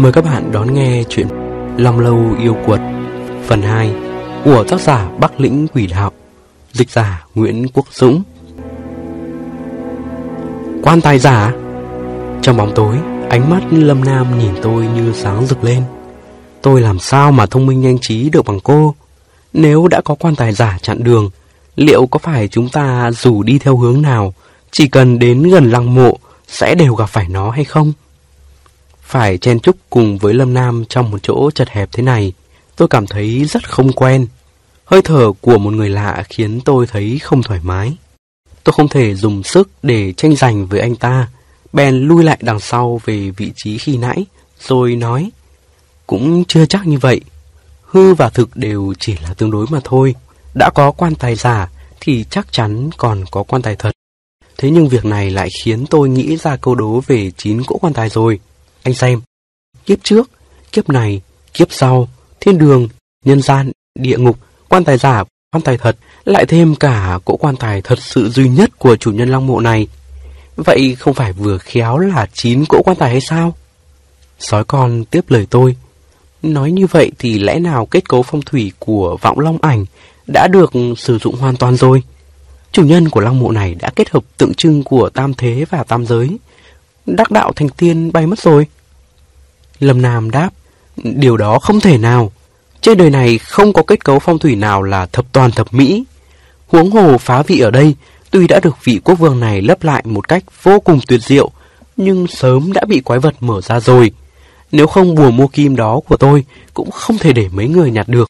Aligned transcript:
Mời 0.00 0.12
các 0.12 0.24
bạn 0.24 0.52
đón 0.52 0.74
nghe 0.74 1.02
chuyện 1.08 1.28
Long 1.76 2.00
Lâu 2.00 2.34
Yêu 2.38 2.56
Quật, 2.66 2.80
Phần 3.46 3.62
2 3.62 3.94
của 4.44 4.64
tác 4.64 4.80
giả 4.80 5.10
Bắc 5.18 5.40
Lĩnh 5.40 5.66
Quỷ 5.74 5.86
Đạo, 5.86 6.12
Dịch 6.72 6.90
giả 6.90 7.24
Nguyễn 7.34 7.66
Quốc 7.74 7.86
Dũng. 7.92 8.22
Quan 10.82 11.00
tài 11.00 11.18
giả, 11.18 11.52
Trong 12.42 12.56
bóng 12.56 12.72
tối, 12.74 12.96
Ánh 13.30 13.50
mắt 13.50 13.60
Lâm 13.70 14.04
Nam 14.04 14.38
nhìn 14.38 14.54
tôi 14.62 14.86
như 14.86 15.12
sáng 15.12 15.46
rực 15.46 15.64
lên. 15.64 15.82
Tôi 16.62 16.80
làm 16.80 16.98
sao 16.98 17.32
mà 17.32 17.46
thông 17.46 17.66
minh 17.66 17.80
nhanh 17.80 17.98
trí 17.98 18.30
được 18.30 18.44
bằng 18.44 18.60
cô? 18.60 18.94
Nếu 19.52 19.88
đã 19.88 20.00
có 20.00 20.14
quan 20.14 20.36
tài 20.36 20.52
giả 20.52 20.78
chặn 20.82 21.04
đường, 21.04 21.30
Liệu 21.76 22.06
có 22.06 22.18
phải 22.18 22.48
chúng 22.48 22.68
ta 22.68 23.10
dù 23.12 23.42
đi 23.42 23.58
theo 23.58 23.76
hướng 23.76 24.02
nào, 24.02 24.34
Chỉ 24.70 24.88
cần 24.88 25.18
đến 25.18 25.42
gần 25.42 25.70
lăng 25.70 25.94
mộ 25.94 26.18
Sẽ 26.48 26.74
đều 26.74 26.94
gặp 26.94 27.06
phải 27.06 27.26
nó 27.28 27.50
hay 27.50 27.64
không? 27.64 27.92
Phải 29.10 29.38
chen 29.38 29.60
chúc 29.60 29.76
cùng 29.90 30.18
với 30.18 30.34
Lâm 30.34 30.54
Nam 30.54 30.84
trong 30.88 31.10
một 31.10 31.18
chỗ 31.22 31.50
chật 31.50 31.68
hẹp 31.68 31.88
thế 31.92 32.02
này, 32.02 32.32
tôi 32.76 32.88
cảm 32.88 33.06
thấy 33.06 33.44
rất 33.44 33.70
không 33.70 33.92
quen. 33.92 34.26
Hơi 34.84 35.02
thở 35.02 35.32
của 35.40 35.58
một 35.58 35.72
người 35.72 35.88
lạ 35.88 36.24
khiến 36.28 36.60
tôi 36.60 36.86
thấy 36.86 37.18
không 37.22 37.42
thoải 37.42 37.60
mái. 37.62 37.96
Tôi 38.64 38.72
không 38.72 38.88
thể 38.88 39.14
dùng 39.14 39.42
sức 39.42 39.70
để 39.82 40.12
tranh 40.12 40.36
giành 40.36 40.66
với 40.66 40.80
anh 40.80 40.96
ta, 40.96 41.28
bèn 41.72 41.94
lui 41.94 42.24
lại 42.24 42.38
đằng 42.40 42.60
sau 42.60 43.00
về 43.04 43.30
vị 43.30 43.52
trí 43.56 43.78
khi 43.78 43.96
nãy, 43.96 44.24
rồi 44.60 44.96
nói, 44.96 45.30
cũng 46.06 46.44
chưa 46.44 46.66
chắc 46.66 46.86
như 46.86 46.98
vậy. 46.98 47.20
Hư 47.82 48.14
và 48.14 48.28
thực 48.28 48.56
đều 48.56 48.94
chỉ 48.98 49.16
là 49.22 49.34
tương 49.34 49.50
đối 49.50 49.66
mà 49.70 49.80
thôi. 49.84 50.14
Đã 50.54 50.70
có 50.70 50.90
quan 50.90 51.14
tài 51.14 51.34
giả 51.34 51.68
thì 52.00 52.24
chắc 52.30 52.52
chắn 52.52 52.90
còn 52.96 53.24
có 53.30 53.42
quan 53.42 53.62
tài 53.62 53.76
thật. 53.76 53.90
Thế 54.58 54.70
nhưng 54.70 54.88
việc 54.88 55.04
này 55.04 55.30
lại 55.30 55.48
khiến 55.64 55.86
tôi 55.86 56.08
nghĩ 56.08 56.36
ra 56.36 56.56
câu 56.56 56.74
đố 56.74 57.02
về 57.06 57.30
chín 57.36 57.62
cỗ 57.64 57.78
quan 57.78 57.92
tài 57.92 58.08
rồi. 58.08 58.40
Anh 58.82 58.94
xem, 58.94 59.20
kiếp 59.86 59.98
trước, 60.02 60.30
kiếp 60.72 60.88
này, 60.88 61.20
kiếp 61.54 61.68
sau, 61.70 62.08
thiên 62.40 62.58
đường, 62.58 62.88
nhân 63.24 63.42
gian, 63.42 63.72
địa 63.94 64.18
ngục, 64.18 64.38
quan 64.68 64.84
tài 64.84 64.98
giả, 64.98 65.24
quan 65.52 65.62
tài 65.62 65.78
thật, 65.78 65.96
lại 66.24 66.46
thêm 66.46 66.74
cả 66.74 67.18
cỗ 67.24 67.36
quan 67.36 67.56
tài 67.56 67.82
thật 67.82 67.98
sự 68.02 68.30
duy 68.30 68.48
nhất 68.48 68.78
của 68.78 68.96
chủ 68.96 69.12
nhân 69.12 69.28
lăng 69.28 69.46
mộ 69.46 69.60
này. 69.60 69.86
Vậy 70.56 70.96
không 70.98 71.14
phải 71.14 71.32
vừa 71.32 71.58
khéo 71.58 71.98
là 71.98 72.26
chín 72.32 72.64
cỗ 72.68 72.82
quan 72.82 72.96
tài 72.96 73.10
hay 73.10 73.20
sao? 73.20 73.54
Sói 74.38 74.64
con 74.64 75.04
tiếp 75.04 75.24
lời 75.28 75.46
tôi. 75.50 75.76
Nói 76.42 76.72
như 76.72 76.86
vậy 76.86 77.12
thì 77.18 77.38
lẽ 77.38 77.58
nào 77.58 77.86
kết 77.86 78.08
cấu 78.08 78.22
phong 78.22 78.42
thủy 78.42 78.72
của 78.78 79.16
vọng 79.20 79.38
long 79.38 79.58
ảnh 79.62 79.84
đã 80.26 80.48
được 80.48 80.72
sử 80.96 81.18
dụng 81.18 81.36
hoàn 81.36 81.56
toàn 81.56 81.76
rồi? 81.76 82.02
Chủ 82.72 82.84
nhân 82.84 83.08
của 83.08 83.20
lăng 83.20 83.38
mộ 83.38 83.50
này 83.50 83.74
đã 83.74 83.90
kết 83.96 84.10
hợp 84.10 84.24
tượng 84.36 84.54
trưng 84.54 84.82
của 84.82 85.08
tam 85.08 85.34
thế 85.34 85.64
và 85.70 85.84
tam 85.84 86.06
giới, 86.06 86.38
đắc 87.16 87.30
đạo 87.30 87.52
thành 87.56 87.68
tiên 87.68 88.12
bay 88.12 88.26
mất 88.26 88.38
rồi. 88.38 88.66
Lâm 89.80 90.02
Nam 90.02 90.30
đáp, 90.30 90.50
điều 90.96 91.36
đó 91.36 91.58
không 91.58 91.80
thể 91.80 91.98
nào. 91.98 92.32
Trên 92.80 92.98
đời 92.98 93.10
này 93.10 93.38
không 93.38 93.72
có 93.72 93.82
kết 93.82 94.04
cấu 94.04 94.18
phong 94.18 94.38
thủy 94.38 94.56
nào 94.56 94.82
là 94.82 95.06
thập 95.06 95.32
toàn 95.32 95.50
thập 95.50 95.74
mỹ. 95.74 96.04
Huống 96.66 96.90
hồ 96.90 97.18
phá 97.18 97.42
vị 97.42 97.60
ở 97.60 97.70
đây, 97.70 97.94
tuy 98.30 98.46
đã 98.46 98.60
được 98.62 98.84
vị 98.84 99.00
quốc 99.04 99.18
vương 99.18 99.40
này 99.40 99.62
lấp 99.62 99.84
lại 99.84 100.02
một 100.06 100.28
cách 100.28 100.44
vô 100.62 100.80
cùng 100.80 101.00
tuyệt 101.08 101.20
diệu, 101.22 101.50
nhưng 101.96 102.26
sớm 102.26 102.72
đã 102.72 102.84
bị 102.88 103.00
quái 103.00 103.18
vật 103.18 103.34
mở 103.40 103.60
ra 103.60 103.80
rồi. 103.80 104.12
Nếu 104.72 104.86
không 104.86 105.14
bùa 105.14 105.30
mua 105.30 105.46
kim 105.46 105.76
đó 105.76 106.00
của 106.08 106.16
tôi, 106.16 106.44
cũng 106.74 106.90
không 106.90 107.18
thể 107.18 107.32
để 107.32 107.48
mấy 107.52 107.68
người 107.68 107.90
nhặt 107.90 108.08
được. 108.08 108.28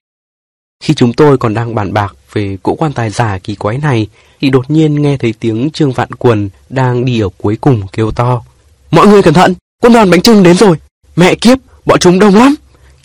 Khi 0.84 0.94
chúng 0.94 1.12
tôi 1.12 1.38
còn 1.38 1.54
đang 1.54 1.74
bàn 1.74 1.92
bạc 1.92 2.14
về 2.32 2.56
cỗ 2.62 2.74
quan 2.74 2.92
tài 2.92 3.10
giả 3.10 3.38
kỳ 3.38 3.54
quái 3.54 3.78
này, 3.78 4.06
thì 4.40 4.50
đột 4.50 4.70
nhiên 4.70 5.02
nghe 5.02 5.16
thấy 5.16 5.34
tiếng 5.40 5.70
Trương 5.70 5.92
Vạn 5.92 6.08
Quần 6.18 6.50
đang 6.68 7.04
đi 7.04 7.20
ở 7.20 7.28
cuối 7.38 7.58
cùng 7.60 7.82
kêu 7.92 8.10
to. 8.12 8.42
Mọi 8.90 9.06
người 9.06 9.22
cẩn 9.22 9.34
thận, 9.34 9.54
quân 9.82 9.92
đoàn 9.92 10.10
bánh 10.10 10.22
trưng 10.22 10.42
đến 10.42 10.56
rồi. 10.56 10.76
Mẹ 11.16 11.34
kiếp, 11.34 11.58
bọn 11.84 11.98
chúng 11.98 12.18
đông 12.18 12.34
lắm. 12.34 12.54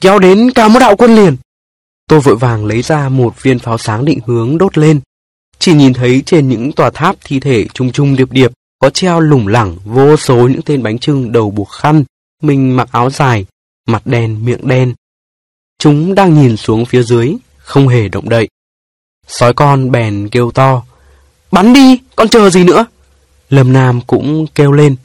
Kéo 0.02 0.20
đến 0.20 0.52
cả 0.52 0.68
một 0.68 0.80
đạo 0.80 0.96
quân 0.96 1.16
liền. 1.16 1.38
Tôi 2.10 2.20
vội 2.20 2.36
vàng 2.36 2.66
lấy 2.66 2.82
ra 2.82 3.10
một 3.10 3.44
viên 3.44 3.60
pháo 3.60 3.78
sáng 3.78 4.06
định 4.06 4.20
hướng 4.26 4.58
đốt 4.58 4.78
lên. 4.78 5.02
Chỉ 5.60 5.74
nhìn 5.74 5.94
thấy 5.94 6.24
trên 6.26 6.50
những 6.50 6.72
tòa 6.72 6.90
tháp 6.90 7.16
thi 7.24 7.40
thể 7.40 7.66
trung 7.74 7.92
trung 7.92 8.16
điệp 8.16 8.32
điệp 8.32 8.52
có 8.80 8.90
treo 8.90 9.20
lủng 9.20 9.48
lẳng 9.48 9.78
vô 9.86 10.18
số 10.18 10.48
những 10.48 10.62
tên 10.62 10.84
bánh 10.84 11.00
trưng 11.00 11.32
đầu 11.32 11.52
buộc 11.52 11.70
khăn, 11.70 12.04
mình 12.42 12.76
mặc 12.76 12.90
áo 12.92 13.10
dài, 13.10 13.46
mặt 13.88 14.02
đen, 14.06 14.46
miệng 14.46 14.68
đen. 14.68 14.94
Chúng 15.80 16.16
đang 16.16 16.34
nhìn 16.34 16.58
xuống 16.58 16.86
phía 16.86 17.04
dưới, 17.04 17.34
không 17.58 17.88
hề 17.88 18.10
động 18.10 18.30
đậy. 18.30 18.48
Sói 19.28 19.54
con 19.54 19.92
bèn 19.92 20.30
kêu 20.30 20.52
to. 20.52 20.84
Bắn 21.52 21.74
đi, 21.74 22.00
con 22.16 22.30
chờ 22.30 22.50
gì 22.50 22.64
nữa? 22.64 22.86
Lâm 23.50 23.74
Nam 23.74 24.02
cũng 24.02 24.46
kêu 24.56 24.72
lên. 24.72 24.96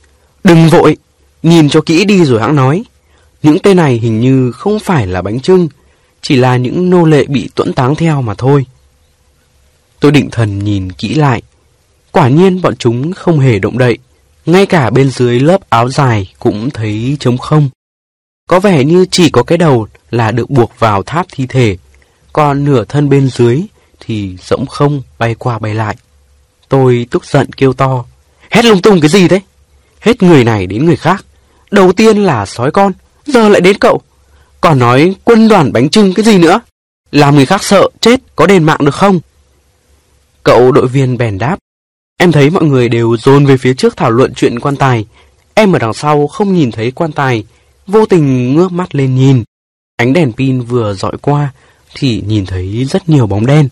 Đừng 0.45 0.69
vội, 0.69 0.97
nhìn 1.43 1.69
cho 1.69 1.81
kỹ 1.81 2.05
đi 2.05 2.25
rồi 2.25 2.41
hãng 2.41 2.57
nói. 2.57 2.85
Những 3.43 3.59
tên 3.59 3.77
này 3.77 3.99
hình 3.99 4.21
như 4.21 4.53
không 4.53 4.79
phải 4.79 5.07
là 5.07 5.23
bánh 5.23 5.41
trưng, 5.41 5.69
chỉ 6.23 6.37
là 6.37 6.57
những 6.57 6.91
nô 6.91 7.05
lệ 7.05 7.25
bị 7.29 7.49
tuẫn 7.55 7.73
táng 7.73 7.95
theo 7.95 8.23
mà 8.23 8.35
thôi. 8.35 8.67
Tôi 10.01 10.13
định 10.13 10.31
thần 10.31 10.65
nhìn 10.65 10.93
kỹ 10.93 11.15
lại. 11.15 11.43
Quả 12.13 12.29
nhiên 12.29 12.63
bọn 12.63 12.77
chúng 12.77 13.13
không 13.13 13.39
hề 13.39 13.59
động 13.59 13.79
đậy. 13.79 13.99
Ngay 14.47 14.67
cả 14.67 14.91
bên 14.91 15.11
dưới 15.11 15.41
lớp 15.41 15.71
áo 15.71 15.89
dài 15.89 16.33
cũng 16.39 16.71
thấy 16.71 17.17
trống 17.21 17.39
không. 17.39 17.71
Có 18.47 18.61
vẻ 18.61 18.85
như 18.85 19.07
chỉ 19.11 19.31
có 19.31 19.43
cái 19.43 19.59
đầu 19.59 19.87
là 20.11 20.31
được 20.31 20.51
buộc 20.51 20.73
vào 20.79 21.03
tháp 21.03 21.27
thi 21.33 21.47
thể, 21.47 21.77
còn 22.33 22.65
nửa 22.65 22.85
thân 22.85 23.09
bên 23.09 23.29
dưới 23.29 23.61
thì 24.01 24.37
rỗng 24.43 24.67
không 24.67 25.03
bay 25.19 25.35
qua 25.35 25.59
bay 25.59 25.75
lại. 25.75 25.97
Tôi 26.69 27.07
tức 27.11 27.25
giận 27.25 27.53
kêu 27.53 27.73
to. 27.73 28.05
Hét 28.51 28.65
lung 28.65 28.83
tung 28.83 29.01
cái 29.01 29.11
gì 29.11 29.29
đấy? 29.29 29.41
Hết 30.01 30.23
người 30.23 30.45
này 30.45 30.67
đến 30.67 30.85
người 30.85 30.97
khác. 30.97 31.25
Đầu 31.71 31.93
tiên 31.93 32.17
là 32.17 32.47
sói 32.47 32.71
con, 32.71 32.93
giờ 33.27 33.49
lại 33.49 33.61
đến 33.61 33.77
cậu. 33.81 34.03
Còn 34.61 34.79
nói 34.79 35.15
quân 35.25 35.49
đoàn 35.49 35.73
bánh 35.73 35.89
trưng 35.89 36.15
cái 36.15 36.25
gì 36.25 36.39
nữa? 36.39 36.61
Làm 37.13 37.35
người 37.35 37.47
khác 37.47 37.65
sợ, 37.65 37.89
chết, 38.01 38.21
có 38.37 38.47
đền 38.47 38.65
mạng 38.65 38.85
được 38.85 38.95
không? 38.95 39.21
Cậu 40.43 40.73
đội 40.73 40.87
viên 40.87 41.19
bèn 41.19 41.39
đáp. 41.39 41.59
Em 42.17 42.33
thấy 42.33 42.51
mọi 42.51 42.65
người 42.65 42.89
đều 42.89 43.17
dồn 43.17 43.47
về 43.47 43.57
phía 43.57 43.75
trước 43.75 43.97
thảo 43.97 44.11
luận 44.11 44.35
chuyện 44.35 44.61
quan 44.61 44.77
tài. 44.77 45.07
Em 45.55 45.73
ở 45.73 45.79
đằng 45.79 45.95
sau 45.95 46.27
không 46.27 46.55
nhìn 46.55 46.71
thấy 46.71 46.91
quan 46.91 47.13
tài, 47.13 47.45
vô 47.87 48.07
tình 48.07 48.55
ngước 48.55 48.73
mắt 48.73 48.95
lên 48.95 49.15
nhìn. 49.15 49.45
Ánh 49.97 50.13
đèn 50.13 50.33
pin 50.33 50.61
vừa 50.61 50.95
dọi 50.95 51.13
qua 51.21 51.53
thì 51.95 52.23
nhìn 52.27 52.47
thấy 52.47 52.85
rất 52.85 53.09
nhiều 53.09 53.27
bóng 53.27 53.47
đen. 53.47 53.69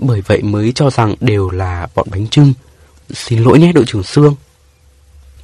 Bởi 0.00 0.20
vậy 0.20 0.42
mới 0.42 0.72
cho 0.72 0.90
rằng 0.90 1.14
đều 1.20 1.50
là 1.50 1.86
bọn 1.94 2.06
bánh 2.10 2.28
trưng. 2.28 2.52
Xin 3.10 3.42
lỗi 3.42 3.58
nhé 3.58 3.72
đội 3.72 3.84
trưởng 3.86 4.02
Sương. 4.02 4.34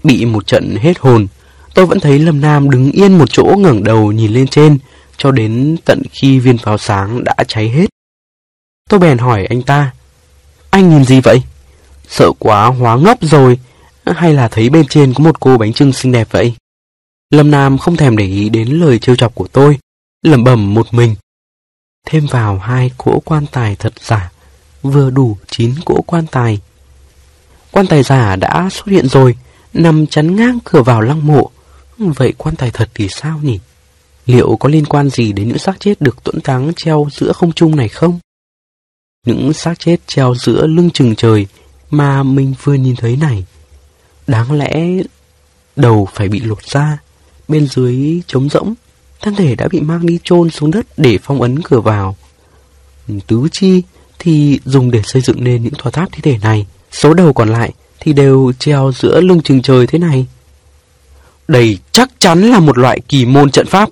Bị 0.05 0.25
một 0.25 0.47
trận 0.47 0.77
hết 0.81 0.99
hồn, 0.99 1.27
tôi 1.75 1.87
vẫn 1.87 2.01
thấy 2.01 2.19
Lâm 2.19 2.41
Nam 2.41 2.71
đứng 2.71 2.91
yên 2.91 3.19
một 3.19 3.31
chỗ 3.31 3.45
ngẩng 3.59 3.85
đầu 3.85 4.13
nhìn 4.13 4.33
lên 4.33 4.47
trên, 4.47 4.79
cho 5.17 5.31
đến 5.31 5.77
tận 5.85 6.03
khi 6.13 6.39
viên 6.39 6.59
pháo 6.59 6.79
sáng 6.79 7.25
đã 7.25 7.35
cháy 7.49 7.69
hết. 7.69 7.87
Tôi 8.91 9.01
bèn 9.01 9.19
hỏi 9.19 9.47
anh 9.47 9.63
ta, 9.63 9.93
anh 10.71 10.91
nhìn 10.91 11.05
gì 11.05 11.21
vậy? 11.21 11.43
Sợ 12.09 12.31
quá 12.39 12.67
hóa 12.67 12.97
ngốc 12.97 13.19
rồi, 13.21 13.59
hay 14.07 14.35
là 14.35 14.49
thấy 14.49 14.71
bên 14.71 14.87
trên 14.87 15.15
có 15.15 15.25
một 15.25 15.41
cô 15.41 15.59
bánh 15.59 15.73
trưng 15.73 15.93
xinh 15.93 16.13
đẹp 16.13 16.29
vậy? 16.31 16.55
Lâm 17.31 17.51
Nam 17.51 17.79
không 17.79 17.97
thèm 17.97 18.17
để 18.17 18.25
ý 18.25 18.49
đến 18.49 18.69
lời 18.69 18.99
trêu 18.99 19.17
chọc 19.17 19.35
của 19.35 19.47
tôi, 19.47 19.79
lẩm 20.23 20.45
bẩm 20.45 20.75
một 20.75 20.95
mình. 20.95 21.15
Thêm 22.07 22.27
vào 22.27 22.59
hai 22.59 22.91
cỗ 22.99 23.21
quan 23.25 23.47
tài 23.53 23.77
thật 23.77 23.93
giả, 24.01 24.31
vừa 24.83 25.11
đủ 25.11 25.37
chín 25.51 25.75
cỗ 25.85 26.03
quan 26.07 26.27
tài. 26.27 26.61
Quan 27.71 27.87
tài 27.87 28.03
giả 28.03 28.37
đã 28.37 28.69
xuất 28.71 28.87
hiện 28.87 29.09
rồi, 29.09 29.35
nằm 29.75 30.07
chắn 30.07 30.37
ngang 30.37 30.59
cửa 30.65 30.83
vào 30.83 31.01
lăng 31.01 31.27
mộ. 31.27 31.51
Vậy 31.99 32.35
quan 32.39 32.57
tài 32.57 32.71
thật 32.71 32.91
thì 32.95 33.09
sao 33.09 33.41
nhỉ? 33.43 33.59
Liệu 34.27 34.57
có 34.57 34.69
liên 34.69 34.85
quan 34.85 35.11
gì 35.11 35.33
đến 35.33 35.49
những 35.49 35.59
xác 35.59 35.81
chết 35.81 36.01
được 36.01 36.25
tuẫn 36.25 36.41
táng 36.41 36.73
treo 36.77 37.09
giữa 37.13 37.33
không 37.33 37.53
trung 37.53 37.77
này 37.77 37.89
không? 37.89 38.19
Những 39.27 39.53
xác 39.53 39.79
chết 39.79 39.97
treo 40.07 40.35
giữa 40.35 40.67
lưng 40.67 40.91
chừng 40.91 41.17
trời 41.17 41.47
mà 41.91 42.23
mình 42.23 42.55
vừa 42.63 42.75
nhìn 42.75 42.97
thấy 42.97 43.17
này. 43.17 43.45
Đáng 44.27 44.53
lẽ 44.53 44.87
đầu 45.77 46.09
phải 46.15 46.29
bị 46.29 46.41
lột 46.41 46.63
ra, 46.63 46.99
bên 47.49 47.67
dưới 47.67 48.23
trống 48.27 48.49
rỗng, 48.49 48.75
thân 49.21 49.35
thể 49.35 49.55
đã 49.55 49.69
bị 49.69 49.81
mang 49.81 50.07
đi 50.07 50.19
chôn 50.25 50.51
xuống 50.51 50.71
đất 50.71 50.87
để 50.97 51.19
phong 51.23 51.43
ấn 51.43 51.63
cửa 51.63 51.81
vào. 51.81 52.17
Tứ 53.27 53.49
chi 53.53 53.83
thì 54.19 54.61
dùng 54.65 54.91
để 54.91 55.03
xây 55.05 55.23
dựng 55.23 55.45
nên 55.45 55.63
những 55.63 55.75
tòa 55.75 55.91
tháp 55.91 56.09
thi 56.13 56.21
thể 56.23 56.39
này. 56.43 56.67
Số 56.93 57.15
đầu 57.15 57.33
còn 57.33 57.49
lại 57.49 57.73
thì 58.05 58.13
đều 58.13 58.53
treo 58.59 58.93
giữa 58.93 59.21
lưng 59.21 59.43
chừng 59.43 59.63
trời 59.63 59.87
thế 59.87 59.99
này. 59.99 60.27
Đây 61.49 61.79
chắc 61.93 62.11
chắn 62.19 62.43
là 62.43 62.61
một 62.61 62.79
loại 62.79 63.01
kỳ 63.09 63.27
môn 63.27 63.51
trận 63.51 63.67
pháp. 63.67 63.89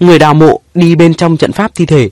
Người 0.00 0.18
đào 0.18 0.34
mộ 0.34 0.60
đi 0.74 0.94
bên 0.94 1.14
trong 1.14 1.36
trận 1.36 1.52
pháp 1.52 1.74
thi 1.74 1.86
thể, 1.86 2.10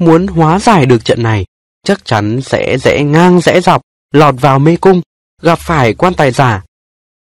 muốn 0.00 0.26
hóa 0.26 0.58
giải 0.58 0.86
được 0.86 1.04
trận 1.04 1.22
này, 1.22 1.44
chắc 1.86 2.04
chắn 2.04 2.40
sẽ 2.40 2.78
rẽ 2.78 3.02
ngang 3.02 3.40
rẽ 3.40 3.60
dọc, 3.60 3.82
lọt 4.12 4.34
vào 4.40 4.58
mê 4.58 4.76
cung, 4.76 5.00
gặp 5.42 5.58
phải 5.58 5.94
quan 5.94 6.14
tài 6.14 6.30
giả. 6.30 6.62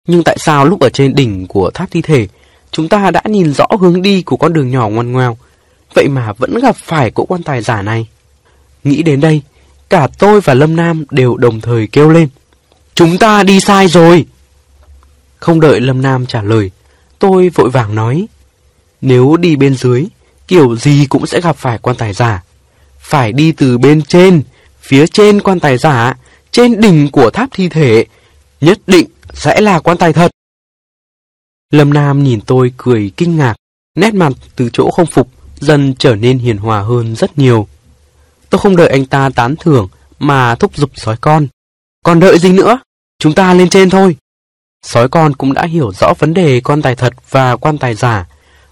Nhưng 0.07 0.23
tại 0.23 0.37
sao 0.39 0.65
lúc 0.65 0.79
ở 0.79 0.89
trên 0.89 1.15
đỉnh 1.15 1.47
của 1.47 1.71
tháp 1.73 1.91
thi 1.91 2.01
thể, 2.01 2.27
chúng 2.71 2.89
ta 2.89 3.11
đã 3.11 3.21
nhìn 3.25 3.53
rõ 3.53 3.67
hướng 3.79 4.01
đi 4.01 4.21
của 4.21 4.37
con 4.37 4.53
đường 4.53 4.71
nhỏ 4.71 4.89
ngoằn 4.89 5.11
ngoèo, 5.11 5.37
vậy 5.93 6.07
mà 6.07 6.33
vẫn 6.33 6.59
gặp 6.61 6.75
phải 6.75 7.11
cỗ 7.11 7.25
quan 7.25 7.43
tài 7.43 7.61
giả 7.61 7.81
này? 7.81 8.07
Nghĩ 8.83 9.03
đến 9.03 9.21
đây, 9.21 9.41
cả 9.89 10.07
tôi 10.19 10.41
và 10.41 10.53
Lâm 10.53 10.75
Nam 10.75 11.05
đều 11.11 11.37
đồng 11.37 11.61
thời 11.61 11.87
kêu 11.87 12.09
lên. 12.09 12.29
Chúng 12.97 13.17
ta 13.17 13.43
đi 13.43 13.59
sai 13.59 13.87
rồi. 13.87 14.25
Không 15.39 15.59
đợi 15.59 15.81
Lâm 15.81 16.01
Nam 16.01 16.25
trả 16.25 16.41
lời, 16.41 16.71
tôi 17.19 17.49
vội 17.49 17.69
vàng 17.69 17.95
nói. 17.95 18.27
Nếu 19.01 19.37
đi 19.37 19.55
bên 19.55 19.75
dưới, 19.75 20.05
kiểu 20.47 20.75
gì 20.75 21.05
cũng 21.09 21.25
sẽ 21.27 21.41
gặp 21.41 21.55
phải 21.57 21.77
quan 21.77 21.97
tài 21.97 22.13
giả. 22.13 22.43
Phải 22.99 23.31
đi 23.31 23.51
từ 23.51 23.77
bên 23.77 24.01
trên, 24.01 24.43
phía 24.81 25.07
trên 25.07 25.41
quan 25.41 25.59
tài 25.59 25.77
giả, 25.77 26.17
trên 26.51 26.81
đỉnh 26.81 27.11
của 27.11 27.29
tháp 27.29 27.49
thi 27.53 27.69
thể, 27.69 28.05
nhất 28.61 28.79
định 28.87 29.07
sẽ 29.33 29.61
là 29.61 29.79
quan 29.79 29.97
tài 29.97 30.13
thật. 30.13 30.31
Lâm 31.71 31.93
Nam 31.93 32.23
nhìn 32.23 32.41
tôi 32.41 32.73
cười 32.77 33.11
kinh 33.17 33.37
ngạc, 33.37 33.55
nét 33.95 34.13
mặt 34.13 34.33
từ 34.55 34.69
chỗ 34.73 34.91
không 34.91 35.07
phục 35.11 35.29
dần 35.59 35.93
trở 35.99 36.15
nên 36.15 36.37
hiền 36.37 36.57
hòa 36.57 36.81
hơn 36.81 37.15
rất 37.15 37.37
nhiều. 37.37 37.67
Tôi 38.49 38.59
không 38.59 38.75
đợi 38.75 38.89
anh 38.89 39.05
ta 39.05 39.29
tán 39.35 39.55
thưởng 39.59 39.87
mà 40.19 40.55
thúc 40.55 40.77
giục 40.77 40.89
sói 40.95 41.17
con. 41.21 41.47
Còn 42.03 42.19
đợi 42.19 42.39
gì 42.39 42.51
nữa? 42.51 42.79
Chúng 43.19 43.33
ta 43.33 43.53
lên 43.53 43.69
trên 43.69 43.89
thôi. 43.89 44.17
Sói 44.85 45.09
con 45.09 45.33
cũng 45.35 45.53
đã 45.53 45.65
hiểu 45.65 45.91
rõ 45.91 46.13
vấn 46.19 46.33
đề 46.33 46.61
quan 46.61 46.81
tài 46.81 46.95
thật 46.95 47.13
và 47.29 47.55
quan 47.55 47.77
tài 47.77 47.95
giả. 47.95 48.25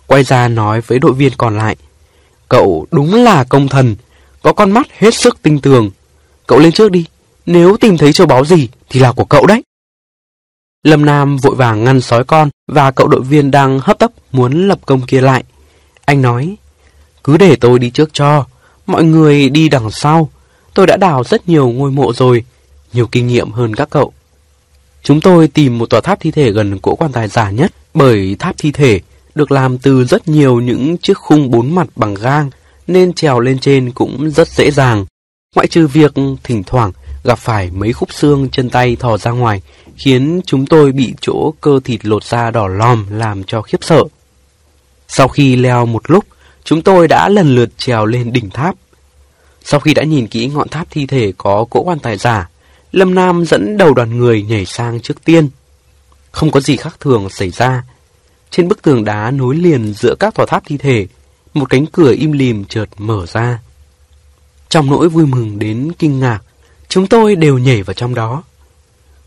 Quay 0.08 0.24
ra 0.24 0.48
nói 0.48 0.82
với 0.82 1.00
đội 1.00 1.14
viên 1.14 1.34
còn 1.38 1.58
lại. 1.58 1.76
Cậu 2.50 2.88
đúng 2.92 3.16
là 3.16 3.44
công 3.44 3.68
thần, 3.68 3.96
có 4.42 4.54
con 4.54 4.72
mắt 4.72 4.88
hết 4.98 5.16
sức 5.16 5.42
tinh 5.42 5.60
tường. 5.60 5.92
Cậu 6.48 6.60
lên 6.60 6.72
trước 6.72 6.92
đi, 6.92 7.06
nếu 7.46 7.78
tìm 7.78 7.98
thấy 7.98 8.14
châu 8.14 8.28
báu 8.28 8.46
gì 8.46 8.70
thì 8.90 9.00
là 9.00 9.12
của 9.12 9.26
cậu 9.26 9.46
đấy. 9.46 9.64
Lâm 10.84 11.06
Nam 11.06 11.38
vội 11.38 11.56
vàng 11.56 11.84
ngăn 11.84 12.02
sói 12.02 12.24
con 12.24 12.50
và 12.68 12.92
cậu 12.92 13.08
đội 13.08 13.22
viên 13.22 13.52
đang 13.52 13.80
hấp 13.80 14.00
tấp 14.00 14.12
muốn 14.32 14.68
lập 14.68 14.80
công 14.86 15.02
kia 15.02 15.22
lại. 15.22 15.44
Anh 16.06 16.22
nói, 16.22 16.56
cứ 17.24 17.38
để 17.38 17.56
tôi 17.56 17.80
đi 17.80 17.90
trước 17.90 18.10
cho, 18.14 18.46
mọi 18.86 19.04
người 19.04 19.50
đi 19.50 19.70
đằng 19.70 19.92
sau. 19.92 20.30
Tôi 20.74 20.88
đã 20.88 20.98
đào 20.98 21.24
rất 21.24 21.50
nhiều 21.50 21.70
ngôi 21.70 21.92
mộ 21.92 22.14
rồi, 22.14 22.44
nhiều 22.94 23.08
kinh 23.08 23.28
nghiệm 23.28 23.52
hơn 23.52 23.76
các 23.76 23.90
cậu. 23.90 24.14
Chúng 25.06 25.22
tôi 25.22 25.48
tìm 25.48 25.78
một 25.78 25.90
tòa 25.90 26.02
tháp 26.02 26.20
thi 26.20 26.32
thể 26.32 26.52
gần 26.52 26.80
cỗ 26.80 26.96
quan 26.96 27.12
tài 27.12 27.28
giả 27.28 27.50
nhất 27.50 27.74
bởi 27.94 28.36
tháp 28.40 28.56
thi 28.58 28.72
thể 28.72 29.02
được 29.36 29.52
làm 29.52 29.78
từ 29.78 30.06
rất 30.06 30.28
nhiều 30.28 30.62
những 30.62 30.98
chiếc 30.98 31.18
khung 31.18 31.52
bốn 31.52 31.76
mặt 31.76 31.88
bằng 31.96 32.14
gang 32.14 32.50
nên 32.88 33.14
trèo 33.14 33.40
lên 33.40 33.60
trên 33.60 33.92
cũng 33.92 34.32
rất 34.32 34.48
dễ 34.48 34.72
dàng. 34.72 35.06
Ngoại 35.56 35.68
trừ 35.68 35.88
việc 35.88 36.14
thỉnh 36.44 36.64
thoảng 36.64 36.92
gặp 37.24 37.40
phải 37.40 37.72
mấy 37.72 37.94
khúc 37.94 38.14
xương 38.14 38.50
chân 38.50 38.70
tay 38.70 38.96
thò 38.96 39.18
ra 39.18 39.32
ngoài 39.32 39.62
khiến 39.98 40.42
chúng 40.46 40.66
tôi 40.66 40.92
bị 40.92 41.14
chỗ 41.22 41.54
cơ 41.62 41.80
thịt 41.84 42.06
lột 42.06 42.24
ra 42.24 42.52
đỏ 42.52 42.68
lòm 42.68 43.06
làm 43.10 43.44
cho 43.44 43.62
khiếp 43.62 43.84
sợ. 43.84 44.04
Sau 45.08 45.28
khi 45.28 45.56
leo 45.56 45.86
một 45.86 46.12
lúc, 46.12 46.26
chúng 46.64 46.82
tôi 46.82 47.08
đã 47.08 47.30
lần 47.30 47.56
lượt 47.56 47.70
trèo 47.78 48.06
lên 48.06 48.34
đỉnh 48.34 48.50
tháp. 48.50 48.76
Sau 49.64 49.80
khi 49.80 49.94
đã 49.94 50.04
nhìn 50.04 50.28
kỹ 50.28 50.48
ngọn 50.48 50.70
tháp 50.70 50.88
thi 50.90 51.06
thể 51.06 51.34
có 51.38 51.66
cỗ 51.70 51.84
quan 51.84 52.00
tài 52.00 52.18
giả, 52.18 52.50
Lâm 52.96 53.16
Nam 53.16 53.46
dẫn 53.46 53.78
đầu 53.78 53.94
đoàn 53.94 54.18
người 54.18 54.42
nhảy 54.42 54.66
sang 54.66 55.00
trước 55.00 55.24
tiên. 55.24 55.50
Không 56.32 56.52
có 56.52 56.60
gì 56.60 56.76
khác 56.76 56.96
thường 57.00 57.30
xảy 57.30 57.50
ra. 57.50 57.84
Trên 58.50 58.68
bức 58.68 58.82
tường 58.82 59.06
đá 59.06 59.32
nối 59.32 59.56
liền 59.56 59.94
giữa 59.94 60.16
các 60.20 60.36
tòa 60.36 60.46
tháp 60.46 60.64
thi 60.66 60.78
thể, 60.78 61.08
một 61.54 61.70
cánh 61.70 61.86
cửa 61.86 62.14
im 62.18 62.32
lìm 62.32 62.66
chợt 62.66 62.86
mở 62.98 63.26
ra. 63.26 63.60
Trong 64.70 64.90
nỗi 64.90 65.10
vui 65.10 65.26
mừng 65.26 65.60
đến 65.60 65.92
kinh 66.00 66.20
ngạc, 66.20 66.40
chúng 66.88 67.08
tôi 67.08 67.36
đều 67.36 67.58
nhảy 67.58 67.84
vào 67.84 67.94
trong 67.94 68.16
đó. 68.16 68.44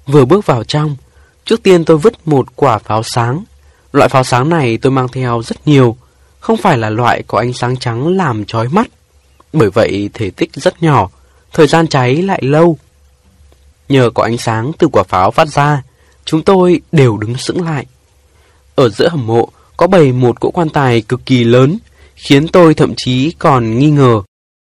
Vừa 0.07 0.25
bước 0.25 0.47
vào 0.47 0.65
trong, 0.65 0.97
trước 1.45 1.63
tiên 1.63 1.85
tôi 1.85 1.99
vứt 1.99 2.29
một 2.29 2.57
quả 2.57 2.79
pháo 2.79 3.03
sáng. 3.03 3.45
Loại 3.93 4.09
pháo 4.09 4.25
sáng 4.25 4.49
này 4.49 4.79
tôi 4.79 4.93
mang 4.93 5.09
theo 5.09 5.43
rất 5.43 5.67
nhiều, 5.69 5.97
không 6.41 6.57
phải 6.57 6.79
là 6.79 6.91
loại 6.91 7.23
có 7.27 7.39
ánh 7.39 7.53
sáng 7.53 7.77
trắng 7.77 8.17
làm 8.17 8.45
chói 8.45 8.69
mắt. 8.69 8.89
Bởi 9.53 9.71
vậy 9.71 10.11
thể 10.15 10.31
tích 10.31 10.51
rất 10.55 10.83
nhỏ, 10.83 11.11
thời 11.53 11.67
gian 11.67 11.87
cháy 11.87 12.23
lại 12.23 12.43
lâu. 12.43 12.79
Nhờ 13.89 14.11
có 14.15 14.23
ánh 14.23 14.39
sáng 14.39 14.73
từ 14.79 14.89
quả 14.93 15.03
pháo 15.03 15.31
phát 15.31 15.49
ra, 15.49 15.83
chúng 16.25 16.43
tôi 16.43 16.81
đều 16.93 17.17
đứng 17.17 17.37
sững 17.37 17.65
lại. 17.65 17.87
Ở 18.75 18.89
giữa 18.89 19.09
hầm 19.09 19.27
mộ 19.27 19.49
có 19.77 19.87
bày 19.87 20.13
một 20.13 20.41
cỗ 20.41 20.51
quan 20.51 20.69
tài 20.69 21.01
cực 21.01 21.27
kỳ 21.27 21.45
lớn, 21.45 21.79
khiến 22.15 22.49
tôi 22.49 22.75
thậm 22.75 22.93
chí 22.97 23.31
còn 23.39 23.79
nghi 23.79 23.91
ngờ. 23.91 24.23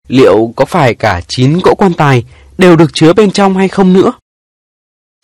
Liệu 0.09 0.53
có 0.57 0.65
phải 0.65 0.95
cả 0.95 1.21
9 1.29 1.61
cỗ 1.61 1.75
quan 1.75 1.95
tài 1.95 2.25
đều 2.59 2.77
được 2.77 2.91
chứa 2.95 3.13
bên 3.13 3.31
trong 3.31 3.57
hay 3.57 3.69
không 3.69 3.93
nữa? 3.93 4.13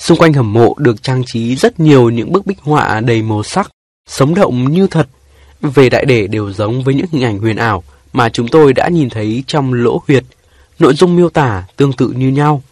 Xung 0.03 0.19
quanh 0.19 0.33
hầm 0.33 0.53
mộ 0.53 0.75
được 0.79 1.03
trang 1.03 1.23
trí 1.27 1.57
rất 1.57 1.81
nhiều 1.81 2.11
những 2.11 2.33
bức 2.33 2.47
bích 2.47 2.61
họa 2.61 3.01
đầy 3.01 3.23
màu 3.23 3.43
sắc, 3.43 3.71
sống 4.09 4.35
động 4.35 4.73
như 4.73 4.87
thật. 4.87 5.09
Về 5.61 5.91
đại 5.91 6.05
để 6.05 6.27
đều 6.27 6.53
giống 6.53 6.85
với 6.85 6.95
những 6.95 7.07
hình 7.13 7.25
ảnh 7.25 7.39
huyền 7.39 7.57
ảo 7.57 7.85
mà 8.13 8.29
chúng 8.29 8.49
tôi 8.49 8.73
đã 8.73 8.89
nhìn 8.89 9.11
thấy 9.11 9.45
trong 9.47 9.73
lỗ 9.73 10.03
huyệt. 10.09 10.25
Nội 10.79 10.95
dung 10.95 11.17
miêu 11.17 11.29
tả 11.29 11.65
tương 11.77 11.93
tự 11.93 12.09
như 12.09 12.29
nhau. 12.29 12.63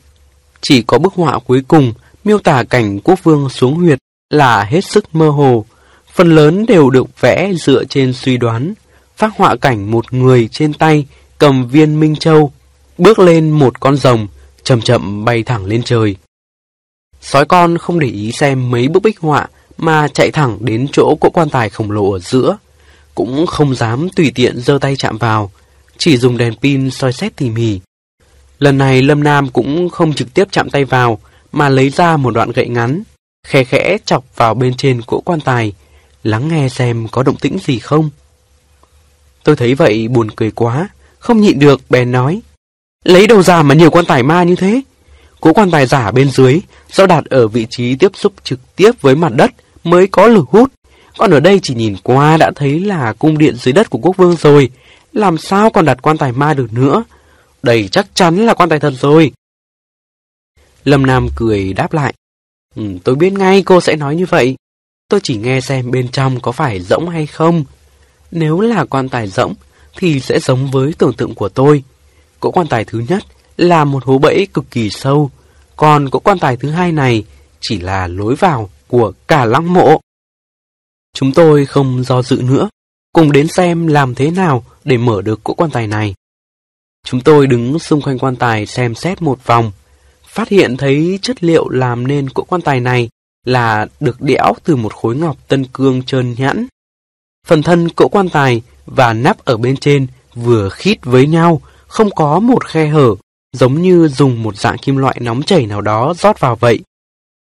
Chỉ 0.68 0.82
có 0.82 0.98
bức 0.98 1.14
họa 1.14 1.38
cuối 1.46 1.62
cùng 1.68 1.92
miêu 2.24 2.38
tả 2.38 2.62
cảnh 2.62 3.00
quốc 3.04 3.24
vương 3.24 3.48
xuống 3.48 3.74
huyệt 3.74 3.98
là 4.30 4.64
hết 4.64 4.84
sức 4.84 5.14
mơ 5.14 5.28
hồ. 5.28 5.64
Phần 6.14 6.34
lớn 6.34 6.66
đều 6.66 6.90
được 6.90 7.20
vẽ 7.20 7.52
dựa 7.54 7.84
trên 7.84 8.12
suy 8.12 8.36
đoán, 8.36 8.74
phát 9.16 9.30
họa 9.36 9.56
cảnh 9.56 9.90
một 9.90 10.12
người 10.12 10.48
trên 10.48 10.72
tay 10.72 11.06
cầm 11.38 11.68
viên 11.68 12.00
Minh 12.00 12.16
Châu, 12.16 12.52
bước 12.98 13.18
lên 13.18 13.50
một 13.50 13.80
con 13.80 13.96
rồng, 13.96 14.26
chậm 14.64 14.80
chậm 14.80 15.24
bay 15.24 15.42
thẳng 15.42 15.64
lên 15.64 15.82
trời. 15.82 16.16
Sói 17.20 17.44
con 17.44 17.78
không 17.78 17.98
để 17.98 18.08
ý 18.08 18.32
xem 18.32 18.70
mấy 18.70 18.88
bức 18.88 19.02
bích 19.02 19.20
họa 19.20 19.48
mà 19.76 20.08
chạy 20.08 20.30
thẳng 20.30 20.58
đến 20.60 20.86
chỗ 20.92 21.16
cỗ 21.20 21.30
quan 21.30 21.50
tài 21.50 21.70
khổng 21.70 21.90
lồ 21.90 22.10
ở 22.12 22.18
giữa. 22.18 22.58
Cũng 23.14 23.46
không 23.46 23.74
dám 23.74 24.08
tùy 24.16 24.32
tiện 24.34 24.60
giơ 24.60 24.78
tay 24.80 24.96
chạm 24.96 25.18
vào, 25.18 25.50
chỉ 25.98 26.16
dùng 26.16 26.36
đèn 26.36 26.54
pin 26.54 26.90
soi 26.90 27.12
xét 27.12 27.36
tỉ 27.36 27.50
mỉ. 27.50 27.80
Lần 28.58 28.78
này 28.78 29.02
Lâm 29.02 29.24
Nam 29.24 29.48
cũng 29.50 29.88
không 29.88 30.12
trực 30.12 30.34
tiếp 30.34 30.48
chạm 30.50 30.70
tay 30.70 30.84
vào, 30.84 31.18
mà 31.52 31.68
lấy 31.68 31.90
ra 31.90 32.16
một 32.16 32.34
đoạn 32.34 32.52
gậy 32.52 32.68
ngắn, 32.68 33.02
khe 33.46 33.64
khẽ 33.64 33.98
chọc 34.04 34.24
vào 34.36 34.54
bên 34.54 34.74
trên 34.74 35.02
cỗ 35.02 35.20
quan 35.20 35.40
tài, 35.40 35.72
lắng 36.22 36.48
nghe 36.48 36.68
xem 36.68 37.08
có 37.08 37.22
động 37.22 37.36
tĩnh 37.36 37.58
gì 37.64 37.78
không. 37.78 38.10
Tôi 39.44 39.56
thấy 39.56 39.74
vậy 39.74 40.08
buồn 40.08 40.30
cười 40.30 40.50
quá, 40.50 40.88
không 41.18 41.40
nhịn 41.40 41.58
được 41.58 41.80
bèn 41.90 42.12
nói. 42.12 42.40
Lấy 43.04 43.26
đầu 43.26 43.42
ra 43.42 43.62
mà 43.62 43.74
nhiều 43.74 43.90
quan 43.90 44.04
tài 44.04 44.22
ma 44.22 44.42
như 44.42 44.56
thế. 44.56 44.82
Cỗ 45.40 45.52
quan 45.52 45.70
tài 45.70 45.86
giả 45.86 46.10
bên 46.10 46.30
dưới, 46.30 46.60
do 46.92 47.06
đặt 47.06 47.24
ở 47.24 47.48
vị 47.48 47.66
trí 47.70 47.96
tiếp 47.96 48.12
xúc 48.14 48.32
trực 48.44 48.76
tiếp 48.76 48.90
với 49.00 49.14
mặt 49.14 49.32
đất 49.36 49.50
mới 49.84 50.06
có 50.06 50.26
lực 50.26 50.48
hút. 50.48 50.72
Còn 51.18 51.30
ở 51.30 51.40
đây 51.40 51.60
chỉ 51.62 51.74
nhìn 51.74 51.96
qua 52.02 52.36
đã 52.36 52.50
thấy 52.56 52.80
là 52.80 53.12
cung 53.12 53.38
điện 53.38 53.56
dưới 53.56 53.72
đất 53.72 53.90
của 53.90 53.98
quốc 53.98 54.16
vương 54.16 54.36
rồi. 54.36 54.70
Làm 55.12 55.38
sao 55.38 55.70
còn 55.70 55.84
đặt 55.84 56.02
quan 56.02 56.18
tài 56.18 56.32
ma 56.32 56.54
được 56.54 56.72
nữa? 56.72 57.04
Đây 57.66 57.88
chắc 57.88 58.06
chắn 58.14 58.36
là 58.36 58.54
quan 58.54 58.68
tài 58.68 58.80
thật 58.80 58.92
rồi. 59.00 59.32
Lâm 60.84 61.06
Nam 61.06 61.28
cười 61.36 61.72
đáp 61.72 61.92
lại. 61.92 62.14
Ừ, 62.74 62.82
tôi 63.04 63.14
biết 63.14 63.32
ngay 63.32 63.62
cô 63.62 63.80
sẽ 63.80 63.96
nói 63.96 64.16
như 64.16 64.26
vậy. 64.26 64.56
Tôi 65.08 65.20
chỉ 65.22 65.36
nghe 65.36 65.60
xem 65.60 65.90
bên 65.90 66.08
trong 66.08 66.40
có 66.40 66.52
phải 66.52 66.80
rỗng 66.80 67.08
hay 67.08 67.26
không. 67.26 67.64
Nếu 68.30 68.60
là 68.60 68.84
quan 68.84 69.08
tài 69.08 69.28
rỗng, 69.28 69.54
thì 69.96 70.20
sẽ 70.20 70.40
giống 70.40 70.70
với 70.70 70.94
tưởng 70.98 71.12
tượng 71.12 71.34
của 71.34 71.48
tôi. 71.48 71.82
Cỗ 72.40 72.50
quan 72.50 72.66
tài 72.66 72.84
thứ 72.84 73.02
nhất 73.08 73.22
là 73.56 73.84
một 73.84 74.04
hố 74.04 74.18
bẫy 74.18 74.46
cực 74.54 74.64
kỳ 74.70 74.90
sâu, 74.90 75.30
còn 75.76 76.10
cỗ 76.10 76.18
quan 76.18 76.38
tài 76.38 76.56
thứ 76.56 76.70
hai 76.70 76.92
này 76.92 77.24
chỉ 77.60 77.80
là 77.80 78.06
lối 78.06 78.34
vào 78.34 78.70
của 78.88 79.12
cả 79.28 79.44
lăng 79.44 79.72
mộ. 79.74 80.00
Chúng 81.14 81.32
tôi 81.32 81.66
không 81.66 82.04
do 82.04 82.22
dự 82.22 82.42
nữa, 82.42 82.68
cùng 83.12 83.32
đến 83.32 83.48
xem 83.48 83.86
làm 83.86 84.14
thế 84.14 84.30
nào 84.30 84.64
để 84.84 84.96
mở 84.96 85.22
được 85.22 85.44
cỗ 85.44 85.54
quan 85.54 85.70
tài 85.70 85.86
này. 85.86 86.14
Chúng 87.06 87.20
tôi 87.20 87.46
đứng 87.46 87.78
xung 87.78 88.02
quanh 88.02 88.18
quan 88.18 88.36
tài 88.36 88.66
xem 88.66 88.94
xét 88.94 89.22
một 89.22 89.46
vòng, 89.46 89.72
phát 90.26 90.48
hiện 90.48 90.76
thấy 90.76 91.18
chất 91.22 91.44
liệu 91.44 91.68
làm 91.68 92.06
nên 92.06 92.30
cỗ 92.30 92.42
quan 92.42 92.60
tài 92.60 92.80
này 92.80 93.08
là 93.44 93.86
được 94.00 94.20
đẽo 94.20 94.54
từ 94.64 94.76
một 94.76 94.94
khối 94.94 95.16
ngọc 95.16 95.36
tân 95.48 95.64
cương 95.64 96.02
trơn 96.02 96.34
nhẵn. 96.38 96.66
Phần 97.46 97.62
thân 97.62 97.88
cỗ 97.88 98.08
quan 98.08 98.28
tài 98.28 98.62
và 98.86 99.12
nắp 99.12 99.44
ở 99.44 99.56
bên 99.56 99.76
trên 99.76 100.06
vừa 100.34 100.68
khít 100.68 100.98
với 101.02 101.26
nhau, 101.26 101.60
không 101.86 102.10
có 102.10 102.40
một 102.40 102.66
khe 102.66 102.86
hở, 102.86 103.14
giống 103.52 103.82
như 103.82 104.08
dùng 104.08 104.42
một 104.42 104.56
dạng 104.56 104.78
kim 104.78 104.96
loại 104.96 105.16
nóng 105.20 105.42
chảy 105.42 105.66
nào 105.66 105.80
đó 105.80 106.14
rót 106.16 106.40
vào 106.40 106.56
vậy. 106.56 106.80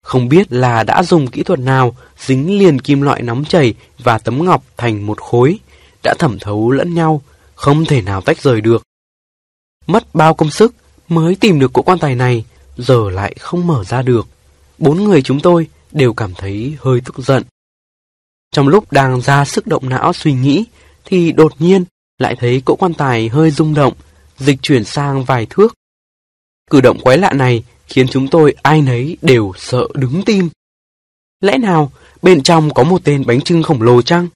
Không 0.03 0.29
biết 0.29 0.53
là 0.53 0.83
đã 0.83 1.03
dùng 1.03 1.27
kỹ 1.27 1.43
thuật 1.43 1.59
nào 1.59 1.95
dính 2.17 2.59
liền 2.59 2.79
kim 2.79 3.01
loại 3.01 3.21
nóng 3.21 3.45
chảy 3.45 3.73
và 4.03 4.17
tấm 4.17 4.45
ngọc 4.45 4.63
thành 4.77 5.05
một 5.05 5.21
khối, 5.21 5.59
đã 6.03 6.13
thẩm 6.19 6.39
thấu 6.39 6.71
lẫn 6.71 6.93
nhau, 6.93 7.21
không 7.55 7.85
thể 7.85 8.01
nào 8.01 8.21
tách 8.21 8.41
rời 8.41 8.61
được. 8.61 8.83
Mất 9.87 10.15
bao 10.15 10.33
công 10.33 10.51
sức 10.51 10.75
mới 11.07 11.35
tìm 11.35 11.59
được 11.59 11.73
cỗ 11.73 11.81
quan 11.81 11.99
tài 11.99 12.15
này, 12.15 12.45
giờ 12.77 13.09
lại 13.09 13.35
không 13.39 13.67
mở 13.67 13.83
ra 13.83 14.01
được. 14.01 14.27
Bốn 14.77 15.03
người 15.03 15.21
chúng 15.21 15.39
tôi 15.39 15.67
đều 15.91 16.13
cảm 16.13 16.33
thấy 16.33 16.77
hơi 16.79 17.01
tức 17.05 17.17
giận. 17.17 17.43
Trong 18.51 18.67
lúc 18.67 18.91
đang 18.91 19.21
ra 19.21 19.45
sức 19.45 19.67
động 19.67 19.89
não 19.89 20.13
suy 20.13 20.33
nghĩ, 20.33 20.65
thì 21.05 21.31
đột 21.31 21.53
nhiên 21.59 21.85
lại 22.17 22.35
thấy 22.39 22.61
cỗ 22.65 22.75
quan 22.75 22.93
tài 22.93 23.29
hơi 23.29 23.51
rung 23.51 23.73
động, 23.73 23.93
dịch 24.37 24.59
chuyển 24.61 24.83
sang 24.83 25.23
vài 25.23 25.47
thước. 25.49 25.73
Cử 26.69 26.81
động 26.81 26.99
quái 26.99 27.17
lạ 27.17 27.33
này 27.33 27.63
khiến 27.87 28.07
chúng 28.07 28.27
tôi 28.27 28.55
ai 28.61 28.81
nấy 28.81 29.17
đều 29.21 29.53
sợ 29.57 29.87
đứng 29.93 30.21
tim. 30.25 30.49
Lẽ 31.41 31.57
nào 31.57 31.91
bên 32.21 32.43
trong 32.43 32.73
có 32.73 32.83
một 32.83 33.01
tên 33.03 33.23
bánh 33.25 33.41
trưng 33.41 33.63
khổng 33.63 33.81
lồ 33.81 34.01
chăng? 34.01 34.27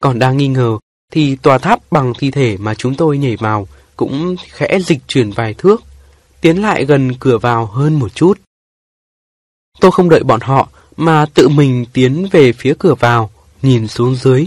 Còn 0.00 0.18
đang 0.18 0.36
nghi 0.36 0.48
ngờ 0.48 0.78
thì 1.12 1.36
tòa 1.36 1.58
tháp 1.58 1.92
bằng 1.92 2.12
thi 2.18 2.30
thể 2.30 2.56
mà 2.56 2.74
chúng 2.74 2.94
tôi 2.94 3.18
nhảy 3.18 3.36
vào 3.36 3.68
cũng 3.96 4.36
khẽ 4.52 4.78
dịch 4.80 4.98
chuyển 5.06 5.30
vài 5.30 5.54
thước, 5.54 5.82
tiến 6.40 6.62
lại 6.62 6.84
gần 6.84 7.12
cửa 7.20 7.38
vào 7.38 7.66
hơn 7.66 7.98
một 7.98 8.14
chút. 8.14 8.38
Tôi 9.80 9.90
không 9.90 10.08
đợi 10.08 10.22
bọn 10.22 10.40
họ 10.40 10.68
mà 10.96 11.26
tự 11.34 11.48
mình 11.48 11.86
tiến 11.92 12.28
về 12.32 12.52
phía 12.52 12.74
cửa 12.78 12.94
vào, 12.94 13.30
nhìn 13.62 13.88
xuống 13.88 14.16
dưới. 14.16 14.46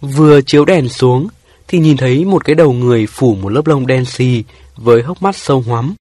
Vừa 0.00 0.40
chiếu 0.40 0.64
đèn 0.64 0.88
xuống 0.88 1.28
thì 1.68 1.78
nhìn 1.78 1.96
thấy 1.96 2.24
một 2.24 2.44
cái 2.44 2.54
đầu 2.54 2.72
người 2.72 3.06
phủ 3.06 3.34
một 3.34 3.48
lớp 3.48 3.66
lông 3.66 3.86
đen 3.86 4.04
xì 4.04 4.44
với 4.76 5.02
hốc 5.02 5.22
mắt 5.22 5.36
sâu 5.36 5.60
hoắm. 5.60 5.94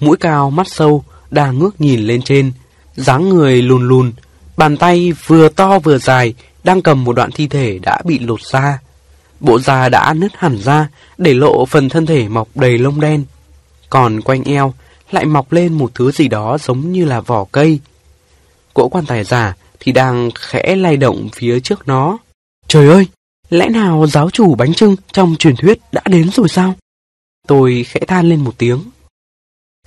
Mũi 0.00 0.16
cao, 0.16 0.50
mắt 0.50 0.68
sâu, 0.68 1.04
đang 1.30 1.58
ngước 1.58 1.80
nhìn 1.80 2.00
lên 2.00 2.22
trên, 2.22 2.52
dáng 2.96 3.28
người 3.28 3.62
lùn 3.62 3.88
lùn, 3.88 4.12
bàn 4.56 4.76
tay 4.76 5.12
vừa 5.26 5.48
to 5.48 5.78
vừa 5.78 5.98
dài, 5.98 6.34
đang 6.64 6.82
cầm 6.82 7.04
một 7.04 7.12
đoạn 7.12 7.30
thi 7.32 7.48
thể 7.48 7.78
đã 7.78 8.02
bị 8.04 8.18
lột 8.18 8.40
ra. 8.42 8.78
Bộ 9.40 9.58
da 9.58 9.88
đã 9.88 10.14
nứt 10.14 10.32
hẳn 10.36 10.58
ra, 10.58 10.88
để 11.18 11.34
lộ 11.34 11.66
phần 11.66 11.88
thân 11.88 12.06
thể 12.06 12.28
mọc 12.28 12.48
đầy 12.54 12.78
lông 12.78 13.00
đen. 13.00 13.24
Còn 13.90 14.20
quanh 14.20 14.42
eo 14.44 14.74
lại 15.10 15.24
mọc 15.24 15.52
lên 15.52 15.72
một 15.72 15.94
thứ 15.94 16.12
gì 16.12 16.28
đó 16.28 16.58
giống 16.60 16.92
như 16.92 17.04
là 17.04 17.20
vỏ 17.20 17.44
cây. 17.52 17.80
Cỗ 18.74 18.88
quan 18.88 19.06
tài 19.06 19.24
giả 19.24 19.56
thì 19.80 19.92
đang 19.92 20.30
khẽ 20.34 20.76
lay 20.76 20.96
động 20.96 21.28
phía 21.34 21.60
trước 21.60 21.88
nó. 21.88 22.18
Trời 22.68 22.88
ơi, 22.88 23.06
lẽ 23.50 23.68
nào 23.68 24.06
giáo 24.06 24.30
chủ 24.30 24.54
bánh 24.54 24.74
trưng 24.74 24.96
trong 25.12 25.36
truyền 25.38 25.56
thuyết 25.56 25.78
đã 25.92 26.02
đến 26.04 26.30
rồi 26.30 26.48
sao? 26.48 26.74
Tôi 27.46 27.84
khẽ 27.88 28.00
than 28.00 28.28
lên 28.28 28.44
một 28.44 28.54
tiếng. 28.58 28.82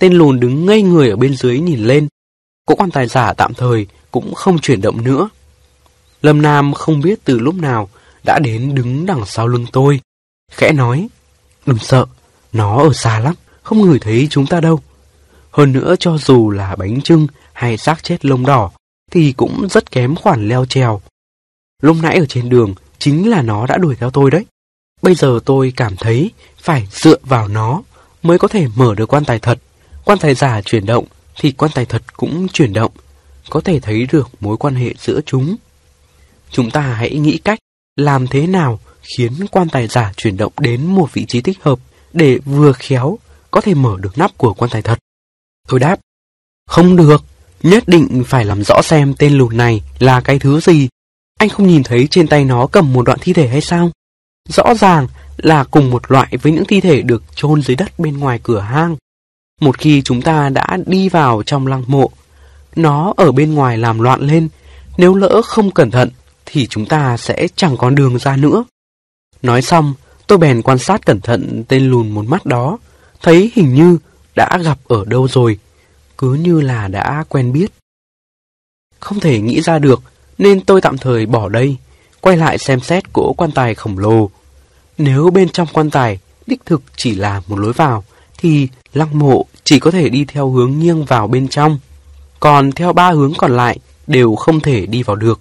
Tên 0.00 0.12
lùn 0.12 0.40
đứng 0.40 0.66
ngây 0.66 0.82
người 0.82 1.10
ở 1.10 1.16
bên 1.16 1.36
dưới 1.36 1.60
nhìn 1.60 1.80
lên. 1.80 2.08
Cỗ 2.66 2.74
quan 2.74 2.90
tài 2.90 3.06
giả 3.06 3.32
tạm 3.32 3.54
thời 3.54 3.86
cũng 4.10 4.34
không 4.34 4.58
chuyển 4.58 4.80
động 4.80 5.04
nữa. 5.04 5.28
Lâm 6.22 6.42
Nam 6.42 6.74
không 6.74 7.00
biết 7.00 7.24
từ 7.24 7.38
lúc 7.38 7.54
nào 7.54 7.88
đã 8.24 8.38
đến 8.38 8.74
đứng 8.74 9.06
đằng 9.06 9.26
sau 9.26 9.48
lưng 9.48 9.66
tôi. 9.72 10.00
Khẽ 10.52 10.72
nói, 10.72 11.08
đừng 11.66 11.78
sợ, 11.78 12.06
nó 12.52 12.82
ở 12.82 12.92
xa 12.92 13.18
lắm, 13.18 13.34
không 13.62 13.80
ngửi 13.80 13.98
thấy 13.98 14.26
chúng 14.30 14.46
ta 14.46 14.60
đâu. 14.60 14.80
Hơn 15.50 15.72
nữa 15.72 15.94
cho 16.00 16.18
dù 16.18 16.50
là 16.50 16.76
bánh 16.76 17.00
trưng 17.02 17.26
hay 17.52 17.76
xác 17.76 18.02
chết 18.02 18.24
lông 18.24 18.46
đỏ, 18.46 18.70
thì 19.10 19.32
cũng 19.32 19.68
rất 19.70 19.90
kém 19.90 20.16
khoản 20.16 20.48
leo 20.48 20.66
trèo. 20.66 21.00
Lúc 21.82 21.96
nãy 22.02 22.16
ở 22.18 22.26
trên 22.26 22.48
đường, 22.48 22.74
chính 22.98 23.30
là 23.30 23.42
nó 23.42 23.66
đã 23.66 23.76
đuổi 23.76 23.96
theo 23.96 24.10
tôi 24.10 24.30
đấy. 24.30 24.44
Bây 25.02 25.14
giờ 25.14 25.40
tôi 25.44 25.72
cảm 25.76 25.96
thấy 25.96 26.30
phải 26.58 26.88
dựa 26.90 27.18
vào 27.22 27.48
nó 27.48 27.82
mới 28.22 28.38
có 28.38 28.48
thể 28.48 28.66
mở 28.76 28.94
được 28.94 29.12
quan 29.12 29.24
tài 29.24 29.38
thật. 29.38 29.58
Quan 30.04 30.18
tài 30.18 30.34
giả 30.34 30.60
chuyển 30.60 30.86
động 30.86 31.06
thì 31.36 31.52
quan 31.52 31.70
tài 31.74 31.84
thật 31.84 32.02
cũng 32.16 32.48
chuyển 32.48 32.72
động. 32.72 32.92
Có 33.50 33.60
thể 33.60 33.80
thấy 33.80 34.06
được 34.12 34.28
mối 34.40 34.56
quan 34.56 34.74
hệ 34.74 34.94
giữa 34.98 35.20
chúng. 35.26 35.56
Chúng 36.50 36.70
ta 36.70 36.80
hãy 36.80 37.10
nghĩ 37.10 37.38
cách 37.38 37.58
làm 38.00 38.26
thế 38.26 38.46
nào 38.46 38.78
khiến 39.02 39.32
quan 39.50 39.68
tài 39.68 39.86
giả 39.86 40.12
chuyển 40.16 40.36
động 40.36 40.52
đến 40.58 40.86
một 40.86 41.12
vị 41.12 41.24
trí 41.28 41.40
thích 41.40 41.58
hợp 41.62 41.78
để 42.12 42.38
vừa 42.44 42.72
khéo 42.72 43.18
có 43.50 43.60
thể 43.60 43.74
mở 43.74 43.96
được 44.00 44.18
nắp 44.18 44.38
của 44.38 44.54
quan 44.54 44.70
tài 44.70 44.82
thật. 44.82 44.98
Tôi 45.68 45.80
đáp, 45.80 45.96
không 46.66 46.96
được, 46.96 47.24
nhất 47.62 47.84
định 47.86 48.24
phải 48.26 48.44
làm 48.44 48.64
rõ 48.64 48.82
xem 48.82 49.14
tên 49.18 49.32
lùn 49.32 49.56
này 49.56 49.82
là 49.98 50.20
cái 50.20 50.38
thứ 50.38 50.60
gì. 50.60 50.88
Anh 51.38 51.48
không 51.48 51.66
nhìn 51.66 51.82
thấy 51.82 52.08
trên 52.10 52.26
tay 52.28 52.44
nó 52.44 52.66
cầm 52.66 52.92
một 52.92 53.06
đoạn 53.06 53.18
thi 53.20 53.32
thể 53.32 53.48
hay 53.48 53.60
sao? 53.60 53.90
Rõ 54.48 54.74
ràng 54.74 55.06
là 55.36 55.64
cùng 55.64 55.90
một 55.90 56.10
loại 56.10 56.36
với 56.42 56.52
những 56.52 56.64
thi 56.64 56.80
thể 56.80 57.02
được 57.02 57.22
chôn 57.34 57.62
dưới 57.62 57.76
đất 57.76 57.98
bên 57.98 58.18
ngoài 58.18 58.40
cửa 58.42 58.60
hang. 58.60 58.96
Một 59.60 59.78
khi 59.78 60.02
chúng 60.02 60.22
ta 60.22 60.48
đã 60.48 60.78
đi 60.86 61.08
vào 61.08 61.42
trong 61.46 61.66
lăng 61.66 61.84
mộ, 61.86 62.10
nó 62.76 63.14
ở 63.16 63.32
bên 63.32 63.54
ngoài 63.54 63.78
làm 63.78 63.98
loạn 63.98 64.20
lên, 64.20 64.48
nếu 64.96 65.14
lỡ 65.14 65.42
không 65.44 65.70
cẩn 65.70 65.90
thận 65.90 66.10
thì 66.52 66.66
chúng 66.66 66.86
ta 66.86 67.16
sẽ 67.16 67.48
chẳng 67.56 67.76
còn 67.76 67.94
đường 67.94 68.18
ra 68.18 68.36
nữa. 68.36 68.64
Nói 69.42 69.62
xong, 69.62 69.94
tôi 70.26 70.38
bèn 70.38 70.62
quan 70.62 70.78
sát 70.78 71.06
cẩn 71.06 71.20
thận 71.20 71.64
tên 71.68 71.90
lùn 71.90 72.10
một 72.10 72.24
mắt 72.26 72.46
đó, 72.46 72.78
thấy 73.22 73.52
hình 73.54 73.74
như 73.74 73.98
đã 74.34 74.58
gặp 74.64 74.78
ở 74.88 75.04
đâu 75.04 75.28
rồi, 75.28 75.58
cứ 76.18 76.34
như 76.34 76.60
là 76.60 76.88
đã 76.88 77.24
quen 77.28 77.52
biết. 77.52 77.70
Không 79.00 79.20
thể 79.20 79.40
nghĩ 79.40 79.60
ra 79.60 79.78
được, 79.78 80.02
nên 80.38 80.60
tôi 80.60 80.80
tạm 80.80 80.98
thời 80.98 81.26
bỏ 81.26 81.48
đây, 81.48 81.76
quay 82.20 82.36
lại 82.36 82.58
xem 82.58 82.80
xét 82.80 83.12
cỗ 83.12 83.32
quan 83.32 83.52
tài 83.52 83.74
khổng 83.74 83.98
lồ. 83.98 84.30
Nếu 84.98 85.30
bên 85.30 85.48
trong 85.48 85.68
quan 85.72 85.90
tài 85.90 86.18
đích 86.46 86.66
thực 86.66 86.82
chỉ 86.96 87.14
là 87.14 87.42
một 87.46 87.58
lối 87.58 87.72
vào, 87.72 88.04
thì 88.38 88.68
lăng 88.92 89.18
mộ 89.18 89.46
chỉ 89.64 89.78
có 89.78 89.90
thể 89.90 90.08
đi 90.08 90.24
theo 90.24 90.50
hướng 90.50 90.78
nghiêng 90.78 91.04
vào 91.04 91.28
bên 91.28 91.48
trong, 91.48 91.78
còn 92.40 92.72
theo 92.72 92.92
ba 92.92 93.10
hướng 93.10 93.32
còn 93.38 93.56
lại 93.56 93.78
đều 94.06 94.34
không 94.34 94.60
thể 94.60 94.86
đi 94.86 95.02
vào 95.02 95.16
được. 95.16 95.40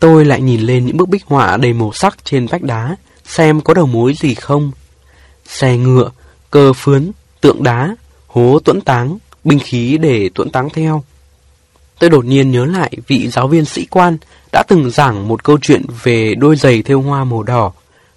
Tôi 0.00 0.24
lại 0.24 0.40
nhìn 0.40 0.60
lên 0.60 0.86
những 0.86 0.96
bức 0.96 1.08
bích 1.08 1.24
họa 1.26 1.56
đầy 1.56 1.72
màu 1.72 1.92
sắc 1.92 2.24
trên 2.24 2.46
vách 2.46 2.62
đá, 2.62 2.96
xem 3.24 3.60
có 3.60 3.74
đầu 3.74 3.86
mối 3.86 4.14
gì 4.14 4.34
không. 4.34 4.72
Xe 5.46 5.76
ngựa, 5.76 6.10
cơ 6.50 6.72
phướn, 6.72 7.10
tượng 7.40 7.62
đá, 7.62 7.96
hố 8.26 8.58
tuẫn 8.64 8.80
táng, 8.80 9.18
binh 9.44 9.58
khí 9.58 9.98
để 9.98 10.30
tuẫn 10.34 10.50
táng 10.50 10.70
theo. 10.70 11.04
Tôi 11.98 12.10
đột 12.10 12.24
nhiên 12.24 12.50
nhớ 12.50 12.64
lại 12.64 12.92
vị 13.06 13.28
giáo 13.28 13.48
viên 13.48 13.64
sĩ 13.64 13.86
quan 13.90 14.16
đã 14.52 14.62
từng 14.68 14.90
giảng 14.90 15.28
một 15.28 15.44
câu 15.44 15.58
chuyện 15.62 15.82
về 16.02 16.34
đôi 16.34 16.56
giày 16.56 16.82
thêu 16.82 17.00
hoa 17.00 17.24
màu 17.24 17.42
đỏ, 17.42 17.72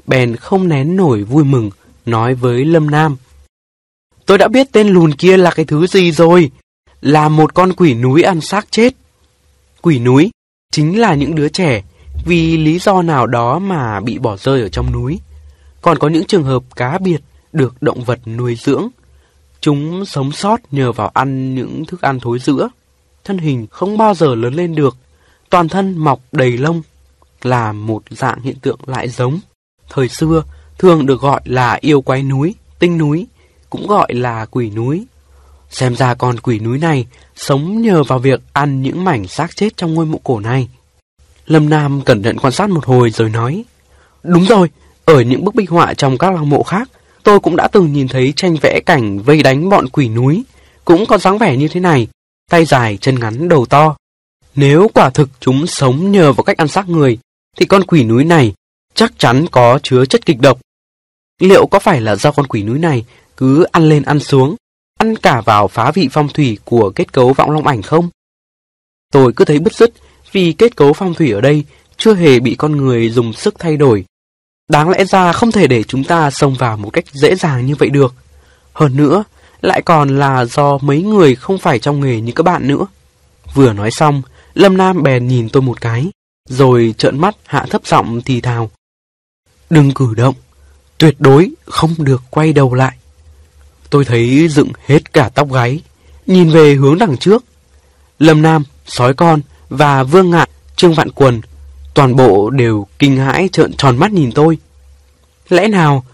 bèn 0.08 0.36
không 0.36 0.70
nén 0.70 0.96
nổi 0.96 1.24
vui 1.24 1.44
mừng, 1.44 1.70
nói 2.06 2.36
với 2.36 2.66
Lâm 2.66 2.90
Nam. 2.90 3.18
Tôi 4.26 4.38
đã 4.38 4.48
biết 4.48 4.68
tên 4.72 4.88
lùn 4.88 5.14
kia 5.14 5.38
là 5.38 5.52
cái 5.52 5.66
thứ 5.66 5.88
gì 5.88 6.12
rồi, 6.12 6.52
là 7.02 7.30
một 7.30 7.54
con 7.54 7.74
quỷ 7.74 7.94
núi 7.94 8.24
ăn 8.24 8.42
xác 8.42 8.72
chết. 8.72 8.94
Quỷ 9.82 10.00
núi 10.00 10.32
chính 10.74 11.00
là 11.00 11.14
những 11.14 11.36
đứa 11.36 11.50
trẻ 11.50 11.84
vì 12.26 12.58
lý 12.58 12.80
do 12.80 13.02
nào 13.02 13.28
đó 13.28 13.60
mà 13.60 14.00
bị 14.00 14.18
bỏ 14.18 14.38
rơi 14.38 14.62
ở 14.62 14.70
trong 14.70 14.92
núi. 14.92 15.20
Còn 15.82 15.98
có 15.98 16.08
những 16.08 16.26
trường 16.26 16.44
hợp 16.44 16.64
cá 16.76 16.98
biệt 16.98 17.22
được 17.52 17.82
động 17.82 18.04
vật 18.04 18.20
nuôi 18.28 18.56
dưỡng. 18.56 18.88
Chúng 19.62 20.06
sống 20.06 20.32
sót 20.32 20.60
nhờ 20.72 20.92
vào 20.92 21.12
ăn 21.14 21.56
những 21.56 21.86
thức 21.86 22.02
ăn 22.02 22.20
thối 22.20 22.40
rữa. 22.40 22.70
Thân 23.24 23.38
hình 23.38 23.68
không 23.72 23.98
bao 23.98 24.14
giờ 24.14 24.36
lớn 24.36 24.54
lên 24.54 24.76
được, 24.76 24.98
toàn 25.50 25.68
thân 25.68 25.98
mọc 25.98 26.20
đầy 26.32 26.58
lông, 26.58 26.82
là 27.42 27.72
một 27.72 28.04
dạng 28.10 28.42
hiện 28.42 28.56
tượng 28.62 28.80
lại 28.86 29.10
giống. 29.10 29.40
Thời 29.90 30.10
xưa 30.10 30.44
thường 30.78 31.06
được 31.06 31.22
gọi 31.22 31.42
là 31.46 31.78
yêu 31.82 32.02
quái 32.02 32.24
núi, 32.24 32.56
tinh 32.80 32.98
núi, 32.98 33.28
cũng 33.70 33.88
gọi 33.88 34.14
là 34.14 34.46
quỷ 34.46 34.70
núi. 34.70 35.06
Xem 35.74 35.96
ra 35.96 36.14
con 36.14 36.40
quỷ 36.40 36.60
núi 36.60 36.78
này 36.78 37.06
sống 37.36 37.82
nhờ 37.82 38.04
vào 38.04 38.20
việc 38.20 38.42
ăn 38.54 38.82
những 38.82 39.04
mảnh 39.04 39.28
xác 39.28 39.56
chết 39.56 39.78
trong 39.78 39.94
ngôi 39.94 40.06
mộ 40.06 40.20
cổ 40.24 40.40
này. 40.40 40.68
Lâm 41.46 41.70
Nam 41.70 42.02
cẩn 42.02 42.24
thận 42.24 42.38
quan 42.38 42.54
sát 42.54 42.70
một 42.70 42.86
hồi 42.86 43.10
rồi 43.10 43.30
nói, 43.30 43.64
Đúng 44.24 44.46
rồi, 44.46 44.70
ở 45.06 45.22
những 45.22 45.44
bức 45.44 45.56
bích 45.56 45.70
họa 45.70 45.94
trong 45.94 46.18
các 46.18 46.34
lăng 46.34 46.50
mộ 46.50 46.64
khác, 46.64 46.90
tôi 47.24 47.40
cũng 47.40 47.56
đã 47.56 47.68
từng 47.68 47.94
nhìn 47.94 48.08
thấy 48.08 48.34
tranh 48.36 48.56
vẽ 48.62 48.80
cảnh 48.86 49.20
vây 49.20 49.44
đánh 49.44 49.70
bọn 49.70 49.90
quỷ 49.90 50.10
núi, 50.10 50.44
cũng 50.86 51.06
có 51.06 51.18
dáng 51.18 51.38
vẻ 51.38 51.58
như 51.58 51.68
thế 51.68 51.80
này, 51.80 52.08
tay 52.50 52.66
dài, 52.66 52.98
chân 53.02 53.20
ngắn, 53.20 53.50
đầu 53.50 53.66
to. 53.66 53.96
Nếu 54.56 54.90
quả 54.94 55.10
thực 55.10 55.30
chúng 55.40 55.68
sống 55.68 56.12
nhờ 56.12 56.34
vào 56.34 56.44
cách 56.44 56.58
ăn 56.58 56.68
xác 56.68 56.90
người, 56.90 57.18
thì 57.58 57.66
con 57.66 57.84
quỷ 57.84 58.04
núi 58.04 58.24
này 58.24 58.54
chắc 58.94 59.14
chắn 59.18 59.46
có 59.52 59.80
chứa 59.84 60.06
chất 60.06 60.26
kịch 60.26 60.40
độc. 60.42 60.60
Liệu 61.40 61.66
có 61.66 61.80
phải 61.80 62.02
là 62.02 62.16
do 62.16 62.32
con 62.32 62.48
quỷ 62.48 62.64
núi 62.64 62.80
này 62.80 63.06
cứ 63.38 63.64
ăn 63.64 63.84
lên 63.84 64.04
ăn 64.04 64.20
xuống, 64.20 64.56
ăn 65.00 65.16
cả 65.16 65.42
vào 65.42 65.68
phá 65.68 65.92
vị 65.92 66.10
phong 66.12 66.30
thủy 66.30 66.58
của 66.66 66.92
kết 66.96 67.14
cấu 67.14 67.34
vọng 67.34 67.52
long 67.52 67.68
ảnh 67.68 67.82
không? 67.82 68.10
Tôi 69.12 69.34
cứ 69.36 69.46
thấy 69.46 69.60
bứt 69.60 69.74
rứt 69.74 69.94
vì 70.32 70.54
kết 70.54 70.76
cấu 70.76 70.94
phong 70.94 71.14
thủy 71.14 71.32
ở 71.32 71.42
đây 71.42 71.64
chưa 71.98 72.16
hề 72.16 72.40
bị 72.40 72.56
con 72.56 72.78
người 72.78 73.10
dùng 73.10 73.34
sức 73.34 73.56
thay 73.60 73.78
đổi. 73.78 74.06
Đáng 74.70 74.90
lẽ 74.90 75.06
ra 75.06 75.34
không 75.34 75.52
thể 75.52 75.68
để 75.68 75.84
chúng 75.84 76.04
ta 76.04 76.32
xông 76.32 76.56
vào 76.56 76.78
một 76.78 76.90
cách 76.90 77.06
dễ 77.12 77.36
dàng 77.36 77.66
như 77.66 77.76
vậy 77.76 77.90
được. 77.90 78.14
Hơn 78.74 78.98
nữa, 78.98 79.24
lại 79.62 79.82
còn 79.82 80.20
là 80.20 80.46
do 80.46 80.78
mấy 80.78 81.02
người 81.02 81.36
không 81.36 81.58
phải 81.58 81.80
trong 81.80 82.00
nghề 82.00 82.22
như 82.22 82.32
các 82.36 82.44
bạn 82.44 82.68
nữa. 82.68 82.88
Vừa 83.54 83.74
nói 83.74 83.92
xong, 83.92 84.22
Lâm 84.54 84.78
Nam 84.78 85.04
bèn 85.04 85.28
nhìn 85.28 85.50
tôi 85.50 85.62
một 85.62 85.82
cái, 85.82 86.08
rồi 86.50 86.96
trợn 86.98 87.20
mắt 87.20 87.36
hạ 87.46 87.66
thấp 87.70 87.88
giọng 87.88 88.22
thì 88.26 88.42
thào. 88.42 88.72
Đừng 89.70 89.94
cử 89.94 90.14
động, 90.18 90.36
tuyệt 90.98 91.16
đối 91.20 91.52
không 91.66 91.96
được 91.98 92.22
quay 92.30 92.54
đầu 92.54 92.74
lại. 92.74 92.98
Tôi 93.94 94.06
thấy 94.06 94.48
dựng 94.48 94.70
hết 94.86 95.14
cả 95.14 95.30
tóc 95.30 95.54
gáy, 95.54 95.82
nhìn 96.28 96.50
về 96.50 96.74
hướng 96.74 96.98
đằng 96.98 97.18
trước. 97.18 97.44
Lâm 98.20 98.42
Nam, 98.42 98.64
sói 98.86 99.14
con 99.14 99.42
và 99.70 100.04
Vương 100.04 100.30
Ngạn, 100.30 100.50
Trương 100.76 100.94
Vạn 100.94 101.12
Quần, 101.12 101.42
toàn 101.94 102.16
bộ 102.16 102.50
đều 102.50 102.88
kinh 103.00 103.18
hãi 103.18 103.50
trợn 103.52 103.74
tròn 103.74 103.98
mắt 103.98 104.12
nhìn 104.12 104.32
tôi. 104.32 104.58
Lẽ 105.50 105.68
nào 105.68 106.06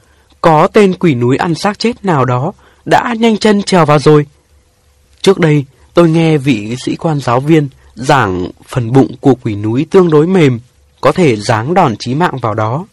có 0.41 0.67
tên 0.67 0.93
quỷ 0.93 1.15
núi 1.15 1.37
ăn 1.37 1.55
xác 1.55 1.79
chết 1.79 2.05
nào 2.05 2.25
đó 2.25 2.53
đã 2.85 3.15
nhanh 3.19 3.37
chân 3.37 3.63
trèo 3.63 3.85
vào 3.85 3.99
rồi? 3.99 4.25
Trước 5.21 5.39
đây, 5.39 5.65
tôi 5.93 6.09
nghe 6.09 6.37
vị 6.37 6.75
sĩ 6.85 6.95
quan 6.95 7.19
giáo 7.19 7.39
viên 7.39 7.69
giảng 7.95 8.47
phần 8.67 8.91
bụng 8.91 9.15
của 9.21 9.35
quỷ 9.35 9.55
núi 9.55 9.85
tương 9.91 10.09
đối 10.09 10.27
mềm, 10.27 10.59
có 11.01 11.11
thể 11.11 11.35
giáng 11.35 11.73
đòn 11.73 11.95
chí 11.99 12.15
mạng 12.15 12.37
vào 12.41 12.53
đó. 12.53 12.85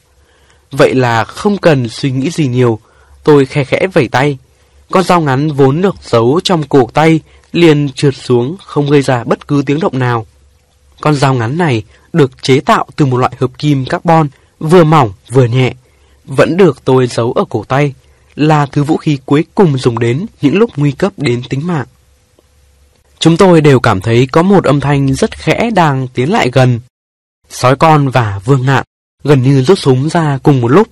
Vậy 0.70 0.94
là 0.94 1.24
không 1.24 1.58
cần 1.58 1.88
suy 1.88 2.10
nghĩ 2.10 2.30
gì 2.30 2.46
nhiều, 2.46 2.78
tôi 3.24 3.46
khe 3.46 3.64
khẽ 3.64 3.86
vẩy 3.92 4.08
tay. 4.08 4.38
Con 4.90 5.04
dao 5.04 5.20
ngắn 5.20 5.48
vốn 5.48 5.82
được 5.82 5.96
giấu 6.02 6.40
trong 6.44 6.62
cổ 6.62 6.90
tay 6.94 7.20
liền 7.52 7.88
trượt 7.94 8.14
xuống 8.16 8.56
không 8.64 8.90
gây 8.90 9.02
ra 9.02 9.24
bất 9.24 9.48
cứ 9.48 9.62
tiếng 9.66 9.80
động 9.80 9.98
nào. 9.98 10.26
Con 11.00 11.14
dao 11.14 11.34
ngắn 11.34 11.58
này 11.58 11.82
được 12.12 12.42
chế 12.42 12.60
tạo 12.60 12.86
từ 12.96 13.06
một 13.06 13.16
loại 13.16 13.32
hợp 13.38 13.50
kim 13.58 13.84
carbon 13.84 14.28
vừa 14.58 14.84
mỏng 14.84 15.12
vừa 15.28 15.44
nhẹ, 15.44 15.74
vẫn 16.24 16.56
được 16.56 16.84
tôi 16.84 17.06
giấu 17.06 17.32
ở 17.32 17.44
cổ 17.48 17.64
tay, 17.68 17.94
là 18.34 18.66
thứ 18.66 18.82
vũ 18.82 18.96
khí 18.96 19.18
cuối 19.26 19.44
cùng 19.54 19.78
dùng 19.78 19.98
đến 19.98 20.26
những 20.40 20.58
lúc 20.58 20.70
nguy 20.76 20.92
cấp 20.92 21.12
đến 21.16 21.42
tính 21.48 21.66
mạng. 21.66 21.86
Chúng 23.18 23.36
tôi 23.36 23.60
đều 23.60 23.80
cảm 23.80 24.00
thấy 24.00 24.26
có 24.32 24.42
một 24.42 24.64
âm 24.64 24.80
thanh 24.80 25.14
rất 25.14 25.38
khẽ 25.38 25.70
đang 25.74 26.08
tiến 26.08 26.32
lại 26.32 26.50
gần. 26.52 26.80
Sói 27.50 27.76
con 27.76 28.08
và 28.08 28.40
vương 28.44 28.66
ngạn 28.66 28.84
gần 29.24 29.42
như 29.42 29.62
rút 29.62 29.78
súng 29.78 30.08
ra 30.08 30.38
cùng 30.42 30.60
một 30.60 30.68
lúc. 30.68 30.88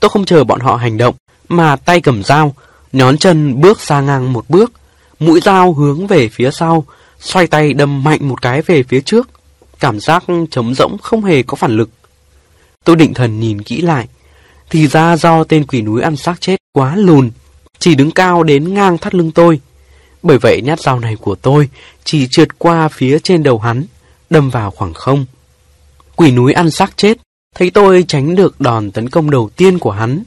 Tôi 0.00 0.08
không 0.08 0.24
chờ 0.24 0.44
bọn 0.44 0.60
họ 0.60 0.76
hành 0.76 0.96
động, 0.96 1.14
mà 1.48 1.76
tay 1.76 2.00
cầm 2.00 2.22
dao, 2.22 2.54
nhón 2.92 3.18
chân 3.18 3.60
bước 3.60 3.80
xa 3.80 4.00
ngang 4.00 4.32
một 4.32 4.44
bước, 4.48 4.72
mũi 5.18 5.40
dao 5.40 5.72
hướng 5.72 6.06
về 6.06 6.28
phía 6.28 6.50
sau, 6.50 6.84
xoay 7.20 7.46
tay 7.46 7.72
đâm 7.72 8.04
mạnh 8.04 8.28
một 8.28 8.42
cái 8.42 8.62
về 8.62 8.82
phía 8.82 9.00
trước. 9.00 9.28
Cảm 9.80 10.00
giác 10.00 10.24
trống 10.50 10.74
rỗng 10.74 10.98
không 10.98 11.24
hề 11.24 11.42
có 11.42 11.56
phản 11.56 11.76
lực. 11.76 11.90
Tôi 12.84 12.96
định 12.96 13.14
thần 13.14 13.40
nhìn 13.40 13.62
kỹ 13.62 13.80
lại, 13.80 14.08
thì 14.70 14.86
ra 14.86 15.16
do 15.16 15.44
tên 15.44 15.66
quỷ 15.66 15.82
núi 15.82 16.02
ăn 16.02 16.16
xác 16.16 16.40
chết 16.40 16.56
quá 16.72 16.96
lùn, 16.96 17.30
chỉ 17.78 17.94
đứng 17.94 18.10
cao 18.10 18.42
đến 18.42 18.74
ngang 18.74 18.98
thắt 18.98 19.14
lưng 19.14 19.30
tôi. 19.30 19.60
Bởi 20.22 20.38
vậy 20.38 20.62
nhát 20.62 20.80
dao 20.80 21.00
này 21.00 21.16
của 21.16 21.34
tôi 21.34 21.68
chỉ 22.04 22.26
trượt 22.30 22.58
qua 22.58 22.88
phía 22.88 23.18
trên 23.18 23.42
đầu 23.42 23.58
hắn, 23.58 23.84
đâm 24.30 24.50
vào 24.50 24.70
khoảng 24.70 24.94
không. 24.94 25.26
Quỷ 26.16 26.30
núi 26.30 26.52
ăn 26.52 26.70
xác 26.70 26.96
chết, 26.96 27.18
thấy 27.54 27.70
tôi 27.70 28.04
tránh 28.08 28.34
được 28.34 28.60
đòn 28.60 28.90
tấn 28.90 29.08
công 29.08 29.30
đầu 29.30 29.50
tiên 29.56 29.78
của 29.78 29.90
hắn. 29.90 30.22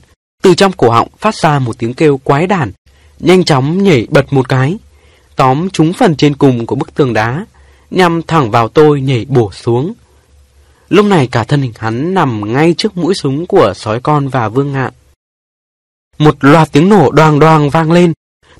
Từ 0.45 0.55
trong 0.55 0.71
cổ 0.71 0.89
họng 0.89 1.07
phát 1.19 1.35
ra 1.35 1.59
một 1.59 1.77
tiếng 1.77 1.93
kêu 1.93 2.17
quái 2.17 2.47
đản, 2.47 2.71
nhanh 3.19 3.43
chóng 3.43 3.83
nhảy 3.83 4.07
bật 4.09 4.33
một 4.33 4.49
cái, 4.49 4.77
tóm 5.35 5.69
trúng 5.69 5.93
phần 5.93 6.15
trên 6.15 6.35
cùng 6.35 6.65
của 6.65 6.75
bức 6.75 6.95
tường 6.95 7.13
đá, 7.13 7.45
nhằm 7.91 8.21
thẳng 8.23 8.51
vào 8.51 8.67
tôi 8.67 9.01
nhảy 9.01 9.25
bổ 9.29 9.51
xuống. 9.51 9.93
Lúc 10.89 11.05
này 11.05 11.27
cả 11.27 11.43
thân 11.43 11.61
hình 11.61 11.71
hắn 11.77 12.13
nằm 12.13 12.53
ngay 12.53 12.75
trước 12.77 12.97
mũi 12.97 13.13
súng 13.13 13.45
của 13.45 13.73
sói 13.75 13.99
con 13.99 14.27
và 14.27 14.49
vương 14.49 14.71
ngạn. 14.71 14.93
Một 16.17 16.35
loạt 16.39 16.71
tiếng 16.71 16.89
nổ 16.89 17.11
đoàng 17.11 17.39
đoàng 17.39 17.69
vang 17.69 17.91
lên. 17.91 18.13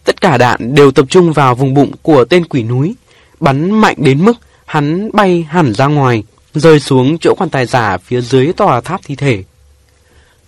Tất 0.03 0.21
cả 0.21 0.37
đạn 0.37 0.75
đều 0.75 0.91
tập 0.91 1.05
trung 1.09 1.33
vào 1.33 1.55
vùng 1.55 1.73
bụng 1.73 1.91
của 2.01 2.25
tên 2.25 2.45
quỷ 2.45 2.63
núi. 2.63 2.95
Bắn 3.39 3.71
mạnh 3.71 3.95
đến 3.97 4.25
mức 4.25 4.37
hắn 4.65 5.09
bay 5.13 5.47
hẳn 5.49 5.73
ra 5.73 5.87
ngoài, 5.87 6.23
rơi 6.53 6.79
xuống 6.79 7.17
chỗ 7.17 7.35
quan 7.37 7.49
tài 7.49 7.65
giả 7.65 7.97
phía 7.97 8.21
dưới 8.21 8.53
tòa 8.53 8.81
tháp 8.81 9.01
thi 9.03 9.15
thể. 9.15 9.43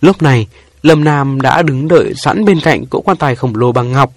Lúc 0.00 0.22
này, 0.22 0.46
Lâm 0.82 1.04
Nam 1.04 1.40
đã 1.40 1.62
đứng 1.62 1.88
đợi 1.88 2.12
sẵn 2.16 2.44
bên 2.44 2.60
cạnh 2.60 2.86
cỗ 2.86 3.00
quan 3.00 3.16
tài 3.16 3.34
khổng 3.34 3.54
lồ 3.54 3.72
bằng 3.72 3.92
ngọc. 3.92 4.12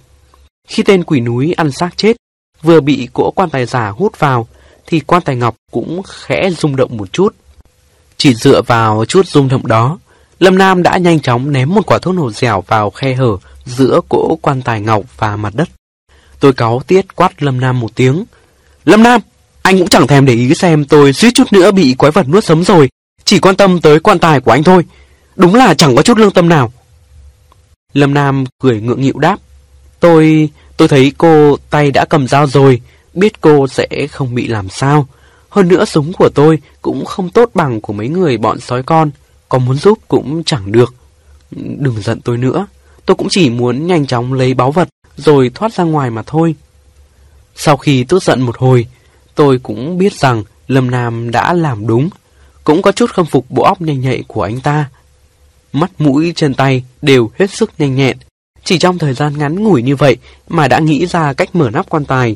Khi 0.67 0.83
tên 0.83 1.03
quỷ 1.03 1.19
núi 1.19 1.53
ăn 1.57 1.71
xác 1.71 1.97
chết, 1.97 2.17
vừa 2.61 2.79
bị 2.79 3.07
cỗ 3.13 3.31
quan 3.31 3.49
tài 3.49 3.65
giả 3.65 3.89
hút 3.89 4.19
vào, 4.19 4.47
thì 4.87 4.99
quan 4.99 5.21
tài 5.21 5.35
ngọc 5.35 5.55
cũng 5.71 6.01
khẽ 6.03 6.49
rung 6.57 6.75
động 6.75 6.97
một 6.97 7.13
chút. 7.13 7.35
Chỉ 8.17 8.33
dựa 8.33 8.61
vào 8.61 9.05
chút 9.05 9.27
rung 9.27 9.47
động 9.47 9.67
đó, 9.67 9.99
Lâm 10.39 10.57
Nam 10.57 10.83
đã 10.83 10.97
nhanh 10.97 11.19
chóng 11.19 11.51
ném 11.51 11.69
một 11.69 11.85
quả 11.85 11.99
thuốc 11.99 12.15
nổ 12.15 12.31
dẻo 12.31 12.63
vào 12.67 12.89
khe 12.89 13.13
hở 13.13 13.37
giữa 13.65 14.01
cỗ 14.09 14.37
quan 14.41 14.61
tài 14.61 14.81
ngọc 14.81 15.01
và 15.17 15.35
mặt 15.35 15.53
đất. 15.55 15.69
Tôi 16.39 16.53
cáo 16.53 16.81
tiết 16.87 17.15
quát 17.15 17.43
Lâm 17.43 17.59
Nam 17.59 17.79
một 17.79 17.95
tiếng. 17.95 18.23
Lâm 18.85 19.03
Nam, 19.03 19.21
anh 19.61 19.79
cũng 19.79 19.87
chẳng 19.87 20.07
thèm 20.07 20.25
để 20.25 20.33
ý 20.33 20.53
xem 20.53 20.85
tôi 20.85 21.13
suýt 21.13 21.31
chút 21.33 21.53
nữa 21.53 21.71
bị 21.71 21.93
quái 21.97 22.11
vật 22.11 22.29
nuốt 22.29 22.43
sống 22.43 22.63
rồi. 22.63 22.89
Chỉ 23.25 23.39
quan 23.39 23.55
tâm 23.55 23.81
tới 23.81 23.99
quan 23.99 24.19
tài 24.19 24.39
của 24.39 24.51
anh 24.51 24.63
thôi. 24.63 24.85
Đúng 25.35 25.55
là 25.55 25.73
chẳng 25.73 25.95
có 25.95 26.01
chút 26.01 26.17
lương 26.17 26.31
tâm 26.31 26.49
nào. 26.49 26.73
Lâm 27.93 28.13
Nam 28.13 28.43
cười 28.59 28.81
ngượng 28.81 29.01
nghịu 29.01 29.17
đáp. 29.17 29.37
Tôi... 29.99 30.49
tôi 30.77 30.87
thấy 30.87 31.11
cô 31.17 31.57
tay 31.69 31.91
đã 31.91 32.05
cầm 32.05 32.27
dao 32.27 32.47
rồi. 32.47 32.81
Biết 33.13 33.41
cô 33.41 33.67
sẽ 33.67 33.87
không 34.11 34.35
bị 34.35 34.47
làm 34.47 34.69
sao. 34.69 35.07
Hơn 35.49 35.67
nữa 35.67 35.85
súng 35.85 36.13
của 36.13 36.29
tôi 36.29 36.59
cũng 36.81 37.05
không 37.05 37.29
tốt 37.29 37.49
bằng 37.53 37.81
của 37.81 37.93
mấy 37.93 38.07
người 38.07 38.37
bọn 38.37 38.59
sói 38.59 38.83
con. 38.83 39.11
Có 39.49 39.57
muốn 39.57 39.77
giúp 39.77 39.99
cũng 40.07 40.43
chẳng 40.43 40.71
được. 40.71 40.93
Đừng 41.51 42.01
giận 42.01 42.21
tôi 42.21 42.37
nữa. 42.37 42.67
Tôi 43.05 43.15
cũng 43.15 43.27
chỉ 43.29 43.49
muốn 43.49 43.87
nhanh 43.87 44.07
chóng 44.07 44.33
lấy 44.33 44.53
báu 44.53 44.71
vật 44.71 44.87
rồi 45.17 45.51
thoát 45.55 45.73
ra 45.73 45.83
ngoài 45.83 46.09
mà 46.09 46.21
thôi. 46.25 46.55
Sau 47.55 47.77
khi 47.77 48.03
tức 48.03 48.23
giận 48.23 48.41
một 48.41 48.57
hồi, 48.57 48.85
tôi 49.35 49.59
cũng 49.63 49.97
biết 49.97 50.13
rằng 50.13 50.43
Lâm 50.67 50.91
Nam 50.91 51.31
đã 51.31 51.53
làm 51.53 51.87
đúng. 51.87 52.09
Cũng 52.63 52.81
có 52.81 52.91
chút 52.91 53.13
khâm 53.13 53.25
phục 53.25 53.45
bộ 53.51 53.63
óc 53.63 53.81
nhanh 53.81 54.01
nhạy 54.01 54.23
của 54.27 54.43
anh 54.43 54.59
ta. 54.59 54.89
Mắt 55.73 55.91
mũi 55.97 56.33
chân 56.35 56.53
tay 56.53 56.83
đều 57.01 57.31
hết 57.39 57.51
sức 57.51 57.71
nhanh 57.77 57.95
nhẹn. 57.95 58.17
Chỉ 58.63 58.79
trong 58.79 58.97
thời 58.97 59.13
gian 59.13 59.37
ngắn 59.37 59.63
ngủi 59.63 59.81
như 59.81 59.95
vậy 59.95 60.17
mà 60.47 60.67
đã 60.67 60.79
nghĩ 60.79 61.05
ra 61.05 61.33
cách 61.33 61.55
mở 61.55 61.69
nắp 61.69 61.89
quan 61.89 62.05
tài. 62.05 62.35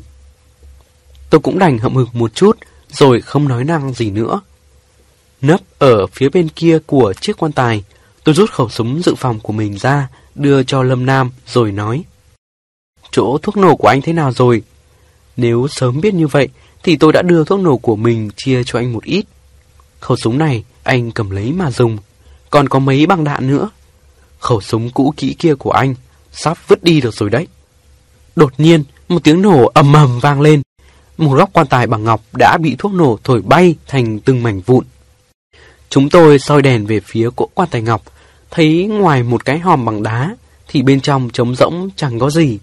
Tôi 1.30 1.42
cũng 1.42 1.60
đành 1.60 1.78
hậm 1.78 1.96
hực 1.96 2.16
một 2.16 2.36
chút 2.36 2.58
rồi 2.92 3.22
không 3.22 3.48
nói 3.48 3.64
năng 3.64 3.94
gì 3.94 4.12
nữa. 4.12 4.42
Nấp 5.42 5.62
ở 5.80 6.08
phía 6.08 6.30
bên 6.30 6.50
kia 6.50 6.80
của 6.86 7.14
chiếc 7.22 7.38
quan 7.38 7.52
tài, 7.52 7.84
tôi 8.24 8.36
rút 8.36 8.52
khẩu 8.52 8.70
súng 8.70 9.02
dự 9.04 9.16
phòng 9.16 9.40
của 9.40 9.54
mình 9.54 9.78
ra, 9.78 10.08
đưa 10.36 10.64
cho 10.64 10.84
Lâm 10.84 11.06
Nam 11.06 11.32
rồi 11.48 11.72
nói. 11.72 12.04
Chỗ 13.12 13.38
thuốc 13.42 13.58
nổ 13.58 13.76
của 13.76 13.88
anh 13.88 14.02
thế 14.02 14.14
nào 14.14 14.32
rồi? 14.32 14.64
Nếu 15.38 15.68
sớm 15.68 16.02
biết 16.02 16.14
như 16.14 16.28
vậy, 16.28 16.48
thì 16.84 16.98
tôi 16.98 17.14
đã 17.14 17.22
đưa 17.22 17.44
thuốc 17.44 17.60
nổ 17.60 17.78
của 17.78 17.96
mình 17.96 18.30
chia 18.36 18.64
cho 18.66 18.80
anh 18.80 18.94
một 18.94 19.04
ít. 19.04 19.26
Khẩu 20.00 20.18
súng 20.18 20.38
này 20.38 20.64
anh 20.84 21.12
cầm 21.12 21.30
lấy 21.30 21.52
mà 21.52 21.72
dùng, 21.72 21.98
còn 22.56 22.70
có 22.70 22.80
mấy 22.80 23.06
băng 23.06 23.24
đạn 23.24 23.48
nữa. 23.48 23.70
Khẩu 24.40 24.62
súng 24.62 24.90
cũ 24.90 25.14
kỹ 25.18 25.36
kia 25.40 25.56
của 25.56 25.72
anh 25.72 25.96
sắp 26.32 26.58
vứt 26.68 26.84
đi 26.84 27.02
được 27.02 27.14
rồi 27.14 27.30
đấy. 27.30 27.48
Đột 28.36 28.54
nhiên, 28.58 28.84
một 29.08 29.24
tiếng 29.24 29.42
nổ 29.42 29.72
ầm 29.74 29.94
ầm 29.94 30.20
vang 30.20 30.42
lên. 30.42 30.62
Một 31.18 31.36
góc 31.36 31.50
quan 31.54 31.68
tài 31.68 31.88
bằng 31.88 32.04
ngọc 32.04 32.22
đã 32.34 32.58
bị 32.58 32.76
thuốc 32.80 32.94
nổ 32.94 33.20
thổi 33.24 33.42
bay 33.42 33.76
thành 33.88 34.20
từng 34.20 34.44
mảnh 34.44 34.62
vụn. 34.62 34.86
Chúng 35.90 36.10
tôi 36.10 36.40
soi 36.40 36.62
đèn 36.62 36.86
về 36.86 37.00
phía 37.00 37.30
cỗ 37.36 37.50
quan 37.54 37.70
tài 37.72 37.82
ngọc, 37.82 38.02
thấy 38.52 38.86
ngoài 38.86 39.24
một 39.24 39.46
cái 39.46 39.60
hòm 39.60 39.86
bằng 39.86 40.04
đá, 40.04 40.36
thì 40.68 40.82
bên 40.82 41.02
trong 41.02 41.30
trống 41.30 41.56
rỗng 41.56 41.90
chẳng 41.96 42.20
có 42.20 42.30
gì. 42.30 42.60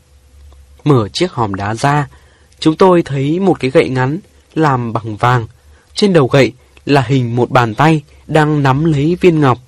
Mở 0.84 1.08
chiếc 1.08 1.32
hòm 1.32 1.54
đá 1.54 1.74
ra, 1.74 2.08
chúng 2.58 2.76
tôi 2.76 3.02
thấy 3.02 3.40
một 3.40 3.60
cái 3.60 3.70
gậy 3.70 3.88
ngắn 3.88 4.18
làm 4.54 4.92
bằng 4.92 5.16
vàng. 5.16 5.46
Trên 5.94 6.12
đầu 6.12 6.26
gậy 6.26 6.52
là 6.86 7.00
hình 7.00 7.36
một 7.36 7.50
bàn 7.50 7.74
tay 7.74 8.02
đang 8.26 8.62
nắm 8.62 8.84
lấy 8.84 9.16
viên 9.20 9.40
ngọc, 9.40 9.58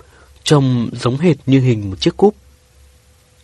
trông 0.44 0.88
giống 0.92 1.18
hệt 1.18 1.36
như 1.46 1.60
hình 1.60 1.90
một 1.90 2.00
chiếc 2.00 2.16
cúp. 2.16 2.34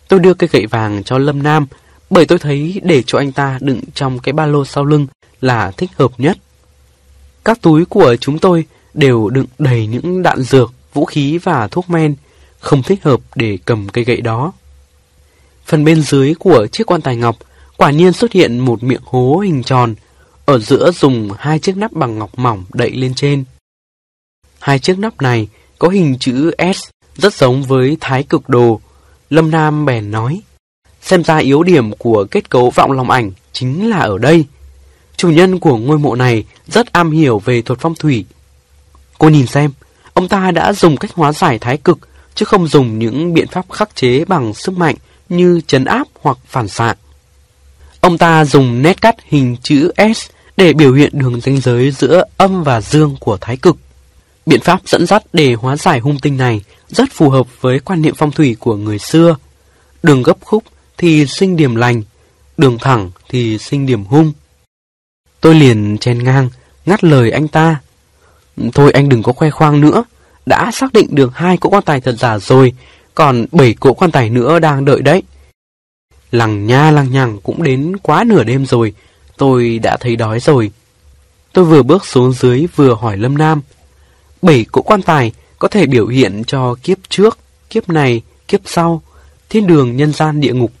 Tôi 0.07 0.19
đưa 0.19 0.33
cây 0.33 0.49
gậy 0.51 0.65
vàng 0.65 1.03
cho 1.03 1.17
Lâm 1.17 1.43
Nam, 1.43 1.67
bởi 2.09 2.25
tôi 2.25 2.39
thấy 2.39 2.81
để 2.83 3.03
cho 3.07 3.17
anh 3.17 3.31
ta 3.31 3.57
đựng 3.61 3.81
trong 3.93 4.19
cái 4.19 4.33
ba 4.33 4.45
lô 4.45 4.65
sau 4.65 4.85
lưng 4.85 5.07
là 5.41 5.71
thích 5.71 5.89
hợp 5.95 6.11
nhất. 6.17 6.37
Các 7.45 7.61
túi 7.61 7.85
của 7.85 8.15
chúng 8.15 8.39
tôi 8.39 8.65
đều 8.93 9.29
đựng 9.29 9.45
đầy 9.59 9.87
những 9.87 10.21
đạn 10.21 10.41
dược, 10.41 10.73
vũ 10.93 11.05
khí 11.05 11.37
và 11.37 11.67
thuốc 11.67 11.89
men, 11.89 12.15
không 12.59 12.83
thích 12.83 13.03
hợp 13.03 13.19
để 13.35 13.57
cầm 13.65 13.89
cây 13.89 14.03
gậy 14.03 14.21
đó. 14.21 14.51
Phần 15.65 15.83
bên 15.83 16.01
dưới 16.01 16.33
của 16.39 16.67
chiếc 16.71 16.91
quan 16.91 17.01
tài 17.01 17.15
ngọc 17.15 17.37
quả 17.77 17.91
nhiên 17.91 18.13
xuất 18.13 18.31
hiện 18.31 18.59
một 18.59 18.83
miệng 18.83 19.01
hố 19.03 19.37
hình 19.37 19.63
tròn, 19.63 19.95
ở 20.45 20.59
giữa 20.59 20.91
dùng 20.91 21.29
hai 21.37 21.59
chiếc 21.59 21.77
nắp 21.77 21.91
bằng 21.93 22.19
ngọc 22.19 22.39
mỏng 22.39 22.65
đậy 22.73 22.91
lên 22.91 23.13
trên. 23.13 23.43
Hai 24.59 24.79
chiếc 24.79 24.99
nắp 24.99 25.21
này 25.21 25.47
có 25.81 25.87
hình 25.87 26.17
chữ 26.19 26.51
S, 26.75 26.89
rất 27.15 27.33
giống 27.33 27.63
với 27.63 27.97
thái 28.01 28.23
cực 28.23 28.49
đồ. 28.49 28.79
Lâm 29.29 29.51
Nam 29.51 29.85
bèn 29.85 30.11
nói, 30.11 30.41
xem 31.01 31.23
ra 31.23 31.37
yếu 31.37 31.63
điểm 31.63 31.91
của 31.91 32.25
kết 32.31 32.49
cấu 32.49 32.69
vọng 32.69 32.91
lòng 32.91 33.09
ảnh 33.09 33.31
chính 33.53 33.89
là 33.89 33.97
ở 33.97 34.17
đây. 34.17 34.45
Chủ 35.17 35.29
nhân 35.29 35.59
của 35.59 35.77
ngôi 35.77 35.99
mộ 35.99 36.15
này 36.15 36.43
rất 36.67 36.93
am 36.93 37.11
hiểu 37.11 37.39
về 37.39 37.61
thuật 37.61 37.79
phong 37.79 37.95
thủy, 37.95 38.25
Cô 39.17 39.29
nhìn 39.29 39.47
xem, 39.47 39.71
ông 40.13 40.27
ta 40.27 40.51
đã 40.51 40.73
dùng 40.73 40.97
cách 40.97 41.11
hóa 41.13 41.31
giải 41.31 41.59
thái 41.59 41.77
cực, 41.77 41.99
chứ 42.35 42.45
không 42.45 42.67
dùng 42.67 42.99
những 42.99 43.33
biện 43.33 43.47
pháp 43.47 43.65
khắc 43.71 43.95
chế 43.95 44.25
bằng 44.25 44.53
sức 44.53 44.77
mạnh 44.77 44.95
như 45.29 45.61
chấn 45.67 45.85
áp 45.85 46.07
hoặc 46.21 46.37
phản 46.47 46.67
xạ. 46.67 46.95
Ông 48.01 48.17
ta 48.17 48.45
dùng 48.45 48.81
nét 48.81 49.01
cắt 49.01 49.15
hình 49.23 49.55
chữ 49.63 49.91
S 50.15 50.29
để 50.57 50.73
biểu 50.73 50.93
hiện 50.93 51.11
đường 51.13 51.41
ranh 51.41 51.61
giới 51.61 51.91
giữa 51.91 52.23
âm 52.37 52.63
và 52.63 52.81
dương 52.81 53.15
của 53.19 53.37
thái 53.41 53.57
cực. 53.57 53.77
Biện 54.45 54.61
pháp 54.61 54.81
dẫn 54.85 55.05
dắt 55.05 55.23
để 55.33 55.53
hóa 55.53 55.77
giải 55.77 55.99
hung 55.99 56.19
tinh 56.19 56.37
này 56.37 56.61
rất 56.87 57.09
phù 57.11 57.29
hợp 57.29 57.61
với 57.61 57.79
quan 57.79 58.01
niệm 58.01 58.13
phong 58.17 58.31
thủy 58.31 58.55
của 58.59 58.75
người 58.75 58.99
xưa. 58.99 59.35
Đường 60.03 60.23
gấp 60.23 60.37
khúc 60.41 60.63
thì 60.97 61.25
sinh 61.25 61.55
điểm 61.55 61.75
lành, 61.75 62.03
đường 62.57 62.77
thẳng 62.81 63.11
thì 63.29 63.57
sinh 63.57 63.85
điểm 63.85 64.03
hung. 64.03 64.31
Tôi 65.41 65.55
liền 65.55 65.97
chen 65.97 66.23
ngang, 66.23 66.49
ngắt 66.85 67.03
lời 67.03 67.31
anh 67.31 67.47
ta. 67.47 67.81
Thôi 68.73 68.91
anh 68.91 69.09
đừng 69.09 69.23
có 69.23 69.33
khoe 69.33 69.49
khoang 69.49 69.81
nữa. 69.81 70.03
Đã 70.45 70.71
xác 70.73 70.93
định 70.93 71.07
được 71.15 71.35
hai 71.35 71.57
cỗ 71.57 71.69
quan 71.69 71.83
tài 71.83 72.01
thật 72.01 72.15
giả 72.19 72.39
rồi, 72.39 72.73
còn 73.15 73.45
bảy 73.51 73.73
cỗ 73.73 73.93
quan 73.93 74.11
tài 74.11 74.29
nữa 74.29 74.59
đang 74.59 74.85
đợi 74.85 75.01
đấy. 75.01 75.23
Lằng 76.31 76.65
nha 76.67 76.91
lằng 76.91 77.11
nhằng 77.11 77.39
cũng 77.43 77.63
đến 77.63 77.97
quá 77.97 78.23
nửa 78.23 78.43
đêm 78.43 78.65
rồi, 78.65 78.93
tôi 79.37 79.79
đã 79.79 79.97
thấy 79.99 80.15
đói 80.15 80.39
rồi. 80.39 80.71
Tôi 81.53 81.65
vừa 81.65 81.83
bước 81.83 82.05
xuống 82.05 82.33
dưới 82.33 82.67
vừa 82.75 82.93
hỏi 82.93 83.17
Lâm 83.17 83.37
Nam. 83.37 83.61
Bảy 84.41 84.65
cỗ 84.71 84.81
quan 84.81 85.01
tài 85.01 85.31
có 85.59 85.67
thể 85.67 85.85
biểu 85.85 86.07
hiện 86.07 86.43
cho 86.47 86.75
kiếp 86.83 86.97
trước, 87.09 87.37
kiếp 87.69 87.89
này, 87.89 88.21
kiếp 88.47 88.61
sau, 88.65 89.01
thiên 89.49 89.67
đường 89.67 89.97
nhân 89.97 90.13
gian 90.13 90.41
địa 90.41 90.53
ngục. 90.53 90.71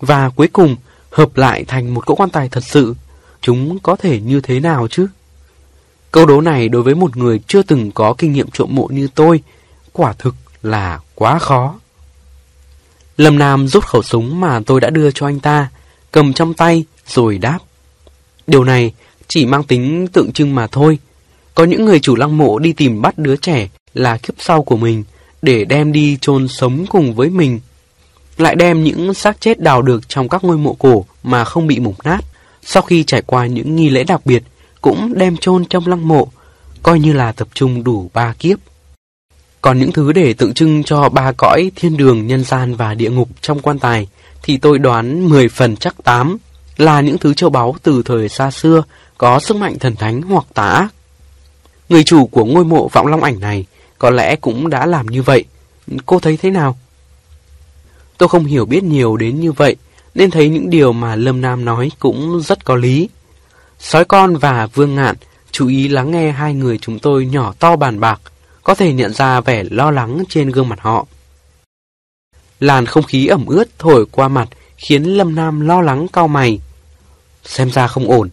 Và 0.00 0.28
cuối 0.28 0.48
cùng 0.48 0.76
hợp 1.10 1.36
lại 1.36 1.64
thành 1.64 1.94
một 1.94 2.06
cỗ 2.06 2.14
quan 2.14 2.30
tài 2.30 2.48
thật 2.48 2.64
sự. 2.64 2.94
Chúng 3.40 3.78
có 3.78 3.96
thể 3.96 4.20
như 4.20 4.40
thế 4.40 4.60
nào 4.60 4.88
chứ? 4.90 5.06
Câu 6.10 6.26
đố 6.26 6.40
này 6.40 6.68
đối 6.68 6.82
với 6.82 6.94
một 6.94 7.16
người 7.16 7.40
chưa 7.46 7.62
từng 7.62 7.90
có 7.92 8.14
kinh 8.18 8.32
nghiệm 8.32 8.50
trộm 8.50 8.68
mộ 8.72 8.86
như 8.86 9.08
tôi, 9.14 9.42
quả 9.92 10.12
thực 10.18 10.34
là 10.62 11.00
quá 11.14 11.38
khó. 11.38 11.74
Lâm 13.16 13.38
Nam 13.38 13.68
rút 13.68 13.84
khẩu 13.84 14.02
súng 14.02 14.40
mà 14.40 14.60
tôi 14.66 14.80
đã 14.80 14.90
đưa 14.90 15.10
cho 15.10 15.26
anh 15.26 15.40
ta, 15.40 15.68
cầm 16.12 16.32
trong 16.32 16.54
tay 16.54 16.84
rồi 17.06 17.38
đáp. 17.38 17.58
Điều 18.46 18.64
này 18.64 18.92
chỉ 19.28 19.46
mang 19.46 19.64
tính 19.64 20.06
tượng 20.12 20.32
trưng 20.32 20.54
mà 20.54 20.66
thôi. 20.66 20.98
Có 21.54 21.64
những 21.64 21.84
người 21.84 22.00
chủ 22.00 22.16
lăng 22.16 22.38
mộ 22.38 22.58
đi 22.58 22.72
tìm 22.72 23.02
bắt 23.02 23.18
đứa 23.18 23.36
trẻ 23.36 23.68
là 23.94 24.16
kiếp 24.16 24.34
sau 24.38 24.62
của 24.62 24.76
mình 24.76 25.04
để 25.42 25.64
đem 25.64 25.92
đi 25.92 26.18
chôn 26.20 26.48
sống 26.48 26.86
cùng 26.88 27.14
với 27.14 27.30
mình. 27.30 27.60
Lại 28.38 28.54
đem 28.54 28.84
những 28.84 29.14
xác 29.14 29.40
chết 29.40 29.60
đào 29.60 29.82
được 29.82 30.08
trong 30.08 30.28
các 30.28 30.44
ngôi 30.44 30.58
mộ 30.58 30.76
cổ 30.78 31.04
mà 31.22 31.44
không 31.44 31.66
bị 31.66 31.78
mục 31.78 31.96
nát, 32.04 32.20
sau 32.62 32.82
khi 32.82 33.04
trải 33.04 33.22
qua 33.22 33.46
những 33.46 33.76
nghi 33.76 33.90
lễ 33.90 34.04
đặc 34.04 34.26
biệt, 34.26 34.42
cũng 34.80 35.12
đem 35.16 35.36
chôn 35.36 35.64
trong 35.64 35.86
lăng 35.86 36.08
mộ, 36.08 36.28
coi 36.82 37.00
như 37.00 37.12
là 37.12 37.32
tập 37.32 37.48
trung 37.54 37.84
đủ 37.84 38.10
ba 38.14 38.34
kiếp. 38.38 38.58
Còn 39.60 39.78
những 39.78 39.92
thứ 39.92 40.12
để 40.12 40.32
tượng 40.32 40.54
trưng 40.54 40.84
cho 40.84 41.08
ba 41.08 41.32
cõi 41.32 41.70
thiên 41.76 41.96
đường, 41.96 42.26
nhân 42.26 42.44
gian 42.44 42.76
và 42.76 42.94
địa 42.94 43.10
ngục 43.10 43.28
trong 43.40 43.60
quan 43.60 43.78
tài 43.78 44.08
thì 44.42 44.56
tôi 44.56 44.78
đoán 44.78 45.28
10 45.28 45.48
phần 45.48 45.76
chắc 45.76 45.94
8 46.04 46.36
là 46.76 47.00
những 47.00 47.18
thứ 47.18 47.34
châu 47.34 47.50
báu 47.50 47.76
từ 47.82 48.02
thời 48.02 48.28
xa 48.28 48.50
xưa 48.50 48.82
có 49.18 49.40
sức 49.40 49.56
mạnh 49.56 49.78
thần 49.78 49.96
thánh 49.96 50.22
hoặc 50.22 50.44
tà 50.54 50.68
ác. 50.68 50.94
Người 51.88 52.04
chủ 52.04 52.26
của 52.26 52.44
ngôi 52.44 52.64
mộ 52.64 52.88
vọng 52.88 53.06
long 53.06 53.22
ảnh 53.22 53.40
này 53.40 53.66
có 53.98 54.10
lẽ 54.10 54.36
cũng 54.36 54.70
đã 54.70 54.86
làm 54.86 55.06
như 55.06 55.22
vậy. 55.22 55.44
Cô 56.06 56.18
thấy 56.20 56.36
thế 56.36 56.50
nào? 56.50 56.78
Tôi 58.18 58.28
không 58.28 58.44
hiểu 58.44 58.66
biết 58.66 58.82
nhiều 58.82 59.16
đến 59.16 59.40
như 59.40 59.52
vậy, 59.52 59.76
nên 60.14 60.30
thấy 60.30 60.48
những 60.48 60.70
điều 60.70 60.92
mà 60.92 61.16
Lâm 61.16 61.40
Nam 61.40 61.64
nói 61.64 61.90
cũng 61.98 62.40
rất 62.40 62.64
có 62.64 62.76
lý. 62.76 63.08
Sói 63.78 64.04
con 64.04 64.36
và 64.36 64.66
Vương 64.66 64.94
Ngạn 64.94 65.16
chú 65.50 65.68
ý 65.68 65.88
lắng 65.88 66.10
nghe 66.10 66.30
hai 66.32 66.54
người 66.54 66.78
chúng 66.78 66.98
tôi 66.98 67.26
nhỏ 67.26 67.54
to 67.58 67.76
bàn 67.76 68.00
bạc, 68.00 68.20
có 68.62 68.74
thể 68.74 68.92
nhận 68.92 69.12
ra 69.12 69.40
vẻ 69.40 69.64
lo 69.70 69.90
lắng 69.90 70.24
trên 70.28 70.50
gương 70.50 70.68
mặt 70.68 70.80
họ. 70.80 71.06
Làn 72.60 72.86
không 72.86 73.04
khí 73.04 73.26
ẩm 73.26 73.46
ướt 73.46 73.78
thổi 73.78 74.06
qua 74.10 74.28
mặt 74.28 74.48
khiến 74.76 75.04
Lâm 75.04 75.34
Nam 75.34 75.60
lo 75.60 75.80
lắng 75.80 76.06
cao 76.12 76.28
mày. 76.28 76.60
Xem 77.44 77.70
ra 77.70 77.86
không 77.86 78.10
ổn, 78.10 78.30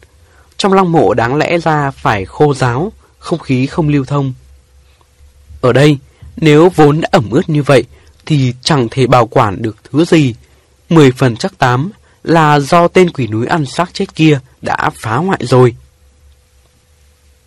trong 0.57 0.73
lăng 0.73 0.91
mộ 0.91 1.13
đáng 1.13 1.35
lẽ 1.35 1.57
ra 1.57 1.91
phải 1.91 2.25
khô 2.25 2.53
ráo, 2.53 2.91
không 3.21 3.39
khí 3.39 3.65
không 3.65 3.89
lưu 3.89 4.05
thông. 4.05 4.33
Ở 5.61 5.73
đây, 5.73 5.97
nếu 6.37 6.69
vốn 6.75 7.01
đã 7.01 7.09
ẩm 7.11 7.29
ướt 7.31 7.49
như 7.49 7.63
vậy, 7.63 7.83
thì 8.25 8.53
chẳng 8.61 8.87
thể 8.91 9.07
bảo 9.07 9.27
quản 9.27 9.61
được 9.61 9.77
thứ 9.83 10.05
gì. 10.05 10.33
Mười 10.89 11.11
phần 11.11 11.35
chắc 11.35 11.57
tám 11.57 11.91
là 12.23 12.59
do 12.59 12.87
tên 12.87 13.09
quỷ 13.09 13.27
núi 13.27 13.47
ăn 13.47 13.65
xác 13.65 13.93
chết 13.93 14.15
kia 14.15 14.39
đã 14.61 14.89
phá 14.93 15.15
hoại 15.15 15.39
rồi. 15.45 15.75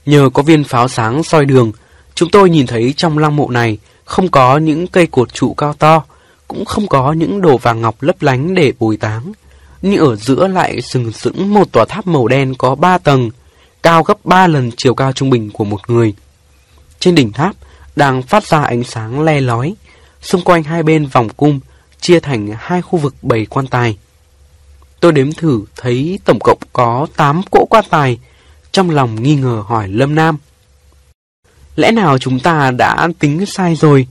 Nhờ 0.06 0.30
có 0.34 0.42
viên 0.42 0.64
pháo 0.64 0.88
sáng 0.88 1.22
soi 1.22 1.44
đường, 1.44 1.72
chúng 2.14 2.30
tôi 2.30 2.50
nhìn 2.50 2.66
thấy 2.66 2.94
trong 2.96 3.18
lăng 3.18 3.36
mộ 3.36 3.50
này 3.50 3.78
không 4.04 4.28
có 4.28 4.58
những 4.58 4.86
cây 4.86 5.06
cột 5.06 5.34
trụ 5.34 5.54
cao 5.54 5.72
to, 5.72 6.04
cũng 6.48 6.64
không 6.64 6.86
có 6.86 7.12
những 7.12 7.40
đồ 7.40 7.56
vàng 7.56 7.80
ngọc 7.80 8.02
lấp 8.02 8.22
lánh 8.22 8.54
để 8.54 8.72
bồi 8.78 8.96
táng. 8.96 9.32
Nhưng 9.82 10.00
ở 10.00 10.16
giữa 10.16 10.48
lại 10.48 10.80
sừng 10.82 11.12
sững 11.12 11.54
một 11.54 11.72
tòa 11.72 11.84
tháp 11.84 12.06
màu 12.06 12.28
đen 12.28 12.54
có 12.54 12.74
ba 12.74 12.98
tầng, 12.98 13.30
cao 13.84 14.02
gấp 14.02 14.24
ba 14.24 14.46
lần 14.46 14.70
chiều 14.76 14.94
cao 14.94 15.12
trung 15.12 15.30
bình 15.30 15.50
của 15.50 15.64
một 15.64 15.90
người. 15.90 16.14
Trên 16.98 17.14
đỉnh 17.14 17.32
tháp 17.32 17.56
đang 17.96 18.22
phát 18.22 18.46
ra 18.46 18.62
ánh 18.62 18.84
sáng 18.84 19.20
le 19.20 19.40
lói, 19.40 19.74
xung 20.22 20.42
quanh 20.42 20.62
hai 20.62 20.82
bên 20.82 21.06
vòng 21.06 21.28
cung 21.28 21.60
chia 22.00 22.20
thành 22.20 22.54
hai 22.58 22.82
khu 22.82 22.98
vực 22.98 23.14
bầy 23.22 23.46
quan 23.46 23.66
tài. 23.66 23.96
Tôi 25.00 25.12
đếm 25.12 25.32
thử 25.32 25.64
thấy 25.76 26.18
tổng 26.24 26.38
cộng 26.40 26.58
có 26.72 27.06
8 27.16 27.42
cỗ 27.50 27.66
quan 27.70 27.84
tài, 27.90 28.18
trong 28.72 28.90
lòng 28.90 29.22
nghi 29.22 29.34
ngờ 29.34 29.62
hỏi 29.66 29.88
Lâm 29.88 30.14
Nam. 30.14 30.36
Lẽ 31.76 31.90
nào 31.90 32.18
chúng 32.18 32.40
ta 32.40 32.70
đã 32.70 33.08
tính 33.18 33.46
sai 33.46 33.76
rồi? 33.76 34.06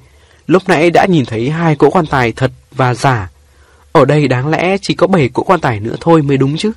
Lúc 0.48 0.64
nãy 0.68 0.90
đã 0.90 1.06
nhìn 1.06 1.26
thấy 1.26 1.50
hai 1.50 1.76
cỗ 1.76 1.90
quan 1.90 2.06
tài 2.06 2.32
thật 2.32 2.52
và 2.72 2.94
giả. 2.94 3.30
Ở 3.92 4.06
đây 4.06 4.28
đáng 4.28 4.48
lẽ 4.48 4.78
chỉ 4.82 4.94
có 4.94 5.08
7 5.08 5.30
cỗ 5.30 5.44
quan 5.44 5.60
tài 5.60 5.80
nữa 5.80 5.96
thôi 6.00 6.22
mới 6.22 6.38
đúng 6.38 6.58
chứ. 6.58 6.72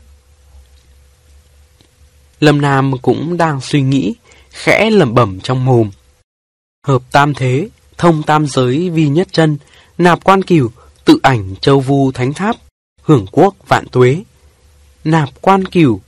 Lâm 2.40 2.60
Nam 2.60 2.98
cũng 3.02 3.36
đang 3.36 3.60
suy 3.60 3.82
nghĩ, 3.82 4.14
khẽ 4.50 4.90
lẩm 4.90 5.14
bẩm 5.14 5.40
trong 5.40 5.64
mồm. 5.64 5.90
Hợp 6.86 7.02
tam 7.12 7.34
thế, 7.34 7.68
thông 7.98 8.22
tam 8.22 8.46
giới 8.46 8.90
vi 8.90 9.08
nhất 9.08 9.28
chân, 9.32 9.58
nạp 9.98 10.24
quan 10.24 10.42
cửu, 10.42 10.70
tự 11.04 11.18
ảnh 11.22 11.54
châu 11.60 11.80
vu 11.80 12.12
thánh 12.12 12.34
tháp, 12.34 12.56
hưởng 13.02 13.26
quốc 13.32 13.54
vạn 13.68 13.84
tuế. 13.92 14.22
Nạp 15.04 15.28
quan 15.40 15.64
cửu, 15.64 16.00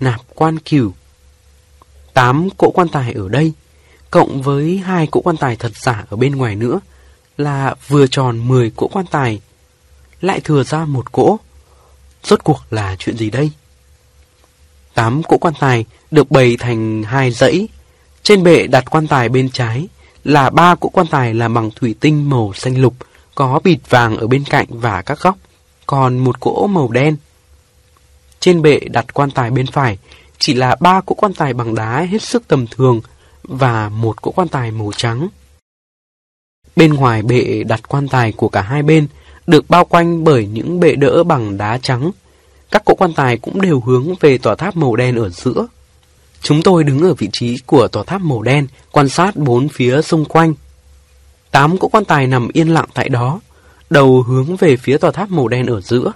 nạp 0.00 0.20
quan 0.34 0.58
cửu. 0.58 0.92
Tám 2.14 2.48
cỗ 2.56 2.70
quan 2.70 2.88
tài 2.88 3.12
ở 3.12 3.28
đây, 3.28 3.52
cộng 4.10 4.42
với 4.42 4.78
hai 4.78 5.06
cỗ 5.06 5.20
quan 5.20 5.36
tài 5.36 5.56
thật 5.56 5.72
giả 5.76 6.04
ở 6.10 6.16
bên 6.16 6.36
ngoài 6.36 6.54
nữa, 6.54 6.80
là 7.36 7.74
vừa 7.88 8.06
tròn 8.06 8.48
10 8.48 8.70
cỗ 8.76 8.88
quan 8.88 9.06
tài. 9.10 9.40
Lại 10.20 10.40
thừa 10.40 10.62
ra 10.62 10.84
một 10.84 11.12
cỗ. 11.12 11.38
Rốt 12.22 12.44
cuộc 12.44 12.62
là 12.70 12.96
chuyện 12.98 13.16
gì 13.16 13.30
đây? 13.30 13.50
Tám 14.96 15.22
cỗ 15.22 15.38
quan 15.38 15.54
tài 15.60 15.84
được 16.10 16.30
bày 16.30 16.56
thành 16.58 17.02
hai 17.02 17.30
dãy. 17.30 17.68
Trên 18.22 18.42
bệ 18.42 18.66
đặt 18.66 18.84
quan 18.90 19.06
tài 19.06 19.28
bên 19.28 19.50
trái 19.50 19.88
là 20.24 20.50
ba 20.50 20.74
cỗ 20.74 20.88
quan 20.88 21.06
tài 21.06 21.34
làm 21.34 21.54
bằng 21.54 21.70
thủy 21.70 21.94
tinh 22.00 22.30
màu 22.30 22.52
xanh 22.54 22.80
lục, 22.80 22.94
có 23.34 23.60
bịt 23.64 23.78
vàng 23.88 24.16
ở 24.16 24.26
bên 24.26 24.44
cạnh 24.44 24.66
và 24.68 25.02
các 25.02 25.20
góc, 25.20 25.36
còn 25.86 26.18
một 26.18 26.40
cỗ 26.40 26.66
màu 26.66 26.88
đen. 26.88 27.16
Trên 28.40 28.62
bệ 28.62 28.78
đặt 28.78 29.14
quan 29.14 29.30
tài 29.30 29.50
bên 29.50 29.66
phải 29.66 29.98
chỉ 30.38 30.54
là 30.54 30.76
ba 30.80 31.00
cỗ 31.00 31.14
quan 31.14 31.34
tài 31.34 31.54
bằng 31.54 31.74
đá 31.74 32.00
hết 32.10 32.22
sức 32.22 32.48
tầm 32.48 32.66
thường 32.66 33.00
và 33.42 33.88
một 33.88 34.22
cỗ 34.22 34.30
quan 34.30 34.48
tài 34.48 34.70
màu 34.70 34.90
trắng. 34.96 35.28
Bên 36.76 36.94
ngoài 36.94 37.22
bệ 37.22 37.64
đặt 37.64 37.88
quan 37.88 38.08
tài 38.08 38.32
của 38.32 38.48
cả 38.48 38.62
hai 38.62 38.82
bên 38.82 39.06
được 39.46 39.70
bao 39.70 39.84
quanh 39.84 40.24
bởi 40.24 40.46
những 40.46 40.80
bệ 40.80 40.94
đỡ 40.96 41.24
bằng 41.24 41.56
đá 41.56 41.78
trắng. 41.82 42.10
Các 42.70 42.84
cỗ 42.84 42.94
quan 42.94 43.12
tài 43.12 43.36
cũng 43.36 43.60
đều 43.60 43.80
hướng 43.80 44.14
về 44.20 44.38
tòa 44.38 44.54
tháp 44.54 44.76
màu 44.76 44.96
đen 44.96 45.16
ở 45.16 45.28
giữa. 45.28 45.66
Chúng 46.42 46.62
tôi 46.62 46.84
đứng 46.84 47.00
ở 47.02 47.14
vị 47.14 47.28
trí 47.32 47.58
của 47.66 47.88
tòa 47.88 48.04
tháp 48.04 48.20
màu 48.20 48.42
đen, 48.42 48.66
quan 48.92 49.08
sát 49.08 49.36
bốn 49.36 49.68
phía 49.68 50.02
xung 50.02 50.24
quanh. 50.24 50.54
Tám 51.50 51.78
cỗ 51.78 51.88
quan 51.88 52.04
tài 52.04 52.26
nằm 52.26 52.48
yên 52.52 52.68
lặng 52.68 52.88
tại 52.94 53.08
đó, 53.08 53.40
đầu 53.90 54.22
hướng 54.22 54.56
về 54.56 54.76
phía 54.76 54.98
tòa 54.98 55.10
tháp 55.10 55.30
màu 55.30 55.48
đen 55.48 55.66
ở 55.66 55.80
giữa. 55.80 56.12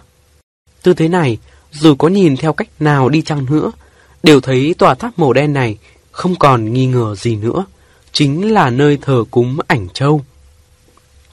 Tư 0.82 0.94
thế 0.94 1.08
này, 1.08 1.38
dù 1.72 1.94
có 1.94 2.08
nhìn 2.08 2.36
theo 2.36 2.52
cách 2.52 2.68
nào 2.80 3.08
đi 3.08 3.22
chăng 3.22 3.46
nữa, 3.50 3.72
đều 4.22 4.40
thấy 4.40 4.74
tòa 4.78 4.94
tháp 4.94 5.18
màu 5.18 5.32
đen 5.32 5.52
này 5.52 5.78
không 6.10 6.36
còn 6.36 6.72
nghi 6.72 6.86
ngờ 6.86 7.14
gì 7.14 7.36
nữa, 7.36 7.64
chính 8.12 8.52
là 8.52 8.70
nơi 8.70 8.98
thờ 9.02 9.24
cúng 9.30 9.58
ảnh 9.66 9.88
châu. 9.88 10.24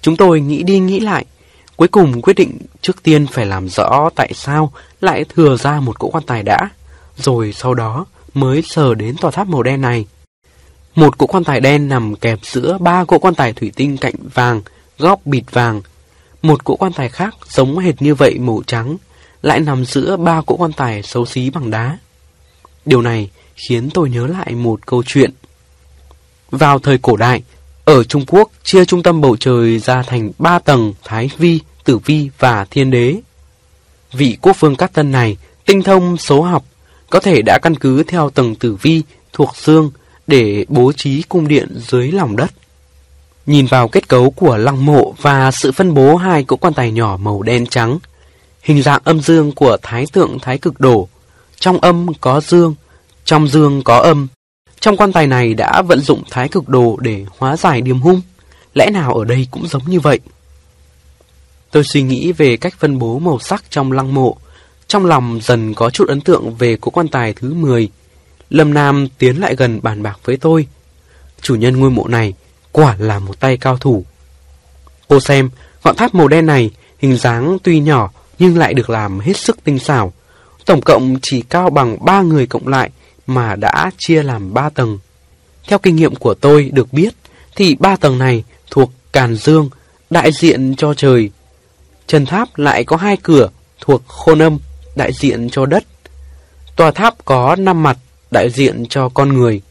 Chúng 0.01 0.17
tôi 0.17 0.41
nghĩ 0.41 0.63
đi 0.63 0.79
nghĩ 0.79 0.99
lại, 0.99 1.25
cuối 1.77 1.87
cùng 1.87 2.21
quyết 2.21 2.33
định 2.33 2.57
trước 2.81 3.03
tiên 3.03 3.27
phải 3.27 3.45
làm 3.45 3.69
rõ 3.69 4.09
tại 4.15 4.31
sao 4.35 4.71
lại 5.01 5.25
thừa 5.35 5.57
ra 5.57 5.79
một 5.79 5.99
cỗ 5.99 6.09
quan 6.09 6.23
tài 6.23 6.43
đã, 6.43 6.69
rồi 7.17 7.53
sau 7.53 7.73
đó 7.73 8.05
mới 8.33 8.61
sờ 8.61 8.95
đến 8.95 9.15
tòa 9.21 9.31
tháp 9.31 9.47
màu 9.47 9.63
đen 9.63 9.81
này. 9.81 10.05
Một 10.95 11.17
cỗ 11.17 11.25
quan 11.25 11.43
tài 11.43 11.59
đen 11.59 11.89
nằm 11.89 12.15
kẹp 12.15 12.39
giữa 12.43 12.77
ba 12.77 13.05
cỗ 13.05 13.19
quan 13.19 13.35
tài 13.35 13.53
thủy 13.53 13.71
tinh 13.75 13.97
cạnh 13.97 14.15
vàng, 14.33 14.61
góc 14.97 15.25
bịt 15.25 15.43
vàng. 15.51 15.81
Một 16.41 16.63
cỗ 16.63 16.75
quan 16.75 16.93
tài 16.93 17.09
khác 17.09 17.35
giống 17.49 17.79
hệt 17.79 18.01
như 18.01 18.15
vậy 18.15 18.37
màu 18.39 18.61
trắng, 18.67 18.97
lại 19.41 19.59
nằm 19.59 19.85
giữa 19.85 20.17
ba 20.17 20.41
cỗ 20.45 20.55
quan 20.55 20.73
tài 20.73 21.03
xấu 21.03 21.25
xí 21.25 21.49
bằng 21.49 21.71
đá. 21.71 21.97
Điều 22.85 23.01
này 23.01 23.29
khiến 23.55 23.89
tôi 23.89 24.09
nhớ 24.09 24.27
lại 24.27 24.51
một 24.55 24.85
câu 24.85 25.03
chuyện. 25.05 25.31
Vào 26.51 26.79
thời 26.79 26.97
cổ 26.97 27.15
đại, 27.15 27.43
ở 27.85 28.03
Trung 28.03 28.25
Quốc 28.27 28.51
chia 28.63 28.85
trung 28.85 29.03
tâm 29.03 29.21
bầu 29.21 29.37
trời 29.37 29.79
ra 29.79 30.03
thành 30.07 30.31
ba 30.39 30.59
tầng 30.59 30.93
Thái 31.03 31.29
Vi, 31.37 31.59
Tử 31.87 31.97
Vi 31.97 32.29
và 32.39 32.65
Thiên 32.65 32.91
Đế. 32.91 33.15
Vị 34.13 34.37
quốc 34.41 34.59
vương 34.59 34.75
Cát 34.75 34.93
Tân 34.93 35.11
này 35.11 35.37
tinh 35.65 35.83
thông 35.83 36.17
số 36.17 36.41
học, 36.41 36.63
có 37.09 37.19
thể 37.19 37.41
đã 37.41 37.59
căn 37.61 37.75
cứ 37.75 38.03
theo 38.03 38.29
tầng 38.29 38.55
Tử 38.55 38.77
Vi 38.81 39.03
thuộc 39.33 39.55
xương 39.55 39.91
để 40.27 40.65
bố 40.67 40.91
trí 40.91 41.21
cung 41.21 41.47
điện 41.47 41.79
dưới 41.87 42.11
lòng 42.11 42.35
đất. 42.35 42.51
Nhìn 43.45 43.65
vào 43.65 43.87
kết 43.87 44.07
cấu 44.07 44.31
của 44.31 44.57
lăng 44.57 44.85
mộ 44.85 45.15
và 45.21 45.51
sự 45.51 45.71
phân 45.71 45.93
bố 45.93 46.15
hai 46.15 46.43
cỗ 46.43 46.55
quan 46.55 46.73
tài 46.73 46.91
nhỏ 46.91 47.17
màu 47.21 47.41
đen 47.41 47.65
trắng, 47.67 47.99
hình 48.61 48.81
dạng 48.81 49.01
âm 49.03 49.21
dương 49.21 49.51
của 49.51 49.77
thái 49.81 50.05
tượng 50.13 50.37
thái 50.41 50.57
cực 50.57 50.79
đổ, 50.79 51.07
trong 51.59 51.77
âm 51.77 52.07
có 52.21 52.41
dương, 52.41 52.75
trong 53.25 53.47
dương 53.47 53.83
có 53.83 53.97
âm. 53.97 54.27
Trong 54.79 54.97
quan 54.97 55.11
tài 55.11 55.27
này 55.27 55.53
đã 55.53 55.81
vận 55.81 55.99
dụng 55.99 56.23
thái 56.29 56.49
cực 56.49 56.69
đồ 56.69 56.97
để 57.01 57.25
hóa 57.37 57.57
giải 57.57 57.81
điềm 57.81 57.99
hung. 57.99 58.21
Lẽ 58.73 58.89
nào 58.89 59.13
ở 59.13 59.25
đây 59.25 59.47
cũng 59.51 59.67
giống 59.67 59.83
như 59.87 59.99
vậy? 59.99 60.19
Tôi 61.77 61.83
suy 61.83 62.01
nghĩ 62.01 62.31
về 62.31 62.57
cách 62.57 62.73
phân 62.79 62.99
bố 62.99 63.19
màu 63.19 63.39
sắc 63.39 63.63
trong 63.69 63.91
lăng 63.91 64.13
mộ. 64.13 64.37
Trong 64.87 65.05
lòng 65.05 65.39
dần 65.43 65.73
có 65.73 65.89
chút 65.89 66.07
ấn 66.07 66.21
tượng 66.21 66.55
về 66.55 66.77
cố 66.81 66.91
quan 66.91 67.07
tài 67.07 67.33
thứ 67.33 67.53
10. 67.53 67.89
Lâm 68.49 68.73
Nam 68.73 69.07
tiến 69.17 69.41
lại 69.41 69.55
gần 69.55 69.79
bàn 69.83 70.03
bạc 70.03 70.19
với 70.23 70.37
tôi. 70.37 70.67
Chủ 71.41 71.55
nhân 71.55 71.79
ngôi 71.79 71.89
mộ 71.89 72.07
này 72.07 72.33
quả 72.71 72.95
là 72.99 73.19
một 73.19 73.39
tay 73.39 73.57
cao 73.57 73.77
thủ. 73.77 74.05
Cô 75.07 75.19
xem, 75.19 75.49
ngọn 75.83 75.95
tháp 75.95 76.15
màu 76.15 76.27
đen 76.27 76.45
này 76.45 76.71
hình 76.99 77.17
dáng 77.17 77.57
tuy 77.63 77.79
nhỏ 77.79 78.11
nhưng 78.39 78.57
lại 78.57 78.73
được 78.73 78.89
làm 78.89 79.19
hết 79.19 79.37
sức 79.37 79.63
tinh 79.63 79.79
xảo. 79.79 80.13
Tổng 80.65 80.81
cộng 80.81 81.15
chỉ 81.21 81.41
cao 81.41 81.69
bằng 81.69 82.05
ba 82.05 82.21
người 82.21 82.47
cộng 82.47 82.67
lại 82.67 82.89
mà 83.27 83.55
đã 83.55 83.91
chia 83.97 84.23
làm 84.23 84.53
ba 84.53 84.69
tầng. 84.69 84.99
Theo 85.67 85.79
kinh 85.79 85.95
nghiệm 85.95 86.15
của 86.15 86.33
tôi 86.33 86.69
được 86.73 86.93
biết, 86.93 87.13
thì 87.55 87.75
ba 87.75 87.95
tầng 87.95 88.17
này 88.17 88.43
thuộc 88.71 88.91
Càn 89.13 89.35
Dương, 89.35 89.69
đại 90.09 90.31
diện 90.31 90.75
cho 90.75 90.93
trời. 90.93 91.29
Trần 92.07 92.25
tháp 92.25 92.57
lại 92.57 92.83
có 92.83 92.97
hai 92.97 93.17
cửa 93.23 93.49
thuộc 93.81 94.07
Khôn 94.07 94.41
Âm, 94.41 94.57
đại 94.95 95.13
diện 95.13 95.49
cho 95.49 95.65
đất. 95.65 95.83
Tòa 96.75 96.91
tháp 96.91 97.25
có 97.25 97.55
năm 97.55 97.83
mặt, 97.83 97.97
đại 98.31 98.49
diện 98.49 98.85
cho 98.89 99.09
con 99.09 99.33
người. 99.33 99.61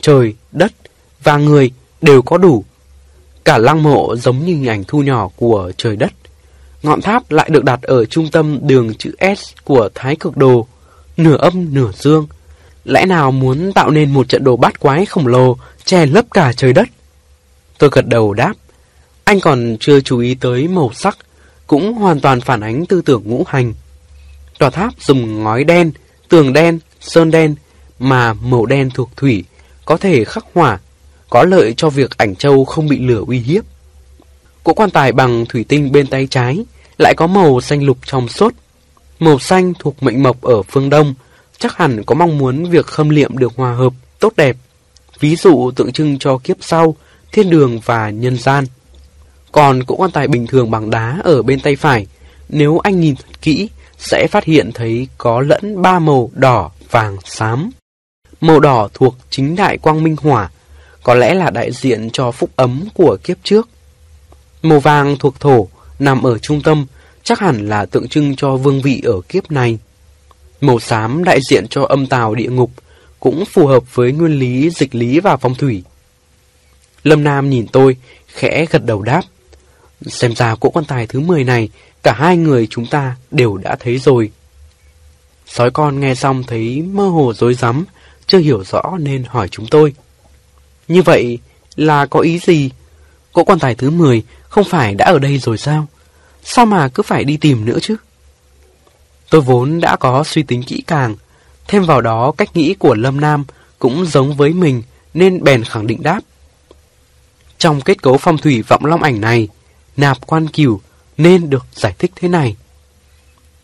Trời, 0.00 0.34
đất 0.52 0.72
và 1.22 1.36
người 1.36 1.70
đều 2.02 2.22
có 2.22 2.38
đủ. 2.38 2.64
Cả 3.44 3.58
lăng 3.58 3.82
mộ 3.82 4.16
giống 4.16 4.38
như 4.38 4.46
hình 4.46 4.68
ảnh 4.68 4.84
thu 4.84 5.02
nhỏ 5.02 5.28
của 5.36 5.72
trời 5.76 5.96
đất. 5.96 6.12
Ngọn 6.82 7.00
tháp 7.00 7.30
lại 7.30 7.50
được 7.52 7.64
đặt 7.64 7.82
ở 7.82 8.04
trung 8.04 8.30
tâm 8.30 8.58
đường 8.62 8.94
chữ 8.94 9.14
S 9.36 9.52
của 9.64 9.88
Thái 9.94 10.16
Cực 10.16 10.36
Đồ, 10.36 10.66
nửa 11.16 11.36
âm 11.36 11.74
nửa 11.74 11.90
dương. 11.94 12.26
Lẽ 12.84 13.06
nào 13.06 13.32
muốn 13.32 13.72
tạo 13.72 13.90
nên 13.90 14.14
một 14.14 14.28
trận 14.28 14.44
đồ 14.44 14.56
bát 14.56 14.80
quái 14.80 15.06
khổng 15.06 15.26
lồ 15.26 15.56
che 15.84 16.06
lấp 16.06 16.24
cả 16.30 16.52
trời 16.56 16.72
đất? 16.72 16.88
Tôi 17.78 17.90
gật 17.92 18.06
đầu 18.06 18.34
đáp. 18.34 18.54
Anh 19.24 19.40
còn 19.40 19.76
chưa 19.80 20.00
chú 20.00 20.18
ý 20.18 20.34
tới 20.34 20.68
màu 20.68 20.90
sắc, 20.94 21.18
cũng 21.70 21.92
hoàn 21.92 22.20
toàn 22.20 22.40
phản 22.40 22.60
ánh 22.60 22.86
tư 22.86 23.02
tưởng 23.02 23.22
ngũ 23.24 23.44
hành. 23.48 23.74
Tòa 24.58 24.70
tháp 24.70 24.94
dùng 25.00 25.42
ngói 25.42 25.64
đen, 25.64 25.92
tường 26.28 26.52
đen, 26.52 26.78
sơn 27.00 27.30
đen, 27.30 27.54
mà 27.98 28.32
màu 28.32 28.66
đen 28.66 28.90
thuộc 28.94 29.10
thủy, 29.16 29.44
có 29.84 29.96
thể 29.96 30.24
khắc 30.24 30.44
hỏa, 30.54 30.78
có 31.28 31.44
lợi 31.44 31.74
cho 31.76 31.90
việc 31.90 32.18
ảnh 32.18 32.36
châu 32.36 32.64
không 32.64 32.88
bị 32.88 32.98
lửa 32.98 33.24
uy 33.26 33.38
hiếp. 33.38 33.64
Cỗ 34.64 34.74
quan 34.74 34.90
tài 34.90 35.12
bằng 35.12 35.46
thủy 35.48 35.64
tinh 35.68 35.92
bên 35.92 36.06
tay 36.06 36.26
trái 36.30 36.64
lại 36.98 37.14
có 37.16 37.26
màu 37.26 37.60
xanh 37.60 37.82
lục 37.82 37.98
trong 38.04 38.28
suốt. 38.28 38.54
Màu 39.18 39.38
xanh 39.38 39.72
thuộc 39.78 40.02
mệnh 40.02 40.22
mộc 40.22 40.42
ở 40.42 40.62
phương 40.62 40.90
Đông, 40.90 41.14
chắc 41.58 41.76
hẳn 41.76 42.04
có 42.04 42.14
mong 42.14 42.38
muốn 42.38 42.70
việc 42.70 42.86
khâm 42.86 43.08
liệm 43.08 43.38
được 43.38 43.52
hòa 43.56 43.72
hợp, 43.72 43.92
tốt 44.18 44.32
đẹp. 44.36 44.56
Ví 45.20 45.36
dụ 45.36 45.70
tượng 45.70 45.92
trưng 45.92 46.18
cho 46.18 46.38
kiếp 46.38 46.56
sau, 46.60 46.96
thiên 47.32 47.50
đường 47.50 47.80
và 47.84 48.10
nhân 48.10 48.38
gian. 48.38 48.64
Còn 49.52 49.82
cỗ 49.84 49.96
quan 49.96 50.10
tài 50.10 50.28
bình 50.28 50.46
thường 50.46 50.70
bằng 50.70 50.90
đá 50.90 51.20
ở 51.24 51.42
bên 51.42 51.60
tay 51.60 51.76
phải, 51.76 52.06
nếu 52.48 52.78
anh 52.78 53.00
nhìn 53.00 53.16
thật 53.16 53.42
kỹ, 53.42 53.68
sẽ 53.98 54.26
phát 54.26 54.44
hiện 54.44 54.70
thấy 54.74 55.08
có 55.18 55.40
lẫn 55.40 55.82
ba 55.82 55.98
màu 55.98 56.30
đỏ, 56.34 56.70
vàng, 56.90 57.16
xám. 57.24 57.70
Màu 58.40 58.60
đỏ 58.60 58.88
thuộc 58.94 59.16
chính 59.30 59.56
đại 59.56 59.78
quang 59.78 60.02
minh 60.02 60.16
hỏa, 60.20 60.50
có 61.02 61.14
lẽ 61.14 61.34
là 61.34 61.50
đại 61.50 61.72
diện 61.72 62.10
cho 62.10 62.30
phúc 62.30 62.50
ấm 62.56 62.84
của 62.94 63.16
kiếp 63.24 63.36
trước. 63.42 63.68
Màu 64.62 64.80
vàng 64.80 65.16
thuộc 65.18 65.40
thổ, 65.40 65.68
nằm 65.98 66.22
ở 66.22 66.38
trung 66.38 66.62
tâm, 66.62 66.86
chắc 67.22 67.38
hẳn 67.38 67.68
là 67.68 67.86
tượng 67.86 68.08
trưng 68.08 68.36
cho 68.36 68.56
vương 68.56 68.82
vị 68.82 69.02
ở 69.04 69.20
kiếp 69.28 69.50
này. 69.50 69.78
Màu 70.60 70.80
xám 70.80 71.24
đại 71.24 71.38
diện 71.48 71.68
cho 71.68 71.82
âm 71.82 72.06
tào 72.06 72.34
địa 72.34 72.48
ngục, 72.48 72.70
cũng 73.20 73.44
phù 73.44 73.66
hợp 73.66 73.94
với 73.94 74.12
nguyên 74.12 74.38
lý 74.38 74.70
dịch 74.70 74.94
lý 74.94 75.20
và 75.20 75.36
phong 75.36 75.54
thủy. 75.54 75.82
Lâm 77.02 77.24
Nam 77.24 77.50
nhìn 77.50 77.66
tôi, 77.72 77.96
khẽ 78.26 78.66
gật 78.70 78.84
đầu 78.84 79.02
đáp. 79.02 79.22
Xem 80.06 80.34
ra 80.34 80.54
cỗ 80.54 80.70
quan 80.70 80.84
tài 80.84 81.06
thứ 81.06 81.20
10 81.20 81.44
này, 81.44 81.68
cả 82.02 82.12
hai 82.12 82.36
người 82.36 82.66
chúng 82.70 82.86
ta 82.86 83.16
đều 83.30 83.56
đã 83.56 83.76
thấy 83.80 83.98
rồi. 83.98 84.30
Sói 85.46 85.70
con 85.70 86.00
nghe 86.00 86.14
xong 86.14 86.42
thấy 86.46 86.82
mơ 86.82 87.08
hồ 87.08 87.32
dối 87.34 87.54
rắm 87.54 87.84
chưa 88.26 88.38
hiểu 88.38 88.64
rõ 88.64 88.82
nên 88.98 89.24
hỏi 89.24 89.48
chúng 89.48 89.66
tôi. 89.66 89.94
Như 90.88 91.02
vậy 91.02 91.38
là 91.76 92.06
có 92.06 92.20
ý 92.20 92.38
gì? 92.38 92.70
Cỗ 93.32 93.44
quan 93.44 93.58
tài 93.58 93.74
thứ 93.74 93.90
10 93.90 94.22
không 94.48 94.64
phải 94.64 94.94
đã 94.94 95.04
ở 95.04 95.18
đây 95.18 95.38
rồi 95.38 95.58
sao? 95.58 95.86
Sao 96.42 96.66
mà 96.66 96.88
cứ 96.88 97.02
phải 97.02 97.24
đi 97.24 97.36
tìm 97.36 97.64
nữa 97.64 97.78
chứ? 97.82 97.96
Tôi 99.30 99.40
vốn 99.40 99.80
đã 99.80 99.96
có 99.96 100.24
suy 100.24 100.42
tính 100.42 100.62
kỹ 100.62 100.82
càng, 100.86 101.16
thêm 101.68 101.84
vào 101.84 102.00
đó 102.00 102.32
cách 102.36 102.56
nghĩ 102.56 102.74
của 102.74 102.94
Lâm 102.94 103.20
Nam 103.20 103.44
cũng 103.78 104.06
giống 104.06 104.36
với 104.36 104.52
mình 104.52 104.82
nên 105.14 105.44
bèn 105.44 105.64
khẳng 105.64 105.86
định 105.86 106.02
đáp. 106.02 106.20
Trong 107.58 107.80
kết 107.80 108.02
cấu 108.02 108.18
phong 108.18 108.38
thủy 108.38 108.62
vọng 108.62 108.84
long 108.84 109.02
ảnh 109.02 109.20
này, 109.20 109.48
nạp 110.00 110.26
quan 110.26 110.48
cửu 110.48 110.80
nên 111.16 111.50
được 111.50 111.66
giải 111.72 111.94
thích 111.98 112.12
thế 112.16 112.28
này. 112.28 112.56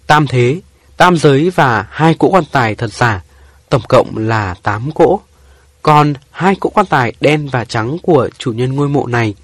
Tam 0.07 0.27
thế, 0.27 0.61
tam 0.96 1.16
giới 1.16 1.51
và 1.51 1.87
hai 1.90 2.14
cỗ 2.14 2.31
quan 2.31 2.44
tài 2.53 2.75
thật 2.75 2.92
giả, 2.92 3.25
tổng 3.68 3.83
cộng 3.88 4.16
là 4.16 4.55
8 4.62 4.92
cỗ. 4.92 5.20
Còn 5.83 6.14
hai 6.31 6.55
cỗ 6.61 6.68
quan 6.70 6.87
tài 6.87 7.12
đen 7.20 7.49
và 7.49 7.64
trắng 7.64 7.96
của 8.03 8.29
chủ 8.38 8.53
nhân 8.53 8.75
ngôi 8.75 8.88
mộ 8.88 9.07
này, 9.07 9.35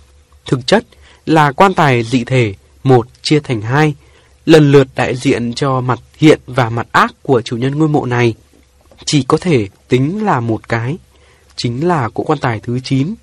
thực 0.46 0.66
chất 0.66 0.84
là 1.26 1.52
quan 1.52 1.74
tài 1.74 2.02
dị 2.02 2.24
thể, 2.24 2.54
một 2.82 3.06
chia 3.22 3.40
thành 3.40 3.62
hai, 3.62 3.94
lần 4.46 4.72
lượt 4.72 4.88
đại 4.94 5.16
diện 5.16 5.54
cho 5.54 5.80
mặt 5.80 5.98
hiện 6.16 6.40
và 6.46 6.70
mặt 6.70 6.86
ác 6.92 7.14
của 7.22 7.42
chủ 7.42 7.56
nhân 7.56 7.78
ngôi 7.78 7.88
mộ 7.88 8.06
này. 8.06 8.34
Chỉ 9.04 9.22
có 9.22 9.38
thể 9.40 9.68
tính 9.88 10.24
là 10.24 10.40
một 10.40 10.68
cái, 10.68 10.96
chính 11.56 11.88
là 11.88 12.08
cỗ 12.08 12.22
quan 12.22 12.38
tài 12.38 12.60
thứ 12.60 12.80
9. 12.84 13.14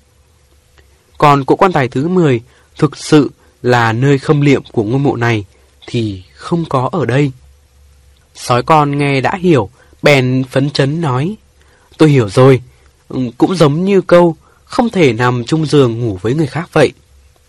Còn 1.18 1.44
cỗ 1.44 1.56
quan 1.56 1.72
tài 1.72 1.88
thứ 1.88 2.08
10 2.08 2.40
thực 2.78 2.96
sự 2.96 3.30
là 3.62 3.92
nơi 3.92 4.18
khâm 4.18 4.40
liệm 4.40 4.62
của 4.72 4.82
ngôi 4.82 4.98
mộ 4.98 5.16
này 5.16 5.44
thì 5.86 6.22
không 6.34 6.64
có 6.68 6.88
ở 6.92 7.04
đây. 7.04 7.32
Sói 8.34 8.62
con 8.62 8.98
nghe 8.98 9.20
đã 9.20 9.36
hiểu, 9.40 9.70
bèn 10.02 10.44
phấn 10.50 10.70
chấn 10.70 11.00
nói. 11.00 11.36
Tôi 11.98 12.10
hiểu 12.10 12.28
rồi, 12.28 12.62
cũng 13.38 13.54
giống 13.54 13.84
như 13.84 14.00
câu 14.00 14.36
không 14.64 14.90
thể 14.90 15.12
nằm 15.12 15.44
chung 15.44 15.66
giường 15.66 16.00
ngủ 16.00 16.18
với 16.22 16.34
người 16.34 16.46
khác 16.46 16.70
vậy. 16.72 16.92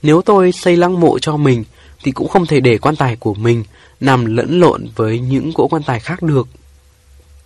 Nếu 0.02 0.22
tôi 0.22 0.52
xây 0.52 0.78
lăng 0.78 1.00
mộ 1.00 1.20
cho 1.20 1.38
mình 1.38 1.64
thì 2.04 2.12
cũng 2.12 2.28
không 2.28 2.46
thể 2.46 2.60
để 2.60 2.78
quan 2.78 2.96
tài 2.96 3.16
của 3.16 3.34
mình 3.34 3.64
nằm 4.00 4.26
lẫn 4.26 4.60
lộn 4.60 4.88
với 4.96 5.20
những 5.20 5.54
cỗ 5.54 5.68
quan 5.68 5.84
tài 5.84 6.00
khác 6.00 6.22
được. 6.22 6.48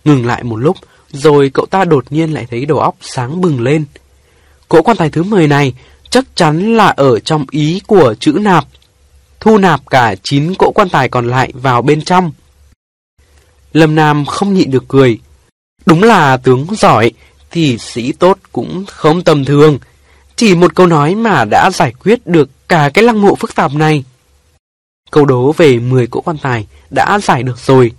Ngừng 0.04 0.26
lại 0.26 0.44
một 0.44 0.56
lúc, 0.56 0.76
rồi 1.12 1.50
cậu 1.54 1.66
ta 1.66 1.84
đột 1.84 2.04
nhiên 2.10 2.32
lại 2.32 2.46
thấy 2.50 2.64
đầu 2.64 2.78
óc 2.78 2.96
sáng 3.00 3.40
bừng 3.40 3.60
lên. 3.60 3.84
Cỗ 4.68 4.82
quan 4.82 4.96
tài 4.96 5.10
thứ 5.10 5.22
10 5.22 5.48
này 5.48 5.74
chắc 6.10 6.24
chắn 6.34 6.76
là 6.76 6.86
ở 6.86 7.18
trong 7.18 7.44
ý 7.50 7.80
của 7.86 8.14
chữ 8.20 8.38
nạp. 8.40 8.64
Thu 9.40 9.58
nạp 9.58 9.90
cả 9.90 10.14
9 10.22 10.54
cỗ 10.54 10.72
quan 10.74 10.88
tài 10.88 11.08
còn 11.08 11.28
lại 11.28 11.52
vào 11.54 11.82
bên 11.82 12.02
trong. 12.02 12.32
Lâm 13.72 13.94
Nam 13.94 14.26
không 14.26 14.54
nhịn 14.54 14.70
được 14.70 14.84
cười. 14.88 15.18
Đúng 15.86 16.02
là 16.02 16.36
tướng 16.36 16.66
giỏi, 16.78 17.12
thì 17.50 17.78
sĩ 17.78 18.12
tốt 18.12 18.38
cũng 18.52 18.84
không 18.86 19.22
tầm 19.22 19.44
thường. 19.44 19.78
Chỉ 20.36 20.54
một 20.54 20.74
câu 20.74 20.86
nói 20.86 21.14
mà 21.14 21.44
đã 21.44 21.70
giải 21.70 21.92
quyết 22.04 22.26
được 22.26 22.50
cả 22.68 22.90
cái 22.94 23.04
lăng 23.04 23.22
mộ 23.22 23.34
phức 23.34 23.54
tạp 23.54 23.74
này. 23.74 24.04
Câu 25.10 25.24
đố 25.24 25.52
về 25.52 25.78
10 25.78 26.06
cỗ 26.06 26.20
quan 26.20 26.38
tài 26.38 26.66
đã 26.90 27.18
giải 27.18 27.42
được 27.42 27.58
rồi. 27.58 27.92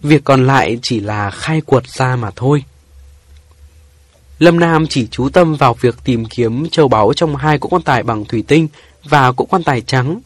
Việc 0.00 0.24
còn 0.24 0.46
lại 0.46 0.78
chỉ 0.82 1.00
là 1.00 1.30
khai 1.30 1.60
quật 1.60 1.88
ra 1.88 2.16
mà 2.16 2.30
thôi. 2.36 2.64
Lâm 4.38 4.60
Nam 4.60 4.86
chỉ 4.86 5.08
chú 5.10 5.28
tâm 5.28 5.54
vào 5.54 5.74
việc 5.74 5.94
tìm 6.04 6.24
kiếm 6.24 6.68
châu 6.70 6.88
báu 6.88 7.12
trong 7.12 7.36
hai 7.36 7.58
cỗ 7.58 7.68
quan 7.68 7.82
tài 7.82 8.02
bằng 8.02 8.24
thủy 8.24 8.44
tinh 8.48 8.68
và 9.04 9.32
cỗ 9.32 9.44
quan 9.44 9.62
tài 9.62 9.80
trắng. 9.80 10.20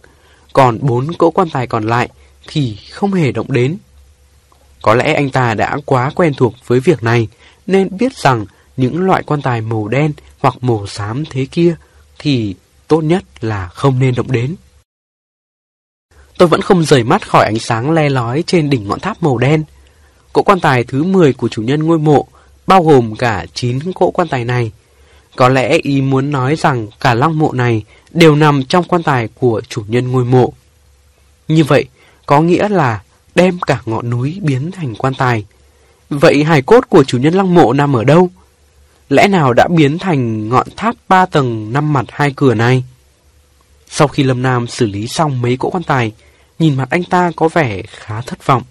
Còn 0.53 0.79
bốn 0.81 1.13
cỗ 1.13 1.31
quan 1.31 1.51
tài 1.51 1.67
còn 1.67 1.87
lại 1.87 2.09
thì 2.47 2.77
không 2.91 3.13
hề 3.13 3.33
động 3.33 3.53
đến. 3.53 3.77
Có 4.83 4.95
lẽ 4.95 5.15
anh 5.15 5.31
ta 5.31 5.55
đã 5.55 5.79
quá 5.85 6.11
quen 6.15 6.35
thuộc 6.35 6.55
với 6.67 6.81
việc 6.81 7.03
này, 7.03 7.29
nên 7.67 7.97
biết 7.99 8.17
rằng 8.17 8.47
những 8.77 9.01
loại 9.07 9.23
quan 9.23 9.43
tài 9.43 9.61
màu 9.61 9.89
đen 9.89 10.13
hoặc 10.39 10.55
màu 10.61 10.87
xám 10.87 11.25
thế 11.31 11.47
kia 11.51 11.77
thì 12.19 12.55
tốt 12.89 13.01
nhất 13.01 13.25
là 13.41 13.69
không 13.69 13.99
nên 13.99 14.15
động 14.15 14.33
đến. 14.33 14.55
Tôi 16.39 16.49
vẫn 16.49 16.61
không 16.61 16.85
rời 16.85 17.05
mắt 17.05 17.29
khỏi 17.29 17.45
ánh 17.45 17.59
sáng 17.59 17.91
le 17.91 18.09
lói 18.09 18.45
trên 18.47 18.71
đỉnh 18.71 18.89
ngọn 18.89 19.01
tháp 19.01 19.23
màu 19.23 19.39
đen. 19.39 19.65
Cỗ 20.33 20.43
quan 20.43 20.61
tài 20.61 20.85
thứ 20.85 21.03
10 21.03 21.33
của 21.33 21.49
chủ 21.49 21.63
nhân 21.63 21.83
ngôi 21.83 21.99
mộ 21.99 22.27
bao 22.67 22.83
gồm 22.83 23.17
cả 23.17 23.47
chín 23.55 23.93
cỗ 23.93 24.11
quan 24.11 24.29
tài 24.29 24.45
này. 24.45 24.73
Có 25.37 25.49
lẽ 25.49 25.79
ý 25.83 26.01
muốn 26.01 26.31
nói 26.31 26.57
rằng 26.57 26.89
cả 27.01 27.15
lăng 27.15 27.39
mộ 27.39 27.53
này 27.53 27.85
đều 28.11 28.37
nằm 28.37 28.65
trong 28.65 28.85
quan 28.85 29.03
tài 29.03 29.29
của 29.35 29.61
chủ 29.69 29.83
nhân 29.89 30.13
ngôi 30.13 30.25
mộ. 30.25 30.53
Như 31.49 31.65
vậy, 31.65 31.85
có 32.27 32.41
nghĩa 32.41 32.69
là 32.69 33.03
đem 33.35 33.59
cả 33.61 33.81
ngọn 33.87 34.11
núi 34.11 34.39
biến 34.43 34.71
thành 34.71 34.95
quan 34.95 35.15
tài. 35.15 35.45
Vậy 36.11 36.45
hài 36.45 36.63
cốt 36.63 36.85
của 36.89 37.05
chủ 37.05 37.19
nhân 37.19 37.35
lăng 37.35 37.55
mộ 37.55 37.73
nằm 37.73 37.97
ở 37.97 38.05
đâu? 38.05 38.31
Lẽ 39.09 39.29
nào 39.29 39.53
đã 39.53 39.69
biến 39.69 39.99
thành 39.99 40.49
ngọn 40.49 40.67
tháp 40.77 40.95
ba 41.09 41.27
tầng 41.27 41.73
năm 41.73 41.93
mặt 41.93 42.05
hai 42.09 42.33
cửa 42.37 42.55
này? 42.55 42.85
Sau 43.89 44.09
khi 44.09 44.23
Lâm 44.23 44.43
Nam 44.43 44.67
xử 44.67 44.87
lý 44.87 45.09
xong 45.09 45.43
mấy 45.43 45.57
cỗ 45.57 45.71
quan 45.71 45.83
tài, 45.83 46.13
nhìn 46.59 46.77
mặt 46.77 46.91
anh 46.91 47.05
ta 47.05 47.31
có 47.37 47.49
vẻ 47.49 47.83
khá 47.89 48.21
thất 48.21 48.47
vọng. 48.47 48.63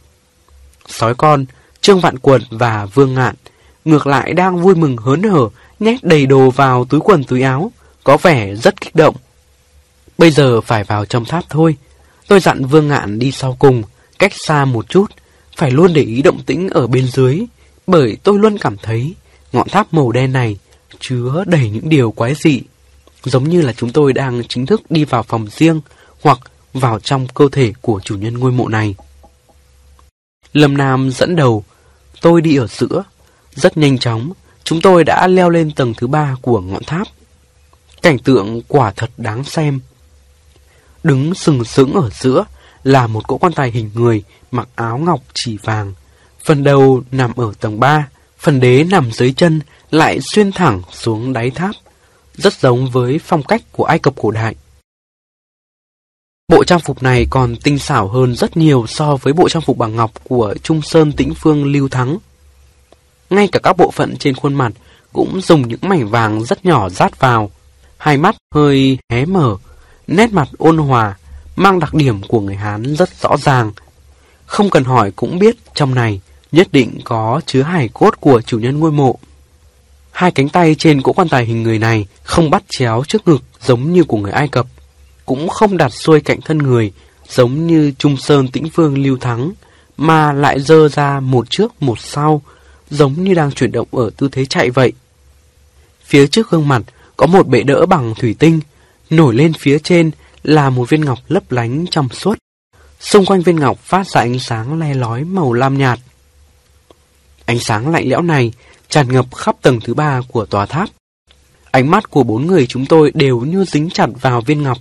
Sói 0.88 1.16
con, 1.16 1.46
Trương 1.82 2.00
Vạn 2.00 2.20
Quần 2.20 2.42
và 2.50 2.86
Vương 2.86 3.14
Ngạn 3.14 3.36
ngược 3.86 4.08
lại 4.08 4.34
đang 4.34 4.62
vui 4.62 4.76
mừng 4.76 4.98
hớn 4.98 5.24
hở, 5.24 5.50
nhét 5.80 6.04
đầy 6.04 6.26
đồ 6.26 6.50
vào 6.50 6.86
túi 6.86 7.00
quần 7.00 7.24
túi 7.24 7.41
áo, 7.41 7.72
có 8.04 8.17
vẻ 8.17 8.56
rất 8.56 8.82
kích 8.82 8.96
động. 8.96 9.15
Bây 10.17 10.32
giờ 10.32 10.62
phải 10.62 10.84
vào 10.84 11.06
trong 11.06 11.26
tháp 11.26 11.44
thôi. 11.50 11.76
Tôi 12.28 12.39
dặn 12.39 12.65
Vương 12.65 12.88
Ngạn 12.88 13.20
đi 13.20 13.32
sau 13.32 13.56
cùng, 13.60 13.84
cách 14.20 14.32
xa 14.36 14.65
một 14.65 14.89
chút, 14.89 15.06
phải 15.58 15.72
luôn 15.72 15.94
để 15.94 16.02
ý 16.02 16.22
động 16.22 16.44
tĩnh 16.46 16.70
ở 16.70 16.88
bên 16.88 17.08
dưới, 17.08 17.41
bởi 17.88 18.17
tôi 18.24 18.39
luôn 18.39 18.58
cảm 18.58 18.78
thấy 18.78 19.15
ngọn 19.52 19.70
tháp 19.70 19.94
màu 19.94 20.12
đen 20.12 20.32
này 20.34 20.58
chứa 21.00 21.44
đầy 21.48 21.70
những 21.70 21.89
điều 21.89 22.12
quái 22.12 22.34
dị, 22.36 22.62
giống 23.24 23.50
như 23.50 23.62
là 23.62 23.74
chúng 23.74 23.91
tôi 23.91 24.13
đang 24.13 24.41
chính 24.50 24.65
thức 24.65 24.91
đi 24.91 25.06
vào 25.06 25.24
phòng 25.24 25.48
riêng 25.52 25.82
hoặc 26.22 26.39
vào 26.74 27.00
trong 27.00 27.28
cơ 27.34 27.48
thể 27.52 27.74
của 27.82 28.00
chủ 28.04 28.15
nhân 28.15 28.38
ngôi 28.38 28.52
mộ 28.52 28.67
này. 28.67 28.96
Lâm 30.54 30.78
Nam 30.78 31.12
dẫn 31.12 31.36
đầu, 31.36 31.63
tôi 32.22 32.41
đi 32.41 32.56
ở 32.56 32.67
giữa, 32.67 33.04
rất 33.56 33.78
nhanh 33.78 33.98
chóng, 33.98 34.32
chúng 34.64 34.82
tôi 34.82 35.04
đã 35.04 35.28
leo 35.28 35.50
lên 35.50 35.72
tầng 35.72 35.94
thứ 35.98 36.08
ba 36.08 36.36
của 36.42 36.62
ngọn 36.62 36.84
tháp. 36.84 37.08
Cảnh 38.02 38.20
tượng 38.20 38.62
quả 38.68 38.92
thật 38.96 39.10
đáng 39.18 39.44
xem. 39.44 39.80
Đứng 41.04 41.36
sừng 41.36 41.64
sững 41.64 41.94
ở 41.94 42.10
giữa 42.14 42.46
là 42.84 43.08
một 43.08 43.28
cỗ 43.28 43.38
quan 43.38 43.54
tài 43.54 43.72
hình 43.72 43.92
người 43.94 44.24
mặc 44.52 44.68
áo 44.76 44.98
ngọc 44.98 45.20
chỉ 45.34 45.58
vàng. 45.64 45.94
Phần 46.44 46.64
đầu 46.64 47.04
nằm 47.12 47.36
ở 47.36 47.54
tầng 47.60 47.80
3, 47.80 48.08
phần 48.40 48.60
đế 48.60 48.84
nằm 48.84 49.12
dưới 49.12 49.34
chân 49.34 49.62
lại 49.92 50.20
xuyên 50.34 50.52
thẳng 50.52 50.82
xuống 50.92 51.34
đáy 51.34 51.50
tháp. 51.50 51.76
rất 52.38 52.54
giống 52.54 52.90
với 52.90 53.20
phong 53.26 53.44
cách 53.44 53.62
của 53.72 53.84
Ai 53.84 54.00
Cập 54.00 54.14
cổ 54.16 54.32
đại. 54.32 54.56
Bộ 56.48 56.64
trang 56.64 56.80
phục 56.80 57.04
này 57.04 57.28
còn 57.30 57.56
tinh 57.56 57.80
xảo 57.80 58.08
hơn 58.08 58.36
rất 58.36 58.58
nhiều 58.58 58.86
so 58.88 59.16
với 59.16 59.34
bộ 59.34 59.50
trang 59.50 59.62
phục 59.62 59.78
bằng 59.78 59.96
ngọc 59.96 60.12
của 60.24 60.56
Trung 60.64 60.82
Sơn 60.82 61.12
Tĩnh 61.12 61.34
Phương 61.36 61.66
Lưu 61.66 61.90
Thắng. 61.90 62.18
Ngay 63.32 63.48
cả 63.48 63.60
các 63.60 63.78
bộ 63.78 63.91
phận 63.91 64.17
trên 64.17 64.36
khuôn 64.36 64.54
mặt 64.54 64.72
cũng 65.13 65.41
dùng 65.41 65.67
những 65.67 65.80
mảnh 65.82 66.10
vàng 66.10 66.44
rất 66.44 66.65
nhỏ 66.65 66.89
rát 66.89 67.20
vào, 67.20 67.52
hai 67.98 68.17
mắt 68.17 68.36
hơi 68.56 68.98
hé 69.12 69.26
mở, 69.26 69.56
nét 70.08 70.32
mặt 70.32 70.48
ôn 70.58 70.78
hòa, 70.78 71.17
mang 71.56 71.80
đặc 71.80 71.94
điểm 71.94 72.22
của 72.28 72.39
người 72.39 72.56
Hán 72.56 72.96
rất 72.96 73.10
rõ 73.22 73.38
ràng. 73.38 73.72
Không 74.46 74.70
cần 74.70 74.84
hỏi 74.84 75.12
cũng 75.12 75.39
biết 75.39 75.56
trong 75.74 75.96
này 75.96 76.22
nhất 76.52 76.67
định 76.72 77.00
có 77.04 77.41
chứa 77.46 77.62
hài 77.62 77.88
cốt 77.88 78.20
của 78.20 78.41
chủ 78.41 78.60
nhân 78.60 78.80
ngôi 78.80 78.91
mộ. 78.91 79.20
Hai 80.12 80.32
cánh 80.32 80.50
tay 80.50 80.76
trên 80.76 81.02
cỗ 81.02 81.13
quan 81.13 81.30
tài 81.30 81.46
hình 81.46 81.63
người 81.63 81.80
này 81.80 82.06
không 82.24 82.50
bắt 82.50 82.63
chéo 82.70 83.04
trước 83.08 83.28
ngực 83.28 83.44
giống 83.62 83.94
như 83.94 84.04
của 84.04 84.17
người 84.17 84.32
Ai 84.32 84.48
Cập, 84.48 84.65
cũng 85.26 85.50
không 85.50 85.78
đặt 85.78 85.94
xuôi 85.94 86.20
cạnh 86.20 86.41
thân 86.41 86.58
người 86.58 86.91
giống 87.30 87.67
như 87.67 87.91
Trung 87.98 88.17
Sơn 88.17 88.48
Tĩnh 88.48 88.70
Vương 88.76 89.04
Lưu 89.04 89.17
Thắng, 89.17 89.52
mà 89.98 90.34
lại 90.34 90.60
dơ 90.60 90.89
ra 90.89 91.20
một 91.20 91.50
trước 91.50 91.84
một 91.84 92.00
sau, 92.00 92.41
giống 92.92 93.24
như 93.24 93.34
đang 93.34 93.52
chuyển 93.52 93.72
động 93.72 93.88
ở 93.92 94.10
tư 94.18 94.30
thế 94.32 94.46
chạy 94.46 94.70
vậy. 94.70 94.94
Phía 96.04 96.28
trước 96.28 96.50
gương 96.50 96.68
mặt 96.68 96.82
có 97.18 97.26
một 97.26 97.48
bệ 97.48 97.64
đỡ 97.64 97.86
bằng 97.86 98.14
thủy 98.16 98.36
tinh, 98.40 98.60
nổi 99.10 99.36
lên 99.36 99.54
phía 99.54 99.80
trên 99.80 100.12
là 100.44 100.70
một 100.70 100.90
viên 100.90 101.06
ngọc 101.06 101.20
lấp 101.28 101.52
lánh 101.52 101.86
trong 101.92 102.10
suốt. 102.10 102.38
Xung 103.00 103.26
quanh 103.26 103.42
viên 103.42 103.56
ngọc 103.56 103.80
phát 103.80 104.08
ra 104.08 104.22
ánh 104.22 104.40
sáng 104.40 104.80
le 104.80 104.94
lói 104.94 105.24
màu 105.24 105.54
lam 105.54 105.78
nhạt. 105.78 106.00
Ánh 107.46 107.60
sáng 107.60 107.92
lạnh 107.92 108.10
lẽo 108.10 108.22
này 108.22 108.54
tràn 108.90 109.14
ngập 109.14 109.36
khắp 109.36 109.56
tầng 109.62 109.80
thứ 109.84 109.94
ba 109.94 110.22
của 110.28 110.46
tòa 110.46 110.66
tháp. 110.66 110.90
Ánh 111.72 111.92
mắt 111.92 112.10
của 112.10 112.24
bốn 112.24 112.48
người 112.48 112.68
chúng 112.68 112.86
tôi 112.86 113.12
đều 113.14 113.40
như 113.40 113.66
dính 113.66 113.90
chặt 113.90 114.10
vào 114.22 114.42
viên 114.42 114.64
ngọc. 114.64 114.78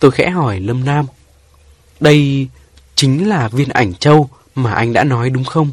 Tôi 0.00 0.10
khẽ 0.10 0.30
hỏi 0.30 0.60
Lâm 0.60 0.84
Nam. 0.84 1.06
Đây 2.00 2.48
chính 2.94 3.28
là 3.28 3.48
viên 3.48 3.68
ảnh 3.68 3.94
châu 3.94 4.30
mà 4.54 4.72
anh 4.72 4.92
đã 4.92 5.04
nói 5.04 5.30
đúng 5.30 5.44
không? 5.44 5.72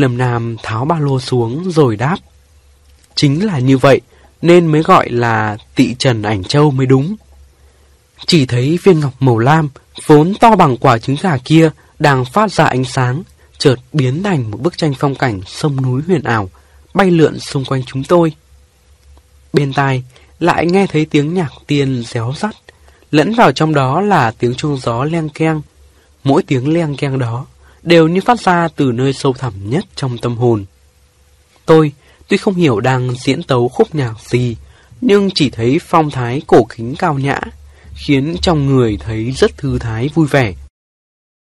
Lâm 0.00 0.18
Nam 0.18 0.56
tháo 0.62 0.84
ba 0.84 0.98
lô 0.98 1.20
xuống 1.20 1.70
rồi 1.70 1.96
đáp. 1.96 2.16
Chính 3.14 3.46
là 3.46 3.58
như 3.58 3.78
vậy, 3.78 4.00
nên 4.42 4.66
mới 4.66 4.82
gọi 4.82 5.10
là 5.10 5.56
tị 5.74 5.94
trần 5.94 6.22
ảnh 6.22 6.44
châu 6.44 6.70
mới 6.70 6.86
đúng. 6.86 7.16
Chỉ 8.26 8.46
thấy 8.46 8.78
viên 8.82 9.00
ngọc 9.00 9.14
màu 9.20 9.38
lam, 9.38 9.68
vốn 10.06 10.34
to 10.40 10.56
bằng 10.56 10.76
quả 10.76 10.98
trứng 10.98 11.16
gà 11.22 11.36
kia, 11.36 11.70
đang 11.98 12.24
phát 12.24 12.52
ra 12.52 12.64
ánh 12.64 12.84
sáng, 12.84 13.22
chợt 13.58 13.76
biến 13.92 14.22
thành 14.22 14.50
một 14.50 14.60
bức 14.60 14.78
tranh 14.78 14.92
phong 14.98 15.14
cảnh 15.14 15.40
sông 15.46 15.82
núi 15.82 16.02
huyền 16.06 16.22
ảo, 16.22 16.50
bay 16.94 17.10
lượn 17.10 17.38
xung 17.38 17.64
quanh 17.64 17.82
chúng 17.86 18.04
tôi. 18.04 18.32
Bên 19.52 19.72
tai, 19.72 20.02
lại 20.38 20.66
nghe 20.66 20.86
thấy 20.86 21.04
tiếng 21.04 21.34
nhạc 21.34 21.52
tiên 21.66 22.02
réo 22.06 22.34
rắt, 22.36 22.54
lẫn 23.10 23.34
vào 23.34 23.52
trong 23.52 23.74
đó 23.74 24.00
là 24.00 24.30
tiếng 24.30 24.54
chuông 24.54 24.76
gió 24.76 25.04
leng 25.04 25.28
keng. 25.28 25.62
Mỗi 26.24 26.42
tiếng 26.42 26.72
leng 26.74 26.96
keng 26.96 27.18
đó 27.18 27.46
đều 27.82 28.08
như 28.08 28.20
phát 28.20 28.40
ra 28.40 28.68
từ 28.76 28.92
nơi 28.92 29.12
sâu 29.12 29.32
thẳm 29.32 29.52
nhất 29.64 29.84
trong 29.96 30.18
tâm 30.18 30.36
hồn. 30.36 30.64
Tôi 31.66 31.92
tuy 32.28 32.36
không 32.36 32.54
hiểu 32.54 32.80
đang 32.80 33.14
diễn 33.14 33.42
tấu 33.42 33.68
khúc 33.68 33.94
nhạc 33.94 34.14
gì, 34.28 34.56
nhưng 35.00 35.30
chỉ 35.34 35.50
thấy 35.50 35.78
phong 35.86 36.10
thái 36.10 36.42
cổ 36.46 36.64
kính 36.76 36.94
cao 36.98 37.18
nhã, 37.18 37.40
khiến 37.94 38.36
trong 38.42 38.66
người 38.66 38.98
thấy 39.00 39.30
rất 39.30 39.56
thư 39.56 39.78
thái 39.78 40.08
vui 40.14 40.26
vẻ. 40.26 40.54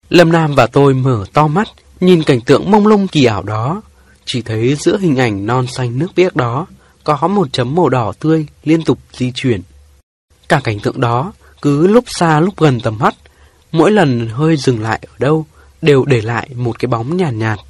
Lâm 0.09 0.33
Nam 0.33 0.55
và 0.55 0.67
tôi 0.67 0.95
mở 0.95 1.25
to 1.33 1.47
mắt, 1.47 1.69
nhìn 2.01 2.23
cảnh 2.23 2.41
tượng 2.41 2.71
mông 2.71 2.87
lung 2.87 3.09
kỳ 3.09 3.25
ảo 3.25 3.43
đó. 3.43 3.83
Chỉ 4.25 4.43
thấy 4.43 4.75
giữa 4.75 4.99
hình 4.99 5.17
ảnh 5.17 5.47
non 5.47 5.67
xanh 5.67 5.99
nước 5.99 6.09
biếc 6.17 6.37
đó, 6.37 6.67
có 7.05 7.29
một 7.29 7.53
chấm 7.53 7.75
màu 7.75 7.89
đỏ 7.89 8.13
tươi 8.21 8.47
liên 8.65 8.83
tục 8.83 8.99
di 9.13 9.33
chuyển. 9.35 9.63
Cả 10.49 10.61
cảnh 10.65 10.81
tượng 10.81 11.01
đó 11.01 11.33
cứ 11.63 11.87
lúc 11.87 12.05
xa 12.07 12.41
lúc 12.41 12.57
gần 12.57 12.81
tầm 12.81 12.99
mắt, 12.99 13.15
mỗi 13.73 13.91
lần 13.91 14.29
hơi 14.29 14.57
dừng 14.57 14.83
lại 14.83 15.01
ở 15.03 15.15
đâu 15.19 15.47
đều 15.83 16.05
để 16.05 16.21
lại 16.21 16.49
một 16.57 16.79
cái 16.79 16.87
bóng 16.87 17.17
nhàn 17.17 17.39
nhạt, 17.39 17.59
nhạt. 17.59 17.67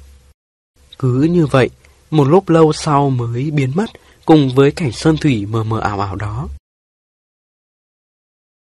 Cứ 0.99 1.21
như 1.21 1.45
vậy, 1.45 1.69
một 2.11 2.27
lúc 2.27 2.49
lâu 2.49 2.73
sau 2.73 3.09
mới 3.09 3.51
biến 3.51 3.71
mất 3.75 3.89
cùng 4.25 4.49
với 4.55 4.71
cảnh 4.71 4.91
sơn 4.91 5.17
thủy 5.17 5.45
mờ 5.45 5.63
mờ 5.63 5.79
ảo 5.79 5.99
ảo 5.99 6.15
đó. 6.15 6.47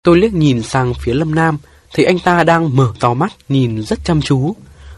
Tôi 0.03 0.17
liếc 0.17 0.33
nhìn 0.33 0.63
sang 0.63 0.93
phía 0.93 1.13
Lâm 1.13 1.35
Nam, 1.35 1.57
thấy 1.93 2.05
anh 2.05 2.19
ta 2.19 2.43
đang 2.43 2.75
mở 2.75 2.93
to 2.99 3.13
mắt 3.13 3.31
nhìn 3.49 3.83
rất 3.83 3.99
chăm 4.03 4.21
chú, 4.21 4.55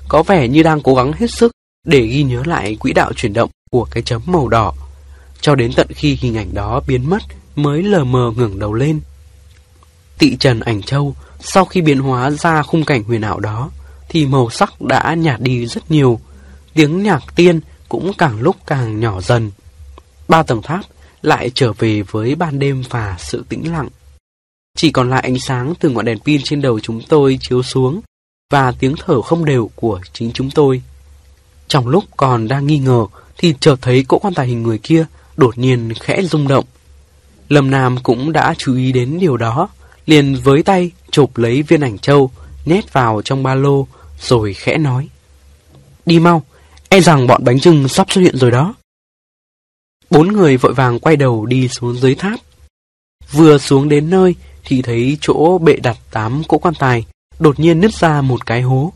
có 0.07 0.23
vẻ 0.23 0.47
như 0.47 0.63
đang 0.63 0.81
cố 0.81 0.95
gắng 0.95 1.13
hết 1.13 1.31
sức 1.31 1.51
để 1.85 2.01
ghi 2.01 2.23
nhớ 2.23 2.43
lại 2.45 2.75
quỹ 2.75 2.93
đạo 2.93 3.13
chuyển 3.13 3.33
động 3.33 3.49
của 3.71 3.87
cái 3.91 4.03
chấm 4.03 4.21
màu 4.25 4.47
đỏ. 4.47 4.73
Cho 5.41 5.55
đến 5.55 5.71
tận 5.75 5.87
khi 5.95 6.17
hình 6.21 6.37
ảnh 6.37 6.53
đó 6.53 6.81
biến 6.87 7.09
mất 7.09 7.23
mới 7.55 7.83
lờ 7.83 8.03
mờ 8.03 8.31
ngẩng 8.35 8.59
đầu 8.59 8.73
lên. 8.73 9.01
Tị 10.17 10.35
Trần 10.35 10.59
Ảnh 10.59 10.81
Châu 10.81 11.15
sau 11.39 11.65
khi 11.65 11.81
biến 11.81 11.99
hóa 11.99 12.31
ra 12.31 12.63
khung 12.63 12.85
cảnh 12.85 13.03
huyền 13.03 13.21
ảo 13.21 13.39
đó 13.39 13.69
thì 14.09 14.25
màu 14.25 14.49
sắc 14.49 14.81
đã 14.81 15.13
nhạt 15.13 15.41
đi 15.41 15.65
rất 15.65 15.91
nhiều. 15.91 16.19
Tiếng 16.73 17.03
nhạc 17.03 17.23
tiên 17.35 17.59
cũng 17.89 18.11
càng 18.17 18.41
lúc 18.41 18.55
càng 18.67 18.99
nhỏ 18.99 19.21
dần. 19.21 19.51
Ba 20.27 20.43
tầng 20.43 20.61
tháp 20.61 20.81
lại 21.21 21.51
trở 21.55 21.73
về 21.73 22.01
với 22.01 22.35
ban 22.35 22.59
đêm 22.59 22.83
và 22.89 23.15
sự 23.19 23.45
tĩnh 23.49 23.71
lặng. 23.71 23.89
Chỉ 24.77 24.91
còn 24.91 25.09
lại 25.09 25.21
ánh 25.21 25.39
sáng 25.39 25.73
từ 25.79 25.89
ngọn 25.89 26.05
đèn 26.05 26.19
pin 26.19 26.41
trên 26.43 26.61
đầu 26.61 26.79
chúng 26.79 27.01
tôi 27.09 27.37
chiếu 27.41 27.63
xuống 27.63 28.01
và 28.49 28.71
tiếng 28.71 28.95
thở 29.05 29.21
không 29.21 29.45
đều 29.45 29.69
của 29.75 29.99
chính 30.13 30.31
chúng 30.31 30.49
tôi. 30.51 30.81
Trong 31.67 31.87
lúc 31.87 32.03
còn 32.17 32.47
đang 32.47 32.67
nghi 32.67 32.77
ngờ 32.77 33.05
thì 33.37 33.53
chợt 33.59 33.75
thấy 33.81 34.03
cỗ 34.03 34.19
quan 34.19 34.33
tài 34.33 34.47
hình 34.47 34.63
người 34.63 34.77
kia 34.77 35.05
đột 35.37 35.57
nhiên 35.57 35.93
khẽ 35.99 36.21
rung 36.21 36.47
động. 36.47 36.65
Lâm 37.49 37.71
Nam 37.71 37.97
cũng 38.03 38.31
đã 38.31 38.53
chú 38.57 38.75
ý 38.75 38.91
đến 38.91 39.19
điều 39.19 39.37
đó, 39.37 39.69
liền 40.05 40.35
với 40.43 40.63
tay 40.63 40.91
chụp 41.11 41.37
lấy 41.37 41.61
viên 41.61 41.81
ảnh 41.81 41.97
châu, 41.97 42.31
nhét 42.65 42.93
vào 42.93 43.21
trong 43.21 43.43
ba 43.43 43.55
lô, 43.55 43.87
rồi 44.21 44.53
khẽ 44.53 44.77
nói. 44.77 45.07
Đi 46.05 46.19
mau, 46.19 46.43
e 46.89 47.01
rằng 47.01 47.27
bọn 47.27 47.43
bánh 47.43 47.59
trưng 47.59 47.87
sắp 47.87 48.11
xuất 48.11 48.21
hiện 48.21 48.37
rồi 48.37 48.51
đó. 48.51 48.75
Bốn 50.09 50.27
người 50.27 50.57
vội 50.57 50.73
vàng 50.73 50.99
quay 50.99 51.15
đầu 51.15 51.45
đi 51.45 51.67
xuống 51.67 51.97
dưới 51.97 52.15
tháp. 52.15 52.39
Vừa 53.31 53.57
xuống 53.57 53.89
đến 53.89 54.09
nơi 54.09 54.35
thì 54.63 54.81
thấy 54.81 55.17
chỗ 55.21 55.57
bệ 55.57 55.73
đặt 55.73 55.97
tám 56.11 56.43
cỗ 56.47 56.57
quan 56.57 56.73
tài 56.79 57.05
đột 57.39 57.59
nhiên 57.59 57.79
nứt 57.79 57.93
ra 57.93 58.21
một 58.21 58.45
cái 58.45 58.61
hố. 58.61 58.93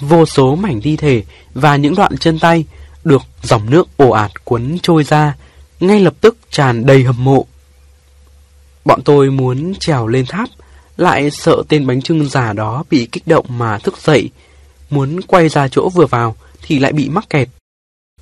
Vô 0.00 0.26
số 0.26 0.54
mảnh 0.54 0.80
thi 0.80 0.96
thể 0.96 1.22
và 1.54 1.76
những 1.76 1.94
đoạn 1.94 2.16
chân 2.16 2.38
tay 2.38 2.64
được 3.04 3.22
dòng 3.42 3.70
nước 3.70 3.88
ồ 3.96 4.10
ạt 4.10 4.44
cuốn 4.44 4.78
trôi 4.82 5.04
ra, 5.04 5.36
ngay 5.80 6.00
lập 6.00 6.14
tức 6.20 6.36
tràn 6.50 6.86
đầy 6.86 7.02
hầm 7.02 7.24
mộ. 7.24 7.46
Bọn 8.84 9.02
tôi 9.02 9.30
muốn 9.30 9.74
trèo 9.80 10.06
lên 10.06 10.26
tháp, 10.26 10.48
lại 10.96 11.30
sợ 11.30 11.62
tên 11.68 11.86
bánh 11.86 12.02
trưng 12.02 12.28
già 12.28 12.52
đó 12.52 12.84
bị 12.90 13.08
kích 13.12 13.26
động 13.26 13.46
mà 13.48 13.78
thức 13.78 13.98
dậy, 13.98 14.30
muốn 14.90 15.20
quay 15.20 15.48
ra 15.48 15.68
chỗ 15.68 15.88
vừa 15.88 16.06
vào 16.06 16.36
thì 16.62 16.78
lại 16.78 16.92
bị 16.92 17.08
mắc 17.08 17.30
kẹt. 17.30 17.48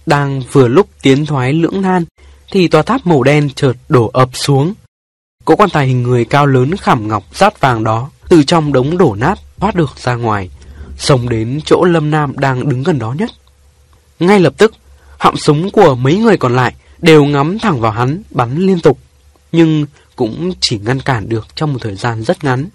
Đang 0.06 0.42
vừa 0.52 0.68
lúc 0.68 0.88
tiến 1.02 1.26
thoái 1.26 1.52
lưỡng 1.52 1.82
nan, 1.82 2.04
thì 2.50 2.68
tòa 2.68 2.82
tháp 2.82 3.06
màu 3.06 3.22
đen 3.22 3.50
chợt 3.54 3.72
đổ 3.88 4.10
ập 4.12 4.28
xuống. 4.32 4.74
Cỗ 5.44 5.56
quan 5.56 5.70
tài 5.70 5.86
hình 5.86 6.02
người 6.02 6.24
cao 6.24 6.46
lớn 6.46 6.76
khảm 6.76 7.08
ngọc 7.08 7.24
rát 7.34 7.60
vàng 7.60 7.84
đó 7.84 8.10
từ 8.28 8.42
trong 8.42 8.72
đống 8.72 8.98
đổ 8.98 9.14
nát 9.18 9.38
thoát 9.58 9.74
được 9.74 9.90
ra 9.96 10.14
ngoài, 10.14 10.50
xông 10.98 11.28
đến 11.28 11.60
chỗ 11.64 11.84
Lâm 11.84 12.10
Nam 12.10 12.34
đang 12.36 12.68
đứng 12.68 12.82
gần 12.82 12.98
đó 12.98 13.14
nhất. 13.18 13.30
Ngay 14.20 14.40
lập 14.40 14.54
tức, 14.56 14.74
họng 15.18 15.36
súng 15.36 15.70
của 15.70 15.94
mấy 15.94 16.16
người 16.16 16.36
còn 16.36 16.56
lại 16.56 16.74
đều 16.98 17.24
ngắm 17.24 17.58
thẳng 17.58 17.80
vào 17.80 17.92
hắn, 17.92 18.22
bắn 18.30 18.56
liên 18.56 18.80
tục, 18.80 18.98
nhưng 19.52 19.86
cũng 20.16 20.52
chỉ 20.60 20.78
ngăn 20.78 21.00
cản 21.00 21.28
được 21.28 21.46
trong 21.56 21.72
một 21.72 21.78
thời 21.82 21.94
gian 21.94 22.22
rất 22.22 22.44
ngắn. 22.44 22.68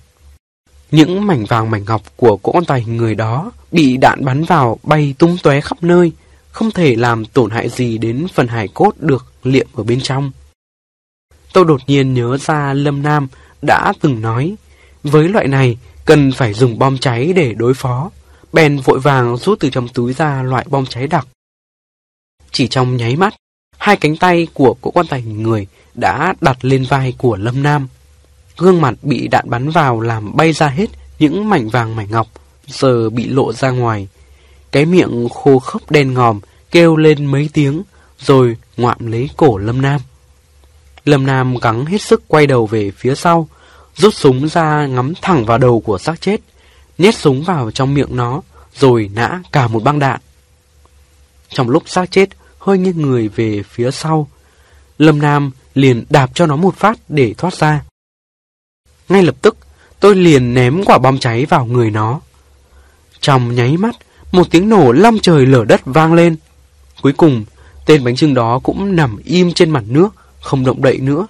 Những 0.91 1.25
mảnh 1.27 1.45
vàng 1.45 1.71
mảnh 1.71 1.83
ngọc 1.87 2.01
của 2.15 2.37
cỗ 2.37 2.51
quan 2.51 2.65
tài 2.65 2.81
hình 2.81 2.97
người 2.97 3.15
đó 3.15 3.51
bị 3.71 3.97
đạn 3.97 4.25
bắn 4.25 4.43
vào 4.43 4.77
bay 4.83 5.15
tung 5.17 5.37
tóe 5.43 5.61
khắp 5.61 5.83
nơi, 5.83 6.11
không 6.51 6.71
thể 6.71 6.95
làm 6.95 7.25
tổn 7.25 7.51
hại 7.51 7.69
gì 7.69 7.97
đến 7.97 8.27
phần 8.33 8.47
hài 8.47 8.67
cốt 8.67 8.91
được 8.99 9.25
liệm 9.43 9.67
ở 9.73 9.83
bên 9.83 9.99
trong. 10.01 10.31
Tôi 11.53 11.65
đột 11.65 11.81
nhiên 11.87 12.13
nhớ 12.13 12.37
ra 12.37 12.73
Lâm 12.73 13.03
Nam 13.03 13.27
đã 13.61 13.93
từng 14.01 14.21
nói, 14.21 14.55
với 15.03 15.29
loại 15.29 15.47
này 15.47 15.77
cần 16.05 16.31
phải 16.31 16.53
dùng 16.53 16.79
bom 16.79 16.97
cháy 16.97 17.33
để 17.35 17.53
đối 17.53 17.73
phó. 17.73 18.11
Bèn 18.53 18.79
vội 18.79 18.99
vàng 18.99 19.37
rút 19.37 19.59
từ 19.59 19.69
trong 19.69 19.87
túi 19.87 20.13
ra 20.13 20.43
loại 20.43 20.65
bom 20.69 20.85
cháy 20.85 21.07
đặc. 21.07 21.27
Chỉ 22.51 22.67
trong 22.67 22.97
nháy 22.97 23.15
mắt, 23.15 23.35
hai 23.77 23.97
cánh 23.97 24.17
tay 24.17 24.47
của 24.53 24.73
cỗ 24.81 24.91
quan 24.91 25.07
tài 25.07 25.21
người 25.21 25.67
đã 25.97 26.33
đặt 26.41 26.65
lên 26.65 26.85
vai 26.89 27.13
của 27.17 27.35
Lâm 27.35 27.63
Nam. 27.63 27.87
Gương 28.57 28.81
mặt 28.81 28.93
bị 29.01 29.27
đạn 29.27 29.49
bắn 29.49 29.69
vào 29.69 30.01
làm 30.01 30.35
bay 30.35 30.53
ra 30.53 30.67
hết 30.67 30.89
những 31.19 31.49
mảnh 31.49 31.69
vàng 31.69 31.95
mảnh 31.95 32.07
ngọc, 32.11 32.27
giờ 32.67 33.09
bị 33.09 33.27
lộ 33.27 33.53
ra 33.53 33.69
ngoài. 33.69 34.07
Cái 34.71 34.85
miệng 34.85 35.29
khô 35.29 35.59
khốc 35.59 35.91
đen 35.91 36.13
ngòm 36.13 36.39
kêu 36.71 36.95
lên 36.95 37.25
mấy 37.25 37.49
tiếng, 37.53 37.83
rồi 38.19 38.57
ngoạm 38.77 39.07
lấy 39.07 39.29
cổ 39.37 39.57
Lâm 39.57 39.81
Nam. 39.81 40.01
Lâm 41.05 41.25
Nam 41.25 41.55
gắng 41.57 41.85
hết 41.85 42.01
sức 42.01 42.23
quay 42.27 42.47
đầu 42.47 42.65
về 42.65 42.91
phía 42.91 43.15
sau, 43.15 43.47
rút 43.95 44.13
súng 44.13 44.49
ra 44.49 44.85
ngắm 44.85 45.13
thẳng 45.21 45.45
vào 45.45 45.57
đầu 45.57 45.79
của 45.79 45.97
xác 45.97 46.21
chết, 46.21 46.41
nhét 46.97 47.15
súng 47.15 47.43
vào 47.43 47.71
trong 47.71 47.93
miệng 47.93 48.15
nó, 48.15 48.41
rồi 48.75 49.09
nã 49.13 49.41
cả 49.51 49.67
một 49.67 49.83
băng 49.83 49.99
đạn. 49.99 50.19
Trong 51.49 51.69
lúc 51.69 51.83
xác 51.85 52.11
chết 52.11 52.29
hơi 52.59 52.77
nghiêng 52.77 53.01
người 53.01 53.27
về 53.27 53.63
phía 53.69 53.91
sau, 53.91 54.27
Lâm 54.97 55.19
Nam 55.19 55.51
liền 55.77 56.03
đạp 56.09 56.29
cho 56.33 56.45
nó 56.45 56.55
một 56.55 56.75
phát 56.75 56.99
để 57.09 57.33
thoát 57.37 57.53
ra. 57.53 57.83
Ngay 59.09 59.23
lập 59.23 59.35
tức, 59.41 59.57
tôi 59.99 60.15
liền 60.15 60.53
ném 60.53 60.85
quả 60.85 60.97
bom 60.97 61.19
cháy 61.19 61.45
vào 61.45 61.65
người 61.65 61.91
nó. 61.91 62.21
Trong 63.21 63.55
nháy 63.55 63.77
mắt, 63.77 63.95
một 64.31 64.47
tiếng 64.51 64.69
nổ 64.69 64.91
long 64.91 65.19
trời 65.19 65.45
lở 65.45 65.65
đất 65.65 65.81
vang 65.85 66.13
lên. 66.13 66.35
Cuối 67.01 67.13
cùng, 67.13 67.45
tên 67.85 68.03
bánh 68.03 68.15
trưng 68.15 68.33
đó 68.33 68.59
cũng 68.59 68.95
nằm 68.95 69.17
im 69.23 69.53
trên 69.53 69.69
mặt 69.69 69.83
nước, 69.87 70.09
không 70.41 70.65
động 70.65 70.81
đậy 70.81 70.97
nữa. 70.97 71.27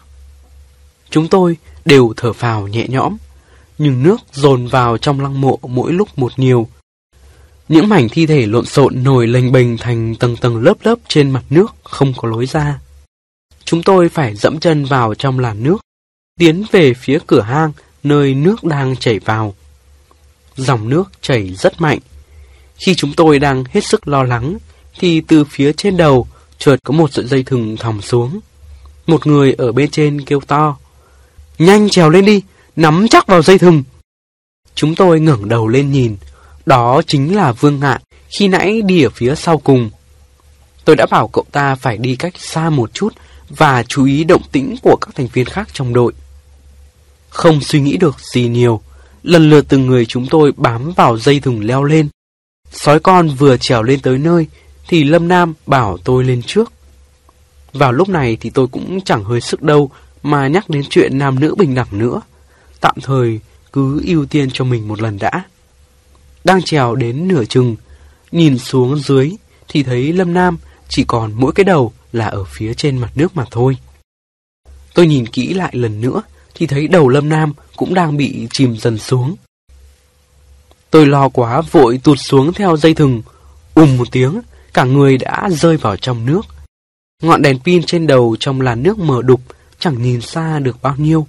Chúng 1.10 1.28
tôi 1.28 1.58
đều 1.86 2.14
thở 2.18 2.34
phào 2.34 2.68
nhẹ 2.68 2.88
nhõm, 2.88 3.18
nhưng 3.78 4.04
nước 4.04 4.18
dồn 4.34 4.68
vào 4.68 4.98
trong 4.98 5.20
lăng 5.20 5.42
mộ 5.42 5.60
mỗi 5.62 5.94
lúc 5.94 6.20
một 6.20 6.40
nhiều. 6.40 6.68
Những 7.70 7.90
mảnh 7.90 8.10
thi 8.10 8.26
thể 8.26 8.46
lộn 8.46 8.66
xộn 8.66 9.04
nổi 9.04 9.28
lênh 9.28 9.52
bềnh 9.52 9.78
thành 9.78 10.16
tầng 10.16 10.36
tầng 10.38 10.58
lớp 10.58 10.74
lớp 10.84 10.96
trên 11.08 11.32
mặt 11.32 11.44
nước 11.50 11.76
không 11.84 12.14
có 12.18 12.28
lối 12.30 12.46
ra. 12.46 12.80
Chúng 13.68 13.84
tôi 13.84 14.10
phải 14.10 14.36
dẫm 14.36 14.60
chân 14.60 14.86
vào 14.86 15.16
trong 15.16 15.40
làn 15.40 15.64
nước, 15.64 15.78
tiến 16.40 16.64
về 16.72 16.94
phía 16.94 17.20
cửa 17.28 17.42
hang 17.42 17.72
nơi 18.04 18.34
nước 18.34 18.64
đang 18.64 18.96
chảy 18.96 19.20
vào. 19.20 19.56
Dòng 20.56 20.90
nước 20.90 21.04
chảy 21.22 21.54
rất 21.56 21.82
mạnh. 21.82 22.00
Khi 22.76 22.96
chúng 22.96 23.14
tôi 23.14 23.40
đang 23.40 23.64
hết 23.70 23.86
sức 23.86 24.08
lo 24.08 24.24
lắng, 24.24 24.58
thì 25.00 25.22
từ 25.22 25.44
phía 25.44 25.74
trên 25.74 25.98
đầu 25.98 26.28
chợt 26.58 26.76
có 26.84 26.94
một 26.94 27.14
sợi 27.14 27.28
dây 27.28 27.44
thừng 27.44 27.78
thòng 27.78 28.02
xuống. 28.02 28.40
Một 29.08 29.28
người 29.28 29.54
ở 29.54 29.72
bên 29.72 29.90
trên 29.90 30.22
kêu 30.22 30.40
to. 30.48 30.78
Nhanh 31.60 31.90
trèo 31.90 32.10
lên 32.10 32.26
đi, 32.26 32.42
nắm 32.76 33.08
chắc 33.10 33.28
vào 33.28 33.42
dây 33.42 33.58
thừng. 33.58 33.84
Chúng 34.76 34.96
tôi 34.96 35.20
ngẩng 35.20 35.50
đầu 35.50 35.68
lên 35.68 35.92
nhìn, 35.92 36.18
đó 36.66 37.02
chính 37.08 37.36
là 37.36 37.52
Vương 37.52 37.80
Ngạn, 37.80 38.02
khi 38.30 38.48
nãy 38.48 38.82
đi 38.82 39.04
ở 39.04 39.10
phía 39.10 39.36
sau 39.36 39.58
cùng. 39.58 39.90
Tôi 40.86 40.96
đã 40.96 41.06
bảo 41.12 41.28
cậu 41.28 41.46
ta 41.52 41.76
phải 41.76 41.98
đi 41.98 42.16
cách 42.16 42.34
xa 42.38 42.70
một 42.70 42.94
chút 42.94 43.14
và 43.50 43.84
chú 43.84 44.06
ý 44.06 44.24
động 44.24 44.42
tĩnh 44.52 44.76
của 44.82 44.96
các 45.02 45.16
thành 45.16 45.28
viên 45.34 45.46
khác 45.46 45.70
trong 45.74 45.94
đội. 45.94 46.14
Không 47.30 47.62
suy 47.62 47.80
nghĩ 47.80 47.98
được 47.98 48.16
gì 48.34 48.48
nhiều, 48.48 48.82
lần 49.24 49.50
lượt 49.50 49.66
từng 49.70 49.88
người 49.88 50.06
chúng 50.06 50.28
tôi 50.30 50.52
bám 50.58 50.92
vào 50.92 51.18
dây 51.18 51.40
thừng 51.40 51.66
leo 51.66 51.84
lên. 51.84 52.10
Sói 52.72 53.00
con 53.00 53.30
vừa 53.30 53.58
trèo 53.58 53.84
lên 53.84 54.00
tới 54.00 54.18
nơi, 54.18 54.48
thì 54.88 55.04
Lâm 55.04 55.28
Nam 55.28 55.54
bảo 55.66 55.98
tôi 55.98 56.24
lên 56.24 56.42
trước. 56.42 56.72
Vào 57.74 57.92
lúc 57.92 58.10
này 58.10 58.38
thì 58.42 58.50
tôi 58.50 58.68
cũng 58.68 59.02
chẳng 59.02 59.24
hơi 59.24 59.42
sức 59.42 59.62
đâu 59.62 59.92
mà 60.24 60.48
nhắc 60.48 60.70
đến 60.70 60.84
chuyện 60.90 61.18
nam 61.18 61.40
nữ 61.40 61.56
bình 61.58 61.76
đẳng 61.76 61.88
nữa. 61.92 62.22
Tạm 62.80 62.96
thời 63.02 63.40
cứ 63.74 64.02
ưu 64.06 64.26
tiên 64.26 64.50
cho 64.54 64.66
mình 64.66 64.88
một 64.88 65.02
lần 65.02 65.20
đã. 65.20 65.44
Đang 66.44 66.62
trèo 66.62 66.96
đến 66.96 67.28
nửa 67.28 67.46
chừng, 67.46 67.76
nhìn 68.32 68.58
xuống 68.58 69.00
dưới 69.00 69.32
thì 69.68 69.84
thấy 69.84 70.14
Lâm 70.14 70.34
Nam 70.34 70.58
chỉ 70.90 71.04
còn 71.04 71.32
mỗi 71.36 71.52
cái 71.52 71.64
đầu 71.64 71.94
là 72.18 72.28
ở 72.28 72.44
phía 72.44 72.74
trên 72.74 72.98
mặt 72.98 73.12
nước 73.16 73.36
mà 73.36 73.46
thôi. 73.52 73.78
Tôi 74.94 75.08
nhìn 75.08 75.28
kỹ 75.28 75.54
lại 75.54 75.72
lần 75.76 76.02
nữa 76.02 76.22
thì 76.56 76.68
thấy 76.68 76.88
đầu 76.88 77.10
Lâm 77.10 77.30
Nam 77.30 77.54
cũng 77.76 77.94
đang 77.94 78.18
bị 78.18 78.48
chìm 78.52 78.78
dần 78.78 78.98
xuống. 78.98 79.36
Tôi 80.90 81.06
lo 81.06 81.30
quá 81.30 81.62
vội 81.62 82.00
tụt 82.04 82.18
xuống 82.20 82.54
theo 82.54 82.78
dây 82.78 82.94
thừng, 82.94 83.22
ùm 83.74 83.98
một 83.98 84.08
tiếng, 84.12 84.42
cả 84.74 84.84
người 84.84 85.18
đã 85.18 85.50
rơi 85.52 85.78
vào 85.78 85.98
trong 85.98 86.26
nước. 86.26 86.42
Ngọn 87.24 87.42
đèn 87.42 87.60
pin 87.60 87.84
trên 87.84 88.08
đầu 88.08 88.36
trong 88.40 88.62
làn 88.62 88.84
nước 88.84 89.00
mờ 89.00 89.22
đục, 89.22 89.42
chẳng 89.80 90.02
nhìn 90.02 90.22
xa 90.22 90.60
được 90.60 90.82
bao 90.82 90.96
nhiêu. 90.98 91.28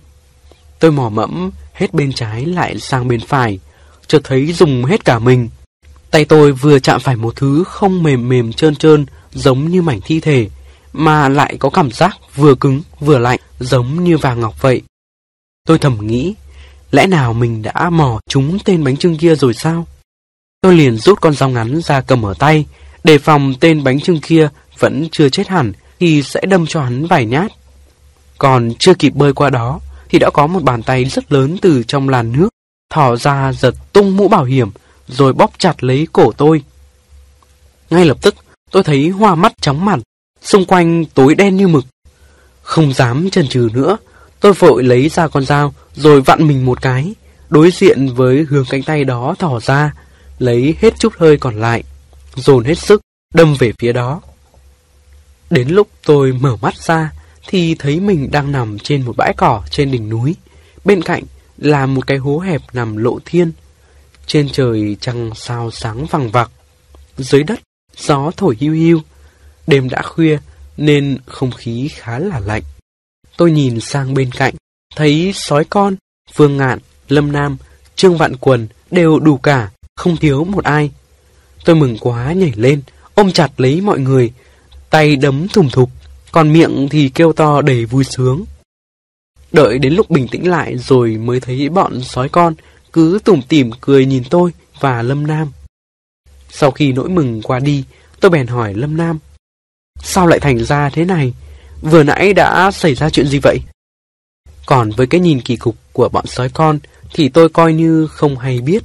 Tôi 0.78 0.92
mò 0.92 1.08
mẫm 1.08 1.50
hết 1.72 1.94
bên 1.94 2.12
trái 2.12 2.46
lại 2.46 2.80
sang 2.80 3.08
bên 3.08 3.20
phải, 3.20 3.58
chợt 4.06 4.20
thấy 4.24 4.52
dùng 4.52 4.84
hết 4.84 5.04
cả 5.04 5.18
mình. 5.18 5.48
Tay 6.10 6.24
tôi 6.24 6.52
vừa 6.52 6.78
chạm 6.78 7.00
phải 7.00 7.16
một 7.16 7.36
thứ 7.36 7.64
không 7.64 8.02
mềm 8.02 8.28
mềm 8.28 8.52
trơn 8.52 8.76
trơn 8.76 9.06
giống 9.32 9.68
như 9.68 9.82
mảnh 9.82 10.00
thi 10.04 10.20
thể, 10.20 10.48
mà 10.92 11.28
lại 11.28 11.56
có 11.58 11.70
cảm 11.70 11.90
giác 11.90 12.16
vừa 12.34 12.54
cứng 12.54 12.82
vừa 13.00 13.18
lạnh 13.18 13.40
giống 13.60 14.04
như 14.04 14.18
vàng 14.18 14.40
ngọc 14.40 14.62
vậy. 14.62 14.82
Tôi 15.66 15.78
thầm 15.78 16.06
nghĩ, 16.06 16.34
lẽ 16.90 17.06
nào 17.06 17.32
mình 17.32 17.62
đã 17.62 17.90
mò 17.90 18.20
trúng 18.28 18.58
tên 18.64 18.84
bánh 18.84 18.96
trưng 18.96 19.16
kia 19.16 19.34
rồi 19.34 19.54
sao? 19.54 19.86
Tôi 20.60 20.74
liền 20.74 20.96
rút 20.96 21.20
con 21.20 21.34
dao 21.34 21.48
ngắn 21.48 21.80
ra 21.80 22.00
cầm 22.00 22.26
ở 22.26 22.34
tay, 22.38 22.66
đề 23.04 23.18
phòng 23.18 23.54
tên 23.60 23.84
bánh 23.84 24.00
trưng 24.00 24.20
kia 24.20 24.48
vẫn 24.78 25.08
chưa 25.12 25.28
chết 25.28 25.48
hẳn 25.48 25.72
thì 26.00 26.22
sẽ 26.22 26.40
đâm 26.48 26.66
cho 26.66 26.82
hắn 26.82 27.06
vài 27.06 27.26
nhát. 27.26 27.52
Còn 28.38 28.72
chưa 28.78 28.94
kịp 28.94 29.14
bơi 29.14 29.32
qua 29.32 29.50
đó 29.50 29.80
thì 30.08 30.18
đã 30.18 30.30
có 30.30 30.46
một 30.46 30.62
bàn 30.62 30.82
tay 30.82 31.04
rất 31.04 31.32
lớn 31.32 31.56
từ 31.62 31.82
trong 31.82 32.08
làn 32.08 32.32
nước 32.32 32.48
thò 32.90 33.16
ra 33.16 33.52
giật 33.52 33.74
tung 33.92 34.16
mũ 34.16 34.28
bảo 34.28 34.44
hiểm 34.44 34.70
rồi 35.08 35.32
bóp 35.32 35.50
chặt 35.58 35.84
lấy 35.84 36.06
cổ 36.12 36.32
tôi. 36.32 36.62
Ngay 37.90 38.04
lập 38.04 38.16
tức 38.22 38.34
tôi 38.70 38.82
thấy 38.82 39.08
hoa 39.08 39.34
mắt 39.34 39.52
chóng 39.60 39.84
mặt, 39.84 39.98
xung 40.42 40.64
quanh 40.64 41.04
tối 41.04 41.34
đen 41.34 41.56
như 41.56 41.68
mực. 41.68 41.84
Không 42.62 42.92
dám 42.92 43.30
chần 43.30 43.48
chừ 43.48 43.68
nữa, 43.72 43.96
tôi 44.40 44.52
vội 44.52 44.82
lấy 44.82 45.08
ra 45.08 45.28
con 45.28 45.44
dao 45.44 45.74
rồi 45.94 46.20
vặn 46.20 46.48
mình 46.48 46.64
một 46.66 46.82
cái, 46.82 47.14
đối 47.50 47.70
diện 47.70 48.14
với 48.14 48.46
hướng 48.48 48.64
cánh 48.70 48.82
tay 48.82 49.04
đó 49.04 49.34
thỏ 49.38 49.60
ra, 49.60 49.92
lấy 50.38 50.74
hết 50.80 50.94
chút 50.98 51.12
hơi 51.18 51.36
còn 51.36 51.60
lại, 51.60 51.84
dồn 52.36 52.64
hết 52.64 52.78
sức, 52.78 53.00
đâm 53.34 53.54
về 53.58 53.72
phía 53.78 53.92
đó. 53.92 54.20
Đến 55.50 55.68
lúc 55.68 55.88
tôi 56.06 56.32
mở 56.32 56.56
mắt 56.56 56.74
ra, 56.76 57.12
thì 57.46 57.74
thấy 57.74 58.00
mình 58.00 58.30
đang 58.30 58.52
nằm 58.52 58.78
trên 58.78 59.02
một 59.02 59.16
bãi 59.16 59.34
cỏ 59.36 59.62
trên 59.70 59.90
đỉnh 59.90 60.08
núi. 60.08 60.34
Bên 60.84 61.02
cạnh 61.02 61.22
là 61.58 61.86
một 61.86 62.06
cái 62.06 62.18
hố 62.18 62.38
hẹp 62.38 62.62
nằm 62.72 62.96
lộ 62.96 63.18
thiên. 63.24 63.52
Trên 64.26 64.48
trời 64.48 64.96
trăng 65.00 65.30
sao 65.34 65.70
sáng 65.70 66.06
vàng 66.06 66.30
vặc. 66.30 66.50
Dưới 67.18 67.42
đất, 67.42 67.60
gió 67.96 68.30
thổi 68.36 68.56
hiu 68.60 68.72
hiu. 68.72 69.00
Đêm 69.68 69.88
đã 69.88 70.02
khuya 70.02 70.38
nên 70.76 71.18
không 71.26 71.50
khí 71.50 71.88
khá 71.92 72.18
là 72.18 72.40
lạnh. 72.40 72.62
Tôi 73.36 73.50
nhìn 73.50 73.80
sang 73.80 74.14
bên 74.14 74.30
cạnh, 74.32 74.54
thấy 74.96 75.32
sói 75.34 75.64
con, 75.64 75.96
Phương 76.32 76.56
Ngạn, 76.56 76.78
Lâm 77.08 77.32
Nam, 77.32 77.56
Trương 77.96 78.16
Vạn 78.16 78.36
Quần 78.36 78.68
đều 78.90 79.18
đủ 79.18 79.36
cả, 79.36 79.70
không 79.96 80.16
thiếu 80.16 80.44
một 80.44 80.64
ai. 80.64 80.90
Tôi 81.64 81.76
mừng 81.76 81.98
quá 82.00 82.32
nhảy 82.32 82.52
lên, 82.56 82.82
ôm 83.14 83.32
chặt 83.32 83.60
lấy 83.60 83.80
mọi 83.80 83.98
người, 83.98 84.32
tay 84.90 85.16
đấm 85.16 85.48
thùng 85.48 85.70
thục, 85.70 85.90
còn 86.32 86.52
miệng 86.52 86.88
thì 86.90 87.08
kêu 87.08 87.32
to 87.32 87.62
đầy 87.62 87.84
vui 87.84 88.04
sướng. 88.04 88.44
Đợi 89.52 89.78
đến 89.78 89.94
lúc 89.94 90.10
bình 90.10 90.28
tĩnh 90.28 90.50
lại 90.50 90.78
rồi 90.78 91.10
mới 91.16 91.40
thấy 91.40 91.68
bọn 91.68 92.02
sói 92.02 92.28
con 92.28 92.54
cứ 92.92 93.18
tủm 93.24 93.42
tỉm 93.42 93.70
cười 93.80 94.06
nhìn 94.06 94.22
tôi 94.30 94.52
và 94.80 95.02
Lâm 95.02 95.26
Nam. 95.26 95.52
Sau 96.50 96.70
khi 96.70 96.92
nỗi 96.92 97.08
mừng 97.08 97.42
qua 97.42 97.58
đi, 97.58 97.84
tôi 98.20 98.30
bèn 98.30 98.46
hỏi 98.46 98.74
Lâm 98.74 98.96
Nam. 98.96 99.18
Sao 100.02 100.26
lại 100.26 100.40
thành 100.40 100.64
ra 100.64 100.90
thế 100.90 101.04
này? 101.04 101.32
Vừa 101.80 102.02
nãy 102.02 102.32
đã 102.32 102.70
xảy 102.70 102.94
ra 102.94 103.10
chuyện 103.10 103.26
gì 103.26 103.38
vậy? 103.42 103.58
Còn 104.66 104.90
với 104.90 105.06
cái 105.06 105.20
nhìn 105.20 105.40
kỳ 105.40 105.56
cục 105.56 105.76
của 105.92 106.08
bọn 106.08 106.26
sói 106.26 106.48
con 106.48 106.78
thì 107.14 107.28
tôi 107.28 107.48
coi 107.48 107.72
như 107.72 108.06
không 108.06 108.38
hay 108.38 108.60
biết. 108.60 108.82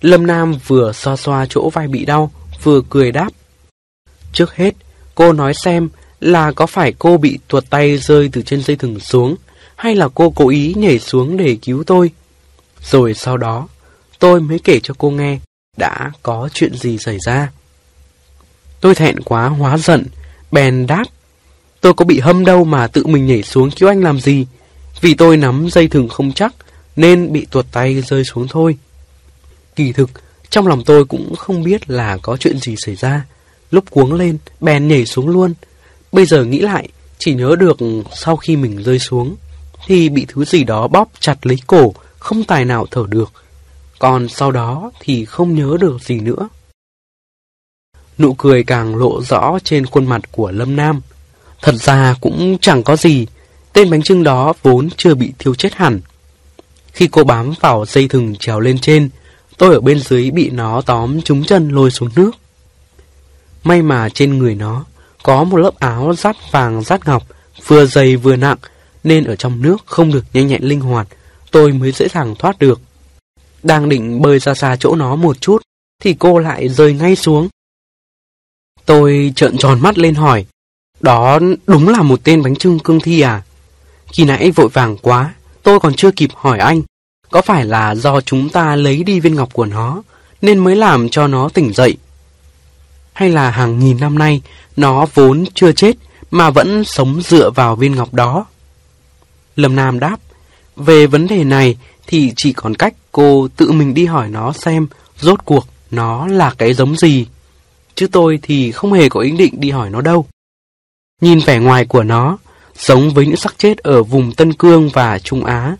Lâm 0.00 0.26
Nam 0.26 0.54
vừa 0.66 0.92
xoa 0.92 1.16
xoa 1.16 1.46
chỗ 1.48 1.70
vai 1.70 1.88
bị 1.88 2.04
đau, 2.04 2.30
vừa 2.62 2.80
cười 2.90 3.12
đáp. 3.12 3.28
Trước 4.32 4.54
hết, 4.54 4.74
cô 5.14 5.32
nói 5.32 5.54
xem 5.54 5.88
là 6.20 6.52
có 6.52 6.66
phải 6.66 6.92
cô 6.98 7.16
bị 7.16 7.38
tuột 7.48 7.64
tay 7.70 7.98
rơi 7.98 8.28
từ 8.32 8.42
trên 8.42 8.62
dây 8.62 8.76
thừng 8.76 9.00
xuống, 9.00 9.36
hay 9.76 9.94
là 9.94 10.08
cô 10.14 10.30
cố 10.30 10.48
ý 10.48 10.74
nhảy 10.76 10.98
xuống 10.98 11.36
để 11.36 11.58
cứu 11.62 11.84
tôi? 11.86 12.10
Rồi 12.82 13.14
sau 13.14 13.36
đó, 13.36 13.68
tôi 14.18 14.40
mới 14.40 14.58
kể 14.58 14.80
cho 14.82 14.94
cô 14.98 15.10
nghe 15.10 15.38
đã 15.76 16.12
có 16.22 16.48
chuyện 16.54 16.74
gì 16.74 16.98
xảy 16.98 17.18
ra. 17.26 17.48
Tôi 18.82 18.94
thẹn 18.94 19.20
quá 19.20 19.48
hóa 19.48 19.78
giận, 19.78 20.06
bèn 20.50 20.86
đáp. 20.86 21.04
Tôi 21.80 21.94
có 21.94 22.04
bị 22.04 22.20
hâm 22.20 22.44
đâu 22.44 22.64
mà 22.64 22.86
tự 22.86 23.06
mình 23.06 23.26
nhảy 23.26 23.42
xuống 23.42 23.70
cứu 23.70 23.88
anh 23.88 24.02
làm 24.02 24.20
gì. 24.20 24.46
Vì 25.00 25.14
tôi 25.14 25.36
nắm 25.36 25.68
dây 25.70 25.88
thừng 25.88 26.08
không 26.08 26.32
chắc, 26.32 26.54
nên 26.96 27.32
bị 27.32 27.46
tuột 27.50 27.66
tay 27.72 28.02
rơi 28.02 28.24
xuống 28.24 28.46
thôi. 28.48 28.76
Kỳ 29.76 29.92
thực, 29.92 30.10
trong 30.50 30.66
lòng 30.66 30.84
tôi 30.84 31.04
cũng 31.04 31.34
không 31.36 31.62
biết 31.62 31.90
là 31.90 32.16
có 32.22 32.36
chuyện 32.36 32.58
gì 32.58 32.74
xảy 32.76 32.94
ra. 32.94 33.24
Lúc 33.70 33.90
cuống 33.90 34.12
lên, 34.12 34.38
bèn 34.60 34.88
nhảy 34.88 35.06
xuống 35.06 35.28
luôn. 35.28 35.54
Bây 36.12 36.26
giờ 36.26 36.44
nghĩ 36.44 36.60
lại, 36.60 36.88
chỉ 37.18 37.34
nhớ 37.34 37.56
được 37.58 37.76
sau 38.14 38.36
khi 38.36 38.56
mình 38.56 38.82
rơi 38.82 38.98
xuống, 38.98 39.36
thì 39.86 40.08
bị 40.08 40.26
thứ 40.28 40.44
gì 40.44 40.64
đó 40.64 40.88
bóp 40.88 41.08
chặt 41.20 41.46
lấy 41.46 41.58
cổ, 41.66 41.94
không 42.18 42.44
tài 42.44 42.64
nào 42.64 42.86
thở 42.90 43.04
được. 43.08 43.32
Còn 43.98 44.28
sau 44.28 44.50
đó 44.50 44.90
thì 45.00 45.24
không 45.24 45.54
nhớ 45.54 45.76
được 45.80 46.02
gì 46.02 46.20
nữa. 46.20 46.48
Nụ 48.18 48.34
cười 48.34 48.64
càng 48.64 48.96
lộ 48.96 49.22
rõ 49.22 49.58
trên 49.64 49.86
khuôn 49.86 50.06
mặt 50.06 50.22
của 50.32 50.50
Lâm 50.50 50.76
Nam. 50.76 51.00
Thật 51.62 51.74
ra 51.74 52.14
cũng 52.20 52.58
chẳng 52.60 52.82
có 52.82 52.96
gì, 52.96 53.26
tên 53.72 53.90
bánh 53.90 54.02
trưng 54.02 54.22
đó 54.22 54.52
vốn 54.62 54.88
chưa 54.96 55.14
bị 55.14 55.32
thiêu 55.38 55.54
chết 55.54 55.74
hẳn. 55.74 56.00
Khi 56.92 57.08
cô 57.12 57.24
bám 57.24 57.52
vào 57.60 57.84
dây 57.86 58.08
thừng 58.08 58.36
trèo 58.36 58.60
lên 58.60 58.78
trên, 58.78 59.10
tôi 59.58 59.74
ở 59.74 59.80
bên 59.80 60.00
dưới 60.00 60.30
bị 60.30 60.50
nó 60.50 60.82
tóm 60.86 61.22
trúng 61.22 61.44
chân 61.44 61.68
lôi 61.68 61.90
xuống 61.90 62.10
nước. 62.16 62.30
May 63.64 63.82
mà 63.82 64.08
trên 64.08 64.38
người 64.38 64.54
nó 64.54 64.84
có 65.22 65.44
một 65.44 65.56
lớp 65.56 65.78
áo 65.78 66.14
rát 66.18 66.36
vàng 66.50 66.82
rát 66.82 67.06
ngọc, 67.06 67.22
vừa 67.66 67.86
dày 67.86 68.16
vừa 68.16 68.36
nặng, 68.36 68.58
nên 69.04 69.24
ở 69.24 69.36
trong 69.36 69.62
nước 69.62 69.76
không 69.86 70.12
được 70.12 70.24
nhanh 70.32 70.46
nhẹn 70.46 70.62
linh 70.62 70.80
hoạt, 70.80 71.08
tôi 71.50 71.72
mới 71.72 71.92
dễ 71.92 72.08
dàng 72.08 72.34
thoát 72.38 72.58
được. 72.58 72.80
Đang 73.62 73.88
định 73.88 74.22
bơi 74.22 74.38
ra 74.38 74.54
xa 74.54 74.76
chỗ 74.80 74.94
nó 74.94 75.16
một 75.16 75.40
chút, 75.40 75.62
thì 76.00 76.14
cô 76.18 76.38
lại 76.38 76.68
rơi 76.68 76.92
ngay 76.92 77.16
xuống. 77.16 77.48
Tôi 78.86 79.32
trợn 79.36 79.58
tròn 79.58 79.80
mắt 79.80 79.98
lên 79.98 80.14
hỏi, 80.14 80.46
Đó 81.00 81.38
đúng 81.66 81.88
là 81.88 82.02
một 82.02 82.20
tên 82.24 82.42
bánh 82.42 82.56
trưng 82.56 82.78
cương 82.78 83.00
thi 83.00 83.20
à? 83.20 83.42
Khi 84.12 84.24
nãy 84.24 84.50
vội 84.50 84.68
vàng 84.68 84.96
quá, 84.96 85.34
tôi 85.62 85.80
còn 85.80 85.94
chưa 85.94 86.10
kịp 86.10 86.30
hỏi 86.34 86.58
anh. 86.58 86.82
Có 87.30 87.42
phải 87.42 87.64
là 87.64 87.94
do 87.94 88.20
chúng 88.20 88.48
ta 88.48 88.76
lấy 88.76 89.02
đi 89.02 89.20
viên 89.20 89.34
ngọc 89.34 89.52
của 89.52 89.64
nó, 89.66 90.02
nên 90.42 90.58
mới 90.58 90.76
làm 90.76 91.08
cho 91.08 91.26
nó 91.26 91.48
tỉnh 91.48 91.72
dậy? 91.72 91.96
Hay 93.12 93.30
là 93.30 93.50
hàng 93.50 93.78
nghìn 93.78 94.00
năm 94.00 94.18
nay, 94.18 94.42
nó 94.76 95.06
vốn 95.14 95.44
chưa 95.54 95.72
chết, 95.72 95.96
mà 96.30 96.50
vẫn 96.50 96.84
sống 96.84 97.22
dựa 97.22 97.50
vào 97.50 97.76
viên 97.76 97.94
ngọc 97.94 98.14
đó? 98.14 98.46
Lâm 99.56 99.76
Nam 99.76 100.00
đáp, 100.00 100.16
về 100.76 101.06
vấn 101.06 101.26
đề 101.26 101.44
này 101.44 101.76
thì 102.06 102.32
chỉ 102.36 102.52
còn 102.52 102.74
cách 102.74 102.94
cô 103.12 103.48
tự 103.56 103.72
mình 103.72 103.94
đi 103.94 104.06
hỏi 104.06 104.28
nó 104.28 104.52
xem 104.52 104.86
rốt 105.20 105.44
cuộc 105.44 105.66
nó 105.90 106.26
là 106.26 106.54
cái 106.58 106.74
giống 106.74 106.96
gì. 106.96 107.26
Chứ 107.94 108.06
tôi 108.12 108.38
thì 108.42 108.72
không 108.72 108.92
hề 108.92 109.08
có 109.08 109.20
ý 109.20 109.30
định 109.30 109.54
đi 109.60 109.70
hỏi 109.70 109.90
nó 109.90 110.00
đâu. 110.00 110.26
Nhìn 111.20 111.38
vẻ 111.46 111.58
ngoài 111.58 111.84
của 111.84 112.02
nó, 112.02 112.38
giống 112.78 113.10
với 113.10 113.26
những 113.26 113.36
xác 113.36 113.58
chết 113.58 113.78
ở 113.78 114.02
vùng 114.02 114.32
Tân 114.32 114.52
Cương 114.52 114.88
và 114.88 115.18
Trung 115.18 115.44
Á. 115.44 115.76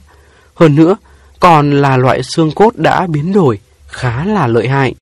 Hơn 0.55 0.75
nữa, 0.75 0.97
còn 1.41 1.71
là 1.71 1.97
loại 1.97 2.23
xương 2.23 2.53
cốt 2.53 2.77
đã 2.77 3.07
biến 3.07 3.33
đổi, 3.33 3.59
khá 3.87 4.25
là 4.25 4.47
lợi 4.47 4.69
hại. 4.69 4.95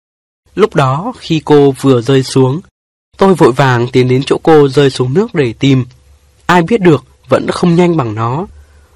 Lúc 0.55 0.75
đó, 0.75 1.13
khi 1.19 1.43
cô 1.45 1.75
vừa 1.81 2.01
rơi 2.01 2.23
xuống, 2.23 2.61
tôi 3.19 3.35
vội 3.35 3.53
vàng 3.53 3.89
tiến 3.93 4.09
đến 4.09 4.23
chỗ 4.27 4.39
cô 4.43 4.69
rơi 4.69 4.91
xuống 4.91 5.15
nước 5.15 5.35
để 5.35 5.55
tìm. 5.59 5.85
Ai 6.47 6.63
biết 6.63 6.81
được, 6.81 7.05
vẫn 7.29 7.47
không 7.51 7.75
nhanh 7.75 7.97
bằng 7.97 8.15
nó. 8.15 8.47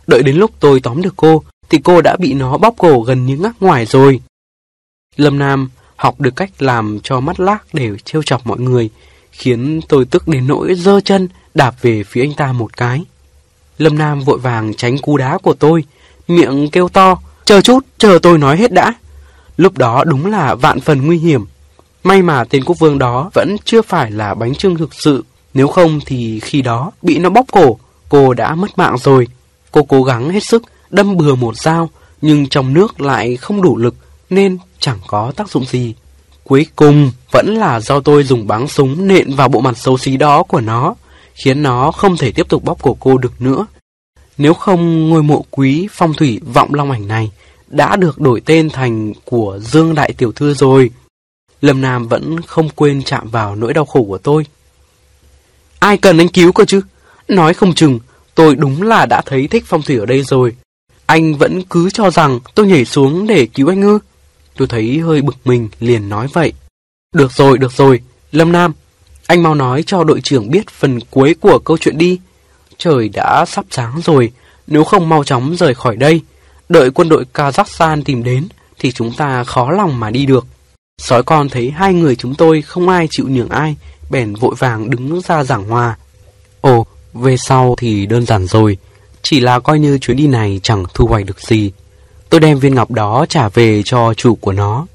Đợi 0.07 0.23
đến 0.23 0.37
lúc 0.37 0.51
tôi 0.61 0.81
tóm 0.81 1.03
được 1.03 1.15
cô, 1.17 1.43
thì 1.69 1.79
cô 1.85 2.01
đã 2.01 2.17
bị 2.17 2.35
nó 2.35 2.59
bóp 2.59 2.75
cổ 2.79 3.01
gần 3.01 3.27
như 3.27 3.37
ngắc 3.37 3.55
ngoài 3.61 3.87
rồi. 3.87 4.21
Lâm 5.17 5.39
Nam 5.39 5.71
học 6.05 6.21
được 6.21 6.37
cách 6.37 6.51
làm 6.63 6.99
cho 7.03 7.21
mắt 7.21 7.41
lác 7.41 7.65
để 7.73 7.91
trêu 8.05 8.23
chọc 8.23 8.47
mọi 8.47 8.59
người, 8.59 8.91
khiến 9.33 9.81
tôi 9.89 10.05
tức 10.05 10.29
đến 10.29 10.47
nỗi 10.47 10.75
dơ 10.75 11.01
chân 11.01 11.29
đạp 11.55 11.75
về 11.83 12.05
phía 12.05 12.21
anh 12.21 12.35
ta 12.35 12.53
một 12.53 12.77
cái. 12.77 13.05
Lâm 13.79 13.99
Nam 13.99 14.21
vội 14.21 14.39
vàng 14.39 14.75
tránh 14.75 14.99
cú 14.99 15.17
đá 15.17 15.39
của 15.39 15.55
tôi, 15.55 15.85
miệng 16.29 16.69
kêu 16.73 16.89
to, 16.89 17.17
chờ 17.45 17.61
chút, 17.61 17.87
chờ 17.99 18.19
tôi 18.23 18.39
nói 18.39 18.57
hết 18.57 18.73
đã. 18.73 18.93
Lúc 19.57 19.79
đó 19.79 20.05
đúng 20.05 20.27
là 20.27 20.55
vạn 20.55 20.81
phần 20.81 21.07
nguy 21.07 21.19
hiểm. 21.19 21.45
May 22.03 22.23
mà 22.23 22.45
tên 22.45 22.65
quốc 22.65 22.79
vương 22.79 22.99
đó 22.99 23.31
vẫn 23.35 23.57
chưa 23.65 23.83
phải 23.83 24.11
là 24.11 24.35
bánh 24.35 24.55
trưng 24.55 24.77
thực 24.77 24.95
sự, 24.95 25.25
nếu 25.55 25.69
không 25.69 26.01
thì 26.07 26.41
khi 26.41 26.63
đó 26.63 26.91
bị 27.03 27.19
nó 27.19 27.31
bóp 27.31 27.47
cổ, 27.53 27.79
cô 28.09 28.35
đã 28.35 28.55
mất 28.55 28.79
mạng 28.79 28.97
rồi. 28.99 29.29
Cô 29.71 29.83
cố 29.83 30.03
gắng 30.03 30.31
hết 30.31 30.43
sức 30.45 30.63
đâm 30.91 31.17
bừa 31.17 31.35
một 31.35 31.57
dao, 31.57 31.91
nhưng 32.21 32.49
trong 32.49 32.75
nước 32.75 33.01
lại 33.01 33.37
không 33.37 33.63
đủ 33.63 33.77
lực 33.77 33.95
nên 34.31 34.59
chẳng 34.81 34.99
có 35.07 35.33
tác 35.37 35.49
dụng 35.49 35.64
gì. 35.64 35.95
Cuối 36.45 36.66
cùng 36.77 37.11
vẫn 37.31 37.55
là 37.55 37.81
do 37.81 38.01
tôi 38.01 38.25
dùng 38.25 38.47
báng 38.47 38.68
súng 38.68 39.07
nện 39.09 39.35
vào 39.35 39.49
bộ 39.49 39.61
mặt 39.61 39.79
xấu 39.79 39.99
xí 39.99 40.16
đó 40.16 40.43
của 40.43 40.61
nó, 40.61 40.95
khiến 41.35 41.62
nó 41.62 41.91
không 41.93 42.16
thể 42.16 42.33
tiếp 42.33 42.49
tục 42.49 42.64
bóp 42.64 42.83
cổ 42.83 42.97
cô 43.01 43.18
được 43.18 43.41
nữa. 43.41 43.66
Nếu 44.39 44.55
không 44.55 45.09
ngôi 45.09 45.22
mộ 45.22 45.45
quý 45.51 45.89
phong 45.91 46.14
thủy 46.14 46.41
vọng 46.55 46.75
long 46.75 46.91
ảnh 46.91 47.09
này 47.09 47.31
đã 47.68 47.97
được 47.97 48.20
đổi 48.20 48.41
tên 48.41 48.70
thành 48.70 49.12
của 49.25 49.59
Dương 49.62 49.95
Đại 49.95 50.12
Tiểu 50.12 50.33
Thư 50.33 50.55
rồi. 50.55 50.91
Lâm 51.61 51.81
Nam 51.81 52.09
vẫn 52.09 52.41
không 52.41 52.68
quên 52.68 53.03
chạm 53.03 53.31
vào 53.31 53.57
nỗi 53.57 53.75
đau 53.75 53.85
khổ 53.85 54.03
của 54.03 54.18
tôi. 54.18 54.47
Ai 55.79 55.97
cần 55.97 56.18
anh 56.18 56.29
cứu 56.29 56.53
cơ 56.53 56.64
chứ? 56.64 56.81
Nói 57.29 57.55
không 57.55 57.75
chừng, 57.75 57.99
tôi 58.35 58.55
đúng 58.55 58.83
là 58.83 59.07
đã 59.07 59.22
thấy 59.27 59.49
thích 59.49 59.64
phong 59.66 59.83
thủy 59.83 59.99
ở 59.99 60.07
đây 60.07 60.22
rồi. 60.22 60.57
Anh 61.07 61.35
vẫn 61.35 61.62
cứ 61.62 61.91
cho 61.91 62.11
rằng 62.11 62.41
tôi 62.55 62.66
nhảy 62.66 62.85
xuống 62.85 63.27
để 63.27 63.47
cứu 63.47 63.68
anh 63.68 63.83
ư? 63.83 63.99
Tôi 64.57 64.69
thấy 64.69 64.99
hơi 64.99 65.23
bực 65.23 65.37
mình 65.45 65.69
liền 65.81 66.09
nói 66.09 66.29
vậy. 66.33 66.53
Được 67.15 67.33
rồi, 67.33 67.59
được 67.59 67.73
rồi, 67.73 68.01
Lâm 68.33 68.53
Nam, 68.53 68.73
anh 69.27 69.43
mau 69.43 69.55
nói 69.55 69.83
cho 69.87 70.05
đội 70.05 70.21
trưởng 70.21 70.51
biết 70.51 70.71
phần 70.71 71.01
cuối 71.11 71.35
của 71.41 71.59
câu 71.59 71.79
chuyện 71.79 71.99
đi. 71.99 72.21
Trời 72.79 73.09
đã 73.09 73.45
sắp 73.49 73.65
sáng 73.71 74.01
rồi, 74.05 74.33
nếu 74.67 74.85
không 74.85 75.09
mau 75.09 75.25
chóng 75.25 75.57
rời 75.57 75.75
khỏi 75.75 75.97
đây, 75.97 76.21
đợi 76.69 76.91
quân 76.91 77.09
đội 77.09 77.25
Kazakhstan 77.35 78.03
tìm 78.05 78.25
đến, 78.25 78.49
thì 78.79 78.93
chúng 78.93 79.13
ta 79.13 79.45
khó 79.45 79.71
lòng 79.71 80.01
mà 80.01 80.11
đi 80.11 80.27
được. 80.27 80.47
Sói 80.99 81.23
con 81.23 81.49
thấy 81.49 81.71
hai 81.71 81.95
người 81.95 82.17
chúng 82.17 82.35
tôi 82.35 82.63
không 82.63 82.89
ai 82.89 83.09
chịu 83.11 83.29
nhường 83.29 83.49
ai, 83.49 83.77
bèn 84.11 84.35
vội 84.35 84.55
vàng 84.59 84.91
đứng 84.91 85.21
ra 85.21 85.45
giảng 85.45 85.69
hòa. 85.69 85.97
Ồ, 86.61 86.87
về 87.15 87.37
sau 87.37 87.75
thì 87.79 88.07
đơn 88.07 88.27
giản 88.27 88.47
rồi, 88.47 88.79
chỉ 89.23 89.41
là 89.41 89.61
coi 89.61 89.79
như 89.79 89.99
chuyến 89.99 90.17
đi 90.17 90.27
này 90.27 90.61
chẳng 90.63 90.85
thu 90.95 91.07
hoạch 91.07 91.27
được 91.27 91.41
gì. 91.41 91.73
Tôi 92.35 92.41
đem 92.41 92.59
viên 92.59 92.74
ngọc 92.74 92.91
đó 92.91 93.26
trả 93.28 93.49
về 93.49 93.82
cho 93.85 94.14
chủ 94.14 94.35
của 94.35 94.53
nó. 94.53 94.87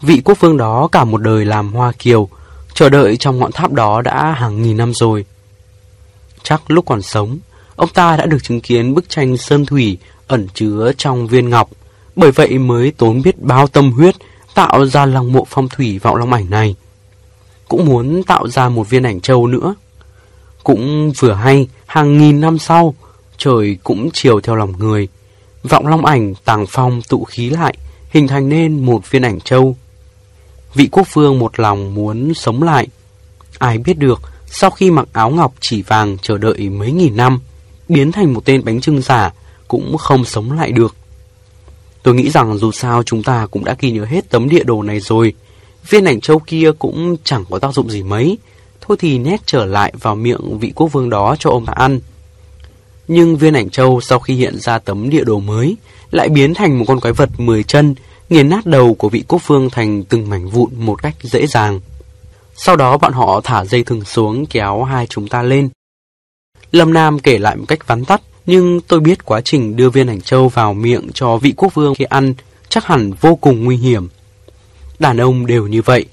Vị 0.00 0.22
quốc 0.24 0.40
vương 0.40 0.56
đó 0.56 0.88
cả 0.92 1.04
một 1.04 1.22
đời 1.22 1.44
làm 1.44 1.72
hoa 1.72 1.92
kiều, 1.98 2.28
chờ 2.74 2.88
đợi 2.88 3.16
trong 3.16 3.38
ngọn 3.38 3.52
tháp 3.52 3.72
đó 3.72 4.02
đã 4.02 4.32
hàng 4.32 4.62
nghìn 4.62 4.76
năm 4.76 4.94
rồi. 4.94 5.24
Chắc 6.42 6.70
lúc 6.70 6.86
còn 6.86 7.02
sống, 7.02 7.38
ông 7.76 7.88
ta 7.88 8.16
đã 8.16 8.26
được 8.26 8.38
chứng 8.42 8.60
kiến 8.60 8.94
bức 8.94 9.08
tranh 9.08 9.36
sơn 9.36 9.66
thủy 9.66 9.98
ẩn 10.26 10.48
chứa 10.54 10.92
trong 10.98 11.26
viên 11.26 11.50
ngọc, 11.50 11.70
bởi 12.16 12.30
vậy 12.30 12.58
mới 12.58 12.92
tốn 12.96 13.22
biết 13.22 13.42
bao 13.42 13.66
tâm 13.66 13.92
huyết 13.92 14.14
tạo 14.54 14.86
ra 14.86 15.06
lòng 15.06 15.32
mộ 15.32 15.46
phong 15.50 15.68
thủy 15.68 15.98
vọng 15.98 16.16
long 16.16 16.32
ảnh 16.32 16.50
này. 16.50 16.74
Cũng 17.68 17.84
muốn 17.84 18.22
tạo 18.22 18.48
ra 18.48 18.68
một 18.68 18.90
viên 18.90 19.02
ảnh 19.02 19.20
châu 19.20 19.46
nữa. 19.46 19.74
Cũng 20.64 21.12
vừa 21.18 21.32
hay, 21.32 21.68
hàng 21.86 22.18
nghìn 22.18 22.40
năm 22.40 22.58
sau, 22.58 22.94
trời 23.38 23.78
cũng 23.84 24.10
chiều 24.12 24.40
theo 24.40 24.56
lòng 24.56 24.72
người. 24.78 25.08
Vọng 25.62 25.86
long 25.86 26.04
ảnh 26.04 26.34
tàng 26.44 26.64
phong 26.68 27.02
tụ 27.02 27.24
khí 27.24 27.50
lại, 27.50 27.74
hình 28.10 28.28
thành 28.28 28.48
nên 28.48 28.86
một 28.86 29.10
viên 29.10 29.22
ảnh 29.22 29.40
châu. 29.40 29.76
Vị 30.74 30.88
quốc 30.92 31.14
vương 31.14 31.38
một 31.38 31.60
lòng 31.60 31.94
muốn 31.94 32.34
sống 32.34 32.62
lại. 32.62 32.86
Ai 33.58 33.78
biết 33.78 33.98
được, 33.98 34.20
sau 34.46 34.70
khi 34.70 34.90
mặc 34.90 35.08
áo 35.12 35.30
ngọc 35.30 35.54
chỉ 35.60 35.82
vàng 35.82 36.16
chờ 36.22 36.38
đợi 36.38 36.68
mấy 36.68 36.92
nghìn 36.92 37.16
năm, 37.16 37.40
biến 37.88 38.12
thành 38.12 38.32
một 38.32 38.44
tên 38.44 38.64
bánh 38.64 38.80
trưng 38.80 39.02
giả, 39.02 39.32
cũng 39.68 39.98
không 39.98 40.24
sống 40.24 40.52
lại 40.52 40.72
được. 40.72 40.94
Tôi 42.02 42.14
nghĩ 42.14 42.30
rằng 42.30 42.58
dù 42.58 42.72
sao 42.72 43.02
chúng 43.02 43.22
ta 43.22 43.46
cũng 43.50 43.64
đã 43.64 43.76
ghi 43.78 43.90
nhớ 43.90 44.04
hết 44.04 44.30
tấm 44.30 44.48
địa 44.48 44.64
đồ 44.64 44.82
này 44.82 45.00
rồi. 45.00 45.34
Viên 45.88 46.04
ảnh 46.04 46.20
châu 46.20 46.38
kia 46.38 46.70
cũng 46.78 47.16
chẳng 47.24 47.44
có 47.50 47.58
tác 47.58 47.74
dụng 47.74 47.90
gì 47.90 48.02
mấy. 48.02 48.38
Thôi 48.80 48.96
thì 49.00 49.18
nét 49.18 49.40
trở 49.46 49.64
lại 49.64 49.92
vào 50.00 50.14
miệng 50.14 50.58
vị 50.58 50.72
quốc 50.74 50.92
vương 50.92 51.10
đó 51.10 51.36
cho 51.38 51.50
ông 51.50 51.66
ta 51.66 51.72
ăn. 51.76 52.00
Nhưng 53.12 53.36
viên 53.36 53.54
ảnh 53.54 53.70
châu 53.70 54.00
sau 54.00 54.18
khi 54.18 54.34
hiện 54.34 54.58
ra 54.58 54.78
tấm 54.78 55.10
địa 55.10 55.24
đồ 55.24 55.38
mới 55.40 55.76
lại 56.10 56.28
biến 56.28 56.54
thành 56.54 56.78
một 56.78 56.84
con 56.88 57.00
quái 57.00 57.12
vật 57.12 57.30
10 57.38 57.62
chân, 57.62 57.94
nghiền 58.28 58.48
nát 58.48 58.66
đầu 58.66 58.94
của 58.94 59.08
vị 59.08 59.24
quốc 59.28 59.46
vương 59.46 59.70
thành 59.70 60.04
từng 60.04 60.30
mảnh 60.30 60.48
vụn 60.48 60.70
một 60.76 61.02
cách 61.02 61.14
dễ 61.22 61.46
dàng. 61.46 61.80
Sau 62.56 62.76
đó 62.76 62.98
bọn 62.98 63.12
họ 63.12 63.40
thả 63.44 63.64
dây 63.64 63.84
thừng 63.84 64.04
xuống 64.04 64.46
kéo 64.46 64.82
hai 64.82 65.06
chúng 65.06 65.28
ta 65.28 65.42
lên. 65.42 65.68
Lâm 66.72 66.92
Nam 66.92 67.18
kể 67.18 67.38
lại 67.38 67.56
một 67.56 67.64
cách 67.68 67.86
vắn 67.86 68.04
tắt, 68.04 68.20
nhưng 68.46 68.80
tôi 68.80 69.00
biết 69.00 69.24
quá 69.24 69.40
trình 69.40 69.76
đưa 69.76 69.90
viên 69.90 70.06
ảnh 70.06 70.20
châu 70.20 70.48
vào 70.48 70.74
miệng 70.74 71.08
cho 71.14 71.36
vị 71.36 71.54
quốc 71.56 71.74
vương 71.74 71.94
khi 71.94 72.04
ăn 72.04 72.34
chắc 72.68 72.84
hẳn 72.86 73.12
vô 73.20 73.34
cùng 73.36 73.64
nguy 73.64 73.76
hiểm. 73.76 74.08
Đàn 74.98 75.20
ông 75.20 75.46
đều 75.46 75.66
như 75.66 75.82
vậy, 75.82 76.06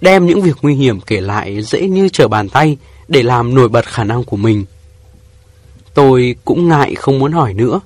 đem 0.00 0.26
những 0.26 0.42
việc 0.42 0.56
nguy 0.62 0.74
hiểm 0.74 1.00
kể 1.00 1.20
lại 1.20 1.62
dễ 1.62 1.88
như 1.88 2.08
trở 2.08 2.28
bàn 2.28 2.48
tay 2.48 2.76
để 3.08 3.22
làm 3.22 3.54
nổi 3.54 3.68
bật 3.68 3.86
khả 3.86 4.04
năng 4.04 4.24
của 4.24 4.36
mình. 4.36 4.64
Tôi 5.94 6.36
cũng 6.44 6.68
ngại 6.68 6.94
không 6.94 7.18
muốn 7.18 7.32
hỏi 7.32 7.54
nữa. 7.54 7.80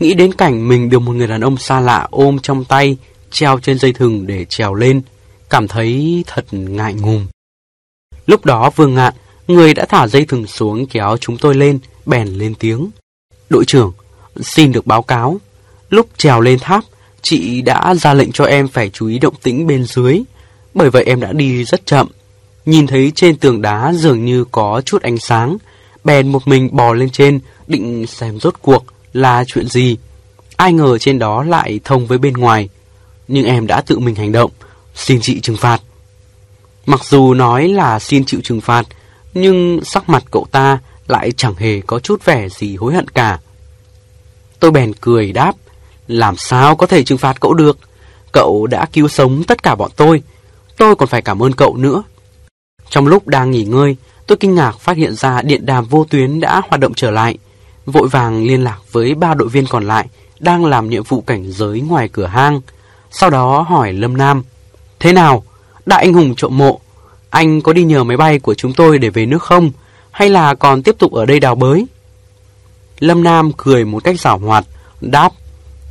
Nghĩ 0.00 0.14
đến 0.14 0.32
cảnh 0.32 0.68
mình 0.68 0.90
được 0.90 0.98
một 0.98 1.12
người 1.12 1.26
đàn 1.26 1.40
ông 1.40 1.56
xa 1.58 1.80
lạ 1.80 2.08
ôm 2.10 2.38
trong 2.42 2.64
tay, 2.64 2.96
treo 3.30 3.58
trên 3.58 3.78
dây 3.78 3.92
thừng 3.92 4.26
để 4.26 4.44
trèo 4.44 4.74
lên, 4.74 5.02
cảm 5.50 5.68
thấy 5.68 6.24
thật 6.26 6.44
ngại 6.50 6.94
ngùng. 6.94 7.26
Lúc 8.26 8.44
đó 8.44 8.70
Vương 8.76 8.94
Ngạn, 8.94 9.14
người 9.48 9.74
đã 9.74 9.84
thả 9.84 10.06
dây 10.06 10.24
thừng 10.24 10.46
xuống 10.46 10.86
kéo 10.86 11.16
chúng 11.20 11.38
tôi 11.38 11.54
lên, 11.54 11.78
bèn 12.06 12.28
lên 12.28 12.54
tiếng. 12.54 12.90
Đội 13.50 13.64
trưởng, 13.64 13.92
xin 14.40 14.72
được 14.72 14.86
báo 14.86 15.02
cáo. 15.02 15.40
Lúc 15.90 16.06
trèo 16.16 16.40
lên 16.40 16.58
tháp, 16.58 16.84
chị 17.22 17.62
đã 17.62 17.94
ra 17.94 18.14
lệnh 18.14 18.32
cho 18.32 18.44
em 18.44 18.68
phải 18.68 18.90
chú 18.90 19.06
ý 19.06 19.18
động 19.18 19.34
tĩnh 19.42 19.66
bên 19.66 19.84
dưới. 19.84 20.22
Bởi 20.74 20.90
vậy 20.90 21.04
em 21.04 21.20
đã 21.20 21.32
đi 21.32 21.64
rất 21.64 21.86
chậm. 21.86 22.08
Nhìn 22.66 22.86
thấy 22.86 23.12
trên 23.14 23.36
tường 23.36 23.62
đá 23.62 23.92
dường 23.92 24.24
như 24.24 24.44
có 24.44 24.82
chút 24.84 25.02
ánh 25.02 25.18
sáng, 25.18 25.56
bèn 26.06 26.32
một 26.32 26.48
mình 26.48 26.68
bò 26.72 26.92
lên 26.92 27.10
trên, 27.10 27.40
định 27.66 28.06
xem 28.06 28.40
rốt 28.40 28.54
cuộc 28.62 28.84
là 29.12 29.44
chuyện 29.46 29.68
gì. 29.68 29.96
Ai 30.56 30.72
ngờ 30.72 30.98
trên 30.98 31.18
đó 31.18 31.42
lại 31.42 31.80
thông 31.84 32.06
với 32.06 32.18
bên 32.18 32.32
ngoài. 32.32 32.68
Nhưng 33.28 33.44
em 33.44 33.66
đã 33.66 33.80
tự 33.80 33.98
mình 33.98 34.14
hành 34.14 34.32
động, 34.32 34.50
xin 34.94 35.20
chị 35.22 35.40
trừng 35.40 35.56
phạt. 35.56 35.82
Mặc 36.86 37.04
dù 37.04 37.34
nói 37.34 37.68
là 37.68 37.98
xin 37.98 38.24
chịu 38.24 38.40
trừng 38.44 38.60
phạt, 38.60 38.86
nhưng 39.34 39.80
sắc 39.84 40.08
mặt 40.08 40.24
cậu 40.30 40.46
ta 40.50 40.78
lại 41.08 41.32
chẳng 41.36 41.54
hề 41.54 41.80
có 41.80 41.98
chút 41.98 42.24
vẻ 42.24 42.48
gì 42.48 42.76
hối 42.76 42.94
hận 42.94 43.08
cả. 43.08 43.38
Tôi 44.60 44.70
bèn 44.70 44.92
cười 45.00 45.32
đáp, 45.32 45.52
làm 46.08 46.36
sao 46.36 46.76
có 46.76 46.86
thể 46.86 47.02
trừng 47.02 47.18
phạt 47.18 47.40
cậu 47.40 47.54
được? 47.54 47.78
Cậu 48.32 48.66
đã 48.66 48.86
cứu 48.92 49.08
sống 49.08 49.44
tất 49.44 49.62
cả 49.62 49.74
bọn 49.74 49.90
tôi, 49.96 50.22
tôi 50.76 50.96
còn 50.96 51.08
phải 51.08 51.22
cảm 51.22 51.42
ơn 51.42 51.52
cậu 51.52 51.76
nữa. 51.76 52.02
Trong 52.90 53.06
lúc 53.06 53.26
đang 53.26 53.50
nghỉ 53.50 53.64
ngơi, 53.64 53.96
tôi 54.26 54.36
kinh 54.36 54.54
ngạc 54.54 54.78
phát 54.80 54.96
hiện 54.96 55.14
ra 55.14 55.42
điện 55.42 55.66
đàm 55.66 55.84
vô 55.84 56.06
tuyến 56.10 56.40
đã 56.40 56.62
hoạt 56.68 56.80
động 56.80 56.94
trở 56.94 57.10
lại. 57.10 57.38
Vội 57.86 58.08
vàng 58.08 58.44
liên 58.44 58.64
lạc 58.64 58.78
với 58.92 59.14
ba 59.14 59.34
đội 59.34 59.48
viên 59.48 59.66
còn 59.66 59.86
lại 59.86 60.06
đang 60.40 60.64
làm 60.64 60.90
nhiệm 60.90 61.02
vụ 61.02 61.20
cảnh 61.20 61.52
giới 61.52 61.80
ngoài 61.80 62.08
cửa 62.08 62.26
hang. 62.26 62.60
Sau 63.10 63.30
đó 63.30 63.60
hỏi 63.60 63.92
Lâm 63.92 64.16
Nam, 64.16 64.42
Thế 65.00 65.12
nào? 65.12 65.44
Đại 65.86 66.02
anh 66.02 66.12
hùng 66.12 66.34
trộm 66.36 66.58
mộ, 66.58 66.80
anh 67.30 67.60
có 67.60 67.72
đi 67.72 67.84
nhờ 67.84 68.04
máy 68.04 68.16
bay 68.16 68.38
của 68.38 68.54
chúng 68.54 68.72
tôi 68.72 68.98
để 68.98 69.10
về 69.10 69.26
nước 69.26 69.42
không? 69.42 69.72
hay 70.16 70.30
là 70.30 70.54
còn 70.54 70.82
tiếp 70.82 70.96
tục 70.98 71.12
ở 71.12 71.26
đây 71.26 71.40
đào 71.40 71.54
bới? 71.54 71.86
Lâm 72.98 73.22
Nam 73.22 73.52
cười 73.56 73.84
một 73.84 74.04
cách 74.04 74.20
giảo 74.20 74.38
hoạt, 74.38 74.64
đáp, 75.00 75.32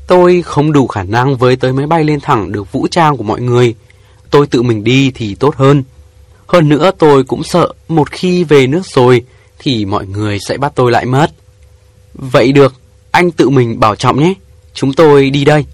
tôi 0.08 0.42
không 0.42 0.72
đủ 0.72 0.88
khả 0.88 1.04
năng 1.04 1.38
với 1.38 1.56
tới 1.56 1.74
máy 1.74 1.88
bay 1.88 2.04
lên 2.04 2.20
thẳng 2.20 2.52
được 2.52 2.72
vũ 2.72 2.88
trang 2.92 3.18
của 3.18 3.24
mọi 3.24 3.42
người. 3.42 3.76
Tôi 4.30 4.48
tự 4.48 4.62
mình 4.62 4.84
đi 4.84 5.12
thì 5.16 5.36
tốt 5.36 5.56
hơn. 5.56 5.84
Hơn 6.48 6.70
nữa 6.70 6.92
tôi 6.98 7.24
cũng 7.24 7.44
sợ 7.44 7.74
một 7.88 8.12
khi 8.12 8.44
về 8.44 8.68
nước 8.68 8.86
rồi 8.86 9.24
thì 9.60 9.86
mọi 9.86 10.08
người 10.08 10.40
sẽ 10.40 10.58
bắt 10.58 10.72
tôi 10.76 10.92
lại 10.92 11.06
mất. 11.06 11.32
Vậy 12.14 12.52
được, 12.52 12.74
anh 13.12 13.32
tự 13.32 13.50
mình 13.50 13.80
bảo 13.80 13.96
trọng 13.96 14.20
nhé. 14.20 14.34
Chúng 14.74 14.94
tôi 14.94 15.30
đi 15.30 15.46
đây. 15.46 15.66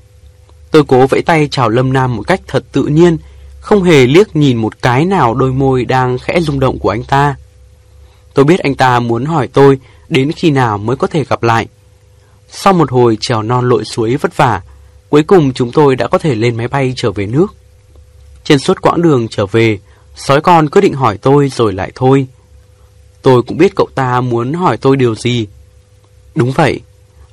Tôi 0.71 0.83
cố 0.87 1.07
vẫy 1.07 1.21
tay 1.21 1.47
chào 1.51 1.69
Lâm 1.69 1.93
Nam 1.93 2.15
một 2.15 2.23
cách 2.27 2.41
thật 2.47 2.63
tự 2.71 2.83
nhiên, 2.83 3.17
không 3.59 3.83
hề 3.83 4.07
liếc 4.07 4.35
nhìn 4.35 4.57
một 4.57 4.81
cái 4.81 5.05
nào 5.05 5.33
đôi 5.33 5.51
môi 5.51 5.85
đang 5.85 6.17
khẽ 6.17 6.41
rung 6.41 6.59
động 6.59 6.79
của 6.79 6.89
anh 6.89 7.03
ta. 7.03 7.35
Tôi 8.33 8.45
biết 8.45 8.59
anh 8.59 8.75
ta 8.75 8.99
muốn 8.99 9.25
hỏi 9.25 9.47
tôi 9.53 9.79
đến 10.09 10.31
khi 10.31 10.51
nào 10.51 10.77
mới 10.77 10.95
có 10.95 11.07
thể 11.07 11.23
gặp 11.23 11.43
lại. 11.43 11.67
Sau 12.49 12.73
một 12.73 12.91
hồi 12.91 13.17
trèo 13.21 13.41
non 13.41 13.69
lội 13.69 13.85
suối 13.85 14.15
vất 14.15 14.37
vả, 14.37 14.61
cuối 15.09 15.23
cùng 15.23 15.53
chúng 15.53 15.71
tôi 15.71 15.95
đã 15.95 16.07
có 16.07 16.17
thể 16.17 16.35
lên 16.35 16.57
máy 16.57 16.67
bay 16.67 16.93
trở 16.95 17.11
về 17.11 17.25
nước. 17.25 17.55
Trên 18.43 18.59
suốt 18.59 18.81
quãng 18.81 19.01
đường 19.01 19.27
trở 19.27 19.45
về, 19.45 19.79
sói 20.25 20.41
con 20.41 20.69
quyết 20.69 20.81
định 20.81 20.93
hỏi 20.93 21.17
tôi 21.17 21.49
rồi 21.49 21.73
lại 21.73 21.91
thôi. 21.95 22.27
Tôi 23.21 23.43
cũng 23.43 23.57
biết 23.57 23.75
cậu 23.75 23.87
ta 23.95 24.21
muốn 24.21 24.53
hỏi 24.53 24.77
tôi 24.77 24.97
điều 24.97 25.15
gì. 25.15 25.47
Đúng 26.35 26.51
vậy, 26.51 26.79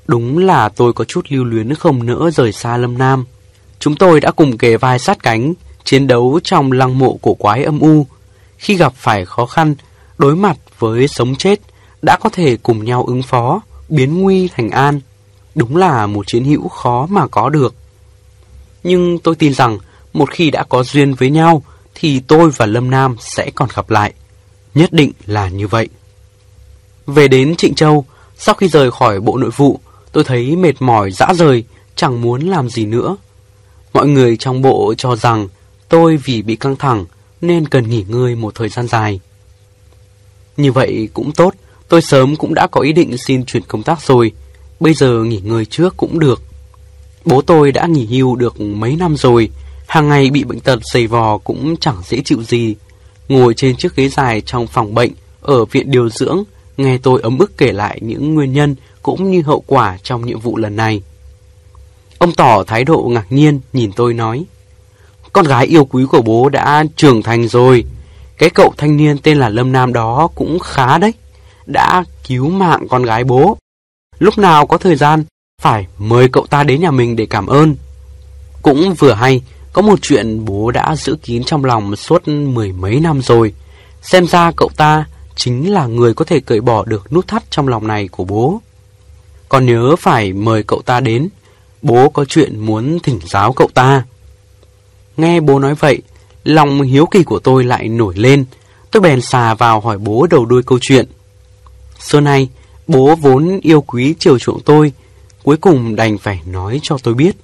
đúng 0.06 0.38
là 0.38 0.68
tôi 0.68 0.92
có 0.92 1.04
chút 1.04 1.26
lưu 1.28 1.44
luyến 1.44 1.74
không 1.74 2.06
nỡ 2.06 2.30
rời 2.30 2.52
xa 2.52 2.76
Lâm 2.76 2.98
Nam. 2.98 3.24
Chúng 3.78 3.96
tôi 3.96 4.20
đã 4.20 4.30
cùng 4.30 4.58
kề 4.58 4.76
vai 4.76 4.98
sát 4.98 5.18
cánh, 5.22 5.54
chiến 5.84 6.06
đấu 6.06 6.40
trong 6.44 6.72
lăng 6.72 6.98
mộ 6.98 7.18
của 7.20 7.34
quái 7.34 7.64
âm 7.64 7.80
u. 7.80 8.06
Khi 8.56 8.76
gặp 8.76 8.92
phải 8.96 9.24
khó 9.24 9.46
khăn, 9.46 9.74
đối 10.18 10.36
mặt 10.36 10.56
với 10.78 11.08
sống 11.08 11.34
chết, 11.34 11.60
đã 12.02 12.16
có 12.16 12.28
thể 12.28 12.56
cùng 12.56 12.84
nhau 12.84 13.04
ứng 13.04 13.22
phó, 13.22 13.60
biến 13.88 14.20
nguy 14.22 14.48
thành 14.48 14.70
an. 14.70 15.00
Đúng 15.54 15.76
là 15.76 16.06
một 16.06 16.26
chiến 16.26 16.44
hữu 16.44 16.68
khó 16.68 17.06
mà 17.10 17.26
có 17.26 17.48
được. 17.48 17.74
Nhưng 18.82 19.18
tôi 19.18 19.34
tin 19.34 19.54
rằng, 19.54 19.78
một 20.12 20.30
khi 20.30 20.50
đã 20.50 20.64
có 20.68 20.84
duyên 20.84 21.14
với 21.14 21.30
nhau, 21.30 21.62
thì 22.00 22.20
tôi 22.20 22.50
và 22.56 22.66
Lâm 22.66 22.90
Nam 22.90 23.16
sẽ 23.20 23.50
còn 23.54 23.68
gặp 23.74 23.90
lại. 23.90 24.12
Nhất 24.74 24.92
định 24.92 25.12
là 25.26 25.48
như 25.48 25.66
vậy. 25.68 25.88
Về 27.06 27.28
đến 27.28 27.56
Trịnh 27.56 27.74
Châu, 27.74 28.04
sau 28.38 28.54
khi 28.54 28.68
rời 28.68 28.90
khỏi 28.90 29.20
bộ 29.20 29.36
nội 29.36 29.50
vụ, 29.56 29.80
tôi 30.12 30.24
thấy 30.24 30.56
mệt 30.56 30.82
mỏi 30.82 31.10
dã 31.10 31.26
rời, 31.34 31.64
chẳng 31.96 32.20
muốn 32.20 32.48
làm 32.48 32.68
gì 32.68 32.86
nữa. 32.86 33.16
Mọi 33.92 34.08
người 34.08 34.36
trong 34.36 34.62
bộ 34.62 34.94
cho 34.98 35.16
rằng 35.16 35.48
tôi 35.88 36.16
vì 36.16 36.42
bị 36.42 36.56
căng 36.56 36.76
thẳng 36.76 37.04
nên 37.40 37.68
cần 37.68 37.90
nghỉ 37.90 38.04
ngơi 38.08 38.34
một 38.34 38.54
thời 38.54 38.68
gian 38.68 38.88
dài. 38.88 39.20
Như 40.56 40.72
vậy 40.72 41.08
cũng 41.14 41.32
tốt, 41.32 41.54
tôi 41.88 42.02
sớm 42.02 42.36
cũng 42.36 42.54
đã 42.54 42.66
có 42.66 42.80
ý 42.80 42.92
định 42.92 43.16
xin 43.18 43.44
chuyển 43.44 43.62
công 43.68 43.82
tác 43.82 44.02
rồi, 44.02 44.32
bây 44.80 44.94
giờ 44.94 45.24
nghỉ 45.24 45.40
ngơi 45.44 45.64
trước 45.64 45.96
cũng 45.96 46.18
được. 46.18 46.42
Bố 47.24 47.42
tôi 47.42 47.72
đã 47.72 47.86
nghỉ 47.86 48.06
hưu 48.06 48.36
được 48.36 48.60
mấy 48.60 48.96
năm 48.96 49.16
rồi, 49.16 49.50
hàng 49.88 50.08
ngày 50.08 50.30
bị 50.30 50.44
bệnh 50.44 50.60
tật 50.60 50.78
dày 50.92 51.06
vò 51.06 51.38
cũng 51.38 51.76
chẳng 51.76 51.96
dễ 52.04 52.20
chịu 52.24 52.42
gì. 52.42 52.76
Ngồi 53.28 53.54
trên 53.54 53.76
chiếc 53.76 53.96
ghế 53.96 54.08
dài 54.08 54.40
trong 54.40 54.66
phòng 54.66 54.94
bệnh, 54.94 55.10
ở 55.40 55.64
viện 55.64 55.90
điều 55.90 56.08
dưỡng, 56.08 56.42
nghe 56.76 56.98
tôi 56.98 57.20
ấm 57.22 57.38
ức 57.38 57.58
kể 57.58 57.72
lại 57.72 57.98
những 58.02 58.34
nguyên 58.34 58.52
nhân 58.52 58.74
cũng 59.02 59.30
như 59.30 59.42
hậu 59.42 59.64
quả 59.66 59.98
trong 60.02 60.26
nhiệm 60.26 60.40
vụ 60.40 60.56
lần 60.56 60.76
này. 60.76 61.02
Ông 62.18 62.32
tỏ 62.32 62.64
thái 62.66 62.84
độ 62.84 63.08
ngạc 63.12 63.26
nhiên 63.32 63.60
nhìn 63.72 63.92
tôi 63.92 64.14
nói 64.14 64.44
Con 65.32 65.46
gái 65.46 65.66
yêu 65.66 65.84
quý 65.84 66.04
của 66.10 66.22
bố 66.22 66.48
đã 66.48 66.84
trưởng 66.96 67.22
thành 67.22 67.48
rồi 67.48 67.84
Cái 68.38 68.50
cậu 68.50 68.74
thanh 68.76 68.96
niên 68.96 69.18
tên 69.18 69.38
là 69.38 69.48
Lâm 69.48 69.72
Nam 69.72 69.92
đó 69.92 70.28
cũng 70.34 70.58
khá 70.58 70.98
đấy 70.98 71.12
Đã 71.66 72.04
cứu 72.26 72.48
mạng 72.48 72.88
con 72.88 73.02
gái 73.02 73.24
bố 73.24 73.58
Lúc 74.18 74.38
nào 74.38 74.66
có 74.66 74.78
thời 74.78 74.96
gian 74.96 75.24
Phải 75.62 75.86
mời 75.98 76.28
cậu 76.32 76.46
ta 76.46 76.64
đến 76.64 76.80
nhà 76.80 76.90
mình 76.90 77.16
để 77.16 77.26
cảm 77.26 77.46
ơn 77.46 77.76
Cũng 78.62 78.94
vừa 78.94 79.12
hay 79.12 79.42
có 79.72 79.82
một 79.82 79.98
chuyện 80.02 80.44
bố 80.44 80.70
đã 80.70 80.96
giữ 80.96 81.16
kín 81.22 81.44
trong 81.44 81.64
lòng 81.64 81.96
suốt 81.96 82.28
mười 82.28 82.72
mấy 82.72 83.00
năm 83.00 83.22
rồi 83.22 83.54
Xem 84.02 84.26
ra 84.26 84.52
cậu 84.56 84.70
ta 84.76 85.04
chính 85.36 85.72
là 85.72 85.86
người 85.86 86.14
có 86.14 86.24
thể 86.24 86.40
cởi 86.40 86.60
bỏ 86.60 86.84
được 86.84 87.12
nút 87.12 87.28
thắt 87.28 87.50
trong 87.50 87.68
lòng 87.68 87.86
này 87.86 88.08
của 88.08 88.24
bố 88.24 88.60
Còn 89.48 89.66
nhớ 89.66 89.96
phải 89.96 90.32
mời 90.32 90.62
cậu 90.62 90.82
ta 90.82 91.00
đến 91.00 91.28
Bố 91.82 92.08
có 92.08 92.24
chuyện 92.24 92.58
muốn 92.58 92.98
thỉnh 93.02 93.20
giáo 93.24 93.52
cậu 93.52 93.68
ta. 93.74 94.04
Nghe 95.16 95.40
bố 95.40 95.58
nói 95.58 95.74
vậy, 95.74 96.02
lòng 96.44 96.82
hiếu 96.82 97.06
kỳ 97.06 97.22
của 97.22 97.38
tôi 97.38 97.64
lại 97.64 97.88
nổi 97.88 98.14
lên. 98.16 98.44
Tôi 98.90 99.00
bèn 99.00 99.20
xà 99.20 99.54
vào 99.54 99.80
hỏi 99.80 99.98
bố 99.98 100.26
đầu 100.30 100.44
đuôi 100.44 100.62
câu 100.62 100.78
chuyện. 100.82 101.06
Xưa 102.00 102.20
nay, 102.20 102.48
bố 102.86 103.14
vốn 103.14 103.60
yêu 103.62 103.80
quý 103.80 104.14
chiều 104.18 104.38
chuộng 104.38 104.60
tôi, 104.60 104.92
cuối 105.42 105.56
cùng 105.56 105.96
đành 105.96 106.18
phải 106.18 106.40
nói 106.46 106.80
cho 106.82 106.98
tôi 107.02 107.14
biết. 107.14 107.36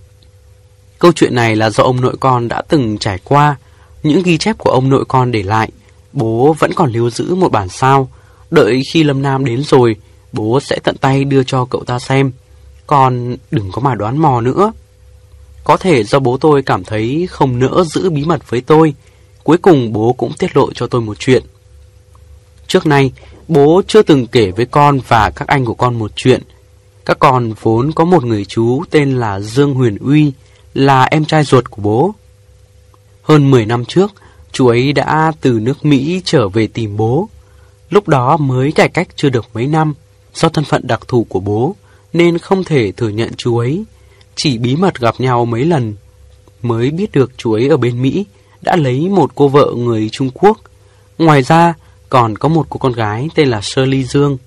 Câu 0.99 1.12
chuyện 1.12 1.34
này 1.34 1.57
là 1.57 1.70
do 1.70 1.84
ông 1.84 2.01
nội 2.01 2.16
con 2.20 2.49
đã 2.49 2.62
từng 2.68 2.99
trải 2.99 3.18
qua, 3.24 3.57
những 4.03 4.22
ghi 4.22 4.38
chép 4.38 4.59
của 4.59 4.70
ông 4.70 4.88
nội 4.88 5.05
con 5.09 5.32
để 5.32 5.42
lại. 5.42 5.70
Bố 6.12 6.57
vẫn 6.59 6.72
còn 6.74 6.92
lưu 6.92 7.11
giữ 7.11 7.34
một 7.34 7.53
bản 7.53 7.68
sao, 7.68 8.11
đợi 8.51 8.82
khi 8.92 9.05
Lâm 9.05 9.22
Nam 9.22 9.45
đến 9.45 9.62
rồi, 9.62 9.97
bố 10.32 10.61
sẽ 10.61 10.78
tận 10.84 10.97
tay 10.97 11.24
đưa 11.24 11.42
cho 11.42 11.64
cậu 11.64 11.84
ta 11.84 11.99
xem. 11.99 12.32
Con 12.86 13.36
đừng 13.51 13.72
có 13.72 13.82
mà 13.82 13.95
đoán 13.95 14.18
mò 14.18 14.40
nữa. 14.40 14.72
Có 15.64 15.76
thể 15.76 16.05
do 16.05 16.18
bố 16.18 16.36
tôi 16.36 16.62
cảm 16.62 16.84
thấy 16.84 17.26
không 17.30 17.59
nỡ 17.59 17.84
giữ 17.86 18.11
bí 18.11 18.24
mật 18.24 18.51
với 18.51 18.61
tôi. 18.61 18.95
Cuối 19.42 19.59
cùng 19.59 19.92
bố 19.92 20.12
cũng 20.12 20.32
tiết 20.38 20.57
lộ 20.57 20.72
cho 20.72 20.86
tôi 20.86 21.01
một 21.01 21.18
chuyện. 21.18 21.42
Trước 22.66 22.86
nay, 22.86 23.12
bố 23.49 23.82
chưa 23.86 24.03
từng 24.03 24.26
kể 24.26 24.51
với 24.51 24.66
con 24.66 25.01
và 25.09 25.30
các 25.36 25.49
anh 25.49 25.64
của 25.64 25.74
con 25.74 25.99
một 25.99 26.11
chuyện. 26.16 26.42
Các 27.05 27.18
con 27.18 27.53
vốn 27.62 27.92
có 27.92 28.05
một 28.05 28.24
người 28.24 28.45
chú 28.45 28.84
tên 28.90 29.20
là 29.20 29.40
Dương 29.40 29.74
Huyền 29.74 29.99
Uy, 29.99 30.32
là 30.75 31.05
em 31.05 31.25
trai 31.25 31.45
ruột 31.45 31.70
của 31.70 31.83
bố. 31.83 32.14
Hơn 33.22 33.51
10 33.51 33.66
năm 33.66 33.85
trước, 33.85 34.12
chú 34.53 34.66
ấy 34.66 34.93
đã 34.93 35.33
từ 35.41 35.61
nước 35.62 35.85
Mỹ 35.85 36.22
trở 36.25 36.49
về 36.49 36.66
tìm 36.66 36.97
bố. 36.97 37.29
Lúc 37.91 38.09
đó 38.09 38.37
mới 38.37 38.72
cải 38.72 38.89
cách 38.89 39.09
chưa 39.16 39.29
được 39.29 39.47
mấy 39.55 39.66
năm, 39.66 39.95
do 40.35 40.49
thân 40.49 40.64
phận 40.64 40.87
đặc 40.87 41.01
thù 41.09 41.27
của 41.29 41.41
bố 41.41 41.77
nên 42.12 42.39
không 42.39 42.64
thể 42.64 42.93
thừa 42.93 43.09
nhận 43.09 43.31
chú 43.37 43.59
ấy. 43.59 43.85
Chỉ 44.37 44.59
bí 44.59 44.77
mật 44.77 45.01
gặp 45.01 45.14
nhau 45.18 45.45
mấy 45.45 45.64
lần, 45.64 45.95
mới 46.62 46.91
biết 46.91 47.12
được 47.12 47.33
chú 47.37 47.53
ấy 47.53 47.68
ở 47.68 47.77
bên 47.77 48.03
Mỹ 48.03 48.27
đã 48.62 48.77
lấy 48.77 49.09
một 49.09 49.31
cô 49.35 49.49
vợ 49.49 49.72
người 49.77 50.09
Trung 50.12 50.31
Quốc. 50.35 50.59
Ngoài 51.18 51.43
ra, 51.43 51.75
còn 52.09 52.39
có 52.39 52.49
một 52.49 52.66
cô 52.68 52.79
con 52.79 52.93
gái 52.93 53.29
tên 53.35 53.49
là 53.49 53.61
Shirley 53.62 54.05
Dương. 54.05 54.39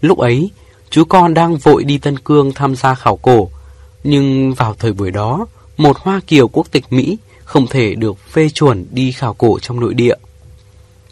Lúc 0.00 0.18
ấy, 0.18 0.50
chú 0.90 1.04
con 1.04 1.34
đang 1.34 1.56
vội 1.56 1.84
đi 1.84 1.98
Tân 1.98 2.18
Cương 2.18 2.52
tham 2.52 2.76
gia 2.76 2.94
khảo 2.94 3.16
cổ, 3.16 3.50
nhưng 4.04 4.54
vào 4.54 4.74
thời 4.74 4.92
buổi 4.92 5.10
đó, 5.10 5.46
một 5.76 5.98
Hoa 5.98 6.20
Kiều 6.26 6.48
quốc 6.48 6.66
tịch 6.70 6.84
Mỹ 6.90 7.18
không 7.44 7.66
thể 7.66 7.94
được 7.94 8.18
phê 8.32 8.48
chuẩn 8.48 8.86
đi 8.90 9.12
khảo 9.12 9.34
cổ 9.34 9.58
trong 9.58 9.80
nội 9.80 9.94
địa. 9.94 10.14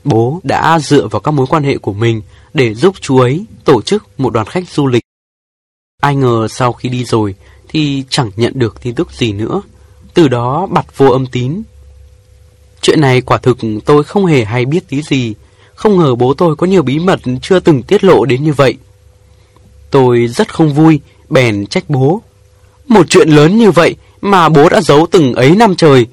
Bố 0.05 0.41
đã 0.43 0.78
dựa 0.78 1.07
vào 1.07 1.20
các 1.20 1.30
mối 1.30 1.47
quan 1.47 1.62
hệ 1.62 1.78
của 1.78 1.93
mình 1.93 2.22
để 2.55 2.74
giúp 2.74 2.95
chú 3.01 3.18
ấy 3.18 3.45
tổ 3.64 3.82
chức 3.82 4.20
một 4.20 4.32
đoàn 4.32 4.47
khách 4.47 4.68
du 4.68 4.87
lịch 4.87 5.03
Ai 6.07 6.16
ngờ 6.16 6.47
sau 6.51 6.72
khi 6.72 6.89
đi 6.89 7.05
rồi 7.05 7.34
thì 7.68 8.05
chẳng 8.11 8.30
nhận 8.37 8.53
được 8.57 8.82
tin 8.82 8.95
tức 8.95 9.12
gì 9.12 9.32
nữa. 9.32 9.62
Từ 10.14 10.28
đó 10.28 10.66
bặt 10.66 10.87
vô 10.97 11.07
âm 11.07 11.26
tín. 11.26 11.62
Chuyện 12.80 13.01
này 13.01 13.20
quả 13.20 13.39
thực 13.39 13.59
tôi 13.84 14.05
không 14.05 14.26
hề 14.26 14.45
hay 14.45 14.64
biết 14.64 14.89
tí 14.89 15.03
gì. 15.03 15.34
Không 15.74 15.99
ngờ 15.99 16.14
bố 16.14 16.34
tôi 16.34 16.57
có 16.57 16.66
nhiều 16.66 16.82
bí 16.82 16.99
mật 16.99 17.20
chưa 17.43 17.61
từng 17.61 17.82
tiết 17.82 18.05
lộ 18.05 18.24
đến 18.24 18.45
như 18.45 18.53
vậy. 18.53 18.74
Tôi 19.91 20.26
rất 20.26 20.55
không 20.55 20.74
vui, 20.74 21.01
bèn 21.28 21.66
trách 21.66 21.84
bố. 21.89 22.22
Một 22.89 23.07
chuyện 23.09 23.28
lớn 23.28 23.59
như 23.59 23.70
vậy 23.70 23.97
mà 24.20 24.49
bố 24.49 24.68
đã 24.68 24.80
giấu 24.80 25.07
từng 25.11 25.34
ấy 25.34 25.57
năm 25.57 25.76
trời. 25.76 26.07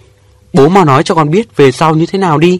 Bố 0.54 0.70
mau 0.70 0.86
nói 0.86 1.04
cho 1.04 1.16
con 1.16 1.32
biết 1.32 1.56
về 1.56 1.72
sau 1.72 1.96
như 1.96 2.06
thế 2.06 2.20
nào 2.20 2.38
đi. 2.38 2.60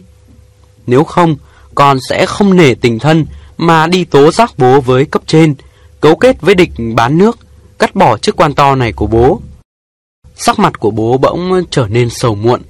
Nếu 0.86 1.04
không, 1.04 1.36
con 1.74 1.98
sẽ 2.08 2.26
không 2.26 2.56
nể 2.56 2.74
tình 2.74 2.98
thân 2.98 3.26
mà 3.56 3.86
đi 3.86 4.04
tố 4.04 4.30
giác 4.30 4.52
bố 4.58 4.80
với 4.80 5.04
cấp 5.04 5.22
trên 5.26 5.54
cấu 6.00 6.16
kết 6.16 6.40
với 6.40 6.54
địch 6.54 6.70
bán 6.94 7.18
nước, 7.18 7.38
cắt 7.78 7.94
bỏ 7.94 8.18
chức 8.18 8.36
quan 8.36 8.54
to 8.54 8.74
này 8.74 8.92
của 8.92 9.06
bố. 9.06 9.40
Sắc 10.36 10.58
mặt 10.58 10.80
của 10.80 10.90
bố 10.90 11.18
bỗng 11.18 11.64
trở 11.70 11.86
nên 11.88 12.10
sầu 12.10 12.34
muộn. 12.34 12.62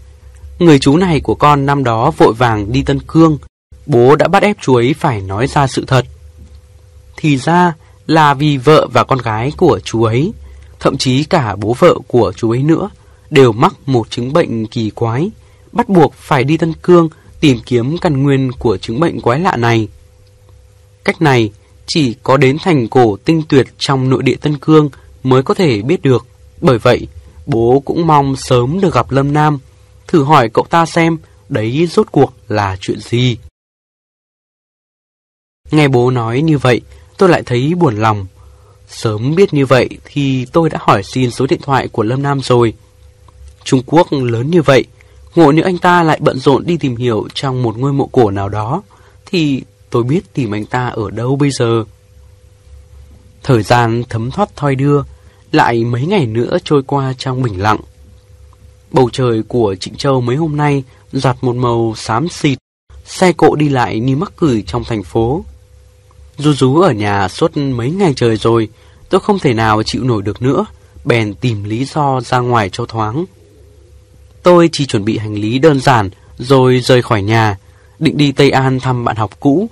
Người 0.59 0.79
chú 0.79 0.97
này 0.97 1.21
của 1.21 1.35
con 1.35 1.67
năm 1.67 1.85
đó 1.85 2.11
vội 2.11 2.35
vàng 2.35 2.73
đi 2.73 2.83
Tân 2.83 3.01
Cương, 3.01 3.39
bố 3.87 4.17
đã 4.17 4.29
bắt 4.29 4.43
ép 4.43 4.57
chú 4.61 4.75
ấy 4.75 4.95
phải 4.95 5.21
nói 5.21 5.47
ra 5.47 5.67
sự 5.67 5.85
thật. 5.87 6.07
Thì 7.17 7.37
ra 7.37 7.73
là 8.07 8.35
vì 8.35 8.57
vợ 8.57 8.89
và 8.93 9.05
con 9.05 9.19
gái 9.19 9.53
của 9.57 9.81
chú 9.85 10.03
ấy, 10.03 10.33
thậm 10.85 10.99
chí 10.99 11.25
cả 11.25 11.57
bố 11.57 11.75
vợ 11.79 11.95
của 12.07 12.33
chú 12.37 12.51
ấy 12.51 12.63
nữa, 12.63 12.91
đều 13.31 13.53
mắc 13.53 13.75
một 13.87 14.11
chứng 14.11 14.33
bệnh 14.33 14.67
kỳ 14.67 14.91
quái, 14.91 15.31
bắt 15.73 15.89
buộc 15.89 16.15
phải 16.15 16.45
đi 16.45 16.57
Tân 16.57 16.73
Cương 16.83 17.09
tìm 17.41 17.59
kiếm 17.67 17.99
căn 17.99 18.23
nguyên 18.23 18.53
của 18.53 18.77
chứng 18.77 19.01
bệnh 19.01 19.21
quái 19.21 19.41
lạ 19.41 19.57
này. 19.57 19.89
Cách 21.05 21.23
này 21.23 21.53
chỉ 21.87 22.15
có 22.23 22.37
đến 22.37 22.57
thành 22.63 22.89
cổ 22.89 23.17
tinh 23.17 23.43
tuyệt 23.49 23.67
trong 23.79 24.11
nội 24.11 24.23
địa 24.23 24.37
Tân 24.37 24.59
Cương 24.59 24.91
mới 25.23 25.43
có 25.43 25.55
thể 25.55 25.83
biết 25.83 26.03
được. 26.03 26.27
Bởi 26.61 26.79
vậy, 26.79 27.07
bố 27.47 27.83
cũng 27.85 28.07
mong 28.07 28.37
sớm 28.37 28.81
được 28.81 28.95
gặp 28.95 29.11
Lâm 29.11 29.33
Nam, 29.33 29.59
thử 30.09 30.25
hỏi 30.25 30.49
cậu 30.49 30.65
ta 30.71 30.87
xem 30.87 31.19
đấy 31.49 31.87
rốt 31.87 32.07
cuộc 32.11 32.33
là 32.49 32.77
chuyện 32.81 33.01
gì. 33.01 33.37
Nghe 35.71 35.89
bố 35.89 36.11
nói 36.11 36.43
như 36.43 36.59
vậy, 36.59 36.81
tôi 37.19 37.29
lại 37.29 37.43
thấy 37.47 37.75
buồn 37.75 37.97
lòng. 37.97 38.27
Sớm 38.97 39.35
biết 39.35 39.55
như 39.55 39.67
vậy 39.67 39.89
thì 40.05 40.45
tôi 40.53 40.71
đã 40.71 40.79
hỏi 40.83 41.03
xin 41.03 41.31
số 41.31 41.47
điện 41.47 41.61
thoại 41.63 41.89
của 41.89 42.03
Lâm 42.03 42.23
Nam 42.23 42.41
rồi. 42.41 42.75
Trung 43.65 43.83
Quốc 43.87 44.13
lớn 44.13 44.51
như 44.51 44.63
vậy, 44.63 44.85
ngộ 45.35 45.53
nếu 45.53 45.65
anh 45.65 45.79
ta 45.79 46.03
lại 46.03 46.19
bận 46.21 46.39
rộn 46.39 46.67
đi 46.67 46.77
tìm 46.77 46.97
hiểu 46.97 47.29
trong 47.35 47.63
một 47.63 47.79
ngôi 47.79 47.93
mộ 47.93 48.09
cổ 48.13 48.31
nào 48.31 48.49
đó, 48.49 48.83
thì 49.27 49.63
tôi 49.91 50.03
biết 50.03 50.21
tìm 50.33 50.55
anh 50.55 50.67
ta 50.67 50.89
ở 50.89 51.11
đâu 51.11 51.37
bây 51.37 51.51
giờ. 51.51 51.85
Thời 53.43 53.63
gian 53.63 54.03
thấm 54.09 54.31
thoát 54.31 54.57
thoi 54.57 54.75
đưa, 54.75 55.03
lại 55.53 55.85
mấy 55.85 56.07
ngày 56.07 56.27
nữa 56.27 56.59
trôi 56.65 56.83
qua 56.83 57.15
trong 57.19 57.43
bình 57.43 57.63
lặng. 57.63 57.81
Bầu 58.91 59.11
trời 59.13 59.43
của 59.49 59.75
Trịnh 59.81 59.95
Châu 59.95 60.21
mấy 60.21 60.37
hôm 60.37 60.57
nay 60.57 60.85
giặt 61.13 61.37
một 61.41 61.57
màu 61.57 61.95
xám 61.97 62.29
xịt, 62.29 62.59
xe 63.05 63.33
cộ 63.33 63.55
đi 63.55 63.69
lại 63.69 64.01
như 64.01 64.17
mắc 64.17 64.33
cửi 64.37 64.65
trong 64.67 64.85
thành 64.85 65.03
phố. 65.03 65.45
Rú 66.39 66.53
rú 66.53 66.81
ở 66.81 66.93
nhà 66.93 67.29
suốt 67.29 67.57
mấy 67.57 67.91
ngày 67.91 68.13
trời 68.17 68.37
rồi, 68.37 68.69
tôi 69.09 69.21
không 69.21 69.39
thể 69.39 69.55
nào 69.55 69.83
chịu 69.83 70.05
nổi 70.05 70.23
được 70.23 70.43
nữa, 70.43 70.67
bèn 71.05 71.35
tìm 71.35 71.65
lý 71.65 71.85
do 71.85 72.21
ra 72.21 72.39
ngoài 72.39 72.69
cho 72.73 72.87
thoáng. 72.87 73.25
Tôi 74.43 74.69
chỉ 74.73 74.87
chuẩn 74.87 75.05
bị 75.05 75.19
hành 75.19 75.35
lý 75.35 75.59
đơn 75.59 75.81
giản 75.81 76.11
rồi 76.39 76.81
rời 76.81 77.03
khỏi 77.03 77.23
nhà, 77.23 77.59
định 77.99 78.17
đi 78.17 78.33
Tây 78.33 78.51
An 78.51 78.81
thăm 78.81 79.05
bạn 79.05 79.17
học 79.17 79.41
cũ. 79.41 79.69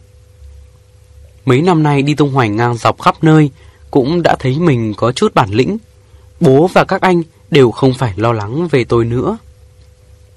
Mấy 1.44 1.62
năm 1.62 1.82
nay 1.82 2.02
đi 2.02 2.14
tung 2.14 2.32
hoành 2.32 2.56
ngang 2.56 2.74
dọc 2.76 3.02
khắp 3.02 3.24
nơi, 3.24 3.50
cũng 3.90 4.22
đã 4.22 4.36
thấy 4.38 4.58
mình 4.58 4.94
có 4.96 5.12
chút 5.12 5.34
bản 5.34 5.50
lĩnh. 5.50 5.78
Bố 6.40 6.70
và 6.72 6.84
các 6.84 7.00
anh 7.00 7.22
đều 7.50 7.70
không 7.70 7.94
phải 7.94 8.12
lo 8.16 8.32
lắng 8.32 8.68
về 8.68 8.84
tôi 8.84 9.04
nữa. 9.04 9.38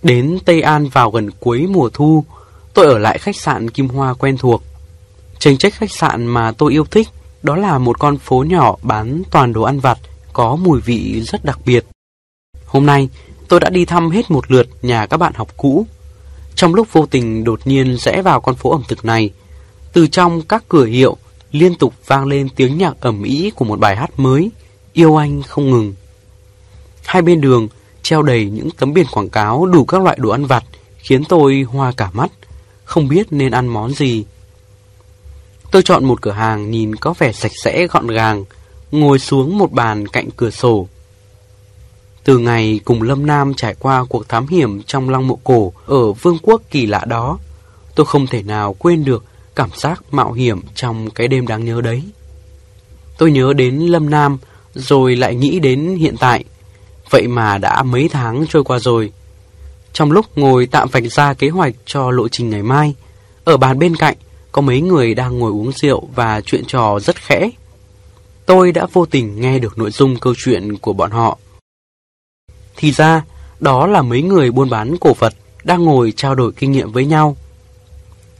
Đến 0.03 0.39
Tây 0.45 0.61
An 0.61 0.87
vào 0.89 1.11
gần 1.11 1.31
cuối 1.39 1.67
mùa 1.67 1.89
thu, 1.93 2.25
tôi 2.73 2.85
ở 2.85 2.97
lại 2.97 3.17
khách 3.17 3.35
sạn 3.35 3.69
Kim 3.69 3.87
Hoa 3.87 4.13
quen 4.13 4.37
thuộc. 4.37 4.63
Tranh 5.45 5.57
trách 5.57 5.73
khách 5.73 5.91
sạn 5.91 6.25
mà 6.25 6.51
tôi 6.51 6.71
yêu 6.71 6.85
thích 6.85 7.07
đó 7.43 7.55
là 7.55 7.77
một 7.77 7.99
con 7.99 8.17
phố 8.17 8.43
nhỏ 8.47 8.75
bán 8.81 9.23
toàn 9.31 9.53
đồ 9.53 9.61
ăn 9.61 9.79
vặt 9.79 9.97
có 10.33 10.55
mùi 10.55 10.81
vị 10.81 11.21
rất 11.21 11.45
đặc 11.45 11.59
biệt. 11.65 11.85
Hôm 12.65 12.85
nay, 12.85 13.09
tôi 13.47 13.59
đã 13.59 13.69
đi 13.69 13.85
thăm 13.85 14.09
hết 14.09 14.31
một 14.31 14.51
lượt 14.51 14.67
nhà 14.81 15.05
các 15.05 15.17
bạn 15.17 15.33
học 15.35 15.57
cũ. 15.57 15.85
Trong 16.55 16.75
lúc 16.75 16.87
vô 16.91 17.05
tình 17.05 17.43
đột 17.43 17.59
nhiên 17.65 17.97
rẽ 17.97 18.21
vào 18.21 18.41
con 18.41 18.55
phố 18.55 18.71
ẩm 18.71 18.83
thực 18.87 19.05
này, 19.05 19.29
từ 19.93 20.07
trong 20.07 20.41
các 20.41 20.63
cửa 20.69 20.85
hiệu 20.85 21.17
liên 21.51 21.75
tục 21.75 21.93
vang 22.07 22.25
lên 22.25 22.49
tiếng 22.55 22.77
nhạc 22.77 22.93
ẩm 22.99 23.23
ý 23.23 23.51
của 23.55 23.65
một 23.65 23.79
bài 23.79 23.95
hát 23.95 24.19
mới, 24.19 24.51
Yêu 24.93 25.15
Anh 25.15 25.43
Không 25.43 25.69
Ngừng. 25.69 25.93
Hai 27.05 27.21
bên 27.21 27.41
đường 27.41 27.67
treo 28.01 28.21
đầy 28.21 28.45
những 28.45 28.69
tấm 28.71 28.93
biển 28.93 29.05
quảng 29.11 29.29
cáo 29.29 29.65
đủ 29.65 29.85
các 29.85 30.01
loại 30.01 30.17
đồ 30.21 30.29
ăn 30.29 30.45
vặt, 30.45 30.63
khiến 30.97 31.23
tôi 31.25 31.65
hoa 31.69 31.91
cả 31.91 32.09
mắt, 32.13 32.31
không 32.83 33.07
biết 33.07 33.27
nên 33.31 33.51
ăn 33.51 33.67
món 33.67 33.93
gì. 33.93 34.25
Tôi 35.75 35.83
chọn 35.83 36.05
một 36.05 36.21
cửa 36.21 36.31
hàng 36.31 36.71
nhìn 36.71 36.95
có 36.95 37.13
vẻ 37.19 37.31
sạch 37.31 37.51
sẽ 37.63 37.87
gọn 37.87 38.07
gàng, 38.07 38.45
ngồi 38.91 39.19
xuống 39.19 39.57
một 39.57 39.71
bàn 39.71 40.07
cạnh 40.07 40.29
cửa 40.37 40.49
sổ. 40.49 40.87
Từ 42.23 42.37
ngày 42.37 42.79
cùng 42.85 43.01
Lâm 43.01 43.25
Nam 43.25 43.53
trải 43.53 43.75
qua 43.79 44.05
cuộc 44.09 44.29
thám 44.29 44.47
hiểm 44.47 44.83
trong 44.83 45.09
lăng 45.09 45.27
mộ 45.27 45.39
cổ 45.43 45.73
ở 45.85 46.11
vương 46.11 46.37
quốc 46.41 46.61
kỳ 46.71 46.85
lạ 46.85 47.01
đó, 47.07 47.39
tôi 47.95 48.05
không 48.05 48.27
thể 48.27 48.43
nào 48.43 48.73
quên 48.73 49.05
được 49.05 49.23
cảm 49.55 49.69
giác 49.75 50.03
mạo 50.11 50.31
hiểm 50.31 50.61
trong 50.75 51.09
cái 51.09 51.27
đêm 51.27 51.47
đáng 51.47 51.65
nhớ 51.65 51.81
đấy. 51.81 52.03
Tôi 53.17 53.31
nhớ 53.31 53.53
đến 53.53 53.79
Lâm 53.79 54.09
Nam, 54.09 54.37
rồi 54.73 55.15
lại 55.15 55.35
nghĩ 55.35 55.59
đến 55.59 55.95
hiện 55.95 56.15
tại. 56.19 56.43
Vậy 57.09 57.27
mà 57.27 57.57
đã 57.57 57.83
mấy 57.83 58.09
tháng 58.09 58.45
trôi 58.49 58.63
qua 58.63 58.79
rồi. 58.79 59.11
Trong 59.93 60.11
lúc 60.11 60.25
ngồi 60.35 60.65
tạm 60.65 60.89
vạch 60.89 61.11
ra 61.11 61.33
kế 61.33 61.49
hoạch 61.49 61.73
cho 61.85 62.11
lộ 62.11 62.27
trình 62.27 62.49
ngày 62.49 62.63
mai, 62.63 62.95
ở 63.43 63.57
bàn 63.57 63.79
bên 63.79 63.95
cạnh 63.95 64.17
có 64.55 64.61
mấy 64.61 64.81
người 64.81 65.13
đang 65.13 65.39
ngồi 65.39 65.51
uống 65.51 65.71
rượu 65.71 66.07
và 66.15 66.41
chuyện 66.41 66.63
trò 66.67 66.99
rất 66.99 67.15
khẽ. 67.15 67.49
Tôi 68.45 68.71
đã 68.71 68.87
vô 68.93 69.05
tình 69.05 69.41
nghe 69.41 69.59
được 69.59 69.77
nội 69.77 69.91
dung 69.91 70.19
câu 70.19 70.33
chuyện 70.37 70.77
của 70.77 70.93
bọn 70.93 71.11
họ. 71.11 71.37
Thì 72.75 72.91
ra, 72.91 73.23
đó 73.59 73.87
là 73.87 74.01
mấy 74.01 74.21
người 74.21 74.51
buôn 74.51 74.69
bán 74.69 74.97
cổ 75.01 75.13
vật 75.13 75.33
đang 75.63 75.83
ngồi 75.83 76.13
trao 76.15 76.35
đổi 76.35 76.51
kinh 76.51 76.71
nghiệm 76.71 76.91
với 76.91 77.05
nhau. 77.05 77.37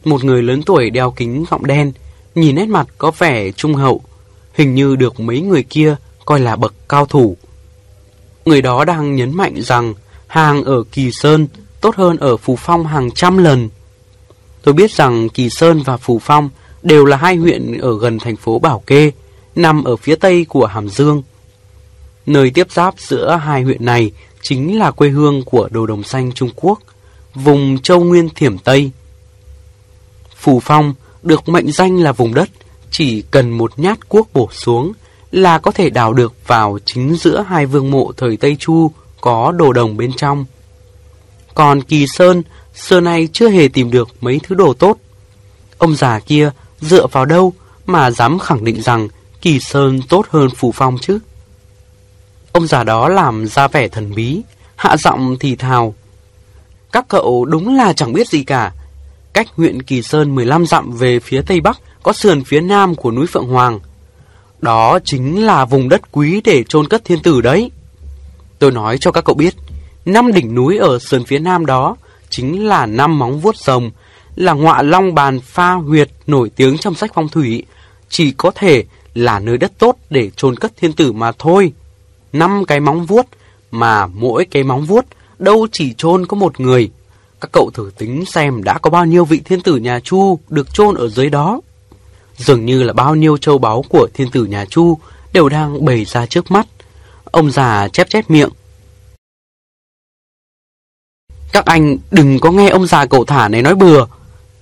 Một 0.03 0.23
người 0.23 0.43
lớn 0.43 0.63
tuổi 0.65 0.89
đeo 0.89 1.11
kính 1.11 1.45
gọng 1.49 1.65
đen, 1.65 1.91
nhìn 2.35 2.55
nét 2.55 2.65
mặt 2.65 2.87
có 2.97 3.11
vẻ 3.17 3.51
trung 3.51 3.73
hậu, 3.73 4.01
hình 4.53 4.75
như 4.75 4.95
được 4.95 5.19
mấy 5.19 5.41
người 5.41 5.63
kia 5.63 5.95
coi 6.25 6.39
là 6.39 6.55
bậc 6.55 6.73
cao 6.89 7.05
thủ. 7.05 7.37
Người 8.45 8.61
đó 8.61 8.85
đang 8.85 9.15
nhấn 9.15 9.37
mạnh 9.37 9.61
rằng 9.61 9.93
hàng 10.27 10.63
ở 10.63 10.83
Kỳ 10.91 11.11
Sơn 11.11 11.47
tốt 11.81 11.95
hơn 11.95 12.17
ở 12.17 12.37
Phú 12.37 12.55
Phong 12.55 12.85
hàng 12.85 13.11
trăm 13.11 13.37
lần. 13.37 13.69
Tôi 14.65 14.73
biết 14.73 14.91
rằng 14.91 15.29
Kỳ 15.29 15.49
Sơn 15.49 15.81
và 15.81 15.97
Phù 15.97 16.19
Phong 16.19 16.49
đều 16.83 17.05
là 17.05 17.17
hai 17.17 17.35
huyện 17.35 17.77
ở 17.77 17.99
gần 17.99 18.19
thành 18.19 18.35
phố 18.35 18.59
Bảo 18.59 18.83
Kê, 18.87 19.11
nằm 19.55 19.83
ở 19.83 19.95
phía 19.95 20.15
tây 20.15 20.45
của 20.49 20.65
Hàm 20.65 20.89
Dương. 20.89 21.23
Nơi 22.25 22.49
tiếp 22.49 22.71
giáp 22.71 22.99
giữa 22.99 23.39
hai 23.43 23.63
huyện 23.63 23.85
này 23.85 24.11
chính 24.41 24.79
là 24.79 24.91
quê 24.91 25.09
hương 25.09 25.43
của 25.43 25.69
đồ 25.71 25.85
đồng 25.85 26.03
xanh 26.03 26.31
Trung 26.31 26.49
Quốc, 26.55 26.79
vùng 27.35 27.77
Châu 27.79 28.03
Nguyên 28.03 28.29
Thiểm 28.29 28.57
Tây. 28.57 28.91
Phù 30.35 30.59
Phong 30.59 30.93
được 31.23 31.49
mệnh 31.49 31.71
danh 31.71 31.97
là 31.97 32.11
vùng 32.11 32.33
đất, 32.33 32.49
chỉ 32.91 33.21
cần 33.21 33.51
một 33.51 33.79
nhát 33.79 34.09
cuốc 34.09 34.29
bổ 34.33 34.49
xuống 34.51 34.91
là 35.31 35.59
có 35.59 35.71
thể 35.71 35.89
đào 35.89 36.13
được 36.13 36.33
vào 36.47 36.79
chính 36.85 37.15
giữa 37.15 37.45
hai 37.47 37.65
vương 37.65 37.91
mộ 37.91 38.11
thời 38.17 38.37
Tây 38.37 38.55
Chu 38.59 38.91
có 39.21 39.51
đồ 39.51 39.73
đồng 39.73 39.97
bên 39.97 40.13
trong. 40.13 40.45
Còn 41.53 41.81
Kỳ 41.81 42.05
Sơn, 42.07 42.43
xưa 42.75 42.99
nay 42.99 43.27
chưa 43.33 43.49
hề 43.49 43.67
tìm 43.67 43.91
được 43.91 44.09
mấy 44.21 44.39
thứ 44.43 44.55
đồ 44.55 44.73
tốt. 44.73 44.97
Ông 45.77 45.95
già 45.95 46.19
kia 46.19 46.51
dựa 46.81 47.07
vào 47.07 47.25
đâu 47.25 47.53
mà 47.85 48.11
dám 48.11 48.39
khẳng 48.39 48.63
định 48.63 48.81
rằng 48.81 49.07
Kỳ 49.41 49.59
Sơn 49.59 50.01
tốt 50.09 50.25
hơn 50.29 50.49
Phù 50.49 50.71
Phong 50.71 50.97
chứ? 51.01 51.19
Ông 52.51 52.67
già 52.67 52.83
đó 52.83 53.09
làm 53.09 53.47
ra 53.47 53.67
vẻ 53.67 53.87
thần 53.87 54.15
bí, 54.15 54.41
hạ 54.75 54.97
giọng 54.97 55.37
thì 55.39 55.55
thào. 55.55 55.95
Các 56.91 57.05
cậu 57.07 57.45
đúng 57.45 57.75
là 57.75 57.93
chẳng 57.93 58.13
biết 58.13 58.27
gì 58.27 58.43
cả, 58.43 58.73
Cách 59.33 59.47
huyện 59.55 59.81
Kỳ 59.81 60.01
Sơn 60.01 60.35
15 60.35 60.65
dặm 60.65 60.91
về 60.91 61.19
phía 61.19 61.41
tây 61.41 61.61
bắc 61.61 61.79
có 62.03 62.13
sườn 62.13 62.43
phía 62.43 62.61
nam 62.61 62.95
của 62.95 63.11
núi 63.11 63.27
Phượng 63.27 63.47
Hoàng. 63.47 63.79
Đó 64.61 64.99
chính 65.05 65.45
là 65.45 65.65
vùng 65.65 65.89
đất 65.89 66.11
quý 66.11 66.41
để 66.43 66.63
chôn 66.63 66.87
cất 66.87 67.05
thiên 67.05 67.21
tử 67.21 67.41
đấy. 67.41 67.71
Tôi 68.59 68.71
nói 68.71 68.97
cho 68.97 69.11
các 69.11 69.25
cậu 69.25 69.35
biết, 69.35 69.55
năm 70.05 70.33
đỉnh 70.33 70.55
núi 70.55 70.77
ở 70.77 70.99
sườn 70.99 71.25
phía 71.25 71.39
nam 71.39 71.65
đó 71.65 71.95
chính 72.35 72.67
là 72.67 72.85
năm 72.85 73.19
móng 73.19 73.39
vuốt 73.39 73.55
rồng, 73.57 73.91
là 74.35 74.53
ngọa 74.53 74.81
long 74.81 75.15
bàn 75.15 75.39
pha 75.41 75.71
huyệt 75.71 76.09
nổi 76.27 76.49
tiếng 76.55 76.77
trong 76.77 76.95
sách 76.95 77.11
phong 77.13 77.29
thủy, 77.29 77.63
chỉ 78.09 78.31
có 78.31 78.51
thể 78.55 78.83
là 79.13 79.39
nơi 79.39 79.57
đất 79.57 79.71
tốt 79.77 79.95
để 80.09 80.29
chôn 80.35 80.55
cất 80.55 80.71
thiên 80.77 80.93
tử 80.93 81.11
mà 81.11 81.31
thôi. 81.39 81.73
Năm 82.33 82.65
cái 82.67 82.79
móng 82.79 83.05
vuốt, 83.05 83.25
mà 83.71 84.07
mỗi 84.07 84.45
cái 84.45 84.63
móng 84.63 84.85
vuốt 84.85 85.05
đâu 85.39 85.67
chỉ 85.71 85.93
chôn 85.97 86.25
có 86.25 86.37
một 86.37 86.59
người, 86.59 86.89
các 87.41 87.49
cậu 87.51 87.71
thử 87.73 87.91
tính 87.97 88.25
xem 88.25 88.63
đã 88.63 88.77
có 88.77 88.89
bao 88.89 89.05
nhiêu 89.05 89.25
vị 89.25 89.41
thiên 89.45 89.61
tử 89.61 89.75
nhà 89.75 89.99
Chu 89.99 90.39
được 90.49 90.73
chôn 90.73 90.95
ở 90.95 91.09
dưới 91.09 91.29
đó. 91.29 91.61
Dường 92.37 92.65
như 92.65 92.83
là 92.83 92.93
bao 92.93 93.15
nhiêu 93.15 93.37
châu 93.37 93.57
báu 93.57 93.83
của 93.89 94.07
thiên 94.13 94.31
tử 94.31 94.45
nhà 94.45 94.65
Chu 94.65 94.97
đều 95.33 95.49
đang 95.49 95.85
bày 95.85 96.05
ra 96.05 96.25
trước 96.25 96.51
mắt. 96.51 96.67
Ông 97.23 97.51
già 97.51 97.87
chép 97.87 98.09
chép 98.09 98.29
miệng. 98.29 98.49
Các 101.55 101.65
anh 101.65 101.97
đừng 102.11 102.39
có 102.39 102.51
nghe 102.51 102.69
ông 102.69 102.87
già 102.87 103.05
cậu 103.05 103.25
thả 103.25 103.47
này 103.47 103.61
nói 103.61 103.75
bừa. 103.75 104.05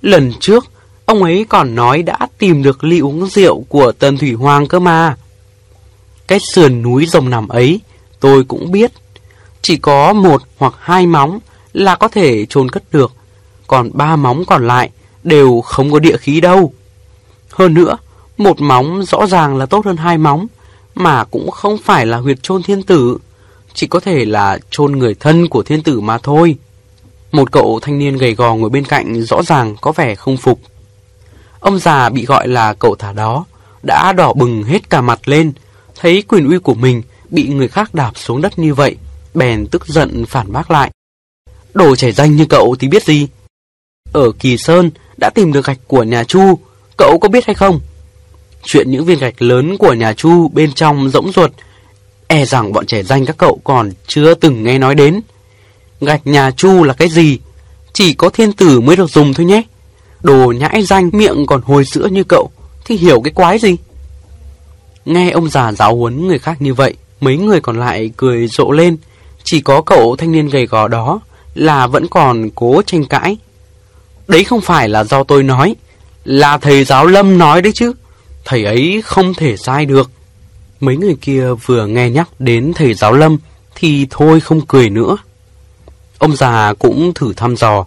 Lần 0.02 0.32
trước, 0.40 0.66
ông 1.06 1.24
ấy 1.24 1.46
còn 1.50 1.76
nói 1.76 2.04
đã 2.04 2.18
tìm 2.38 2.64
được 2.64 2.84
ly 2.84 3.00
uống 3.00 3.28
rượu 3.28 3.62
của 3.70 3.92
Tần 3.92 4.18
Thủy 4.18 4.34
Hoàng 4.34 4.68
cơ 4.68 4.80
mà. 4.80 5.18
Cái 6.28 6.40
sườn 6.40 6.82
núi 6.82 7.06
rồng 7.06 7.30
nằm 7.30 7.48
ấy, 7.48 7.80
tôi 8.20 8.44
cũng 8.44 8.72
biết. 8.72 8.92
Chỉ 9.62 9.78
có 9.78 10.14
một 10.14 10.42
hoặc 10.58 10.74
hai 10.80 11.08
móng 11.08 11.40
là 11.74 11.96
có 11.96 12.08
thể 12.08 12.46
trôn 12.46 12.72
cất 12.72 12.84
được, 12.92 13.12
còn 13.68 13.90
ba 13.94 14.16
móng 14.16 14.44
còn 14.48 14.68
lại 14.68 14.90
đều 15.24 15.62
không 15.62 15.92
có 15.92 16.00
địa 16.00 16.18
khí 16.18 16.42
đâu. 16.42 16.74
Hơn 17.52 17.74
nữa, 17.74 17.98
một 18.38 18.62
móng 18.62 19.04
rõ 19.06 19.28
ràng 19.28 19.58
là 19.58 19.66
tốt 19.66 19.86
hơn 19.86 19.98
hai 19.98 20.18
móng, 20.18 20.48
mà 20.96 21.24
cũng 21.24 21.52
không 21.52 21.78
phải 21.84 22.06
là 22.06 22.18
huyệt 22.18 22.44
chôn 22.44 22.64
thiên 22.64 22.84
tử, 22.84 23.18
chỉ 23.74 23.88
có 23.88 24.00
thể 24.00 24.26
là 24.26 24.60
chôn 24.70 24.92
người 24.92 25.16
thân 25.20 25.48
của 25.48 25.64
thiên 25.64 25.84
tử 25.84 26.00
mà 26.00 26.18
thôi. 26.18 26.58
Một 27.34 27.52
cậu 27.52 27.80
thanh 27.82 28.00
niên 28.00 28.18
gầy 28.18 28.36
gò 28.36 28.56
ngồi 28.56 28.70
bên 28.70 28.86
cạnh 28.86 29.24
rõ 29.24 29.44
ràng 29.44 29.76
có 29.82 29.92
vẻ 29.92 30.16
không 30.16 30.38
phục. 30.38 30.60
Ông 31.60 31.80
già 31.80 32.10
bị 32.10 32.26
gọi 32.26 32.48
là 32.48 32.74
cậu 32.74 32.96
thả 32.96 33.12
đó, 33.12 33.46
đã 33.84 34.14
đỏ 34.14 34.34
bừng 34.34 34.64
hết 34.64 34.90
cả 34.90 35.02
mặt 35.02 35.28
lên, 35.28 35.52
thấy 35.96 36.24
quyền 36.28 36.50
uy 36.50 36.58
của 36.58 36.74
mình 36.74 37.02
bị 37.30 37.48
người 37.48 37.68
khác 37.68 37.94
đạp 37.94 38.12
xuống 38.16 38.42
đất 38.42 38.60
như 38.60 38.74
vậy, 38.74 38.96
bèn 39.34 39.68
tức 39.68 39.88
giận 39.88 40.26
phản 40.26 40.52
bác 40.52 40.72
lại. 40.72 40.92
Đồ 41.74 41.96
trẻ 41.96 42.12
danh 42.12 42.36
như 42.36 42.46
cậu 42.46 42.76
thì 42.80 42.88
biết 42.88 43.04
gì? 43.04 43.28
Ở 44.12 44.32
Kỳ 44.40 44.58
Sơn 44.58 44.92
đã 45.18 45.30
tìm 45.30 45.54
được 45.54 45.66
gạch 45.66 45.80
của 45.88 46.04
nhà 46.04 46.24
Chu, 46.24 46.60
cậu 46.98 47.20
có 47.22 47.30
biết 47.30 47.46
hay 47.46 47.54
không? 47.56 47.80
Chuyện 48.64 48.92
những 48.92 49.06
viên 49.06 49.20
gạch 49.20 49.42
lớn 49.42 49.78
của 49.78 49.94
nhà 49.94 50.14
Chu 50.14 50.48
bên 50.48 50.74
trong 50.74 51.10
rỗng 51.10 51.32
ruột, 51.32 51.52
e 52.28 52.46
rằng 52.46 52.74
bọn 52.74 52.86
trẻ 52.86 53.04
danh 53.04 53.26
các 53.26 53.38
cậu 53.38 53.60
còn 53.64 53.92
chưa 54.08 54.34
từng 54.34 54.64
nghe 54.64 54.78
nói 54.78 54.96
đến. 54.96 55.22
Gạch 56.06 56.28
nhà 56.28 56.52
Chu 56.52 56.84
là 56.84 56.94
cái 56.94 57.10
gì? 57.10 57.40
Chỉ 57.94 58.14
có 58.14 58.30
thiên 58.30 58.54
tử 58.54 58.80
mới 58.80 58.96
được 58.96 59.10
dùng 59.10 59.34
thôi 59.34 59.46
nhé. 59.46 59.62
Đồ 60.22 60.52
nhãi 60.52 60.84
danh 60.84 61.10
miệng 61.14 61.46
còn 61.46 61.62
hồi 61.62 61.86
sữa 61.86 62.08
như 62.12 62.24
cậu, 62.24 62.50
Thì 62.86 62.96
hiểu 62.96 63.22
cái 63.22 63.34
quái 63.34 63.60
gì? 63.60 63.76
Nghe 65.06 65.30
ông 65.30 65.50
già 65.50 65.72
giáo 65.72 65.96
huấn 65.96 66.28
người 66.28 66.40
khác 66.40 66.62
như 66.62 66.74
vậy, 66.74 66.94
Mấy 67.20 67.38
người 67.38 67.62
còn 67.62 67.80
lại 67.80 68.12
cười 68.18 68.48
rộ 68.48 68.72
lên. 68.72 68.98
Chỉ 69.44 69.62
có 69.62 69.82
cậu 69.82 70.16
thanh 70.16 70.32
niên 70.32 70.50
gầy 70.50 70.66
gò 70.66 70.88
đó 70.88 71.20
Là 71.56 71.88
vẫn 71.88 72.08
còn 72.08 72.50
cố 72.56 72.82
tranh 72.86 73.06
cãi. 73.06 73.38
Đấy 74.28 74.44
không 74.44 74.62
phải 74.62 74.90
là 74.90 75.04
do 75.04 75.24
tôi 75.24 75.44
nói, 75.44 75.76
Là 76.24 76.58
thầy 76.58 76.84
giáo 76.84 77.06
Lâm 77.06 77.38
nói 77.38 77.62
đấy 77.62 77.74
chứ. 77.76 77.94
Thầy 78.46 78.64
ấy 78.64 79.02
không 79.06 79.34
thể 79.34 79.58
sai 79.58 79.86
được. 79.86 80.12
Mấy 80.80 80.98
người 80.98 81.16
kia 81.22 81.48
vừa 81.66 81.88
nghe 81.88 82.10
nhắc 82.10 82.30
đến 82.40 82.72
thầy 82.76 82.94
giáo 82.94 83.14
Lâm 83.14 83.38
Thì 83.76 84.08
thôi 84.10 84.40
không 84.40 84.62
cười 84.62 84.90
nữa. 84.90 85.18
Ông 86.24 86.36
già 86.36 86.74
cũng 86.80 87.14
thử 87.16 87.34
thăm 87.34 87.56
dò 87.56 87.86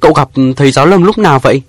Cậu 0.00 0.12
gặp 0.12 0.28
thầy 0.56 0.72
giáo 0.72 0.86
Lâm 0.86 1.02
lúc 1.02 1.18
nào 1.18 1.38
vậy? 1.38 1.62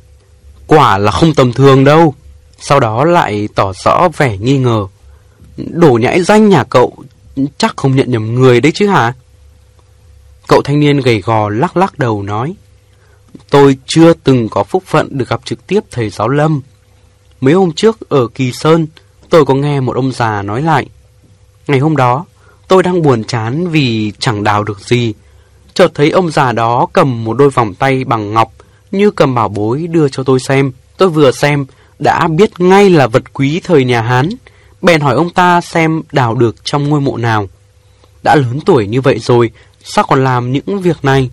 Quả 0.67 0.97
là 0.97 1.11
không 1.11 1.33
tầm 1.33 1.53
thường 1.53 1.83
đâu 1.83 2.15
Sau 2.59 2.79
đó 2.79 3.03
lại 3.05 3.49
tỏ 3.55 3.73
rõ 3.85 4.09
vẻ 4.17 4.37
nghi 4.37 4.57
ngờ 4.57 4.87
Đổ 5.57 5.91
nhãi 6.01 6.23
danh 6.23 6.49
nhà 6.49 6.63
cậu, 6.63 6.93
Chắc 7.57 7.77
không 7.77 7.95
nhận 7.95 8.11
nhầm 8.11 8.35
người 8.35 8.61
đấy 8.61 8.71
chứ 8.75 8.87
hả? 8.87 9.13
Cậu 10.47 10.61
thanh 10.61 10.79
niên 10.79 10.99
gầy 10.99 11.21
gò 11.21 11.49
lắc 11.49 11.77
lắc 11.77 11.99
đầu 11.99 12.23
nói, 12.23 12.55
Tôi 13.49 13.77
chưa 13.85 14.13
từng 14.13 14.49
có 14.49 14.63
phúc 14.63 14.83
phận 14.85 15.17
được 15.17 15.29
gặp 15.29 15.41
trực 15.45 15.67
tiếp 15.67 15.79
thầy 15.91 16.09
giáo 16.09 16.29
Lâm 16.29 16.61
Mấy 17.41 17.53
hôm 17.53 17.71
trước 17.71 18.09
ở 18.09 18.27
Kỳ 18.27 18.51
Sơn, 18.51 18.87
Tôi 19.29 19.45
có 19.45 19.53
nghe 19.53 19.79
một 19.79 19.95
ông 19.95 20.11
già 20.11 20.41
nói 20.41 20.61
lại, 20.61 20.85
Ngày 21.67 21.79
hôm 21.79 21.95
đó, 21.95 22.25
Tôi 22.67 22.83
đang 22.83 23.01
buồn 23.01 23.23
chán 23.23 23.67
vì 23.67 24.11
chẳng 24.19 24.43
đào 24.43 24.63
được 24.63 24.79
gì 24.79 25.13
Chợt 25.77 25.91
thấy 25.93 26.09
ông 26.09 26.31
già 26.31 26.51
đó 26.51 26.87
cầm 26.93 27.23
một 27.23 27.33
đôi 27.37 27.49
vòng 27.49 27.73
tay 27.73 28.03
bằng 28.03 28.33
ngọc 28.33 28.53
Như 28.91 29.11
cầm 29.11 29.35
bảo 29.35 29.49
bối 29.49 29.87
đưa 29.87 30.09
cho 30.09 30.23
tôi 30.23 30.39
xem. 30.39 30.71
Tôi 30.97 31.09
vừa 31.09 31.31
xem, 31.31 31.65
Đã 31.99 32.27
biết 32.27 32.59
ngay 32.59 32.89
là 32.89 33.07
vật 33.07 33.33
quý 33.33 33.61
thời 33.63 33.83
nhà 33.83 34.01
Hán. 34.01 34.29
Bèn 34.81 35.01
hỏi 35.01 35.15
ông 35.15 35.29
ta 35.29 35.61
xem 35.61 36.01
đào 36.11 36.35
được 36.35 36.55
trong 36.65 36.89
ngôi 36.89 37.01
mộ 37.01 37.17
nào. 37.17 37.47
Đã 38.23 38.35
lớn 38.35 38.59
tuổi 38.65 38.87
như 38.87 39.01
vậy 39.01 39.19
rồi, 39.19 39.51
Sao 39.83 40.05
còn 40.07 40.23
làm 40.23 40.51
những 40.51 40.81
việc 40.81 40.97
này? 41.03 41.29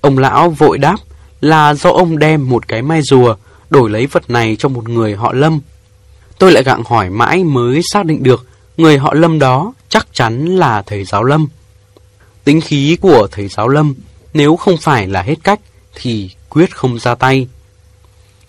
Ông 0.00 0.18
lão 0.18 0.50
vội 0.50 0.78
đáp 0.78 0.96
Là 1.40 1.74
do 1.74 1.90
ông 1.90 2.18
đem 2.18 2.48
một 2.50 2.68
cái 2.68 2.82
mai 2.82 3.02
rùa 3.02 3.34
Đổi 3.70 3.90
lấy 3.90 4.06
vật 4.06 4.30
này 4.30 4.56
cho 4.58 4.68
một 4.68 4.88
người 4.88 5.14
họ 5.14 5.32
Lâm. 5.32 5.60
Tôi 6.38 6.52
lại 6.52 6.62
gặng 6.62 6.82
hỏi 6.86 7.10
mãi 7.10 7.44
mới 7.44 7.80
xác 7.82 8.06
định 8.06 8.22
được, 8.22 8.46
Người 8.76 8.98
họ 8.98 9.14
Lâm 9.14 9.38
đó 9.38 9.72
chắc 9.88 10.06
chắn 10.12 10.56
là 10.56 10.82
thầy 10.82 11.04
giáo 11.04 11.24
Lâm. 11.24 11.48
Tính 12.46 12.60
khí 12.60 12.96
của 13.00 13.28
thầy 13.32 13.48
giáo 13.48 13.68
Lâm, 13.68 13.94
Nếu 14.34 14.56
không 14.56 14.76
phải 14.76 15.06
là 15.06 15.22
hết 15.22 15.34
cách, 15.44 15.60
Thì 15.94 16.30
quyết 16.48 16.76
không 16.76 16.98
ra 16.98 17.14
tay. 17.14 17.48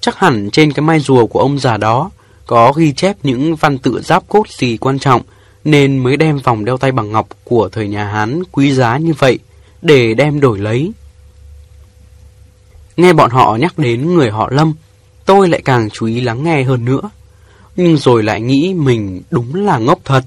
Chắc 0.02 0.16
hẳn 0.16 0.50
trên 0.52 0.74
cái 0.74 0.82
mai 0.84 1.00
rùa 1.00 1.26
của 1.26 1.40
ông 1.40 1.60
già 1.60 1.78
đó 1.78 2.12
Có 2.46 2.72
ghi 2.72 2.94
chép 2.94 3.18
những 3.24 3.56
văn 3.56 3.78
tự 3.78 4.02
giáp 4.02 4.24
cốt 4.28 4.50
gì 4.50 4.78
quan 4.78 5.00
trọng, 5.00 5.22
Nên 5.64 5.98
mới 5.98 6.18
đem 6.18 6.38
vòng 6.38 6.66
đeo 6.66 6.78
tay 6.78 6.92
bằng 6.92 7.12
ngọc 7.12 7.28
Của 7.44 7.70
thời 7.70 7.88
nhà 7.88 8.06
Hán 8.06 8.44
quý 8.52 8.74
giá 8.74 8.98
như 8.98 9.14
vậy 9.20 9.40
Để 9.82 10.14
đem 10.14 10.40
đổi 10.40 10.60
lấy. 10.60 10.92
Nghe 12.98 13.14
bọn 13.14 13.32
họ 13.32 13.56
nhắc 13.56 13.78
đến 13.78 14.14
người 14.16 14.30
họ 14.30 14.50
Lâm, 14.52 14.74
Tôi 15.26 15.50
lại 15.50 15.62
càng 15.66 15.90
chú 15.90 16.06
ý 16.06 16.22
lắng 16.22 16.44
nghe 16.44 16.64
hơn 16.64 16.86
nữa. 16.86 17.10
Nhưng 17.76 17.98
rồi 17.98 18.24
lại 18.24 18.42
nghĩ 18.42 18.74
mình 18.74 19.22
đúng 19.30 19.66
là 19.66 19.78
ngốc 19.78 20.00
thật. 20.06 20.24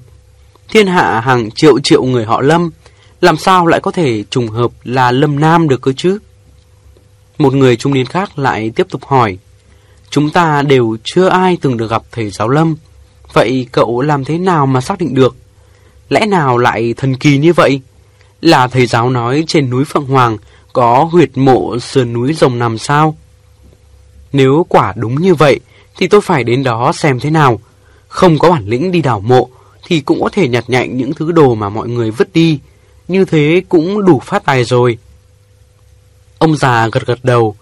Thiên 0.69 0.87
hạ 0.87 1.19
hàng 1.19 1.49
triệu 1.51 1.79
triệu 1.79 2.03
người 2.03 2.25
họ 2.25 2.41
Lâm 2.41 2.71
làm 3.21 3.37
sao 3.37 3.67
lại 3.67 3.79
có 3.79 3.91
thể 3.91 4.23
trùng 4.29 4.47
hợp 4.47 4.71
là 4.83 5.11
Lâm 5.11 5.39
Nam 5.39 5.69
được 5.69 5.81
cơ 5.81 5.91
chứ? 5.97 6.19
Một 7.37 7.53
người 7.53 7.75
trung 7.75 7.93
niên 7.93 8.05
khác 8.05 8.39
lại 8.39 8.71
tiếp 8.75 8.87
tục 8.89 9.05
hỏi. 9.05 9.37
Chúng 10.09 10.29
ta 10.29 10.61
đều 10.61 10.97
chưa 11.03 11.27
ai 11.27 11.57
từng 11.61 11.77
được 11.77 11.89
gặp 11.89 12.03
thầy 12.11 12.29
giáo 12.29 12.49
Lâm. 12.49 12.75
Vậy 13.33 13.67
cậu 13.71 14.01
làm 14.01 14.25
thế 14.25 14.37
nào 14.37 14.65
mà 14.65 14.81
xác 14.81 14.99
định 14.99 15.15
được? 15.15 15.35
Lẽ 16.09 16.25
nào 16.25 16.57
lại 16.57 16.93
thần 16.97 17.15
kỳ 17.15 17.37
như 17.37 17.53
vậy? 17.53 17.81
Là 18.41 18.67
thầy 18.67 18.85
giáo 18.85 19.09
nói 19.09 19.43
trên 19.47 19.69
núi 19.69 19.85
Phượng 19.85 20.05
Hoàng 20.05 20.37
có 20.73 21.09
huyệt 21.11 21.37
mộ 21.37 21.79
sườn 21.79 22.13
núi 22.13 22.33
rồng 22.33 22.59
nằm 22.59 22.77
sao? 22.77 23.17
Nếu 24.33 24.65
quả 24.69 24.93
đúng 24.95 25.21
như 25.21 25.35
vậy, 25.35 25.59
thì 25.97 26.07
tôi 26.07 26.21
phải 26.21 26.43
đến 26.43 26.63
đó 26.63 26.91
xem 26.95 27.19
thế 27.19 27.29
nào. 27.29 27.59
Không 28.07 28.39
có 28.39 28.49
bản 28.49 28.65
lĩnh 28.65 28.91
đi 28.91 29.01
đảo 29.01 29.19
mộ, 29.19 29.49
thì 29.85 30.01
cũng 30.01 30.21
có 30.21 30.29
thể 30.29 30.47
nhặt 30.47 30.63
nhạnh 30.67 30.97
những 30.97 31.13
thứ 31.13 31.31
đồ 31.31 31.55
mà 31.55 31.69
mọi 31.69 31.87
người 31.87 32.11
vứt 32.11 32.33
đi, 32.33 32.59
như 33.11 33.25
thế 33.25 33.61
cũng 33.69 34.05
đủ 34.05 34.19
phát 34.19 34.45
tài 34.45 34.63
rồi. 34.63 34.97
Ông 36.37 36.57
già 36.57 36.87
gật 36.87 37.05
gật 37.05 37.19
đầu. 37.23 37.55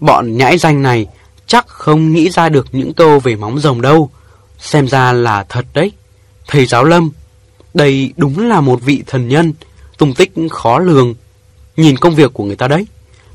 Bọn 0.00 0.36
nhãi 0.36 0.58
danh 0.58 0.82
này 0.82 1.06
chắc 1.46 1.68
không 1.68 2.12
nghĩ 2.12 2.30
ra 2.30 2.48
được 2.48 2.66
những 2.72 2.94
câu 2.94 3.18
về 3.18 3.36
móng 3.36 3.58
rồng 3.58 3.80
đâu. 3.80 4.10
Xem 4.58 4.88
ra 4.88 5.12
là 5.12 5.44
thật 5.48 5.66
đấy. 5.74 5.92
Thầy 6.46 6.66
giáo 6.66 6.84
lâm, 6.84 7.10
đây 7.74 8.12
đúng 8.16 8.48
là 8.48 8.60
một 8.60 8.82
vị 8.82 9.02
thần 9.06 9.28
nhân, 9.28 9.52
tung 9.98 10.14
tích 10.14 10.32
khó 10.50 10.78
lường. 10.78 11.14
Nhìn 11.76 11.96
công 11.96 12.14
việc 12.14 12.34
của 12.34 12.44
người 12.44 12.56
ta 12.56 12.68
đấy. 12.68 12.86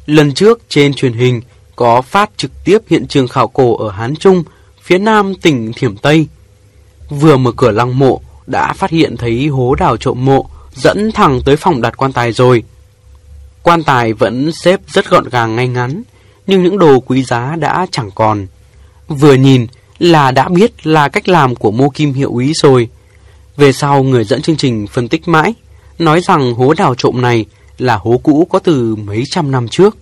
Lần 0.05 0.33
trước 0.33 0.61
trên 0.69 0.93
truyền 0.93 1.13
hình 1.13 1.41
có 1.75 2.01
phát 2.01 2.29
trực 2.37 2.51
tiếp 2.63 2.77
hiện 2.89 3.07
trường 3.07 3.27
khảo 3.27 3.47
cổ 3.47 3.77
ở 3.77 3.89
Hán 3.89 4.15
Trung, 4.15 4.43
phía 4.81 4.97
nam 4.97 5.33
tỉnh 5.35 5.73
Thiểm 5.73 5.97
Tây. 5.97 6.27
Vừa 7.09 7.37
mở 7.37 7.51
cửa 7.51 7.71
lăng 7.71 7.99
mộ 7.99 8.21
đã 8.47 8.73
phát 8.73 8.89
hiện 8.89 9.17
thấy 9.17 9.47
hố 9.47 9.75
đào 9.75 9.97
trộm 9.97 10.25
mộ 10.25 10.49
dẫn 10.75 11.11
thẳng 11.11 11.41
tới 11.45 11.55
phòng 11.55 11.81
đặt 11.81 11.97
quan 11.97 12.13
tài 12.13 12.31
rồi. 12.31 12.63
Quan 13.63 13.83
tài 13.83 14.13
vẫn 14.13 14.51
xếp 14.51 14.79
rất 14.87 15.09
gọn 15.09 15.29
gàng 15.29 15.55
ngay 15.55 15.67
ngắn, 15.67 16.03
nhưng 16.47 16.63
những 16.63 16.77
đồ 16.77 16.99
quý 16.99 17.23
giá 17.23 17.55
đã 17.55 17.87
chẳng 17.91 18.11
còn. 18.15 18.47
Vừa 19.07 19.33
nhìn 19.33 19.67
là 19.99 20.31
đã 20.31 20.49
biết 20.49 20.87
là 20.87 21.09
cách 21.09 21.29
làm 21.29 21.55
của 21.55 21.71
mô 21.71 21.89
kim 21.89 22.13
hiệu 22.13 22.37
ý 22.37 22.53
rồi. 22.55 22.89
Về 23.57 23.71
sau 23.71 24.03
người 24.03 24.23
dẫn 24.23 24.41
chương 24.41 24.57
trình 24.57 24.87
phân 24.87 25.07
tích 25.07 25.27
mãi, 25.27 25.53
nói 25.99 26.21
rằng 26.21 26.53
hố 26.53 26.73
đào 26.73 26.95
trộm 26.95 27.21
này 27.21 27.45
là 27.77 27.97
hố 27.97 28.19
cũ 28.23 28.47
có 28.49 28.59
từ 28.59 28.95
mấy 28.95 29.23
trăm 29.29 29.51
năm 29.51 29.67
trước. 29.67 29.97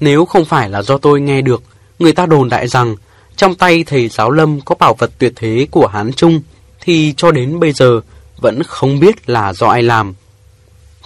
Nếu 0.00 0.24
không 0.24 0.44
phải 0.44 0.70
là 0.70 0.82
do 0.82 0.98
tôi 0.98 1.20
nghe 1.20 1.40
được, 1.40 1.62
người 1.98 2.12
ta 2.12 2.26
đồn 2.26 2.48
đại 2.48 2.68
rằng 2.68 2.96
trong 3.36 3.54
tay 3.54 3.84
thầy 3.84 4.08
giáo 4.08 4.30
lâm 4.30 4.60
có 4.60 4.74
bảo 4.74 4.94
vật 4.94 5.10
tuyệt 5.18 5.32
thế 5.36 5.66
của 5.70 5.86
Hán 5.86 6.12
Trung, 6.12 6.40
thì 6.80 7.14
cho 7.16 7.32
đến 7.32 7.60
bây 7.60 7.72
giờ 7.72 8.00
vẫn 8.40 8.62
không 8.62 9.00
biết 9.00 9.28
là 9.28 9.52
do 9.52 9.66
ai 9.66 9.82
làm. 9.82 10.14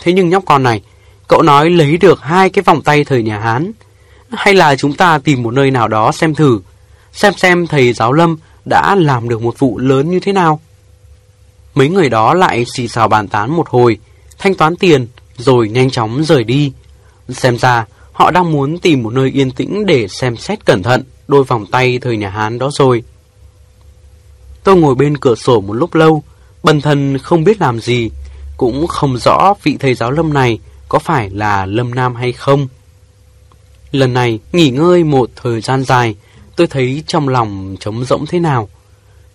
Thế 0.03 0.13
nhưng 0.13 0.29
nhóc 0.29 0.45
con 0.47 0.63
này, 0.63 0.83
cậu 1.29 1.43
nói 1.43 1.71
lấy 1.71 1.97
được 1.97 2.23
hai 2.23 2.51
cái 2.51 2.63
vòng 2.63 2.83
tay 2.83 3.05
thời 3.05 3.23
nhà 3.23 3.39
Hán. 3.39 3.73
Hay 4.31 4.55
là 4.55 4.77
chúng 4.77 4.95
ta 4.95 5.19
tìm 5.19 5.43
một 5.43 5.55
nơi 5.55 5.71
nào 5.71 5.89
đó 5.89 6.13
xem 6.13 6.35
thử, 6.35 6.61
xem 7.13 7.33
xem 7.37 7.67
thầy 7.67 7.93
giáo 7.93 8.13
lâm 8.13 8.37
đã 8.65 8.95
làm 8.95 9.29
được 9.29 9.43
một 9.43 9.59
vụ 9.59 9.79
lớn 9.79 10.11
như 10.11 10.21
thế 10.21 10.33
nào. 10.33 10.61
Mấy 11.75 11.89
người 11.89 12.09
đó 12.09 12.35
lại 12.35 12.65
xì 12.75 12.89
xào 12.89 13.09
bàn 13.09 13.29
tán 13.29 13.57
một 13.57 13.69
hồi, 13.69 13.99
thanh 14.39 14.55
toán 14.55 14.77
tiền, 14.77 15.07
rồi 15.37 15.69
nhanh 15.69 15.91
chóng 15.91 16.25
rời 16.25 16.45
đi. 16.45 16.73
Xem 17.29 17.59
ra, 17.59 17.87
họ 18.13 18.31
đang 18.31 18.53
muốn 18.53 18.79
tìm 18.79 19.03
một 19.03 19.13
nơi 19.13 19.31
yên 19.31 19.51
tĩnh 19.51 19.87
để 19.87 20.09
xem 20.09 20.37
xét 20.37 20.65
cẩn 20.65 20.83
thận 20.83 21.05
đôi 21.29 21.45
vòng 21.45 21.67
tay 21.67 21.99
thời 21.99 22.17
nhà 22.17 22.31
Hán 22.31 22.59
đó 22.59 22.71
rồi. 22.73 23.03
Tôi 24.65 24.77
ngồi 24.77 24.95
bên 24.95 25.17
cửa 25.17 25.35
sổ 25.35 25.61
một 25.61 25.73
lúc 25.73 25.95
lâu, 25.95 26.23
Bần 26.63 26.81
thần 26.81 27.19
không 27.19 27.45
biết 27.45 27.61
làm 27.61 27.81
gì, 27.81 28.11
cũng 28.57 28.87
không 28.87 29.19
rõ 29.19 29.55
vị 29.63 29.77
thầy 29.81 29.95
giáo 29.95 30.11
lâm 30.11 30.33
này 30.33 30.59
có 30.89 30.99
phải 30.99 31.31
là 31.31 31.67
lâm 31.67 31.95
nam 31.95 32.15
hay 32.15 32.33
không. 32.33 32.69
Lần 33.93 34.15
này, 34.15 34.39
nghỉ 34.53 34.71
ngơi 34.71 35.05
một 35.05 35.31
thời 35.37 35.61
gian 35.61 35.85
dài, 35.85 36.17
tôi 36.57 36.67
thấy 36.67 37.05
trong 37.07 37.29
lòng 37.29 37.77
trống 37.81 38.05
rỗng 38.05 38.27
thế 38.27 38.39
nào. 38.39 38.69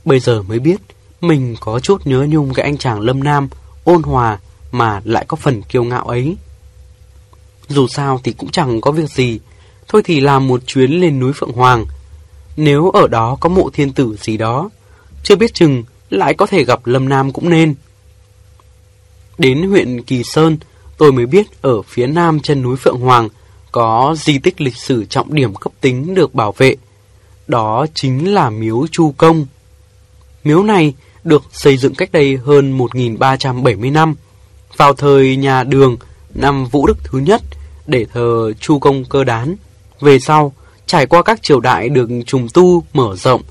Bây 0.06 0.20
giờ 0.20 0.42
mới 0.42 0.60
biết, 0.60 0.82
mình 1.22 1.56
có 1.60 1.80
chút 1.80 2.08
nhớ 2.08 2.26
nhung 2.30 2.54
cái 2.54 2.64
anh 2.64 2.78
chàng 2.78 3.00
lâm 3.00 3.24
nam, 3.24 3.50
ôn 3.84 4.04
hòa, 4.04 4.40
mà 4.72 5.02
lại 5.04 5.26
có 5.28 5.38
phần 5.38 5.62
kiêu 5.62 5.84
ngạo 5.84 6.06
ấy. 6.06 6.38
Dù 7.68 7.88
sao 7.88 8.22
thì 8.24 8.34
cũng 8.34 8.52
chẳng 8.52 8.82
có 8.82 8.92
việc 8.92 9.10
gì, 9.10 9.40
thôi 9.88 10.02
thì 10.06 10.20
làm 10.20 10.48
một 10.48 10.62
chuyến 10.68 10.92
lên 10.92 11.20
núi 11.20 11.34
Phượng 11.34 11.52
Hoàng. 11.52 11.86
Nếu 12.58 12.90
ở 12.92 13.08
đó 13.08 13.38
có 13.40 13.50
mộ 13.50 13.70
thiên 13.74 13.94
tử 13.94 14.18
gì 14.22 14.38
đó, 14.38 14.70
chưa 15.24 15.36
biết 15.36 15.54
chừng 15.54 15.84
lại 16.10 16.34
có 16.34 16.46
thể 16.46 16.64
gặp 16.64 16.86
Lâm 16.86 17.10
Nam 17.10 17.32
cũng 17.32 17.50
nên. 17.50 17.76
Đến 19.38 19.70
huyện 19.70 20.02
Kỳ 20.02 20.24
Sơn, 20.24 20.58
tôi 20.98 21.12
mới 21.12 21.26
biết 21.26 21.62
ở 21.62 21.82
phía 21.82 22.08
nam 22.08 22.40
chân 22.40 22.62
núi 22.62 22.78
Phượng 22.78 23.00
Hoàng 23.00 23.30
có 23.72 24.16
di 24.18 24.38
tích 24.38 24.62
lịch 24.62 24.76
sử 24.76 25.06
trọng 25.06 25.34
điểm 25.34 25.56
cấp 25.56 25.74
tính 25.82 26.16
được 26.16 26.36
bảo 26.36 26.52
vệ. 26.58 26.76
Đó 27.48 27.86
chính 27.94 28.34
là 28.34 28.50
miếu 28.50 28.88
Chu 28.92 29.14
Công. 29.18 29.46
Miếu 30.44 30.64
này 30.64 30.94
được 31.24 31.44
xây 31.52 31.78
dựng 31.78 31.96
cách 31.96 32.12
đây 32.12 32.38
hơn 32.38 32.78
1.370 32.78 33.92
năm, 33.92 34.16
vào 34.78 34.94
thời 34.94 35.36
nhà 35.36 35.64
Đường 35.64 35.98
năm 36.34 36.66
Vũ 36.66 36.88
Đức 36.88 36.98
thứ 37.04 37.20
nhất 37.20 37.42
để 37.88 38.06
thờ 38.14 38.54
Chu 38.60 38.80
Công 38.80 39.06
cơ 39.06 39.24
đán. 39.24 39.56
Về 40.02 40.20
sau, 40.20 40.54
trải 40.86 41.06
qua 41.06 41.24
các 41.24 41.44
triều 41.44 41.60
đại 41.60 41.90
được 41.90 42.10
trùng 42.26 42.48
tu, 42.54 42.84
mở 42.94 43.16
rộng, 43.16 43.42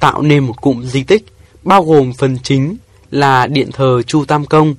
tạo 0.00 0.22
nên 0.22 0.46
một 0.46 0.60
cụm 0.60 0.82
di 0.82 1.02
tích 1.02 1.24
bao 1.62 1.84
gồm 1.84 2.12
phần 2.12 2.38
chính 2.42 2.76
là 3.10 3.46
điện 3.46 3.70
thờ 3.72 4.02
Chu 4.02 4.24
Tam 4.24 4.46
Công, 4.46 4.74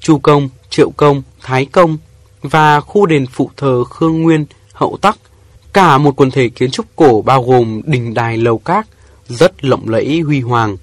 Chu 0.00 0.18
Công, 0.18 0.48
Triệu 0.70 0.90
Công, 0.90 1.22
Thái 1.42 1.64
Công 1.64 1.98
và 2.42 2.80
khu 2.80 3.06
đền 3.06 3.26
phụ 3.26 3.50
thờ 3.56 3.84
Khương 3.84 4.22
Nguyên, 4.22 4.46
Hậu 4.72 4.96
Tắc, 4.96 5.18
Cả 5.72 5.98
một 5.98 6.16
quần 6.16 6.30
thể 6.30 6.48
kiến 6.48 6.70
trúc 6.70 6.86
cổ 6.96 7.22
bao 7.22 7.42
gồm 7.42 7.80
đình 7.84 8.14
đài 8.14 8.36
lầu 8.36 8.58
các, 8.58 8.86
rất 9.28 9.64
lộng 9.64 9.88
lẫy 9.88 10.20
huy 10.20 10.40
hoàng. 10.40 10.76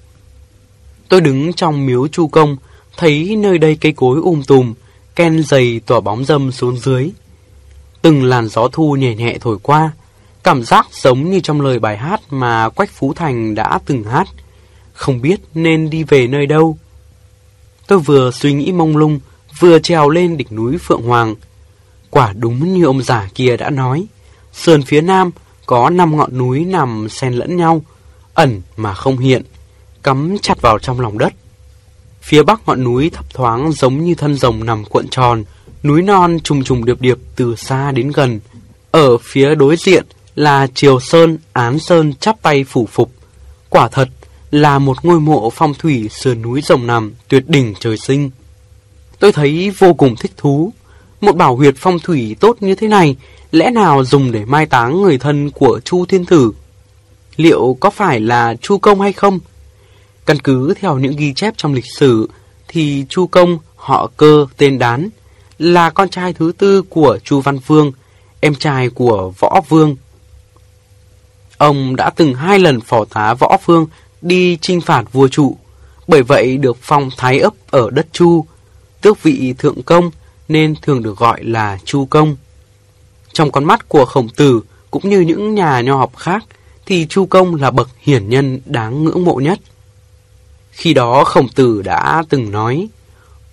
Tôi 1.08 1.20
đứng 1.20 1.52
trong 1.52 1.86
miếu 1.86 2.08
chu 2.08 2.28
công, 2.28 2.56
thấy 2.96 3.36
nơi 3.36 3.58
đây 3.58 3.76
cây 3.80 3.92
cối 3.92 4.20
um 4.22 4.42
tùm, 4.42 4.74
ken 5.16 5.42
dày 5.42 5.80
tỏa 5.86 6.00
bóng 6.00 6.24
dâm 6.24 6.52
xuống 6.52 6.78
dưới. 6.78 7.10
Từng 8.02 8.24
làn 8.24 8.48
gió 8.48 8.68
thu 8.72 8.96
nhẹ 8.96 9.14
nhẹ 9.14 9.38
thổi 9.40 9.58
qua, 9.62 9.90
cảm 10.44 10.62
giác 10.62 10.88
giống 10.92 11.30
như 11.30 11.40
trong 11.40 11.60
lời 11.60 11.78
bài 11.78 11.96
hát 11.96 12.20
mà 12.30 12.68
Quách 12.68 12.90
Phú 12.90 13.12
Thành 13.14 13.54
đã 13.54 13.78
từng 13.86 14.04
hát. 14.04 14.28
Không 14.98 15.20
biết 15.20 15.40
nên 15.54 15.90
đi 15.90 16.04
về 16.04 16.26
nơi 16.26 16.46
đâu. 16.46 16.78
Tôi 17.86 17.98
vừa 17.98 18.30
suy 18.30 18.52
nghĩ 18.52 18.72
mông 18.72 18.96
lung, 18.96 19.20
vừa 19.58 19.78
trèo 19.78 20.08
lên 20.08 20.36
đỉnh 20.36 20.46
núi 20.50 20.78
Phượng 20.78 21.02
Hoàng. 21.02 21.34
Quả 22.10 22.32
đúng 22.32 22.74
như 22.74 22.84
ông 22.84 23.02
già 23.02 23.28
kia 23.34 23.56
đã 23.56 23.70
nói, 23.70 24.06
sườn 24.52 24.82
phía 24.82 25.00
nam 25.00 25.30
có 25.66 25.90
năm 25.90 26.16
ngọn 26.16 26.38
núi 26.38 26.64
nằm 26.64 27.08
xen 27.08 27.32
lẫn 27.32 27.56
nhau, 27.56 27.82
ẩn 28.34 28.62
mà 28.76 28.94
không 28.94 29.18
hiện, 29.18 29.42
cắm 30.02 30.36
chặt 30.42 30.60
vào 30.60 30.78
trong 30.78 31.00
lòng 31.00 31.18
đất. 31.18 31.32
Phía 32.22 32.42
bắc 32.42 32.60
ngọn 32.66 32.84
núi 32.84 33.10
thấp 33.10 33.34
thoáng 33.34 33.72
giống 33.72 34.04
như 34.04 34.14
thân 34.14 34.34
rồng 34.34 34.64
nằm 34.64 34.84
cuộn 34.84 35.08
tròn, 35.08 35.44
núi 35.82 36.02
non 36.02 36.38
trùng 36.44 36.64
trùng 36.64 36.84
điệp 36.84 37.00
điệp 37.00 37.18
từ 37.36 37.56
xa 37.56 37.92
đến 37.92 38.10
gần. 38.10 38.40
Ở 38.90 39.18
phía 39.18 39.54
đối 39.54 39.76
diện 39.76 40.04
là 40.34 40.66
Triều 40.74 41.00
Sơn, 41.00 41.38
Án 41.52 41.78
Sơn 41.78 42.12
chắp 42.14 42.42
tay 42.42 42.64
phủ 42.64 42.88
phục. 42.92 43.12
Quả 43.68 43.88
thật 43.88 44.08
là 44.50 44.78
một 44.78 45.04
ngôi 45.04 45.20
mộ 45.20 45.50
phong 45.50 45.74
thủy 45.74 46.08
sườn 46.10 46.42
núi 46.42 46.62
rồng 46.62 46.86
nằm 46.86 47.14
tuyệt 47.28 47.44
đỉnh 47.48 47.74
trời 47.80 47.96
sinh. 47.96 48.30
Tôi 49.18 49.32
thấy 49.32 49.70
vô 49.78 49.94
cùng 49.94 50.16
thích 50.16 50.32
thú. 50.36 50.72
Một 51.20 51.36
bảo 51.36 51.56
huyệt 51.56 51.74
phong 51.76 51.98
thủy 51.98 52.36
tốt 52.40 52.56
như 52.60 52.74
thế 52.74 52.88
này, 52.88 53.16
lẽ 53.52 53.70
nào 53.70 54.04
dùng 54.04 54.32
để 54.32 54.44
mai 54.44 54.66
táng 54.66 55.02
người 55.02 55.18
thân 55.18 55.50
của 55.50 55.80
Chu 55.84 56.04
Thiên 56.06 56.24
Thử? 56.24 56.52
Liệu 57.36 57.76
có 57.80 57.90
phải 57.90 58.20
là 58.20 58.54
Chu 58.60 58.78
Công 58.78 59.00
hay 59.00 59.12
không? 59.12 59.38
Căn 60.26 60.38
cứ 60.38 60.74
theo 60.80 60.98
những 60.98 61.16
ghi 61.16 61.34
chép 61.34 61.54
trong 61.56 61.74
lịch 61.74 61.92
sử, 61.98 62.28
thì 62.68 63.04
Chu 63.08 63.26
Công, 63.26 63.58
họ 63.76 64.10
cơ, 64.16 64.46
tên 64.56 64.78
Đán, 64.78 65.08
là 65.58 65.90
con 65.90 66.08
trai 66.08 66.32
thứ 66.32 66.52
tư 66.58 66.82
của 66.82 67.18
Chu 67.24 67.40
Văn 67.40 67.58
Vương, 67.66 67.92
em 68.40 68.54
trai 68.54 68.88
của 68.88 69.32
Võ 69.38 69.60
Vương. 69.68 69.96
Ông 71.56 71.96
đã 71.96 72.10
từng 72.10 72.34
hai 72.34 72.58
lần 72.58 72.80
phò 72.80 73.04
tá 73.04 73.34
Võ 73.34 73.56
Vương 73.64 73.86
đi 74.22 74.58
chinh 74.60 74.80
phạt 74.80 75.12
vua 75.12 75.28
trụ, 75.28 75.56
bởi 76.08 76.22
vậy 76.22 76.56
được 76.56 76.76
phong 76.80 77.10
thái 77.16 77.38
ấp 77.38 77.52
ở 77.70 77.90
đất 77.90 78.06
Chu, 78.12 78.44
tước 79.00 79.22
vị 79.22 79.54
thượng 79.58 79.82
công 79.82 80.10
nên 80.48 80.74
thường 80.82 81.02
được 81.02 81.18
gọi 81.18 81.44
là 81.44 81.78
Chu 81.84 82.06
Công. 82.10 82.36
Trong 83.32 83.50
con 83.50 83.64
mắt 83.64 83.88
của 83.88 84.04
khổng 84.04 84.28
tử 84.28 84.62
cũng 84.90 85.10
như 85.10 85.20
những 85.20 85.54
nhà 85.54 85.80
nho 85.80 85.96
học 85.96 86.16
khác 86.16 86.44
thì 86.86 87.06
Chu 87.06 87.26
Công 87.26 87.54
là 87.54 87.70
bậc 87.70 87.88
hiển 88.00 88.28
nhân 88.28 88.60
đáng 88.66 89.04
ngưỡng 89.04 89.24
mộ 89.24 89.34
nhất. 89.34 89.58
Khi 90.70 90.94
đó 90.94 91.24
khổng 91.24 91.48
tử 91.48 91.82
đã 91.82 92.22
từng 92.28 92.50
nói 92.50 92.88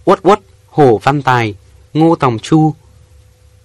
Uất 0.05 0.19
uất, 0.23 0.39
hổ 0.67 0.99
văn 1.03 1.21
tài, 1.21 1.55
ngô 1.93 2.15
tòng 2.15 2.39
chu 2.39 2.73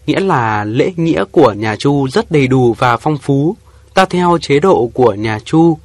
Nghĩa 0.06 0.20
là 0.20 0.64
lễ 0.64 0.92
nghĩa 0.96 1.24
của 1.24 1.52
nhà 1.52 1.76
Chu 1.76 2.08
rất 2.08 2.30
đầy 2.30 2.46
đủ 2.46 2.74
và 2.78 2.96
phong 2.96 3.18
phú 3.18 3.56
Ta 3.94 4.04
theo 4.04 4.38
chế 4.40 4.60
độ 4.60 4.90
của 4.94 5.14
nhà 5.14 5.38
Chu 5.44 5.78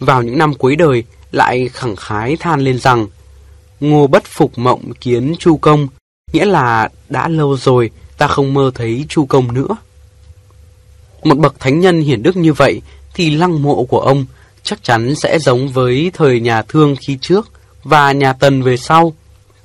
vào 0.00 0.22
những 0.22 0.38
năm 0.38 0.54
cuối 0.54 0.76
đời 0.76 1.04
lại 1.30 1.68
khẳng 1.68 1.96
khái 1.96 2.36
than 2.36 2.60
lên 2.60 2.78
rằng 2.78 3.06
Ngô 3.80 4.06
bất 4.06 4.24
phục 4.24 4.58
mộng 4.58 4.92
kiến 5.00 5.34
Chu 5.38 5.56
Công 5.56 5.88
Nghĩa 6.32 6.44
là 6.44 6.88
đã 7.08 7.28
lâu 7.28 7.56
rồi 7.56 7.90
ta 8.18 8.26
không 8.26 8.54
mơ 8.54 8.70
thấy 8.74 9.04
Chu 9.08 9.26
Công 9.26 9.54
nữa 9.54 9.76
Một 11.22 11.38
bậc 11.38 11.60
thánh 11.60 11.80
nhân 11.80 12.00
hiển 12.00 12.22
đức 12.22 12.36
như 12.36 12.52
vậy 12.52 12.80
Thì 13.14 13.30
lăng 13.30 13.62
mộ 13.62 13.84
của 13.84 14.00
ông 14.00 14.26
chắc 14.62 14.84
chắn 14.84 15.14
sẽ 15.14 15.38
giống 15.38 15.68
với 15.68 16.10
thời 16.14 16.40
nhà 16.40 16.62
Thương 16.62 16.96
khi 17.00 17.18
trước 17.20 17.48
và 17.84 18.12
nhà 18.12 18.32
Tần 18.32 18.62
về 18.62 18.76
sau, 18.76 19.12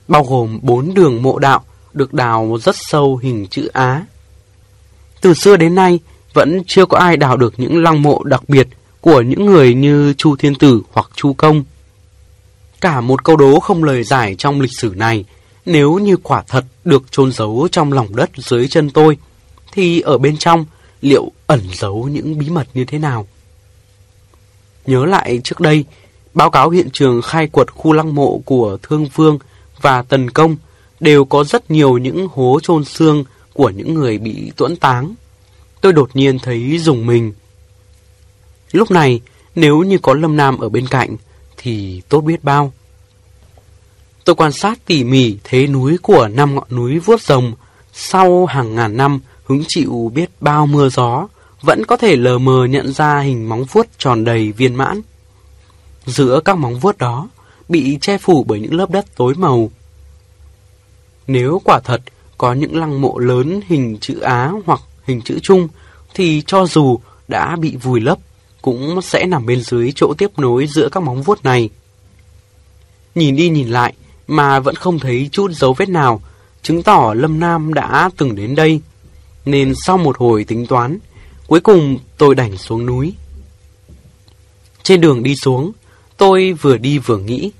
bao 0.07 0.23
gồm 0.23 0.59
bốn 0.61 0.93
đường 0.93 1.21
mộ 1.21 1.39
đạo 1.39 1.63
được 1.93 2.13
đào 2.13 2.57
rất 2.61 2.75
sâu 2.79 3.17
hình 3.17 3.47
chữ 3.47 3.69
Á. 3.73 4.05
Từ 5.21 5.33
xưa 5.33 5.57
đến 5.57 5.75
nay, 5.75 5.99
vẫn 6.33 6.61
chưa 6.67 6.85
có 6.85 6.97
ai 6.97 7.17
đào 7.17 7.37
được 7.37 7.53
những 7.57 7.83
lăng 7.83 8.01
mộ 8.01 8.23
đặc 8.23 8.41
biệt 8.47 8.67
của 9.03 9.21
những 9.21 9.45
người 9.45 9.73
như 9.73 10.13
Chu 10.17 10.35
Thiên 10.35 10.55
Tử 10.55 10.81
hoặc 10.91 11.09
Chu 11.15 11.33
Công. 11.33 11.63
Cả 12.81 13.01
một 13.01 13.23
câu 13.23 13.35
đố 13.37 13.59
không 13.59 13.83
lời 13.83 14.03
giải 14.03 14.35
trong 14.35 14.61
lịch 14.61 14.71
sử 14.77 14.93
này, 14.95 15.25
nếu 15.65 15.93
như 15.93 16.17
quả 16.17 16.43
thật 16.47 16.65
được 16.85 17.11
chôn 17.11 17.31
giấu 17.31 17.67
trong 17.71 17.93
lòng 17.93 18.15
đất 18.15 18.29
dưới 18.35 18.67
chân 18.67 18.89
tôi, 18.89 19.17
thì 19.71 20.01
ở 20.01 20.17
bên 20.17 20.37
trong 20.37 20.65
liệu 21.01 21.31
ẩn 21.47 21.61
giấu 21.73 22.07
những 22.11 22.37
bí 22.37 22.49
mật 22.49 22.67
như 22.73 22.85
thế 22.85 22.99
nào? 22.99 23.27
Nhớ 24.85 25.05
lại 25.05 25.41
trước 25.43 25.59
đây, 25.59 25.85
báo 26.33 26.49
cáo 26.49 26.69
hiện 26.69 26.89
trường 26.93 27.21
khai 27.21 27.47
quật 27.47 27.71
khu 27.71 27.93
lăng 27.93 28.15
mộ 28.15 28.41
của 28.45 28.77
Thương 28.83 29.07
Vương 29.15 29.39
và 29.81 30.01
Tần 30.01 30.29
Công 30.29 30.55
đều 30.99 31.25
có 31.25 31.43
rất 31.43 31.71
nhiều 31.71 31.97
những 31.97 32.27
hố 32.31 32.59
chôn 32.63 32.85
xương 32.85 33.23
của 33.53 33.69
những 33.69 33.93
người 33.93 34.17
bị 34.17 34.51
tuẫn 34.55 34.75
táng. 34.75 35.13
Tôi 35.81 35.93
đột 35.93 36.09
nhiên 36.13 36.39
thấy 36.39 36.77
dùng 36.77 37.05
mình. 37.05 37.33
Lúc 38.73 38.91
này, 38.91 39.21
nếu 39.55 39.79
như 39.79 39.97
có 39.97 40.13
Lâm 40.13 40.37
Nam 40.37 40.57
ở 40.57 40.69
bên 40.69 40.87
cạnh, 40.87 41.15
thì 41.57 42.01
tốt 42.09 42.21
biết 42.21 42.43
bao. 42.43 42.73
Tôi 44.25 44.35
quan 44.35 44.51
sát 44.51 44.79
tỉ 44.85 45.03
mỉ 45.03 45.37
thế 45.43 45.67
núi 45.67 45.97
của 46.01 46.27
năm 46.27 46.55
ngọn 46.55 46.67
núi 46.69 46.99
vuốt 46.99 47.21
rồng, 47.21 47.53
sau 47.93 48.45
hàng 48.45 48.75
ngàn 48.75 48.97
năm 48.97 49.19
hứng 49.45 49.63
chịu 49.67 50.11
biết 50.15 50.29
bao 50.39 50.65
mưa 50.65 50.89
gió, 50.89 51.27
vẫn 51.61 51.85
có 51.85 51.97
thể 51.97 52.15
lờ 52.15 52.37
mờ 52.37 52.65
nhận 52.65 52.93
ra 52.93 53.19
hình 53.19 53.49
móng 53.49 53.63
vuốt 53.63 53.87
tròn 53.97 54.23
đầy 54.23 54.51
viên 54.51 54.75
mãn. 54.75 55.01
Giữa 56.05 56.39
các 56.45 56.57
móng 56.57 56.79
vuốt 56.79 56.97
đó, 56.97 57.29
bị 57.69 57.97
che 58.01 58.17
phủ 58.17 58.43
bởi 58.47 58.59
những 58.59 58.73
lớp 58.73 58.91
đất 58.91 59.05
tối 59.15 59.33
màu. 59.37 59.71
Nếu 61.27 61.61
quả 61.63 61.79
thật 61.83 62.01
có 62.37 62.53
những 62.53 62.79
lăng 62.79 63.01
mộ 63.01 63.19
lớn 63.19 63.61
hình 63.67 63.97
chữ 64.01 64.19
Á 64.19 64.51
hoặc 64.65 64.81
hình 65.05 65.21
chữ 65.21 65.39
Trung, 65.43 65.67
thì 66.13 66.43
cho 66.47 66.65
dù 66.65 66.99
đã 67.27 67.55
bị 67.55 67.75
vùi 67.75 68.01
lấp, 68.01 68.17
cũng 68.63 69.01
sẽ 69.01 69.25
nằm 69.25 69.45
bên 69.45 69.61
dưới 69.61 69.91
chỗ 69.95 70.13
tiếp 70.17 70.39
nối 70.39 70.67
giữa 70.67 70.89
các 70.89 71.03
móng 71.03 71.23
vuốt 71.23 71.43
này. 71.43 71.69
Nhìn 73.15 73.35
đi 73.35 73.49
nhìn 73.49 73.67
lại, 73.67 73.93
mà 74.27 74.59
vẫn 74.59 74.75
không 74.75 74.99
thấy 74.99 75.29
chút 75.31 75.51
dấu 75.51 75.73
vết 75.73 75.89
nào, 75.89 76.21
chứng 76.61 76.83
tỏ 76.83 77.13
Lâm 77.17 77.39
Nam 77.39 77.73
đã 77.73 78.09
từng 78.17 78.35
đến 78.35 78.55
đây. 78.55 78.81
Nên 79.45 79.73
sau 79.85 79.97
một 79.97 80.17
hồi 80.17 80.43
tính 80.43 80.67
toán, 80.67 80.99
Cuối 81.47 81.59
cùng 81.59 81.99
tôi 82.17 82.35
đành 82.35 82.57
xuống 82.57 82.85
núi. 82.85 83.13
Trên 84.83 85.01
đường 85.01 85.23
đi 85.23 85.35
xuống, 85.35 85.71
tôi 86.17 86.53
vừa 86.53 86.77
đi 86.77 86.97
vừa 86.97 87.17
nghĩ. 87.17 87.51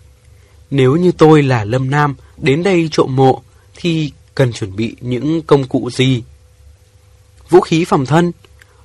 Nếu 0.72 0.95
như 0.95 1.12
tôi 1.12 1.43
là 1.43 1.64
Lâm 1.64 1.89
Nam 1.89 2.16
đến 2.38 2.64
đây 2.64 2.89
trộm 2.91 3.16
mộ, 3.16 3.41
thì 3.76 4.12
cần 4.36 4.54
chuẩn 4.54 4.76
bị 4.76 4.95
những 5.01 5.41
công 5.41 5.68
cụ 5.68 5.89
gì? 5.89 6.24
Vũ 7.49 7.60
khí 7.60 7.86
phòng 7.86 8.06
thân, 8.06 8.32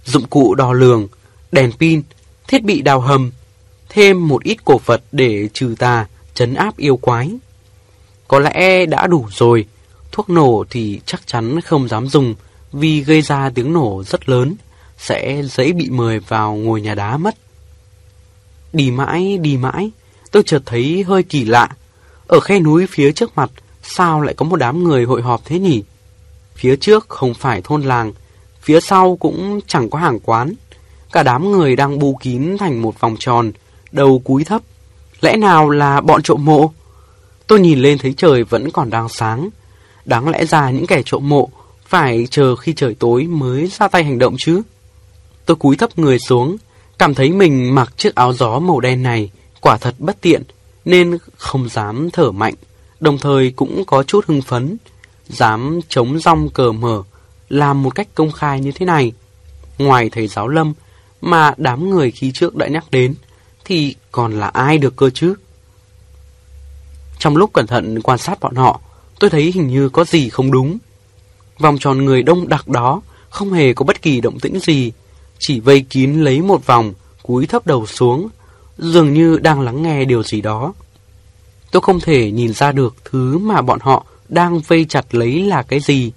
dụng 0.04 0.26
cụ 0.26 0.54
đo 0.54 0.72
lường, 0.72 1.08
đèn 1.53 1.72
pin, 1.72 2.03
thiết 2.49 2.64
bị 2.64 2.82
đào 2.82 3.01
hầm, 3.01 3.30
thêm 3.88 4.28
một 4.28 4.42
ít 4.42 4.64
cổ 4.64 4.80
vật 4.84 5.03
để 5.12 5.49
trừ 5.53 5.74
tà, 5.78 6.07
chấn 6.34 6.55
áp 6.55 6.76
yêu 6.76 6.96
quái. 6.96 7.30
Có 8.28 8.38
lẽ 8.38 8.86
đã 8.86 9.07
đủ 9.07 9.26
rồi, 9.30 9.66
thuốc 10.12 10.30
nổ 10.30 10.64
thì 10.70 11.01
chắc 11.07 11.26
chắn 11.26 11.61
không 11.61 11.88
dám 11.88 12.09
dùng 12.09 12.34
vì 12.72 13.01
gây 13.01 13.22
ra 13.22 13.51
tiếng 13.55 13.72
nổ 13.72 14.03
rất 14.07 14.28
lớn 14.28 14.55
sẽ 14.99 15.42
dễ 15.44 15.72
bị 15.72 15.90
mời 15.90 16.18
vào 16.18 16.55
ngồi 16.55 16.80
nhà 16.80 16.94
đá 16.94 17.16
mất. 17.16 17.34
Đi 18.72 18.90
mãi, 18.90 19.38
đi 19.38 19.57
mãi, 19.57 19.90
tôi 20.30 20.42
chợt 20.46 20.62
thấy 20.66 21.05
hơi 21.09 21.22
kỳ 21.22 21.44
lạ. 21.44 21.68
Ở 22.26 22.40
khe 22.40 22.61
núi 22.61 22.86
phía 22.86 23.12
trước 23.12 23.36
mặt, 23.36 23.51
sao 23.82 24.20
lại 24.20 24.34
có 24.34 24.44
một 24.44 24.57
đám 24.57 24.84
người 24.84 25.05
hội 25.05 25.22
họp 25.22 25.44
thế 25.44 25.59
nhỉ? 25.59 25.82
Phía 26.55 26.76
trước 26.76 27.09
không 27.09 27.34
phải 27.34 27.62
thôn 27.62 27.82
làng, 27.82 28.12
phía 28.61 28.80
sau 28.80 29.16
cũng 29.16 29.61
chẳng 29.66 29.90
có 29.90 29.99
hàng 29.99 30.20
quán. 30.20 30.55
Cả 31.12 31.22
đám 31.22 31.52
người 31.52 31.76
đang 31.76 31.98
bu 31.98 32.14
kín 32.14 32.56
thành 32.59 32.82
một 32.82 33.00
vòng 33.00 33.16
tròn, 33.18 33.52
đầu 33.92 34.22
cúi 34.24 34.44
thấp. 34.44 34.62
Lẽ 35.20 35.36
nào 35.36 35.70
là 35.70 36.00
bọn 36.00 36.22
trộm 36.22 36.44
mộ? 36.44 36.72
Tôi 37.46 37.61
nhìn 37.61 37.78
lên 37.78 37.98
thấy 37.98 38.14
trời 38.16 38.44
vẫn 38.44 38.70
còn 38.70 38.90
đang 38.90 39.09
sáng. 39.09 39.48
Đáng 40.04 40.28
lẽ 40.28 40.44
ra 40.44 40.70
những 40.70 40.86
kẻ 40.86 41.02
trộm 41.04 41.28
mộ 41.28 41.48
phải 41.86 42.26
chờ 42.30 42.56
khi 42.56 42.72
trời 42.72 42.94
tối 42.94 43.24
mới 43.24 43.66
ra 43.66 43.88
tay 43.88 44.04
hành 44.04 44.18
động 44.18 44.34
chứ. 44.38 44.62
Tôi 45.46 45.56
cúi 45.56 45.76
thấp 45.76 45.98
người 45.98 46.18
xuống, 46.18 46.56
cảm 46.98 47.14
thấy 47.14 47.32
mình 47.32 47.74
mặc 47.74 47.92
chiếc 47.96 48.14
áo 48.14 48.32
gió 48.32 48.59
màu 48.59 48.80
đen 48.80 49.02
này 49.02 49.30
quả 49.61 49.76
thật 49.76 49.94
bất 49.98 50.20
tiện, 50.20 50.42
nên 50.84 51.18
không 51.36 51.68
dám 51.68 52.11
thở 52.11 52.30
mạnh, 52.30 52.54
đồng 53.00 53.18
thời 53.18 53.52
cũng 53.56 53.84
có 53.86 54.02
chút 54.02 54.24
hưng 54.26 54.42
phấn, 54.42 54.76
dám 55.28 55.80
chống 55.88 56.18
rong 56.18 56.50
cờ 56.50 56.72
mở, 56.72 57.02
làm 57.48 57.82
một 57.82 57.94
cách 57.94 58.09
công 58.14 58.32
khai 58.32 58.61
như 58.61 58.72
thế 58.72 58.86
này. 58.86 59.12
Ngoài 59.78 60.11
thầy 60.11 60.26
giáo 60.26 60.48
lâm, 60.48 60.74
mà 61.20 61.54
đám 61.56 61.90
người 61.90 62.10
khi 62.10 62.32
trước 62.34 62.56
đã 62.56 62.66
nhắc 62.66 62.84
đến, 62.90 63.14
thì 63.64 63.94
còn 64.12 64.40
là 64.40 64.46
ai 64.46 64.78
được 64.78 64.96
cơ 64.96 65.10
chứ? 65.10 65.34
Trong 67.18 67.36
lúc 67.36 67.50
cẩn 67.52 67.66
thận 67.66 68.02
quan 68.02 68.18
sát 68.18 68.40
bọn 68.40 68.54
họ, 68.54 68.80
tôi 69.18 69.30
thấy 69.30 69.52
hình 69.54 69.68
như 69.68 69.88
có 69.88 70.04
gì 70.04 70.28
không 70.28 70.50
đúng. 70.50 70.78
Vòng 71.58 71.78
tròn 71.78 72.04
người 72.04 72.22
đông 72.22 72.48
đặc 72.48 72.68
đó 72.68 73.00
không 73.30 73.52
hề 73.52 73.72
có 73.72 73.84
bất 73.84 74.02
kỳ 74.02 74.20
động 74.20 74.40
tĩnh 74.40 74.60
gì, 74.60 74.92
chỉ 75.38 75.60
vây 75.60 75.80
kín 75.80 76.12
lấy 76.20 76.42
một 76.42 76.66
vòng, 76.66 76.92
cúi 77.22 77.46
thấp 77.46 77.66
đầu 77.66 77.86
xuống, 77.86 78.28
dường 78.78 79.14
như 79.14 79.38
đang 79.38 79.60
lắng 79.60 79.82
nghe 79.82 80.04
điều 80.04 80.22
gì 80.22 80.40
đó. 80.40 80.74
Tôi 81.70 81.82
không 81.82 82.00
thể 82.00 82.30
nhìn 82.30 82.52
ra 82.52 82.72
được 82.72 82.94
thứ 83.04 83.38
mà 83.38 83.62
bọn 83.62 83.78
họ 83.80 84.04
đang 84.28 84.60
vây 84.60 84.86
chặt 84.88 85.14
lấy 85.14 85.42
là 85.42 85.62
cái 85.62 85.80
gì. 85.80 86.12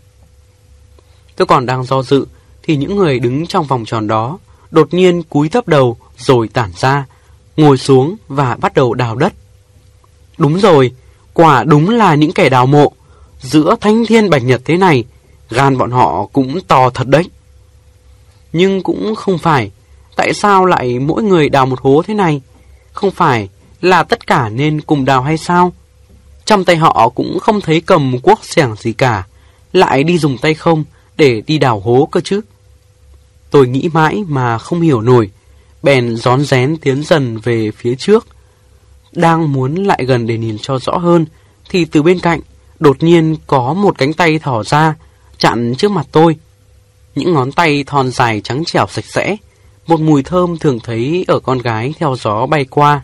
Tôi 1.36 1.46
còn 1.46 1.66
đang 1.66 1.84
do 1.84 2.04
dự, 2.04 2.26
thì 2.64 2.76
những 2.76 2.96
người 2.96 3.20
đứng 3.20 3.48
trong 3.48 3.66
vòng 3.66 3.86
tròn 3.86 4.08
đó 4.08 4.40
đột 4.72 4.94
nhiên 4.94 5.24
cúi 5.24 5.50
thấp 5.50 5.68
đầu 5.68 5.98
rồi 6.18 6.48
tản 6.48 6.72
ra, 6.76 7.06
ngồi 7.58 7.78
xuống 7.78 8.16
và 8.28 8.56
bắt 8.56 8.74
đầu 8.74 8.94
đào 8.94 9.16
đất. 9.16 9.34
Đúng 10.38 10.60
rồi, 10.60 10.92
quả 11.34 11.64
đúng 11.64 11.90
là 11.90 12.16
những 12.16 12.32
kẻ 12.32 12.50
đào 12.50 12.66
mộ. 12.66 12.92
Giữa 13.42 13.76
thanh 13.82 14.06
thiên 14.06 14.30
bạch 14.30 14.44
nhật 14.44 14.62
thế 14.66 14.78
này, 14.78 15.04
gan 15.50 15.78
bọn 15.78 15.92
họ 15.92 16.26
cũng 16.34 16.62
to 16.62 16.90
thật 16.90 17.08
đấy. 17.08 17.30
Nhưng 18.54 18.84
cũng 18.84 19.16
không 19.16 19.38
phải, 19.38 19.72
tại 20.16 20.34
sao 20.34 20.66
lại 20.66 21.00
mỗi 21.00 21.24
người 21.24 21.50
đào 21.50 21.66
một 21.66 21.82
hố 21.82 22.02
thế 22.08 22.14
này? 22.14 22.42
Không 22.94 23.12
phải 23.12 23.50
là 23.82 24.04
tất 24.04 24.28
cả 24.28 24.50
nên 24.50 24.82
cùng 24.82 25.06
đào 25.06 25.22
hay 25.22 25.38
sao? 25.38 25.74
Trong 26.46 26.66
tay 26.66 26.76
họ 26.76 27.10
cũng 27.10 27.40
không 27.40 27.62
thấy 27.62 27.82
cầm 27.82 28.16
quốc 28.24 28.40
xẻng 28.44 28.76
gì 28.80 28.94
cả, 28.94 29.28
lại 29.74 30.04
đi 30.04 30.18
dùng 30.18 30.38
tay 30.38 30.54
không 30.54 30.84
để 31.18 31.42
đi 31.48 31.58
đào 31.58 31.80
hố 31.80 32.08
cơ 32.12 32.22
chứ. 32.24 32.42
Tôi 33.52 33.68
nghĩ 33.68 33.90
mãi 33.94 34.24
mà 34.28 34.58
không 34.58 34.82
hiểu 34.82 35.02
nổi, 35.02 35.30
bèn 35.84 36.16
rón 36.16 36.46
rén 36.46 36.78
tiến 36.78 37.04
dần 37.04 37.38
về 37.38 37.72
phía 37.72 37.96
trước. 37.96 38.28
Đang 39.12 39.54
muốn 39.54 39.76
lại 39.76 40.06
gần 40.08 40.28
để 40.28 40.38
nhìn 40.38 40.58
cho 40.62 40.80
rõ 40.80 40.98
hơn, 40.98 41.26
thì 41.70 41.86
từ 41.86 42.04
bên 42.04 42.20
cạnh, 42.20 42.40
đột 42.80 43.04
nhiên 43.04 43.36
có 43.48 43.74
một 43.74 43.98
cánh 43.98 44.14
tay 44.14 44.40
thỏ 44.40 44.64
ra, 44.64 44.96
chặn 45.38 45.76
trước 45.78 45.92
mặt 45.92 46.08
tôi. 46.12 46.36
Những 47.16 47.34
ngón 47.34 47.52
tay 47.52 47.84
thon 47.88 48.12
dài 48.12 48.42
trắng 48.44 48.64
trẻo 48.66 48.86
sạch 48.90 49.06
sẽ, 49.06 49.36
một 49.88 50.00
mùi 50.00 50.24
thơm 50.24 50.58
thường 50.58 50.80
thấy 50.80 51.26
ở 51.28 51.40
con 51.40 51.58
gái 51.58 51.94
theo 52.00 52.16
gió 52.20 52.46
bay 52.46 52.66
qua. 52.66 53.02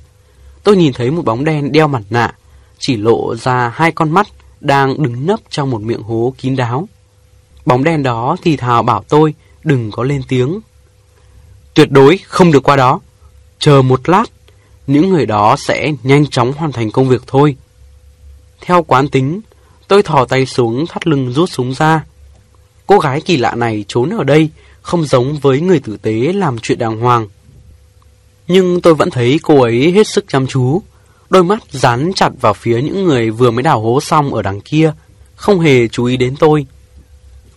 Tôi 0.63 0.77
nhìn 0.77 0.93
thấy 0.93 1.11
một 1.11 1.25
bóng 1.25 1.45
đen 1.45 1.71
đeo 1.71 1.87
mặt 1.87 2.03
nạ, 2.09 2.33
chỉ 2.79 2.97
lộ 2.97 3.35
ra 3.35 3.71
hai 3.75 3.91
con 3.91 4.11
mắt 4.11 4.27
đang 4.61 5.03
đứng 5.03 5.25
nấp 5.25 5.39
trong 5.49 5.71
một 5.71 5.81
miệng 5.81 6.03
hố 6.03 6.33
kín 6.37 6.55
đáo. 6.55 6.87
Bóng 7.65 7.83
đen 7.83 8.03
đó 8.03 8.35
thì 8.41 8.57
thào 8.57 8.83
bảo 8.83 9.03
tôi 9.09 9.33
đừng 9.67 9.91
có 9.91 10.03
lên 10.03 10.21
tiếng. 10.27 10.59
Tuyệt 11.73 11.91
đối 11.91 12.17
không 12.17 12.51
được 12.51 12.63
qua 12.63 12.75
đó. 12.75 12.99
Chờ 13.59 13.81
một 13.81 14.09
lát, 14.09 14.25
những 14.87 15.09
người 15.09 15.25
đó 15.25 15.55
sẽ 15.59 15.93
nhanh 16.03 16.27
chóng 16.27 16.53
hoàn 16.53 16.71
thành 16.71 16.91
công 16.91 17.09
việc 17.09 17.21
thôi. 17.27 17.55
Theo 18.61 18.83
quán 18.83 19.07
tính, 19.07 19.41
tôi 19.87 20.03
thò 20.03 20.25
tay 20.25 20.45
xuống 20.45 20.85
thắt 20.87 21.07
lưng 21.07 21.31
rút 21.31 21.49
súng 21.49 21.73
ra. 21.73 22.03
Cô 22.85 22.99
gái 22.99 23.21
kỳ 23.21 23.37
lạ 23.37 23.55
này 23.55 23.85
trốn 23.87 24.09
ở 24.09 24.23
đây, 24.23 24.49
không 24.81 25.05
giống 25.05 25.37
với 25.37 25.61
người 25.61 25.79
tử 25.79 25.97
tế 25.97 26.33
làm 26.33 26.57
chuyện 26.59 26.79
đàng 26.79 26.99
hoàng. 26.99 27.27
Nhưng 28.47 28.81
tôi 28.81 28.95
vẫn 28.95 29.09
thấy 29.09 29.39
cô 29.43 29.61
ấy 29.61 29.91
hết 29.91 30.07
sức 30.07 30.25
chăm 30.27 30.47
chú, 30.47 30.81
đôi 31.29 31.43
mắt 31.43 31.59
dán 31.71 32.11
chặt 32.15 32.29
vào 32.41 32.53
phía 32.53 32.81
những 32.81 33.03
người 33.05 33.29
vừa 33.29 33.51
mới 33.51 33.63
đào 33.63 33.81
hố 33.81 34.01
xong 34.01 34.33
ở 34.33 34.41
đằng 34.41 34.61
kia, 34.61 34.93
không 35.35 35.59
hề 35.59 35.87
chú 35.87 36.05
ý 36.05 36.17
đến 36.17 36.35
tôi. 36.39 36.65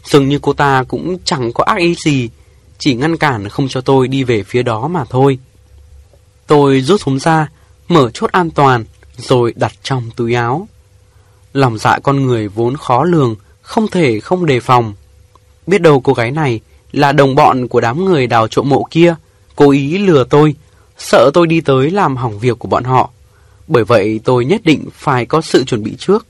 Dường 0.05 0.29
như 0.29 0.39
cô 0.43 0.53
ta 0.53 0.85
cũng 0.89 1.17
chẳng 1.25 1.53
có 1.53 1.65
ác 1.65 1.79
ý 1.79 1.95
gì, 1.95 2.29
chỉ 2.79 2.95
ngăn 2.95 3.17
cản 3.17 3.49
không 3.49 3.69
cho 3.69 3.81
tôi 3.81 4.09
đi 4.09 4.25
về 4.25 4.43
phía 4.43 4.63
đó 4.63 4.89
mà 4.89 5.05
thôi. 5.11 5.39
Tôi 6.47 6.81
rút 6.81 7.01
súng 7.01 7.19
ra, 7.19 7.49
mở 7.89 8.11
chốt 8.15 8.33
an 8.33 8.51
toàn, 8.51 8.85
rồi 9.17 9.53
đặt 9.57 9.73
trong 9.83 10.11
túi 10.17 10.35
áo. 10.35 10.69
Lòng 11.53 11.79
dạ 11.79 11.99
con 12.03 12.27
người 12.27 12.49
vốn 12.49 12.77
khó 12.77 13.05
lường, 13.05 13.37
không 13.63 13.89
thể 13.89 14.21
không 14.21 14.47
đề 14.47 14.61
phòng. 14.61 14.95
Biết 15.67 15.83
đâu 15.83 16.01
cô 16.01 16.13
gái 16.13 16.31
này 16.31 16.61
là 16.93 17.13
đồng 17.13 17.35
bọn 17.35 17.69
của 17.69 17.81
đám 17.81 18.05
người 18.05 18.27
đào 18.27 18.49
trộm 18.49 18.69
mộ 18.69 18.87
kia, 18.91 19.15
cố 19.57 19.71
ý 19.71 19.99
lừa 19.99 20.25
tôi, 20.25 20.55
sợ 20.99 21.31
tôi 21.35 21.47
đi 21.47 21.61
tới 21.61 21.91
làm 21.91 22.17
hỏng 22.17 22.39
việc 22.39 22.59
của 22.59 22.69
bọn 22.69 22.85
họ. 22.85 23.11
Bởi 23.69 23.85
vậy 23.85 24.21
tôi 24.25 24.45
nhất 24.45 24.61
định 24.65 24.89
phải 24.95 25.27
có 25.27 25.41
sự 25.41 25.65
chuẩn 25.65 25.83
bị 25.83 25.97
trước. 25.99 26.27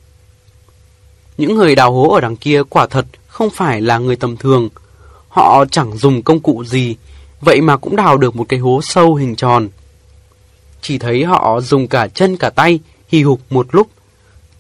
Những 1.38 1.56
người 1.56 1.74
đào 1.74 1.92
hố 1.92 2.10
ở 2.10 2.20
đằng 2.20 2.36
kia 2.36 2.62
quả 2.70 2.86
thật 2.86 3.06
không 3.41 3.51
phải 3.51 3.80
là 3.80 3.99
người 3.99 4.16
tầm 4.16 4.36
thường. 4.36 4.68
Họ 5.28 5.64
chẳng 5.70 5.99
dùng 5.99 6.22
công 6.22 6.41
cụ 6.41 6.64
gì, 6.64 6.97
vậy 7.41 7.61
mà 7.61 7.76
cũng 7.76 7.97
đào 7.97 8.16
được 8.16 8.36
một 8.36 8.45
cái 8.49 8.59
hố 8.59 8.80
sâu 8.82 9.14
hình 9.14 9.36
tròn. 9.36 9.68
Chỉ 10.82 10.99
thấy 10.99 11.24
họ 11.24 11.61
dùng 11.61 11.88
cả 11.88 12.09
chân 12.09 12.36
cả 12.36 12.51
tay, 12.51 12.80
hì 13.09 13.22
hục 13.22 13.41
một 13.51 13.66
lúc. 13.74 13.88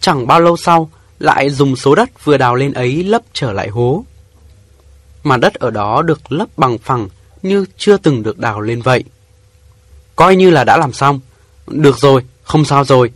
Chẳng 0.00 0.26
bao 0.26 0.40
lâu 0.40 0.56
sau, 0.56 0.90
lại 1.18 1.50
dùng 1.50 1.76
số 1.76 1.94
đất 1.94 2.24
vừa 2.24 2.36
đào 2.36 2.54
lên 2.54 2.72
ấy 2.72 3.04
lấp 3.04 3.22
trở 3.32 3.52
lại 3.52 3.68
hố. 3.68 4.04
Mà 5.24 5.36
đất 5.36 5.54
ở 5.54 5.70
đó 5.70 6.02
được 6.02 6.32
lấp 6.32 6.48
bằng 6.56 6.78
phẳng 6.78 7.08
như 7.42 7.66
chưa 7.76 7.96
từng 7.96 8.22
được 8.22 8.38
đào 8.38 8.60
lên 8.60 8.82
vậy. 8.82 9.04
Coi 10.16 10.36
như 10.36 10.50
là 10.50 10.64
đã 10.64 10.76
làm 10.76 10.92
xong. 10.92 11.20
Được 11.66 11.98
rồi, 11.98 12.24
không 12.42 12.64
sao 12.64 12.84
rồi. 12.84 13.10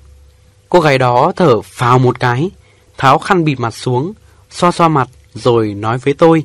Cô 0.68 0.80
gái 0.80 0.98
đó 0.98 1.32
thở 1.36 1.60
phào 1.60 1.98
một 1.98 2.20
cái, 2.20 2.50
tháo 2.98 3.18
khăn 3.18 3.44
bịt 3.44 3.60
mặt 3.60 3.74
xuống, 3.74 4.12
xoa 4.50 4.70
xoa 4.70 4.88
mặt 4.88 5.08
rồi 5.34 5.74
nói 5.74 5.98
với 5.98 6.14
tôi. 6.14 6.44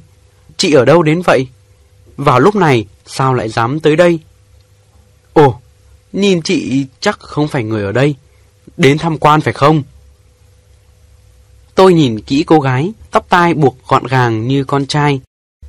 Chị 0.57 0.73
ở 0.73 0.85
đâu 0.85 1.03
đến 1.03 1.21
vậy? 1.21 1.47
Vào 2.17 2.39
lúc 2.39 2.55
này, 2.55 2.85
sao 3.05 3.33
lại 3.33 3.49
dám 3.49 3.79
tới 3.79 3.95
đây? 3.95 4.19
Ồ, 5.33 5.59
nhìn 6.13 6.41
chị 6.41 6.85
chắc 6.99 7.19
không 7.19 7.47
phải 7.47 7.63
người 7.63 7.83
ở 7.83 7.91
đây. 7.91 8.15
Đến 8.77 8.97
tham 8.97 9.17
quan 9.17 9.41
phải 9.41 9.53
không? 9.53 9.83
Tôi 11.75 11.93
nhìn 11.93 12.21
kỹ 12.21 12.43
cô 12.47 12.59
gái, 12.59 12.91
tóc 13.11 13.25
tai 13.29 13.53
buộc 13.53 13.77
gọn 13.87 14.07
gàng 14.07 14.47
như 14.47 14.63
con 14.63 14.85
trai. 14.85 15.21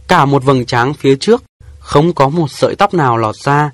Cả 0.09 0.25
một 0.25 0.45
vầng 0.45 0.65
trán 0.65 0.95
phía 0.95 1.17
trước, 1.17 1.43
không 1.79 2.13
có 2.13 2.29
một 2.29 2.51
sợi 2.51 2.75
tóc 2.77 2.95
nào 2.95 3.17
lọt 3.17 3.37
ra. 3.37 3.71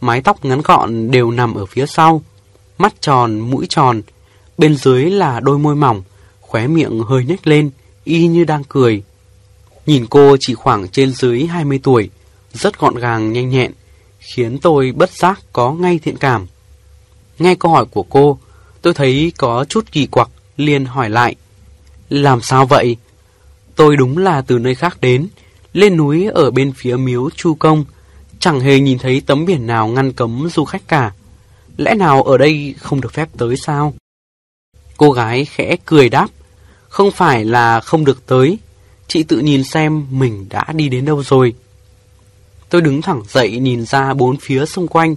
Mái 0.00 0.20
tóc 0.20 0.44
ngắn 0.44 0.62
gọn 0.62 1.10
đều 1.10 1.30
nằm 1.30 1.54
ở 1.54 1.66
phía 1.66 1.86
sau. 1.86 2.22
Mắt 2.78 2.94
tròn, 3.00 3.38
mũi 3.38 3.66
tròn. 3.68 4.02
Bên 4.58 4.76
dưới 4.76 5.10
là 5.10 5.40
đôi 5.40 5.58
môi 5.58 5.74
mỏng, 5.74 6.02
khóe 6.40 6.66
miệng 6.66 7.00
hơi 7.00 7.24
nhếch 7.24 7.46
lên, 7.46 7.70
y 8.06 8.26
như 8.26 8.44
đang 8.44 8.64
cười. 8.64 9.02
Nhìn 9.86 10.06
cô 10.10 10.36
chỉ 10.40 10.54
khoảng 10.54 10.88
trên 10.88 11.12
dưới 11.12 11.46
20 11.46 11.80
tuổi, 11.82 12.10
rất 12.52 12.78
gọn 12.78 12.94
gàng 12.94 13.32
nhanh 13.32 13.50
nhẹn, 13.50 13.72
khiến 14.18 14.58
tôi 14.58 14.92
bất 14.96 15.10
giác 15.10 15.40
có 15.52 15.72
ngay 15.72 15.98
thiện 15.98 16.16
cảm. 16.16 16.46
Nghe 17.38 17.54
câu 17.54 17.72
hỏi 17.72 17.84
của 17.84 18.02
cô, 18.02 18.38
tôi 18.82 18.94
thấy 18.94 19.32
có 19.36 19.64
chút 19.68 19.92
kỳ 19.92 20.06
quặc, 20.06 20.28
liền 20.56 20.84
hỏi 20.84 21.10
lại. 21.10 21.34
Làm 22.08 22.40
sao 22.42 22.66
vậy? 22.66 22.96
Tôi 23.76 23.96
đúng 23.96 24.18
là 24.18 24.42
từ 24.42 24.58
nơi 24.58 24.74
khác 24.74 24.98
đến, 25.00 25.28
lên 25.72 25.96
núi 25.96 26.26
ở 26.26 26.50
bên 26.50 26.72
phía 26.76 26.96
miếu 26.96 27.30
Chu 27.30 27.54
Công, 27.54 27.84
chẳng 28.38 28.60
hề 28.60 28.80
nhìn 28.80 28.98
thấy 28.98 29.22
tấm 29.26 29.44
biển 29.46 29.66
nào 29.66 29.88
ngăn 29.88 30.12
cấm 30.12 30.48
du 30.54 30.64
khách 30.64 30.88
cả. 30.88 31.12
Lẽ 31.76 31.94
nào 31.94 32.22
ở 32.22 32.38
đây 32.38 32.74
không 32.78 33.00
được 33.00 33.12
phép 33.12 33.28
tới 33.38 33.56
sao? 33.56 33.94
Cô 34.96 35.12
gái 35.12 35.44
khẽ 35.44 35.76
cười 35.84 36.08
đáp, 36.08 36.28
không 36.96 37.10
phải 37.10 37.44
là 37.44 37.80
không 37.80 38.04
được 38.04 38.26
tới, 38.26 38.58
chị 39.08 39.22
tự 39.22 39.38
nhìn 39.38 39.64
xem 39.64 40.06
mình 40.10 40.46
đã 40.50 40.64
đi 40.74 40.88
đến 40.88 41.04
đâu 41.04 41.22
rồi. 41.22 41.54
Tôi 42.68 42.80
đứng 42.80 43.02
thẳng 43.02 43.22
dậy 43.28 43.58
nhìn 43.58 43.86
ra 43.86 44.14
bốn 44.14 44.36
phía 44.36 44.66
xung 44.66 44.88
quanh, 44.88 45.16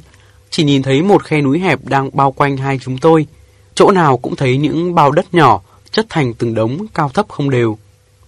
chỉ 0.50 0.64
nhìn 0.64 0.82
thấy 0.82 1.02
một 1.02 1.24
khe 1.24 1.42
núi 1.42 1.60
hẹp 1.60 1.80
đang 1.86 2.10
bao 2.14 2.32
quanh 2.32 2.58
hai 2.58 2.80
chúng 2.84 2.98
tôi. 2.98 3.28
Chỗ 3.76 3.92
nào 3.92 4.18
cũng 4.18 4.36
thấy 4.36 4.58
những 4.58 4.96
bao 4.96 5.12
đất 5.12 5.34
nhỏ 5.34 5.62
chất 5.92 6.06
thành 6.10 6.34
từng 6.34 6.54
đống 6.54 6.86
cao 6.94 7.10
thấp 7.10 7.26
không 7.30 7.50
đều. 7.50 7.78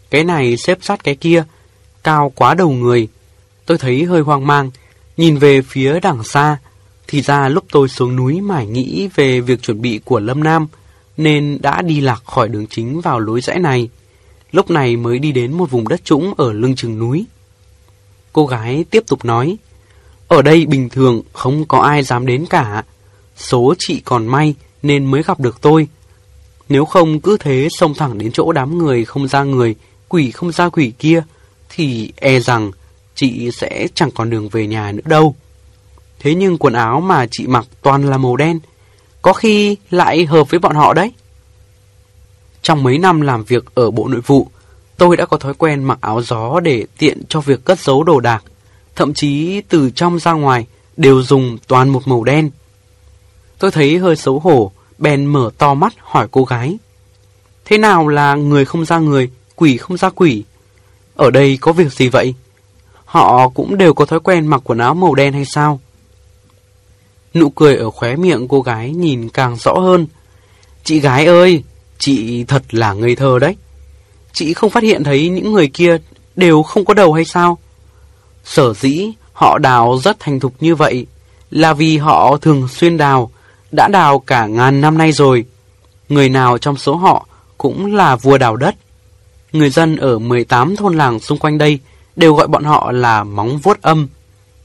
Cái 0.09 0.23
này 0.23 0.57
xếp 0.57 0.77
sát 0.81 1.03
cái 1.03 1.15
kia, 1.15 1.43
cao 2.03 2.31
quá 2.35 2.53
đầu 2.53 2.69
người. 2.69 3.07
Tôi 3.65 3.77
thấy 3.77 4.03
hơi 4.03 4.21
hoang 4.21 4.47
mang, 4.47 4.71
nhìn 5.17 5.37
về 5.37 5.61
phía 5.61 5.99
đằng 5.99 6.23
xa. 6.23 6.57
Thì 7.07 7.21
ra 7.21 7.49
lúc 7.49 7.63
tôi 7.71 7.89
xuống 7.89 8.15
núi 8.15 8.41
mải 8.41 8.67
nghĩ 8.67 9.09
về 9.15 9.41
việc 9.41 9.61
chuẩn 9.61 9.81
bị 9.81 9.99
của 10.05 10.19
Lâm 10.19 10.43
Nam, 10.43 10.67
nên 11.23 11.57
đã 11.61 11.81
đi 11.81 12.01
lạc 12.01 12.21
khỏi 12.25 12.47
đường 12.49 12.67
chính 12.67 13.01
vào 13.01 13.19
lối 13.19 13.41
rẽ 13.41 13.59
này. 13.59 13.89
Lúc 14.51 14.69
này 14.69 14.95
mới 14.95 15.19
đi 15.19 15.31
đến 15.31 15.53
một 15.53 15.71
vùng 15.71 15.87
đất 15.87 16.05
trũng 16.05 16.33
ở 16.37 16.53
lưng 16.53 16.75
chừng 16.75 16.99
núi. 16.99 17.25
Cô 18.33 18.45
gái 18.45 18.85
tiếp 18.89 19.03
tục 19.07 19.25
nói, 19.25 19.57
ở 20.27 20.41
đây 20.41 20.65
bình 20.65 20.89
thường 20.89 21.21
không 21.33 21.65
có 21.65 21.79
ai 21.79 22.03
dám 22.03 22.25
đến 22.25 22.45
cả. 22.49 22.83
Số 23.37 23.73
chị 23.79 24.01
còn 24.05 24.27
may 24.27 24.55
nên 24.83 25.05
mới 25.05 25.23
gặp 25.23 25.39
được 25.39 25.61
tôi. 25.61 25.87
Nếu 26.69 26.85
không 26.85 27.19
cứ 27.19 27.37
thế 27.39 27.67
xông 27.71 27.93
thẳng 27.93 28.17
đến 28.17 28.31
chỗ 28.31 28.51
đám 28.51 28.77
người 28.77 29.05
không 29.05 29.27
ra 29.27 29.43
người, 29.43 29.75
quỷ 30.09 30.31
không 30.31 30.51
ra 30.51 30.69
quỷ 30.69 30.93
kia, 30.99 31.23
thì 31.69 32.11
e 32.15 32.39
rằng 32.39 32.71
chị 33.15 33.51
sẽ 33.51 33.87
chẳng 33.95 34.11
còn 34.11 34.29
đường 34.29 34.49
về 34.49 34.67
nhà 34.67 34.91
nữa 34.91 35.01
đâu. 35.05 35.35
Thế 36.19 36.35
nhưng 36.35 36.57
quần 36.57 36.73
áo 36.73 37.01
mà 37.01 37.27
chị 37.31 37.47
mặc 37.47 37.65
toàn 37.81 38.09
là 38.09 38.17
màu 38.17 38.35
đen, 38.35 38.59
có 39.21 39.33
khi 39.33 39.77
lại 39.89 40.25
hợp 40.25 40.49
với 40.49 40.59
bọn 40.59 40.75
họ 40.75 40.93
đấy. 40.93 41.11
Trong 42.61 42.83
mấy 42.83 42.97
năm 42.97 43.21
làm 43.21 43.43
việc 43.43 43.65
ở 43.73 43.91
Bộ 43.91 44.07
Nội 44.07 44.21
vụ, 44.21 44.47
tôi 44.97 45.17
đã 45.17 45.25
có 45.25 45.37
thói 45.37 45.53
quen 45.53 45.83
mặc 45.83 45.97
áo 46.01 46.21
gió 46.21 46.59
để 46.59 46.85
tiện 46.97 47.21
cho 47.29 47.41
việc 47.41 47.65
cất 47.65 47.79
giấu 47.79 48.03
đồ 48.03 48.19
đạc. 48.19 48.43
Thậm 48.95 49.13
chí 49.13 49.61
từ 49.61 49.89
trong 49.89 50.19
ra 50.19 50.31
ngoài 50.31 50.65
đều 50.97 51.23
dùng 51.23 51.57
toàn 51.67 51.89
một 51.89 52.07
màu 52.07 52.23
đen. 52.23 52.51
Tôi 53.59 53.71
thấy 53.71 53.97
hơi 53.97 54.15
xấu 54.15 54.39
hổ, 54.39 54.71
bèn 54.97 55.25
mở 55.25 55.51
to 55.57 55.73
mắt 55.73 55.93
hỏi 55.97 56.27
cô 56.31 56.43
gái. 56.43 56.77
Thế 57.65 57.77
nào 57.77 58.07
là 58.07 58.35
người 58.35 58.65
không 58.65 58.85
ra 58.85 58.99
người, 58.99 59.29
quỷ 59.55 59.77
không 59.77 59.97
ra 59.97 60.09
quỷ? 60.09 60.43
Ở 61.15 61.31
đây 61.31 61.57
có 61.61 61.73
việc 61.73 61.93
gì 61.93 62.09
vậy? 62.09 62.33
Họ 63.05 63.49
cũng 63.49 63.77
đều 63.77 63.93
có 63.93 64.05
thói 64.05 64.19
quen 64.19 64.47
mặc 64.47 64.61
quần 64.63 64.77
áo 64.77 64.93
màu 64.93 65.15
đen 65.15 65.33
hay 65.33 65.45
sao? 65.45 65.79
Nụ 67.33 67.49
cười 67.49 67.75
ở 67.75 67.91
khóe 67.91 68.15
miệng 68.15 68.47
cô 68.47 68.61
gái 68.61 68.91
nhìn 68.91 69.29
càng 69.29 69.55
rõ 69.55 69.73
hơn. 69.73 70.07
Chị 70.83 70.99
gái 70.99 71.25
ơi, 71.25 71.63
chị 71.97 72.43
thật 72.43 72.63
là 72.71 72.93
ngây 72.93 73.15
thơ 73.15 73.39
đấy. 73.39 73.55
Chị 74.33 74.53
không 74.53 74.69
phát 74.69 74.83
hiện 74.83 75.03
thấy 75.03 75.29
những 75.29 75.53
người 75.53 75.67
kia 75.67 75.97
đều 76.35 76.63
không 76.63 76.85
có 76.85 76.93
đầu 76.93 77.13
hay 77.13 77.25
sao? 77.25 77.57
Sở 78.43 78.73
dĩ 78.73 79.11
họ 79.33 79.57
đào 79.57 79.99
rất 80.03 80.19
thành 80.19 80.39
thục 80.39 80.53
như 80.59 80.75
vậy 80.75 81.05
là 81.51 81.73
vì 81.73 81.97
họ 81.97 82.37
thường 82.37 82.67
xuyên 82.67 82.97
đào, 82.97 83.31
đã 83.71 83.87
đào 83.87 84.19
cả 84.19 84.45
ngàn 84.45 84.81
năm 84.81 84.97
nay 84.97 85.11
rồi. 85.11 85.45
Người 86.09 86.29
nào 86.29 86.57
trong 86.57 86.77
số 86.77 86.95
họ 86.95 87.27
cũng 87.57 87.95
là 87.95 88.15
vua 88.15 88.37
đào 88.37 88.55
đất. 88.55 88.75
Người 89.51 89.69
dân 89.69 89.95
ở 89.95 90.19
18 90.19 90.75
thôn 90.75 90.97
làng 90.97 91.19
xung 91.19 91.37
quanh 91.37 91.57
đây 91.57 91.79
đều 92.15 92.33
gọi 92.33 92.47
bọn 92.47 92.63
họ 92.63 92.91
là 92.91 93.23
móng 93.23 93.57
vuốt 93.57 93.81
âm. 93.81 94.07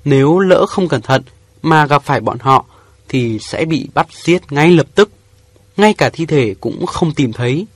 Nếu 0.05 0.39
lỡ 0.39 0.67
không 0.67 0.89
cẩn 0.89 1.03
thận 1.03 1.23
mà 1.67 1.87
gặp 1.87 2.03
phải 2.03 2.21
bọn 2.21 2.39
họ 2.41 2.65
thì 3.09 3.39
sẽ 3.39 3.65
bị 3.65 3.89
bắt 3.95 4.07
giết 4.13 4.53
ngay 4.53 4.71
lập 4.71 4.87
tức. 4.95 5.11
Ngay 5.77 5.95
cả 5.95 6.11
thi 6.13 6.27
thể 6.27 6.55
cũng 6.61 6.87
không 6.87 7.13
tìm 7.13 7.33
thấy. 7.33 7.67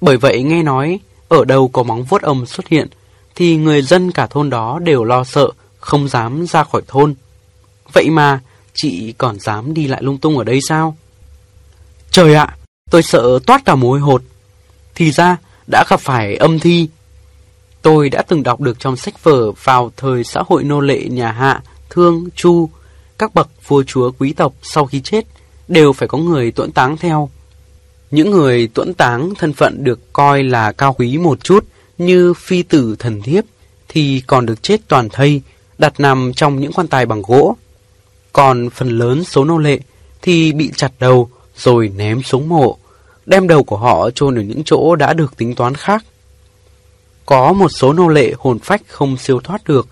Bởi 0.00 0.16
vậy 0.16 0.42
nghe 0.42 0.62
nói 0.62 1.00
ở 1.28 1.44
đâu 1.44 1.68
có 1.68 1.82
móng 1.82 2.04
vuốt 2.04 2.22
âm 2.22 2.46
xuất 2.46 2.68
hiện 2.68 2.88
thì 3.34 3.56
người 3.56 3.82
dân 3.82 4.12
cả 4.12 4.26
thôn 4.26 4.50
đó 4.50 4.78
đều 4.78 5.04
lo 5.04 5.24
sợ, 5.24 5.48
không 5.78 6.08
dám 6.08 6.46
ra 6.46 6.64
khỏi 6.64 6.82
thôn. 6.86 7.14
Vậy 7.92 8.10
mà 8.10 8.40
chị 8.74 9.12
còn 9.18 9.40
dám 9.40 9.74
đi 9.74 9.86
lại 9.86 10.02
lung 10.02 10.18
tung 10.18 10.38
ở 10.38 10.44
đây 10.44 10.60
sao? 10.68 10.96
Trời 12.10 12.34
ạ, 12.34 12.56
tôi 12.90 13.02
sợ 13.02 13.38
toát 13.46 13.64
cả 13.64 13.74
mối 13.74 14.00
hột. 14.00 14.22
Thì 14.94 15.10
ra 15.10 15.36
đã 15.66 15.84
gặp 15.88 16.00
phải 16.00 16.36
âm 16.36 16.58
thi. 16.58 16.88
Tôi 17.82 18.08
đã 18.08 18.22
từng 18.22 18.42
đọc 18.42 18.60
được 18.60 18.78
trong 18.80 18.96
sách 18.96 19.22
vở 19.22 19.52
vào 19.52 19.92
thời 19.96 20.24
xã 20.24 20.42
hội 20.46 20.64
nô 20.64 20.80
lệ 20.80 21.04
nhà 21.08 21.32
Hạ, 21.32 21.62
Thương, 21.90 22.28
Chu, 22.34 22.68
các 23.18 23.34
bậc 23.34 23.48
vua 23.68 23.82
chúa 23.82 24.10
quý 24.18 24.32
tộc 24.32 24.52
sau 24.62 24.86
khi 24.86 25.00
chết 25.00 25.26
đều 25.68 25.92
phải 25.92 26.08
có 26.08 26.18
người 26.18 26.50
tuẫn 26.50 26.72
táng 26.72 26.96
theo. 26.96 27.30
Những 28.10 28.30
người 28.30 28.68
tuẫn 28.74 28.94
táng 28.94 29.34
thân 29.38 29.52
phận 29.52 29.84
được 29.84 30.12
coi 30.12 30.42
là 30.42 30.72
cao 30.72 30.92
quý 30.98 31.18
một 31.18 31.44
chút 31.44 31.64
như 31.98 32.34
phi 32.34 32.62
tử 32.62 32.96
thần 32.98 33.22
thiếp 33.22 33.44
thì 33.88 34.22
còn 34.26 34.46
được 34.46 34.62
chết 34.62 34.80
toàn 34.88 35.08
thây, 35.08 35.42
đặt 35.78 36.00
nằm 36.00 36.32
trong 36.36 36.60
những 36.60 36.72
quan 36.72 36.88
tài 36.88 37.06
bằng 37.06 37.22
gỗ. 37.22 37.56
Còn 38.32 38.70
phần 38.70 38.98
lớn 38.98 39.24
số 39.24 39.44
nô 39.44 39.58
lệ 39.58 39.80
thì 40.22 40.52
bị 40.52 40.70
chặt 40.76 40.92
đầu 40.98 41.30
rồi 41.56 41.92
ném 41.96 42.22
xuống 42.22 42.48
mộ, 42.48 42.78
đem 43.26 43.48
đầu 43.48 43.64
của 43.64 43.76
họ 43.76 44.10
chôn 44.10 44.38
ở 44.38 44.42
những 44.42 44.62
chỗ 44.64 44.96
đã 44.96 45.12
được 45.12 45.36
tính 45.36 45.54
toán 45.54 45.74
khác. 45.74 46.04
Có 47.26 47.52
một 47.52 47.68
số 47.68 47.92
nô 47.92 48.08
lệ 48.08 48.32
hồn 48.38 48.58
phách 48.58 48.82
không 48.88 49.16
siêu 49.16 49.40
thoát 49.40 49.64
được, 49.64 49.88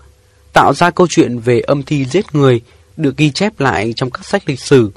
tạo 0.53 0.73
ra 0.73 0.89
câu 0.89 1.07
chuyện 1.09 1.39
về 1.39 1.59
âm 1.59 1.83
thi 1.83 2.05
giết 2.05 2.35
người 2.35 2.61
được 2.97 3.17
ghi 3.17 3.31
chép 3.31 3.59
lại 3.59 3.93
trong 3.95 4.11
các 4.11 4.25
sách 4.25 4.43
lịch 4.45 4.59
sử. 4.59 4.91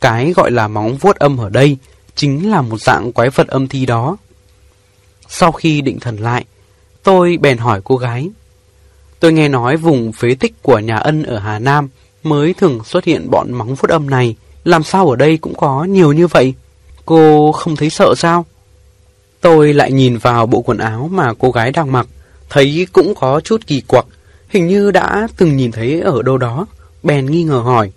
Cái 0.00 0.32
gọi 0.32 0.50
là 0.50 0.68
móng 0.68 0.96
vuốt 0.96 1.16
âm 1.16 1.36
ở 1.36 1.48
đây 1.48 1.76
chính 2.14 2.50
là 2.50 2.62
một 2.62 2.80
dạng 2.80 3.12
quái 3.12 3.30
vật 3.30 3.48
âm 3.48 3.68
thi 3.68 3.86
đó. 3.86 4.16
Sau 5.28 5.52
khi 5.52 5.80
định 5.80 6.00
thần 6.00 6.16
lại, 6.16 6.44
tôi 7.02 7.38
bèn 7.40 7.58
hỏi 7.58 7.80
cô 7.84 7.96
gái. 7.96 8.30
Tôi 9.20 9.32
nghe 9.32 9.48
nói 9.48 9.76
vùng 9.76 10.12
phế 10.12 10.34
tích 10.34 10.62
của 10.62 10.78
nhà 10.78 10.96
ân 10.96 11.22
ở 11.22 11.38
Hà 11.38 11.58
Nam 11.58 11.88
mới 12.22 12.54
thường 12.54 12.84
xuất 12.84 13.04
hiện 13.04 13.30
bọn 13.30 13.52
móng 13.52 13.74
vuốt 13.74 13.90
âm 13.90 14.10
này. 14.10 14.36
Làm 14.64 14.82
sao 14.82 15.10
ở 15.10 15.16
đây 15.16 15.36
cũng 15.36 15.54
có 15.54 15.84
nhiều 15.84 16.12
như 16.12 16.26
vậy? 16.26 16.54
Cô 17.04 17.52
không 17.52 17.76
thấy 17.76 17.90
sợ 17.90 18.14
sao? 18.16 18.44
Tôi 19.40 19.74
lại 19.74 19.92
nhìn 19.92 20.18
vào 20.18 20.46
bộ 20.46 20.62
quần 20.62 20.78
áo 20.78 21.08
mà 21.12 21.32
cô 21.38 21.50
gái 21.50 21.70
đang 21.72 21.92
mặc, 21.92 22.06
thấy 22.50 22.86
cũng 22.92 23.14
có 23.14 23.40
chút 23.40 23.66
kỳ 23.66 23.80
quặc, 23.80 24.06
hình 24.48 24.66
như 24.66 24.90
đã 24.90 25.28
từng 25.36 25.56
nhìn 25.56 25.72
thấy 25.72 26.00
ở 26.00 26.22
đâu 26.22 26.38
đó, 26.38 26.66
bèn 27.04 27.26
nghi 27.26 27.42
ngờ 27.42 27.58
hỏi. 27.58 27.90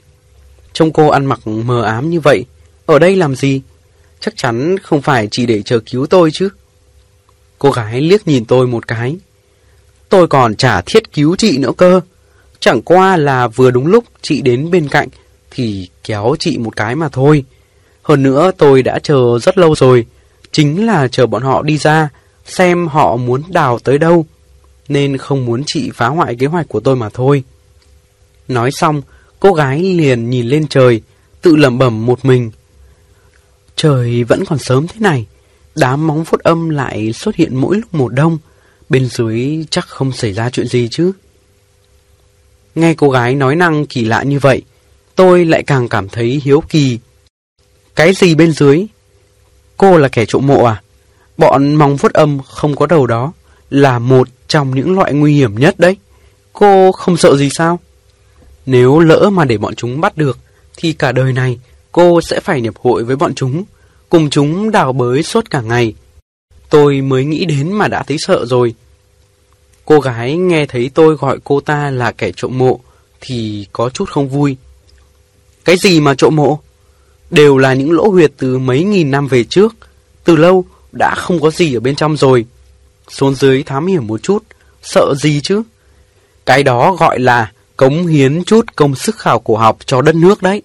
Trông 0.73 0.93
cô 0.93 1.07
ăn 1.07 1.25
mặc 1.25 1.47
mờ 1.47 1.83
ám 1.83 2.09
như 2.09 2.19
vậy, 2.19 2.45
ở 2.85 2.99
đây 2.99 3.15
làm 3.15 3.35
gì? 3.35 3.61
Chắc 4.19 4.33
chắn 4.37 4.79
không 4.79 5.01
phải 5.01 5.27
chỉ 5.31 5.45
để 5.45 5.61
chờ 5.61 5.79
cứu 5.79 6.05
tôi 6.05 6.29
chứ. 6.33 6.49
Cô 7.59 7.71
gái 7.71 8.01
liếc 8.01 8.27
nhìn 8.27 8.45
tôi 8.45 8.67
một 8.67 8.87
cái. 8.87 9.17
Tôi 10.09 10.27
còn 10.27 10.55
chả 10.55 10.81
thiết 10.81 11.13
cứu 11.13 11.35
chị 11.35 11.57
nữa 11.57 11.71
cơ. 11.77 12.01
Chẳng 12.59 12.81
qua 12.81 13.17
là 13.17 13.47
vừa 13.47 13.71
đúng 13.71 13.87
lúc 13.87 14.03
chị 14.21 14.41
đến 14.41 14.71
bên 14.71 14.87
cạnh 14.87 15.07
thì 15.51 15.89
kéo 16.03 16.35
chị 16.39 16.57
một 16.57 16.75
cái 16.75 16.95
mà 16.95 17.09
thôi. 17.09 17.43
Hơn 18.01 18.23
nữa 18.23 18.51
tôi 18.57 18.83
đã 18.83 18.99
chờ 18.99 19.39
rất 19.41 19.57
lâu 19.57 19.75
rồi. 19.75 20.05
Chính 20.51 20.85
là 20.85 21.07
chờ 21.07 21.25
bọn 21.25 21.43
họ 21.43 21.61
đi 21.61 21.77
ra, 21.77 22.09
xem 22.45 22.87
họ 22.87 23.15
muốn 23.15 23.43
đào 23.49 23.79
tới 23.79 23.97
đâu. 23.97 24.25
Nên 24.87 25.17
không 25.17 25.45
muốn 25.45 25.63
chị 25.65 25.91
phá 25.93 26.07
hoại 26.07 26.35
kế 26.35 26.47
hoạch 26.47 26.67
của 26.67 26.79
tôi 26.79 26.95
mà 26.95 27.09
thôi. 27.09 27.43
Nói 28.47 28.71
xong, 28.71 29.01
cô 29.39 29.53
gái 29.53 29.81
liền 29.81 30.29
nhìn 30.29 30.47
lên 30.47 30.67
trời, 30.67 31.01
tự 31.41 31.55
lẩm 31.55 31.77
bẩm 31.77 32.05
một 32.05 32.25
mình. 32.25 32.51
Trời 33.75 34.23
vẫn 34.23 34.45
còn 34.45 34.59
sớm 34.59 34.87
thế 34.87 34.99
này, 34.99 35.25
đám 35.75 36.07
móng 36.07 36.23
vuốt 36.23 36.39
âm 36.39 36.69
lại 36.69 37.13
xuất 37.13 37.35
hiện 37.35 37.55
mỗi 37.55 37.75
lúc 37.75 37.93
một 37.93 38.13
đông, 38.13 38.37
bên 38.89 39.05
dưới 39.05 39.65
chắc 39.69 39.87
không 39.87 40.11
xảy 40.11 40.33
ra 40.33 40.49
chuyện 40.49 40.67
gì 40.67 40.87
chứ. 40.91 41.11
Nghe 42.75 42.93
cô 42.93 43.09
gái 43.09 43.35
nói 43.35 43.55
năng 43.55 43.85
kỳ 43.85 44.05
lạ 44.05 44.23
như 44.23 44.39
vậy, 44.39 44.61
tôi 45.15 45.45
lại 45.45 45.63
càng 45.63 45.89
cảm 45.89 46.09
thấy 46.09 46.41
hiếu 46.43 46.63
kỳ. 46.69 46.99
Cái 47.95 48.13
gì 48.13 48.35
bên 48.35 48.51
dưới? 48.51 48.85
Cô 49.77 49.97
là 49.97 50.07
kẻ 50.07 50.25
trộm 50.25 50.47
mộ 50.47 50.63
à? 50.63 50.81
Bọn 51.37 51.75
móng 51.75 51.95
vuốt 51.95 52.13
âm 52.13 52.39
không 52.47 52.75
có 52.75 52.85
đầu 52.85 53.07
đó 53.07 53.33
là 53.69 53.99
một 53.99 54.27
trong 54.47 54.75
những 54.75 54.95
loại 54.95 55.13
nguy 55.13 55.35
hiểm 55.35 55.59
nhất 55.59 55.79
đấy. 55.79 55.97
Cô 56.53 56.91
không 56.91 57.17
sợ 57.17 57.35
gì 57.35 57.49
sao? 57.57 57.79
Nếu 58.67 58.99
lỡ 58.99 59.29
mà 59.33 59.45
để 59.45 59.57
bọn 59.57 59.75
chúng 59.75 60.01
bắt 60.01 60.17
được, 60.17 60.37
thì 60.77 60.93
cả 60.93 61.11
đời 61.11 61.33
này 61.33 61.59
cô 61.91 62.21
sẽ 62.21 62.39
phải 62.39 62.61
nhập 62.61 62.73
hội 62.77 63.03
với 63.03 63.15
bọn 63.15 63.35
chúng, 63.35 63.63
cùng 64.09 64.29
chúng 64.29 64.71
đào 64.71 64.93
bới 64.93 65.23
suốt 65.23 65.49
cả 65.49 65.61
ngày. 65.61 65.93
Tôi 66.69 67.01
mới 67.01 67.25
nghĩ 67.25 67.45
đến 67.45 67.73
mà 67.73 67.87
đã 67.87 68.03
thấy 68.03 68.17
sợ 68.19 68.45
rồi. 68.45 68.73
Cô 69.85 69.99
gái 69.99 70.37
nghe 70.37 70.65
thấy 70.65 70.91
tôi 70.93 71.15
gọi 71.15 71.37
cô 71.43 71.59
ta 71.59 71.89
là 71.89 72.11
kẻ 72.11 72.31
trộm 72.35 72.57
mộ, 72.57 72.79
thì 73.21 73.67
có 73.73 73.89
chút 73.89 74.09
không 74.09 74.29
vui. 74.29 74.57
Cái 75.65 75.77
gì 75.77 75.99
mà 75.99 76.13
trộm 76.13 76.35
mộ? 76.35 76.59
Đều 77.29 77.57
là 77.57 77.73
những 77.73 77.91
lỗ 77.91 78.09
huyệt 78.09 78.31
từ 78.37 78.57
mấy 78.57 78.83
nghìn 78.83 79.11
năm 79.11 79.27
về 79.27 79.43
trước, 79.43 79.75
từ 80.23 80.35
lâu 80.35 80.65
đã 80.91 81.15
không 81.15 81.41
có 81.41 81.51
gì 81.51 81.73
ở 81.73 81.79
bên 81.79 81.95
trong 81.95 82.17
rồi. 82.17 82.45
Xuống 83.09 83.35
dưới 83.35 83.63
thám 83.63 83.87
hiểm 83.87 84.07
một 84.07 84.23
chút, 84.23 84.43
sợ 84.83 85.13
gì 85.17 85.41
chứ? 85.41 85.61
Cái 86.45 86.63
đó 86.63 86.93
gọi 86.99 87.19
là 87.19 87.51
cống 87.77 88.07
hiến 88.07 88.43
chút 88.43 88.75
công 88.75 88.95
sức 88.95 89.17
khảo 89.17 89.39
cổ 89.39 89.55
học 89.55 89.77
cho 89.85 90.01
đất 90.01 90.15
nước 90.15 90.41
đấy. 90.41 90.61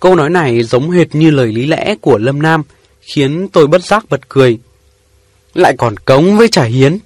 Câu 0.00 0.14
nói 0.14 0.30
này 0.30 0.62
giống 0.62 0.90
hệt 0.90 1.14
như 1.14 1.30
lời 1.30 1.46
lý 1.46 1.66
lẽ 1.66 1.94
của 2.00 2.18
Lâm 2.18 2.42
Nam, 2.42 2.62
khiến 3.00 3.48
tôi 3.48 3.66
bất 3.66 3.84
giác 3.84 4.04
bật 4.10 4.28
cười. 4.28 4.58
Lại 5.54 5.74
còn 5.78 5.96
cống 5.96 6.38
với 6.38 6.48
trả 6.48 6.64
hiến. 6.64 6.98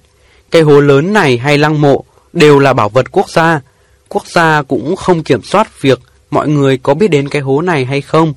Cái 0.51 0.61
hố 0.61 0.79
lớn 0.79 1.13
này 1.13 1.37
hay 1.37 1.57
lăng 1.57 1.81
mộ 1.81 2.03
đều 2.33 2.59
là 2.59 2.73
bảo 2.73 2.89
vật 2.89 3.11
quốc 3.11 3.29
gia. 3.29 3.61
Quốc 4.09 4.27
gia 4.27 4.61
cũng 4.61 4.95
không 4.95 5.23
kiểm 5.23 5.43
soát 5.43 5.81
việc 5.81 5.99
mọi 6.31 6.47
người 6.49 6.77
có 6.77 6.93
biết 6.93 7.07
đến 7.07 7.29
cái 7.29 7.41
hố 7.41 7.61
này 7.61 7.85
hay 7.85 8.01
không. 8.01 8.33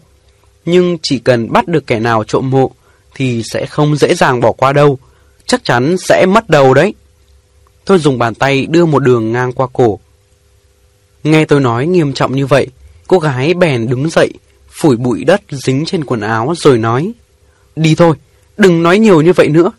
Nhưng 0.64 0.98
chỉ 1.02 1.18
cần 1.18 1.52
bắt 1.52 1.68
được 1.68 1.86
kẻ 1.86 2.00
nào 2.00 2.24
trộm 2.24 2.50
mộ 2.50 2.70
thì 3.14 3.42
sẽ 3.52 3.66
không 3.66 3.96
dễ 3.96 4.14
dàng 4.14 4.40
bỏ 4.40 4.52
qua 4.52 4.72
đâu. 4.72 4.98
Chắc 5.46 5.64
chắn 5.64 5.96
sẽ 5.98 6.26
mất 6.26 6.50
đầu 6.50 6.74
đấy. 6.74 6.94
Tôi 7.84 7.98
dùng 7.98 8.18
bàn 8.18 8.34
tay 8.34 8.66
đưa 8.66 8.86
một 8.86 8.98
đường 8.98 9.32
ngang 9.32 9.52
qua 9.52 9.66
cổ. 9.72 9.98
Nghe 11.24 11.44
tôi 11.44 11.60
nói 11.60 11.86
nghiêm 11.86 12.12
trọng 12.12 12.36
như 12.36 12.46
vậy, 12.46 12.66
cô 13.06 13.18
gái 13.18 13.54
bèn 13.54 13.88
đứng 13.88 14.10
dậy, 14.10 14.32
phủi 14.70 14.96
bụi 14.96 15.24
đất 15.24 15.42
dính 15.50 15.84
trên 15.86 16.04
quần 16.04 16.20
áo 16.20 16.54
rồi 16.56 16.78
nói. 16.78 17.12
Đi 17.76 17.94
thôi, 17.94 18.16
đừng 18.56 18.82
nói 18.82 18.98
nhiều 18.98 19.20
như 19.20 19.32
vậy 19.32 19.48
nữa. 19.48 19.72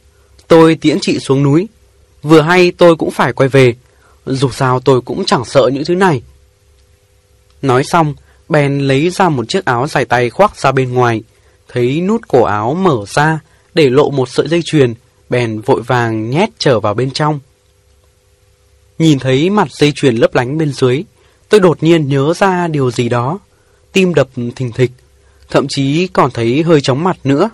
Tôi 0.48 0.76
tiễn 0.76 0.98
chị 1.02 1.20
xuống 1.20 1.44
núi. 1.44 1.68
Vừa 2.24 2.42
hay 2.42 2.72
tôi 2.72 2.96
cũng 2.96 3.12
phải 3.12 3.34
quay 3.34 3.50
về. 3.50 3.76
Dù 4.26 4.50
sao 4.50 4.80
tôi 4.80 5.02
cũng 5.02 5.26
chẳng 5.26 5.46
sợ 5.46 5.70
những 5.74 5.86
thứ 5.86 5.96
này. 5.96 6.22
Nói 7.62 7.84
xong, 7.84 8.14
bèn 8.50 8.80
lấy 8.80 9.10
ra 9.10 9.30
một 9.30 9.50
chiếc 9.50 9.66
áo 9.66 9.88
dài 9.88 10.06
tay 10.06 10.30
khoác 10.30 10.58
ra 10.58 10.72
bên 10.72 10.94
ngoài. 10.94 11.24
Thấy 11.68 12.02
nút 12.02 12.22
cổ 12.28 12.44
áo 12.44 12.74
mở 12.74 12.98
ra, 13.08 13.40
để 13.74 13.90
lộ 13.90 14.10
một 14.10 14.30
sợi 14.30 14.48
dây 14.48 14.62
chuyền, 14.66 14.94
bèn 15.30 15.62
vội 15.62 15.82
vàng 15.82 16.30
nhét 16.30 16.50
trở 16.58 16.80
vào 16.80 16.94
bên 16.94 17.12
trong. 17.12 17.40
Nhìn 19.00 19.20
thấy 19.20 19.50
mặt 19.50 19.68
dây 19.72 19.92
chuyền 19.92 20.16
lấp 20.16 20.36
lánh 20.36 20.58
bên 20.58 20.74
dưới, 20.74 21.04
tôi 21.50 21.60
đột 21.60 21.84
nhiên 21.84 22.08
nhớ 22.08 22.34
ra 22.34 22.68
điều 22.68 22.92
gì 22.92 23.10
đó. 23.10 23.40
Tim 23.92 24.14
đập 24.14 24.28
thình 24.56 24.72
thịch, 24.72 24.92
thậm 25.50 25.66
chí 25.70 26.08
còn 26.08 26.32
thấy 26.32 26.64
hơi 26.64 26.82
chóng 26.82 27.04
mặt 27.04 27.18
nữa. 27.24 27.50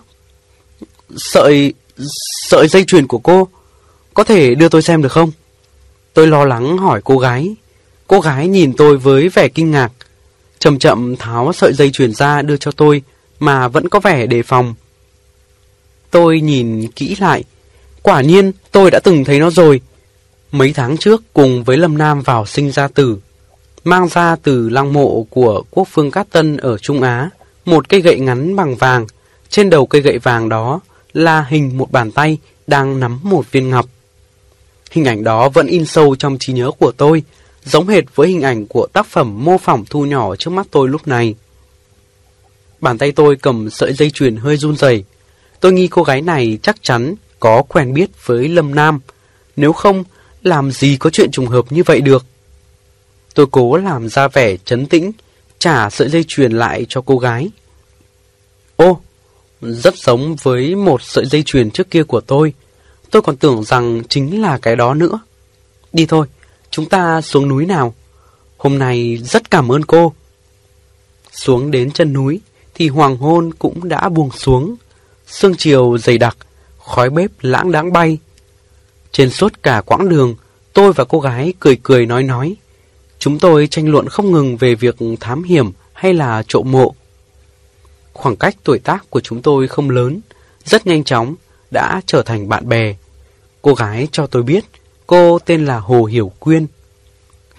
Sợi... 1.16 1.74
sợi 2.48 2.68
dây 2.68 2.84
chuyền 2.84 3.06
của 3.06 3.18
cô, 3.18 3.48
có 4.14 4.24
thể 4.24 4.54
đưa 4.54 4.68
tôi 4.68 4.82
xem 4.82 5.02
được 5.02 5.12
không? 5.12 5.30
Tôi 6.14 6.26
lo 6.26 6.44
lắng 6.44 6.78
hỏi 6.78 7.00
cô 7.04 7.18
gái. 7.18 7.54
Cô 8.06 8.20
gái 8.20 8.48
nhìn 8.48 8.72
tôi 8.76 8.96
với 8.96 9.28
vẻ 9.28 9.48
kinh 9.48 9.70
ngạc, 9.70 9.92
chậm 10.58 10.78
chậm 10.78 11.16
tháo 11.16 11.52
sợi 11.52 11.72
dây 11.72 11.90
chuyền 11.90 12.14
ra 12.14 12.42
đưa 12.42 12.56
cho 12.56 12.70
tôi, 12.70 13.02
mà 13.40 13.68
vẫn 13.68 13.88
có 13.88 14.00
vẻ 14.00 14.26
đề 14.26 14.42
phòng. 14.42 14.74
Tôi 16.10 16.40
nhìn 16.40 16.90
kỹ 16.96 17.16
lại, 17.20 17.44
quả 18.02 18.20
nhiên 18.20 18.52
tôi 18.72 18.90
đã 18.90 19.00
từng 19.04 19.24
thấy 19.24 19.38
nó 19.38 19.50
rồi. 19.50 19.80
Mấy 20.52 20.72
tháng 20.72 20.96
trước 20.96 21.22
cùng 21.32 21.64
với 21.64 21.76
Lâm 21.76 21.98
Nam 21.98 22.22
vào 22.22 22.46
sinh 22.46 22.70
ra 22.70 22.88
tử, 22.88 23.18
mang 23.86 24.08
ra 24.08 24.36
từ 24.42 24.68
lăng 24.68 24.92
mộ 24.92 25.26
của 25.30 25.62
quốc 25.70 25.88
phương 25.90 26.10
Cát 26.10 26.30
Tân 26.30 26.56
ở 26.56 26.78
Trung 26.78 27.02
Á, 27.02 27.30
một 27.64 27.88
cây 27.88 28.00
gậy 28.00 28.20
ngắn 28.20 28.56
bằng 28.56 28.76
vàng. 28.76 29.06
Trên 29.48 29.70
đầu 29.70 29.86
cây 29.86 30.02
gậy 30.02 30.18
vàng 30.18 30.48
đó 30.48 30.80
là 31.12 31.46
hình 31.48 31.78
một 31.78 31.92
bàn 31.92 32.12
tay 32.12 32.38
đang 32.66 33.00
nắm 33.00 33.20
một 33.22 33.52
viên 33.52 33.70
ngọc. 33.70 33.86
Hình 34.90 35.04
ảnh 35.04 35.24
đó 35.24 35.48
vẫn 35.48 35.66
in 35.66 35.86
sâu 35.86 36.16
trong 36.16 36.36
trí 36.40 36.52
nhớ 36.52 36.70
của 36.78 36.92
tôi, 36.92 37.22
giống 37.64 37.88
hệt 37.88 38.04
với 38.14 38.28
hình 38.28 38.42
ảnh 38.42 38.66
của 38.66 38.86
tác 38.92 39.06
phẩm 39.06 39.44
mô 39.44 39.58
phỏng 39.58 39.84
thu 39.90 40.04
nhỏ 40.04 40.36
trước 40.36 40.50
mắt 40.50 40.66
tôi 40.70 40.88
lúc 40.88 41.08
này. 41.08 41.34
Bàn 42.80 42.98
tay 42.98 43.12
tôi 43.12 43.36
cầm 43.36 43.70
sợi 43.70 43.92
dây 43.92 44.10
chuyền 44.10 44.36
hơi 44.36 44.56
run 44.56 44.76
rẩy. 44.76 45.04
Tôi 45.60 45.72
nghi 45.72 45.88
cô 45.88 46.02
gái 46.02 46.22
này 46.22 46.58
chắc 46.62 46.76
chắn 46.82 47.14
có 47.40 47.62
quen 47.68 47.94
biết 47.94 48.10
với 48.26 48.48
Lâm 48.48 48.74
Nam. 48.74 49.00
Nếu 49.56 49.72
không, 49.72 50.04
làm 50.42 50.72
gì 50.72 50.96
có 50.96 51.10
chuyện 51.10 51.30
trùng 51.30 51.46
hợp 51.46 51.72
như 51.72 51.82
vậy 51.82 52.00
được. 52.00 52.24
Tôi 53.36 53.46
cố 53.50 53.76
làm 53.76 54.08
ra 54.08 54.28
vẻ 54.28 54.56
chấn 54.64 54.86
tĩnh, 54.86 55.12
trả 55.58 55.90
sợi 55.90 56.08
dây 56.08 56.24
chuyền 56.28 56.52
lại 56.52 56.86
cho 56.88 57.02
cô 57.06 57.18
gái. 57.18 57.48
Ô, 58.76 59.00
rất 59.60 59.96
giống 59.96 60.36
với 60.42 60.74
một 60.74 61.02
sợi 61.02 61.26
dây 61.26 61.42
chuyền 61.42 61.70
trước 61.70 61.90
kia 61.90 62.02
của 62.02 62.20
tôi. 62.20 62.52
Tôi 63.10 63.22
còn 63.22 63.36
tưởng 63.36 63.64
rằng 63.64 64.02
chính 64.08 64.42
là 64.42 64.58
cái 64.58 64.76
đó 64.76 64.94
nữa. 64.94 65.20
Đi 65.92 66.06
thôi, 66.06 66.26
chúng 66.70 66.88
ta 66.88 67.20
xuống 67.20 67.48
núi 67.48 67.66
nào. 67.66 67.94
Hôm 68.56 68.78
nay 68.78 69.18
rất 69.24 69.50
cảm 69.50 69.72
ơn 69.72 69.84
cô. 69.84 70.12
Xuống 71.32 71.70
đến 71.70 71.90
chân 71.90 72.12
núi 72.12 72.40
thì 72.74 72.88
hoàng 72.88 73.16
hôn 73.16 73.50
cũng 73.58 73.88
đã 73.88 74.08
buông 74.08 74.30
xuống. 74.30 74.76
Sương 75.26 75.54
chiều 75.54 75.98
dày 75.98 76.18
đặc, 76.18 76.36
khói 76.78 77.10
bếp 77.10 77.30
lãng 77.40 77.72
đáng 77.72 77.92
bay. 77.92 78.18
Trên 79.12 79.30
suốt 79.30 79.62
cả 79.62 79.82
quãng 79.86 80.08
đường, 80.08 80.34
tôi 80.72 80.92
và 80.92 81.04
cô 81.04 81.20
gái 81.20 81.52
cười 81.60 81.78
cười 81.82 82.06
nói 82.06 82.22
nói. 82.22 82.56
Chúng 83.18 83.38
tôi 83.38 83.66
tranh 83.66 83.88
luận 83.88 84.08
không 84.08 84.32
ngừng 84.32 84.56
về 84.56 84.74
việc 84.74 84.96
thám 85.20 85.42
hiểm 85.42 85.72
hay 85.92 86.14
là 86.14 86.42
trộm 86.48 86.72
mộ. 86.72 86.94
Khoảng 88.12 88.36
cách 88.36 88.56
tuổi 88.64 88.78
tác 88.78 89.10
của 89.10 89.20
chúng 89.20 89.42
tôi 89.42 89.68
không 89.68 89.90
lớn, 89.90 90.20
rất 90.64 90.86
nhanh 90.86 91.04
chóng 91.04 91.34
đã 91.70 92.00
trở 92.06 92.22
thành 92.22 92.48
bạn 92.48 92.68
bè. 92.68 92.94
Cô 93.62 93.74
gái 93.74 94.08
cho 94.12 94.26
tôi 94.26 94.42
biết 94.42 94.64
cô 95.06 95.38
tên 95.38 95.64
là 95.64 95.78
Hồ 95.78 96.04
Hiểu 96.04 96.32
Quyên. 96.38 96.66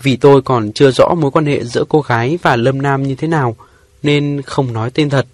Vì 0.02 0.16
tôi 0.16 0.42
còn 0.42 0.72
chưa 0.72 0.92
rõ 0.92 1.14
mối 1.18 1.32
quan 1.32 1.46
hệ 1.46 1.64
giữa 1.64 1.84
cô 1.90 2.02
gái 2.02 2.38
và 2.42 2.56
Lâm 2.56 2.82
Nam 2.82 3.04
như 3.04 3.16
thế 3.16 3.28
nào, 3.28 3.56
nên 4.04 4.42
không 4.42 4.74
nói 4.74 4.92
tên 4.92 5.10
thật, 5.10 5.28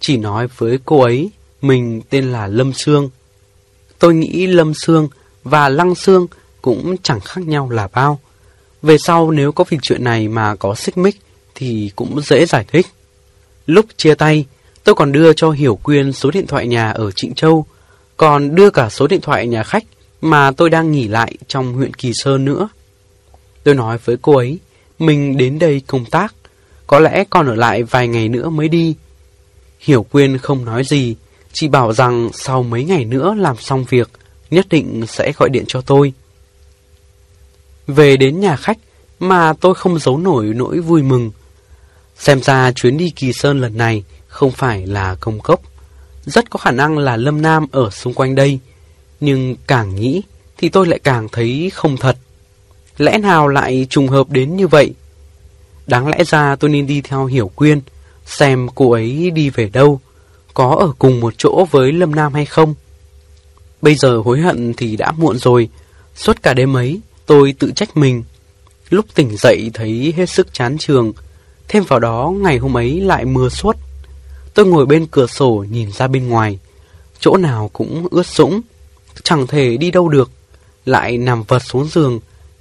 chỉ 0.00 0.16
nói 0.16 0.48
với 0.56 0.78
cô 0.84 1.00
ấy 1.00 1.30
mình 1.62 2.02
tên 2.10 2.32
là 2.32 2.46
Lâm 2.46 2.72
Sương. 2.72 3.10
Tôi 3.98 4.14
nghĩ 4.14 4.46
Lâm 4.46 4.74
Sương 4.74 5.08
và 5.44 5.68
Lăng 5.68 5.94
Sương 5.94 6.26
cũng 6.62 6.96
chẳng 7.02 7.20
khác 7.20 7.40
nhau 7.46 7.70
là 7.70 7.88
bao. 7.92 8.20
Về 8.84 8.98
sau 8.98 9.30
nếu 9.30 9.52
có 9.52 9.64
việc 9.68 9.78
chuyện 9.82 10.04
này 10.04 10.28
mà 10.28 10.54
có 10.54 10.74
xích 10.74 10.98
mích 10.98 11.16
thì 11.54 11.90
cũng 11.96 12.20
dễ 12.20 12.46
giải 12.46 12.64
thích. 12.68 12.86
Lúc 13.66 13.86
chia 13.96 14.14
tay, 14.14 14.44
tôi 14.84 14.94
còn 14.94 15.12
đưa 15.12 15.32
cho 15.32 15.50
Hiểu 15.50 15.76
Quyên 15.82 16.12
số 16.12 16.30
điện 16.30 16.46
thoại 16.46 16.66
nhà 16.66 16.90
ở 16.90 17.10
Trịnh 17.10 17.34
Châu, 17.34 17.66
còn 18.16 18.54
đưa 18.54 18.70
cả 18.70 18.88
số 18.90 19.06
điện 19.06 19.20
thoại 19.20 19.46
nhà 19.46 19.62
khách 19.62 19.84
mà 20.20 20.50
tôi 20.50 20.70
đang 20.70 20.92
nghỉ 20.92 21.08
lại 21.08 21.34
trong 21.46 21.72
huyện 21.72 21.94
Kỳ 21.94 22.12
Sơn 22.14 22.44
nữa. 22.44 22.68
Tôi 23.62 23.74
nói 23.74 23.98
với 24.04 24.16
cô 24.22 24.36
ấy, 24.36 24.58
mình 24.98 25.36
đến 25.36 25.58
đây 25.58 25.82
công 25.86 26.04
tác, 26.04 26.34
có 26.86 27.00
lẽ 27.00 27.24
còn 27.30 27.46
ở 27.46 27.54
lại 27.54 27.82
vài 27.82 28.08
ngày 28.08 28.28
nữa 28.28 28.48
mới 28.48 28.68
đi. 28.68 28.94
Hiểu 29.80 30.02
Quyên 30.02 30.38
không 30.38 30.64
nói 30.64 30.84
gì, 30.84 31.16
chỉ 31.52 31.68
bảo 31.68 31.92
rằng 31.92 32.30
sau 32.32 32.62
mấy 32.62 32.84
ngày 32.84 33.04
nữa 33.04 33.34
làm 33.38 33.56
xong 33.56 33.84
việc, 33.88 34.10
nhất 34.50 34.66
định 34.70 35.04
sẽ 35.08 35.32
gọi 35.38 35.48
điện 35.48 35.64
cho 35.68 35.80
tôi. 35.80 36.12
Về 37.86 38.16
đến 38.16 38.40
nhà 38.40 38.56
khách 38.56 38.78
mà 39.18 39.52
tôi 39.60 39.74
không 39.74 39.98
giấu 39.98 40.18
nổi 40.18 40.44
nỗi 40.44 40.80
vui 40.80 41.02
mừng. 41.02 41.30
Xem 42.18 42.42
ra 42.42 42.72
chuyến 42.72 42.96
đi 42.96 43.10
Kỳ 43.10 43.32
Sơn 43.32 43.60
lần 43.60 43.76
này 43.76 44.04
không 44.26 44.50
phải 44.50 44.86
là 44.86 45.16
công 45.20 45.40
cốc. 45.40 45.60
Rất 46.26 46.50
có 46.50 46.58
khả 46.58 46.70
năng 46.70 46.98
là 46.98 47.16
Lâm 47.16 47.42
Nam 47.42 47.66
ở 47.72 47.90
xung 47.90 48.14
quanh 48.14 48.34
đây. 48.34 48.58
Nhưng 49.20 49.56
càng 49.66 49.94
nghĩ 49.94 50.22
thì 50.58 50.68
tôi 50.68 50.86
lại 50.86 51.00
càng 51.04 51.28
thấy 51.32 51.70
không 51.74 51.96
thật. 51.96 52.16
Lẽ 52.98 53.18
nào 53.18 53.48
lại 53.48 53.86
trùng 53.90 54.08
hợp 54.08 54.30
đến 54.30 54.56
như 54.56 54.66
vậy? 54.66 54.94
Đáng 55.86 56.08
lẽ 56.08 56.24
ra 56.24 56.56
tôi 56.56 56.70
nên 56.70 56.86
đi 56.86 57.00
theo 57.00 57.26
Hiểu 57.26 57.48
Quyên, 57.48 57.80
xem 58.26 58.68
cô 58.74 58.92
ấy 58.92 59.30
đi 59.30 59.50
về 59.50 59.68
đâu, 59.68 60.00
có 60.54 60.76
ở 60.80 60.92
cùng 60.98 61.20
một 61.20 61.34
chỗ 61.38 61.66
với 61.70 61.92
Lâm 61.92 62.14
Nam 62.14 62.34
hay 62.34 62.46
không. 62.46 62.74
Bây 63.82 63.94
giờ 63.94 64.22
hối 64.24 64.40
hận 64.40 64.74
thì 64.76 64.96
đã 64.96 65.12
muộn 65.12 65.38
rồi, 65.38 65.68
suốt 66.16 66.42
cả 66.42 66.54
đêm 66.54 66.76
ấy 66.76 67.00
tôi 67.26 67.54
tự 67.58 67.72
trách 67.76 67.96
mình. 67.96 68.24
Lúc 68.90 69.06
tỉnh 69.14 69.36
dậy 69.36 69.70
thấy 69.74 70.14
hết 70.16 70.30
sức 70.30 70.52
chán 70.52 70.76
trường, 70.78 71.12
thêm 71.68 71.84
vào 71.84 72.00
đó 72.00 72.32
ngày 72.36 72.58
hôm 72.58 72.76
ấy 72.76 73.00
lại 73.00 73.24
mưa 73.24 73.48
suốt. 73.48 73.76
Tôi 74.54 74.66
ngồi 74.66 74.86
bên 74.86 75.06
cửa 75.06 75.26
sổ 75.26 75.64
nhìn 75.70 75.92
ra 75.92 76.06
bên 76.06 76.28
ngoài, 76.28 76.58
chỗ 77.20 77.36
nào 77.36 77.70
cũng 77.72 78.08
ướt 78.10 78.26
sũng, 78.26 78.60
chẳng 79.22 79.46
thể 79.46 79.76
đi 79.76 79.90
đâu 79.90 80.08
được, 80.08 80.30
lại 80.84 81.18
nằm 81.18 81.42
vật 81.42 81.58
xuống 81.58 81.88
giường, 81.88 82.20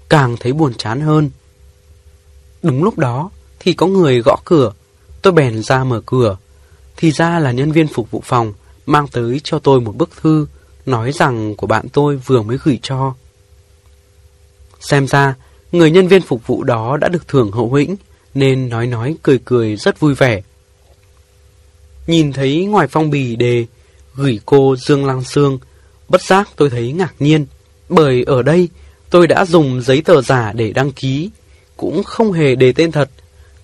càng 0.10 0.38
thấy 0.40 0.54
buồn 0.54 0.74
chán 0.74 1.02
hơn. 1.02 1.30
Đúng 2.64 2.84
lúc 2.84 2.98
đó 2.98 3.30
thì 3.60 3.74
có 3.74 3.88
người 3.88 4.22
gõ 4.22 4.38
cửa, 4.46 4.74
tôi 5.22 5.34
bèn 5.34 5.64
ra 5.64 5.84
mở 5.84 6.02
cửa. 6.06 6.38
Thì 6.98 7.12
ra 7.12 7.40
là 7.40 7.52
nhân 7.52 7.72
viên 7.72 7.88
phục 7.88 8.12
vụ 8.12 8.22
phòng 8.26 8.54
mang 8.86 9.08
tới 9.08 9.42
cho 9.44 9.60
tôi 9.60 9.82
một 9.82 9.96
bức 9.96 10.10
thư 10.22 10.48
nói 10.86 11.12
rằng 11.12 11.56
của 11.56 11.68
bạn 11.68 11.90
tôi 11.94 12.18
vừa 12.18 12.42
mới 12.42 12.58
gửi 12.64 12.80
cho. 12.82 13.14
Xem 14.84 15.08
ra, 15.08 15.36
người 15.72 15.92
nhân 15.92 16.08
viên 16.08 16.22
phục 16.22 16.48
vụ 16.48 16.64
đó 16.64 16.98
đã 16.98 17.08
được 17.08 17.28
thưởng 17.28 17.52
hậu 17.52 17.74
hĩnh, 17.74 17.96
nên 18.34 18.70
nói 18.70 18.88
nói 18.88 19.16
cười 19.24 19.40
cười 19.46 19.76
rất 19.76 20.00
vui 20.00 20.16
vẻ. 20.16 20.42
Nhìn 22.08 22.34
thấy 22.34 22.66
ngoài 22.66 22.88
phong 22.88 23.10
bì 23.10 23.36
đề 23.36 23.66
gửi 24.16 24.40
cô 24.46 24.76
Dương 24.76 25.06
Lăng 25.06 25.24
Sương, 25.24 25.60
bất 26.10 26.22
giác 26.22 26.50
tôi 26.56 26.70
thấy 26.70 26.92
ngạc 26.92 27.14
nhiên, 27.20 27.46
bởi 27.90 28.24
ở 28.24 28.42
đây 28.42 28.70
tôi 29.10 29.28
đã 29.28 29.46
dùng 29.46 29.82
giấy 29.82 30.02
tờ 30.02 30.22
giả 30.22 30.54
để 30.54 30.72
đăng 30.74 30.92
ký, 30.92 31.30
cũng 31.78 32.04
không 32.04 32.32
hề 32.32 32.56
đề 32.56 32.72
tên 32.72 32.92
thật. 32.92 33.10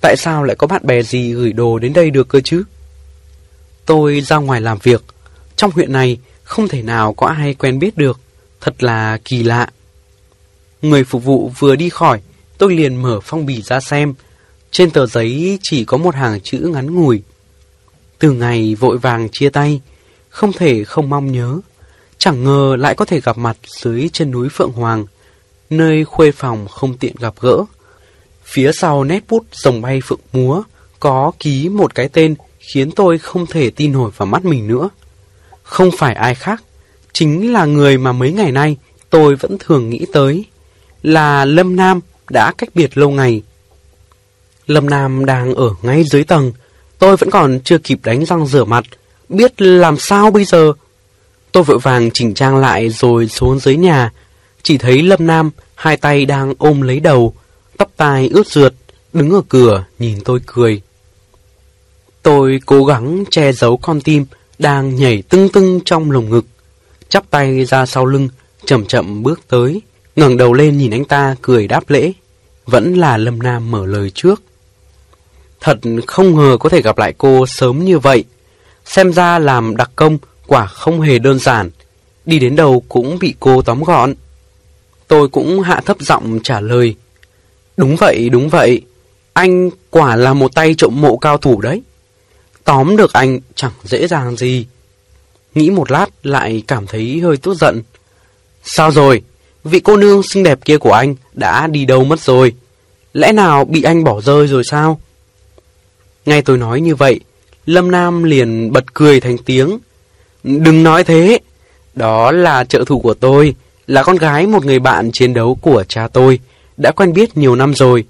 Tại 0.02 0.16
sao 0.18 0.44
lại 0.44 0.56
có 0.56 0.68
bạn 0.68 0.82
bè 0.86 1.02
gì 1.04 1.34
gửi 1.34 1.54
đồ 1.54 1.80
đến 1.80 1.94
đây 1.94 2.10
được 2.10 2.28
cơ 2.28 2.42
chứ? 2.44 2.64
Tôi 3.86 4.22
ra 4.22 4.38
ngoài 4.38 4.62
làm 4.62 4.78
việc, 4.84 5.04
trong 5.56 5.72
huyện 5.72 5.92
này 5.92 6.18
không 6.44 6.68
thể 6.68 6.82
nào 6.82 7.14
có 7.14 7.28
ai 7.28 7.54
quen 7.54 7.80
biết 7.80 7.98
được, 7.98 8.20
thật 8.62 8.84
là 8.84 9.18
kỳ 9.26 9.44
lạ. 9.44 9.70
Người 10.82 11.04
phục 11.04 11.24
vụ 11.24 11.52
vừa 11.60 11.76
đi 11.76 11.90
khỏi, 11.90 12.22
tôi 12.58 12.76
liền 12.76 13.02
mở 13.02 13.20
phong 13.24 13.46
bì 13.46 13.62
ra 13.62 13.80
xem. 13.80 14.14
Trên 14.72 14.92
tờ 14.92 15.06
giấy 15.06 15.60
chỉ 15.62 15.86
có 15.86 15.98
một 15.98 16.16
hàng 16.16 16.40
chữ 16.42 16.58
ngắn 16.58 16.96
ngủi. 16.96 17.22
Từ 18.20 18.32
ngày 18.32 18.76
vội 18.76 18.98
vàng 18.98 19.30
chia 19.30 19.50
tay, 19.50 19.82
không 20.30 20.54
thể 20.54 20.84
không 20.84 21.10
mong 21.10 21.32
nhớ. 21.32 21.60
Chẳng 22.18 22.44
ngờ 22.44 22.76
lại 22.80 22.96
có 22.96 23.06
thể 23.06 23.22
gặp 23.22 23.38
mặt 23.38 23.58
dưới 23.82 24.10
chân 24.14 24.32
núi 24.32 24.50
Phượng 24.50 24.72
Hoàng, 24.72 25.06
nơi 25.70 26.06
khuê 26.06 26.32
phòng 26.32 26.68
không 26.68 26.98
tiện 26.98 27.16
gặp 27.20 27.34
gỡ. 27.40 27.66
Phía 28.44 28.72
sau 28.72 29.04
nét 29.04 29.24
bút 29.30 29.46
rồng 29.52 29.82
bay 29.82 30.02
phượng 30.04 30.20
múa, 30.34 30.64
có 31.00 31.32
ký 31.40 31.70
một 31.70 31.96
cái 31.96 32.10
tên 32.10 32.36
khiến 32.60 32.92
tôi 32.92 33.18
không 33.18 33.46
thể 33.46 33.70
tin 33.70 33.92
nổi 33.92 34.12
vào 34.18 34.26
mắt 34.26 34.46
mình 34.46 34.68
nữa. 34.68 34.90
Không 35.64 35.90
phải 35.98 36.14
ai 36.14 36.36
khác, 36.36 36.64
chính 37.14 37.54
là 37.54 37.66
người 37.66 37.98
mà 37.98 38.12
mấy 38.12 38.32
ngày 38.32 38.52
nay 38.52 38.78
tôi 39.10 39.36
vẫn 39.36 39.58
thường 39.60 39.90
nghĩ 39.90 40.06
tới, 40.14 40.46
là 41.04 41.46
Lâm 41.46 41.76
Nam 41.76 42.00
đã 42.30 42.52
cách 42.58 42.70
biệt 42.76 42.98
lâu 42.98 43.10
ngày. 43.10 43.42
Lâm 44.68 44.90
Nam 44.90 45.26
đang 45.26 45.56
ở 45.56 45.70
ngay 45.82 46.04
dưới 46.04 46.24
tầng, 46.24 46.52
tôi 47.00 47.18
vẫn 47.18 47.30
còn 47.30 47.60
chưa 47.64 47.78
kịp 47.78 48.00
đánh 48.04 48.26
răng 48.26 48.48
rửa 48.48 48.64
mặt, 48.64 48.84
biết 49.30 49.62
làm 49.62 49.98
sao 49.98 50.32
bây 50.32 50.46
giờ. 50.46 50.74
Tôi 51.52 51.64
vội 51.64 51.80
vàng 51.80 52.10
chỉnh 52.14 52.34
trang 52.34 52.58
lại 52.58 52.90
rồi 52.90 53.28
xuống 53.28 53.60
dưới 53.60 53.78
nhà, 53.78 54.12
chỉ 54.64 54.78
thấy 54.78 55.02
Lâm 55.04 55.28
Nam 55.28 55.52
hai 55.76 55.98
tay 55.98 56.26
đang 56.26 56.54
ôm 56.58 56.82
lấy 56.82 57.00
đầu, 57.00 57.34
tóc 57.78 57.92
tai 57.98 58.30
ướt 58.34 58.48
rượt, 58.48 58.74
đứng 59.14 59.32
ở 59.32 59.42
cửa 59.50 59.84
nhìn 60.00 60.22
tôi 60.26 60.40
cười. 60.46 60.82
Tôi 62.24 62.60
cố 62.66 62.86
gắng 62.86 63.24
che 63.32 63.52
giấu 63.52 63.78
con 63.78 64.02
tim 64.02 64.26
đang 64.60 64.96
nhảy 64.96 65.24
tưng 65.30 65.50
tưng 65.50 65.80
trong 65.86 66.12
lồng 66.12 66.30
ngực, 66.30 66.46
chắp 67.10 67.30
tay 67.30 67.66
ra 67.66 67.86
sau 67.86 68.06
lưng, 68.06 68.30
chậm 68.66 68.86
chậm 68.86 69.24
bước 69.24 69.42
tới, 69.48 69.82
ngẩng 70.20 70.38
đầu 70.38 70.54
lên 70.54 70.78
nhìn 70.78 70.92
anh 70.92 71.06
ta 71.06 71.36
cười 71.42 71.68
đáp 71.68 71.90
lễ. 71.90 72.14
Vẫn 72.66 72.94
là 72.94 73.18
Lâm 73.18 73.40
Nam 73.40 73.72
mở 73.72 73.86
lời 73.86 74.12
trước. 74.16 74.42
Thật 75.60 75.80
không 76.08 76.36
ngờ 76.36 76.58
có 76.60 76.70
thể 76.70 76.82
gặp 76.82 76.98
lại 76.98 77.14
cô 77.18 77.46
sớm 77.46 77.86
như 77.86 78.00
vậy. 78.00 78.24
Xem 78.86 79.14
ra 79.14 79.40
làm 79.40 79.78
đặc 79.78 79.92
công 79.96 80.18
quả 80.48 80.66
không 80.66 81.02
hề 81.02 81.20
đơn 81.20 81.40
giản. 81.40 81.70
Đi 82.26 82.40
đến 82.40 82.56
đâu 82.56 82.84
cũng 82.90 83.20
bị 83.20 83.36
cô 83.40 83.62
tóm 83.62 83.84
gọn. 83.84 84.14
Tôi 85.08 85.30
cũng 85.30 85.62
hạ 85.62 85.82
thấp 85.86 85.98
giọng 86.00 86.40
trả 86.44 86.60
lời. 86.60 86.96
Đúng 87.78 87.96
vậy, 87.96 88.30
đúng 88.30 88.50
vậy. 88.50 88.82
Anh 89.34 89.70
quả 89.90 90.16
là 90.16 90.34
một 90.34 90.56
tay 90.56 90.76
trộm 90.78 91.02
mộ 91.02 91.18
cao 91.18 91.38
thủ 91.38 91.62
đấy. 91.62 91.82
Tóm 92.64 92.98
được 92.98 93.14
anh 93.14 93.40
chẳng 93.56 93.72
dễ 93.84 94.08
dàng 94.08 94.36
gì. 94.36 94.66
Nghĩ 95.56 95.70
một 95.70 95.92
lát 95.92 96.08
lại 96.24 96.64
cảm 96.68 96.88
thấy 96.88 97.20
hơi 97.24 97.38
tức 97.38 97.54
giận. 97.54 97.84
Sao 98.64 98.92
rồi? 98.92 99.22
Vị 99.64 99.80
cô 99.80 99.98
nương 99.98 100.24
xinh 100.24 100.44
đẹp 100.44 100.60
kia 100.66 100.78
của 100.78 100.92
anh 100.94 101.16
đã 101.34 101.68
đi 101.68 101.86
đâu 101.86 102.04
mất 102.04 102.20
rồi? 102.20 102.54
Lẽ 103.14 103.32
nào 103.32 103.66
bị 103.66 103.84
anh 103.84 104.04
bỏ 104.04 104.22
rơi 104.22 104.48
rồi 104.48 104.64
sao? 104.64 105.00
Ngay 106.26 106.42
tôi 106.42 106.58
nói 106.58 106.82
như 106.82 106.96
vậy, 106.96 107.20
Lâm 107.66 107.92
Nam 107.92 108.24
liền 108.24 108.72
bật 108.72 108.94
cười 108.94 109.20
thành 109.20 109.38
tiếng. 109.38 109.78
Đừng 110.44 110.84
nói 110.84 111.04
thế, 111.04 111.40
đó 111.96 112.32
là 112.32 112.64
trợ 112.64 112.84
thủ 112.88 113.00
của 113.00 113.14
tôi, 113.14 113.56
là 113.88 114.04
con 114.04 114.16
gái 114.16 114.48
một 114.48 114.66
người 114.66 114.80
bạn 114.80 115.12
chiến 115.12 115.34
đấu 115.34 115.58
của 115.62 115.84
cha 115.88 116.08
tôi, 116.08 116.40
đã 116.78 116.92
quen 116.92 117.14
biết 117.14 117.38
nhiều 117.38 117.56
năm 117.56 117.74
rồi. 117.74 118.04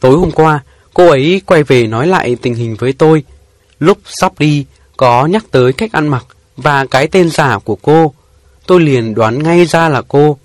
Tối 0.00 0.18
hôm 0.18 0.30
qua, 0.30 0.60
cô 0.94 1.08
ấy 1.08 1.42
quay 1.46 1.62
về 1.62 1.86
nói 1.86 2.06
lại 2.06 2.36
tình 2.42 2.54
hình 2.54 2.74
với 2.74 2.92
tôi. 2.92 3.22
Lúc 3.78 3.98
sắp 4.04 4.32
đi, 4.38 4.64
có 4.96 5.26
nhắc 5.26 5.44
tới 5.50 5.72
cách 5.72 5.92
ăn 5.92 6.08
mặc 6.08 6.26
và 6.56 6.86
cái 6.86 7.06
tên 7.06 7.30
giả 7.30 7.58
của 7.58 7.76
cô. 7.82 8.14
Tôi 8.66 8.80
liền 8.80 9.14
đoán 9.14 9.42
ngay 9.42 9.66
ra 9.66 9.88
là 9.88 10.02
cô. 10.08 10.38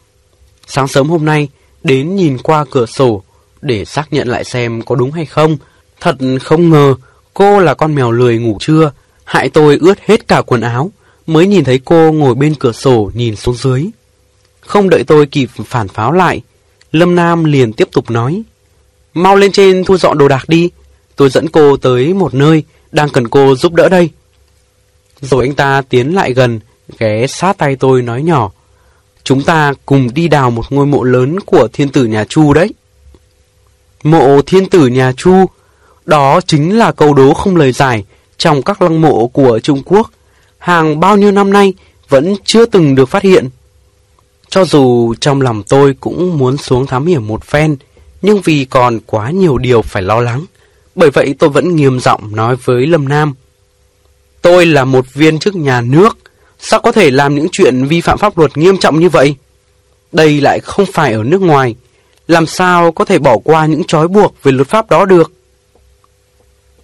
Sáng 0.68 0.88
sớm 0.88 1.10
hôm 1.10 1.26
nay, 1.26 1.50
đến 1.84 2.16
nhìn 2.16 2.38
qua 2.38 2.66
cửa 2.72 2.86
sổ 2.86 3.24
để 3.62 3.86
xác 3.86 4.14
nhận 4.14 4.28
lại 4.28 4.44
xem 4.44 4.82
có 4.82 4.96
đúng 4.96 5.12
hay 5.12 5.26
không. 5.26 5.58
Thật 6.00 6.16
không 6.42 6.70
ngờ, 6.70 6.96
cô 7.34 7.60
là 7.60 7.74
con 7.74 7.96
mèo 7.96 8.12
lười 8.12 8.38
ngủ 8.38 8.58
trưa, 8.60 8.92
hại 9.24 9.50
tôi 9.50 9.78
ướt 9.82 10.00
hết 10.06 10.28
cả 10.28 10.42
quần 10.42 10.62
áo, 10.62 10.92
mới 11.28 11.48
nhìn 11.48 11.64
thấy 11.64 11.80
cô 11.86 12.12
ngồi 12.12 12.36
bên 12.36 12.56
cửa 12.56 12.72
sổ 12.72 13.12
nhìn 13.14 13.36
xuống 13.36 13.56
dưới. 13.56 13.86
Không 14.62 14.90
đợi 14.90 15.04
tôi 15.04 15.26
kịp 15.26 15.50
phản 15.66 15.88
pháo 15.88 16.12
lại, 16.12 16.42
Lâm 16.92 17.16
Nam 17.16 17.44
liền 17.44 17.74
tiếp 17.74 17.88
tục 17.92 18.12
nói. 18.12 18.44
Mau 19.14 19.36
lên 19.36 19.52
trên 19.52 19.84
thu 19.84 19.98
dọn 19.98 20.18
đồ 20.18 20.28
đạc 20.28 20.50
đi, 20.50 20.70
tôi 21.16 21.30
dẫn 21.30 21.50
cô 21.50 21.78
tới 21.78 22.14
một 22.14 22.34
nơi 22.34 22.64
đang 22.92 23.10
cần 23.10 23.28
cô 23.28 23.56
giúp 23.56 23.74
đỡ 23.74 23.90
đây. 23.90 24.10
Rồi 25.22 25.46
anh 25.46 25.56
ta 25.56 25.82
tiến 25.90 26.16
lại 26.16 26.34
gần, 26.34 26.60
ghé 27.00 27.28
sát 27.28 27.58
tay 27.58 27.76
tôi 27.76 28.02
nói 28.02 28.24
nhỏ. 28.24 28.52
Chúng 29.28 29.44
ta 29.44 29.74
cùng 29.86 30.14
đi 30.14 30.28
đào 30.28 30.52
một 30.52 30.72
ngôi 30.72 30.86
mộ 30.86 31.04
lớn 31.04 31.40
của 31.40 31.68
thiên 31.74 31.90
tử 31.90 32.06
nhà 32.06 32.26
Chu 32.30 32.54
đấy. 32.54 32.74
Mộ 34.04 34.42
thiên 34.42 34.70
tử 34.70 34.88
nhà 34.88 35.12
Chu, 35.18 35.46
đó 36.06 36.42
chính 36.42 36.78
là 36.78 36.92
câu 36.92 37.14
đố 37.14 37.34
không 37.34 37.56
lời 37.56 37.72
giải 37.72 38.04
trong 38.38 38.62
các 38.62 38.82
lăng 38.82 39.02
mộ 39.02 39.28
của 39.28 39.60
Trung 39.60 39.82
Quốc. 39.86 40.12
Hàng 40.58 41.00
bao 41.00 41.18
nhiêu 41.18 41.32
năm 41.32 41.54
nay 41.54 41.74
vẫn 42.10 42.36
chưa 42.46 42.66
từng 42.66 42.96
được 42.96 43.10
phát 43.10 43.24
hiện. 43.24 43.50
Cho 44.50 44.66
dù 44.66 45.14
trong 45.20 45.42
lòng 45.42 45.64
tôi 45.64 45.96
cũng 46.00 46.38
muốn 46.38 46.58
xuống 46.58 46.86
thám 46.86 47.06
hiểm 47.06 47.28
một 47.28 47.44
phen, 47.44 47.78
nhưng 48.22 48.42
vì 48.42 48.66
còn 48.66 49.00
quá 49.06 49.32
nhiều 49.32 49.58
điều 49.58 49.82
phải 49.82 50.04
lo 50.04 50.20
lắng. 50.22 50.46
Bởi 50.96 51.10
vậy 51.12 51.36
tôi 51.40 51.50
vẫn 51.50 51.76
nghiêm 51.76 52.00
giọng 52.00 52.36
nói 52.36 52.56
với 52.64 52.88
Lâm 52.88 53.08
Nam. 53.08 53.34
Tôi 54.42 54.66
là 54.66 54.86
một 54.86 55.14
viên 55.14 55.40
chức 55.40 55.56
nhà 55.56 55.82
nước, 55.82 56.18
sao 56.60 56.80
có 56.80 56.92
thể 56.92 57.12
làm 57.12 57.36
những 57.36 57.48
chuyện 57.52 57.86
vi 57.86 58.02
phạm 58.02 58.18
pháp 58.18 58.38
luật 58.38 58.58
nghiêm 58.58 58.78
trọng 58.78 59.00
như 59.00 59.10
vậy? 59.10 59.36
Đây 60.12 60.42
lại 60.42 60.60
không 60.60 60.86
phải 60.94 61.14
ở 61.14 61.24
nước 61.24 61.42
ngoài, 61.42 61.76
làm 62.28 62.46
sao 62.46 62.92
có 62.92 63.06
thể 63.06 63.20
bỏ 63.20 63.38
qua 63.44 63.66
những 63.66 63.84
trói 63.84 64.08
buộc 64.08 64.36
về 64.44 64.52
luật 64.52 64.68
pháp 64.68 64.90
đó 64.90 65.06
được? 65.06 65.32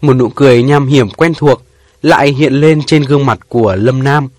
Một 0.02 0.14
nụ 0.14 0.30
cười 0.30 0.64
nham 0.64 0.88
hiểm 0.88 1.10
quen 1.10 1.34
thuộc 1.34 1.62
lại 2.02 2.32
hiện 2.32 2.54
lên 2.54 2.84
trên 2.84 3.04
gương 3.04 3.26
mặt 3.26 3.40
của 3.50 3.76
Lâm 3.76 4.04
Nam. 4.04 4.30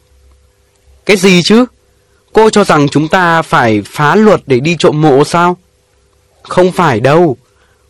Cái 1.06 1.16
gì 1.16 1.43
chứ? 1.44 1.65
Cô 2.32 2.51
cho 2.51 2.65
rằng 2.65 2.89
chúng 2.89 3.09
ta 3.09 3.43
phải 3.43 3.82
phá 3.85 4.16
luật 4.16 4.40
để 4.47 4.61
đi 4.61 4.77
trộm 4.78 5.01
mộ 5.01 5.24
sao? 5.24 5.56
Không 6.43 6.73
phải 6.73 7.01
đâu. 7.01 7.36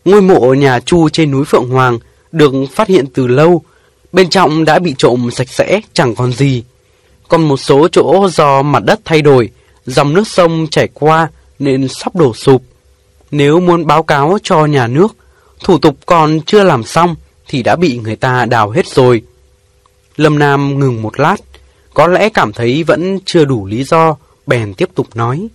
Ngôi 0.05 0.21
mộ 0.21 0.53
nhà 0.53 0.79
Chu 0.79 1.09
trên 1.09 1.31
núi 1.31 1.45
Phượng 1.45 1.69
Hoàng 1.69 1.99
được 2.31 2.53
phát 2.71 2.87
hiện 2.87 3.05
từ 3.13 3.27
lâu. 3.27 3.61
Bên 4.11 4.29
trong 4.29 4.65
đã 4.65 4.79
bị 4.79 4.95
trộm 4.97 5.29
sạch 5.31 5.49
sẽ, 5.49 5.81
chẳng 5.93 6.15
còn 6.15 6.33
gì. 6.33 6.63
Còn 7.27 7.47
một 7.47 7.57
số 7.57 7.87
chỗ 7.87 8.27
do 8.31 8.61
mặt 8.61 8.83
đất 8.83 8.99
thay 9.05 9.21
đổi, 9.21 9.49
dòng 9.85 10.13
nước 10.13 10.27
sông 10.27 10.67
chảy 10.71 10.87
qua 10.93 11.27
nên 11.59 11.87
sắp 11.87 12.15
đổ 12.15 12.33
sụp. 12.33 12.63
Nếu 13.31 13.59
muốn 13.59 13.87
báo 13.87 14.03
cáo 14.03 14.37
cho 14.43 14.65
nhà 14.65 14.87
nước, 14.87 15.15
thủ 15.63 15.77
tục 15.77 15.97
còn 16.05 16.39
chưa 16.45 16.63
làm 16.63 16.83
xong 16.83 17.15
thì 17.47 17.63
đã 17.63 17.75
bị 17.75 17.97
người 17.97 18.15
ta 18.15 18.45
đào 18.45 18.69
hết 18.69 18.87
rồi. 18.87 19.21
Lâm 20.15 20.39
Nam 20.39 20.79
ngừng 20.79 21.01
một 21.01 21.19
lát, 21.19 21.37
có 21.93 22.07
lẽ 22.07 22.29
cảm 22.29 22.53
thấy 22.53 22.83
vẫn 22.83 23.19
chưa 23.25 23.45
đủ 23.45 23.65
lý 23.65 23.83
do, 23.83 24.15
bèn 24.47 24.73
tiếp 24.73 24.89
tục 24.95 25.07
nói. 25.15 25.47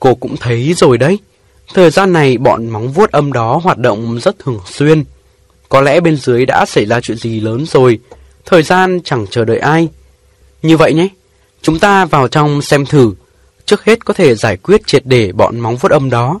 Cô 0.00 0.14
cũng 0.14 0.36
thấy 0.36 0.74
rồi 0.76 0.98
đấy, 0.98 1.18
thời 1.74 1.90
gian 1.90 2.12
này 2.12 2.38
bọn 2.38 2.66
móng 2.66 2.92
vuốt 2.92 3.10
âm 3.12 3.32
đó 3.32 3.60
hoạt 3.62 3.78
động 3.78 4.20
rất 4.20 4.38
thường 4.38 4.60
xuyên. 4.66 5.04
Có 5.68 5.80
lẽ 5.80 6.00
bên 6.00 6.16
dưới 6.16 6.46
đã 6.46 6.66
xảy 6.66 6.86
ra 6.86 7.00
chuyện 7.00 7.16
gì 7.16 7.40
lớn 7.40 7.66
rồi, 7.66 7.98
thời 8.46 8.62
gian 8.62 9.00
chẳng 9.04 9.26
chờ 9.30 9.44
đợi 9.44 9.58
ai. 9.58 9.88
Như 10.62 10.76
vậy 10.76 10.94
nhé, 10.94 11.08
chúng 11.62 11.78
ta 11.78 12.04
vào 12.04 12.28
trong 12.28 12.62
xem 12.62 12.86
thử, 12.86 13.14
trước 13.66 13.84
hết 13.84 14.04
có 14.04 14.14
thể 14.14 14.34
giải 14.34 14.56
quyết 14.56 14.86
triệt 14.86 15.02
để 15.06 15.32
bọn 15.32 15.60
móng 15.60 15.76
vuốt 15.76 15.90
âm 15.90 16.10
đó. 16.10 16.40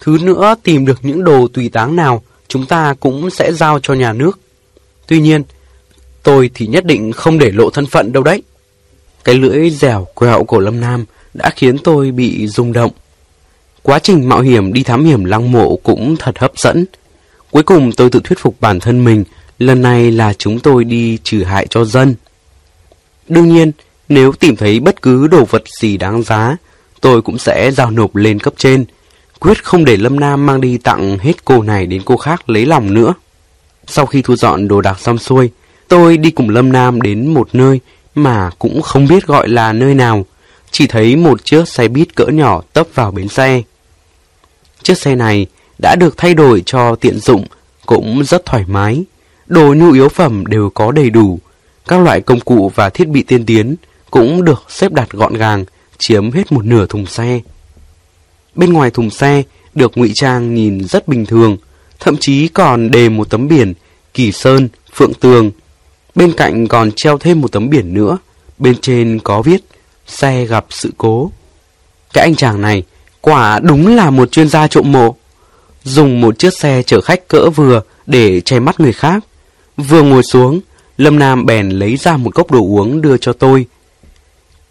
Thứ 0.00 0.18
nữa 0.22 0.54
tìm 0.62 0.86
được 0.86 0.98
những 1.02 1.24
đồ 1.24 1.48
tùy 1.52 1.68
táng 1.68 1.96
nào, 1.96 2.22
chúng 2.48 2.66
ta 2.66 2.94
cũng 3.00 3.30
sẽ 3.30 3.52
giao 3.52 3.78
cho 3.82 3.94
nhà 3.94 4.12
nước. 4.12 4.38
Tuy 5.06 5.20
nhiên, 5.20 5.42
tôi 6.22 6.50
thì 6.54 6.66
nhất 6.66 6.84
định 6.84 7.12
không 7.12 7.38
để 7.38 7.50
lộ 7.50 7.70
thân 7.70 7.86
phận 7.86 8.12
đâu 8.12 8.22
đấy. 8.22 8.42
Cái 9.24 9.34
lưỡi 9.34 9.70
dẻo 9.70 10.06
quẹo 10.14 10.44
của 10.44 10.60
Lâm 10.60 10.80
Nam 10.80 11.04
đã 11.34 11.50
khiến 11.56 11.78
tôi 11.78 12.10
bị 12.10 12.46
rung 12.46 12.72
động. 12.72 12.92
Quá 13.82 13.98
trình 13.98 14.28
mạo 14.28 14.40
hiểm 14.40 14.72
đi 14.72 14.82
thám 14.82 15.04
hiểm 15.04 15.24
lăng 15.24 15.52
mộ 15.52 15.76
cũng 15.76 16.16
thật 16.18 16.38
hấp 16.38 16.58
dẫn. 16.58 16.84
Cuối 17.50 17.62
cùng 17.62 17.92
tôi 17.92 18.10
tự 18.10 18.20
thuyết 18.24 18.38
phục 18.38 18.56
bản 18.60 18.80
thân 18.80 19.04
mình, 19.04 19.24
lần 19.58 19.82
này 19.82 20.10
là 20.10 20.32
chúng 20.32 20.60
tôi 20.60 20.84
đi 20.84 21.18
trừ 21.24 21.42
hại 21.42 21.66
cho 21.70 21.84
dân. 21.84 22.14
Đương 23.30 23.48
nhiên, 23.48 23.72
nếu 24.08 24.32
tìm 24.32 24.56
thấy 24.56 24.80
bất 24.80 25.02
cứ 25.02 25.26
đồ 25.26 25.44
vật 25.44 25.62
gì 25.80 25.96
đáng 25.96 26.22
giá, 26.22 26.56
tôi 27.00 27.22
cũng 27.22 27.38
sẽ 27.38 27.70
giao 27.70 27.90
nộp 27.90 28.16
lên 28.16 28.38
cấp 28.38 28.54
trên. 28.56 28.84
Quyết 29.38 29.64
không 29.64 29.84
để 29.84 29.96
Lâm 29.96 30.20
Nam 30.20 30.46
mang 30.46 30.60
đi 30.60 30.78
tặng 30.78 31.18
hết 31.18 31.44
cô 31.44 31.62
này 31.62 31.86
đến 31.86 32.02
cô 32.04 32.16
khác 32.16 32.50
lấy 32.50 32.66
lòng 32.66 32.94
nữa. 32.94 33.14
Sau 33.86 34.06
khi 34.06 34.22
thu 34.22 34.36
dọn 34.36 34.68
đồ 34.68 34.80
đạc 34.80 35.00
xong 35.00 35.18
xuôi, 35.18 35.50
tôi 35.88 36.16
đi 36.16 36.30
cùng 36.30 36.50
Lâm 36.50 36.72
Nam 36.72 37.00
đến 37.00 37.34
một 37.34 37.48
nơi 37.52 37.80
mà 38.14 38.50
cũng 38.58 38.82
không 38.82 39.08
biết 39.08 39.26
gọi 39.26 39.48
là 39.48 39.72
nơi 39.72 39.94
nào. 39.94 40.26
Chỉ 40.70 40.86
thấy 40.86 41.16
một 41.16 41.44
chiếc 41.44 41.68
xe 41.68 41.88
buýt 41.88 42.16
cỡ 42.16 42.26
nhỏ 42.26 42.62
tấp 42.72 42.86
vào 42.94 43.10
bến 43.10 43.28
xe. 43.28 43.62
Chiếc 44.82 44.98
xe 44.98 45.14
này 45.14 45.46
đã 45.78 45.96
được 45.96 46.16
thay 46.16 46.34
đổi 46.34 46.62
cho 46.66 46.94
tiện 46.94 47.18
dụng, 47.18 47.44
cũng 47.86 48.24
rất 48.24 48.46
thoải 48.46 48.64
mái. 48.68 49.04
Đồ 49.46 49.74
nhu 49.74 49.92
yếu 49.92 50.08
phẩm 50.08 50.46
đều 50.46 50.70
có 50.70 50.92
đầy 50.92 51.10
đủ. 51.10 51.38
Các 51.88 52.00
loại 52.00 52.20
công 52.20 52.40
cụ 52.40 52.72
và 52.74 52.90
thiết 52.90 53.08
bị 53.08 53.22
tiên 53.22 53.46
tiến 53.46 53.76
cũng 54.10 54.44
được 54.44 54.64
xếp 54.68 54.92
đặt 54.92 55.10
gọn 55.10 55.34
gàng, 55.34 55.64
chiếm 55.98 56.30
hết 56.30 56.52
một 56.52 56.64
nửa 56.64 56.86
thùng 56.86 57.06
xe. 57.06 57.40
Bên 58.54 58.72
ngoài 58.72 58.90
thùng 58.90 59.10
xe 59.10 59.42
được 59.74 59.98
ngụy 59.98 60.12
trang 60.14 60.54
nhìn 60.54 60.84
rất 60.84 61.08
bình 61.08 61.26
thường, 61.26 61.56
thậm 62.00 62.16
chí 62.16 62.48
còn 62.48 62.90
đề 62.90 63.08
một 63.08 63.30
tấm 63.30 63.48
biển 63.48 63.74
Kỳ 64.14 64.32
Sơn, 64.32 64.68
Phượng 64.94 65.14
Tường. 65.14 65.50
Bên 66.14 66.32
cạnh 66.32 66.66
còn 66.66 66.90
treo 66.96 67.18
thêm 67.18 67.40
một 67.40 67.52
tấm 67.52 67.70
biển 67.70 67.94
nữa, 67.94 68.18
bên 68.58 68.76
trên 68.80 69.20
có 69.24 69.42
viết 69.42 69.64
xe 70.06 70.44
gặp 70.44 70.66
sự 70.70 70.92
cố. 70.98 71.30
Cái 72.12 72.24
anh 72.24 72.34
chàng 72.34 72.60
này 72.60 72.82
quả 73.20 73.60
đúng 73.62 73.96
là 73.96 74.10
một 74.10 74.32
chuyên 74.32 74.48
gia 74.48 74.66
trộm 74.66 74.92
mộ. 74.92 75.16
Dùng 75.84 76.20
một 76.20 76.38
chiếc 76.38 76.58
xe 76.58 76.82
chở 76.82 77.00
khách 77.00 77.28
cỡ 77.28 77.50
vừa 77.50 77.82
để 78.06 78.40
che 78.40 78.60
mắt 78.60 78.80
người 78.80 78.92
khác. 78.92 79.24
Vừa 79.76 80.02
ngồi 80.02 80.22
xuống, 80.22 80.60
Lâm 81.00 81.18
Nam 81.18 81.46
bèn 81.46 81.68
lấy 81.70 81.96
ra 81.96 82.16
một 82.16 82.34
cốc 82.34 82.50
đồ 82.50 82.58
uống 82.58 83.02
đưa 83.02 83.16
cho 83.16 83.32
tôi. 83.32 83.66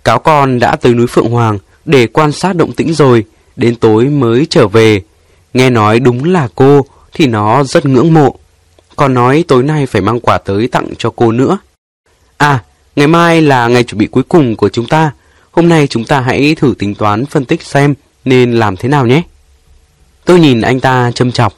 Cáo 0.03 0.19
con 0.19 0.59
đã 0.59 0.75
tới 0.75 0.93
núi 0.93 1.07
Phượng 1.07 1.29
Hoàng 1.29 1.57
để 1.85 2.07
quan 2.07 2.31
sát 2.31 2.55
động 2.55 2.71
tĩnh 2.71 2.93
rồi, 2.93 3.25
đến 3.55 3.75
tối 3.75 4.05
mới 4.05 4.47
trở 4.49 4.67
về. 4.67 5.01
Nghe 5.53 5.69
nói 5.69 5.99
đúng 5.99 6.23
là 6.23 6.47
cô 6.55 6.85
thì 7.13 7.27
nó 7.27 7.63
rất 7.63 7.85
ngưỡng 7.85 8.13
mộ. 8.13 8.35
Còn 8.95 9.13
nói 9.13 9.45
tối 9.47 9.63
nay 9.63 9.85
phải 9.85 10.01
mang 10.01 10.19
quà 10.19 10.37
tới 10.37 10.67
tặng 10.67 10.87
cho 10.97 11.13
cô 11.15 11.31
nữa. 11.31 11.57
À, 12.37 12.63
ngày 12.95 13.07
mai 13.07 13.41
là 13.41 13.67
ngày 13.67 13.83
chuẩn 13.83 13.99
bị 13.99 14.07
cuối 14.07 14.23
cùng 14.23 14.55
của 14.55 14.69
chúng 14.69 14.87
ta. 14.87 15.11
Hôm 15.51 15.69
nay 15.69 15.87
chúng 15.87 16.05
ta 16.05 16.21
hãy 16.21 16.55
thử 16.55 16.73
tính 16.79 16.95
toán 16.95 17.25
phân 17.25 17.45
tích 17.45 17.63
xem 17.63 17.93
nên 18.25 18.53
làm 18.53 18.75
thế 18.77 18.89
nào 18.89 19.05
nhé. 19.05 19.23
Tôi 20.25 20.39
nhìn 20.39 20.61
anh 20.61 20.79
ta 20.79 21.11
châm 21.11 21.31
chọc. 21.31 21.53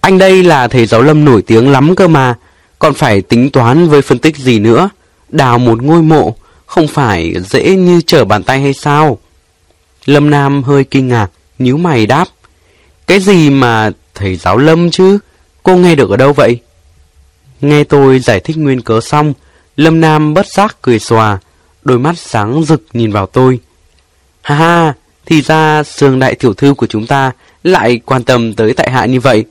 Anh 0.00 0.18
đây 0.18 0.42
là 0.42 0.68
thầy 0.68 0.86
giáo 0.86 1.02
lâm 1.02 1.24
nổi 1.24 1.42
tiếng 1.42 1.70
lắm 1.70 1.94
cơ 1.94 2.08
mà. 2.08 2.34
Còn 2.78 2.94
phải 2.94 3.22
tính 3.22 3.50
toán 3.50 3.88
với 3.88 4.02
phân 4.02 4.18
tích 4.18 4.36
gì 4.36 4.58
nữa. 4.58 4.88
Đào 5.28 5.58
một 5.58 5.82
ngôi 5.82 6.02
mộ 6.02 6.34
không 6.66 6.88
phải 6.88 7.34
dễ 7.50 7.76
như 7.76 8.00
trở 8.06 8.24
bàn 8.24 8.42
tay 8.42 8.60
hay 8.60 8.72
sao? 8.72 9.18
Lâm 10.04 10.30
Nam 10.30 10.62
hơi 10.62 10.84
kinh 10.84 11.08
ngạc, 11.08 11.30
nhíu 11.58 11.76
mày 11.76 12.06
đáp. 12.06 12.28
Cái 13.06 13.20
gì 13.20 13.50
mà 13.50 13.90
thầy 14.14 14.36
giáo 14.36 14.58
Lâm 14.58 14.90
chứ? 14.90 15.18
Cô 15.62 15.76
nghe 15.76 15.94
được 15.94 16.10
ở 16.10 16.16
đâu 16.16 16.32
vậy? 16.32 16.60
Nghe 17.60 17.84
tôi 17.84 18.18
giải 18.18 18.40
thích 18.40 18.56
nguyên 18.56 18.80
cớ 18.80 19.00
xong, 19.00 19.32
Lâm 19.76 20.00
Nam 20.00 20.34
bất 20.34 20.46
giác 20.46 20.76
cười 20.82 20.98
xòa, 20.98 21.38
đôi 21.84 21.98
mắt 21.98 22.18
sáng 22.18 22.64
rực 22.64 22.82
nhìn 22.92 23.12
vào 23.12 23.26
tôi. 23.26 23.60
Ha 24.42 24.54
ha, 24.54 24.94
thì 25.26 25.42
ra 25.42 25.82
sương 25.82 26.18
đại 26.18 26.34
tiểu 26.34 26.54
thư 26.54 26.74
của 26.74 26.86
chúng 26.86 27.06
ta 27.06 27.32
lại 27.62 28.00
quan 28.04 28.24
tâm 28.24 28.54
tới 28.54 28.72
tại 28.72 28.90
hạ 28.90 29.06
như 29.06 29.20
vậy. 29.20 29.44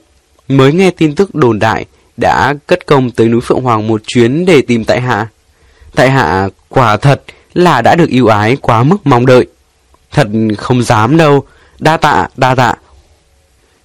Mới 0.47 0.73
nghe 0.73 0.91
tin 0.91 1.15
tức 1.15 1.35
đồn 1.35 1.59
đại 1.59 1.85
đã 2.17 2.53
cất 2.67 2.85
công 2.85 3.11
tới 3.11 3.29
núi 3.29 3.41
Phượng 3.41 3.61
Hoàng 3.61 3.87
một 3.87 4.01
chuyến 4.07 4.45
để 4.45 4.61
tìm 4.61 4.85
tại 4.85 5.01
hạ. 5.01 5.27
Tại 5.95 6.09
hạ 6.09 6.49
quả 6.69 6.97
thật 6.97 7.21
là 7.53 7.81
đã 7.81 7.95
được 7.95 8.09
yêu 8.09 8.27
ái 8.27 8.57
quá 8.61 8.83
mức 8.83 8.97
mong 9.03 9.25
đợi. 9.25 9.47
Thật 10.11 10.27
không 10.57 10.83
dám 10.83 11.17
đâu, 11.17 11.43
đa 11.79 11.97
tạ, 11.97 12.27
đa 12.37 12.55
tạ. 12.55 12.73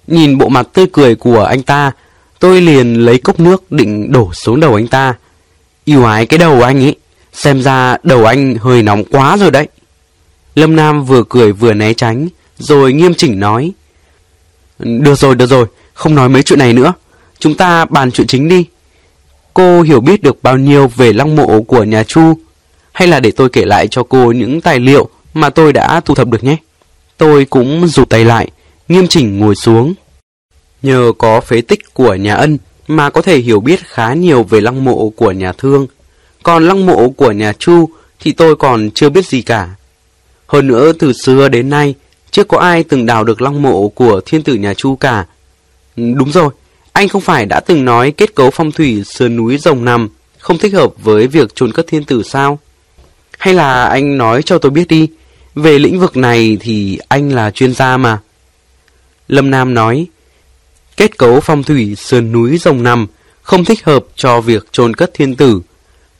Nhìn 0.07 0.37
bộ 0.37 0.49
mặt 0.49 0.67
tươi 0.73 0.85
cười 0.93 1.15
của 1.15 1.43
anh 1.43 1.63
ta, 1.63 1.91
tôi 2.39 2.61
liền 2.61 2.93
lấy 2.93 3.17
cốc 3.17 3.39
nước 3.39 3.71
định 3.71 4.11
đổ 4.11 4.33
xuống 4.33 4.59
đầu 4.59 4.75
anh 4.75 4.87
ta. 4.87 5.15
Yêu 5.85 6.05
ái 6.05 6.25
cái 6.25 6.39
đầu 6.39 6.61
anh 6.61 6.83
ấy, 6.83 6.95
xem 7.33 7.61
ra 7.61 7.97
đầu 8.03 8.25
anh 8.25 8.55
hơi 8.55 8.83
nóng 8.83 9.03
quá 9.03 9.37
rồi 9.37 9.51
đấy. 9.51 9.67
Lâm 10.55 10.75
Nam 10.75 11.05
vừa 11.05 11.23
cười 11.29 11.51
vừa 11.51 11.73
né 11.73 11.93
tránh, 11.93 12.27
rồi 12.57 12.93
nghiêm 12.93 13.13
chỉnh 13.13 13.39
nói. 13.39 13.71
Được 14.79 15.15
rồi, 15.15 15.35
được 15.35 15.49
rồi, 15.49 15.65
không 15.93 16.15
nói 16.15 16.29
mấy 16.29 16.43
chuyện 16.43 16.59
này 16.59 16.73
nữa. 16.73 16.93
Chúng 17.41 17.55
ta 17.55 17.85
bàn 17.85 18.11
chuyện 18.11 18.27
chính 18.27 18.47
đi. 18.47 18.65
Cô 19.53 19.81
hiểu 19.81 19.99
biết 19.99 20.21
được 20.21 20.43
bao 20.43 20.57
nhiêu 20.57 20.87
về 20.87 21.13
lăng 21.13 21.35
mộ 21.35 21.61
của 21.61 21.83
nhà 21.83 22.03
Chu? 22.03 22.33
Hay 22.91 23.07
là 23.07 23.19
để 23.19 23.31
tôi 23.31 23.49
kể 23.49 23.65
lại 23.65 23.87
cho 23.87 24.03
cô 24.03 24.31
những 24.31 24.61
tài 24.61 24.79
liệu 24.79 25.09
mà 25.33 25.49
tôi 25.49 25.73
đã 25.73 25.99
thu 25.99 26.15
thập 26.15 26.27
được 26.27 26.43
nhé? 26.43 26.55
Tôi 27.17 27.45
cũng 27.45 27.87
rụt 27.87 28.09
tay 28.09 28.25
lại, 28.25 28.47
nghiêm 28.87 29.07
chỉnh 29.07 29.39
ngồi 29.39 29.55
xuống. 29.55 29.93
Nhờ 30.81 31.11
có 31.17 31.41
phế 31.41 31.61
tích 31.61 31.93
của 31.93 32.15
nhà 32.15 32.35
ân 32.35 32.57
mà 32.87 33.09
có 33.09 33.21
thể 33.21 33.37
hiểu 33.37 33.59
biết 33.59 33.79
khá 33.87 34.13
nhiều 34.13 34.43
về 34.43 34.61
lăng 34.61 34.83
mộ 34.83 35.09
của 35.09 35.31
nhà 35.31 35.51
thương. 35.51 35.87
Còn 36.43 36.67
lăng 36.67 36.85
mộ 36.85 37.09
của 37.09 37.31
nhà 37.31 37.53
Chu 37.53 37.89
thì 38.19 38.31
tôi 38.31 38.55
còn 38.55 38.89
chưa 38.91 39.09
biết 39.09 39.25
gì 39.25 39.41
cả. 39.41 39.69
Hơn 40.47 40.67
nữa 40.67 40.93
từ 40.99 41.13
xưa 41.13 41.49
đến 41.49 41.69
nay, 41.69 41.95
chưa 42.31 42.43
có 42.43 42.57
ai 42.57 42.83
từng 42.83 43.05
đào 43.05 43.23
được 43.23 43.41
lăng 43.41 43.61
mộ 43.61 43.87
của 43.87 44.21
thiên 44.25 44.43
tử 44.43 44.53
nhà 44.53 44.73
Chu 44.73 44.95
cả. 44.95 45.25
Đúng 45.95 46.31
rồi, 46.31 46.49
anh 46.93 47.07
không 47.07 47.21
phải 47.21 47.45
đã 47.45 47.59
từng 47.59 47.85
nói 47.85 48.11
kết 48.11 48.35
cấu 48.35 48.51
phong 48.51 48.71
thủy 48.71 49.03
sườn 49.05 49.35
núi 49.35 49.57
rồng 49.57 49.85
nằm 49.85 50.09
không 50.37 50.57
thích 50.57 50.73
hợp 50.73 50.93
với 51.03 51.27
việc 51.27 51.55
chôn 51.55 51.71
cất 51.71 51.87
thiên 51.87 52.03
tử 52.03 52.23
sao? 52.23 52.59
Hay 53.37 53.53
là 53.53 53.85
anh 53.85 54.17
nói 54.17 54.43
cho 54.43 54.57
tôi 54.57 54.71
biết 54.71 54.87
đi, 54.87 55.09
về 55.55 55.79
lĩnh 55.79 55.99
vực 55.99 56.17
này 56.17 56.57
thì 56.61 56.99
anh 57.07 57.29
là 57.29 57.51
chuyên 57.51 57.73
gia 57.73 57.97
mà. 57.97 58.19
Lâm 59.27 59.51
Nam 59.51 59.73
nói, 59.73 60.07
kết 60.97 61.17
cấu 61.17 61.39
phong 61.39 61.63
thủy 61.63 61.95
sườn 61.95 62.31
núi 62.31 62.57
rồng 62.57 62.83
nằm 62.83 63.07
không 63.41 63.65
thích 63.65 63.83
hợp 63.83 64.05
cho 64.15 64.41
việc 64.41 64.67
chôn 64.71 64.93
cất 64.93 65.11
thiên 65.13 65.35
tử. 65.35 65.61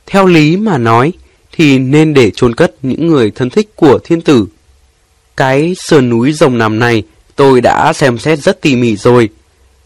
Theo 0.06 0.26
lý 0.26 0.56
mà 0.56 0.78
nói, 0.78 1.12
thì 1.52 1.78
nên 1.78 2.14
để 2.14 2.30
chôn 2.30 2.54
cất 2.54 2.74
những 2.82 3.06
người 3.06 3.30
thân 3.30 3.50
thích 3.50 3.70
của 3.76 3.98
thiên 4.04 4.20
tử. 4.20 4.46
Cái 5.36 5.74
sườn 5.78 6.08
núi 6.08 6.32
rồng 6.32 6.58
nằm 6.58 6.78
này 6.78 7.02
tôi 7.36 7.60
đã 7.60 7.92
xem 7.92 8.18
xét 8.18 8.38
rất 8.38 8.60
tỉ 8.60 8.76
mỉ 8.76 8.96
rồi. 8.96 9.28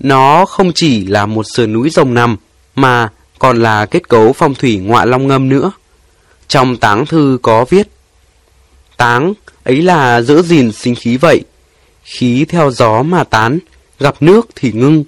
Nó 0.00 0.46
không 0.46 0.72
chỉ 0.72 1.06
là 1.06 1.26
một 1.26 1.46
sườn 1.54 1.72
núi 1.72 1.90
rồng 1.90 2.14
nằm, 2.14 2.36
mà 2.74 3.08
còn 3.38 3.62
là 3.62 3.86
kết 3.86 4.08
cấu 4.08 4.32
phong 4.32 4.54
thủy 4.54 4.76
ngọa 4.76 5.04
long 5.04 5.28
ngâm 5.28 5.48
nữa. 5.48 5.72
Trong 6.48 6.76
táng 6.76 7.06
thư 7.06 7.38
có 7.42 7.64
viết, 7.64 7.88
Táng 8.96 9.34
ấy 9.64 9.82
là 9.82 10.22
giữ 10.22 10.42
gìn 10.42 10.72
sinh 10.72 10.94
khí 10.94 11.16
vậy, 11.16 11.44
khí 12.04 12.44
theo 12.48 12.70
gió 12.70 13.02
mà 13.02 13.24
tán, 13.24 13.58
gặp 14.00 14.14
nước 14.20 14.48
thì 14.54 14.72
ngưng. 14.72 15.04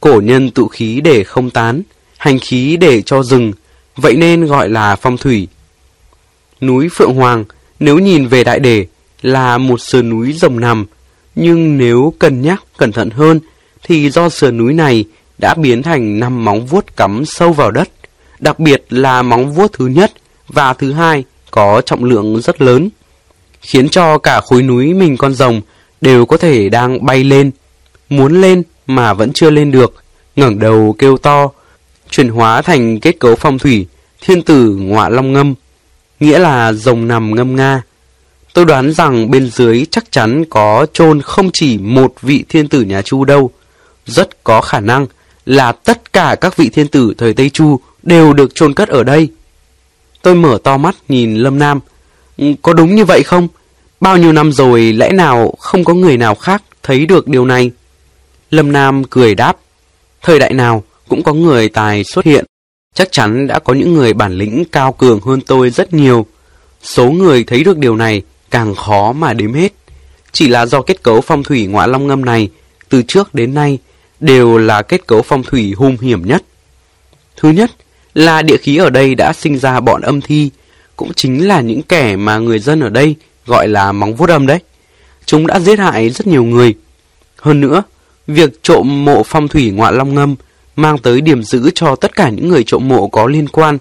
Cổ 0.00 0.20
nhân 0.20 0.50
tụ 0.50 0.68
khí 0.68 1.00
để 1.00 1.24
không 1.24 1.50
tán, 1.50 1.82
hành 2.16 2.38
khí 2.38 2.76
để 2.76 3.02
cho 3.02 3.22
rừng, 3.22 3.52
vậy 3.96 4.16
nên 4.16 4.46
gọi 4.46 4.68
là 4.68 4.96
phong 4.96 5.16
thủy. 5.16 5.48
Núi 6.60 6.88
Phượng 6.92 7.14
Hoàng, 7.14 7.44
nếu 7.80 7.98
nhìn 7.98 8.26
về 8.26 8.44
đại 8.44 8.60
đề, 8.60 8.86
là 9.22 9.58
một 9.58 9.80
sườn 9.80 10.08
núi 10.08 10.32
rồng 10.32 10.60
nằm, 10.60 10.86
nhưng 11.34 11.78
nếu 11.78 12.14
cân 12.18 12.42
nhắc 12.42 12.62
cẩn 12.76 12.92
thận 12.92 13.10
hơn, 13.10 13.40
thì 13.84 14.10
do 14.10 14.28
sườn 14.28 14.56
núi 14.56 14.72
này 14.72 15.04
đã 15.38 15.54
biến 15.54 15.82
thành 15.82 16.18
năm 16.20 16.44
móng 16.44 16.66
vuốt 16.66 16.96
cắm 16.96 17.24
sâu 17.24 17.52
vào 17.52 17.70
đất, 17.70 17.88
đặc 18.38 18.58
biệt 18.58 18.84
là 18.90 19.22
móng 19.22 19.52
vuốt 19.52 19.72
thứ 19.72 19.86
nhất 19.86 20.12
và 20.48 20.72
thứ 20.72 20.92
hai 20.92 21.24
có 21.50 21.80
trọng 21.80 22.04
lượng 22.04 22.40
rất 22.40 22.62
lớn, 22.62 22.88
khiến 23.60 23.88
cho 23.88 24.18
cả 24.18 24.40
khối 24.40 24.62
núi 24.62 24.94
mình 24.94 25.16
con 25.16 25.34
rồng 25.34 25.60
đều 26.00 26.26
có 26.26 26.36
thể 26.36 26.68
đang 26.68 27.06
bay 27.06 27.24
lên, 27.24 27.50
muốn 28.08 28.40
lên 28.40 28.62
mà 28.86 29.14
vẫn 29.14 29.32
chưa 29.32 29.50
lên 29.50 29.70
được, 29.70 29.94
ngẩng 30.36 30.58
đầu 30.58 30.94
kêu 30.98 31.16
to, 31.16 31.50
chuyển 32.10 32.28
hóa 32.28 32.62
thành 32.62 33.00
kết 33.00 33.18
cấu 33.18 33.36
phong 33.36 33.58
thủy, 33.58 33.86
thiên 34.20 34.42
tử 34.42 34.76
ngọa 34.80 35.08
long 35.08 35.32
ngâm, 35.32 35.54
nghĩa 36.20 36.38
là 36.38 36.72
rồng 36.72 37.08
nằm 37.08 37.34
ngâm 37.34 37.56
nga. 37.56 37.82
Tôi 38.54 38.64
đoán 38.64 38.92
rằng 38.92 39.30
bên 39.30 39.50
dưới 39.50 39.86
chắc 39.90 40.12
chắn 40.12 40.44
có 40.50 40.86
chôn 40.92 41.22
không 41.22 41.50
chỉ 41.52 41.78
một 41.78 42.14
vị 42.22 42.44
thiên 42.48 42.68
tử 42.68 42.82
nhà 42.82 43.02
Chu 43.02 43.24
đâu, 43.24 43.50
rất 44.06 44.44
có 44.44 44.60
khả 44.60 44.80
năng 44.80 45.06
là 45.46 45.72
tất 45.72 46.12
cả 46.12 46.36
các 46.40 46.56
vị 46.56 46.68
thiên 46.68 46.88
tử 46.88 47.14
thời 47.18 47.34
Tây 47.34 47.50
Chu 47.50 47.80
đều 48.02 48.32
được 48.32 48.54
chôn 48.54 48.74
cất 48.74 48.88
ở 48.88 49.02
đây. 49.04 49.28
Tôi 50.22 50.34
mở 50.34 50.58
to 50.64 50.76
mắt 50.76 50.94
nhìn 51.08 51.36
Lâm 51.36 51.58
Nam. 51.58 51.80
Ừ, 52.36 52.46
có 52.62 52.72
đúng 52.72 52.94
như 52.94 53.04
vậy 53.04 53.22
không? 53.22 53.48
Bao 54.00 54.16
nhiêu 54.16 54.32
năm 54.32 54.52
rồi, 54.52 54.92
lẽ 54.92 55.12
nào 55.12 55.54
không 55.58 55.84
có 55.84 55.94
người 55.94 56.16
nào 56.16 56.34
khác 56.34 56.62
thấy 56.82 57.06
được 57.06 57.28
điều 57.28 57.44
này? 57.44 57.70
Lâm 58.50 58.72
Nam 58.72 59.04
cười 59.04 59.34
đáp. 59.34 59.56
Thời 60.22 60.38
đại 60.38 60.52
nào 60.52 60.82
cũng 61.08 61.22
có 61.22 61.32
người 61.32 61.68
tài 61.68 62.04
xuất 62.04 62.24
hiện. 62.24 62.44
Chắc 62.94 63.12
chắn 63.12 63.46
đã 63.46 63.58
có 63.58 63.74
những 63.74 63.94
người 63.94 64.12
bản 64.12 64.32
lĩnh 64.32 64.64
cao 64.72 64.92
cường 64.92 65.20
hơn 65.20 65.40
tôi 65.40 65.70
rất 65.70 65.94
nhiều. 65.94 66.26
Số 66.82 67.10
người 67.10 67.44
thấy 67.44 67.64
được 67.64 67.78
điều 67.78 67.96
này 67.96 68.22
càng 68.50 68.74
khó 68.74 69.12
mà 69.12 69.32
đếm 69.32 69.52
hết. 69.52 69.72
Chỉ 70.32 70.48
là 70.48 70.66
do 70.66 70.82
kết 70.82 71.02
cấu 71.02 71.20
phong 71.20 71.42
thủy 71.42 71.66
ngọa 71.66 71.86
long 71.86 72.06
ngâm 72.06 72.24
này, 72.24 72.48
từ 72.88 73.02
trước 73.02 73.34
đến 73.34 73.54
nay 73.54 73.78
đều 74.22 74.58
là 74.58 74.82
kết 74.82 75.06
cấu 75.06 75.22
phong 75.22 75.42
thủy 75.42 75.74
hung 75.76 75.96
hiểm 75.98 76.26
nhất. 76.26 76.42
Thứ 77.36 77.50
nhất 77.50 77.70
là 78.14 78.42
địa 78.42 78.56
khí 78.56 78.76
ở 78.76 78.90
đây 78.90 79.14
đã 79.14 79.32
sinh 79.32 79.58
ra 79.58 79.80
bọn 79.80 80.00
âm 80.02 80.20
thi, 80.20 80.50
cũng 80.96 81.14
chính 81.14 81.48
là 81.48 81.60
những 81.60 81.82
kẻ 81.82 82.16
mà 82.16 82.38
người 82.38 82.58
dân 82.58 82.80
ở 82.80 82.88
đây 82.88 83.16
gọi 83.46 83.68
là 83.68 83.92
móng 83.92 84.14
vuốt 84.14 84.28
âm 84.28 84.46
đấy. 84.46 84.58
Chúng 85.26 85.46
đã 85.46 85.60
giết 85.60 85.78
hại 85.78 86.10
rất 86.10 86.26
nhiều 86.26 86.44
người. 86.44 86.74
Hơn 87.36 87.60
nữa, 87.60 87.82
việc 88.26 88.62
trộm 88.62 89.04
mộ 89.04 89.22
phong 89.22 89.48
thủy 89.48 89.70
ngoại 89.70 89.92
long 89.92 90.14
ngâm 90.14 90.34
mang 90.76 90.98
tới 90.98 91.20
điểm 91.20 91.42
giữ 91.42 91.70
cho 91.74 91.96
tất 91.96 92.16
cả 92.16 92.28
những 92.28 92.48
người 92.48 92.64
trộm 92.64 92.88
mộ 92.88 93.08
có 93.08 93.26
liên 93.26 93.48
quan, 93.48 93.78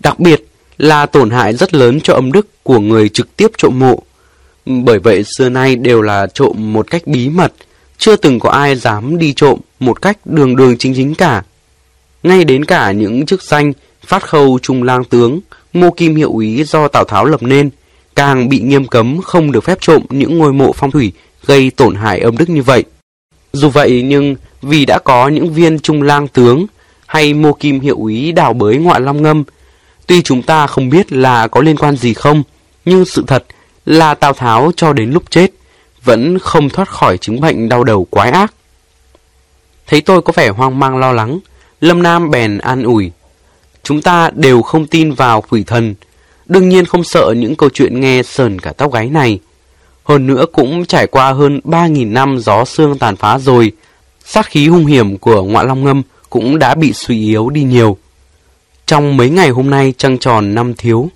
đặc 0.00 0.18
biệt 0.20 0.44
là 0.78 1.06
tổn 1.06 1.30
hại 1.30 1.54
rất 1.54 1.74
lớn 1.74 2.00
cho 2.00 2.14
âm 2.14 2.32
đức 2.32 2.46
của 2.62 2.78
người 2.80 3.08
trực 3.08 3.36
tiếp 3.36 3.50
trộm 3.58 3.78
mộ. 3.78 4.02
Bởi 4.66 4.98
vậy 4.98 5.24
xưa 5.36 5.48
nay 5.48 5.76
đều 5.76 6.02
là 6.02 6.26
trộm 6.26 6.72
một 6.72 6.90
cách 6.90 7.06
bí 7.06 7.28
mật, 7.28 7.52
chưa 7.98 8.16
từng 8.16 8.40
có 8.40 8.50
ai 8.50 8.76
dám 8.76 9.18
đi 9.18 9.32
trộm 9.36 9.58
một 9.80 10.02
cách 10.02 10.18
đường 10.24 10.56
đường 10.56 10.78
chính 10.78 10.94
chính 10.94 11.14
cả. 11.14 11.42
Ngay 12.22 12.44
đến 12.44 12.64
cả 12.64 12.92
những 12.92 13.26
chức 13.26 13.42
danh 13.42 13.72
phát 14.06 14.22
khâu 14.22 14.58
trung 14.62 14.82
lang 14.82 15.04
tướng, 15.04 15.40
mô 15.72 15.90
kim 15.90 16.16
hiệu 16.16 16.30
úy 16.32 16.64
do 16.64 16.88
Tào 16.88 17.04
Tháo 17.04 17.24
lập 17.24 17.42
nên, 17.42 17.70
càng 18.16 18.48
bị 18.48 18.60
nghiêm 18.60 18.86
cấm 18.86 19.22
không 19.22 19.52
được 19.52 19.64
phép 19.64 19.78
trộm 19.80 20.02
những 20.10 20.38
ngôi 20.38 20.52
mộ 20.52 20.72
phong 20.72 20.90
thủy 20.90 21.12
gây 21.46 21.70
tổn 21.70 21.94
hại 21.94 22.20
âm 22.20 22.36
đức 22.36 22.48
như 22.48 22.62
vậy. 22.62 22.84
Dù 23.52 23.68
vậy 23.68 24.02
nhưng 24.02 24.36
vì 24.62 24.84
đã 24.86 24.98
có 24.98 25.28
những 25.28 25.52
viên 25.52 25.78
trung 25.78 26.02
lang 26.02 26.28
tướng 26.28 26.66
hay 27.06 27.34
mô 27.34 27.52
kim 27.52 27.80
hiệu 27.80 27.96
úy 27.96 28.32
đào 28.32 28.52
bới 28.52 28.76
ngoại 28.76 29.00
long 29.00 29.22
ngâm, 29.22 29.44
tuy 30.06 30.22
chúng 30.22 30.42
ta 30.42 30.66
không 30.66 30.90
biết 30.90 31.12
là 31.12 31.48
có 31.48 31.60
liên 31.60 31.76
quan 31.76 31.96
gì 31.96 32.14
không, 32.14 32.42
nhưng 32.84 33.04
sự 33.04 33.24
thật 33.26 33.44
là 33.86 34.14
Tào 34.14 34.32
Tháo 34.32 34.72
cho 34.76 34.92
đến 34.92 35.10
lúc 35.10 35.22
chết 35.30 35.50
vẫn 36.04 36.38
không 36.38 36.68
thoát 36.68 36.88
khỏi 36.88 37.18
chứng 37.18 37.40
bệnh 37.40 37.68
đau 37.68 37.84
đầu 37.84 38.04
quái 38.10 38.30
ác. 38.30 38.54
Thấy 39.86 40.00
tôi 40.00 40.22
có 40.22 40.32
vẻ 40.36 40.48
hoang 40.48 40.78
mang 40.78 40.98
lo 40.98 41.12
lắng, 41.12 41.38
Lâm 41.80 42.02
Nam 42.02 42.30
bèn 42.30 42.58
an 42.58 42.82
ủi. 42.82 43.10
Chúng 43.82 44.02
ta 44.02 44.30
đều 44.34 44.62
không 44.62 44.86
tin 44.86 45.12
vào 45.12 45.40
quỷ 45.40 45.64
thần, 45.64 45.94
đương 46.46 46.68
nhiên 46.68 46.84
không 46.84 47.04
sợ 47.04 47.34
những 47.36 47.56
câu 47.56 47.70
chuyện 47.70 48.00
nghe 48.00 48.22
sờn 48.22 48.58
cả 48.58 48.72
tóc 48.72 48.92
gáy 48.92 49.10
này. 49.10 49.38
Hơn 50.04 50.26
nữa 50.26 50.44
cũng 50.52 50.86
trải 50.86 51.06
qua 51.06 51.32
hơn 51.32 51.60
3.000 51.64 52.12
năm 52.12 52.38
gió 52.38 52.64
xương 52.64 52.98
tàn 52.98 53.16
phá 53.16 53.38
rồi, 53.38 53.72
sát 54.24 54.46
khí 54.46 54.68
hung 54.68 54.86
hiểm 54.86 55.18
của 55.18 55.42
ngọa 55.42 55.62
long 55.62 55.84
ngâm 55.84 56.02
cũng 56.30 56.58
đã 56.58 56.74
bị 56.74 56.92
suy 56.92 57.26
yếu 57.26 57.50
đi 57.50 57.62
nhiều. 57.62 57.96
Trong 58.86 59.16
mấy 59.16 59.30
ngày 59.30 59.48
hôm 59.48 59.70
nay 59.70 59.94
trăng 59.98 60.18
tròn 60.18 60.54
năm 60.54 60.74
thiếu, 60.74 61.08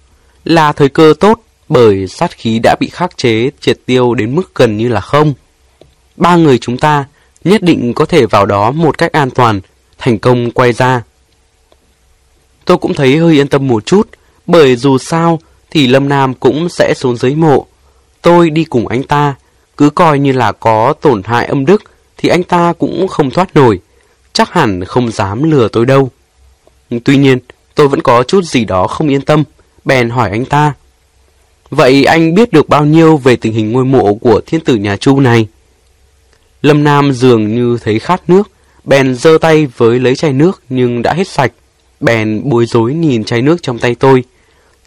là 0.44 0.72
thời 0.72 0.88
cơ 0.88 1.14
tốt 1.20 1.40
bởi 1.68 2.06
sát 2.06 2.30
khí 2.30 2.58
đã 2.62 2.76
bị 2.80 2.88
khắc 2.88 3.16
chế 3.16 3.50
triệt 3.60 3.78
tiêu 3.86 4.14
đến 4.14 4.34
mức 4.34 4.54
gần 4.54 4.76
như 4.76 4.88
là 4.88 5.00
không. 5.00 5.34
Ba 6.16 6.36
người 6.36 6.58
chúng 6.58 6.78
ta 6.78 7.04
nhất 7.44 7.62
định 7.62 7.94
có 7.94 8.04
thể 8.04 8.26
vào 8.26 8.46
đó 8.46 8.70
một 8.70 8.98
cách 8.98 9.12
an 9.12 9.30
toàn, 9.30 9.60
thành 9.98 10.18
công 10.18 10.50
quay 10.50 10.72
ra. 10.72 11.02
Tôi 12.64 12.78
cũng 12.78 12.94
thấy 12.94 13.16
hơi 13.16 13.34
yên 13.34 13.48
tâm 13.48 13.68
một 13.68 13.86
chút, 13.86 14.08
bởi 14.46 14.76
dù 14.76 14.98
sao 14.98 15.38
thì 15.70 15.86
Lâm 15.86 16.08
Nam 16.08 16.34
cũng 16.34 16.68
sẽ 16.68 16.94
xuống 16.96 17.16
dưới 17.16 17.34
mộ. 17.34 17.66
Tôi 18.22 18.50
đi 18.50 18.64
cùng 18.64 18.88
anh 18.88 19.02
ta, 19.02 19.34
cứ 19.76 19.90
coi 19.90 20.18
như 20.18 20.32
là 20.32 20.52
có 20.52 20.92
tổn 21.00 21.22
hại 21.22 21.46
âm 21.46 21.66
đức 21.66 21.82
thì 22.16 22.28
anh 22.28 22.42
ta 22.42 22.72
cũng 22.78 23.08
không 23.08 23.30
thoát 23.30 23.54
nổi, 23.54 23.80
chắc 24.32 24.52
hẳn 24.52 24.84
không 24.84 25.10
dám 25.10 25.50
lừa 25.50 25.68
tôi 25.68 25.86
đâu. 25.86 26.10
Tuy 27.04 27.16
nhiên, 27.16 27.38
tôi 27.74 27.88
vẫn 27.88 28.02
có 28.02 28.22
chút 28.22 28.44
gì 28.44 28.64
đó 28.64 28.86
không 28.86 29.08
yên 29.08 29.20
tâm, 29.20 29.44
bèn 29.84 30.10
hỏi 30.10 30.30
anh 30.30 30.44
ta. 30.44 30.72
Vậy 31.70 32.04
anh 32.04 32.34
biết 32.34 32.52
được 32.52 32.68
bao 32.68 32.84
nhiêu 32.84 33.16
về 33.16 33.36
tình 33.36 33.52
hình 33.52 33.72
ngôi 33.72 33.84
mộ 33.84 34.14
của 34.14 34.40
thiên 34.46 34.60
tử 34.60 34.74
nhà 34.74 34.96
Chu 34.96 35.20
này? 35.20 35.48
Lâm 36.62 36.84
Nam 36.84 37.12
dường 37.12 37.54
như 37.54 37.78
thấy 37.82 37.98
khát 37.98 38.30
nước, 38.30 38.50
bèn 38.84 39.14
giơ 39.14 39.38
tay 39.40 39.66
với 39.76 39.98
lấy 39.98 40.16
chai 40.16 40.32
nước 40.32 40.62
nhưng 40.68 41.02
đã 41.02 41.12
hết 41.12 41.28
sạch. 41.28 41.52
Bèn 42.00 42.40
bối 42.44 42.66
rối 42.66 42.94
nhìn 42.94 43.24
chai 43.24 43.42
nước 43.42 43.62
trong 43.62 43.78
tay 43.78 43.94
tôi. 43.94 44.24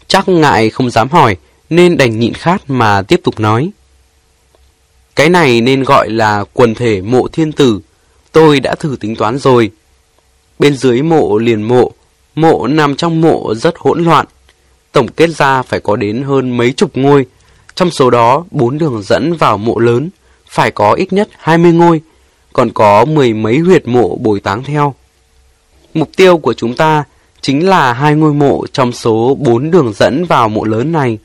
Chắc 0.06 0.28
ngại 0.28 0.70
không 0.70 0.90
dám 0.90 1.08
hỏi, 1.08 1.36
nên 1.70 1.96
đành 1.96 2.20
nhịn 2.20 2.34
khát 2.34 2.70
mà 2.70 3.02
tiếp 3.02 3.20
tục 3.24 3.40
nói. 3.40 3.70
Cái 5.16 5.28
này 5.28 5.60
nên 5.60 5.82
gọi 5.82 6.10
là 6.10 6.44
quần 6.52 6.74
thể 6.74 7.00
mộ 7.00 7.28
thiên 7.28 7.52
tử. 7.52 7.80
Tôi 8.32 8.60
đã 8.60 8.74
thử 8.74 8.96
tính 9.00 9.16
toán 9.16 9.38
rồi. 9.38 9.70
Bên 10.58 10.76
dưới 10.76 11.02
mộ 11.02 11.38
liền 11.38 11.62
mộ, 11.62 11.92
mộ 12.34 12.66
nằm 12.66 12.96
trong 12.96 13.20
mộ 13.20 13.54
rất 13.54 13.74
hỗn 13.78 14.04
loạn. 14.04 14.26
Tổng 14.92 15.08
kết 15.08 15.30
ra 15.30 15.62
phải 15.62 15.80
có 15.80 15.96
đến 15.96 16.22
hơn 16.22 16.56
mấy 16.56 16.72
chục 16.72 16.90
ngôi. 16.94 17.26
Trong 17.74 17.90
số 17.90 18.10
đó, 18.10 18.44
bốn 18.50 18.78
đường 18.78 19.02
dẫn 19.02 19.36
vào 19.36 19.58
mộ 19.58 19.78
lớn, 19.78 20.10
phải 20.48 20.70
có 20.70 20.92
ít 20.92 21.12
nhất 21.12 21.28
20 21.38 21.72
ngôi, 21.72 22.00
còn 22.52 22.70
có 22.70 23.04
mười 23.04 23.34
mấy 23.34 23.58
huyệt 23.58 23.88
mộ 23.88 24.16
bồi 24.16 24.40
táng 24.40 24.64
theo. 24.64 24.94
Mục 25.94 26.08
tiêu 26.16 26.38
của 26.38 26.54
chúng 26.54 26.74
ta 26.74 27.04
chính 27.40 27.68
là 27.68 27.92
hai 27.92 28.14
ngôi 28.14 28.34
mộ 28.34 28.66
trong 28.72 28.92
số 28.92 29.36
bốn 29.40 29.70
đường 29.70 29.92
dẫn 29.96 30.24
vào 30.24 30.48
mộ 30.48 30.64
lớn 30.64 30.92
này. 30.92 31.18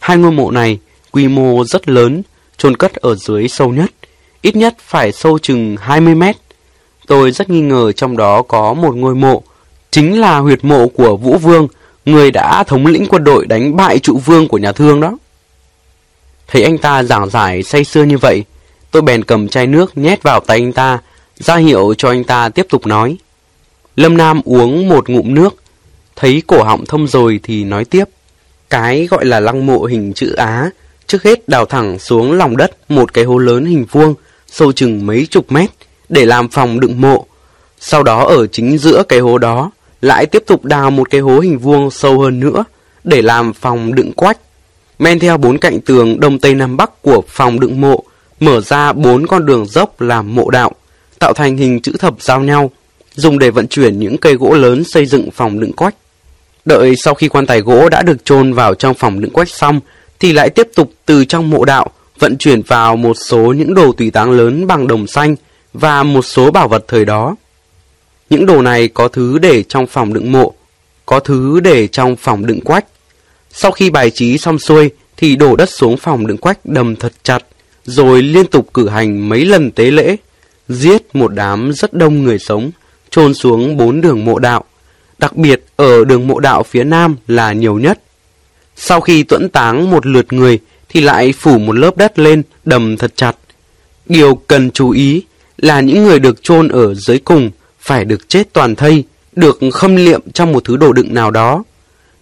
Hai 0.00 0.16
ngôi 0.16 0.32
mộ 0.32 0.50
này 0.50 0.78
quy 1.10 1.28
mô 1.28 1.64
rất 1.64 1.88
lớn, 1.88 2.22
chôn 2.56 2.76
cất 2.76 2.94
ở 2.94 3.14
dưới 3.14 3.48
sâu 3.48 3.68
nhất, 3.68 3.90
ít 4.42 4.56
nhất 4.56 4.76
phải 4.80 5.12
sâu 5.12 5.38
chừng 5.38 5.76
20 5.76 6.14
mét. 6.14 6.36
Tôi 7.06 7.30
rất 7.30 7.50
nghi 7.50 7.60
ngờ 7.60 7.92
trong 7.92 8.16
đó 8.16 8.42
có 8.42 8.74
một 8.74 8.96
ngôi 8.96 9.14
mộ, 9.14 9.42
chính 9.90 10.20
là 10.20 10.38
huyệt 10.38 10.64
mộ 10.64 10.88
của 10.88 11.16
Vũ 11.16 11.38
Vương, 11.38 11.68
người 12.12 12.30
đã 12.30 12.64
thống 12.64 12.86
lĩnh 12.86 13.06
quân 13.06 13.24
đội 13.24 13.46
đánh 13.46 13.76
bại 13.76 13.98
trụ 13.98 14.18
vương 14.18 14.48
của 14.48 14.58
nhà 14.58 14.72
thương 14.72 15.00
đó. 15.00 15.18
Thấy 16.46 16.62
anh 16.62 16.78
ta 16.78 17.02
giảng 17.02 17.30
giải 17.30 17.62
say 17.62 17.84
sưa 17.84 18.04
như 18.04 18.18
vậy, 18.18 18.44
tôi 18.90 19.02
bèn 19.02 19.24
cầm 19.24 19.48
chai 19.48 19.66
nước 19.66 19.98
nhét 19.98 20.22
vào 20.22 20.40
tay 20.40 20.58
anh 20.58 20.72
ta, 20.72 20.98
ra 21.38 21.56
hiệu 21.56 21.94
cho 21.98 22.08
anh 22.08 22.24
ta 22.24 22.48
tiếp 22.48 22.66
tục 22.70 22.86
nói. 22.86 23.16
Lâm 23.96 24.16
Nam 24.16 24.40
uống 24.44 24.88
một 24.88 25.08
ngụm 25.08 25.34
nước, 25.34 25.56
thấy 26.16 26.42
cổ 26.46 26.62
họng 26.62 26.86
thông 26.86 27.06
rồi 27.06 27.40
thì 27.42 27.64
nói 27.64 27.84
tiếp. 27.84 28.04
Cái 28.70 29.06
gọi 29.06 29.24
là 29.24 29.40
lăng 29.40 29.66
mộ 29.66 29.84
hình 29.84 30.12
chữ 30.12 30.32
Á, 30.32 30.70
trước 31.06 31.22
hết 31.22 31.48
đào 31.48 31.64
thẳng 31.64 31.98
xuống 31.98 32.32
lòng 32.32 32.56
đất 32.56 32.90
một 32.90 33.14
cái 33.14 33.24
hố 33.24 33.38
lớn 33.38 33.64
hình 33.64 33.86
vuông, 33.90 34.14
sâu 34.46 34.72
chừng 34.72 35.06
mấy 35.06 35.26
chục 35.30 35.52
mét, 35.52 35.70
để 36.08 36.24
làm 36.24 36.48
phòng 36.48 36.80
đựng 36.80 37.00
mộ. 37.00 37.26
Sau 37.80 38.02
đó 38.02 38.24
ở 38.24 38.46
chính 38.46 38.78
giữa 38.78 39.02
cái 39.08 39.18
hố 39.18 39.38
đó, 39.38 39.70
lại 40.00 40.26
tiếp 40.26 40.42
tục 40.46 40.64
đào 40.64 40.90
một 40.90 41.10
cái 41.10 41.20
hố 41.20 41.40
hình 41.40 41.58
vuông 41.58 41.90
sâu 41.90 42.20
hơn 42.20 42.40
nữa, 42.40 42.64
để 43.04 43.22
làm 43.22 43.52
phòng 43.52 43.94
đựng 43.94 44.12
quách. 44.12 44.38
Men 44.98 45.18
theo 45.18 45.36
bốn 45.36 45.58
cạnh 45.58 45.80
tường 45.80 46.20
đông 46.20 46.38
tây 46.38 46.54
nam 46.54 46.76
bắc 46.76 47.02
của 47.02 47.22
phòng 47.28 47.60
đựng 47.60 47.80
mộ, 47.80 48.04
mở 48.40 48.60
ra 48.60 48.92
bốn 48.92 49.26
con 49.26 49.46
đường 49.46 49.66
dốc 49.66 50.00
làm 50.00 50.34
mộ 50.34 50.50
đạo, 50.50 50.72
tạo 51.18 51.32
thành 51.32 51.56
hình 51.56 51.80
chữ 51.80 51.92
thập 51.98 52.14
giao 52.22 52.40
nhau, 52.40 52.70
dùng 53.14 53.38
để 53.38 53.50
vận 53.50 53.68
chuyển 53.68 53.98
những 53.98 54.18
cây 54.18 54.34
gỗ 54.34 54.54
lớn 54.54 54.84
xây 54.84 55.06
dựng 55.06 55.30
phòng 55.30 55.60
đựng 55.60 55.72
quách. 55.72 55.94
Đợi 56.64 56.96
sau 56.96 57.14
khi 57.14 57.28
quan 57.28 57.46
tài 57.46 57.60
gỗ 57.60 57.88
đã 57.88 58.02
được 58.02 58.24
chôn 58.24 58.52
vào 58.52 58.74
trong 58.74 58.94
phòng 58.94 59.20
đựng 59.20 59.32
quách 59.32 59.48
xong, 59.48 59.80
thì 60.20 60.32
lại 60.32 60.50
tiếp 60.50 60.68
tục 60.74 60.92
từ 61.06 61.24
trong 61.24 61.50
mộ 61.50 61.64
đạo 61.64 61.90
vận 62.18 62.36
chuyển 62.38 62.62
vào 62.62 62.96
một 62.96 63.14
số 63.14 63.38
những 63.38 63.74
đồ 63.74 63.92
tùy 63.92 64.10
táng 64.10 64.30
lớn 64.30 64.66
bằng 64.66 64.86
đồng 64.86 65.06
xanh 65.06 65.36
và 65.72 66.02
một 66.02 66.22
số 66.22 66.50
bảo 66.50 66.68
vật 66.68 66.84
thời 66.88 67.04
đó. 67.04 67.36
Những 68.30 68.46
đồ 68.46 68.62
này 68.62 68.88
có 68.88 69.08
thứ 69.08 69.38
để 69.38 69.62
trong 69.62 69.86
phòng 69.86 70.14
đựng 70.14 70.32
mộ, 70.32 70.54
có 71.06 71.20
thứ 71.20 71.60
để 71.60 71.86
trong 71.86 72.16
phòng 72.16 72.46
đựng 72.46 72.60
quách. 72.60 72.84
Sau 73.50 73.70
khi 73.70 73.90
bài 73.90 74.10
trí 74.10 74.38
xong 74.38 74.58
xuôi 74.58 74.90
thì 75.16 75.36
đổ 75.36 75.56
đất 75.56 75.70
xuống 75.70 75.96
phòng 75.96 76.26
đựng 76.26 76.36
quách 76.36 76.66
đầm 76.66 76.96
thật 76.96 77.12
chặt, 77.22 77.44
rồi 77.84 78.22
liên 78.22 78.46
tục 78.46 78.74
cử 78.74 78.88
hành 78.88 79.28
mấy 79.28 79.44
lần 79.44 79.70
tế 79.70 79.90
lễ, 79.90 80.16
giết 80.68 81.16
một 81.16 81.34
đám 81.34 81.72
rất 81.72 81.92
đông 81.92 82.22
người 82.22 82.38
sống, 82.38 82.70
chôn 83.10 83.34
xuống 83.34 83.76
bốn 83.76 84.00
đường 84.00 84.24
mộ 84.24 84.38
đạo, 84.38 84.64
đặc 85.18 85.36
biệt 85.36 85.64
ở 85.76 86.04
đường 86.04 86.26
mộ 86.26 86.40
đạo 86.40 86.62
phía 86.62 86.84
nam 86.84 87.16
là 87.26 87.52
nhiều 87.52 87.78
nhất. 87.78 88.00
Sau 88.76 89.00
khi 89.00 89.22
tuẫn 89.22 89.48
táng 89.48 89.90
một 89.90 90.06
lượt 90.06 90.32
người 90.32 90.58
thì 90.88 91.00
lại 91.00 91.32
phủ 91.32 91.58
một 91.58 91.72
lớp 91.72 91.96
đất 91.96 92.18
lên 92.18 92.42
đầm 92.64 92.96
thật 92.96 93.12
chặt. 93.16 93.36
Điều 94.06 94.34
cần 94.34 94.70
chú 94.70 94.90
ý 94.90 95.22
là 95.58 95.80
những 95.80 96.04
người 96.04 96.18
được 96.18 96.42
chôn 96.42 96.68
ở 96.68 96.94
dưới 96.94 97.18
cùng 97.18 97.50
phải 97.88 98.04
được 98.04 98.28
chết 98.28 98.52
toàn 98.52 98.76
thây, 98.76 99.04
được 99.32 99.58
khâm 99.72 99.96
liệm 99.96 100.30
trong 100.30 100.52
một 100.52 100.64
thứ 100.64 100.76
đồ 100.76 100.92
đựng 100.92 101.14
nào 101.14 101.30
đó. 101.30 101.64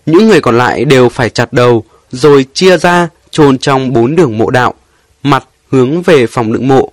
Những 0.06 0.28
người 0.28 0.40
còn 0.40 0.59
lại 0.59 0.84
đều 0.84 1.09
phải 1.09 1.30
chặt 1.30 1.52
đầu 1.52 1.84
rồi 2.10 2.44
chia 2.55 2.78
ra 2.78 3.09
chôn 3.30 3.59
trong 3.59 3.93
bốn 3.93 4.16
đường 4.16 4.38
mộ 4.38 4.51
đạo, 4.51 4.74
mặt 5.22 5.44
hướng 5.70 6.02
về 6.02 6.26
phòng 6.26 6.52
đựng 6.52 6.68
mộ. 6.68 6.93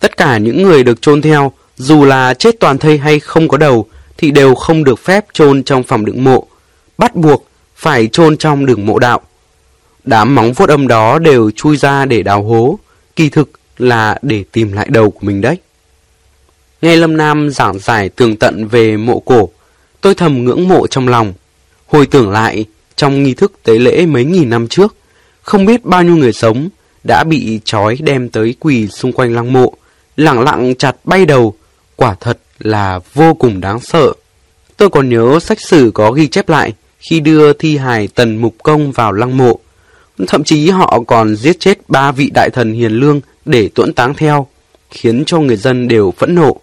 Tất 0.00 0.16
cả 0.16 0.38
những 0.38 0.62
người 0.62 0.84
được 0.84 1.02
chôn 1.02 1.22
theo, 1.22 1.52
dù 1.76 2.04
là 2.04 2.34
chết 2.34 2.60
toàn 2.60 2.78
thây 2.78 2.98
hay 2.98 3.20
không 3.20 3.48
có 3.48 3.56
đầu, 3.56 3.86
thì 4.16 4.30
đều 4.30 4.54
không 4.54 4.84
được 4.84 4.98
phép 4.98 5.24
chôn 5.32 5.62
trong 5.62 5.82
phòng 5.82 6.04
đựng 6.04 6.24
mộ, 6.24 6.46
bắt 6.98 7.14
buộc 7.14 7.46
phải 7.76 8.08
chôn 8.12 8.36
trong 8.36 8.66
đường 8.66 8.86
mộ 8.86 8.98
đạo. 8.98 9.20
Đám 10.04 10.34
móng 10.34 10.52
vuốt 10.52 10.68
âm 10.68 10.88
đó 10.88 11.18
đều 11.18 11.50
chui 11.50 11.76
ra 11.76 12.04
để 12.04 12.22
đào 12.22 12.42
hố, 12.42 12.78
kỳ 13.16 13.28
thực 13.28 13.50
là 13.78 14.18
để 14.22 14.44
tìm 14.52 14.72
lại 14.72 14.86
đầu 14.90 15.10
của 15.10 15.20
mình 15.26 15.40
đấy. 15.40 15.56
Nghe 16.84 16.96
Lâm 16.96 17.16
Nam 17.16 17.50
giảng 17.50 17.78
giải 17.78 18.08
tường 18.08 18.36
tận 18.36 18.68
về 18.68 18.96
mộ 18.96 19.20
cổ, 19.20 19.48
tôi 20.00 20.14
thầm 20.14 20.44
ngưỡng 20.44 20.68
mộ 20.68 20.86
trong 20.86 21.08
lòng. 21.08 21.32
Hồi 21.86 22.06
tưởng 22.06 22.30
lại, 22.30 22.64
trong 22.96 23.22
nghi 23.22 23.34
thức 23.34 23.52
tế 23.62 23.78
lễ 23.78 24.06
mấy 24.06 24.24
nghìn 24.24 24.50
năm 24.50 24.68
trước, 24.68 24.96
không 25.42 25.66
biết 25.66 25.84
bao 25.84 26.02
nhiêu 26.02 26.16
người 26.16 26.32
sống 26.32 26.68
đã 27.04 27.24
bị 27.24 27.60
trói 27.64 27.96
đem 28.00 28.28
tới 28.28 28.54
quỳ 28.60 28.88
xung 28.88 29.12
quanh 29.12 29.34
lăng 29.34 29.52
mộ, 29.52 29.72
lặng 30.16 30.40
lặng 30.40 30.74
chặt 30.78 30.96
bay 31.04 31.26
đầu, 31.26 31.54
quả 31.96 32.16
thật 32.20 32.38
là 32.58 33.00
vô 33.14 33.34
cùng 33.34 33.60
đáng 33.60 33.80
sợ. 33.80 34.12
Tôi 34.76 34.90
còn 34.90 35.08
nhớ 35.08 35.38
sách 35.42 35.60
sử 35.60 35.90
có 35.94 36.10
ghi 36.10 36.28
chép 36.28 36.48
lại 36.48 36.72
khi 36.98 37.20
đưa 37.20 37.52
thi 37.52 37.76
hài 37.76 38.08
tần 38.08 38.36
mục 38.36 38.54
công 38.62 38.92
vào 38.92 39.12
lăng 39.12 39.36
mộ. 39.36 39.58
Thậm 40.26 40.44
chí 40.44 40.70
họ 40.70 41.02
còn 41.06 41.36
giết 41.36 41.60
chết 41.60 41.78
ba 41.88 42.12
vị 42.12 42.30
đại 42.34 42.50
thần 42.50 42.72
hiền 42.72 42.92
lương 42.92 43.20
để 43.44 43.70
tuẫn 43.74 43.92
táng 43.92 44.14
theo, 44.14 44.46
khiến 44.90 45.24
cho 45.26 45.38
người 45.38 45.56
dân 45.56 45.88
đều 45.88 46.14
phẫn 46.18 46.34
nộ. 46.34 46.60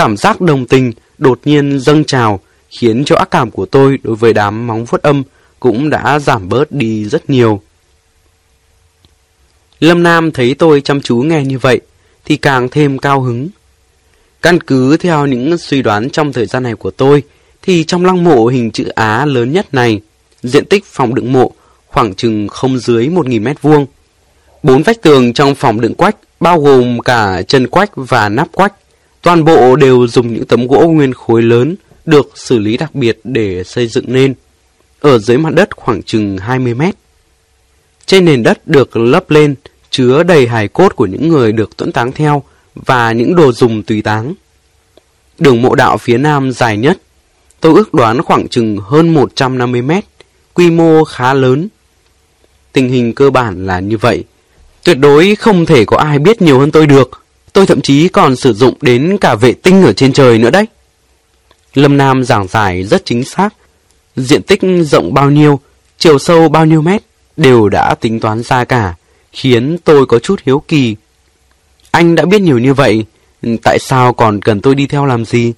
Cảm 0.00 0.16
giác 0.16 0.40
đồng 0.40 0.66
tình 0.66 0.92
đột 1.18 1.40
nhiên 1.44 1.80
dâng 1.80 2.04
trào, 2.04 2.40
khiến 2.70 3.04
cho 3.04 3.16
ác 3.16 3.30
cảm 3.30 3.50
của 3.50 3.66
tôi 3.66 3.98
đối 4.02 4.16
với 4.16 4.32
đám 4.32 4.66
móng 4.66 4.84
vuốt 4.84 5.02
âm 5.02 5.22
cũng 5.60 5.90
đã 5.90 6.18
giảm 6.18 6.48
bớt 6.48 6.72
đi 6.72 7.04
rất 7.04 7.30
nhiều. 7.30 7.60
Lâm 9.80 10.02
Nam 10.02 10.32
thấy 10.32 10.54
tôi 10.54 10.80
chăm 10.80 11.00
chú 11.00 11.16
nghe 11.16 11.44
như 11.44 11.58
vậy, 11.58 11.80
thì 12.24 12.36
càng 12.36 12.68
thêm 12.68 12.98
cao 12.98 13.20
hứng. 13.20 13.48
Căn 14.42 14.60
cứ 14.60 14.96
theo 14.96 15.26
những 15.26 15.58
suy 15.58 15.82
đoán 15.82 16.10
trong 16.10 16.32
thời 16.32 16.46
gian 16.46 16.62
này 16.62 16.74
của 16.74 16.90
tôi, 16.90 17.22
thì 17.62 17.84
trong 17.84 18.04
lăng 18.04 18.24
mộ 18.24 18.46
hình 18.46 18.70
chữ 18.70 18.88
Á 18.88 19.24
lớn 19.24 19.52
nhất 19.52 19.74
này, 19.74 20.00
diện 20.42 20.64
tích 20.64 20.84
phòng 20.84 21.14
đựng 21.14 21.32
mộ 21.32 21.52
khoảng 21.86 22.14
chừng 22.14 22.48
không 22.48 22.78
dưới 22.78 23.08
1.000 23.08 23.42
mét 23.42 23.62
vuông. 23.62 23.86
Bốn 24.62 24.82
vách 24.82 25.02
tường 25.02 25.32
trong 25.32 25.54
phòng 25.54 25.80
đựng 25.80 25.94
quách 25.94 26.16
bao 26.40 26.60
gồm 26.60 26.98
cả 27.00 27.42
chân 27.42 27.66
quách 27.66 27.90
và 27.94 28.28
nắp 28.28 28.52
quách. 28.52 28.72
Toàn 29.22 29.44
bộ 29.44 29.76
đều 29.76 30.06
dùng 30.06 30.34
những 30.34 30.46
tấm 30.46 30.66
gỗ 30.66 30.88
nguyên 30.88 31.14
khối 31.14 31.42
lớn 31.42 31.76
được 32.06 32.32
xử 32.34 32.58
lý 32.58 32.76
đặc 32.76 32.94
biệt 32.94 33.20
để 33.24 33.64
xây 33.64 33.86
dựng 33.86 34.04
nên. 34.08 34.34
Ở 35.00 35.18
dưới 35.18 35.38
mặt 35.38 35.54
đất 35.54 35.76
khoảng 35.76 36.02
chừng 36.02 36.38
20 36.38 36.74
mét. 36.74 36.94
Trên 38.06 38.24
nền 38.24 38.42
đất 38.42 38.66
được 38.66 38.96
lấp 38.96 39.30
lên 39.30 39.54
chứa 39.90 40.22
đầy 40.22 40.46
hài 40.46 40.68
cốt 40.68 40.96
của 40.96 41.06
những 41.06 41.28
người 41.28 41.52
được 41.52 41.76
tuẫn 41.76 41.92
táng 41.92 42.12
theo 42.12 42.42
và 42.74 43.12
những 43.12 43.34
đồ 43.34 43.52
dùng 43.52 43.82
tùy 43.82 44.02
táng. 44.02 44.34
Đường 45.38 45.62
mộ 45.62 45.74
đạo 45.74 45.98
phía 45.98 46.18
nam 46.18 46.52
dài 46.52 46.76
nhất, 46.76 46.98
tôi 47.60 47.74
ước 47.74 47.94
đoán 47.94 48.22
khoảng 48.22 48.48
chừng 48.48 48.78
hơn 48.78 49.14
150 49.14 49.82
mét, 49.82 50.04
quy 50.54 50.70
mô 50.70 51.04
khá 51.04 51.34
lớn. 51.34 51.68
Tình 52.72 52.88
hình 52.88 53.14
cơ 53.14 53.30
bản 53.30 53.66
là 53.66 53.80
như 53.80 53.96
vậy. 53.96 54.24
Tuyệt 54.84 54.98
đối 54.98 55.34
không 55.34 55.66
thể 55.66 55.84
có 55.84 55.96
ai 55.96 56.18
biết 56.18 56.42
nhiều 56.42 56.58
hơn 56.58 56.70
tôi 56.70 56.86
được. 56.86 57.19
Tôi 57.52 57.66
thậm 57.66 57.80
chí 57.80 58.08
còn 58.08 58.36
sử 58.36 58.52
dụng 58.52 58.74
đến 58.80 59.18
cả 59.20 59.34
vệ 59.34 59.52
tinh 59.52 59.82
ở 59.82 59.92
trên 59.92 60.12
trời 60.12 60.38
nữa 60.38 60.50
đấy. 60.50 60.66
Lâm 61.74 61.96
Nam 61.96 62.24
giảng 62.24 62.48
giải 62.48 62.84
rất 62.84 63.02
chính 63.04 63.24
xác. 63.24 63.48
Diện 64.16 64.42
tích 64.42 64.60
rộng 64.84 65.14
bao 65.14 65.30
nhiêu, 65.30 65.60
chiều 65.98 66.18
sâu 66.18 66.48
bao 66.48 66.66
nhiêu 66.66 66.82
mét 66.82 67.02
đều 67.36 67.68
đã 67.68 67.94
tính 67.94 68.20
toán 68.20 68.42
ra 68.42 68.64
cả, 68.64 68.94
khiến 69.32 69.78
tôi 69.84 70.06
có 70.06 70.18
chút 70.18 70.40
hiếu 70.46 70.62
kỳ. 70.68 70.96
Anh 71.90 72.14
đã 72.14 72.24
biết 72.24 72.40
nhiều 72.40 72.58
như 72.58 72.74
vậy, 72.74 73.04
tại 73.62 73.78
sao 73.78 74.12
còn 74.12 74.40
cần 74.40 74.60
tôi 74.60 74.74
đi 74.74 74.86
theo 74.86 75.06
làm 75.06 75.24
gì? 75.24 75.52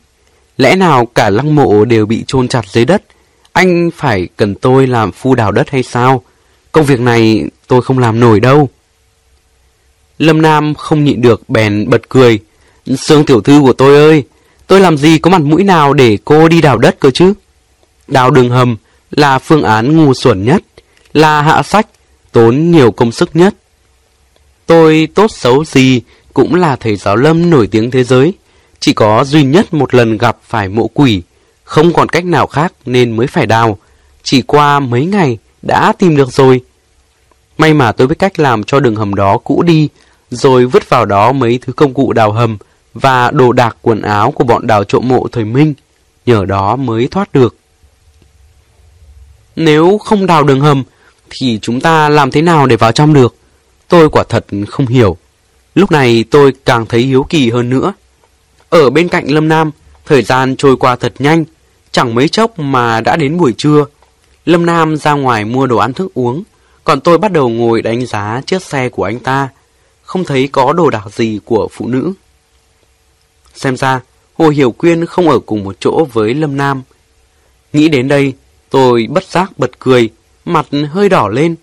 Lẽ 0.56 0.77
nào 0.77 1.06
cả 1.06 1.31
lăng 1.31 1.55
mộ 1.55 1.85
đều 1.85 2.06
bị 2.06 2.24
chôn 2.27 2.48
chặt 2.48 2.64
dưới 2.69 2.85
đất? 2.85 3.02
Anh 3.52 3.90
phải 3.97 4.28
cần 4.36 4.55
tôi 4.55 4.86
làm 4.86 5.12
phu 5.12 5.35
đào 5.35 5.52
đất 5.52 5.70
hay 5.70 5.82
sao? 5.82 6.23
Công 6.73 6.85
việc 6.85 7.01
này 7.01 7.44
tôi 7.66 7.82
không 7.82 7.98
làm 7.98 8.20
nổi 8.20 8.40
đâu. 8.40 8.69
Lâm 10.23 10.43
Nam 10.43 10.74
không 10.74 11.05
nhịn 11.05 11.20
được 11.20 11.49
bèn 11.49 11.90
bật 11.90 12.09
cười. 12.09 12.39
Sương 12.97 13.24
tiểu 13.24 13.40
thư 13.40 13.61
của 13.61 13.73
tôi 13.73 13.97
ơi, 13.97 14.24
tôi 14.66 14.81
làm 14.81 14.97
gì 14.97 15.19
có 15.19 15.31
mặt 15.31 15.40
mũi 15.40 15.65
nào 15.65 15.93
để 15.93 16.19
cô 16.24 16.49
đi 16.49 16.61
đào 16.61 16.78
đất 16.78 17.01
cơ 17.01 17.11
chứ? 17.11 17.32
Đào 18.09 18.31
đường 18.31 18.51
hầm 18.51 18.77
là 19.11 19.39
phương 19.39 19.62
án 19.62 19.97
ngu 19.97 20.15
xuẩn 20.15 20.44
nhất, 20.44 20.62
là 21.12 21.43
hạ 21.43 21.62
sách, 21.62 21.86
tốn 22.32 22.70
nhiều 22.70 22.90
công 22.90 23.12
sức 23.12 23.31
nhất. 23.36 23.55
Tôi 24.66 25.09
tốt 25.15 25.31
xấu 25.31 25.65
gì 25.65 26.01
cũng 26.35 26.55
là 26.55 26.77
thầy 26.77 26.97
giáo 26.97 27.16
lâm 27.16 27.51
nổi 27.51 27.66
tiếng 27.66 27.90
thế 27.90 28.05
giới. 28.05 28.32
Chỉ 28.81 28.93
có 28.93 29.24
duy 29.24 29.43
nhất 29.43 29.74
một 29.74 29.94
lần 29.94 30.19
gặp 30.19 30.39
phải 30.49 30.69
mộ 30.69 30.90
quỷ, 30.94 31.23
không 31.65 31.93
còn 31.93 32.09
cách 32.09 32.24
nào 32.24 32.47
khác 32.47 32.73
nên 32.86 33.16
mới 33.16 33.27
phải 33.27 33.47
đào. 33.47 33.78
Chỉ 34.23 34.43
qua 34.43 34.81
mấy 34.81 35.05
ngày 35.05 35.39
đã 35.62 35.93
tìm 35.99 36.16
được 36.16 36.32
rồi. 36.32 36.61
May 37.59 37.74
mà 37.74 37.93
tôi 37.93 38.07
biết 38.07 38.19
cách 38.19 38.39
làm 38.39 38.65
cho 38.65 38.81
đường 38.81 38.97
hầm 38.97 39.15
đó 39.15 39.39
cũ 39.39 39.62
đi, 39.62 39.89
rồi 40.32 40.66
vứt 40.66 40.88
vào 40.88 41.06
đó 41.06 41.32
mấy 41.32 41.59
thứ 41.62 41.72
công 41.72 41.94
cụ 41.94 42.12
đào 42.12 42.32
hầm 42.32 42.59
và 42.94 43.30
đồ 43.30 43.52
đạc 43.52 43.76
quần 43.82 44.02
áo 44.02 44.30
của 44.30 44.44
bọn 44.44 44.66
đào 44.66 44.84
trộm 44.84 45.09
mộ 45.09 45.28
thời 45.32 45.44
Minh, 45.44 45.74
nhờ 46.26 46.44
đó 46.44 46.76
mới 46.76 47.09
thoát 47.10 47.32
được. 47.32 47.56
Nếu 49.56 49.98
không 49.98 50.26
đào 50.26 50.44
đường 50.44 50.60
hầm, 50.60 50.84
thì 51.30 51.59
chúng 51.62 51.80
ta 51.80 52.09
làm 52.09 52.30
thế 52.30 52.42
nào 52.42 52.66
để 52.66 52.76
vào 52.76 52.92
trong 52.92 53.14
được? 53.14 53.36
Tôi 53.88 54.09
quả 54.09 54.24
thật 54.28 54.46
không 54.68 54.86
hiểu. 54.86 55.16
Lúc 55.74 55.90
này 55.90 56.24
tôi 56.30 56.52
càng 56.64 56.86
thấy 56.86 57.00
hiếu 57.00 57.26
kỳ 57.28 57.50
hơn 57.50 57.70
nữa. 57.70 57.92
Ở 58.68 58.90
bên 58.90 59.09
cạnh 59.09 59.30
Lâm 59.30 59.48
Nam, 59.48 59.70
thời 60.06 60.22
gian 60.22 60.56
trôi 60.56 60.76
qua 60.76 60.96
thật 60.96 61.12
nhanh, 61.18 61.44
chẳng 61.90 62.14
mấy 62.14 62.28
chốc 62.28 62.59
mà 62.59 63.00
đã 63.00 63.16
đến 63.16 63.38
buổi 63.38 63.54
trưa. 63.59 63.84
Lâm 64.46 64.66
Nam 64.66 64.96
ra 64.96 65.12
ngoài 65.12 65.44
mua 65.44 65.66
đồ 65.66 65.76
ăn 65.76 65.92
thức 65.92 66.14
uống, 66.14 66.42
còn 66.84 67.00
tôi 67.00 67.18
bắt 67.18 67.32
đầu 67.32 67.48
ngồi 67.48 67.82
đánh 67.82 68.06
giá 68.06 68.40
chiếc 68.46 68.62
xe 68.62 68.88
của 68.88 69.04
anh 69.04 69.18
ta, 69.18 69.48
không 70.12 70.24
thấy 70.24 70.48
có 70.52 70.72
đồ 70.72 70.90
đạc 70.90 71.05
gì 71.12 71.40
của 71.44 71.68
phụ 71.72 71.89
nữ. 71.89 72.12
Xem 73.55 73.76
ra, 73.76 74.01
Hồ 74.34 74.48
Hiểu 74.48 74.72
Quyên 74.72 75.06
không 75.06 75.28
ở 75.28 75.39
cùng 75.39 75.64
một 75.64 75.76
chỗ 75.80 76.06
với 76.12 76.34
Lâm 76.34 76.56
Nam. 76.56 76.82
Nghĩ 77.72 77.89
đến 77.89 78.09
đây, 78.09 78.32
tôi 78.70 79.06
bất 79.10 79.24
giác 79.24 79.59
bật 79.59 79.78
cười, 79.78 80.10
mặt 80.44 80.66
hơi 80.90 81.09
đỏ 81.09 81.28
lên. 81.28 81.55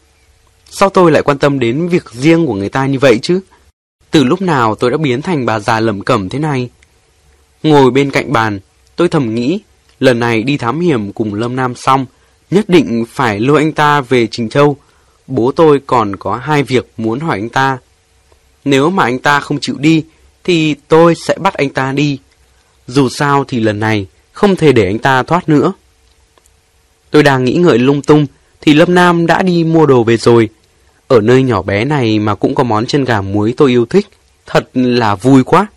Sao 0.70 0.90
tôi 0.90 1.12
lại 1.12 1.24
quan 1.24 1.38
tâm 1.38 1.60
đến 1.60 1.88
việc 1.88 2.12
riêng 2.12 2.46
của 2.46 2.54
người 2.54 2.70
ta 2.70 2.86
như 2.86 3.00
vậy 3.00 3.20
chứ? 3.22 3.40
Từ 4.12 4.24
lúc 4.24 4.42
nào 4.42 4.76
tôi 4.76 4.92
đã 4.92 4.98
biến 4.98 5.22
thành 5.22 5.46
bà 5.46 5.60
già 5.60 5.80
lẩm 5.80 6.02
cẩm 6.02 6.30
thế 6.30 6.40
này? 6.40 6.70
Ngồi 7.64 7.92
bên 7.92 8.12
cạnh 8.12 8.34
bàn, 8.34 8.60
tôi 8.96 9.08
thầm 9.08 9.36
nghĩ, 9.36 9.60
lần 10.00 10.20
này 10.20 10.44
đi 10.44 10.58
thám 10.58 10.80
hiểm 10.80 11.14
cùng 11.14 11.34
Lâm 11.34 11.56
Nam 11.56 11.76
xong, 11.76 12.06
nhất 12.52 12.70
định 12.70 13.06
phải 13.10 13.40
lôi 13.40 13.58
anh 13.58 13.72
ta 13.72 14.02
về 14.02 14.28
Trình 14.32 14.50
Châu. 14.50 14.78
Bố 15.28 15.52
tôi 15.52 15.82
còn 15.88 16.16
có 16.16 16.36
hai 16.36 16.64
việc 16.64 16.88
muốn 16.98 17.20
hỏi 17.20 17.40
anh 17.40 17.50
ta. 17.50 17.78
Nếu 18.66 18.90
mà 18.90 19.04
anh 19.04 19.20
ta 19.20 19.40
không 19.40 19.60
chịu 19.60 19.76
đi, 19.80 20.04
thì 20.44 20.76
tôi 20.88 21.16
sẽ 21.16 21.36
bắt 21.40 21.54
anh 21.54 21.70
ta 21.70 21.92
đi. 21.92 22.20
Dù 22.88 23.10
sao 23.10 23.44
thì 23.48 23.60
lần 23.60 23.80
này 23.80 24.06
không 24.32 24.56
thể 24.56 24.72
để 24.72 24.86
anh 24.86 25.00
ta 25.00 25.24
thoát 25.24 25.50
nữa. 25.50 25.74
Tôi 27.12 27.24
đang 27.24 27.46
nghĩ 27.46 27.54
ngợi 27.54 27.80
lung 27.80 28.02
tung 28.02 28.26
thì 28.62 28.74
Lâm 28.74 28.96
Nam 28.96 29.28
đã 29.28 29.42
đi 29.42 29.64
mua 29.64 29.86
đồ 29.86 30.04
về 30.04 30.18
rồi. 30.18 30.50
Ở 31.08 31.22
nơi 31.22 31.44
nhỏ 31.44 31.62
bé 31.62 31.86
này 31.86 32.20
mà 32.20 32.36
cũng 32.36 32.56
có 32.56 32.64
món 32.64 32.86
chân 32.86 33.06
gà 33.06 33.22
muối 33.22 33.54
tôi 33.58 33.70
yêu 33.70 33.86
thích, 33.86 34.08
thật 34.46 34.70
là 34.74 35.16
vui 35.16 35.44
quá. 35.44 35.68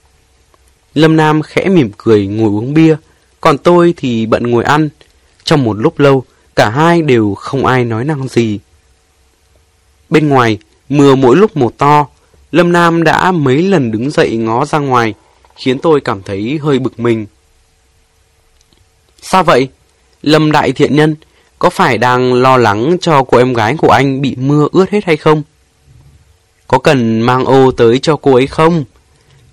Lâm 0.95 1.17
Nam 1.17 1.43
khẽ 1.43 1.69
mỉm 1.69 1.91
cười 1.97 2.27
ngồi 2.27 2.49
uống 2.49 2.75
bia, 2.75 2.97
còn 3.41 3.59
tôi 3.59 3.95
thì 3.97 4.27
bận 4.27 4.51
ngồi 4.51 4.65
ăn. 4.65 4.89
Trong 5.45 5.65
một 5.65 5.79
lúc 5.79 5.99
lâu, 5.99 6.25
cả 6.57 6.71
hai 6.71 7.03
đều 7.03 7.35
không 7.35 7.67
ai 7.67 7.85
nói 7.85 8.05
năng 8.05 8.29
gì. 8.29 8.59
Bên 10.11 10.29
ngoài, 10.29 10.59
mưa 10.89 11.15
mỗi 11.15 11.37
lúc 11.37 11.57
một 11.57 11.79
to, 11.79 12.07
Lâm 12.53 12.73
Nam 12.73 13.03
đã 13.03 13.33
mấy 13.33 13.62
lần 13.62 13.91
đứng 13.91 14.11
dậy 14.11 14.37
ngó 14.37 14.65
ra 14.65 14.79
ngoài, 14.79 15.15
khiến 15.57 15.79
tôi 15.79 16.01
cảm 16.01 16.23
thấy 16.23 16.59
hơi 16.62 16.79
bực 16.79 17.01
mình. 17.01 17.27
Sao 19.23 19.45
vậy? 19.45 19.69
Lâm 20.23 20.53
Đại 20.53 20.73
Thiện 20.73 20.97
Nhân, 20.97 21.16
có 21.59 21.70
phải 21.70 21.99
đang 21.99 22.35
lo 22.35 22.57
lắng 22.57 22.97
cho 23.01 23.23
cô 23.23 23.39
em 23.39 23.53
gái 23.53 23.77
của 23.79 23.91
anh 23.91 24.20
bị 24.20 24.37
mưa 24.37 24.69
ướt 24.73 24.91
hết 24.91 25.05
hay 25.05 25.16
không? 25.16 25.43
Có 26.69 26.79
cần 26.79 27.20
mang 27.20 27.45
ô 27.45 27.70
tới 27.70 27.99
cho 27.99 28.16
cô 28.16 28.35
ấy 28.35 28.47
không? 28.47 28.85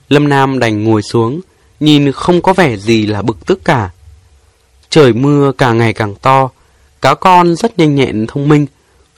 Lâm 0.10 0.30
Nam 0.30 0.60
đành 0.60 0.84
ngồi 0.84 1.02
xuống, 1.02 1.42
nhìn 1.80 2.12
không 2.12 2.42
có 2.42 2.54
vẻ 2.54 2.78
gì 2.78 3.06
là 3.06 3.22
bực 3.22 3.46
tức 3.46 3.60
cả. 3.66 3.90
Trời 4.90 5.14
mưa 5.14 5.52
càng 5.58 5.78
ngày 5.78 5.94
càng 5.94 6.16
to, 6.16 6.50
cá 7.02 7.16
con 7.16 7.56
rất 7.56 7.80
nhanh 7.80 7.96
nhẹn 7.96 8.28
thông 8.28 8.48
minh, 8.48 8.66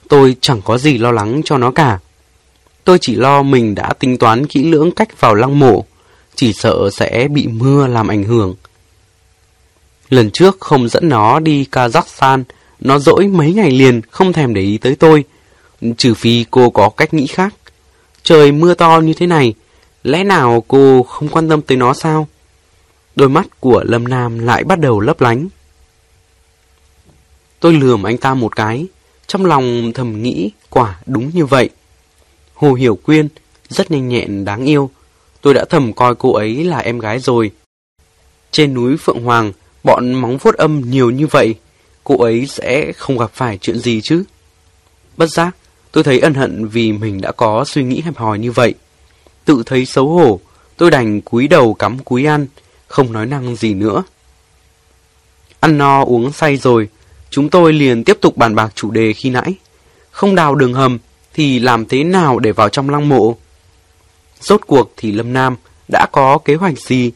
tôi 0.08 0.36
chẳng 0.40 0.62
có 0.62 0.78
gì 0.78 0.98
lo 0.98 1.12
lắng 1.12 1.40
cho 1.44 1.58
nó 1.58 1.70
cả. 1.70 1.98
Tôi 2.84 2.98
chỉ 3.00 3.14
lo 3.16 3.42
mình 3.42 3.74
đã 3.74 3.92
tính 3.98 4.18
toán 4.18 4.46
kỹ 4.46 4.62
lưỡng 4.62 4.92
cách 4.92 5.20
vào 5.20 5.34
lăng 5.34 5.58
mộ, 5.58 5.84
chỉ 6.34 6.52
sợ 6.52 6.90
sẽ 6.92 7.28
bị 7.28 7.46
mưa 7.46 7.86
làm 7.86 8.08
ảnh 8.08 8.24
hưởng. 8.24 8.54
Lần 10.08 10.30
trước 10.30 10.60
không 10.60 10.88
dẫn 10.88 11.08
nó 11.08 11.40
đi 11.40 11.66
Kazakhstan, 11.72 12.42
nó 12.80 12.98
dỗi 12.98 13.26
mấy 13.26 13.52
ngày 13.52 13.70
liền 13.70 14.00
không 14.10 14.32
thèm 14.32 14.54
để 14.54 14.60
ý 14.60 14.78
tới 14.78 14.96
tôi, 14.96 15.24
trừ 15.96 16.14
phi 16.14 16.44
cô 16.50 16.70
có 16.70 16.88
cách 16.88 17.14
nghĩ 17.14 17.26
khác. 17.26 17.54
Trời 18.22 18.52
mưa 18.52 18.74
to 18.74 19.00
như 19.00 19.14
thế 19.14 19.26
này, 19.26 19.54
lẽ 20.02 20.24
nào 20.24 20.64
cô 20.68 21.02
không 21.02 21.28
quan 21.28 21.48
tâm 21.48 21.62
tới 21.62 21.76
nó 21.76 21.94
sao? 21.94 22.28
Đôi 23.16 23.28
mắt 23.28 23.60
của 23.60 23.84
Lâm 23.86 24.08
Nam 24.08 24.38
lại 24.38 24.64
bắt 24.64 24.80
đầu 24.80 25.00
lấp 25.00 25.20
lánh. 25.20 25.48
Tôi 27.60 27.72
lườm 27.72 28.02
anh 28.02 28.18
ta 28.18 28.34
một 28.34 28.56
cái, 28.56 28.86
trong 29.26 29.46
lòng 29.46 29.92
thầm 29.94 30.22
nghĩ 30.22 30.50
quả 30.70 30.98
đúng 31.06 31.30
như 31.34 31.46
vậy. 31.46 31.70
Hồ 32.54 32.72
Hiểu 32.72 32.96
Quyên, 32.96 33.28
rất 33.68 33.90
nhanh 33.90 34.08
nhẹn 34.08 34.44
đáng 34.44 34.64
yêu. 34.64 34.90
Tôi 35.40 35.54
đã 35.54 35.64
thầm 35.64 35.92
coi 35.92 36.14
cô 36.14 36.32
ấy 36.32 36.64
là 36.64 36.78
em 36.78 36.98
gái 36.98 37.18
rồi. 37.18 37.50
Trên 38.50 38.74
núi 38.74 38.96
Phượng 38.96 39.24
Hoàng, 39.24 39.52
bọn 39.84 40.14
móng 40.14 40.38
vuốt 40.38 40.54
âm 40.54 40.90
nhiều 40.90 41.10
như 41.10 41.26
vậy, 41.26 41.54
cô 42.04 42.22
ấy 42.22 42.46
sẽ 42.46 42.92
không 42.92 43.18
gặp 43.18 43.30
phải 43.34 43.58
chuyện 43.58 43.78
gì 43.78 44.00
chứ. 44.00 44.24
Bất 45.16 45.26
giác, 45.26 45.56
tôi 45.92 46.04
thấy 46.04 46.18
ân 46.18 46.34
hận 46.34 46.68
vì 46.68 46.92
mình 46.92 47.20
đã 47.20 47.32
có 47.32 47.64
suy 47.64 47.84
nghĩ 47.84 48.00
hẹp 48.00 48.16
hòi 48.16 48.38
như 48.38 48.52
vậy. 48.52 48.74
Tự 49.44 49.62
thấy 49.66 49.86
xấu 49.86 50.08
hổ, 50.08 50.40
tôi 50.76 50.90
đành 50.90 51.20
cúi 51.20 51.48
đầu 51.48 51.74
cắm 51.74 51.98
cúi 51.98 52.24
ăn, 52.24 52.46
không 52.86 53.12
nói 53.12 53.26
năng 53.26 53.56
gì 53.56 53.74
nữa. 53.74 54.02
Ăn 55.60 55.78
no 55.78 56.04
uống 56.04 56.32
say 56.32 56.56
rồi, 56.56 56.88
chúng 57.30 57.48
tôi 57.48 57.72
liền 57.72 58.04
tiếp 58.04 58.18
tục 58.20 58.36
bàn 58.36 58.54
bạc 58.54 58.72
chủ 58.74 58.90
đề 58.90 59.12
khi 59.12 59.30
nãy. 59.30 59.54
Không 60.10 60.34
đào 60.34 60.54
đường 60.54 60.74
hầm, 60.74 60.98
thì 61.34 61.58
làm 61.58 61.86
thế 61.86 62.04
nào 62.04 62.38
để 62.38 62.52
vào 62.52 62.68
trong 62.68 62.90
lăng 62.90 63.08
mộ? 63.08 63.36
Rốt 64.40 64.60
cuộc 64.66 64.92
thì 64.96 65.12
Lâm 65.12 65.32
Nam 65.32 65.56
đã 65.88 66.06
có 66.12 66.38
kế 66.38 66.54
hoạch 66.54 66.78
gì? 66.78 67.12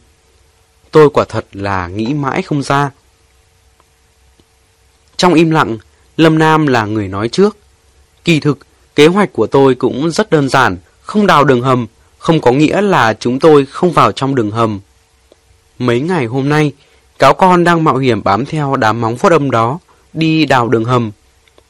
Tôi 0.91 1.09
quả 1.09 1.25
thật 1.29 1.45
là 1.53 1.87
nghĩ 1.87 2.05
mãi 2.13 2.41
không 2.41 2.63
ra. 2.63 2.91
Trong 5.17 5.33
im 5.33 5.51
lặng, 5.51 5.77
Lâm 6.17 6.39
Nam 6.39 6.67
là 6.67 6.85
người 6.85 7.07
nói 7.07 7.29
trước. 7.29 7.57
Kỳ 8.23 8.39
thực, 8.39 8.59
kế 8.95 9.07
hoạch 9.07 9.33
của 9.33 9.47
tôi 9.47 9.75
cũng 9.75 10.11
rất 10.11 10.29
đơn 10.29 10.49
giản, 10.49 10.77
không 11.01 11.27
đào 11.27 11.43
đường 11.43 11.61
hầm, 11.61 11.87
không 12.17 12.41
có 12.41 12.51
nghĩa 12.51 12.81
là 12.81 13.13
chúng 13.13 13.39
tôi 13.39 13.65
không 13.65 13.91
vào 13.91 14.11
trong 14.11 14.35
đường 14.35 14.51
hầm. 14.51 14.79
Mấy 15.79 16.01
ngày 16.01 16.25
hôm 16.25 16.49
nay, 16.49 16.71
cáo 17.19 17.33
con 17.33 17.63
đang 17.63 17.83
mạo 17.83 17.97
hiểm 17.97 18.23
bám 18.23 18.45
theo 18.45 18.75
đám 18.75 19.01
móng 19.01 19.17
phốt 19.17 19.31
âm 19.31 19.51
đó, 19.51 19.79
đi 20.13 20.45
đào 20.45 20.67
đường 20.67 20.85
hầm. 20.85 21.11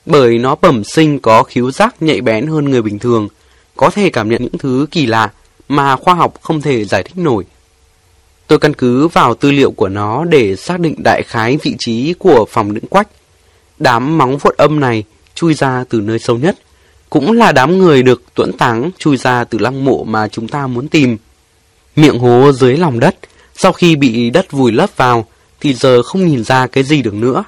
Bởi 0.07 0.37
nó 0.37 0.55
bẩm 0.55 0.83
sinh 0.83 1.19
có 1.19 1.43
khiếu 1.43 1.71
giác 1.71 2.01
nhạy 2.01 2.21
bén 2.21 2.47
hơn 2.47 2.65
người 2.65 2.81
bình 2.81 2.99
thường, 2.99 3.27
có 3.75 3.89
thể 3.89 4.09
cảm 4.09 4.29
nhận 4.29 4.41
những 4.41 4.57
thứ 4.57 4.87
kỳ 4.91 5.05
lạ 5.05 5.31
mà 5.69 5.95
khoa 5.95 6.13
học 6.13 6.33
không 6.41 6.61
thể 6.61 6.85
giải 6.85 7.03
thích 7.03 7.17
nổi. 7.17 7.45
Tôi 8.47 8.59
căn 8.59 8.73
cứ 8.73 9.07
vào 9.07 9.33
tư 9.33 9.51
liệu 9.51 9.71
của 9.71 9.89
nó 9.89 10.25
để 10.25 10.55
xác 10.55 10.79
định 10.79 10.95
đại 11.03 11.23
khái 11.23 11.57
vị 11.63 11.75
trí 11.79 12.13
của 12.13 12.45
phòng 12.49 12.73
đựng 12.73 12.85
quách. 12.85 13.07
Đám 13.79 14.17
móng 14.17 14.37
vuốt 14.37 14.57
âm 14.57 14.79
này 14.79 15.03
chui 15.35 15.53
ra 15.53 15.83
từ 15.89 16.01
nơi 16.01 16.19
sâu 16.19 16.37
nhất, 16.37 16.57
cũng 17.09 17.31
là 17.31 17.51
đám 17.51 17.77
người 17.77 18.03
được 18.03 18.21
tuẫn 18.33 18.53
táng 18.57 18.91
chui 18.97 19.17
ra 19.17 19.43
từ 19.43 19.57
lăng 19.57 19.85
mộ 19.85 20.03
mà 20.03 20.27
chúng 20.27 20.47
ta 20.47 20.67
muốn 20.67 20.87
tìm. 20.87 21.17
Miệng 21.95 22.19
hố 22.19 22.51
dưới 22.51 22.77
lòng 22.77 22.99
đất, 22.99 23.15
sau 23.55 23.71
khi 23.73 23.95
bị 23.95 24.29
đất 24.29 24.51
vùi 24.51 24.71
lấp 24.71 24.89
vào, 24.97 25.25
thì 25.59 25.73
giờ 25.73 26.03
không 26.03 26.27
nhìn 26.27 26.43
ra 26.43 26.67
cái 26.67 26.83
gì 26.83 27.01
được 27.01 27.13
nữa. 27.13 27.43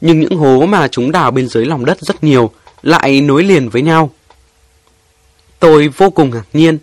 Nhưng 0.00 0.20
những 0.20 0.36
hố 0.36 0.66
mà 0.66 0.88
chúng 0.88 1.12
đào 1.12 1.30
bên 1.30 1.48
dưới 1.48 1.66
lòng 1.66 1.84
đất 1.84 2.00
rất 2.00 2.24
nhiều, 2.24 2.50
lại 2.82 3.20
nối 3.20 3.44
liền 3.44 3.68
với 3.68 3.82
nhau. 3.82 4.10
Tôi 5.58 5.88
vô 5.88 6.10
cùng 6.10 6.30
ngạc 6.30 6.46
nhiên. 6.52 6.78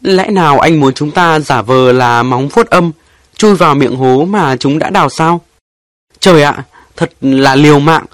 Lẽ 0.00 0.30
nào 0.30 0.58
anh 0.58 0.80
muốn 0.80 0.94
chúng 0.94 1.10
ta 1.10 1.40
giả 1.40 1.62
vờ 1.62 1.92
là 1.92 2.22
móng 2.22 2.48
vuốt 2.48 2.70
âm, 2.70 2.92
chui 3.36 3.54
vào 3.54 3.74
miệng 3.74 3.96
hố 3.96 4.24
mà 4.24 4.56
chúng 4.56 4.78
đã 4.78 4.90
đào 4.90 5.08
sao? 5.08 5.40
Trời 6.20 6.42
ạ, 6.42 6.64
thật 6.96 7.10
là 7.20 7.54
liều 7.56 7.78
mạng. 7.78 8.04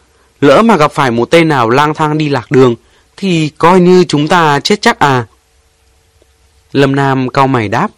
Lỡ 0.41 0.63
mà 0.63 0.77
gặp 0.77 0.93
phải 0.93 1.11
một 1.11 1.31
tên 1.31 1.49
nào 1.49 1.71
lang 1.71 1.95
thang 1.95 2.19
đi 2.19 2.29
lạc 2.29 2.51
đường, 2.51 2.75
thì 3.17 3.51
coi 3.59 3.81
như 3.81 4.05
chúng 4.05 4.29
ta 4.29 4.61
chết 4.61 4.83
chắc 4.83 4.99
à. 4.99 5.27
Lâm 6.73 6.97
Nam 6.97 7.29
cau 7.29 7.47
mày 7.47 7.69
đáp. 7.69 7.89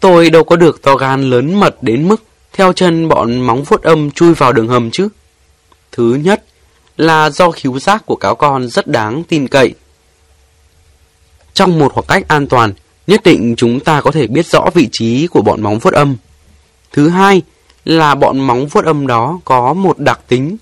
Tôi 0.00 0.30
đâu 0.30 0.44
có 0.44 0.56
được 0.56 0.82
to 0.82 0.94
gan 0.94 1.30
lớn 1.30 1.60
mật 1.60 1.82
đến 1.82 2.08
mức 2.08 2.22
theo 2.52 2.72
chân 2.72 3.08
bọn 3.08 3.40
móng 3.40 3.62
vuốt 3.62 3.82
âm 3.82 4.10
chui 4.10 4.34
vào 4.34 4.52
đường 4.52 4.68
hầm 4.68 4.90
chứ. 4.90 5.08
Thứ 5.96 6.14
nhất 6.24 6.44
là 6.96 7.30
do 7.30 7.50
khiếu 7.50 7.78
giác 7.78 8.06
của 8.06 8.16
cáo 8.16 8.34
con 8.34 8.68
rất 8.68 8.86
đáng 8.86 9.24
tin 9.24 9.48
cậy. 9.48 9.74
Trong 11.54 11.78
một 11.78 11.92
khoảng 11.92 12.06
cách 12.06 12.28
an 12.28 12.46
toàn, 12.46 12.72
nhất 13.06 13.20
định 13.24 13.54
chúng 13.56 13.80
ta 13.80 14.00
có 14.00 14.10
thể 14.10 14.26
biết 14.26 14.46
rõ 14.46 14.64
vị 14.74 14.88
trí 14.92 15.26
của 15.26 15.42
bọn 15.42 15.62
móng 15.62 15.78
vuốt 15.78 15.94
âm. 15.94 16.16
Thứ 16.92 17.08
hai 17.08 17.42
là 17.84 18.14
bọn 18.14 18.40
móng 18.40 18.66
vuốt 18.66 18.84
âm 18.84 19.06
đó 19.06 19.40
có 19.44 19.72
một 19.72 19.98
đặc 19.98 20.20
tính. 20.28 20.56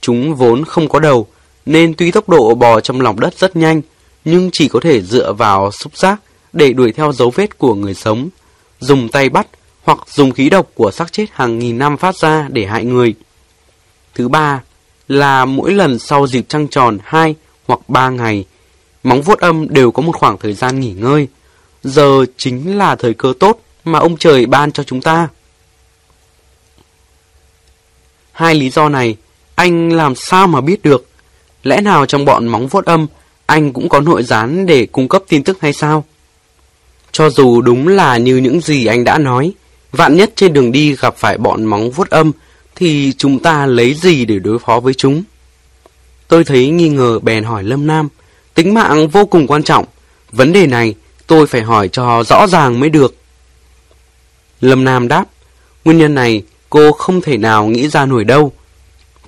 Chúng 0.00 0.34
vốn 0.34 0.64
không 0.64 0.88
có 0.88 1.00
đầu, 1.00 1.26
nên 1.66 1.94
tuy 1.94 2.10
tốc 2.10 2.28
độ 2.28 2.54
bò 2.54 2.80
trong 2.80 3.00
lòng 3.00 3.20
đất 3.20 3.38
rất 3.38 3.56
nhanh, 3.56 3.82
nhưng 4.24 4.50
chỉ 4.52 4.68
có 4.68 4.80
thể 4.82 5.02
dựa 5.02 5.32
vào 5.32 5.70
xúc 5.72 5.96
giác 5.96 6.20
để 6.52 6.72
đuổi 6.72 6.92
theo 6.92 7.12
dấu 7.12 7.30
vết 7.30 7.58
của 7.58 7.74
người 7.74 7.94
sống, 7.94 8.28
dùng 8.80 9.08
tay 9.08 9.28
bắt 9.28 9.46
hoặc 9.82 9.98
dùng 10.06 10.30
khí 10.30 10.50
độc 10.50 10.70
của 10.74 10.90
xác 10.90 11.12
chết 11.12 11.26
hàng 11.32 11.58
nghìn 11.58 11.78
năm 11.78 11.96
phát 11.96 12.16
ra 12.16 12.48
để 12.50 12.66
hại 12.66 12.84
người. 12.84 13.14
Thứ 14.14 14.28
ba 14.28 14.60
là 15.08 15.44
mỗi 15.44 15.72
lần 15.72 15.98
sau 15.98 16.26
dịp 16.26 16.44
trăng 16.48 16.68
tròn 16.68 16.98
2 17.04 17.34
hoặc 17.66 17.80
3 17.88 18.10
ngày, 18.10 18.44
móng 19.02 19.22
vuốt 19.22 19.38
âm 19.38 19.68
đều 19.68 19.90
có 19.90 20.02
một 20.02 20.16
khoảng 20.16 20.38
thời 20.38 20.52
gian 20.52 20.80
nghỉ 20.80 20.92
ngơi. 20.92 21.28
Giờ 21.82 22.24
chính 22.36 22.78
là 22.78 22.96
thời 22.96 23.14
cơ 23.14 23.32
tốt 23.40 23.60
mà 23.84 23.98
ông 23.98 24.16
trời 24.16 24.46
ban 24.46 24.72
cho 24.72 24.82
chúng 24.82 25.00
ta. 25.00 25.28
Hai 28.32 28.54
lý 28.54 28.70
do 28.70 28.88
này, 28.88 29.16
anh 29.54 29.92
làm 29.92 30.14
sao 30.14 30.46
mà 30.46 30.60
biết 30.60 30.82
được? 30.82 31.06
Lẽ 31.62 31.80
nào 31.80 32.06
trong 32.06 32.24
bọn 32.24 32.46
móng 32.46 32.68
vuốt 32.68 32.84
âm, 32.84 33.06
anh 33.46 33.72
cũng 33.72 33.88
có 33.88 34.00
nội 34.00 34.22
gián 34.22 34.66
để 34.66 34.86
cung 34.86 35.08
cấp 35.08 35.22
tin 35.28 35.44
tức 35.44 35.58
hay 35.60 35.72
sao? 35.72 36.04
Cho 37.12 37.30
dù 37.30 37.60
đúng 37.60 37.88
là 37.88 38.16
như 38.16 38.36
những 38.36 38.60
gì 38.60 38.86
anh 38.86 39.04
đã 39.04 39.18
nói, 39.18 39.52
vạn 39.92 40.16
nhất 40.16 40.32
trên 40.36 40.52
đường 40.52 40.72
đi 40.72 40.96
gặp 40.96 41.16
phải 41.16 41.38
bọn 41.38 41.64
móng 41.64 41.90
vuốt 41.90 42.10
âm, 42.10 42.32
thì 42.78 43.12
chúng 43.18 43.38
ta 43.38 43.66
lấy 43.66 43.94
gì 43.94 44.24
để 44.24 44.38
đối 44.38 44.58
phó 44.58 44.80
với 44.80 44.94
chúng? 44.94 45.22
Tôi 46.28 46.44
thấy 46.44 46.68
nghi 46.68 46.88
ngờ 46.88 47.18
bèn 47.18 47.44
hỏi 47.44 47.64
Lâm 47.64 47.86
Nam, 47.86 48.08
tính 48.54 48.74
mạng 48.74 49.08
vô 49.08 49.26
cùng 49.26 49.46
quan 49.46 49.62
trọng, 49.62 49.84
vấn 50.32 50.52
đề 50.52 50.66
này 50.66 50.94
tôi 51.26 51.46
phải 51.46 51.62
hỏi 51.62 51.88
cho 51.88 52.24
rõ 52.24 52.46
ràng 52.46 52.80
mới 52.80 52.90
được. 52.90 53.14
Lâm 54.60 54.84
Nam 54.84 55.08
đáp, 55.08 55.24
nguyên 55.84 55.98
nhân 55.98 56.14
này 56.14 56.42
cô 56.70 56.92
không 56.92 57.20
thể 57.20 57.36
nào 57.36 57.66
nghĩ 57.66 57.88
ra 57.88 58.06
nổi 58.06 58.24
đâu. 58.24 58.52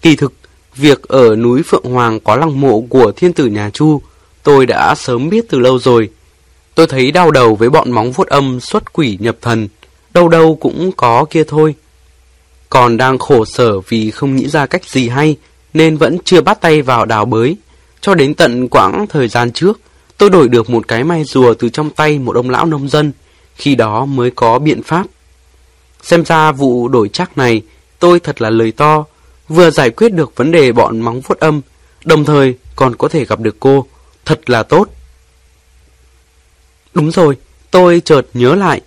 Kỳ 0.03 0.17
thực, 0.17 0.33
việc 0.77 1.03
ở 1.03 1.37
núi 1.37 1.63
Phượng 1.63 1.85
Hoàng 1.85 2.21
có 2.21 2.37
lăng 2.37 2.61
mộ 2.61 2.81
của 2.81 3.13
thiên 3.13 3.33
tử 3.33 3.47
nhà 3.47 3.71
Chu, 3.71 4.03
tôi 4.43 4.67
đã 4.67 4.95
sớm 4.95 5.31
biết 5.31 5.45
từ 5.49 5.59
lâu 5.59 5.79
rồi. 5.79 6.11
Tôi 6.75 6.87
thấy 6.87 7.11
đau 7.11 7.31
đầu 7.31 7.55
với 7.55 7.71
bọn 7.71 7.91
móng 7.91 8.13
vuốt 8.13 8.29
âm 8.29 8.61
xuất 8.61 8.93
quỷ 8.93 9.19
nhập 9.21 9.37
thần, 9.41 9.69
đâu 10.15 10.29
đâu 10.29 10.59
cũng 10.61 10.93
có 10.97 11.25
kia 11.25 11.45
thôi. 11.45 11.75
Còn 12.71 12.97
đang 12.97 13.19
khổ 13.19 13.45
sở 13.45 13.81
vì 13.81 14.11
không 14.11 14.37
nghĩ 14.37 14.49
ra 14.49 14.67
cách 14.67 14.85
gì 14.85 15.09
hay, 15.09 15.37
nên 15.75 15.97
vẫn 15.97 16.19
chưa 16.25 16.41
bắt 16.41 16.61
tay 16.61 16.83
vào 16.83 17.05
đào 17.05 17.25
bới. 17.25 17.57
Cho 18.01 18.15
đến 18.15 18.35
tận 18.35 18.69
quãng 18.69 19.07
thời 19.09 19.29
gian 19.29 19.53
trước, 19.53 19.81
tôi 20.19 20.31
đổi 20.31 20.49
được 20.49 20.71
một 20.71 20.89
cái 20.89 21.05
mai 21.05 21.25
rùa 21.25 21.55
từ 21.55 21.69
trong 21.69 21.91
tay 21.91 22.19
một 22.19 22.37
ông 22.37 22.51
lão 22.51 22.67
nông 22.67 22.89
dân, 22.89 23.13
khi 23.55 23.75
đó 23.75 24.05
mới 24.05 24.31
có 24.31 24.59
biện 24.59 24.83
pháp. 24.83 25.07
Xem 26.03 26.25
ra 26.25 26.53
vụ 26.53 26.89
đổi 26.89 27.09
chắc 27.09 27.39
này, 27.39 27.63
tôi 27.99 28.21
thật 28.21 28.43
là 28.43 28.51
lời 28.51 28.73
to, 28.73 29.05
vừa 29.49 29.71
giải 29.71 29.91
quyết 29.91 30.13
được 30.13 30.37
vấn 30.37 30.53
đề 30.53 30.73
bọn 30.73 31.01
móng 31.01 31.21
vuốt 31.21 31.39
âm, 31.39 31.61
đồng 32.05 32.25
thời 32.25 32.55
còn 32.77 32.97
có 32.97 33.09
thể 33.09 33.25
gặp 33.25 33.41
được 33.41 33.57
cô, 33.61 33.87
thật 34.25 34.51
là 34.51 34.63
tốt. 34.63 34.89
Đúng 36.95 37.11
rồi, 37.11 37.37
tôi 37.71 38.03
chợt 38.05 38.23
nhớ 38.35 38.55
lại, 38.55 38.81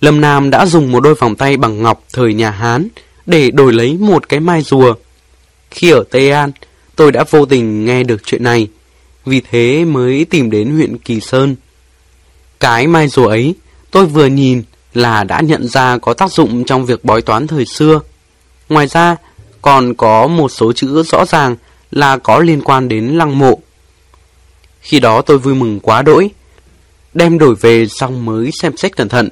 Lâm 0.00 0.20
Nam 0.20 0.50
đã 0.50 0.66
dùng 0.66 0.92
một 0.92 1.00
đôi 1.00 1.14
vòng 1.14 1.36
tay 1.36 1.56
bằng 1.56 1.82
ngọc 1.82 2.04
thời 2.12 2.34
nhà 2.34 2.50
Hán 2.50 2.88
để 3.26 3.50
đổi 3.50 3.72
lấy 3.72 3.96
một 3.96 4.28
cái 4.28 4.40
mai 4.40 4.62
rùa. 4.62 4.94
Khi 5.70 5.90
ở 5.90 6.04
Tây 6.10 6.30
An, 6.30 6.52
tôi 6.96 7.12
đã 7.12 7.24
vô 7.30 7.46
tình 7.46 7.84
nghe 7.84 8.02
được 8.02 8.22
chuyện 8.26 8.44
này, 8.44 8.68
vì 9.24 9.42
thế 9.50 9.84
mới 9.84 10.24
tìm 10.24 10.50
đến 10.50 10.70
huyện 10.70 10.98
Kỳ 10.98 11.20
Sơn. 11.20 11.56
Cái 12.60 12.86
mai 12.86 13.08
rùa 13.08 13.26
ấy, 13.26 13.54
tôi 13.90 14.06
vừa 14.06 14.26
nhìn 14.26 14.62
là 14.94 15.24
đã 15.24 15.40
nhận 15.40 15.68
ra 15.68 15.98
có 15.98 16.14
tác 16.14 16.32
dụng 16.32 16.64
trong 16.64 16.86
việc 16.86 17.04
bói 17.04 17.22
toán 17.22 17.46
thời 17.46 17.64
xưa. 17.64 18.00
Ngoài 18.68 18.86
ra, 18.86 19.16
còn 19.62 19.94
có 19.94 20.26
một 20.26 20.48
số 20.48 20.72
chữ 20.72 21.02
rõ 21.02 21.24
ràng 21.24 21.56
là 21.90 22.16
có 22.16 22.38
liên 22.38 22.60
quan 22.60 22.88
đến 22.88 23.06
lăng 23.06 23.38
mộ. 23.38 23.58
Khi 24.80 25.00
đó 25.00 25.22
tôi 25.22 25.38
vui 25.38 25.54
mừng 25.54 25.80
quá 25.80 26.02
đỗi. 26.02 26.30
Đem 27.14 27.38
đổi 27.38 27.54
về 27.54 27.86
xong 27.86 28.24
mới 28.24 28.50
xem 28.60 28.76
xét 28.76 28.96
cẩn 28.96 29.08
thận, 29.08 29.28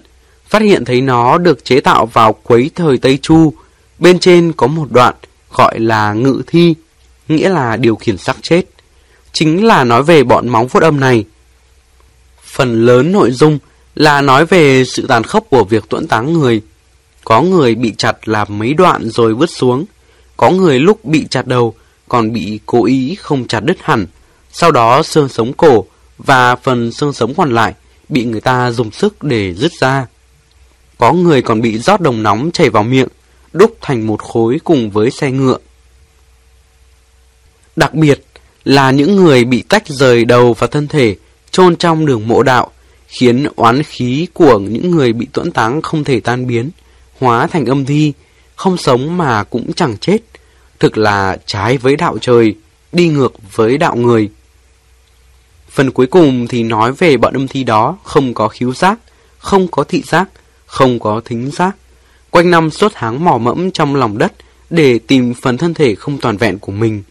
phát 0.49 0.63
hiện 0.63 0.85
thấy 0.85 1.01
nó 1.01 1.39
được 1.39 1.65
chế 1.65 1.81
tạo 1.81 2.07
vào 2.07 2.33
quấy 2.33 2.71
thời 2.75 2.99
Tây 2.99 3.19
Chu. 3.23 3.53
Bên 4.01 4.19
trên 4.19 4.53
có 4.53 4.67
một 4.67 4.87
đoạn 4.91 5.15
gọi 5.51 5.81
là 5.81 6.13
ngự 6.13 6.43
thi, 6.47 6.75
nghĩa 7.29 7.49
là 7.49 7.77
điều 7.77 7.97
khiển 7.97 8.19
xác 8.19 8.37
chết. 8.43 8.63
Chính 9.33 9.65
là 9.67 9.85
nói 9.85 10.03
về 10.03 10.25
bọn 10.25 10.49
móng 10.49 10.67
vuốt 10.67 10.83
âm 10.83 11.01
này. 11.01 11.25
Phần 12.45 12.85
lớn 12.85 13.13
nội 13.13 13.31
dung 13.31 13.59
là 13.95 14.21
nói 14.21 14.47
về 14.47 14.85
sự 14.85 15.07
tàn 15.07 15.23
khốc 15.23 15.45
của 15.51 15.65
việc 15.65 15.85
tuẫn 15.89 16.07
táng 16.07 16.33
người. 16.33 16.63
Có 17.25 17.43
người 17.43 17.75
bị 17.75 17.95
chặt 17.99 18.29
làm 18.29 18.59
mấy 18.59 18.75
đoạn 18.75 19.11
rồi 19.11 19.35
vứt 19.35 19.51
xuống. 19.51 19.85
Có 20.37 20.51
người 20.51 20.79
lúc 20.79 21.05
bị 21.05 21.27
chặt 21.31 21.47
đầu 21.47 21.75
còn 22.09 22.33
bị 22.33 22.61
cố 22.67 22.85
ý 22.85 23.17
không 23.21 23.47
chặt 23.47 23.61
đứt 23.61 23.77
hẳn. 23.81 24.07
Sau 24.53 24.71
đó 24.71 25.03
xương 25.03 25.29
sống 25.29 25.53
cổ 25.53 25.85
và 26.19 26.57
phần 26.57 26.93
xương 26.93 27.13
sống 27.13 27.35
còn 27.35 27.55
lại 27.55 27.75
bị 28.09 28.25
người 28.25 28.41
ta 28.41 28.71
dùng 28.71 28.91
sức 28.91 29.23
để 29.23 29.55
rứt 29.55 29.73
ra. 29.73 30.07
Có 30.99 31.13
người 31.13 31.43
còn 31.43 31.61
bị 31.61 31.79
rót 31.79 32.01
đồng 32.01 32.23
nóng 32.23 32.51
chảy 32.51 32.71
vào 32.71 32.83
miệng, 32.83 33.09
đúc 33.53 33.77
thành 33.81 34.07
một 34.07 34.23
khối 34.23 34.59
cùng 34.65 34.91
với 34.91 35.11
xe 35.11 35.31
ngựa. 35.31 35.59
Đặc 37.77 37.95
biệt 37.95 38.25
là 38.65 38.91
những 38.91 39.17
người 39.17 39.45
bị 39.45 39.63
tách 39.63 39.89
rời 39.89 40.25
đầu 40.25 40.55
và 40.55 40.67
thân 40.67 40.89
thể 40.89 41.17
chôn 41.51 41.77
trong 41.77 42.07
đường 42.07 42.29
mộ 42.29 42.43
đạo 42.43 42.71
khiến 43.09 43.47
oán 43.57 43.83
khí 43.83 44.27
của 44.33 44.59
những 44.59 44.91
người 44.91 45.13
bị 45.13 45.27
tuẫn 45.33 45.53
táng 45.53 45.83
không 45.83 46.05
thể 46.05 46.21
tan 46.21 46.47
biến, 46.47 46.71
hóa 47.19 47.47
thành 47.47 47.67
âm 47.67 47.85
thi, 47.85 48.13
không 48.57 48.77
sống 48.77 49.17
mà 49.17 49.45
cũng 49.45 49.73
chẳng 49.73 49.97
chết, 49.99 50.19
thực 50.79 50.99
là 50.99 51.39
trái 51.47 51.79
với 51.79 51.97
đạo 51.97 52.19
trời, 52.21 52.55
đi 52.93 53.09
ngược 53.09 53.33
với 53.55 53.79
đạo 53.79 53.97
người. 53.97 54.31
Phần 55.71 55.91
cuối 55.91 56.07
cùng 56.07 56.47
thì 56.49 56.63
nói 56.63 56.93
về 56.93 57.17
bọn 57.17 57.35
âm 57.35 57.49
thi 57.49 57.65
đó 57.65 57.99
không 58.05 58.35
có 58.35 58.49
khiếu 58.49 58.75
giác, 58.75 58.99
không 59.39 59.69
có 59.69 59.85
thị 59.85 60.03
giác, 60.07 60.29
không 60.67 60.99
có 60.99 61.21
thính 61.25 61.51
giác. 61.51 61.77
Quanh 62.31 62.51
năm 62.51 62.71
suốt 62.71 62.93
tháng 62.95 63.25
mò 63.25 63.39
mẫm 63.39 63.71
trong 63.71 63.97
lòng 63.97 64.19
đất 64.19 64.33
để 64.71 64.99
tìm 64.99 65.35
phần 65.35 65.59
thân 65.59 65.75
thể 65.75 65.95
không 65.95 66.19
toàn 66.19 66.37
vẹn 66.37 66.59
của 66.59 66.73
mình. 66.73 67.03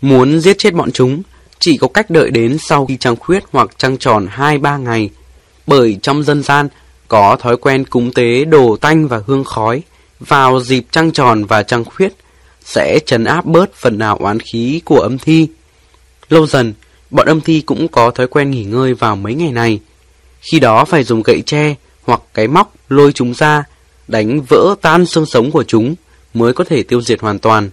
Muốn 0.00 0.40
giết 0.40 0.58
chết 0.58 0.74
bọn 0.74 0.92
chúng, 0.92 1.22
chỉ 1.58 1.76
có 1.76 1.88
cách 1.88 2.10
đợi 2.10 2.30
đến 2.30 2.58
sau 2.58 2.86
khi 2.86 2.96
trăng 2.96 3.16
khuyết 3.16 3.44
hoặc 3.52 3.70
trăng 3.78 3.98
tròn 3.98 4.26
2-3 4.36 4.78
ngày. 4.78 5.10
Bởi 5.66 5.98
trong 6.02 6.22
dân 6.22 6.42
gian 6.42 6.68
có 7.08 7.36
thói 7.40 7.56
quen 7.56 7.84
cúng 7.84 8.12
tế 8.12 8.44
đồ 8.44 8.76
tanh 8.76 9.08
và 9.08 9.20
hương 9.26 9.44
khói 9.44 9.82
vào 10.20 10.60
dịp 10.60 10.84
trăng 10.90 11.12
tròn 11.12 11.44
và 11.44 11.62
trăng 11.62 11.84
khuyết 11.84 12.12
sẽ 12.64 12.98
trấn 13.06 13.24
áp 13.24 13.44
bớt 13.44 13.74
phần 13.74 13.98
nào 13.98 14.16
oán 14.16 14.40
khí 14.40 14.80
của 14.84 15.00
âm 15.00 15.18
thi. 15.18 15.48
Lâu 16.28 16.46
dần, 16.46 16.74
bọn 17.10 17.26
âm 17.26 17.40
thi 17.40 17.60
cũng 17.60 17.88
có 17.88 18.10
thói 18.10 18.26
quen 18.26 18.50
nghỉ 18.50 18.64
ngơi 18.64 18.94
vào 18.94 19.16
mấy 19.16 19.34
ngày 19.34 19.52
này. 19.52 19.80
Khi 20.40 20.60
đó 20.60 20.84
phải 20.84 21.04
dùng 21.04 21.22
gậy 21.22 21.42
tre 21.46 21.74
hoặc 22.08 22.20
cái 22.34 22.48
móc 22.48 22.74
lôi 22.88 23.12
chúng 23.12 23.34
ra, 23.34 23.64
đánh 24.08 24.40
vỡ 24.42 24.74
tan 24.82 25.06
xương 25.06 25.26
sống 25.26 25.50
của 25.50 25.64
chúng 25.64 25.94
mới 26.34 26.52
có 26.52 26.64
thể 26.64 26.82
tiêu 26.82 27.02
diệt 27.02 27.20
hoàn 27.20 27.38
toàn. 27.38 27.70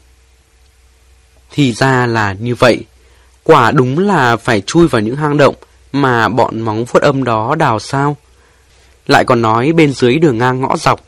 Thì 1.51 1.73
ra 1.73 2.05
là 2.05 2.33
như 2.33 2.55
vậy. 2.55 2.79
Quả 3.43 3.71
đúng 3.71 3.99
là 3.99 4.37
phải 4.37 4.61
chui 4.61 4.87
vào 4.87 5.01
những 5.01 5.15
hang 5.15 5.37
động 5.37 5.55
mà 5.91 6.29
bọn 6.29 6.61
móng 6.61 6.85
vuốt 6.85 7.01
âm 7.01 7.23
đó 7.23 7.55
đào 7.55 7.79
sao. 7.79 8.17
Lại 9.07 9.25
còn 9.25 9.41
nói 9.41 9.71
bên 9.71 9.93
dưới 9.93 10.15
đường 10.15 10.37
ngang 10.37 10.61
ngõ 10.61 10.77
dọc, 10.77 11.01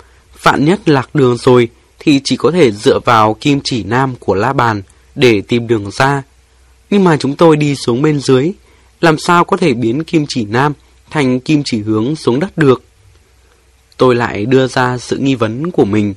vạn 0.43 0.65
nhất 0.65 0.89
lạc 0.89 1.15
đường 1.15 1.37
rồi 1.37 1.69
thì 1.99 2.21
chỉ 2.23 2.37
có 2.37 2.51
thể 2.51 2.71
dựa 2.71 2.99
vào 3.05 3.33
kim 3.33 3.59
chỉ 3.63 3.83
nam 3.83 4.15
của 4.19 4.35
la 4.35 4.53
bàn 4.53 4.81
để 5.15 5.41
tìm 5.41 5.67
đường 5.67 5.91
ra. 5.91 6.23
Nhưng 6.89 7.03
mà 7.03 7.17
chúng 7.17 7.35
tôi 7.35 7.57
đi 7.57 7.75
xuống 7.75 8.01
bên 8.01 8.19
dưới, 8.19 8.51
làm 9.01 9.17
sao 9.17 9.43
có 9.43 9.57
thể 9.57 9.73
biến 9.73 10.03
kim 10.03 10.25
chỉ 10.29 10.45
nam 10.45 10.73
thành 11.09 11.39
kim 11.39 11.61
chỉ 11.65 11.81
hướng 11.81 12.15
xuống 12.15 12.39
đất 12.39 12.57
được? 12.57 12.83
Tôi 13.97 14.15
lại 14.15 14.45
đưa 14.45 14.67
ra 14.67 14.97
sự 14.97 15.17
nghi 15.17 15.35
vấn 15.35 15.71
của 15.71 15.85
mình. 15.85 16.13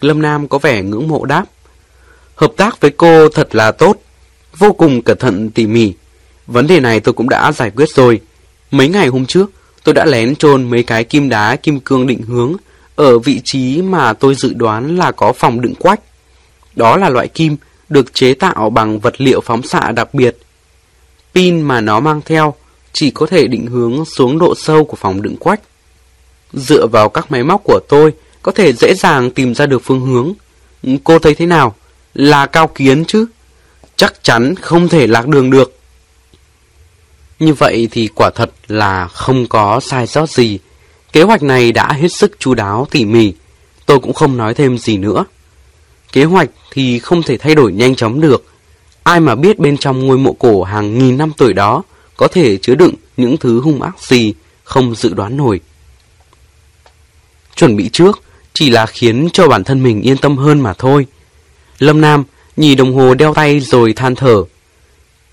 Lâm 0.00 0.22
Nam 0.22 0.48
có 0.48 0.58
vẻ 0.58 0.82
ngưỡng 0.82 1.08
mộ 1.08 1.24
đáp. 1.24 1.44
Hợp 2.34 2.52
tác 2.56 2.80
với 2.80 2.90
cô 2.90 3.28
thật 3.28 3.54
là 3.54 3.72
tốt 3.72 3.96
vô 4.56 4.72
cùng 4.72 5.02
cẩn 5.02 5.18
thận 5.18 5.50
tỉ 5.50 5.66
mỉ. 5.66 5.92
Vấn 6.46 6.66
đề 6.66 6.80
này 6.80 7.00
tôi 7.00 7.12
cũng 7.12 7.28
đã 7.28 7.52
giải 7.52 7.70
quyết 7.70 7.88
rồi. 7.88 8.20
Mấy 8.70 8.88
ngày 8.88 9.06
hôm 9.06 9.26
trước, 9.26 9.50
tôi 9.84 9.94
đã 9.94 10.04
lén 10.04 10.36
trôn 10.36 10.70
mấy 10.70 10.82
cái 10.82 11.04
kim 11.04 11.28
đá 11.28 11.56
kim 11.56 11.80
cương 11.80 12.06
định 12.06 12.22
hướng 12.22 12.56
ở 12.96 13.18
vị 13.18 13.40
trí 13.44 13.82
mà 13.82 14.12
tôi 14.12 14.34
dự 14.34 14.52
đoán 14.54 14.96
là 14.96 15.12
có 15.12 15.32
phòng 15.32 15.60
đựng 15.60 15.74
quách. 15.74 16.00
Đó 16.76 16.96
là 16.96 17.08
loại 17.08 17.28
kim 17.28 17.56
được 17.88 18.14
chế 18.14 18.34
tạo 18.34 18.70
bằng 18.70 18.98
vật 18.98 19.20
liệu 19.20 19.40
phóng 19.40 19.62
xạ 19.62 19.92
đặc 19.92 20.14
biệt. 20.14 20.36
Pin 21.34 21.60
mà 21.60 21.80
nó 21.80 22.00
mang 22.00 22.20
theo 22.24 22.54
chỉ 22.92 23.10
có 23.10 23.26
thể 23.26 23.46
định 23.46 23.66
hướng 23.66 24.04
xuống 24.04 24.38
độ 24.38 24.54
sâu 24.54 24.84
của 24.84 24.96
phòng 24.96 25.22
đựng 25.22 25.36
quách. 25.36 25.60
Dựa 26.52 26.86
vào 26.86 27.08
các 27.08 27.30
máy 27.30 27.42
móc 27.42 27.60
của 27.64 27.80
tôi, 27.88 28.12
có 28.42 28.52
thể 28.52 28.72
dễ 28.72 28.94
dàng 28.94 29.30
tìm 29.30 29.54
ra 29.54 29.66
được 29.66 29.82
phương 29.84 30.00
hướng. 30.00 30.32
Cô 31.04 31.18
thấy 31.18 31.34
thế 31.34 31.46
nào? 31.46 31.74
Là 32.14 32.46
cao 32.46 32.66
kiến 32.66 33.04
chứ? 33.04 33.26
chắc 33.96 34.14
chắn 34.22 34.54
không 34.54 34.88
thể 34.88 35.06
lạc 35.06 35.28
đường 35.28 35.50
được. 35.50 35.78
Như 37.38 37.54
vậy 37.54 37.88
thì 37.90 38.08
quả 38.14 38.30
thật 38.34 38.50
là 38.68 39.08
không 39.08 39.46
có 39.46 39.80
sai 39.80 40.06
sót 40.06 40.30
gì. 40.30 40.58
Kế 41.12 41.22
hoạch 41.22 41.42
này 41.42 41.72
đã 41.72 41.92
hết 41.92 42.08
sức 42.12 42.32
chú 42.38 42.54
đáo 42.54 42.86
tỉ 42.90 43.04
mỉ. 43.04 43.32
Tôi 43.86 44.00
cũng 44.00 44.12
không 44.12 44.36
nói 44.36 44.54
thêm 44.54 44.78
gì 44.78 44.96
nữa. 44.96 45.24
Kế 46.12 46.24
hoạch 46.24 46.50
thì 46.70 46.98
không 46.98 47.22
thể 47.22 47.38
thay 47.38 47.54
đổi 47.54 47.72
nhanh 47.72 47.94
chóng 47.94 48.20
được. 48.20 48.44
Ai 49.02 49.20
mà 49.20 49.34
biết 49.34 49.58
bên 49.58 49.76
trong 49.78 50.06
ngôi 50.06 50.18
mộ 50.18 50.32
cổ 50.32 50.62
hàng 50.62 50.98
nghìn 50.98 51.18
năm 51.18 51.32
tuổi 51.36 51.52
đó 51.52 51.82
có 52.16 52.28
thể 52.28 52.56
chứa 52.56 52.74
đựng 52.74 52.94
những 53.16 53.36
thứ 53.36 53.60
hung 53.60 53.82
ác 53.82 54.00
gì 54.00 54.34
không 54.64 54.94
dự 54.94 55.14
đoán 55.14 55.36
nổi. 55.36 55.60
Chuẩn 57.56 57.76
bị 57.76 57.88
trước 57.92 58.22
chỉ 58.52 58.70
là 58.70 58.86
khiến 58.86 59.28
cho 59.32 59.48
bản 59.48 59.64
thân 59.64 59.82
mình 59.82 60.02
yên 60.02 60.16
tâm 60.16 60.36
hơn 60.36 60.60
mà 60.60 60.72
thôi. 60.72 61.06
Lâm 61.78 62.00
Nam 62.00 62.24
Nhìn 62.56 62.76
đồng 62.76 62.94
hồ 62.94 63.14
đeo 63.14 63.34
tay 63.34 63.60
rồi 63.60 63.92
than 63.92 64.14
thở. 64.14 64.44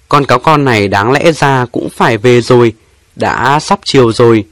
Con 0.09 0.25
cáo 0.25 0.39
con 0.39 0.65
này 0.65 0.87
đáng 0.87 1.11
lẽ 1.11 1.31
ra 1.31 1.65
cũng 1.71 1.89
phải 1.89 2.17
về 2.17 2.41
rồi, 2.41 2.73
đã 3.15 3.59
sắp 3.59 3.79
chiều 3.83 4.11
rồi. 4.11 4.45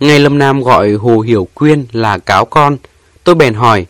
Nghe 0.00 0.18
Lâm 0.18 0.38
Nam 0.38 0.62
gọi 0.62 0.92
Hồ 0.92 1.20
Hiểu 1.20 1.48
Quyên 1.54 1.86
là 1.92 2.18
cáo 2.18 2.44
con, 2.44 2.76
tôi 3.24 3.34
bèn 3.34 3.54
hỏi, 3.54 3.86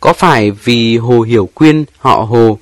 có 0.00 0.12
phải 0.12 0.50
vì 0.50 0.96
Hồ 0.96 1.20
Hiểu 1.20 1.48
Quyên 1.54 1.84
họ 1.98 2.16
Hồ, 2.16 2.58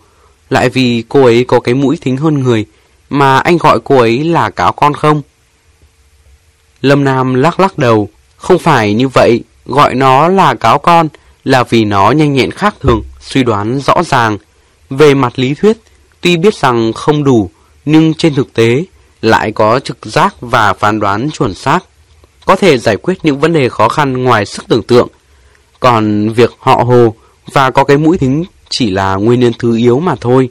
lại 0.50 0.68
vì 0.68 1.04
cô 1.08 1.24
ấy 1.24 1.44
có 1.44 1.60
cái 1.60 1.74
mũi 1.74 1.98
thính 2.00 2.16
hơn 2.16 2.42
người, 2.42 2.66
mà 3.10 3.38
anh 3.38 3.56
gọi 3.56 3.78
cô 3.84 3.98
ấy 3.98 4.24
là 4.24 4.50
cáo 4.50 4.72
con 4.72 4.94
không? 4.94 5.22
Lâm 6.82 7.04
Nam 7.04 7.34
lắc 7.34 7.60
lắc 7.60 7.78
đầu, 7.78 8.08
không 8.36 8.58
phải 8.58 8.94
như 8.94 9.08
vậy, 9.08 9.42
gọi 9.66 9.94
nó 9.94 10.28
là 10.28 10.54
cáo 10.54 10.78
con 10.78 11.08
là 11.44 11.64
vì 11.64 11.84
nó 11.84 12.10
nhanh 12.10 12.32
nhẹn 12.32 12.50
khác 12.50 12.74
thường, 12.80 13.02
suy 13.20 13.42
đoán 13.42 13.80
rõ 13.80 14.02
ràng. 14.02 14.38
Về 14.90 15.14
mặt 15.14 15.38
lý 15.38 15.54
thuyết, 15.54 15.76
tuy 16.20 16.36
biết 16.36 16.54
rằng 16.54 16.92
không 16.92 17.24
đủ, 17.24 17.50
nhưng 17.84 18.14
trên 18.14 18.34
thực 18.34 18.54
tế 18.54 18.84
lại 19.22 19.52
có 19.52 19.80
trực 19.80 20.06
giác 20.06 20.34
và 20.40 20.72
phán 20.72 21.00
đoán 21.00 21.30
chuẩn 21.30 21.54
xác, 21.54 21.84
có 22.44 22.56
thể 22.56 22.78
giải 22.78 22.96
quyết 22.96 23.18
những 23.22 23.40
vấn 23.40 23.52
đề 23.52 23.68
khó 23.68 23.88
khăn 23.88 24.24
ngoài 24.24 24.46
sức 24.46 24.64
tưởng 24.68 24.82
tượng. 24.82 25.08
Còn 25.80 26.28
việc 26.28 26.50
họ 26.58 26.74
hồ 26.86 27.14
và 27.52 27.70
có 27.70 27.84
cái 27.84 27.98
mũi 27.98 28.18
thính 28.18 28.44
chỉ 28.70 28.90
là 28.90 29.14
nguyên 29.14 29.40
nhân 29.40 29.52
thứ 29.58 29.76
yếu 29.76 30.00
mà 30.00 30.14
thôi. 30.20 30.48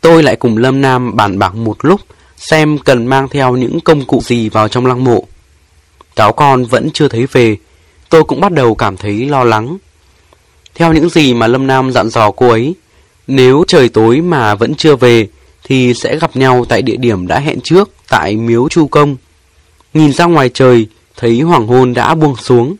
Tôi 0.00 0.22
lại 0.22 0.36
cùng 0.36 0.56
Lâm 0.56 0.80
Nam 0.80 1.16
bàn 1.16 1.38
bạc 1.38 1.54
một 1.54 1.76
lúc 1.84 2.00
xem 2.36 2.78
cần 2.78 3.06
mang 3.06 3.28
theo 3.28 3.56
những 3.56 3.80
công 3.80 4.04
cụ 4.04 4.20
gì 4.24 4.48
vào 4.48 4.68
trong 4.68 4.86
lăng 4.86 5.04
mộ. 5.04 5.24
cáo 6.16 6.32
con 6.32 6.64
vẫn 6.64 6.90
chưa 6.90 7.08
thấy 7.08 7.26
về, 7.32 7.56
tôi 8.10 8.24
cũng 8.24 8.40
bắt 8.40 8.52
đầu 8.52 8.74
cảm 8.74 8.96
thấy 8.96 9.28
lo 9.28 9.44
lắng. 9.44 9.78
Theo 10.74 10.92
những 10.92 11.08
gì 11.08 11.34
mà 11.34 11.46
Lâm 11.46 11.66
Nam 11.66 11.92
dặn 11.92 12.08
dò 12.08 12.30
cô 12.30 12.48
ấy, 12.48 12.74
nếu 13.26 13.64
trời 13.66 13.88
tối 13.88 14.20
mà 14.20 14.54
vẫn 14.54 14.74
chưa 14.74 14.96
về, 14.96 15.28
thì 15.64 15.94
sẽ 15.94 16.18
gặp 16.18 16.36
nhau 16.36 16.64
tại 16.68 16.82
địa 16.82 16.96
điểm 16.96 17.26
đã 17.26 17.38
hẹn 17.38 17.60
trước, 17.60 17.90
tại 18.08 18.36
miếu 18.36 18.68
Chu 18.68 18.86
Công. 18.86 19.16
Nhìn 19.94 20.12
ra 20.12 20.24
ngoài 20.24 20.50
trời, 20.54 20.86
thấy 21.16 21.40
hoàng 21.40 21.66
hôn 21.66 21.94
đã 21.94 22.14
buông 22.14 22.36
xuống. 22.36 22.76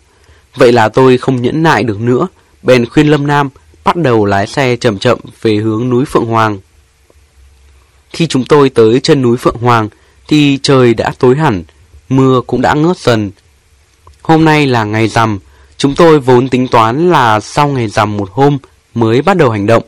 Vậy 0.57 0.73
là 0.73 0.89
tôi 0.89 1.19
không 1.19 1.43
nhẫn 1.43 1.62
nại 1.62 1.82
được 1.82 2.01
nữa, 2.01 2.27
bèn 2.62 2.86
khuyên 2.86 3.07
Lâm 3.07 3.27
Nam 3.27 3.48
bắt 3.85 3.97
đầu 3.97 4.24
lái 4.24 4.47
xe 4.47 4.77
chậm 4.77 4.98
chậm 4.98 5.19
về 5.43 5.57
hướng 5.57 5.90
núi 5.90 6.05
Phượng 6.05 6.27
Hoàng. 6.27 6.59
Khi 8.11 8.27
chúng 8.27 8.44
tôi 8.44 8.70
tới 8.70 9.01
chân 9.01 9.23
núi 9.23 9.36
Phượng 9.36 9.57
Hoàng, 9.57 9.89
thì 10.28 10.59
trời 10.62 10.94
đã 10.94 11.12
tối 11.19 11.36
hẳn, 11.36 11.62
mưa 12.09 12.40
cũng 12.47 12.61
đã 12.61 12.74
ngớt 12.74 12.98
dần. 12.98 13.31
Hôm 14.22 14.44
nay 14.44 14.66
là 14.66 14.84
ngày 14.84 15.09
rằm, 15.09 15.38
chúng 15.76 15.94
tôi 15.94 16.20
vốn 16.20 16.48
tính 16.48 16.68
toán 16.68 17.10
là 17.10 17.40
sau 17.40 17.68
ngày 17.68 17.88
rằm 17.88 18.16
một 18.16 18.30
hôm 18.32 18.59
mới 18.94 19.22
bắt 19.22 19.36
đầu 19.36 19.51
hành 19.51 19.66
động. 19.66 19.82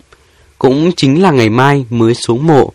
Cũng 0.58 0.92
chính 0.96 1.22
là 1.22 1.30
ngày 1.30 1.48
mai 1.48 1.84
mới 1.90 2.14
xuống 2.14 2.46
mộ. 2.46 2.72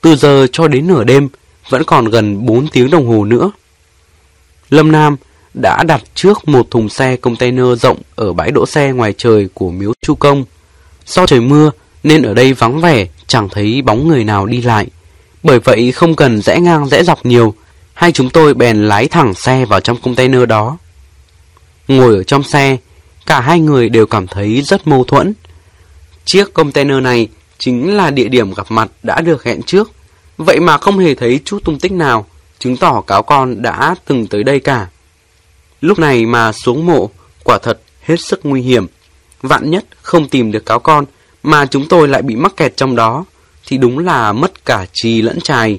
Từ 0.00 0.16
giờ 0.16 0.46
cho 0.52 0.68
đến 0.68 0.86
nửa 0.86 1.04
đêm, 1.04 1.28
vẫn 1.68 1.84
còn 1.84 2.04
gần 2.04 2.46
4 2.46 2.68
tiếng 2.68 2.90
đồng 2.90 3.06
hồ 3.06 3.24
nữa. 3.24 3.50
Lâm 4.70 4.92
Nam 4.92 5.16
đã 5.54 5.82
đặt 5.82 6.02
trước 6.14 6.48
một 6.48 6.70
thùng 6.70 6.88
xe 6.88 7.16
container 7.16 7.66
rộng 7.80 7.98
ở 8.14 8.32
bãi 8.32 8.50
đỗ 8.50 8.66
xe 8.66 8.92
ngoài 8.92 9.14
trời 9.18 9.48
của 9.54 9.70
miếu 9.70 9.92
Chu 10.02 10.14
Công. 10.14 10.44
Do 11.06 11.26
trời 11.26 11.40
mưa 11.40 11.70
nên 12.02 12.22
ở 12.22 12.34
đây 12.34 12.52
vắng 12.52 12.80
vẻ, 12.80 13.06
chẳng 13.26 13.48
thấy 13.48 13.82
bóng 13.82 14.08
người 14.08 14.24
nào 14.24 14.46
đi 14.46 14.62
lại. 14.62 14.86
Bởi 15.42 15.58
vậy 15.58 15.92
không 15.92 16.16
cần 16.16 16.42
rẽ 16.42 16.60
ngang 16.60 16.86
rẽ 16.86 17.02
dọc 17.02 17.26
nhiều, 17.26 17.54
hai 17.94 18.12
chúng 18.12 18.30
tôi 18.30 18.54
bèn 18.54 18.88
lái 18.88 19.08
thẳng 19.08 19.34
xe 19.34 19.64
vào 19.64 19.80
trong 19.80 20.00
container 20.00 20.48
đó. 20.48 20.78
Ngồi 21.88 22.16
ở 22.16 22.22
trong 22.22 22.42
xe, 22.42 22.76
cả 23.26 23.40
hai 23.40 23.60
người 23.60 23.88
đều 23.88 24.06
cảm 24.06 24.26
thấy 24.26 24.62
rất 24.62 24.86
mâu 24.86 25.04
thuẫn. 25.04 25.34
Chiếc 26.24 26.54
container 26.54 27.02
này 27.02 27.28
chính 27.58 27.96
là 27.96 28.10
địa 28.10 28.28
điểm 28.28 28.54
gặp 28.54 28.66
mặt 28.70 28.90
đã 29.02 29.20
được 29.20 29.44
hẹn 29.44 29.62
trước, 29.62 29.92
vậy 30.36 30.60
mà 30.60 30.78
không 30.78 30.98
hề 30.98 31.14
thấy 31.14 31.40
chút 31.44 31.64
tung 31.64 31.78
tích 31.78 31.92
nào, 31.92 32.26
chứng 32.58 32.76
tỏ 32.76 33.00
cáo 33.00 33.22
con 33.22 33.62
đã 33.62 33.94
từng 34.04 34.26
tới 34.26 34.44
đây 34.44 34.60
cả. 34.60 34.88
Lúc 35.80 35.98
này 35.98 36.26
mà 36.26 36.52
xuống 36.52 36.86
mộ, 36.86 37.10
quả 37.44 37.58
thật 37.62 37.80
hết 38.02 38.20
sức 38.20 38.40
nguy 38.42 38.62
hiểm. 38.62 38.86
Vạn 39.42 39.70
nhất 39.70 39.84
không 40.02 40.28
tìm 40.28 40.52
được 40.52 40.66
cáo 40.66 40.78
con, 40.78 41.04
mà 41.42 41.66
chúng 41.66 41.88
tôi 41.88 42.08
lại 42.08 42.22
bị 42.22 42.36
mắc 42.36 42.56
kẹt 42.56 42.76
trong 42.76 42.96
đó, 42.96 43.24
thì 43.66 43.78
đúng 43.78 43.98
là 43.98 44.32
mất 44.32 44.64
cả 44.64 44.86
trì 44.92 45.22
lẫn 45.22 45.40
trài. 45.40 45.78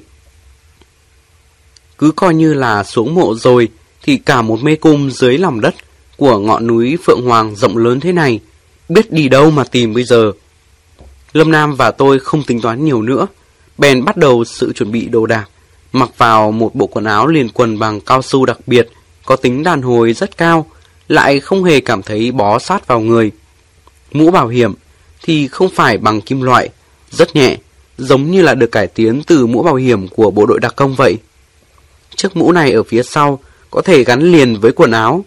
Cứ 1.98 2.10
coi 2.10 2.34
như 2.34 2.54
là 2.54 2.84
xuống 2.84 3.14
mộ 3.14 3.34
rồi, 3.34 3.68
thì 4.02 4.16
cả 4.16 4.42
một 4.42 4.62
mê 4.62 4.76
cung 4.76 5.10
dưới 5.10 5.38
lòng 5.38 5.60
đất 5.60 5.74
của 6.16 6.38
ngọn 6.38 6.66
núi 6.66 6.96
Phượng 7.04 7.22
Hoàng 7.22 7.56
rộng 7.56 7.76
lớn 7.76 8.00
thế 8.00 8.12
này, 8.12 8.40
biết 8.88 9.12
đi 9.12 9.28
đâu 9.28 9.50
mà 9.50 9.64
tìm 9.64 9.94
bây 9.94 10.04
giờ. 10.04 10.32
Lâm 11.32 11.50
Nam 11.50 11.74
và 11.74 11.90
tôi 11.90 12.18
không 12.18 12.42
tính 12.42 12.60
toán 12.60 12.84
nhiều 12.84 13.02
nữa, 13.02 13.26
bèn 13.78 14.04
bắt 14.04 14.16
đầu 14.16 14.44
sự 14.44 14.72
chuẩn 14.72 14.92
bị 14.92 15.06
đồ 15.06 15.26
đạc, 15.26 15.48
mặc 15.92 16.10
vào 16.18 16.50
một 16.50 16.74
bộ 16.74 16.86
quần 16.86 17.04
áo 17.04 17.26
liền 17.26 17.48
quần 17.48 17.78
bằng 17.78 18.00
cao 18.00 18.22
su 18.22 18.46
đặc 18.46 18.58
biệt, 18.66 18.88
có 19.26 19.36
tính 19.36 19.62
đàn 19.62 19.82
hồi 19.82 20.12
rất 20.12 20.36
cao, 20.36 20.66
lại 21.08 21.40
không 21.40 21.64
hề 21.64 21.80
cảm 21.80 22.02
thấy 22.02 22.32
bó 22.32 22.58
sát 22.58 22.86
vào 22.86 23.00
người. 23.00 23.30
Mũ 24.12 24.30
bảo 24.30 24.48
hiểm 24.48 24.74
thì 25.22 25.48
không 25.48 25.68
phải 25.68 25.98
bằng 25.98 26.20
kim 26.20 26.42
loại, 26.42 26.68
rất 27.10 27.36
nhẹ, 27.36 27.56
giống 27.98 28.30
như 28.30 28.42
là 28.42 28.54
được 28.54 28.72
cải 28.72 28.86
tiến 28.86 29.22
từ 29.26 29.46
mũ 29.46 29.62
bảo 29.62 29.74
hiểm 29.74 30.08
của 30.08 30.30
bộ 30.30 30.46
đội 30.46 30.60
đặc 30.60 30.76
công 30.76 30.94
vậy. 30.94 31.18
Chiếc 32.16 32.36
mũ 32.36 32.52
này 32.52 32.72
ở 32.72 32.82
phía 32.82 33.02
sau 33.02 33.38
có 33.70 33.82
thể 33.82 34.04
gắn 34.04 34.32
liền 34.32 34.60
với 34.60 34.72
quần 34.72 34.90
áo, 34.90 35.24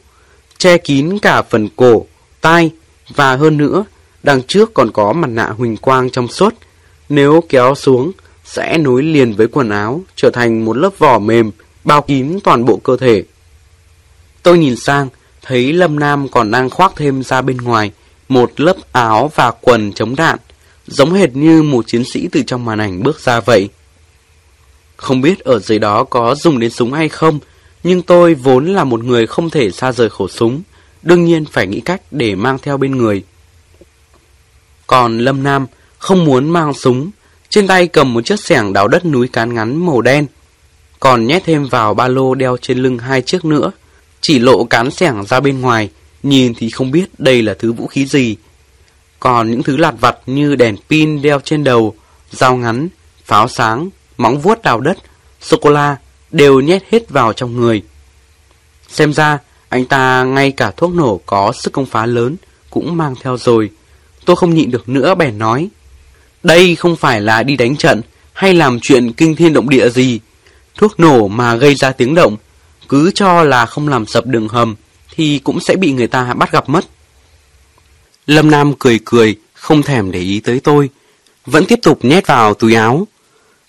che 0.60 0.78
kín 0.78 1.20
cả 1.20 1.42
phần 1.42 1.70
cổ, 1.76 2.06
tai 2.42 2.72
và 3.16 3.36
hơn 3.36 3.58
nữa, 3.58 3.86
đằng 4.24 4.44
trước 4.44 4.74
còn 4.74 4.92
có 4.92 5.14
mặt 5.14 5.28
nạ 5.28 5.50
huỳnh 5.58 5.78
quang 5.78 6.10
trong 6.10 6.28
suốt. 6.28 6.56
Nếu 7.10 7.44
kéo 7.50 7.76
xuống, 7.76 8.12
sẽ 8.46 8.78
nối 8.78 9.04
liền 9.04 9.34
với 9.34 9.48
quần 9.48 9.70
áo, 9.70 10.02
trở 10.16 10.30
thành 10.30 10.66
một 10.66 10.78
lớp 10.78 10.90
vỏ 10.98 11.20
mềm, 11.20 11.52
bao 11.84 12.02
kín 12.02 12.40
toàn 12.44 12.66
bộ 12.66 12.78
cơ 12.78 12.98
thể. 12.98 13.24
Tôi 14.44 14.58
nhìn 14.58 14.76
sang, 14.76 15.10
thấy 15.42 15.74
Lâm 15.74 16.00
Nam 16.00 16.28
còn 16.28 16.52
đang 16.52 16.70
khoác 16.70 16.94
thêm 16.96 17.24
ra 17.24 17.42
bên 17.42 17.58
ngoài 17.58 17.92
một 18.30 18.52
lớp 18.62 18.76
áo 18.92 19.32
và 19.36 19.52
quần 19.62 19.94
chống 19.94 20.16
đạn, 20.16 20.40
giống 20.88 21.14
hệt 21.14 21.36
như 21.36 21.64
một 21.64 21.88
chiến 21.88 22.04
sĩ 22.04 22.28
từ 22.32 22.42
trong 22.48 22.66
màn 22.66 22.80
ảnh 22.80 23.04
bước 23.04 23.20
ra 23.20 23.40
vậy. 23.40 23.70
Không 24.98 25.22
biết 25.22 25.40
ở 25.40 25.60
dưới 25.60 25.80
đó 25.80 26.04
có 26.04 26.36
dùng 26.36 26.60
đến 26.60 26.70
súng 26.70 26.94
hay 26.94 27.10
không, 27.10 27.40
nhưng 27.84 28.02
tôi 28.02 28.34
vốn 28.34 28.66
là 28.66 28.84
một 28.84 29.04
người 29.04 29.28
không 29.28 29.50
thể 29.50 29.72
xa 29.72 29.92
rời 29.92 30.10
khẩu 30.10 30.28
súng, 30.28 30.62
đương 31.02 31.26
nhiên 31.26 31.46
phải 31.46 31.68
nghĩ 31.68 31.80
cách 31.80 32.02
để 32.12 32.36
mang 32.36 32.58
theo 32.62 32.78
bên 32.78 32.98
người. 32.98 33.24
Còn 34.88 35.18
Lâm 35.18 35.44
Nam 35.44 35.68
không 35.98 36.26
muốn 36.26 36.50
mang 36.50 36.74
súng, 36.74 37.12
trên 37.50 37.68
tay 37.68 37.88
cầm 37.88 38.14
một 38.14 38.26
chiếc 38.26 38.40
xẻng 38.40 38.74
đào 38.74 38.88
đất 38.88 39.06
núi 39.06 39.28
cán 39.28 39.54
ngắn 39.54 39.86
màu 39.86 40.02
đen, 40.02 40.26
còn 41.00 41.28
nhét 41.28 41.44
thêm 41.46 41.66
vào 41.66 41.94
ba 41.94 42.08
lô 42.08 42.36
đeo 42.36 42.58
trên 42.58 42.78
lưng 42.78 42.98
hai 43.00 43.22
chiếc 43.22 43.46
nữa, 43.46 43.72
chỉ 44.22 44.40
lộ 44.40 44.64
cán 44.64 44.92
xẻng 44.92 45.26
ra 45.26 45.40
bên 45.40 45.62
ngoài, 45.62 45.90
nhìn 46.24 46.54
thì 46.58 46.70
không 46.70 46.92
biết 46.92 47.06
đây 47.18 47.42
là 47.42 47.54
thứ 47.60 47.74
vũ 47.74 47.88
khí 47.88 48.06
gì. 48.06 48.36
Còn 49.20 49.52
những 49.52 49.64
thứ 49.64 49.78
lặt 49.78 49.96
vặt 50.00 50.18
như 50.26 50.56
đèn 50.56 50.76
pin 50.90 51.22
đeo 51.22 51.40
trên 51.40 51.64
đầu, 51.64 51.96
dao 52.32 52.56
ngắn, 52.56 52.88
pháo 53.26 53.48
sáng, 53.48 53.90
móng 54.18 54.40
vuốt 54.40 54.62
đào 54.64 54.80
đất, 54.80 54.98
sô-cô-la 55.42 55.98
đều 56.32 56.60
nhét 56.60 56.84
hết 56.90 57.10
vào 57.10 57.34
trong 57.34 57.58
người. 57.58 57.84
Xem 58.88 59.14
ra, 59.14 59.38
anh 59.70 59.86
ta 59.86 60.24
ngay 60.24 60.52
cả 60.52 60.72
thuốc 60.72 60.94
nổ 60.96 61.22
có 61.26 61.52
sức 61.52 61.74
công 61.74 61.86
phá 61.86 62.06
lớn 62.06 62.36
cũng 62.70 62.98
mang 62.98 63.16
theo 63.22 63.38
rồi. 63.38 63.70
Tôi 64.26 64.36
không 64.36 64.56
nhịn 64.56 64.72
được 64.72 64.90
nữa 64.90 65.16
bèn 65.16 65.38
nói. 65.38 65.70
Đây 66.44 66.76
không 66.76 66.96
phải 66.96 67.22
là 67.22 67.44
đi 67.44 67.56
đánh 67.56 67.76
trận 67.76 68.02
hay 68.34 68.54
làm 68.54 68.80
chuyện 68.82 69.14
kinh 69.14 69.36
thiên 69.36 69.54
động 69.54 69.70
địa 69.70 69.90
gì. 69.90 70.20
Thuốc 70.76 71.00
nổ 71.00 71.28
mà 71.28 71.56
gây 71.56 71.76
ra 71.76 71.92
tiếng 71.92 72.16
động, 72.16 72.38
cứ 72.90 73.12
cho 73.12 73.44
là 73.44 73.66
không 73.66 73.88
làm 73.88 74.06
sập 74.06 74.26
đường 74.26 74.48
hầm 74.48 74.76
thì 75.12 75.40
cũng 75.44 75.60
sẽ 75.60 75.76
bị 75.76 75.92
người 75.92 76.08
ta 76.08 76.34
bắt 76.34 76.52
gặp 76.52 76.70
mất. 76.70 76.86
Lâm 78.28 78.52
Nam 78.52 78.74
cười 78.80 79.00
cười, 79.06 79.36
không 79.54 79.84
thèm 79.84 80.12
để 80.12 80.20
ý 80.20 80.40
tới 80.40 80.60
tôi, 80.60 80.90
vẫn 81.46 81.66
tiếp 81.66 81.80
tục 81.84 82.00
nhét 82.06 82.28
vào 82.28 82.54
túi 82.54 82.74
áo. 82.74 83.08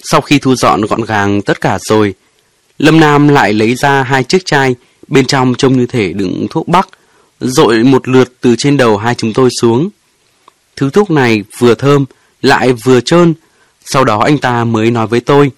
Sau 0.04 0.20
khi 0.20 0.38
thu 0.38 0.54
dọn 0.54 0.82
gọn 0.82 1.04
gàng 1.04 1.42
tất 1.42 1.60
cả 1.60 1.78
rồi, 1.80 2.14
Lâm 2.80 3.00
Nam 3.00 3.28
lại 3.28 3.52
lấy 3.52 3.74
ra 3.74 4.02
hai 4.02 4.24
chiếc 4.24 4.46
chai, 4.46 4.74
bên 5.08 5.26
trong 5.26 5.54
trông 5.54 5.78
như 5.78 5.86
thể 5.86 6.12
đựng 6.12 6.46
thuốc 6.50 6.68
bắc, 6.68 6.88
rội 7.40 7.84
một 7.84 8.08
lượt 8.08 8.32
từ 8.40 8.56
trên 8.56 8.76
đầu 8.76 8.96
hai 8.96 9.14
chúng 9.14 9.32
tôi 9.32 9.50
xuống. 9.60 9.88
Thứ 10.76 10.90
thuốc 10.90 11.10
này 11.10 11.44
vừa 11.58 11.74
thơm, 11.74 12.04
lại 12.42 12.72
vừa 12.72 13.00
trơn, 13.00 13.34
sau 13.84 14.04
đó 14.04 14.18
anh 14.18 14.38
ta 14.38 14.64
mới 14.64 14.90
nói 14.90 15.06
với 15.06 15.20
tôi. 15.20 15.50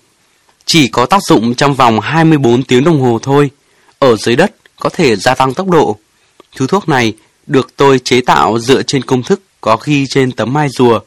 Chỉ 0.64 0.88
có 0.88 1.06
tác 1.06 1.22
dụng 1.22 1.54
trong 1.54 1.74
vòng 1.74 2.00
24 2.00 2.62
tiếng 2.62 2.84
đồng 2.84 3.00
hồ 3.00 3.18
thôi, 3.22 3.50
ở 3.98 4.16
dưới 4.16 4.36
đất 4.36 4.54
có 4.80 4.88
thể 4.88 5.16
gia 5.16 5.34
tăng 5.34 5.54
tốc 5.54 5.68
độ. 5.68 5.98
Thứ 6.56 6.66
thuốc 6.66 6.88
này 6.88 7.12
được 7.46 7.76
tôi 7.76 7.98
chế 7.98 8.20
tạo 8.20 8.58
dựa 8.58 8.82
trên 8.82 9.02
công 9.02 9.22
thức 9.22 9.40
có 9.60 9.76
ghi 9.84 10.06
trên 10.06 10.32
tấm 10.32 10.52
mai 10.52 10.68
rùa. 10.68 11.00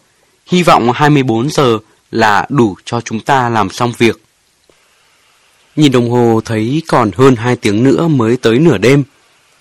Hy 0.47 0.63
vọng 0.63 0.91
24 0.95 1.49
giờ 1.49 1.79
là 2.11 2.45
đủ 2.49 2.75
cho 2.85 3.01
chúng 3.01 3.19
ta 3.19 3.49
làm 3.49 3.69
xong 3.69 3.93
việc. 3.97 4.24
Nhìn 5.75 5.91
đồng 5.91 6.09
hồ 6.09 6.41
thấy 6.45 6.81
còn 6.87 7.11
hơn 7.15 7.35
2 7.35 7.55
tiếng 7.55 7.83
nữa 7.83 8.07
mới 8.07 8.37
tới 8.37 8.59
nửa 8.59 8.77
đêm. 8.77 9.03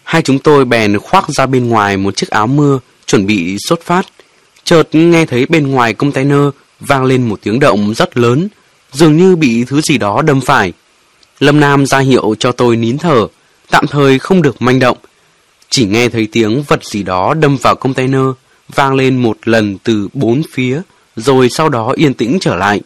Hai 0.03 0.23
chúng 0.23 0.39
tôi 0.39 0.65
bèn 0.65 0.99
khoác 0.99 1.29
ra 1.29 1.47
bên 1.47 1.69
ngoài 1.69 1.97
một 1.97 2.17
chiếc 2.17 2.31
áo 2.31 2.47
mưa, 2.47 2.79
chuẩn 3.07 3.27
bị 3.27 3.57
xuất 3.59 3.83
phát. 3.83 4.07
Chợt 4.65 4.89
nghe 4.93 5.27
thấy 5.27 5.47
bên 5.47 5.71
ngoài 5.71 5.95
container 5.95 6.41
vang 6.81 7.05
lên 7.05 7.29
một 7.29 7.41
tiếng 7.43 7.61
động 7.61 7.95
rất 7.95 8.17
lớn, 8.17 8.49
dường 8.93 9.17
như 9.17 9.37
bị 9.37 9.65
thứ 9.65 9.81
gì 9.81 9.99
đó 9.99 10.23
đâm 10.23 10.41
phải. 10.41 10.73
Lâm 11.41 11.61
Nam 11.61 11.87
ra 11.87 11.99
hiệu 11.99 12.35
cho 12.39 12.53
tôi 12.53 12.77
nín 12.77 12.99
thở, 12.99 13.27
tạm 13.71 13.87
thời 13.87 14.19
không 14.19 14.43
được 14.43 14.63
manh 14.63 14.79
động. 14.79 14.99
Chỉ 15.71 15.87
nghe 15.87 16.09
thấy 16.09 16.29
tiếng 16.33 16.63
vật 16.63 16.85
gì 16.85 17.03
đó 17.03 17.35
đâm 17.35 17.57
vào 17.57 17.75
container, 17.75 18.27
vang 18.75 18.95
lên 18.95 19.23
một 19.23 19.37
lần 19.45 19.79
từ 19.79 20.09
bốn 20.13 20.43
phía, 20.53 20.81
rồi 21.17 21.49
sau 21.51 21.69
đó 21.69 21.93
yên 21.97 22.15
tĩnh 22.15 22.39
trở 22.41 22.57
lại. 22.57 22.81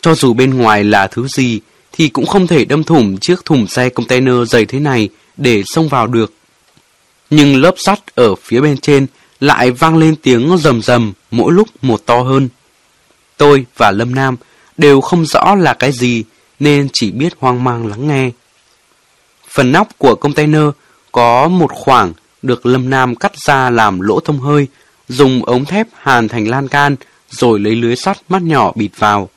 Cho 0.00 0.14
dù 0.14 0.32
bên 0.32 0.54
ngoài 0.54 0.84
là 0.84 1.06
thứ 1.06 1.26
gì, 1.28 1.60
thì 1.92 2.08
cũng 2.08 2.26
không 2.26 2.46
thể 2.46 2.64
đâm 2.64 2.84
thủng 2.84 3.18
chiếc 3.18 3.44
thùng 3.44 3.66
xe 3.66 3.88
container 3.88 4.34
dày 4.46 4.64
thế 4.64 4.80
này 4.80 5.08
để 5.36 5.62
xông 5.66 5.88
vào 5.88 6.06
được. 6.06 6.32
Nhưng 7.30 7.60
lớp 7.60 7.74
sắt 7.76 8.14
ở 8.14 8.34
phía 8.34 8.60
bên 8.60 8.76
trên 8.76 9.06
lại 9.40 9.70
vang 9.70 9.96
lên 9.96 10.16
tiếng 10.16 10.58
rầm 10.58 10.82
rầm 10.82 11.12
mỗi 11.30 11.52
lúc 11.52 11.68
một 11.82 12.06
to 12.06 12.22
hơn. 12.22 12.48
Tôi 13.36 13.66
và 13.76 13.90
Lâm 13.90 14.14
Nam 14.14 14.36
đều 14.76 15.00
không 15.00 15.26
rõ 15.26 15.54
là 15.54 15.74
cái 15.74 15.92
gì 15.92 16.24
nên 16.60 16.88
chỉ 16.92 17.10
biết 17.10 17.32
hoang 17.38 17.64
mang 17.64 17.86
lắng 17.86 18.08
nghe. 18.08 18.30
Phần 19.48 19.72
nóc 19.72 19.88
của 19.98 20.14
container 20.14 20.62
có 21.12 21.48
một 21.48 21.70
khoảng 21.72 22.12
được 22.42 22.66
Lâm 22.66 22.90
Nam 22.90 23.16
cắt 23.16 23.32
ra 23.36 23.70
làm 23.70 24.00
lỗ 24.00 24.20
thông 24.20 24.38
hơi, 24.38 24.66
dùng 25.08 25.44
ống 25.44 25.64
thép 25.64 25.86
hàn 25.94 26.28
thành 26.28 26.48
lan 26.48 26.68
can 26.68 26.96
rồi 27.30 27.58
lấy 27.58 27.74
lưới 27.74 27.96
sắt 27.96 28.18
mắt 28.28 28.42
nhỏ 28.42 28.72
bịt 28.74 28.90
vào. 28.98 29.28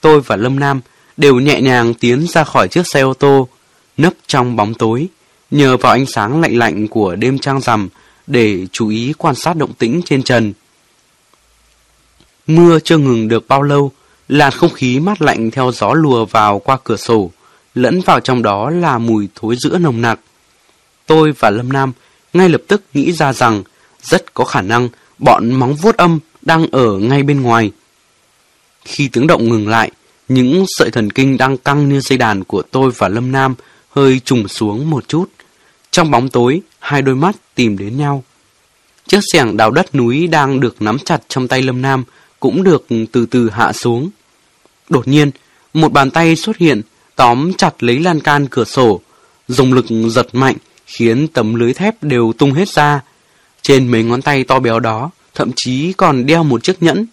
Tôi 0.00 0.20
và 0.20 0.36
Lâm 0.36 0.60
Nam 0.60 0.80
đều 1.16 1.40
nhẹ 1.40 1.60
nhàng 1.60 1.94
tiến 1.94 2.26
ra 2.28 2.44
khỏi 2.44 2.68
chiếc 2.68 2.86
xe 2.86 3.00
ô 3.00 3.14
tô, 3.14 3.48
nấp 3.96 4.12
trong 4.26 4.56
bóng 4.56 4.74
tối, 4.74 5.08
nhờ 5.50 5.76
vào 5.76 5.92
ánh 5.92 6.06
sáng 6.06 6.40
lạnh 6.40 6.58
lạnh 6.58 6.88
của 6.88 7.16
đêm 7.16 7.38
trăng 7.38 7.60
rằm 7.60 7.88
để 8.26 8.66
chú 8.72 8.88
ý 8.88 9.12
quan 9.18 9.34
sát 9.34 9.56
động 9.56 9.72
tĩnh 9.72 10.00
trên 10.04 10.22
trần. 10.22 10.52
Mưa 12.46 12.78
chưa 12.84 12.98
ngừng 12.98 13.28
được 13.28 13.48
bao 13.48 13.62
lâu, 13.62 13.92
làn 14.28 14.52
không 14.52 14.72
khí 14.72 15.00
mát 15.00 15.22
lạnh 15.22 15.50
theo 15.50 15.72
gió 15.72 15.92
lùa 15.94 16.24
vào 16.24 16.58
qua 16.58 16.78
cửa 16.84 16.96
sổ, 16.96 17.30
lẫn 17.74 18.00
vào 18.00 18.20
trong 18.20 18.42
đó 18.42 18.70
là 18.70 18.98
mùi 18.98 19.28
thối 19.34 19.56
giữa 19.56 19.78
nồng 19.78 20.02
nặc. 20.02 20.20
Tôi 21.06 21.32
và 21.38 21.50
Lâm 21.50 21.72
Nam 21.72 21.92
ngay 22.32 22.48
lập 22.48 22.62
tức 22.68 22.82
nghĩ 22.94 23.12
ra 23.12 23.32
rằng 23.32 23.62
rất 24.02 24.34
có 24.34 24.44
khả 24.44 24.62
năng 24.62 24.88
bọn 25.18 25.50
móng 25.54 25.74
vuốt 25.74 25.96
âm 25.96 26.18
đang 26.42 26.66
ở 26.72 26.98
ngay 26.98 27.22
bên 27.22 27.40
ngoài. 27.40 27.70
Khi 28.84 29.08
tiếng 29.12 29.26
động 29.26 29.48
ngừng 29.48 29.68
lại, 29.68 29.90
những 30.30 30.64
sợi 30.68 30.90
thần 30.90 31.10
kinh 31.10 31.36
đang 31.36 31.56
căng 31.56 31.88
như 31.88 32.00
dây 32.00 32.18
đàn 32.18 32.44
của 32.44 32.62
tôi 32.70 32.90
và 32.98 33.08
Lâm 33.08 33.32
Nam 33.32 33.54
hơi 33.90 34.20
trùng 34.24 34.48
xuống 34.48 34.90
một 34.90 35.08
chút. 35.08 35.30
Trong 35.90 36.10
bóng 36.10 36.28
tối, 36.28 36.60
hai 36.78 37.02
đôi 37.02 37.14
mắt 37.14 37.36
tìm 37.54 37.78
đến 37.78 37.96
nhau. 37.96 38.24
Chiếc 39.06 39.20
xẻng 39.32 39.56
đào 39.56 39.70
đất 39.70 39.94
núi 39.94 40.26
đang 40.26 40.60
được 40.60 40.82
nắm 40.82 40.98
chặt 40.98 41.22
trong 41.28 41.48
tay 41.48 41.62
Lâm 41.62 41.82
Nam 41.82 42.04
cũng 42.40 42.62
được 42.62 42.86
từ 43.12 43.26
từ 43.26 43.50
hạ 43.50 43.72
xuống. 43.72 44.10
Đột 44.88 45.08
nhiên, 45.08 45.30
một 45.74 45.92
bàn 45.92 46.10
tay 46.10 46.36
xuất 46.36 46.56
hiện, 46.56 46.82
tóm 47.16 47.52
chặt 47.52 47.82
lấy 47.82 47.98
lan 47.98 48.20
can 48.20 48.46
cửa 48.50 48.64
sổ, 48.64 49.00
dùng 49.48 49.72
lực 49.72 49.86
giật 50.08 50.34
mạnh, 50.34 50.56
khiến 50.86 51.28
tấm 51.28 51.54
lưới 51.54 51.72
thép 51.72 52.02
đều 52.02 52.32
tung 52.38 52.52
hết 52.52 52.68
ra. 52.68 53.00
Trên 53.62 53.88
mấy 53.88 54.02
ngón 54.02 54.22
tay 54.22 54.44
to 54.44 54.58
béo 54.60 54.80
đó, 54.80 55.10
thậm 55.34 55.50
chí 55.56 55.92
còn 55.92 56.26
đeo 56.26 56.44
một 56.44 56.62
chiếc 56.62 56.82
nhẫn. 56.82 57.06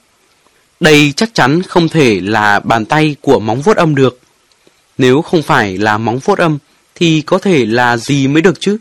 Đây 0.79 1.13
chắc 1.15 1.33
chắn 1.33 1.61
không 1.63 1.89
thể 1.89 2.19
là 2.23 2.59
bàn 2.59 2.85
tay 2.85 3.15
của 3.21 3.39
móng 3.39 3.61
vuốt 3.61 3.77
âm 3.77 3.95
được. 3.95 4.19
Nếu 4.97 5.21
không 5.21 5.41
phải 5.41 5.77
là 5.77 5.97
móng 5.97 6.19
vuốt 6.19 6.37
âm, 6.37 6.57
thì 6.95 7.21
có 7.21 7.37
thể 7.37 7.65
là 7.65 7.97
gì 7.97 8.27
mới 8.27 8.41
được 8.41 8.59
chứ? 8.59 8.77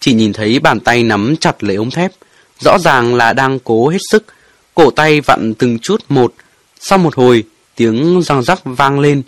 Chỉ 0.00 0.14
nhìn 0.14 0.32
thấy 0.32 0.58
bàn 0.58 0.80
tay 0.80 1.02
nắm 1.02 1.34
chặt 1.40 1.64
lấy 1.64 1.76
ống 1.76 1.90
thép, 1.90 2.12
rõ 2.60 2.78
ràng 2.78 3.14
là 3.14 3.32
đang 3.32 3.58
cố 3.58 3.88
hết 3.88 3.98
sức, 4.10 4.24
cổ 4.74 4.90
tay 4.90 5.20
vặn 5.20 5.54
từng 5.54 5.78
chút 5.78 6.04
một. 6.08 6.34
Sau 6.80 6.98
một 6.98 7.14
hồi, 7.14 7.44
tiếng 7.76 8.22
răng 8.22 8.42
rắc 8.42 8.60
vang 8.64 9.00
lên, 9.00 9.22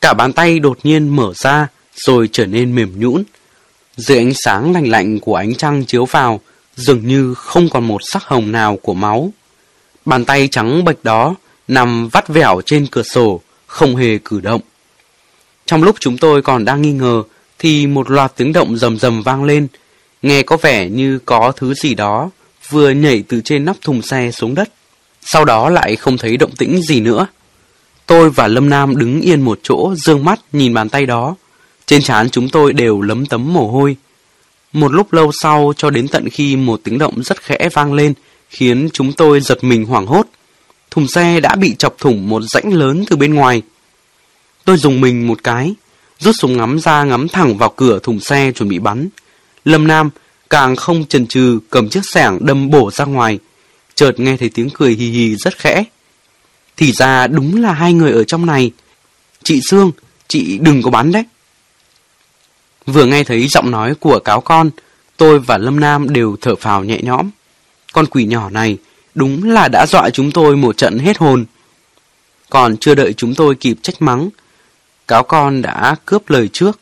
cả 0.00 0.14
bàn 0.14 0.32
tay 0.32 0.58
đột 0.58 0.78
nhiên 0.82 1.16
mở 1.16 1.32
ra, 1.34 1.68
rồi 1.94 2.28
trở 2.32 2.46
nên 2.46 2.74
mềm 2.74 3.00
nhũn. 3.00 3.24
Dưới 3.96 4.18
ánh 4.18 4.32
sáng 4.34 4.72
lạnh 4.72 4.88
lạnh 4.88 5.20
của 5.20 5.34
ánh 5.34 5.54
trăng 5.54 5.84
chiếu 5.84 6.04
vào, 6.04 6.40
dường 6.76 7.06
như 7.06 7.34
không 7.34 7.68
còn 7.68 7.84
một 7.84 8.00
sắc 8.12 8.24
hồng 8.24 8.52
nào 8.52 8.78
của 8.82 8.94
máu. 8.94 9.32
Bàn 10.10 10.24
tay 10.24 10.48
trắng 10.48 10.84
bệch 10.84 11.04
đó 11.04 11.34
nằm 11.68 12.08
vắt 12.08 12.28
vẻo 12.28 12.60
trên 12.66 12.86
cửa 12.86 13.02
sổ, 13.02 13.40
không 13.66 13.96
hề 13.96 14.18
cử 14.24 14.40
động. 14.40 14.60
Trong 15.66 15.82
lúc 15.82 15.96
chúng 16.00 16.18
tôi 16.18 16.42
còn 16.42 16.64
đang 16.64 16.82
nghi 16.82 16.92
ngờ, 16.92 17.22
thì 17.58 17.86
một 17.86 18.10
loạt 18.10 18.32
tiếng 18.36 18.52
động 18.52 18.76
rầm 18.76 18.98
rầm 18.98 19.22
vang 19.22 19.44
lên, 19.44 19.66
nghe 20.22 20.42
có 20.42 20.56
vẻ 20.56 20.88
như 20.88 21.18
có 21.18 21.52
thứ 21.56 21.74
gì 21.74 21.94
đó 21.94 22.30
vừa 22.70 22.90
nhảy 22.90 23.24
từ 23.28 23.40
trên 23.44 23.64
nóc 23.64 23.76
thùng 23.80 24.02
xe 24.02 24.30
xuống 24.30 24.54
đất. 24.54 24.68
Sau 25.20 25.44
đó 25.44 25.68
lại 25.68 25.96
không 25.96 26.18
thấy 26.18 26.36
động 26.36 26.56
tĩnh 26.58 26.82
gì 26.82 27.00
nữa. 27.00 27.26
Tôi 28.06 28.30
và 28.30 28.48
Lâm 28.48 28.68
Nam 28.70 28.96
đứng 28.96 29.20
yên 29.20 29.40
một 29.40 29.60
chỗ, 29.62 29.94
dương 29.96 30.24
mắt 30.24 30.40
nhìn 30.52 30.74
bàn 30.74 30.88
tay 30.88 31.06
đó. 31.06 31.36
Trên 31.86 32.02
trán 32.02 32.30
chúng 32.30 32.48
tôi 32.48 32.72
đều 32.72 33.00
lấm 33.00 33.26
tấm 33.26 33.52
mồ 33.52 33.68
hôi. 33.68 33.96
Một 34.72 34.92
lúc 34.92 35.12
lâu 35.12 35.30
sau 35.42 35.72
cho 35.76 35.90
đến 35.90 36.08
tận 36.08 36.28
khi 36.30 36.56
một 36.56 36.80
tiếng 36.84 36.98
động 36.98 37.22
rất 37.22 37.42
khẽ 37.42 37.68
vang 37.72 37.92
lên, 37.92 38.14
khiến 38.50 38.88
chúng 38.92 39.12
tôi 39.12 39.40
giật 39.40 39.64
mình 39.64 39.84
hoảng 39.84 40.06
hốt. 40.06 40.26
Thùng 40.90 41.08
xe 41.08 41.40
đã 41.40 41.56
bị 41.56 41.74
chọc 41.78 41.98
thủng 41.98 42.28
một 42.28 42.42
rãnh 42.42 42.72
lớn 42.72 43.04
từ 43.10 43.16
bên 43.16 43.34
ngoài. 43.34 43.62
Tôi 44.64 44.76
dùng 44.76 45.00
mình 45.00 45.26
một 45.26 45.44
cái, 45.44 45.74
rút 46.18 46.34
súng 46.38 46.56
ngắm 46.56 46.78
ra 46.78 47.04
ngắm 47.04 47.28
thẳng 47.28 47.58
vào 47.58 47.72
cửa 47.76 47.98
thùng 48.02 48.20
xe 48.20 48.52
chuẩn 48.52 48.68
bị 48.68 48.78
bắn. 48.78 49.08
Lâm 49.64 49.86
Nam 49.86 50.10
càng 50.50 50.76
không 50.76 51.04
chần 51.06 51.26
chừ 51.26 51.58
cầm 51.70 51.88
chiếc 51.88 52.00
sẻng 52.12 52.38
đâm 52.40 52.70
bổ 52.70 52.90
ra 52.90 53.04
ngoài, 53.04 53.38
chợt 53.94 54.20
nghe 54.20 54.36
thấy 54.36 54.50
tiếng 54.54 54.70
cười 54.70 54.92
hì 54.92 55.10
hì 55.10 55.36
rất 55.36 55.58
khẽ. 55.58 55.84
Thì 56.76 56.92
ra 56.92 57.26
đúng 57.26 57.62
là 57.62 57.72
hai 57.72 57.92
người 57.92 58.12
ở 58.12 58.24
trong 58.24 58.46
này. 58.46 58.70
Chị 59.42 59.60
Sương, 59.70 59.92
chị 60.28 60.58
đừng 60.58 60.82
có 60.82 60.90
bắn 60.90 61.12
đấy. 61.12 61.24
Vừa 62.86 63.06
nghe 63.06 63.24
thấy 63.24 63.48
giọng 63.48 63.70
nói 63.70 63.94
của 63.94 64.18
cáo 64.18 64.40
con, 64.40 64.70
tôi 65.16 65.38
và 65.38 65.58
Lâm 65.58 65.80
Nam 65.80 66.12
đều 66.12 66.36
thở 66.40 66.56
phào 66.56 66.84
nhẹ 66.84 66.98
nhõm. 67.02 67.30
Con 67.92 68.06
quỷ 68.06 68.24
nhỏ 68.24 68.50
này 68.50 68.78
đúng 69.14 69.50
là 69.50 69.68
đã 69.68 69.86
dọa 69.86 70.10
chúng 70.10 70.32
tôi 70.32 70.56
một 70.56 70.76
trận 70.76 70.98
hết 70.98 71.18
hồn. 71.18 71.44
Còn 72.50 72.76
chưa 72.76 72.94
đợi 72.94 73.12
chúng 73.12 73.34
tôi 73.34 73.54
kịp 73.54 73.76
trách 73.82 74.02
mắng, 74.02 74.28
cáo 75.08 75.22
con 75.22 75.62
đã 75.62 75.96
cướp 76.04 76.30
lời 76.30 76.48
trước. 76.52 76.80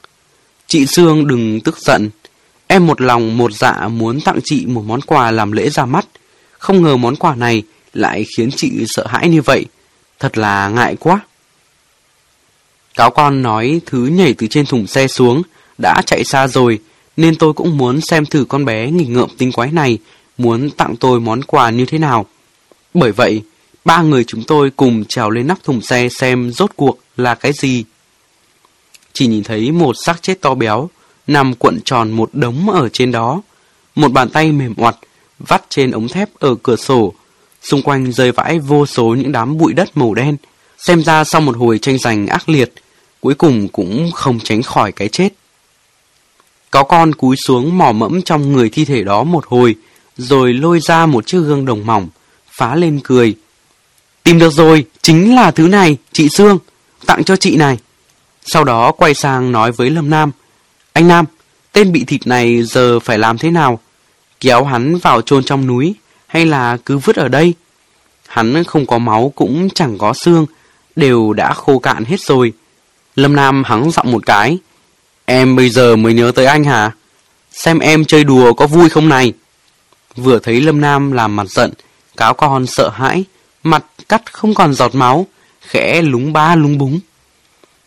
Chị 0.67 0.87
Sương 0.87 1.27
đừng 1.27 1.61
tức 1.61 1.79
giận. 1.79 2.11
Em 2.67 2.87
một 2.87 3.01
lòng 3.01 3.37
một 3.37 3.53
dạ 3.53 3.89
muốn 3.89 4.21
tặng 4.21 4.39
chị 4.45 4.67
một 4.67 4.85
món 4.87 5.01
quà 5.01 5.31
làm 5.31 5.53
lễ 5.53 5.71
ra 5.71 5.85
mắt. 5.85 6.07
Không 6.59 6.83
ngờ 6.83 6.97
món 6.97 7.17
quà 7.17 7.35
này 7.35 7.63
lại 7.95 8.25
khiến 8.37 8.51
chị 8.57 8.73
sợ 8.87 9.07
hãi 9.07 9.29
như 9.29 9.43
vậy. 9.43 9.67
Thật 10.19 10.39
là 10.39 10.69
ngại 10.69 10.97
quá. 11.01 11.21
Cáo 12.95 13.11
con 13.11 13.43
nói 13.43 13.81
thứ 13.87 14.07
nhảy 14.07 14.35
từ 14.39 14.47
trên 14.47 14.67
thùng 14.67 14.87
xe 14.87 15.09
xuống 15.09 15.43
đã 15.79 16.03
chạy 16.07 16.25
xa 16.25 16.49
rồi, 16.49 16.79
nên 17.17 17.37
tôi 17.37 17.53
cũng 17.53 17.77
muốn 17.79 18.01
xem 18.01 18.27
thử 18.27 18.45
con 18.45 18.65
bé 18.65 18.91
nghịch 18.91 19.09
ngợm 19.09 19.29
tinh 19.39 19.53
quái 19.53 19.73
này 19.73 19.99
muốn 20.39 20.71
tặng 20.71 20.97
tôi 20.97 21.21
món 21.21 21.43
quà 21.43 21.71
như 21.71 21.87
thế 21.87 21.99
nào. 21.99 22.27
Bởi 22.95 23.13
vậy, 23.13 23.43
ba 23.85 24.03
người 24.03 24.25
chúng 24.25 24.43
tôi 24.45 24.71
cùng 24.71 25.05
trèo 25.05 25.31
lên 25.31 25.47
nắp 25.47 25.65
thùng 25.65 25.81
xe 25.81 26.09
xem 26.09 26.51
rốt 26.53 26.71
cuộc 26.77 26.99
là 27.17 27.35
cái 27.35 27.53
gì. 27.53 27.85
Chỉ 29.13 29.27
nhìn 29.27 29.45
thấy 29.45 29.71
một 29.71 29.97
xác 30.05 30.23
chết 30.23 30.41
to 30.41 30.55
béo, 30.55 30.91
nằm 31.27 31.55
cuộn 31.55 31.81
tròn 31.85 32.11
một 32.11 32.31
đống 32.33 32.71
ở 32.71 32.89
trên 32.89 33.13
đó. 33.13 33.43
Một 33.95 34.13
bàn 34.13 34.31
tay 34.31 34.53
mềm 34.53 34.75
oặt, 34.77 34.97
vắt 35.39 35.63
trên 35.69 35.91
ống 35.91 36.09
thép 36.09 36.29
ở 36.39 36.55
cửa 36.63 36.77
sổ. 36.77 37.15
Xung 37.63 37.83
quanh 37.83 38.13
rơi 38.13 38.33
vãi 38.33 38.59
vô 38.59 38.87
số 38.87 39.05
những 39.05 39.33
đám 39.33 39.59
bụi 39.59 39.73
đất 39.73 39.97
màu 39.97 40.15
đen. 40.15 40.37
Xem 40.79 41.03
ra 41.05 41.25
sau 41.25 41.41
một 41.41 41.57
hồi 41.57 41.79
tranh 41.79 41.99
giành 41.99 42.27
ác 42.27 42.49
liệt, 42.49 42.73
cuối 43.21 43.35
cùng 43.35 43.69
cũng 43.69 44.11
không 44.15 44.39
tránh 44.45 44.63
khỏi 44.63 44.93
cái 44.93 45.09
chết. 45.09 45.29
Có 46.71 46.83
con 46.83 47.15
cúi 47.15 47.37
xuống 47.47 47.79
mò 47.79 47.93
mẫm 47.93 48.23
trong 48.23 48.53
người 48.53 48.71
thi 48.71 48.85
thể 48.85 49.03
đó 49.03 49.25
một 49.25 49.47
hồi, 49.47 49.77
rồi 50.19 50.53
lôi 50.53 50.81
ra 50.81 51.07
một 51.07 51.27
chiếc 51.27 51.39
gương 51.39 51.65
đồng 51.65 51.87
mỏng, 51.87 52.09
phá 52.51 52.75
lên 52.75 53.01
cười. 53.05 53.35
Tìm 54.25 54.39
được 54.39 54.53
rồi, 54.53 54.85
chính 55.03 55.35
là 55.35 55.51
thứ 55.51 55.69
này, 55.69 55.97
chị 56.13 56.29
Sương, 56.29 56.59
tặng 57.07 57.25
cho 57.25 57.37
chị 57.37 57.57
này. 57.57 57.79
Sau 58.45 58.65
đó 58.65 58.93
quay 58.93 59.15
sang 59.15 59.53
nói 59.53 59.73
với 59.73 59.91
Lâm 59.91 60.11
Nam, 60.11 60.31
anh 60.93 61.09
Nam, 61.09 61.25
tên 61.73 61.93
bị 61.93 62.05
thịt 62.05 62.27
này 62.27 62.63
giờ 62.63 63.01
phải 63.01 63.19
làm 63.19 63.39
thế 63.39 63.51
nào? 63.51 63.81
Kéo 64.41 64.65
hắn 64.65 64.97
vào 64.97 65.23
chôn 65.23 65.45
trong 65.45 65.67
núi, 65.67 65.95
hay 66.27 66.47
là 66.47 66.77
cứ 66.77 66.99
vứt 66.99 67.17
ở 67.17 67.29
đây? 67.29 67.55
Hắn 68.29 68.65
không 68.65 68.87
có 68.87 68.99
máu 68.99 69.33
cũng 69.35 69.69
chẳng 69.75 69.99
có 69.99 70.13
xương, 70.13 70.47
đều 70.97 71.33
đã 71.33 71.55
khô 71.55 71.79
cạn 71.79 72.05
hết 72.05 72.21
rồi. 72.21 72.53
Lâm 73.17 73.37
Nam 73.37 73.65
hắng 73.65 73.91
giọng 73.91 74.13
một 74.13 74.27
cái, 74.27 74.59
Em 75.31 75.57
bây 75.57 75.71
giờ 75.71 75.97
mới 75.97 76.15
nhớ 76.15 76.33
tới 76.35 76.47
anh 76.47 76.65
hả? 76.65 76.91
Xem 77.53 77.79
em 77.79 78.05
chơi 78.05 78.25
đùa 78.25 78.53
có 78.53 78.67
vui 78.67 78.89
không 78.89 79.09
này? 79.09 79.33
Vừa 80.19 80.39
thấy 80.39 80.61
Lâm 80.61 80.81
Nam 80.81 81.13
làm 81.13 81.37
mặt 81.37 81.47
giận, 81.51 81.73
cáo 82.17 82.35
con 82.35 82.67
sợ 82.67 82.89
hãi, 82.89 83.25
mặt 83.63 83.85
cắt 84.09 84.33
không 84.33 84.55
còn 84.55 84.75
giọt 84.75 84.95
máu, 84.95 85.27
khẽ 85.61 86.03
lúng 86.03 86.33
ba 86.33 86.55
lúng 86.55 86.79
búng. 86.79 87.01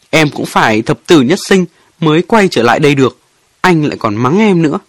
Em 0.09 0.29
cũng 0.29 0.45
phải 0.45 0.81
thập 0.81 0.99
tử 1.07 1.21
nhất 1.21 1.39
sinh 1.47 1.65
mới 1.99 2.21
quay 2.21 2.47
trở 2.47 2.63
lại 2.63 2.79
đây 2.79 2.95
được, 2.95 3.17
anh 3.61 3.85
lại 3.85 3.97
còn 3.99 4.15
mắng 4.15 4.39
em 4.39 4.61
nữa. 4.61 4.79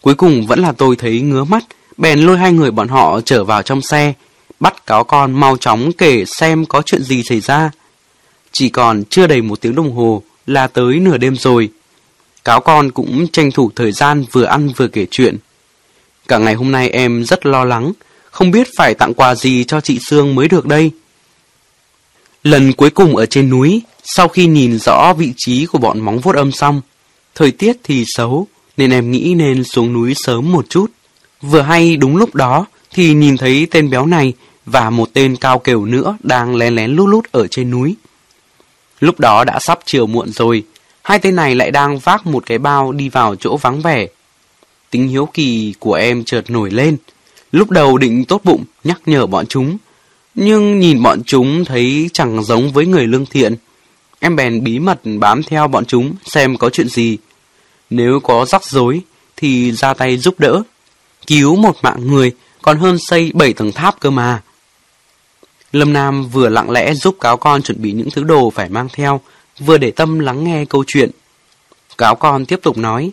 Cuối 0.00 0.14
cùng 0.14 0.46
vẫn 0.46 0.60
là 0.60 0.72
tôi 0.72 0.96
thấy 0.96 1.20
ngứa 1.20 1.44
mắt, 1.44 1.64
bèn 1.96 2.20
lôi 2.20 2.38
hai 2.38 2.52
người 2.52 2.70
bọn 2.70 2.88
họ 2.88 3.20
trở 3.20 3.44
vào 3.44 3.62
trong 3.62 3.82
xe, 3.82 4.12
bắt 4.60 4.86
cáo 4.86 5.04
con 5.04 5.32
mau 5.32 5.56
chóng 5.56 5.92
kể 5.92 6.24
xem 6.26 6.66
có 6.66 6.82
chuyện 6.82 7.02
gì 7.02 7.22
xảy 7.22 7.40
ra. 7.40 7.70
Chỉ 8.52 8.68
còn 8.68 9.04
chưa 9.10 9.26
đầy 9.26 9.42
một 9.42 9.60
tiếng 9.60 9.74
đồng 9.74 9.92
hồ 9.92 10.22
là 10.46 10.66
tới 10.66 10.98
nửa 10.98 11.16
đêm 11.16 11.36
rồi. 11.36 11.68
Cáo 12.44 12.60
con 12.60 12.90
cũng 12.90 13.26
tranh 13.28 13.50
thủ 13.50 13.70
thời 13.76 13.92
gian 13.92 14.24
vừa 14.32 14.44
ăn 14.44 14.68
vừa 14.76 14.88
kể 14.88 15.06
chuyện. 15.10 15.36
Cả 16.28 16.38
ngày 16.38 16.54
hôm 16.54 16.72
nay 16.72 16.90
em 16.90 17.24
rất 17.24 17.46
lo 17.46 17.64
lắng, 17.64 17.92
không 18.30 18.50
biết 18.50 18.68
phải 18.76 18.94
tặng 18.94 19.14
quà 19.14 19.34
gì 19.34 19.64
cho 19.64 19.80
chị 19.80 19.98
Sương 20.06 20.34
mới 20.34 20.48
được 20.48 20.66
đây. 20.66 20.90
Lần 22.42 22.72
cuối 22.72 22.90
cùng 22.90 23.16
ở 23.16 23.26
trên 23.26 23.50
núi, 23.50 23.82
sau 24.04 24.28
khi 24.28 24.46
nhìn 24.46 24.78
rõ 24.78 25.12
vị 25.12 25.32
trí 25.36 25.66
của 25.66 25.78
bọn 25.78 26.00
móng 26.00 26.18
vuốt 26.18 26.34
âm 26.34 26.52
xong, 26.52 26.80
thời 27.34 27.50
tiết 27.50 27.76
thì 27.84 28.04
xấu, 28.06 28.46
nên 28.76 28.90
em 28.90 29.10
nghĩ 29.10 29.34
nên 29.36 29.64
xuống 29.64 29.92
núi 29.92 30.14
sớm 30.16 30.52
một 30.52 30.66
chút. 30.68 30.86
Vừa 31.42 31.62
hay 31.62 31.96
đúng 31.96 32.16
lúc 32.16 32.34
đó 32.34 32.66
thì 32.90 33.14
nhìn 33.14 33.36
thấy 33.36 33.66
tên 33.70 33.90
béo 33.90 34.06
này 34.06 34.32
và 34.66 34.90
một 34.90 35.08
tên 35.12 35.36
cao 35.36 35.58
kiều 35.58 35.84
nữa 35.84 36.16
đang 36.22 36.56
lén 36.56 36.74
lén 36.74 36.90
lút 36.90 37.08
lút 37.08 37.32
ở 37.32 37.46
trên 37.46 37.70
núi. 37.70 37.94
Lúc 39.00 39.20
đó 39.20 39.44
đã 39.44 39.58
sắp 39.60 39.78
chiều 39.84 40.06
muộn 40.06 40.32
rồi, 40.32 40.64
hai 41.02 41.18
tên 41.18 41.36
này 41.36 41.54
lại 41.54 41.70
đang 41.70 41.98
vác 41.98 42.26
một 42.26 42.46
cái 42.46 42.58
bao 42.58 42.92
đi 42.92 43.08
vào 43.08 43.36
chỗ 43.36 43.56
vắng 43.56 43.80
vẻ. 43.80 44.06
Tính 44.90 45.08
hiếu 45.08 45.28
kỳ 45.34 45.74
của 45.78 45.94
em 45.94 46.24
chợt 46.24 46.50
nổi 46.50 46.70
lên. 46.70 46.96
Lúc 47.52 47.70
đầu 47.70 47.98
định 47.98 48.24
tốt 48.24 48.40
bụng 48.44 48.64
nhắc 48.84 49.00
nhở 49.06 49.26
bọn 49.26 49.46
chúng, 49.46 49.78
nhưng 50.34 50.78
nhìn 50.78 51.02
bọn 51.02 51.24
chúng 51.24 51.64
thấy 51.64 52.10
chẳng 52.12 52.44
giống 52.44 52.72
với 52.72 52.86
người 52.86 53.06
lương 53.06 53.26
thiện. 53.26 53.56
Em 54.20 54.36
bèn 54.36 54.64
bí 54.64 54.78
mật 54.78 55.00
bám 55.18 55.42
theo 55.42 55.68
bọn 55.68 55.84
chúng 55.84 56.14
xem 56.24 56.56
có 56.56 56.70
chuyện 56.70 56.88
gì. 56.88 57.18
Nếu 57.90 58.20
có 58.20 58.44
rắc 58.44 58.64
rối 58.64 59.00
thì 59.36 59.72
ra 59.72 59.94
tay 59.94 60.16
giúp 60.16 60.40
đỡ. 60.40 60.62
Cứu 61.26 61.56
một 61.56 61.76
mạng 61.82 62.06
người 62.06 62.32
còn 62.62 62.78
hơn 62.78 62.96
xây 62.98 63.30
bảy 63.34 63.52
tầng 63.52 63.72
tháp 63.72 64.00
cơ 64.00 64.10
mà. 64.10 64.42
Lâm 65.72 65.92
Nam 65.92 66.28
vừa 66.28 66.48
lặng 66.48 66.70
lẽ 66.70 66.94
giúp 66.94 67.16
cáo 67.20 67.36
con 67.36 67.62
chuẩn 67.62 67.82
bị 67.82 67.92
những 67.92 68.10
thứ 68.10 68.24
đồ 68.24 68.50
phải 68.50 68.68
mang 68.68 68.88
theo, 68.92 69.20
vừa 69.58 69.78
để 69.78 69.90
tâm 69.90 70.18
lắng 70.18 70.44
nghe 70.44 70.64
câu 70.64 70.84
chuyện. 70.86 71.10
Cáo 71.98 72.14
con 72.14 72.46
tiếp 72.46 72.60
tục 72.62 72.78
nói, 72.78 73.10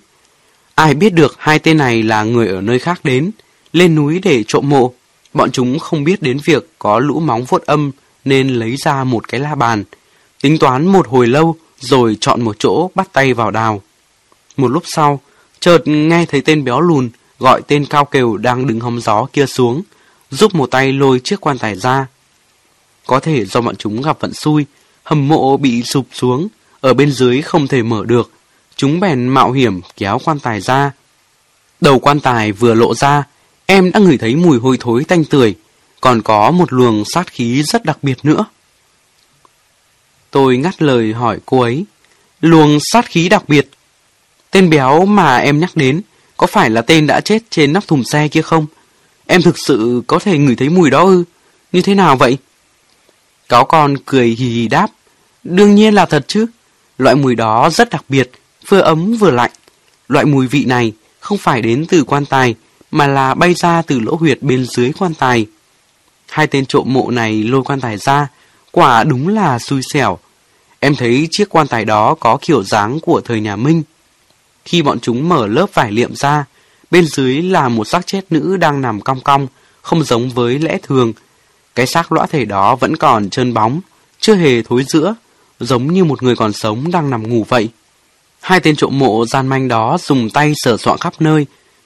ai 0.75 0.93
biết 0.93 1.13
được 1.13 1.35
hai 1.37 1.59
tên 1.59 1.77
này 1.77 2.03
là 2.03 2.23
người 2.23 2.47
ở 2.47 2.61
nơi 2.61 2.79
khác 2.79 3.01
đến, 3.03 3.31
lên 3.73 3.95
núi 3.95 4.19
để 4.23 4.43
trộm 4.43 4.69
mộ. 4.69 4.93
Bọn 5.33 5.51
chúng 5.51 5.79
không 5.79 6.03
biết 6.03 6.21
đến 6.21 6.37
việc 6.43 6.69
có 6.79 6.99
lũ 6.99 7.19
móng 7.19 7.43
vuốt 7.43 7.63
âm 7.65 7.91
nên 8.25 8.49
lấy 8.49 8.75
ra 8.75 9.03
một 9.03 9.27
cái 9.27 9.39
la 9.39 9.55
bàn, 9.55 9.83
tính 10.41 10.57
toán 10.57 10.87
một 10.87 11.07
hồi 11.07 11.27
lâu 11.27 11.55
rồi 11.79 12.17
chọn 12.21 12.41
một 12.41 12.55
chỗ 12.59 12.89
bắt 12.95 13.09
tay 13.13 13.33
vào 13.33 13.51
đào. 13.51 13.81
Một 14.57 14.67
lúc 14.67 14.83
sau, 14.85 15.19
chợt 15.59 15.81
nghe 15.85 16.25
thấy 16.25 16.41
tên 16.41 16.63
béo 16.63 16.81
lùn 16.81 17.09
gọi 17.39 17.61
tên 17.67 17.85
cao 17.85 18.05
kều 18.05 18.37
đang 18.37 18.67
đứng 18.67 18.79
hóng 18.79 19.01
gió 19.01 19.27
kia 19.33 19.45
xuống, 19.45 19.81
giúp 20.31 20.55
một 20.55 20.71
tay 20.71 20.93
lôi 20.93 21.19
chiếc 21.19 21.41
quan 21.41 21.57
tài 21.57 21.75
ra. 21.75 22.07
Có 23.05 23.19
thể 23.19 23.45
do 23.45 23.61
bọn 23.61 23.75
chúng 23.75 24.01
gặp 24.01 24.17
vận 24.19 24.33
xui, 24.33 24.65
hầm 25.03 25.27
mộ 25.27 25.57
bị 25.57 25.83
sụp 25.83 26.07
xuống, 26.11 26.47
ở 26.81 26.93
bên 26.93 27.11
dưới 27.11 27.41
không 27.41 27.67
thể 27.67 27.83
mở 27.83 28.03
được. 28.05 28.31
Chúng 28.75 28.99
bèn 28.99 29.27
mạo 29.27 29.51
hiểm 29.51 29.81
kéo 29.97 30.19
quan 30.25 30.39
tài 30.39 30.61
ra. 30.61 30.91
Đầu 31.81 31.99
quan 31.99 32.19
tài 32.19 32.51
vừa 32.51 32.73
lộ 32.73 32.95
ra, 32.95 33.23
em 33.65 33.91
đã 33.91 33.99
ngửi 33.99 34.17
thấy 34.17 34.35
mùi 34.35 34.59
hôi 34.59 34.77
thối 34.79 35.03
tanh 35.03 35.25
tưởi, 35.25 35.55
còn 36.01 36.21
có 36.21 36.51
một 36.51 36.73
luồng 36.73 37.03
sát 37.05 37.27
khí 37.31 37.63
rất 37.63 37.85
đặc 37.85 37.97
biệt 38.01 38.25
nữa. 38.25 38.45
Tôi 40.31 40.57
ngắt 40.57 40.81
lời 40.81 41.13
hỏi 41.13 41.39
cô 41.45 41.61
ấy, 41.61 41.85
luồng 42.41 42.77
sát 42.81 43.05
khí 43.05 43.29
đặc 43.29 43.49
biệt. 43.49 43.69
Tên 44.51 44.69
béo 44.69 45.05
mà 45.05 45.37
em 45.37 45.59
nhắc 45.59 45.71
đến, 45.75 46.01
có 46.37 46.47
phải 46.47 46.69
là 46.69 46.81
tên 46.81 47.07
đã 47.07 47.21
chết 47.21 47.43
trên 47.49 47.73
nắp 47.73 47.87
thùng 47.87 48.03
xe 48.03 48.27
kia 48.27 48.41
không? 48.41 48.65
Em 49.27 49.41
thực 49.41 49.57
sự 49.57 50.01
có 50.07 50.19
thể 50.19 50.37
ngửi 50.37 50.55
thấy 50.55 50.69
mùi 50.69 50.89
đó 50.89 51.03
ư? 51.03 51.23
Như 51.71 51.81
thế 51.81 51.95
nào 51.95 52.15
vậy? 52.15 52.37
Cáo 53.49 53.65
con 53.65 53.95
cười 54.05 54.27
hì 54.27 54.45
hì 54.49 54.67
đáp. 54.67 54.87
Đương 55.43 55.75
nhiên 55.75 55.93
là 55.93 56.05
thật 56.05 56.25
chứ. 56.27 56.45
Loại 56.97 57.15
mùi 57.15 57.35
đó 57.35 57.69
rất 57.69 57.89
đặc 57.89 58.05
biệt, 58.09 58.31
vừa 58.67 58.79
ấm 58.79 59.13
vừa 59.13 59.31
lạnh. 59.31 59.51
Loại 60.07 60.25
mùi 60.25 60.47
vị 60.47 60.65
này 60.65 60.93
không 61.19 61.37
phải 61.37 61.61
đến 61.61 61.85
từ 61.89 62.03
quan 62.03 62.25
tài, 62.25 62.55
mà 62.91 63.07
là 63.07 63.33
bay 63.33 63.53
ra 63.53 63.81
từ 63.81 63.99
lỗ 63.99 64.15
huyệt 64.15 64.41
bên 64.41 64.65
dưới 64.65 64.91
quan 64.99 65.13
tài. 65.13 65.45
Hai 66.29 66.47
tên 66.47 66.65
trộm 66.65 66.93
mộ 66.93 67.11
này 67.11 67.43
lôi 67.43 67.63
quan 67.63 67.81
tài 67.81 67.97
ra, 67.97 68.27
quả 68.71 69.03
đúng 69.03 69.27
là 69.27 69.59
xui 69.59 69.81
xẻo. 69.93 70.17
Em 70.79 70.95
thấy 70.95 71.27
chiếc 71.31 71.49
quan 71.49 71.67
tài 71.67 71.85
đó 71.85 72.15
có 72.19 72.37
kiểu 72.41 72.63
dáng 72.63 72.99
của 72.99 73.21
thời 73.21 73.41
nhà 73.41 73.55
Minh. 73.55 73.83
Khi 74.65 74.81
bọn 74.81 74.99
chúng 74.99 75.29
mở 75.29 75.47
lớp 75.47 75.65
vải 75.73 75.91
liệm 75.91 76.15
ra, 76.15 76.45
bên 76.91 77.05
dưới 77.05 77.41
là 77.41 77.69
một 77.69 77.87
xác 77.87 78.07
chết 78.07 78.21
nữ 78.29 78.57
đang 78.57 78.81
nằm 78.81 79.01
cong 79.01 79.21
cong, 79.21 79.47
không 79.81 80.03
giống 80.03 80.29
với 80.29 80.59
lẽ 80.59 80.77
thường. 80.83 81.13
Cái 81.75 81.87
xác 81.87 82.11
lõa 82.11 82.25
thể 82.25 82.45
đó 82.45 82.75
vẫn 82.75 82.97
còn 82.97 83.29
trơn 83.29 83.53
bóng, 83.53 83.81
chưa 84.19 84.35
hề 84.35 84.61
thối 84.61 84.83
giữa, 84.87 85.15
giống 85.59 85.93
như 85.93 86.03
một 86.03 86.23
người 86.23 86.35
còn 86.35 86.53
sống 86.53 86.91
đang 86.91 87.09
nằm 87.09 87.29
ngủ 87.29 87.45
vậy. 87.49 87.69
Hai 88.45 88.59
tên 88.59 88.75
trộm 88.75 88.99
mộ 88.99 89.25
gian 89.25 89.47
manh 89.47 89.67
đó 89.67 89.97
dùng 90.01 90.29
tay 90.29 90.53
sờ 90.55 90.77
soạn 90.77 90.97
khắp 90.97 91.13
nơi, 91.19 91.45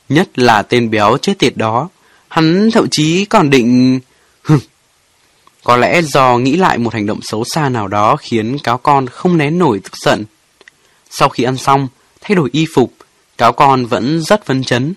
nhất 0.10 0.40
là 0.40 0.62
tên 0.62 0.90
béo 0.90 1.18
chết 1.22 1.40
tiệt 1.40 1.58
đó. 1.58 1.90
Hắn 2.28 2.72
thậm 2.72 2.88
chí 2.92 3.26
còn 3.26 3.50
định... 3.50 4.00
Hừm. 4.44 4.60
Có 5.64 5.78
lẽ 5.78 6.02
do 6.02 6.38
nghĩ 6.38 6.56
lại 6.56 6.78
một 6.78 6.94
hành 6.94 7.06
động 7.06 7.20
xấu 7.22 7.44
xa 7.44 7.70
nào 7.70 7.88
đó 7.88 8.16
khiến 8.16 8.58
cáo 8.64 8.78
con 8.78 9.08
không 9.08 9.38
nén 9.38 9.58
nổi 9.58 9.80
tức 9.84 9.98
giận. 9.98 10.24
Sau 11.10 11.30
khi 11.30 11.44
ăn 11.44 11.58
xong, 11.58 11.88
thay 12.22 12.36
đổi 12.36 12.50
y 12.52 12.66
phục, 12.76 12.94
cáo 13.38 13.54
con 13.54 13.86
vẫn 13.86 14.22
rất 14.22 14.46
phấn 14.46 14.64
chấn. 14.64 14.94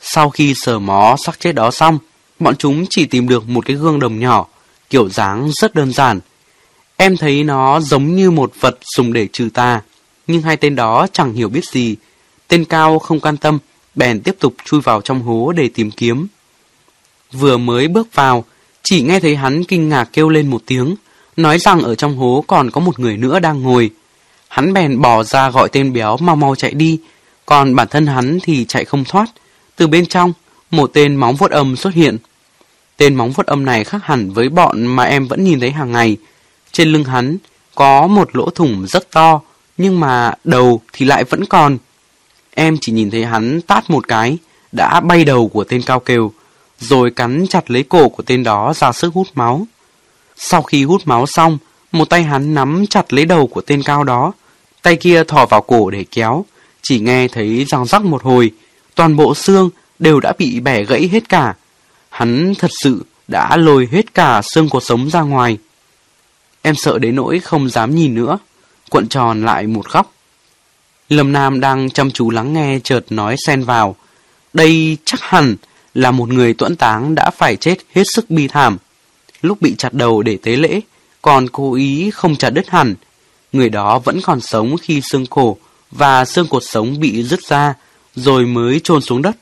Sau 0.00 0.30
khi 0.30 0.54
sờ 0.56 0.78
mó 0.78 1.16
xác 1.24 1.40
chết 1.40 1.52
đó 1.52 1.70
xong, 1.70 1.98
bọn 2.38 2.56
chúng 2.56 2.84
chỉ 2.90 3.06
tìm 3.06 3.28
được 3.28 3.48
một 3.48 3.66
cái 3.66 3.76
gương 3.76 3.98
đồng 3.98 4.20
nhỏ, 4.20 4.46
kiểu 4.90 5.08
dáng 5.08 5.50
rất 5.52 5.74
đơn 5.74 5.92
giản. 5.92 6.20
Em 6.96 7.16
thấy 7.16 7.44
nó 7.44 7.80
giống 7.80 8.16
như 8.16 8.30
một 8.30 8.52
vật 8.60 8.78
dùng 8.96 9.12
để 9.12 9.28
trừ 9.32 9.48
tà, 9.54 9.80
nhưng 10.26 10.42
hai 10.42 10.56
tên 10.56 10.76
đó 10.76 11.06
chẳng 11.12 11.32
hiểu 11.32 11.48
biết 11.48 11.64
gì. 11.64 11.96
Tên 12.48 12.64
cao 12.64 12.98
không 12.98 13.20
quan 13.20 13.36
tâm, 13.36 13.58
bèn 13.94 14.20
tiếp 14.20 14.36
tục 14.40 14.54
chui 14.64 14.80
vào 14.80 15.00
trong 15.00 15.22
hố 15.22 15.52
để 15.52 15.68
tìm 15.74 15.90
kiếm. 15.90 16.26
Vừa 17.32 17.56
mới 17.56 17.88
bước 17.88 18.14
vào, 18.14 18.44
chỉ 18.82 19.02
nghe 19.02 19.20
thấy 19.20 19.36
hắn 19.36 19.64
kinh 19.64 19.88
ngạc 19.88 20.08
kêu 20.12 20.28
lên 20.28 20.50
một 20.50 20.62
tiếng, 20.66 20.96
nói 21.36 21.58
rằng 21.58 21.82
ở 21.82 21.94
trong 21.94 22.16
hố 22.16 22.44
còn 22.46 22.70
có 22.70 22.80
một 22.80 23.00
người 23.00 23.16
nữa 23.16 23.40
đang 23.40 23.62
ngồi. 23.62 23.90
Hắn 24.48 24.72
bèn 24.72 25.00
bỏ 25.00 25.24
ra 25.24 25.50
gọi 25.50 25.68
tên 25.72 25.92
béo 25.92 26.16
mau 26.16 26.36
mau 26.36 26.54
chạy 26.54 26.70
đi, 26.70 26.98
còn 27.46 27.74
bản 27.74 27.88
thân 27.90 28.06
hắn 28.06 28.38
thì 28.42 28.64
chạy 28.64 28.84
không 28.84 29.04
thoát. 29.04 29.26
Từ 29.76 29.86
bên 29.86 30.06
trong, 30.06 30.32
một 30.70 30.90
tên 30.94 31.16
móng 31.16 31.36
vuốt 31.36 31.50
âm 31.50 31.76
xuất 31.76 31.94
hiện. 31.94 32.16
Tên 32.96 33.14
móng 33.14 33.32
vuốt 33.32 33.46
âm 33.46 33.64
này 33.64 33.84
khác 33.84 34.04
hẳn 34.04 34.30
với 34.30 34.48
bọn 34.48 34.86
mà 34.86 35.04
em 35.04 35.28
vẫn 35.28 35.44
nhìn 35.44 35.60
thấy 35.60 35.70
hàng 35.70 35.92
ngày. 35.92 36.16
Trên 36.72 36.88
lưng 36.88 37.04
hắn 37.04 37.36
có 37.74 38.06
một 38.06 38.36
lỗ 38.36 38.50
thủng 38.50 38.86
rất 38.86 39.10
to, 39.10 39.40
nhưng 39.76 40.00
mà 40.00 40.32
đầu 40.44 40.82
thì 40.92 41.06
lại 41.06 41.24
vẫn 41.24 41.44
còn. 41.44 41.78
Em 42.54 42.76
chỉ 42.80 42.92
nhìn 42.92 43.10
thấy 43.10 43.24
hắn 43.24 43.60
tát 43.60 43.90
một 43.90 44.08
cái, 44.08 44.38
đã 44.72 45.00
bay 45.00 45.24
đầu 45.24 45.48
của 45.48 45.64
tên 45.64 45.82
cao 45.82 46.00
kêu, 46.00 46.32
rồi 46.78 47.10
cắn 47.10 47.44
chặt 47.50 47.70
lấy 47.70 47.82
cổ 47.82 48.08
của 48.08 48.22
tên 48.22 48.42
đó 48.42 48.72
ra 48.76 48.92
sức 48.92 49.14
hút 49.14 49.28
máu. 49.34 49.66
Sau 50.36 50.62
khi 50.62 50.84
hút 50.84 51.02
máu 51.04 51.26
xong, 51.26 51.58
một 51.92 52.10
tay 52.10 52.22
hắn 52.22 52.54
nắm 52.54 52.84
chặt 52.90 53.12
lấy 53.12 53.24
đầu 53.24 53.46
của 53.46 53.60
tên 53.60 53.82
cao 53.82 54.04
đó, 54.04 54.32
tay 54.82 54.96
kia 54.96 55.24
thò 55.24 55.46
vào 55.46 55.60
cổ 55.60 55.90
để 55.90 56.04
kéo, 56.10 56.44
chỉ 56.82 57.00
nghe 57.00 57.28
thấy 57.28 57.64
răng 57.68 57.86
rắc 57.86 58.04
một 58.04 58.22
hồi, 58.22 58.50
toàn 58.94 59.16
bộ 59.16 59.34
xương 59.34 59.70
đều 59.98 60.20
đã 60.20 60.32
bị 60.38 60.60
bẻ 60.60 60.84
gãy 60.84 61.08
hết 61.12 61.28
cả. 61.28 61.54
Hắn 62.10 62.54
thật 62.58 62.70
sự 62.82 63.04
đã 63.28 63.56
lôi 63.56 63.88
hết 63.92 64.14
cả 64.14 64.42
xương 64.42 64.68
cột 64.68 64.82
sống 64.84 65.10
ra 65.10 65.20
ngoài. 65.20 65.58
Em 66.62 66.74
sợ 66.74 66.98
đến 66.98 67.16
nỗi 67.16 67.40
không 67.40 67.68
dám 67.68 67.94
nhìn 67.94 68.14
nữa, 68.14 68.38
cuộn 68.94 69.08
tròn 69.08 69.44
lại 69.44 69.66
một 69.66 69.88
góc. 69.90 70.12
Lâm 71.08 71.32
Nam 71.32 71.60
đang 71.60 71.90
chăm 71.90 72.10
chú 72.10 72.30
lắng 72.30 72.52
nghe 72.52 72.78
chợt 72.84 73.04
nói 73.10 73.36
xen 73.46 73.62
vào. 73.62 73.96
Đây 74.52 74.96
chắc 75.04 75.20
hẳn 75.20 75.56
là 75.94 76.10
một 76.10 76.28
người 76.28 76.54
tuẫn 76.54 76.76
táng 76.76 77.14
đã 77.14 77.30
phải 77.30 77.56
chết 77.56 77.78
hết 77.94 78.02
sức 78.14 78.30
bi 78.30 78.48
thảm. 78.48 78.78
Lúc 79.42 79.62
bị 79.62 79.74
chặt 79.78 79.94
đầu 79.94 80.22
để 80.22 80.38
tế 80.42 80.56
lễ, 80.56 80.80
còn 81.22 81.48
cố 81.48 81.74
ý 81.74 82.10
không 82.10 82.36
chặt 82.36 82.50
đứt 82.50 82.68
hẳn. 82.68 82.94
Người 83.52 83.68
đó 83.68 83.98
vẫn 83.98 84.20
còn 84.22 84.40
sống 84.40 84.76
khi 84.82 85.00
xương 85.00 85.26
cổ 85.26 85.56
và 85.90 86.24
xương 86.24 86.48
cột 86.48 86.62
sống 86.66 87.00
bị 87.00 87.22
rứt 87.22 87.40
ra, 87.48 87.74
rồi 88.14 88.46
mới 88.46 88.80
chôn 88.84 89.00
xuống 89.00 89.22
đất. 89.22 89.36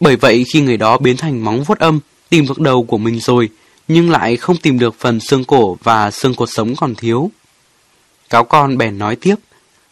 Bởi 0.00 0.16
vậy 0.16 0.44
khi 0.52 0.60
người 0.60 0.76
đó 0.76 0.98
biến 0.98 1.16
thành 1.16 1.44
móng 1.44 1.62
vuốt 1.62 1.78
âm, 1.78 2.00
tìm 2.28 2.46
được 2.46 2.60
đầu 2.60 2.84
của 2.84 2.98
mình 2.98 3.20
rồi, 3.20 3.48
nhưng 3.88 4.10
lại 4.10 4.36
không 4.36 4.56
tìm 4.56 4.78
được 4.78 4.94
phần 4.98 5.20
xương 5.20 5.44
cổ 5.44 5.78
và 5.82 6.10
xương 6.10 6.34
cột 6.34 6.48
sống 6.52 6.76
còn 6.76 6.94
thiếu. 6.94 7.30
Cáo 8.30 8.44
con 8.44 8.78
bèn 8.78 8.98
nói 8.98 9.16
tiếp, 9.16 9.34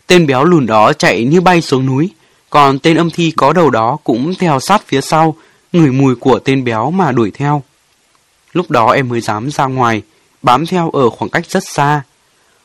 tên 0.07 0.27
béo 0.27 0.45
lùn 0.45 0.67
đó 0.67 0.93
chạy 0.93 1.25
như 1.25 1.41
bay 1.41 1.61
xuống 1.61 1.87
núi, 1.87 2.11
còn 2.51 2.79
tên 2.79 2.97
âm 2.97 3.11
thi 3.11 3.33
có 3.37 3.53
đầu 3.53 3.71
đó 3.71 3.97
cũng 4.05 4.35
theo 4.35 4.61
sát 4.61 4.83
phía 4.87 5.01
sau, 5.01 5.37
ngửi 5.73 5.93
mùi 5.93 6.15
của 6.15 6.39
tên 6.39 6.65
béo 6.65 6.91
mà 6.91 7.13
đuổi 7.13 7.31
theo. 7.31 7.63
Lúc 8.53 8.71
đó 8.71 8.93
em 8.93 9.09
mới 9.09 9.21
dám 9.21 9.51
ra 9.51 9.67
ngoài, 9.67 10.03
bám 10.43 10.67
theo 10.67 10.91
ở 10.91 11.11
khoảng 11.11 11.31
cách 11.31 11.51
rất 11.51 11.63
xa. 11.69 12.03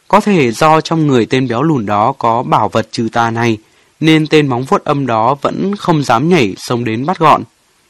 Có 0.07 0.19
thể 0.19 0.51
do 0.51 0.81
trong 0.81 1.07
người 1.07 1.25
tên 1.25 1.47
béo 1.47 1.63
lùn 1.63 1.85
đó 1.85 2.13
có 2.17 2.43
bảo 2.43 2.69
vật 2.69 2.87
trừ 2.91 3.07
tà 3.13 3.31
này, 3.31 3.57
nên 3.99 4.27
tên 4.27 4.47
móng 4.47 4.63
vuốt 4.63 4.83
âm 4.83 5.05
đó 5.05 5.35
vẫn 5.41 5.75
không 5.75 6.03
dám 6.03 6.29
nhảy 6.29 6.55
xông 6.57 6.83
đến 6.83 7.05
bắt 7.05 7.19
gọn. 7.19 7.43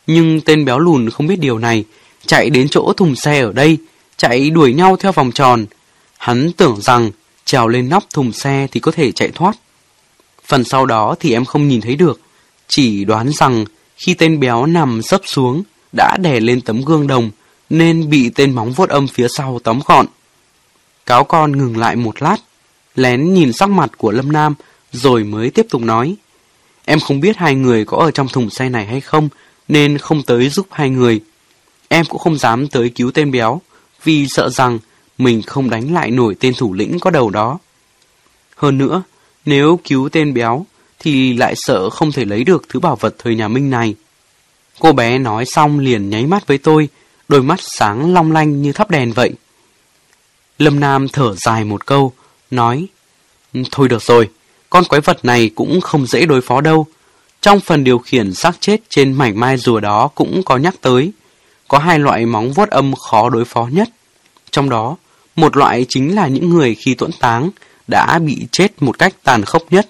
Nhưng 0.07 0.41
tên 0.41 0.65
béo 0.65 0.79
lùn 0.79 1.09
không 1.09 1.27
biết 1.27 1.39
điều 1.39 1.59
này, 1.59 1.83
chạy 2.25 2.49
đến 2.49 2.67
chỗ 2.71 2.93
thùng 2.97 3.15
xe 3.15 3.41
ở 3.41 3.51
đây, 3.53 3.77
chạy 4.17 4.49
đuổi 4.49 4.73
nhau 4.73 4.97
theo 4.97 5.11
vòng 5.11 5.31
tròn. 5.31 5.65
Hắn 6.17 6.51
tưởng 6.51 6.81
rằng 6.81 7.11
trèo 7.45 7.67
lên 7.67 7.89
nóc 7.89 8.03
thùng 8.13 8.31
xe 8.31 8.67
thì 8.71 8.79
có 8.79 8.91
thể 8.91 9.11
chạy 9.11 9.31
thoát. 9.35 9.57
Phần 10.45 10.63
sau 10.63 10.85
đó 10.85 11.15
thì 11.19 11.33
em 11.33 11.45
không 11.45 11.67
nhìn 11.67 11.81
thấy 11.81 11.95
được, 11.95 12.21
chỉ 12.67 13.05
đoán 13.05 13.31
rằng 13.33 13.65
khi 13.97 14.13
tên 14.13 14.39
béo 14.39 14.65
nằm 14.65 15.01
sấp 15.01 15.21
xuống 15.25 15.63
đã 15.97 16.17
đè 16.17 16.39
lên 16.39 16.61
tấm 16.61 16.81
gương 16.81 17.07
đồng 17.07 17.31
nên 17.69 18.09
bị 18.09 18.29
tên 18.29 18.55
móng 18.55 18.71
vuốt 18.71 18.89
âm 18.89 19.07
phía 19.07 19.27
sau 19.27 19.59
tóm 19.63 19.79
gọn. 19.85 20.05
Cáo 21.05 21.23
con 21.23 21.57
ngừng 21.57 21.77
lại 21.77 21.95
một 21.95 22.21
lát, 22.21 22.37
lén 22.95 23.33
nhìn 23.33 23.53
sắc 23.53 23.69
mặt 23.69 23.91
của 23.97 24.11
Lâm 24.11 24.31
Nam 24.31 24.55
rồi 24.91 25.23
mới 25.23 25.49
tiếp 25.49 25.65
tục 25.69 25.81
nói. 25.81 26.15
Em 26.85 26.99
không 26.99 27.19
biết 27.19 27.37
hai 27.37 27.55
người 27.55 27.85
có 27.85 27.97
ở 27.97 28.11
trong 28.11 28.27
thùng 28.27 28.49
xe 28.49 28.69
này 28.69 28.85
hay 28.85 29.01
không 29.01 29.29
nên 29.67 29.97
không 29.97 30.23
tới 30.23 30.49
giúp 30.49 30.67
hai 30.71 30.89
người. 30.89 31.21
Em 31.87 32.05
cũng 32.05 32.19
không 32.19 32.37
dám 32.37 32.67
tới 32.67 32.89
cứu 32.89 33.11
tên 33.11 33.31
béo 33.31 33.61
vì 34.03 34.27
sợ 34.29 34.49
rằng 34.49 34.79
mình 35.17 35.41
không 35.41 35.69
đánh 35.69 35.93
lại 35.93 36.11
nổi 36.11 36.35
tên 36.39 36.53
thủ 36.57 36.73
lĩnh 36.73 36.99
có 36.99 37.09
đầu 37.09 37.29
đó. 37.29 37.59
Hơn 38.55 38.77
nữa, 38.77 39.03
nếu 39.45 39.79
cứu 39.83 40.09
tên 40.09 40.33
béo 40.33 40.65
thì 40.99 41.33
lại 41.33 41.53
sợ 41.57 41.89
không 41.89 42.11
thể 42.11 42.25
lấy 42.25 42.43
được 42.43 42.69
thứ 42.69 42.79
bảo 42.79 42.95
vật 42.95 43.15
thời 43.17 43.35
nhà 43.35 43.47
Minh 43.47 43.69
này. 43.69 43.95
Cô 44.79 44.93
bé 44.93 45.17
nói 45.17 45.45
xong 45.45 45.79
liền 45.79 46.09
nháy 46.09 46.25
mắt 46.25 46.47
với 46.47 46.57
tôi, 46.57 46.89
đôi 47.27 47.43
mắt 47.43 47.59
sáng 47.61 48.13
long 48.13 48.31
lanh 48.31 48.61
như 48.61 48.71
thắp 48.71 48.89
đèn 48.89 49.13
vậy. 49.13 49.31
Lâm 50.59 50.79
Nam 50.79 51.07
thở 51.07 51.35
dài 51.35 51.63
một 51.63 51.85
câu, 51.85 52.13
nói, 52.51 52.87
Thôi 53.71 53.89
được 53.89 54.03
rồi, 54.03 54.29
con 54.69 54.83
quái 54.83 55.01
vật 55.01 55.25
này 55.25 55.49
cũng 55.55 55.81
không 55.81 56.05
dễ 56.05 56.25
đối 56.25 56.41
phó 56.41 56.61
đâu. 56.61 56.87
Trong 57.41 57.59
phần 57.59 57.83
điều 57.83 57.99
khiển 57.99 58.33
xác 58.33 58.61
chết 58.61 58.81
trên 58.89 59.13
mảnh 59.13 59.39
mai 59.39 59.57
rùa 59.57 59.79
đó 59.79 60.07
cũng 60.15 60.41
có 60.45 60.57
nhắc 60.57 60.75
tới, 60.81 61.11
có 61.67 61.77
hai 61.77 61.99
loại 61.99 62.25
móng 62.25 62.53
vuốt 62.53 62.69
âm 62.69 62.93
khó 62.95 63.29
đối 63.29 63.45
phó 63.45 63.69
nhất. 63.71 63.89
Trong 64.51 64.69
đó, 64.69 64.97
một 65.35 65.57
loại 65.57 65.85
chính 65.89 66.15
là 66.15 66.27
những 66.27 66.49
người 66.49 66.75
khi 66.75 66.93
tuẫn 66.93 67.11
táng 67.19 67.49
đã 67.87 68.19
bị 68.19 68.47
chết 68.51 68.71
một 68.79 68.99
cách 68.99 69.15
tàn 69.23 69.45
khốc 69.45 69.63
nhất. 69.71 69.89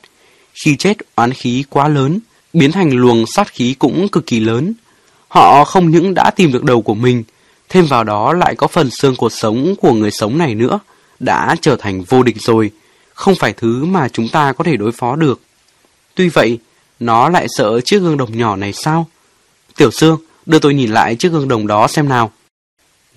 Khi 0.54 0.76
chết 0.76 0.98
oán 1.16 1.34
khí 1.34 1.64
quá 1.70 1.88
lớn, 1.88 2.20
biến 2.54 2.72
thành 2.72 2.92
luồng 2.92 3.26
sát 3.28 3.54
khí 3.54 3.76
cũng 3.80 4.08
cực 4.08 4.26
kỳ 4.26 4.40
lớn. 4.40 4.74
Họ 5.28 5.64
không 5.64 5.90
những 5.90 6.14
đã 6.14 6.32
tìm 6.36 6.52
được 6.52 6.64
đầu 6.64 6.82
của 6.82 6.94
mình, 6.94 7.24
thêm 7.70 7.86
vào 7.86 8.04
đó 8.04 8.34
lại 8.34 8.56
có 8.56 8.68
phần 8.68 8.90
xương 8.92 9.16
cột 9.16 9.32
sống 9.36 9.76
của 9.82 9.94
người 9.94 10.12
sống 10.12 10.38
này 10.38 10.56
nữa, 10.56 10.80
đã 11.20 11.56
trở 11.62 11.76
thành 11.76 12.02
vô 12.02 12.24
địch 12.24 12.38
rồi, 12.40 12.72
không 13.14 13.36
phải 13.36 13.54
thứ 13.54 13.86
mà 13.86 14.10
chúng 14.10 14.30
ta 14.30 14.54
có 14.54 14.64
thể 14.64 14.78
đối 14.78 14.92
phó 14.92 15.16
được. 15.16 15.42
Tuy 16.16 16.30
vậy, 16.30 16.60
nó 17.00 17.30
lại 17.30 17.48
sợ 17.58 17.82
chiếc 17.82 18.00
gương 18.00 18.18
đồng 18.18 18.38
nhỏ 18.38 18.56
này 18.56 18.74
sao? 18.74 19.08
Tiểu 19.78 19.92
Sương, 19.92 20.20
đưa 20.46 20.60
tôi 20.60 20.74
nhìn 20.74 20.92
lại 20.92 21.16
chiếc 21.16 21.32
gương 21.32 21.48
đồng 21.48 21.68
đó 21.68 21.88
xem 21.88 22.10
nào. 22.10 22.32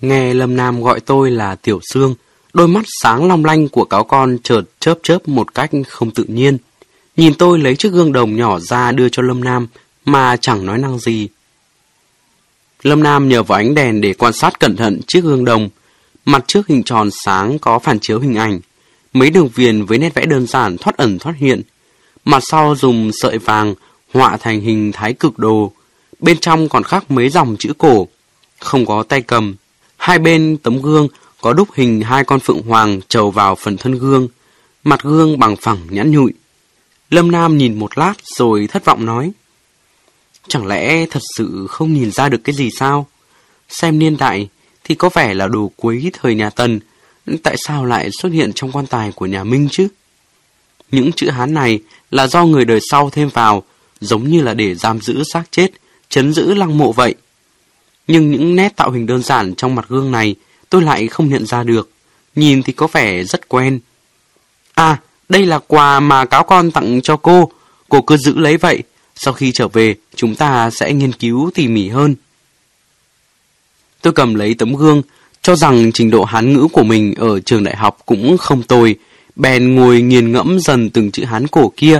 Nghe 0.01 0.33
Lâm 0.33 0.55
Nam 0.55 0.83
gọi 0.83 0.99
tôi 0.99 1.31
là 1.31 1.55
Tiểu 1.55 1.79
Sương, 1.93 2.15
đôi 2.53 2.67
mắt 2.67 2.85
sáng 3.01 3.27
long 3.27 3.45
lanh 3.45 3.69
của 3.69 3.85
cáo 3.85 4.03
con 4.03 4.37
chợt 4.43 4.61
chớp 4.79 4.99
chớp 5.03 5.27
một 5.27 5.53
cách 5.53 5.71
không 5.87 6.11
tự 6.11 6.23
nhiên. 6.23 6.57
Nhìn 7.17 7.33
tôi 7.33 7.59
lấy 7.59 7.75
chiếc 7.75 7.91
gương 7.91 8.11
đồng 8.11 8.35
nhỏ 8.35 8.59
ra 8.59 8.91
đưa 8.91 9.09
cho 9.09 9.21
Lâm 9.21 9.43
Nam 9.43 9.67
mà 10.05 10.37
chẳng 10.37 10.65
nói 10.65 10.77
năng 10.77 10.99
gì. 10.99 11.27
Lâm 12.83 13.03
Nam 13.03 13.29
nhờ 13.29 13.43
vào 13.43 13.59
ánh 13.59 13.75
đèn 13.75 14.01
để 14.01 14.13
quan 14.13 14.33
sát 14.33 14.59
cẩn 14.59 14.75
thận 14.75 15.01
chiếc 15.07 15.23
gương 15.23 15.45
đồng. 15.45 15.69
Mặt 16.25 16.43
trước 16.47 16.67
hình 16.67 16.83
tròn 16.83 17.09
sáng 17.25 17.59
có 17.59 17.79
phản 17.79 17.97
chiếu 18.01 18.19
hình 18.19 18.35
ảnh. 18.35 18.59
Mấy 19.13 19.29
đường 19.29 19.49
viền 19.55 19.85
với 19.85 19.97
nét 19.97 20.13
vẽ 20.13 20.25
đơn 20.25 20.47
giản 20.47 20.77
thoát 20.77 20.97
ẩn 20.97 21.19
thoát 21.19 21.35
hiện. 21.37 21.61
Mặt 22.25 22.43
sau 22.43 22.75
dùng 22.75 23.11
sợi 23.13 23.37
vàng 23.37 23.75
họa 24.13 24.37
thành 24.37 24.61
hình 24.61 24.91
thái 24.91 25.13
cực 25.13 25.39
đồ. 25.39 25.71
Bên 26.19 26.37
trong 26.37 26.69
còn 26.69 26.83
khắc 26.83 27.11
mấy 27.11 27.29
dòng 27.29 27.55
chữ 27.59 27.73
cổ. 27.77 28.07
Không 28.59 28.85
có 28.85 29.03
tay 29.03 29.21
cầm. 29.21 29.55
Hai 30.07 30.19
bên 30.19 30.57
tấm 30.57 30.81
gương 30.81 31.07
có 31.41 31.53
đúc 31.53 31.67
hình 31.73 32.01
hai 32.01 32.23
con 32.23 32.39
phượng 32.39 32.61
hoàng 32.61 32.99
trầu 33.07 33.31
vào 33.31 33.55
phần 33.55 33.77
thân 33.77 33.91
gương. 33.91 34.27
Mặt 34.83 35.03
gương 35.03 35.39
bằng 35.39 35.55
phẳng 35.55 35.77
nhẵn 35.89 36.11
nhụi. 36.11 36.33
Lâm 37.09 37.31
Nam 37.31 37.57
nhìn 37.57 37.79
một 37.79 37.97
lát 37.97 38.13
rồi 38.37 38.67
thất 38.67 38.85
vọng 38.85 39.05
nói. 39.05 39.31
Chẳng 40.47 40.67
lẽ 40.67 41.05
thật 41.05 41.19
sự 41.37 41.67
không 41.69 41.93
nhìn 41.93 42.11
ra 42.11 42.29
được 42.29 42.37
cái 42.43 42.55
gì 42.55 42.69
sao? 42.71 43.07
Xem 43.69 43.99
niên 43.99 44.17
đại 44.17 44.49
thì 44.83 44.95
có 44.95 45.09
vẻ 45.09 45.33
là 45.33 45.47
đồ 45.47 45.71
cuối 45.75 46.11
thời 46.13 46.35
nhà 46.35 46.49
Tần, 46.49 46.79
tại 47.43 47.55
sao 47.57 47.85
lại 47.85 48.09
xuất 48.21 48.29
hiện 48.29 48.53
trong 48.53 48.71
quan 48.71 48.87
tài 48.87 49.11
của 49.11 49.25
nhà 49.25 49.43
Minh 49.43 49.67
chứ? 49.71 49.87
Những 50.91 51.11
chữ 51.11 51.29
Hán 51.29 51.53
này 51.53 51.79
là 52.11 52.27
do 52.27 52.45
người 52.45 52.65
đời 52.65 52.79
sau 52.91 53.09
thêm 53.09 53.29
vào, 53.29 53.63
giống 53.99 54.27
như 54.27 54.41
là 54.41 54.53
để 54.53 54.75
giam 54.75 55.01
giữ 55.01 55.23
xác 55.33 55.43
chết, 55.51 55.71
chấn 56.09 56.33
giữ 56.33 56.53
lăng 56.53 56.77
mộ 56.77 56.91
vậy. 56.91 57.15
Nhưng 58.07 58.31
những 58.31 58.55
nét 58.55 58.75
tạo 58.75 58.91
hình 58.91 59.05
đơn 59.05 59.23
giản 59.23 59.55
trong 59.55 59.75
mặt 59.75 59.85
gương 59.89 60.11
này 60.11 60.35
tôi 60.69 60.81
lại 60.81 61.07
không 61.07 61.29
nhận 61.29 61.45
ra 61.45 61.63
được, 61.63 61.89
nhìn 62.35 62.63
thì 62.63 62.73
có 62.73 62.87
vẻ 62.87 63.23
rất 63.23 63.49
quen. 63.49 63.79
À, 64.73 64.97
đây 65.29 65.45
là 65.45 65.59
quà 65.59 65.99
mà 65.99 66.25
cáo 66.25 66.43
con 66.43 66.71
tặng 66.71 67.01
cho 67.01 67.17
cô, 67.17 67.51
cô 67.89 68.01
cứ 68.01 68.17
giữ 68.17 68.33
lấy 68.37 68.57
vậy, 68.57 68.83
sau 69.15 69.33
khi 69.33 69.51
trở 69.51 69.67
về, 69.67 69.95
chúng 70.15 70.35
ta 70.35 70.69
sẽ 70.69 70.93
nghiên 70.93 71.13
cứu 71.13 71.51
tỉ 71.53 71.67
mỉ 71.67 71.89
hơn. 71.89 72.15
Tôi 74.01 74.13
cầm 74.13 74.35
lấy 74.35 74.53
tấm 74.53 74.75
gương, 74.75 75.01
cho 75.41 75.55
rằng 75.55 75.91
trình 75.91 76.11
độ 76.11 76.23
hán 76.23 76.53
ngữ 76.53 76.67
của 76.71 76.83
mình 76.83 77.13
ở 77.17 77.39
trường 77.39 77.63
đại 77.63 77.75
học 77.75 77.97
cũng 78.05 78.37
không 78.37 78.63
tồi, 78.63 78.95
bèn 79.35 79.75
ngồi 79.75 80.01
nghiền 80.01 80.31
ngẫm 80.31 80.59
dần 80.59 80.89
từng 80.89 81.11
chữ 81.11 81.25
hán 81.25 81.47
cổ 81.47 81.73
kia. 81.77 81.99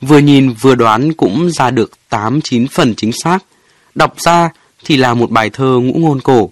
Vừa 0.00 0.18
nhìn 0.18 0.52
vừa 0.52 0.74
đoán 0.74 1.12
cũng 1.12 1.50
ra 1.50 1.70
được 1.70 1.92
8-9 2.10 2.66
phần 2.70 2.94
chính 2.94 3.12
xác. 3.12 3.38
Đọc 3.94 4.14
ra 4.20 4.50
thì 4.84 4.96
là 4.96 5.14
một 5.14 5.30
bài 5.30 5.50
thơ 5.50 5.78
ngũ 5.82 5.98
ngôn 5.98 6.20
cổ. 6.20 6.50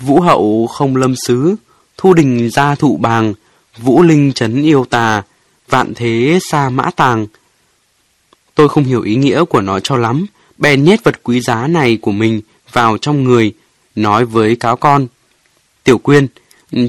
Vũ 0.00 0.20
hậu 0.20 0.66
không 0.66 0.96
lâm 0.96 1.14
sứ, 1.16 1.56
thu 1.96 2.14
đình 2.14 2.50
gia 2.50 2.74
thụ 2.74 2.96
bàng, 2.96 3.34
vũ 3.78 4.02
linh 4.02 4.32
trấn 4.32 4.62
yêu 4.62 4.84
tà, 4.90 5.22
vạn 5.68 5.92
thế 5.94 6.38
xa 6.42 6.68
mã 6.68 6.90
tàng, 6.96 7.26
Tôi 8.60 8.68
không 8.68 8.84
hiểu 8.84 9.02
ý 9.02 9.16
nghĩa 9.16 9.44
của 9.44 9.60
nó 9.60 9.80
cho 9.80 9.96
lắm, 9.96 10.26
bèn 10.58 10.84
nhét 10.84 11.04
vật 11.04 11.22
quý 11.22 11.40
giá 11.40 11.66
này 11.66 11.96
của 11.96 12.12
mình 12.12 12.40
vào 12.72 12.98
trong 12.98 13.24
người, 13.24 13.52
nói 13.94 14.24
với 14.24 14.56
cáo 14.56 14.76
con. 14.76 15.06
Tiểu 15.84 15.98
Quyên, 15.98 16.26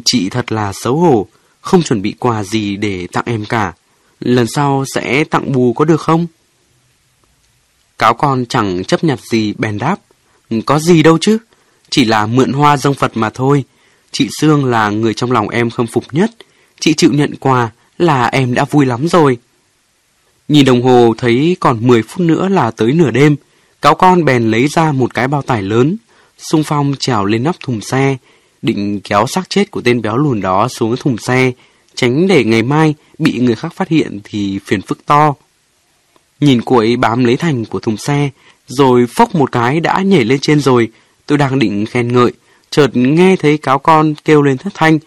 chị 0.05 0.29
thật 0.29 0.51
là 0.51 0.73
xấu 0.73 0.97
hổ, 0.97 1.27
không 1.61 1.83
chuẩn 1.83 2.01
bị 2.01 2.15
quà 2.19 2.43
gì 2.43 2.77
để 2.77 3.07
tặng 3.11 3.23
em 3.27 3.45
cả. 3.45 3.73
Lần 4.19 4.47
sau 4.47 4.85
sẽ 4.95 5.23
tặng 5.23 5.51
bù 5.51 5.73
có 5.73 5.85
được 5.85 6.01
không? 6.01 6.27
Cáo 7.99 8.13
con 8.13 8.45
chẳng 8.45 8.83
chấp 8.83 9.03
nhặt 9.03 9.19
gì 9.19 9.53
bèn 9.57 9.77
đáp. 9.77 9.95
Ừ, 10.51 10.57
có 10.65 10.79
gì 10.79 11.03
đâu 11.03 11.17
chứ, 11.21 11.37
chỉ 11.89 12.05
là 12.05 12.25
mượn 12.25 12.53
hoa 12.53 12.77
dâng 12.77 12.93
Phật 12.93 13.17
mà 13.17 13.29
thôi. 13.29 13.63
Chị 14.11 14.27
Sương 14.39 14.65
là 14.65 14.89
người 14.89 15.13
trong 15.13 15.31
lòng 15.31 15.49
em 15.49 15.69
khâm 15.69 15.87
phục 15.87 16.03
nhất. 16.11 16.31
Chị 16.79 16.93
chịu 16.93 17.13
nhận 17.13 17.35
quà 17.35 17.69
là 17.97 18.25
em 18.25 18.53
đã 18.53 18.65
vui 18.65 18.85
lắm 18.85 19.07
rồi. 19.07 19.37
Nhìn 20.47 20.65
đồng 20.65 20.81
hồ 20.81 21.13
thấy 21.17 21.57
còn 21.59 21.87
10 21.87 22.03
phút 22.03 22.19
nữa 22.19 22.49
là 22.49 22.71
tới 22.71 22.91
nửa 22.91 23.11
đêm, 23.11 23.35
cáo 23.81 23.95
con 23.95 24.25
bèn 24.25 24.51
lấy 24.51 24.67
ra 24.67 24.91
một 24.91 25.13
cái 25.13 25.27
bao 25.27 25.41
tải 25.41 25.61
lớn, 25.61 25.97
sung 26.37 26.63
phong 26.63 26.93
trèo 26.99 27.25
lên 27.25 27.43
nắp 27.43 27.59
thùng 27.59 27.81
xe, 27.81 28.17
định 28.61 29.01
kéo 29.03 29.27
xác 29.27 29.49
chết 29.49 29.71
của 29.71 29.81
tên 29.81 30.01
béo 30.01 30.17
lùn 30.17 30.41
đó 30.41 30.67
xuống 30.67 30.95
thùng 30.97 31.17
xe, 31.17 31.51
tránh 31.95 32.27
để 32.27 32.43
ngày 32.43 32.63
mai 32.63 32.95
bị 33.17 33.39
người 33.39 33.55
khác 33.55 33.73
phát 33.75 33.87
hiện 33.87 34.19
thì 34.23 34.59
phiền 34.65 34.81
phức 34.81 35.05
to. 35.05 35.33
Nhìn 36.39 36.61
cô 36.65 36.77
ấy 36.77 36.95
bám 36.95 37.23
lấy 37.23 37.37
thành 37.37 37.65
của 37.65 37.79
thùng 37.79 37.97
xe, 37.97 38.29
rồi 38.71 39.05
phốc 39.15 39.35
một 39.35 39.51
cái 39.51 39.79
đã 39.79 40.01
nhảy 40.01 40.25
lên 40.25 40.39
trên 40.39 40.59
rồi, 40.59 40.89
tôi 41.25 41.37
đang 41.37 41.59
định 41.59 41.85
khen 41.85 42.13
ngợi, 42.13 42.31
chợt 42.69 42.87
nghe 42.93 43.35
thấy 43.35 43.57
cáo 43.57 43.79
con 43.79 44.13
kêu 44.25 44.41
lên 44.41 44.57
thất 44.57 44.73
thanh. 44.73 44.99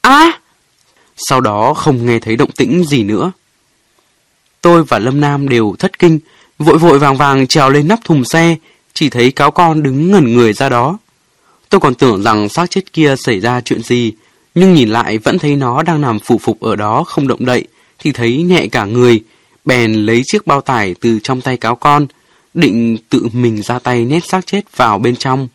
À! 0.00 0.40
Sau 1.16 1.40
đó 1.40 1.74
không 1.74 2.06
nghe 2.06 2.18
thấy 2.18 2.36
động 2.36 2.50
tĩnh 2.50 2.84
gì 2.84 3.02
nữa. 3.02 3.32
Tôi 4.60 4.84
và 4.84 4.98
Lâm 4.98 5.20
Nam 5.20 5.48
đều 5.48 5.74
thất 5.78 5.98
kinh, 5.98 6.18
vội 6.58 6.78
vội 6.78 6.98
vàng 6.98 7.16
vàng 7.16 7.46
trèo 7.46 7.70
lên 7.70 7.88
nắp 7.88 8.04
thùng 8.04 8.24
xe, 8.24 8.56
chỉ 8.94 9.10
thấy 9.10 9.30
cáo 9.30 9.50
con 9.50 9.82
đứng 9.82 10.10
ngẩn 10.10 10.32
người 10.32 10.52
ra 10.52 10.68
đó. 10.68 10.98
Tôi 11.68 11.80
còn 11.80 11.94
tưởng 11.94 12.22
rằng 12.22 12.48
xác 12.48 12.70
chết 12.70 12.92
kia 12.92 13.14
xảy 13.16 13.40
ra 13.40 13.60
chuyện 13.60 13.82
gì, 13.82 14.12
nhưng 14.54 14.74
nhìn 14.74 14.88
lại 14.88 15.18
vẫn 15.18 15.38
thấy 15.38 15.56
nó 15.56 15.82
đang 15.82 16.00
nằm 16.00 16.18
phủ 16.18 16.38
phục 16.38 16.60
ở 16.60 16.76
đó 16.76 17.04
không 17.04 17.28
động 17.28 17.44
đậy, 17.44 17.66
thì 17.98 18.12
thấy 18.12 18.42
nhẹ 18.42 18.66
cả 18.66 18.84
người, 18.84 19.22
bèn 19.64 19.92
lấy 19.92 20.22
chiếc 20.24 20.46
bao 20.46 20.60
tải 20.60 20.94
từ 21.00 21.18
trong 21.22 21.40
tay 21.40 21.56
cáo 21.56 21.76
con, 21.76 22.06
định 22.54 22.98
tự 23.08 23.28
mình 23.32 23.62
ra 23.62 23.78
tay 23.78 24.04
nét 24.04 24.24
xác 24.24 24.46
chết 24.46 24.76
vào 24.76 24.98
bên 24.98 25.16
trong. 25.16 25.48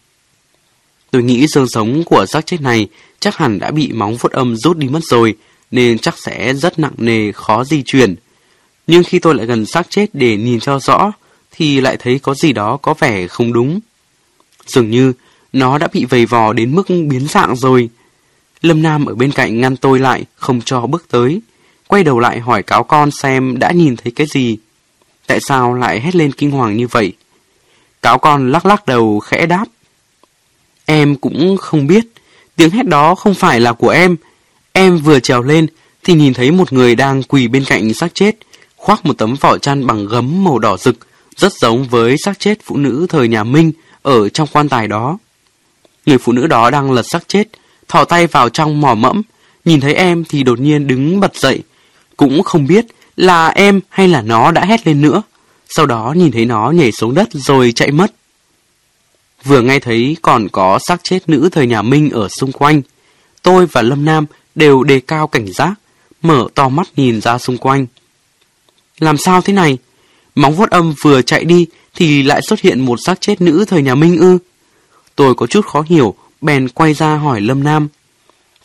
Tôi 1.11 1.23
nghĩ 1.23 1.47
xương 1.47 1.67
sống 1.67 2.03
của 2.03 2.25
xác 2.25 2.45
chết 2.45 2.61
này 2.61 2.87
chắc 3.19 3.37
hẳn 3.37 3.59
đã 3.59 3.71
bị 3.71 3.91
móng 3.91 4.17
vuốt 4.17 4.31
âm 4.31 4.55
rút 4.55 4.77
đi 4.77 4.87
mất 4.87 5.03
rồi, 5.03 5.35
nên 5.71 5.99
chắc 5.99 6.17
sẽ 6.17 6.53
rất 6.53 6.79
nặng 6.79 6.93
nề, 6.97 7.31
khó 7.31 7.63
di 7.63 7.83
chuyển. 7.85 8.15
Nhưng 8.87 9.03
khi 9.03 9.19
tôi 9.19 9.35
lại 9.35 9.45
gần 9.45 9.65
xác 9.65 9.89
chết 9.89 10.05
để 10.13 10.37
nhìn 10.37 10.59
cho 10.59 10.79
rõ, 10.79 11.11
thì 11.51 11.81
lại 11.81 11.97
thấy 11.99 12.19
có 12.19 12.33
gì 12.33 12.53
đó 12.53 12.77
có 12.77 12.93
vẻ 12.99 13.27
không 13.27 13.53
đúng. 13.53 13.79
Dường 14.65 14.89
như 14.89 15.13
nó 15.53 15.77
đã 15.77 15.87
bị 15.93 16.05
vầy 16.05 16.25
vò 16.25 16.53
đến 16.53 16.75
mức 16.75 16.87
biến 16.89 17.27
dạng 17.27 17.55
rồi. 17.55 17.89
Lâm 18.61 18.81
Nam 18.81 19.05
ở 19.05 19.15
bên 19.15 19.31
cạnh 19.31 19.61
ngăn 19.61 19.77
tôi 19.77 19.99
lại, 19.99 20.25
không 20.35 20.61
cho 20.61 20.81
bước 20.81 21.05
tới. 21.09 21.41
Quay 21.87 22.03
đầu 22.03 22.19
lại 22.19 22.39
hỏi 22.39 22.63
cáo 22.63 22.83
con 22.83 23.11
xem 23.11 23.59
đã 23.59 23.71
nhìn 23.71 23.95
thấy 23.95 24.11
cái 24.15 24.27
gì. 24.27 24.57
Tại 25.27 25.39
sao 25.39 25.73
lại 25.73 25.99
hét 26.01 26.15
lên 26.15 26.31
kinh 26.31 26.51
hoàng 26.51 26.77
như 26.77 26.87
vậy? 26.87 27.13
Cáo 28.01 28.17
con 28.17 28.51
lắc 28.51 28.65
lắc 28.65 28.85
đầu 28.85 29.19
khẽ 29.19 29.45
đáp. 29.45 29.65
Em 30.85 31.15
cũng 31.15 31.57
không 31.57 31.87
biết, 31.87 32.05
tiếng 32.55 32.69
hét 32.69 32.85
đó 32.85 33.15
không 33.15 33.33
phải 33.33 33.59
là 33.59 33.73
của 33.73 33.89
em. 33.89 34.15
Em 34.73 34.97
vừa 34.97 35.19
trèo 35.19 35.41
lên 35.41 35.67
thì 36.03 36.13
nhìn 36.13 36.33
thấy 36.33 36.51
một 36.51 36.73
người 36.73 36.95
đang 36.95 37.23
quỳ 37.23 37.47
bên 37.47 37.63
cạnh 37.65 37.93
xác 37.93 38.15
chết, 38.15 38.35
khoác 38.75 39.05
một 39.05 39.17
tấm 39.17 39.35
vỏ 39.41 39.57
chăn 39.57 39.87
bằng 39.87 40.05
gấm 40.05 40.43
màu 40.43 40.59
đỏ 40.59 40.77
rực, 40.77 40.95
rất 41.35 41.53
giống 41.53 41.83
với 41.83 42.15
xác 42.17 42.39
chết 42.39 42.57
phụ 42.63 42.77
nữ 42.77 43.05
thời 43.09 43.27
nhà 43.27 43.43
Minh 43.43 43.71
ở 44.01 44.29
trong 44.29 44.47
quan 44.51 44.69
tài 44.69 44.87
đó. 44.87 45.17
Người 46.05 46.17
phụ 46.17 46.31
nữ 46.31 46.47
đó 46.47 46.69
đang 46.69 46.91
lật 46.91 47.03
xác 47.03 47.27
chết, 47.27 47.47
thò 47.87 48.05
tay 48.05 48.27
vào 48.27 48.49
trong 48.49 48.81
mò 48.81 48.95
mẫm, 48.95 49.21
nhìn 49.65 49.81
thấy 49.81 49.93
em 49.93 50.23
thì 50.29 50.43
đột 50.43 50.59
nhiên 50.59 50.87
đứng 50.87 51.19
bật 51.19 51.35
dậy. 51.35 51.63
Cũng 52.17 52.43
không 52.43 52.67
biết 52.67 52.85
là 53.17 53.47
em 53.47 53.79
hay 53.89 54.07
là 54.07 54.21
nó 54.21 54.51
đã 54.51 54.65
hét 54.65 54.87
lên 54.87 55.01
nữa. 55.01 55.21
Sau 55.69 55.85
đó 55.85 56.13
nhìn 56.17 56.31
thấy 56.31 56.45
nó 56.45 56.71
nhảy 56.71 56.91
xuống 56.91 57.13
đất 57.13 57.27
rồi 57.33 57.71
chạy 57.71 57.91
mất. 57.91 58.13
Vừa 59.43 59.61
nghe 59.61 59.79
thấy 59.79 60.17
còn 60.21 60.49
có 60.49 60.79
xác 60.87 61.01
chết 61.03 61.29
nữ 61.29 61.49
thời 61.51 61.67
nhà 61.67 61.81
Minh 61.81 62.09
ở 62.09 62.27
xung 62.27 62.51
quanh. 62.51 62.81
Tôi 63.41 63.65
và 63.65 63.81
Lâm 63.81 64.05
Nam 64.05 64.25
đều 64.55 64.83
đề 64.83 64.99
cao 64.99 65.27
cảnh 65.27 65.53
giác, 65.53 65.73
mở 66.21 66.47
to 66.55 66.69
mắt 66.69 66.87
nhìn 66.95 67.21
ra 67.21 67.37
xung 67.37 67.57
quanh. 67.57 67.85
Làm 68.99 69.17
sao 69.17 69.41
thế 69.41 69.53
này? 69.53 69.77
Móng 70.35 70.55
vuốt 70.55 70.69
âm 70.69 70.93
vừa 71.03 71.21
chạy 71.21 71.43
đi 71.43 71.65
thì 71.95 72.23
lại 72.23 72.41
xuất 72.41 72.59
hiện 72.61 72.85
một 72.85 72.99
xác 73.05 73.21
chết 73.21 73.41
nữ 73.41 73.65
thời 73.67 73.81
nhà 73.81 73.95
Minh 73.95 74.17
ư. 74.17 74.37
Tôi 75.15 75.35
có 75.35 75.47
chút 75.47 75.65
khó 75.65 75.83
hiểu, 75.87 76.15
bèn 76.41 76.69
quay 76.69 76.93
ra 76.93 77.15
hỏi 77.15 77.41
Lâm 77.41 77.63
Nam. 77.63 77.87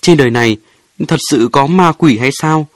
Trên 0.01 0.17
đời 0.17 0.31
này, 0.31 0.57
thật 1.09 1.21
sự 1.31 1.49
có 1.53 1.67
ma 1.67 1.93
quỷ 1.93 2.19
hay 2.19 2.31
sao? 2.33 2.67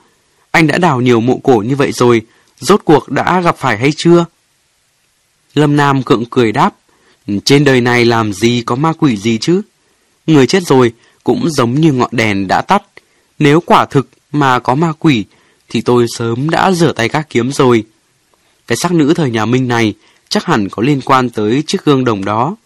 Anh 0.56 0.66
đã 0.66 0.78
đào 0.78 1.00
nhiều 1.00 1.20
mộ 1.20 1.40
cổ 1.42 1.62
như 1.66 1.76
vậy 1.76 1.92
rồi, 1.92 2.22
rốt 2.60 2.80
cuộc 2.84 3.10
đã 3.10 3.40
gặp 3.40 3.56
phải 3.58 3.78
hay 3.78 3.90
chưa? 3.96 4.24
Lâm 5.54 5.76
Nam 5.76 6.02
cượng 6.02 6.24
cười 6.30 6.52
đáp, 6.52 6.74
trên 7.44 7.64
đời 7.64 7.80
này 7.80 8.04
làm 8.04 8.32
gì 8.32 8.62
có 8.66 8.74
ma 8.74 8.92
quỷ 8.98 9.16
gì 9.16 9.38
chứ? 9.38 9.62
Người 10.26 10.46
chết 10.46 10.62
rồi 10.66 10.92
cũng 11.24 11.50
giống 11.50 11.74
như 11.74 11.92
ngọn 11.92 12.10
đèn 12.12 12.48
đã 12.48 12.60
tắt. 12.60 12.82
Nếu 13.38 13.60
quả 13.60 13.86
thực 13.86 14.08
mà 14.32 14.58
có 14.58 14.74
ma 14.74 14.92
quỷ, 14.98 15.24
thì 15.68 15.80
tôi 15.80 16.06
sớm 16.16 16.50
đã 16.50 16.72
rửa 16.72 16.92
tay 16.92 17.08
các 17.08 17.26
kiếm 17.30 17.52
rồi. 17.52 17.84
Cái 18.66 18.76
xác 18.76 18.92
nữ 18.92 19.14
thời 19.16 19.30
nhà 19.30 19.44
Minh 19.44 19.68
này 19.68 19.94
chắc 20.28 20.44
hẳn 20.44 20.68
có 20.68 20.82
liên 20.82 21.00
quan 21.00 21.30
tới 21.30 21.62
chiếc 21.66 21.84
gương 21.84 22.04
đồng 22.04 22.24
đó. 22.24 22.56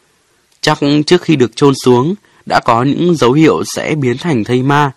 Chắc 0.61 0.79
trước 1.07 1.23
khi 1.23 1.37
được 1.37 1.57
chôn 1.57 1.75
xuống, 1.85 2.15
đã 2.47 2.61
có 2.61 2.83
những 2.83 3.17
dấu 3.17 3.33
hiệu 3.33 3.63
sẽ 3.77 3.95
biến 3.95 4.19
thành 4.19 4.45
thây 4.45 4.63
ma. 4.63 4.93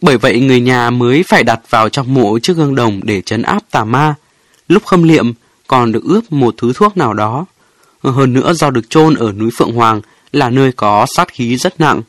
Bởi 0.00 0.18
vậy 0.18 0.40
người 0.40 0.60
nhà 0.60 0.90
mới 0.90 1.22
phải 1.22 1.44
đặt 1.44 1.60
vào 1.70 1.88
trong 1.88 2.14
mộ 2.14 2.38
chiếc 2.38 2.56
gương 2.56 2.74
đồng 2.74 3.00
để 3.04 3.22
chấn 3.22 3.42
áp 3.42 3.62
tà 3.70 3.84
ma. 3.84 4.14
Lúc 4.68 4.84
khâm 4.84 5.02
liệm 5.02 5.32
còn 5.66 5.92
được 5.92 6.04
ướp 6.04 6.32
một 6.32 6.54
thứ 6.58 6.72
thuốc 6.72 6.96
nào 6.96 7.14
đó. 7.14 7.46
Hơn 8.02 8.32
nữa 8.32 8.52
do 8.52 8.70
được 8.70 8.90
chôn 8.90 9.14
ở 9.14 9.32
núi 9.32 9.50
Phượng 9.58 9.72
Hoàng 9.72 10.00
là 10.32 10.50
nơi 10.50 10.72
có 10.72 11.06
sát 11.16 11.28
khí 11.32 11.56
rất 11.56 11.80
nặng. 11.80 12.02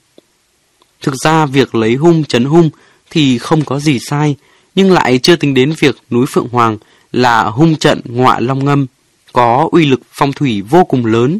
Thực 1.01 1.15
ra 1.15 1.45
việc 1.45 1.75
lấy 1.75 1.95
hung 1.95 2.23
chấn 2.23 2.45
hung 2.45 2.69
thì 3.09 3.37
không 3.37 3.65
có 3.65 3.79
gì 3.79 3.99
sai, 3.99 4.35
nhưng 4.75 4.91
lại 4.91 5.19
chưa 5.23 5.35
tính 5.35 5.53
đến 5.53 5.73
việc 5.79 5.97
núi 6.11 6.25
Phượng 6.29 6.47
Hoàng 6.51 6.77
là 7.11 7.43
hung 7.43 7.75
trận 7.75 8.01
ngọa 8.05 8.39
long 8.39 8.65
ngâm, 8.65 8.85
có 9.33 9.69
uy 9.71 9.85
lực 9.85 10.01
phong 10.11 10.33
thủy 10.33 10.61
vô 10.61 10.83
cùng 10.83 11.05
lớn. 11.05 11.39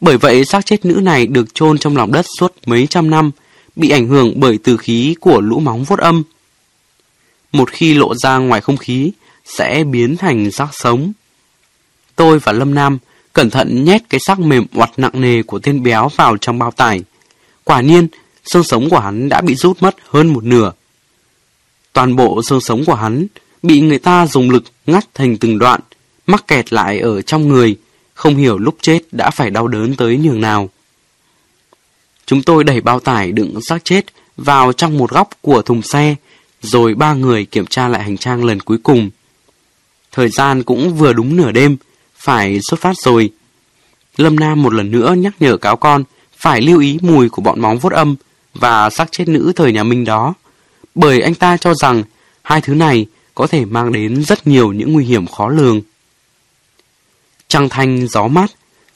Bởi 0.00 0.18
vậy 0.18 0.44
xác 0.44 0.66
chết 0.66 0.84
nữ 0.84 0.94
này 0.94 1.26
được 1.26 1.54
chôn 1.54 1.78
trong 1.78 1.96
lòng 1.96 2.12
đất 2.12 2.26
suốt 2.38 2.54
mấy 2.66 2.86
trăm 2.86 3.10
năm, 3.10 3.30
bị 3.80 3.90
ảnh 3.90 4.08
hưởng 4.08 4.32
bởi 4.36 4.58
từ 4.64 4.76
khí 4.76 5.14
của 5.20 5.40
lũ 5.40 5.60
móng 5.60 5.84
vuốt 5.84 5.98
âm. 5.98 6.22
Một 7.52 7.70
khi 7.70 7.94
lộ 7.94 8.14
ra 8.14 8.38
ngoài 8.38 8.60
không 8.60 8.76
khí, 8.76 9.12
sẽ 9.44 9.84
biến 9.84 10.16
thành 10.16 10.50
xác 10.50 10.68
sống. 10.72 11.12
Tôi 12.16 12.38
và 12.38 12.52
Lâm 12.52 12.74
Nam 12.74 12.98
cẩn 13.32 13.50
thận 13.50 13.84
nhét 13.84 14.02
cái 14.10 14.20
xác 14.26 14.40
mềm 14.40 14.66
oặt 14.74 14.90
nặng 14.96 15.20
nề 15.20 15.42
của 15.42 15.58
tên 15.58 15.82
béo 15.82 16.08
vào 16.16 16.36
trong 16.36 16.58
bao 16.58 16.70
tải. 16.70 17.02
Quả 17.64 17.80
nhiên, 17.80 18.08
xương 18.44 18.64
sống 18.64 18.90
của 18.90 18.98
hắn 18.98 19.28
đã 19.28 19.40
bị 19.40 19.54
rút 19.54 19.82
mất 19.82 19.96
hơn 20.08 20.28
một 20.28 20.44
nửa. 20.44 20.72
Toàn 21.92 22.16
bộ 22.16 22.42
xương 22.42 22.60
sống 22.60 22.84
của 22.84 22.94
hắn 22.94 23.26
bị 23.62 23.80
người 23.80 23.98
ta 23.98 24.26
dùng 24.26 24.50
lực 24.50 24.64
ngắt 24.86 25.04
thành 25.14 25.36
từng 25.36 25.58
đoạn, 25.58 25.80
mắc 26.26 26.46
kẹt 26.48 26.72
lại 26.72 26.98
ở 26.98 27.22
trong 27.22 27.48
người, 27.48 27.76
không 28.14 28.36
hiểu 28.36 28.58
lúc 28.58 28.76
chết 28.80 28.98
đã 29.12 29.30
phải 29.30 29.50
đau 29.50 29.68
đớn 29.68 29.96
tới 29.96 30.16
nhường 30.16 30.40
nào. 30.40 30.70
Chúng 32.26 32.42
tôi 32.42 32.64
đẩy 32.64 32.80
bao 32.80 33.00
tải 33.00 33.32
đựng 33.32 33.60
xác 33.62 33.84
chết 33.84 34.06
vào 34.36 34.72
trong 34.72 34.98
một 34.98 35.10
góc 35.10 35.28
của 35.40 35.62
thùng 35.62 35.82
xe, 35.82 36.14
rồi 36.62 36.94
ba 36.94 37.14
người 37.14 37.44
kiểm 37.44 37.66
tra 37.66 37.88
lại 37.88 38.02
hành 38.02 38.16
trang 38.16 38.44
lần 38.44 38.60
cuối 38.60 38.78
cùng. 38.82 39.10
Thời 40.12 40.28
gian 40.28 40.62
cũng 40.62 40.94
vừa 40.94 41.12
đúng 41.12 41.36
nửa 41.36 41.52
đêm, 41.52 41.76
phải 42.16 42.60
xuất 42.62 42.80
phát 42.80 42.96
rồi. 42.96 43.30
Lâm 44.16 44.40
Nam 44.40 44.62
một 44.62 44.74
lần 44.74 44.90
nữa 44.90 45.14
nhắc 45.18 45.34
nhở 45.40 45.56
cáo 45.56 45.76
con 45.76 46.04
phải 46.36 46.60
lưu 46.60 46.80
ý 46.80 46.98
mùi 47.02 47.28
của 47.28 47.42
bọn 47.42 47.60
móng 47.60 47.78
vuốt 47.78 47.92
âm 47.92 48.16
và 48.54 48.90
xác 48.90 49.12
chết 49.12 49.28
nữ 49.28 49.52
thời 49.56 49.72
nhà 49.72 49.84
Minh 49.84 50.04
đó, 50.04 50.34
bởi 50.94 51.20
anh 51.20 51.34
ta 51.34 51.56
cho 51.56 51.74
rằng 51.74 52.02
hai 52.42 52.60
thứ 52.60 52.74
này 52.74 53.06
có 53.34 53.46
thể 53.46 53.64
mang 53.64 53.92
đến 53.92 54.24
rất 54.24 54.46
nhiều 54.46 54.72
những 54.72 54.92
nguy 54.92 55.04
hiểm 55.04 55.26
khó 55.26 55.48
lường. 55.48 55.80
Trăng 57.48 57.68
thanh 57.68 58.06
gió 58.06 58.28
mát, 58.28 58.50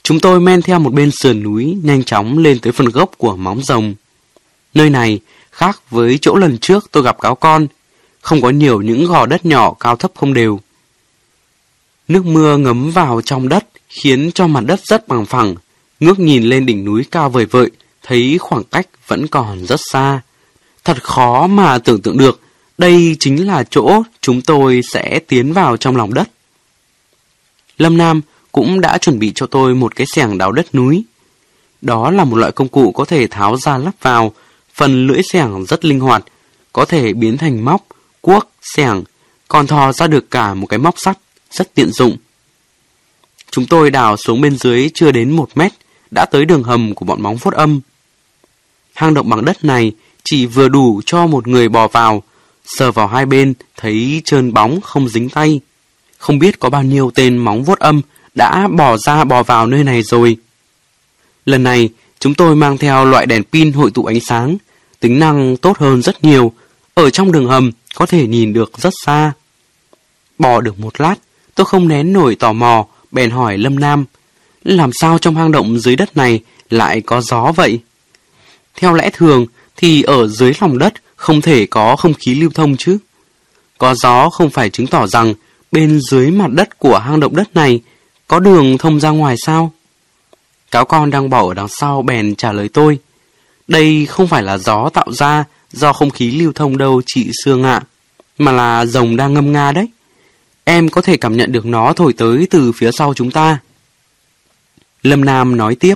chúng 0.05 0.21
tôi 0.21 0.41
men 0.41 0.63
theo 0.63 0.79
một 0.79 0.93
bên 0.93 1.11
sườn 1.11 1.43
núi 1.43 1.79
nhanh 1.83 2.05
chóng 2.05 2.39
lên 2.39 2.59
tới 2.59 2.73
phần 2.73 2.89
gốc 2.89 3.11
của 3.19 3.37
móng 3.37 3.63
rồng. 3.63 3.95
Nơi 4.75 4.91
này 4.91 5.21
khác 5.51 5.91
với 5.91 6.19
chỗ 6.21 6.37
lần 6.37 6.59
trước 6.59 6.89
tôi 6.93 7.03
gặp 7.03 7.21
cáo 7.21 7.35
con, 7.35 7.67
không 8.21 8.41
có 8.41 8.51
nhiều 8.51 8.83
những 8.83 9.05
gò 9.05 9.27
đất 9.27 9.47
nhỏ 9.47 9.75
cao 9.81 9.97
thấp 9.97 10.13
không 10.15 10.35
đều. 10.35 10.61
Nước 12.09 12.27
mưa 12.27 12.57
ngấm 12.57 12.91
vào 12.91 13.21
trong 13.21 13.49
đất 13.49 13.67
khiến 13.89 14.31
cho 14.35 14.47
mặt 14.47 14.61
đất 14.67 14.81
rất 14.87 15.09
bằng 15.09 15.27
phẳng, 15.27 15.55
ngước 16.01 16.19
nhìn 16.19 16.43
lên 16.43 16.67
đỉnh 16.67 16.85
núi 16.85 17.05
cao 17.11 17.31
vời 17.31 17.47
vợi, 17.47 17.71
thấy 18.03 18.39
khoảng 18.41 18.65
cách 18.65 18.87
vẫn 19.07 19.27
còn 19.27 19.67
rất 19.67 19.81
xa. 19.93 20.21
Thật 20.85 21.03
khó 21.03 21.47
mà 21.47 21.79
tưởng 21.79 22.03
tượng 22.03 22.19
được, 22.19 22.41
đây 22.79 23.17
chính 23.21 23.47
là 23.47 23.65
chỗ 23.71 24.03
chúng 24.21 24.43
tôi 24.43 24.81
sẽ 24.93 25.21
tiến 25.29 25.53
vào 25.53 25.77
trong 25.77 25.97
lòng 25.97 26.15
đất. 26.15 26.29
Lâm 27.79 27.97
Nam 27.97 28.21
cũng 28.55 28.81
đã 28.81 28.99
chuẩn 28.99 29.19
bị 29.19 29.33
cho 29.35 29.47
tôi 29.47 29.75
một 29.75 29.97
cái 29.97 30.07
xẻng 30.07 30.39
đào 30.39 30.53
đất 30.53 30.75
núi. 30.75 31.05
Đó 31.83 32.11
là 32.11 32.25
một 32.25 32.37
loại 32.37 32.53
công 32.53 32.69
cụ 32.69 32.93
có 32.93 33.05
thể 33.05 33.27
tháo 33.27 33.57
ra 33.57 33.79
lắp 33.79 33.95
vào, 34.03 34.33
phần 34.75 35.07
lưỡi 35.07 35.23
xẻng 35.33 35.65
rất 35.69 35.85
linh 35.85 36.01
hoạt, 36.01 36.25
có 36.73 36.85
thể 36.85 37.13
biến 37.13 37.37
thành 37.37 37.65
móc, 37.65 37.87
cuốc, 38.21 38.51
xẻng, 38.77 39.03
còn 39.49 39.67
thò 39.67 39.93
ra 39.93 40.07
được 40.07 40.31
cả 40.31 40.55
một 40.55 40.67
cái 40.67 40.79
móc 40.79 40.95
sắt, 40.99 41.19
rất 41.51 41.75
tiện 41.75 41.91
dụng. 41.91 42.17
Chúng 43.51 43.67
tôi 43.67 43.91
đào 43.91 44.17
xuống 44.17 44.41
bên 44.41 44.57
dưới 44.57 44.91
chưa 44.95 45.13
đến 45.13 45.31
một 45.31 45.49
mét, 45.55 45.73
đã 46.11 46.25
tới 46.25 46.45
đường 46.45 46.63
hầm 46.63 46.95
của 46.95 47.05
bọn 47.05 47.23
móng 47.23 47.37
vuốt 47.37 47.55
âm. 47.55 47.81
Hang 48.95 49.15
động 49.15 49.29
bằng 49.29 49.45
đất 49.45 49.65
này 49.65 49.93
chỉ 50.25 50.47
vừa 50.47 50.69
đủ 50.69 51.01
cho 51.07 51.27
một 51.27 51.47
người 51.47 51.69
bò 51.69 51.89
vào, 51.89 52.23
sờ 52.65 52.93
vào 52.93 53.07
hai 53.07 53.27
bên 53.27 53.55
thấy 53.77 54.23
trơn 54.25 54.53
bóng 54.53 54.81
không 54.81 55.09
dính 55.09 55.29
tay. 55.29 55.61
Không 56.19 56.39
biết 56.39 56.61
có 56.61 56.71
bao 56.71 56.83
nhiêu 56.83 57.11
tên 57.15 57.37
móng 57.37 57.65
vuốt 57.65 57.79
âm 57.79 58.03
đã 58.35 58.69
bỏ 58.69 58.97
ra 58.97 59.25
bỏ 59.25 59.43
vào 59.43 59.67
nơi 59.67 59.85
này 59.85 60.03
rồi. 60.03 60.37
Lần 61.47 61.63
này, 61.63 61.89
chúng 62.19 62.35
tôi 62.35 62.57
mang 62.57 62.79
theo 62.79 63.05
loại 63.05 63.27
đèn 63.27 63.45
pin 63.45 63.73
hội 63.73 63.91
tụ 63.91 64.05
ánh 64.05 64.21
sáng, 64.21 64.57
tính 65.01 65.19
năng 65.19 65.57
tốt 65.57 65.79
hơn 65.79 66.03
rất 66.03 66.25
nhiều. 66.25 66.53
Ở 66.95 67.11
trong 67.11 67.33
đường 67.33 67.49
hầm 67.49 67.71
có 67.95 68.07
thể 68.07 68.27
nhìn 68.27 68.53
được 68.53 68.79
rất 68.79 68.93
xa. 69.05 69.33
Bò 70.39 70.61
được 70.61 70.81
một 70.81 71.01
lát, 71.01 71.15
tôi 71.55 71.65
không 71.67 71.89
nén 71.89 72.13
nổi 72.13 72.35
tò 72.35 72.53
mò, 72.53 72.87
bèn 73.11 73.31
hỏi 73.31 73.59
Lâm 73.59 73.79
Nam. 73.79 74.05
Làm 74.65 74.91
sao 74.93 75.19
trong 75.19 75.37
hang 75.37 75.53
động 75.53 75.79
dưới 75.79 75.97
đất 75.97 76.17
này 76.17 76.41
lại 76.71 77.01
có 77.01 77.21
gió 77.21 77.53
vậy? 77.57 77.81
Theo 78.77 78.95
lẽ 78.95 79.11
thường 79.13 79.47
thì 79.77 80.03
ở 80.03 80.29
dưới 80.29 80.53
lòng 80.61 80.79
đất 80.79 80.95
không 81.17 81.41
thể 81.41 81.67
có 81.67 81.97
không 81.97 82.15
khí 82.15 82.35
lưu 82.35 82.51
thông 82.55 82.77
chứ. 82.77 82.99
Có 83.79 83.95
gió 83.95 84.31
không 84.31 84.51
phải 84.51 84.71
chứng 84.71 84.87
tỏ 84.87 85.07
rằng 85.07 85.35
bên 85.73 86.01
dưới 86.01 86.31
mặt 86.31 86.51
đất 86.51 86.79
của 86.79 86.99
hang 86.99 87.21
động 87.21 87.37
đất 87.37 87.55
này 87.55 87.81
có 88.35 88.41
đường 88.41 88.79
thông 88.79 89.01
ra 89.01 89.11
ngoài 89.11 89.37
sao? 89.39 89.73
Cáo 90.71 90.85
con 90.85 91.11
đang 91.11 91.31
bỏ 91.31 91.49
ở 91.49 91.55
đằng 91.55 91.69
sau 91.69 92.03
bèn 92.03 92.35
trả 92.35 92.53
lời 92.53 92.69
tôi. 92.69 92.99
Đây 93.69 94.07
không 94.07 94.29
phải 94.29 94.43
là 94.43 94.59
gió 94.59 94.89
tạo 94.89 95.13
ra 95.13 95.45
do 95.73 95.93
không 95.93 96.11
khí 96.11 96.31
lưu 96.31 96.53
thông 96.53 96.79
đâu 96.79 97.03
chị 97.07 97.31
Sương 97.45 97.63
ạ, 97.63 97.83
mà 98.39 98.53
là 98.53 98.87
rồng 98.87 99.17
đang 99.17 99.35
ngâm 99.35 99.53
nga 99.53 99.73
đấy. 99.73 99.89
Em 100.65 100.89
có 100.89 101.03
thể 101.03 101.17
cảm 101.17 101.37
nhận 101.37 101.53
được 101.53 101.67
nó 101.67 101.93
thổi 101.93 102.13
tới 102.13 102.47
từ 102.51 102.73
phía 102.73 102.93
sau 102.93 103.15
chúng 103.15 103.31
ta. 103.31 103.59
Lâm 105.03 105.25
Nam 105.25 105.57
nói 105.57 105.75
tiếp, 105.75 105.95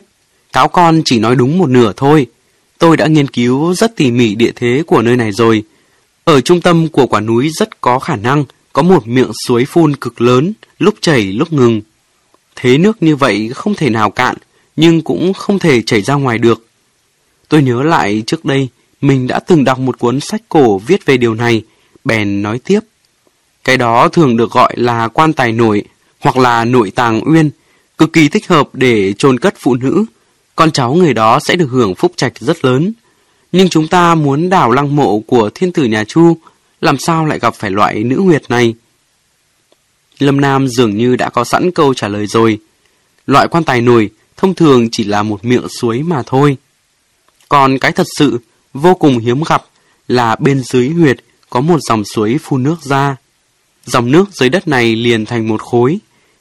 cáo 0.52 0.68
con 0.68 1.02
chỉ 1.04 1.18
nói 1.18 1.36
đúng 1.36 1.58
một 1.58 1.68
nửa 1.68 1.92
thôi. 1.96 2.26
Tôi 2.78 2.96
đã 2.96 3.06
nghiên 3.06 3.28
cứu 3.28 3.74
rất 3.74 3.96
tỉ 3.96 4.10
mỉ 4.10 4.34
địa 4.34 4.52
thế 4.56 4.82
của 4.86 5.02
nơi 5.02 5.16
này 5.16 5.32
rồi. 5.32 5.62
Ở 6.24 6.40
trung 6.40 6.60
tâm 6.60 6.88
của 6.88 7.06
quả 7.06 7.20
núi 7.20 7.50
rất 7.58 7.80
có 7.80 7.98
khả 7.98 8.16
năng 8.16 8.44
có 8.72 8.82
một 8.82 9.06
miệng 9.06 9.30
suối 9.46 9.64
phun 9.64 9.96
cực 9.96 10.20
lớn, 10.20 10.52
lúc 10.78 10.94
chảy 11.00 11.22
lúc 11.22 11.52
ngừng. 11.52 11.80
Thế 12.60 12.78
nước 12.78 13.02
như 13.02 13.16
vậy 13.16 13.50
không 13.54 13.74
thể 13.74 13.90
nào 13.90 14.10
cạn, 14.10 14.36
nhưng 14.76 15.02
cũng 15.02 15.32
không 15.32 15.58
thể 15.58 15.82
chảy 15.82 16.02
ra 16.02 16.14
ngoài 16.14 16.38
được. 16.38 16.66
Tôi 17.48 17.62
nhớ 17.62 17.82
lại 17.82 18.22
trước 18.26 18.44
đây, 18.44 18.68
mình 19.00 19.26
đã 19.26 19.40
từng 19.40 19.64
đọc 19.64 19.78
một 19.78 19.98
cuốn 19.98 20.20
sách 20.20 20.42
cổ 20.48 20.78
viết 20.78 21.06
về 21.06 21.16
điều 21.16 21.34
này, 21.34 21.62
bèn 22.04 22.42
nói 22.42 22.58
tiếp. 22.58 22.80
Cái 23.64 23.76
đó 23.76 24.08
thường 24.08 24.36
được 24.36 24.50
gọi 24.50 24.72
là 24.76 25.08
quan 25.08 25.32
tài 25.32 25.52
nổi, 25.52 25.82
hoặc 26.20 26.36
là 26.36 26.64
nội 26.64 26.92
tàng 26.94 27.20
uyên, 27.32 27.50
cực 27.98 28.12
kỳ 28.12 28.28
thích 28.28 28.48
hợp 28.48 28.68
để 28.72 29.12
chôn 29.12 29.38
cất 29.38 29.54
phụ 29.58 29.74
nữ. 29.74 30.04
con 30.56 30.70
cháu 30.70 30.94
người 30.94 31.14
đó 31.14 31.40
sẽ 31.40 31.56
được 31.56 31.68
hưởng 31.70 31.94
phúc 31.94 32.12
trạch 32.16 32.32
rất 32.40 32.64
lớn. 32.64 32.92
Nhưng 33.52 33.68
chúng 33.68 33.88
ta 33.88 34.14
muốn 34.14 34.48
đào 34.48 34.70
lăng 34.70 34.96
mộ 34.96 35.20
của 35.20 35.50
thiên 35.54 35.72
tử 35.72 35.84
nhà 35.84 36.04
Chu, 36.04 36.36
làm 36.80 36.98
sao 36.98 37.26
lại 37.26 37.38
gặp 37.38 37.54
phải 37.54 37.70
loại 37.70 38.04
nữ 38.04 38.20
huyệt 38.20 38.42
này? 38.48 38.74
Lâm 40.18 40.40
Nam 40.40 40.68
dường 40.68 40.96
như 40.96 41.16
đã 41.16 41.28
có 41.30 41.44
sẵn 41.44 41.70
câu 41.70 41.94
trả 41.94 42.08
lời 42.08 42.26
rồi. 42.26 42.58
Loại 43.26 43.48
quan 43.48 43.64
tài 43.64 43.80
nổi 43.80 44.10
thông 44.36 44.54
thường 44.54 44.88
chỉ 44.92 45.04
là 45.04 45.22
một 45.22 45.44
miệng 45.44 45.68
suối 45.68 46.02
mà 46.02 46.22
thôi. 46.26 46.56
Còn 47.48 47.78
cái 47.78 47.92
thật 47.92 48.06
sự 48.18 48.38
vô 48.74 48.94
cùng 48.94 49.18
hiếm 49.18 49.42
gặp 49.48 49.64
là 50.08 50.36
bên 50.36 50.62
dưới 50.62 50.88
huyệt 50.88 51.16
có 51.50 51.60
một 51.60 51.78
dòng 51.88 52.04
suối 52.04 52.38
phun 52.42 52.62
nước 52.62 52.76
ra. 52.82 53.16
Dòng 53.86 54.10
nước 54.10 54.24
dưới 54.32 54.48
đất 54.48 54.68
này 54.68 54.96
liền 54.96 55.24
thành 55.24 55.48
một 55.48 55.62
khối. 55.62 55.98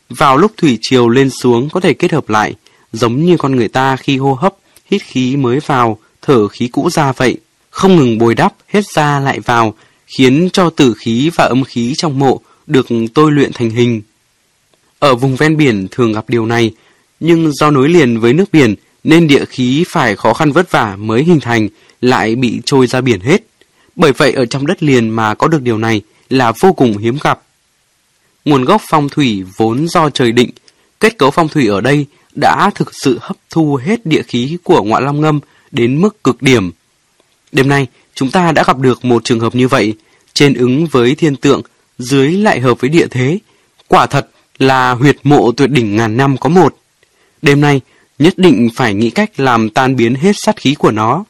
Vào 0.10 0.38
lúc 0.38 0.52
thủy 0.58 0.78
triều 0.82 1.10
lên 1.10 1.30
xuống 1.30 1.70
có 1.70 1.80
thể 1.80 1.94
kết 1.94 2.12
hợp 2.12 2.30
lại, 2.30 2.56
giống 2.94 3.26
như 3.26 3.38
con 3.38 3.56
người 3.56 3.68
ta 3.68 3.96
khi 3.96 4.18
hô 4.18 4.34
hấp, 4.34 4.56
hít 4.92 5.02
khí 5.04 5.36
mới 5.36 5.60
vào, 5.66 5.98
thở 6.22 6.48
khí 6.48 6.68
cũ 6.68 6.90
ra 6.90 7.12
vậy. 7.12 7.38
Không 7.70 7.96
ngừng 7.96 8.18
bồi 8.18 8.36
đắp, 8.36 8.54
hết 8.68 8.86
ra 8.96 9.20
lại 9.20 9.40
vào, 9.40 9.74
khiến 10.08 10.50
cho 10.54 10.70
tử 10.70 10.94
khí 10.94 11.32
và 11.36 11.46
âm 11.46 11.64
khí 11.64 11.94
trong 11.98 12.20
mộ 12.20 12.42
được 12.68 12.88
tôi 13.14 13.32
luyện 13.32 13.52
thành 13.54 13.70
hình. 13.70 14.02
Ở 15.00 15.16
vùng 15.16 15.36
ven 15.36 15.58
biển 15.58 15.88
thường 15.92 16.14
gặp 16.14 16.26
điều 16.28 16.46
này, 16.46 16.72
nhưng 17.20 17.52
do 17.52 17.72
nối 17.72 17.90
liền 17.90 18.20
với 18.20 18.34
nước 18.34 18.46
biển 18.52 18.76
nên 19.04 19.28
địa 19.28 19.46
khí 19.46 19.84
phải 19.88 20.16
khó 20.16 20.34
khăn 20.34 20.52
vất 20.52 20.72
vả 20.72 20.96
mới 20.96 21.24
hình 21.24 21.40
thành, 21.40 21.70
lại 22.02 22.36
bị 22.36 22.62
trôi 22.66 22.88
ra 22.88 23.02
biển 23.02 23.20
hết. 23.20 23.44
Bởi 23.96 24.12
vậy 24.12 24.32
ở 24.32 24.46
trong 24.46 24.68
đất 24.68 24.84
liền 24.84 25.10
mà 25.10 25.34
có 25.34 25.48
được 25.48 25.62
điều 25.62 25.78
này 25.78 26.02
là 26.30 26.54
vô 26.60 26.74
cùng 26.74 26.98
hiếm 26.98 27.18
gặp. 27.24 27.42
Nguồn 28.46 28.66
gốc 28.66 28.82
phong 28.90 29.10
thủy 29.10 29.44
vốn 29.58 29.88
do 29.88 30.10
trời 30.10 30.32
định, 30.32 30.50
kết 31.00 31.18
cấu 31.18 31.32
phong 31.32 31.48
thủy 31.48 31.68
ở 31.68 31.82
đây 31.82 32.06
đã 32.36 32.70
thực 32.76 32.96
sự 32.96 33.18
hấp 33.22 33.38
thu 33.50 33.76
hết 33.76 34.06
địa 34.06 34.22
khí 34.22 34.58
của 34.64 34.84
ngoại 34.84 35.02
long 35.02 35.22
ngâm 35.22 35.40
đến 35.72 36.02
mức 36.02 36.24
cực 36.24 36.42
điểm. 36.42 36.72
Đêm 37.52 37.70
nay, 37.70 37.88
chúng 38.14 38.32
ta 38.32 38.52
đã 38.52 38.64
gặp 38.68 38.80
được 38.80 39.06
một 39.06 39.24
trường 39.24 39.40
hợp 39.40 39.56
như 39.56 39.68
vậy, 39.68 39.94
trên 40.34 40.54
ứng 40.54 40.88
với 40.88 41.16
thiên 41.16 41.36
tượng, 41.36 41.62
dưới 41.98 42.32
lại 42.32 42.60
hợp 42.60 42.80
với 42.80 42.90
địa 42.90 43.08
thế. 43.08 43.40
Quả 43.88 44.06
thật 44.06 44.30
là 44.58 44.92
huyệt 44.92 45.18
mộ 45.24 45.52
tuyệt 45.52 45.70
đỉnh 45.70 45.96
ngàn 45.96 46.18
năm 46.18 46.38
có 46.38 46.50
một. 46.50 46.78
Đêm 47.42 47.62
nay, 47.62 47.82
nhất 48.20 48.34
định 48.38 48.70
phải 48.76 48.94
nghĩ 48.94 49.10
cách 49.10 49.40
làm 49.40 49.70
tan 49.70 49.96
biến 49.96 50.16
hết 50.16 50.36
sát 50.36 50.56
khí 50.58 50.76
của 50.80 50.92
nó. 50.92 51.24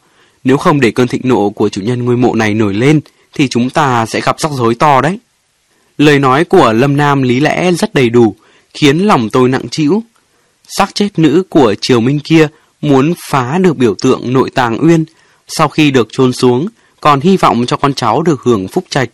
Nếu 0.44 0.58
không 0.58 0.80
để 0.80 0.92
cơn 0.92 1.08
thịnh 1.08 1.22
nộ 1.24 1.50
của 1.50 1.70
chủ 1.70 1.82
nhân 1.82 2.06
ngôi 2.06 2.18
mộ 2.18 2.36
này 2.36 2.54
nổi 2.54 2.74
lên, 2.74 3.00
thì 3.34 3.48
chúng 3.48 3.70
ta 3.70 4.06
sẽ 4.06 4.22
gặp 4.22 4.40
rắc 4.40 4.52
rối 4.52 4.76
to 4.76 5.02
đấy. 5.02 5.20
Lời 5.98 6.20
nói 6.20 6.44
của 6.44 6.74
Lâm 6.74 6.98
Nam 6.98 7.22
lý 7.22 7.40
lẽ 7.40 7.72
rất 7.72 7.94
đầy 7.94 8.10
đủ, 8.10 8.36
khiến 8.74 8.98
lòng 8.98 9.30
tôi 9.30 9.50
nặng 9.50 9.70
trĩu. 9.70 10.04
Xác 10.68 10.96
chết 10.96 11.10
nữ 11.20 11.44
của 11.50 11.76
Triều 11.82 12.00
Minh 12.00 12.20
kia 12.20 12.48
muốn 12.82 13.14
phá 13.30 13.58
được 13.58 13.78
biểu 13.78 13.96
tượng 14.02 14.34
nội 14.34 14.50
tàng 14.50 14.78
uyên, 14.82 15.06
sau 15.48 15.68
khi 15.68 15.92
được 15.92 16.08
chôn 16.12 16.34
xuống, 16.34 16.68
còn 17.02 17.22
hy 17.22 17.38
vọng 17.38 17.66
cho 17.68 17.78
con 17.78 17.94
cháu 17.94 18.22
được 18.22 18.42
hưởng 18.42 18.68
phúc 18.68 18.86
trạch, 18.90 19.10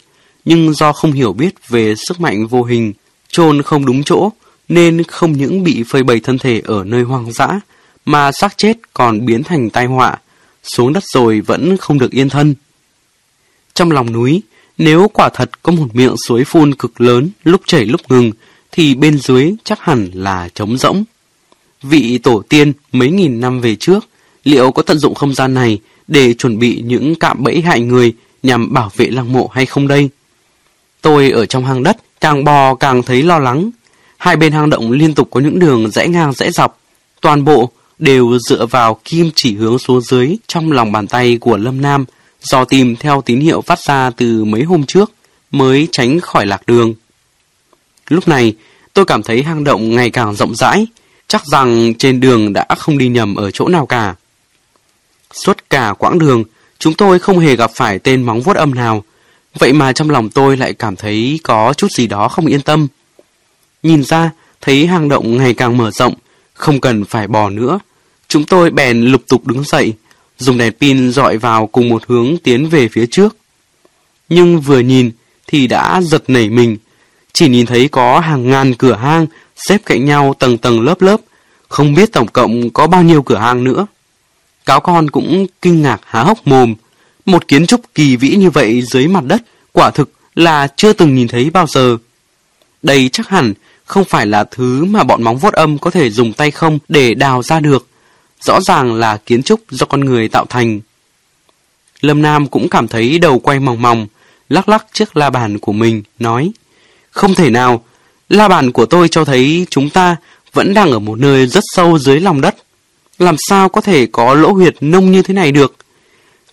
nhưng 0.45 0.74
do 0.74 0.94
không 0.94 1.11
hiểu 1.11 1.34
biết 1.34 1.68
về 1.68 1.95
sức 1.95 2.20
mạnh 2.20 2.48
vô 2.48 2.64
hình, 2.64 2.94
chôn 3.28 3.61
không 3.61 3.86
đúng 3.86 4.03
chỗ, 4.03 4.32
nên 4.70 5.03
không 5.03 5.32
những 5.32 5.64
bị 5.64 5.84
phơi 5.88 6.03
bày 6.03 6.20
thân 6.20 6.38
thể 6.38 6.61
ở 6.65 6.84
nơi 6.84 7.03
hoang 7.03 7.32
dã, 7.32 7.60
mà 8.06 8.32
xác 8.32 8.57
chết 8.57 8.78
còn 8.94 9.26
biến 9.26 9.44
thành 9.44 9.70
tai 9.70 9.86
họa, 9.86 10.18
xuống 10.64 10.94
đất 10.94 11.03
rồi 11.14 11.41
vẫn 11.41 11.78
không 11.78 11.99
được 11.99 12.11
yên 12.11 12.30
thân. 12.30 12.56
Trong 13.74 13.91
lòng 13.91 14.14
núi, 14.14 14.41
nếu 14.78 15.07
quả 15.14 15.30
thật 15.34 15.64
có 15.64 15.72
một 15.72 15.88
miệng 15.94 16.15
suối 16.28 16.44
phun 16.44 16.74
cực 16.74 17.02
lớn, 17.02 17.30
lúc 17.44 17.61
chảy 17.65 17.86
lúc 17.86 18.02
ngừng, 18.10 18.32
thì 18.72 18.95
bên 18.95 19.18
dưới 19.18 19.53
chắc 19.64 19.80
hẳn 19.80 20.10
là 20.14 20.49
trống 20.53 20.78
rỗng. 20.78 21.03
Vị 21.84 22.18
tổ 22.18 22.44
tiên 22.49 22.74
mấy 22.91 23.11
nghìn 23.11 23.40
năm 23.40 23.61
về 23.61 23.76
trước, 23.76 24.06
liệu 24.44 24.72
có 24.72 24.84
tận 24.84 24.98
dụng 24.99 25.15
không 25.15 25.34
gian 25.34 25.53
này 25.53 25.80
để 26.07 26.34
chuẩn 26.34 26.60
bị 26.60 26.82
những 26.86 27.15
cạm 27.15 27.44
bẫy 27.44 27.61
hại 27.61 27.82
người 27.82 28.14
nhằm 28.44 28.74
bảo 28.74 28.91
vệ 28.95 29.07
lăng 29.07 29.34
mộ 29.34 29.49
hay 29.53 29.65
không 29.65 29.88
đây? 29.88 30.10
Tôi 31.03 31.30
ở 31.31 31.45
trong 31.45 31.65
hang 31.65 31.84
đất, 31.84 31.97
càng 32.21 32.43
bò 32.43 32.75
càng 32.75 33.03
thấy 33.03 33.23
lo 33.23 33.39
lắng. 33.39 33.69
Hai 34.17 34.35
bên 34.35 34.51
hang 34.51 34.69
động 34.69 34.91
liên 34.91 35.13
tục 35.13 35.27
có 35.31 35.39
những 35.39 35.59
đường 35.59 35.91
rẽ 35.91 36.07
ngang 36.07 36.34
rẽ 36.34 36.51
dọc. 36.51 36.80
Toàn 37.21 37.43
bộ 37.43 37.69
đều 37.99 38.38
dựa 38.49 38.65
vào 38.65 38.99
kim 39.05 39.31
chỉ 39.35 39.55
hướng 39.55 39.80
xuống 39.80 40.01
dưới 40.01 40.38
trong 40.47 40.71
lòng 40.71 40.91
bàn 40.91 41.07
tay 41.07 41.38
của 41.41 41.57
Lâm 41.57 41.81
Nam, 41.81 42.05
dò 42.41 42.65
tìm 42.65 42.95
theo 42.95 43.21
tín 43.21 43.39
hiệu 43.39 43.61
phát 43.61 43.80
ra 43.80 44.09
từ 44.09 44.43
mấy 44.43 44.63
hôm 44.63 44.85
trước, 44.85 45.11
mới 45.51 45.88
tránh 45.91 46.19
khỏi 46.19 46.45
lạc 46.45 46.61
đường. 46.67 46.93
Lúc 48.09 48.27
này, 48.27 48.53
tôi 48.93 49.05
cảm 49.05 49.23
thấy 49.23 49.43
hang 49.43 49.63
động 49.63 49.95
ngày 49.95 50.09
càng 50.09 50.35
rộng 50.35 50.55
rãi, 50.55 50.88
chắc 51.27 51.45
rằng 51.45 51.93
trên 51.93 52.19
đường 52.19 52.53
đã 52.53 52.65
không 52.77 52.97
đi 52.97 53.07
nhầm 53.07 53.35
ở 53.35 53.51
chỗ 53.51 53.67
nào 53.67 53.85
cả. 53.85 54.15
Suốt 55.34 55.57
cả 55.69 55.93
quãng 55.99 56.19
đường, 56.19 56.43
chúng 56.80 56.93
tôi 56.93 57.19
không 57.19 57.39
hề 57.39 57.55
gặp 57.55 57.71
phải 57.75 57.99
tên 57.99 58.23
móng 58.23 58.41
vuốt 58.41 58.55
âm 58.55 58.75
nào, 58.75 59.03
vậy 59.59 59.73
mà 59.73 59.93
trong 59.93 60.09
lòng 60.09 60.30
tôi 60.30 60.57
lại 60.57 60.73
cảm 60.73 60.95
thấy 60.95 61.39
có 61.43 61.73
chút 61.73 61.91
gì 61.91 62.07
đó 62.07 62.27
không 62.27 62.45
yên 62.45 62.61
tâm. 62.61 62.88
Nhìn 63.84 64.03
ra, 64.03 64.31
thấy 64.61 64.88
hang 64.88 65.09
động 65.09 65.38
ngày 65.38 65.53
càng 65.53 65.77
mở 65.77 65.91
rộng, 65.91 66.13
không 66.53 66.81
cần 66.81 67.05
phải 67.05 67.27
bò 67.27 67.49
nữa. 67.49 67.80
Chúng 68.27 68.43
tôi 68.43 68.71
bèn 68.71 69.01
lục 69.01 69.21
tục 69.27 69.47
đứng 69.47 69.63
dậy, 69.63 69.93
dùng 70.38 70.57
đèn 70.57 70.73
pin 70.73 71.11
dọi 71.11 71.38
vào 71.38 71.67
cùng 71.67 71.89
một 71.89 72.03
hướng 72.07 72.38
tiến 72.38 72.69
về 72.69 72.88
phía 72.88 73.05
trước. 73.05 73.35
Nhưng 74.30 74.61
vừa 74.61 74.80
nhìn 74.80 75.11
thì 75.47 75.67
đã 75.67 76.01
giật 76.01 76.23
nảy 76.27 76.49
mình, 76.49 76.77
chỉ 77.34 77.47
nhìn 77.47 77.65
thấy 77.65 77.88
có 77.88 78.19
hàng 78.19 78.49
ngàn 78.49 78.73
cửa 78.73 78.95
hang 78.95 79.27
xếp 79.55 79.81
cạnh 79.85 80.05
nhau 80.05 80.35
tầng 80.39 80.57
tầng 80.57 80.81
lớp 80.81 81.01
lớp, 81.01 81.21
không 81.67 81.93
biết 81.93 82.11
tổng 82.11 82.27
cộng 82.27 82.69
có 82.69 82.88
bao 82.88 83.03
nhiêu 83.03 83.21
cửa 83.21 83.38
hang 83.38 83.63
nữa. 83.63 83.88
Cáo 84.65 84.80
con 84.80 85.09
cũng 85.09 85.45
kinh 85.61 85.81
ngạc 85.81 86.01
há 86.05 86.23
hốc 86.23 86.47
mồm, 86.47 86.75
một 87.26 87.48
kiến 87.48 87.66
trúc 87.66 87.82
kỳ 87.95 88.16
vĩ 88.16 88.36
như 88.36 88.50
vậy 88.50 88.82
dưới 88.82 89.08
mặt 89.08 89.24
đất 89.24 89.41
quả 89.72 89.91
thực 89.91 90.12
là 90.36 90.68
chưa 90.76 90.94
từng 90.94 91.16
nhìn 91.16 91.28
thấy 91.28 91.50
bao 91.50 91.68
giờ. 91.68 91.98
Đây 92.82 93.10
chắc 93.10 93.30
hẳn 93.30 93.54
không 93.86 94.06
phải 94.06 94.26
là 94.26 94.44
thứ 94.44 94.86
mà 94.86 95.04
bọn 95.04 95.24
móng 95.24 95.38
vuốt 95.38 95.54
âm 95.54 95.78
có 95.78 95.91
thể 95.91 96.10
dùng 96.10 96.34
tay 96.34 96.52
không 96.52 96.80
để 96.90 97.14
đào 97.14 97.44
ra 97.44 97.60
được. 97.60 97.88
Rõ 98.41 98.62
ràng 98.62 98.94
là 98.94 99.18
kiến 99.18 99.44
trúc 99.44 99.62
do 99.70 99.86
con 99.86 100.06
người 100.06 100.28
tạo 100.28 100.45
thành. 100.50 100.80
Lâm 102.02 102.22
Nam 102.22 102.48
cũng 102.48 102.70
cảm 102.70 102.88
thấy 102.88 103.20
đầu 103.20 103.40
quay 103.40 103.60
mòng 103.60 103.82
mòng, 103.82 104.08
lắc 104.50 104.70
lắc 104.70 104.86
chiếc 104.94 105.18
la 105.18 105.30
bàn 105.30 105.60
của 105.60 105.72
mình, 105.72 106.04
nói 106.20 106.52
Không 107.12 107.36
thể 107.36 107.50
nào, 107.50 107.84
la 108.30 108.48
bàn 108.48 108.72
của 108.72 108.86
tôi 108.86 109.10
cho 109.10 109.26
thấy 109.26 109.68
chúng 109.70 109.90
ta 109.90 110.16
vẫn 110.54 110.74
đang 110.74 110.91
ở 110.91 111.00
một 111.00 111.20
nơi 111.20 111.48
rất 111.48 111.64
sâu 111.76 112.00
dưới 112.00 112.20
lòng 112.20 112.41
đất. 112.41 112.56
Làm 113.20 113.36
sao 113.50 113.70
có 113.70 113.82
thể 113.82 114.06
có 114.06 114.34
lỗ 114.34 114.52
huyệt 114.54 114.76
nông 114.82 115.12
như 115.12 115.22
thế 115.22 115.34
này 115.34 115.52
được? 115.52 115.76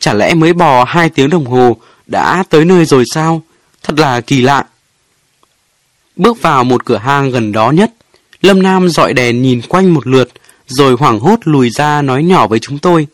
Chả 0.00 0.14
lẽ 0.14 0.34
mới 0.34 0.52
bò 0.52 0.84
hai 0.84 1.08
tiếng 1.08 1.30
đồng 1.30 1.46
hồ 1.46 1.76
đã 2.06 2.44
tới 2.50 2.64
nơi 2.64 2.84
rồi 2.84 3.04
sao? 3.14 3.42
Thật 3.82 3.98
là 3.98 4.20
kỳ 4.20 4.40
lạ. 4.40 4.64
Bước 6.16 6.42
vào 6.42 6.64
một 6.64 6.84
cửa 6.84 6.96
hang 6.96 7.30
gần 7.30 7.52
đó 7.52 7.70
nhất, 7.70 7.92
Lâm 8.42 8.62
Nam 8.62 8.88
dọi 8.88 9.12
đèn 9.12 9.42
nhìn 9.42 9.60
quanh 9.68 9.94
một 9.94 10.06
lượt, 10.06 10.28
rồi 10.66 10.96
hoảng 10.98 11.20
hốt 11.20 11.38
lùi 11.44 11.70
ra 11.70 12.02
nói 12.02 12.24
nhỏ 12.24 12.46
với 12.46 12.58
chúng 12.58 12.78
tôi. 12.78 13.06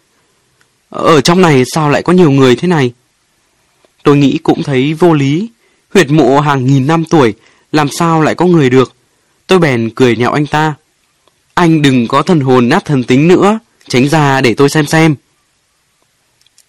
Ở 0.91 1.21
trong 1.21 1.41
này 1.41 1.65
sao 1.75 1.91
lại 1.91 2.03
có 2.03 2.13
nhiều 2.13 2.31
người 2.31 2.57
thế 2.57 2.69
này? 2.69 2.93
Tôi 4.03 4.17
nghĩ 4.17 4.39
cũng 4.43 4.63
thấy 4.63 4.95
vô 4.95 5.13
lý. 5.13 5.49
Huyệt 5.95 6.11
mộ 6.11 6.41
hàng 6.41 6.67
nghìn 6.67 6.87
năm 6.87 7.05
tuổi, 7.05 7.35
làm 7.73 7.89
sao 7.89 8.23
lại 8.23 8.35
có 8.35 8.47
người 8.47 8.71
được? 8.71 8.93
Tôi 9.47 9.59
bèn 9.59 9.91
cười 9.95 10.17
nhạo 10.17 10.33
anh 10.33 10.47
ta. 10.47 10.75
Anh 11.55 11.83
đừng 11.83 12.09
có 12.09 12.23
thần 12.23 12.41
hồn 12.41 12.69
nát 12.69 12.85
thần 12.85 13.05
tính 13.05 13.29
nữa, 13.29 13.59
tránh 13.89 14.09
ra 14.09 14.41
để 14.41 14.55
tôi 14.55 14.69
xem 14.69 14.87
xem. 14.87 15.15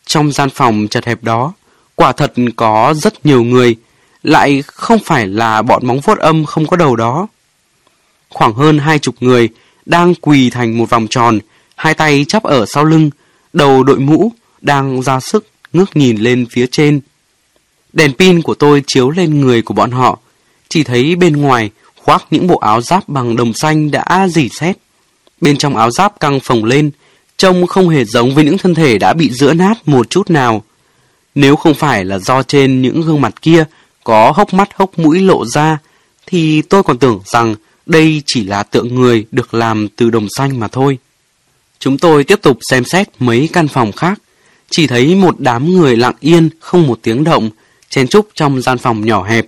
Trong 0.08 0.32
gian 0.32 0.50
phòng 0.50 0.88
chật 0.90 1.06
hẹp 1.06 1.24
đó, 1.24 1.54
quả 1.96 2.12
thật 2.12 2.34
có 2.56 2.94
rất 2.98 3.26
nhiều 3.26 3.44
người, 3.44 3.76
lại 4.24 4.64
không 4.66 5.00
phải 5.06 5.28
là 5.28 5.62
bọn 5.62 5.88
móng 5.88 6.00
vuốt 6.00 6.18
âm 6.18 6.46
không 6.46 6.68
có 6.68 6.78
đầu 6.78 6.96
đó. 6.96 7.28
Khoảng 8.30 8.54
hơn 8.54 8.78
hai 8.78 9.00
chục 9.00 9.16
người 9.20 9.50
đang 9.86 10.16
quỳ 10.16 10.50
thành 10.50 10.78
một 10.78 10.90
vòng 10.90 11.08
tròn, 11.10 11.40
hai 11.76 11.94
tay 11.94 12.26
chắp 12.28 12.44
ở 12.44 12.66
sau 12.66 12.84
lưng, 12.84 13.10
đầu 13.54 13.84
đội 13.84 14.00
mũ, 14.00 14.32
đang 14.62 15.02
ra 15.02 15.20
sức 15.20 15.48
ngước 15.74 15.98
nhìn 15.98 16.18
lên 16.18 16.46
phía 16.52 16.68
trên. 16.72 17.00
Đèn 17.94 18.14
pin 18.14 18.42
của 18.42 18.54
tôi 18.54 18.84
chiếu 18.88 19.10
lên 19.10 19.42
người 19.42 19.62
của 19.62 19.74
bọn 19.74 19.92
họ, 19.92 20.20
chỉ 20.70 20.84
thấy 20.84 21.16
bên 21.16 21.38
ngoài 21.38 21.70
khoác 21.96 22.26
những 22.32 22.48
bộ 22.48 22.58
áo 22.58 22.82
giáp 22.82 23.10
bằng 23.10 23.36
đồng 23.36 23.54
xanh 23.54 23.92
đã 23.92 24.28
dỉ 24.28 24.50
xét. 24.60 24.78
Bên 25.42 25.58
trong 25.58 25.78
áo 25.78 25.92
giáp 25.92 26.20
căng 26.20 26.40
phồng 26.40 26.66
lên, 26.66 26.92
trông 27.38 27.68
không 27.68 27.90
hề 27.90 28.06
giống 28.06 28.36
với 28.36 28.46
những 28.46 28.58
thân 28.58 28.76
thể 28.76 28.98
đã 28.98 29.14
bị 29.14 29.30
giữa 29.30 29.54
nát 29.54 29.88
một 29.88 30.10
chút 30.10 30.30
nào. 30.30 30.64
Nếu 31.36 31.56
không 31.56 31.74
phải 31.74 32.06
là 32.06 32.20
do 32.20 32.44
trên 32.44 32.82
những 32.82 33.02
gương 33.02 33.22
mặt 33.22 33.42
kia 33.42 33.66
có 34.04 34.32
hốc 34.36 34.54
mắt 34.54 34.70
hốc 34.76 35.00
mũi 35.00 35.22
lộ 35.22 35.46
ra, 35.46 35.78
thì 36.26 36.62
tôi 36.62 36.84
còn 36.84 36.98
tưởng 36.98 37.22
rằng 37.26 37.56
đây 37.86 38.22
chỉ 38.26 38.44
là 38.44 38.64
tượng 38.64 38.96
người 38.96 39.26
được 39.32 39.54
làm 39.54 39.88
từ 39.96 40.10
đồng 40.10 40.28
xanh 40.38 40.60
mà 40.60 40.68
thôi. 40.68 40.98
Chúng 41.80 41.98
tôi 41.98 42.24
tiếp 42.24 42.40
tục 42.42 42.58
xem 42.70 42.84
xét 42.84 43.10
mấy 43.20 43.50
căn 43.54 43.68
phòng 43.68 43.92
khác, 43.92 44.20
chỉ 44.70 44.88
thấy 44.88 45.16
một 45.16 45.40
đám 45.40 45.74
người 45.74 45.98
lặng 45.98 46.16
yên 46.20 46.50
không 46.60 46.88
một 46.88 47.00
tiếng 47.02 47.24
động, 47.24 47.50
chen 47.90 48.08
chúc 48.08 48.28
trong 48.34 48.62
gian 48.62 48.78
phòng 48.78 49.06
nhỏ 49.06 49.24
hẹp. 49.24 49.46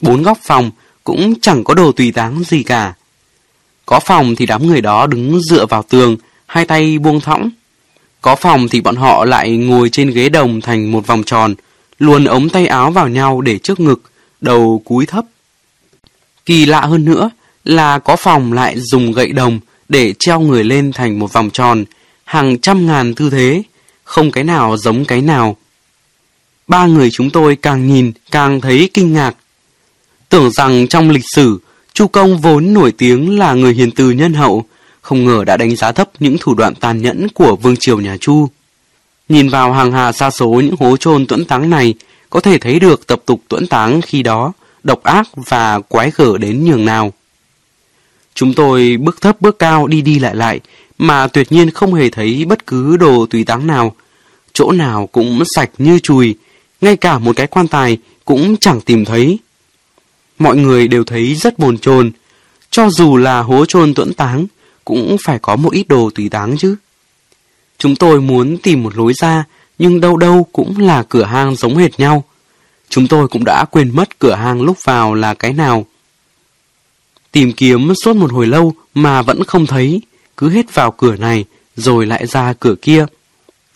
Bốn 0.00 0.22
góc 0.22 0.38
phòng 0.42 0.70
cũng 1.04 1.40
chẳng 1.40 1.64
có 1.64 1.74
đồ 1.74 1.92
tùy 1.92 2.12
táng 2.12 2.44
gì 2.44 2.62
cả. 2.62 2.94
Có 3.86 4.00
phòng 4.00 4.36
thì 4.36 4.46
đám 4.46 4.66
người 4.66 4.80
đó 4.80 5.06
đứng 5.06 5.40
dựa 5.40 5.66
vào 5.66 5.82
tường, 5.82 6.16
hai 6.52 6.64
tay 6.64 6.98
buông 6.98 7.20
thõng. 7.20 7.50
Có 8.20 8.36
phòng 8.36 8.68
thì 8.68 8.80
bọn 8.80 8.96
họ 8.96 9.24
lại 9.24 9.56
ngồi 9.56 9.88
trên 9.88 10.10
ghế 10.10 10.28
đồng 10.28 10.60
thành 10.60 10.92
một 10.92 11.06
vòng 11.06 11.22
tròn, 11.24 11.54
luồn 11.98 12.24
ống 12.24 12.48
tay 12.48 12.66
áo 12.66 12.90
vào 12.90 13.08
nhau 13.08 13.40
để 13.40 13.58
trước 13.58 13.80
ngực, 13.80 14.02
đầu 14.40 14.82
cúi 14.84 15.06
thấp. 15.06 15.24
Kỳ 16.46 16.66
lạ 16.66 16.80
hơn 16.80 17.04
nữa 17.04 17.30
là 17.64 17.98
có 17.98 18.16
phòng 18.16 18.52
lại 18.52 18.74
dùng 18.78 19.12
gậy 19.12 19.32
đồng 19.32 19.60
để 19.88 20.14
treo 20.18 20.40
người 20.40 20.64
lên 20.64 20.92
thành 20.92 21.18
một 21.18 21.32
vòng 21.32 21.50
tròn, 21.50 21.84
hàng 22.24 22.58
trăm 22.58 22.86
ngàn 22.86 23.14
tư 23.14 23.30
thế, 23.30 23.62
không 24.04 24.30
cái 24.30 24.44
nào 24.44 24.76
giống 24.76 25.04
cái 25.04 25.20
nào. 25.20 25.56
Ba 26.68 26.86
người 26.86 27.10
chúng 27.12 27.30
tôi 27.30 27.56
càng 27.56 27.86
nhìn 27.86 28.12
càng 28.30 28.60
thấy 28.60 28.90
kinh 28.94 29.12
ngạc. 29.12 29.36
Tưởng 30.28 30.50
rằng 30.50 30.88
trong 30.88 31.10
lịch 31.10 31.24
sử, 31.34 31.60
Chu 31.94 32.06
Công 32.06 32.38
vốn 32.38 32.72
nổi 32.72 32.92
tiếng 32.92 33.38
là 33.38 33.54
người 33.54 33.74
hiền 33.74 33.90
từ 33.90 34.10
nhân 34.10 34.34
hậu, 34.34 34.64
không 35.02 35.24
ngờ 35.24 35.44
đã 35.44 35.56
đánh 35.56 35.76
giá 35.76 35.92
thấp 35.92 36.10
những 36.18 36.36
thủ 36.40 36.54
đoạn 36.54 36.74
tàn 36.74 37.02
nhẫn 37.02 37.28
của 37.34 37.56
vương 37.56 37.76
triều 37.76 38.00
nhà 38.00 38.16
Chu. 38.20 38.48
Nhìn 39.28 39.48
vào 39.48 39.72
hàng 39.72 39.92
hà 39.92 40.12
xa 40.12 40.30
số 40.30 40.48
những 40.48 40.74
hố 40.78 40.96
chôn 40.96 41.26
tuẫn 41.26 41.44
táng 41.44 41.70
này, 41.70 41.94
có 42.30 42.40
thể 42.40 42.58
thấy 42.58 42.80
được 42.80 43.06
tập 43.06 43.22
tục 43.26 43.42
tuẫn 43.48 43.66
táng 43.66 44.00
khi 44.00 44.22
đó 44.22 44.52
độc 44.82 45.02
ác 45.02 45.28
và 45.34 45.80
quái 45.80 46.10
gở 46.16 46.38
đến 46.38 46.64
nhường 46.64 46.84
nào. 46.84 47.12
Chúng 48.34 48.54
tôi 48.54 48.96
bước 49.00 49.20
thấp 49.20 49.40
bước 49.40 49.58
cao 49.58 49.86
đi 49.86 50.00
đi 50.00 50.18
lại 50.18 50.34
lại, 50.34 50.60
mà 50.98 51.26
tuyệt 51.26 51.52
nhiên 51.52 51.70
không 51.70 51.94
hề 51.94 52.08
thấy 52.08 52.44
bất 52.44 52.66
cứ 52.66 52.96
đồ 52.96 53.26
tùy 53.30 53.44
táng 53.44 53.66
nào. 53.66 53.94
Chỗ 54.52 54.72
nào 54.72 55.06
cũng 55.06 55.42
sạch 55.54 55.70
như 55.78 55.98
chùi, 55.98 56.34
ngay 56.80 56.96
cả 56.96 57.18
một 57.18 57.36
cái 57.36 57.46
quan 57.46 57.68
tài 57.68 57.98
cũng 58.24 58.56
chẳng 58.56 58.80
tìm 58.80 59.04
thấy. 59.04 59.38
Mọi 60.38 60.56
người 60.56 60.88
đều 60.88 61.04
thấy 61.04 61.34
rất 61.34 61.58
bồn 61.58 61.78
chồn, 61.78 62.10
cho 62.70 62.90
dù 62.90 63.16
là 63.16 63.40
hố 63.40 63.64
chôn 63.64 63.94
tuẫn 63.94 64.14
táng, 64.14 64.46
cũng 64.84 65.16
phải 65.24 65.38
có 65.38 65.56
một 65.56 65.72
ít 65.72 65.88
đồ 65.88 66.10
tùy 66.14 66.28
táng 66.28 66.56
chứ. 66.58 66.76
Chúng 67.78 67.96
tôi 67.96 68.20
muốn 68.20 68.58
tìm 68.58 68.82
một 68.82 68.96
lối 68.96 69.12
ra, 69.14 69.44
nhưng 69.78 70.00
đâu 70.00 70.16
đâu 70.16 70.46
cũng 70.52 70.80
là 70.80 71.02
cửa 71.02 71.24
hang 71.24 71.56
giống 71.56 71.76
hệt 71.76 72.00
nhau. 72.00 72.24
Chúng 72.88 73.08
tôi 73.08 73.28
cũng 73.28 73.44
đã 73.44 73.64
quên 73.70 73.90
mất 73.96 74.18
cửa 74.18 74.34
hang 74.34 74.62
lúc 74.62 74.84
vào 74.84 75.14
là 75.14 75.34
cái 75.34 75.52
nào. 75.52 75.86
Tìm 77.32 77.52
kiếm 77.52 77.94
suốt 78.04 78.16
một 78.16 78.32
hồi 78.32 78.46
lâu 78.46 78.74
mà 78.94 79.22
vẫn 79.22 79.44
không 79.44 79.66
thấy, 79.66 80.00
cứ 80.36 80.50
hết 80.50 80.74
vào 80.74 80.90
cửa 80.90 81.16
này 81.16 81.44
rồi 81.76 82.06
lại 82.06 82.26
ra 82.26 82.52
cửa 82.52 82.74
kia. 82.82 83.06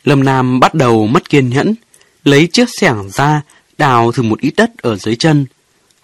Lâm 0.05 0.25
Nam 0.25 0.61
bắt 0.61 0.75
đầu 0.75 1.07
mất 1.07 1.31
kiên 1.31 1.49
nhẫn, 1.49 1.75
lấy 2.25 2.49
chiếc 2.53 2.69
xẻng 2.81 3.11
ra, 3.11 3.43
đào 3.79 4.13
thử 4.13 4.23
một 4.23 4.41
ít 4.41 4.53
đất 4.57 4.71
ở 4.79 4.97
dưới 4.97 5.17
chân. 5.17 5.47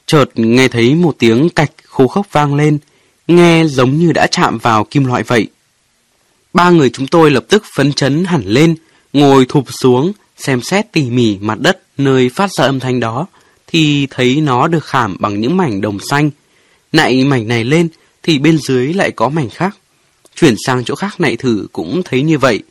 Chợt 0.07 0.25
nghe 0.35 0.69
thấy 0.69 0.95
một 0.95 1.15
tiếng 1.19 1.49
cạch 1.49 1.73
khô 1.87 2.07
khốc 2.07 2.27
vang 2.33 2.55
lên, 2.55 2.79
nghe 3.29 3.65
giống 3.67 3.99
như 3.99 4.13
đã 4.13 4.27
chạm 4.27 4.59
vào 4.59 4.85
kim 4.85 5.05
loại 5.05 5.23
vậy. 5.23 5.49
Ba 6.53 6.71
người 6.71 6.91
chúng 6.91 7.07
tôi 7.07 7.31
lập 7.31 7.45
tức 7.49 7.65
phấn 7.77 7.93
chấn 7.93 8.25
hẳn 8.25 8.43
lên, 8.45 8.75
ngồi 9.13 9.47
thụp 9.49 9.65
xuống, 9.81 10.13
xem 10.37 10.63
xét 10.63 10.93
tỉ 10.93 11.11
mỉ 11.11 11.39
mặt 11.41 11.59
đất 11.61 11.83
nơi 11.99 12.29
phát 12.35 12.51
ra 12.53 12.65
âm 12.65 12.81
thanh 12.81 13.01
đó, 13.01 13.27
thì 13.67 14.07
thấy 14.11 14.41
nó 14.41 14.69
được 14.69 14.85
khảm 14.85 15.17
bằng 15.19 15.41
những 15.41 15.57
mảnh 15.57 15.81
đồng 15.81 15.99
xanh. 16.01 16.31
Nạy 16.93 17.25
mảnh 17.25 17.49
này 17.49 17.65
lên, 17.65 17.89
thì 18.23 18.39
bên 18.39 18.59
dưới 18.59 18.93
lại 18.93 19.11
có 19.11 19.29
mảnh 19.29 19.51
khác. 19.51 19.77
Chuyển 20.37 20.55
sang 20.67 20.85
chỗ 20.85 20.95
khác 20.95 21.21
nạy 21.21 21.37
thử 21.37 21.67
cũng 21.73 22.03
thấy 22.05 22.23
như 22.23 22.39
vậy. 22.39 22.63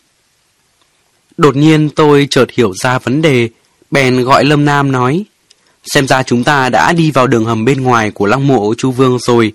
Đột 1.37 1.55
nhiên 1.55 1.89
tôi 1.89 2.27
chợt 2.29 2.45
hiểu 2.51 2.73
ra 2.73 2.99
vấn 2.99 3.21
đề, 3.21 3.49
bèn 3.91 4.23
gọi 4.23 4.45
Lâm 4.45 4.65
Nam 4.65 4.91
nói, 4.91 5.25
xem 5.83 6.07
ra 6.07 6.23
chúng 6.23 6.43
ta 6.43 6.69
đã 6.69 6.93
đi 6.93 7.11
vào 7.11 7.27
đường 7.27 7.45
hầm 7.45 7.65
bên 7.65 7.81
ngoài 7.81 8.11
của 8.11 8.25
lăng 8.25 8.47
mộ 8.47 8.73
Chu 8.77 8.91
Vương 8.91 9.19
rồi. 9.19 9.53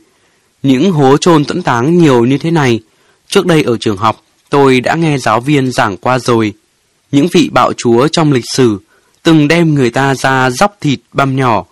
Những 0.67 0.93
hố 0.93 1.17
chôn 1.17 1.45
tẫn 1.45 1.63
táng 1.63 1.99
nhiều 1.99 2.25
như 2.25 2.39
thế 2.39 2.51
này, 2.51 2.81
trước 3.29 3.47
đây 3.47 3.63
ở 3.63 3.77
trường 3.81 3.97
học 3.97 4.23
tôi 4.51 4.81
đã 4.81 4.95
nghe 4.95 5.19
giáo 5.19 5.41
viên 5.41 5.73
giảng 5.73 5.97
qua 5.97 6.19
rồi. 6.19 6.53
Những 7.13 7.27
vị 7.33 7.49
bạo 7.53 7.73
chúa 7.77 8.09
trong 8.09 8.33
lịch 8.33 8.45
sử 8.53 8.79
từng 9.23 9.49
đem 9.49 9.75
người 9.75 9.91
ta 9.91 10.15
ra 10.15 10.51
dóc 10.51 10.77
thịt 10.81 10.99
băm 11.13 11.37
nhỏ, 11.37 11.65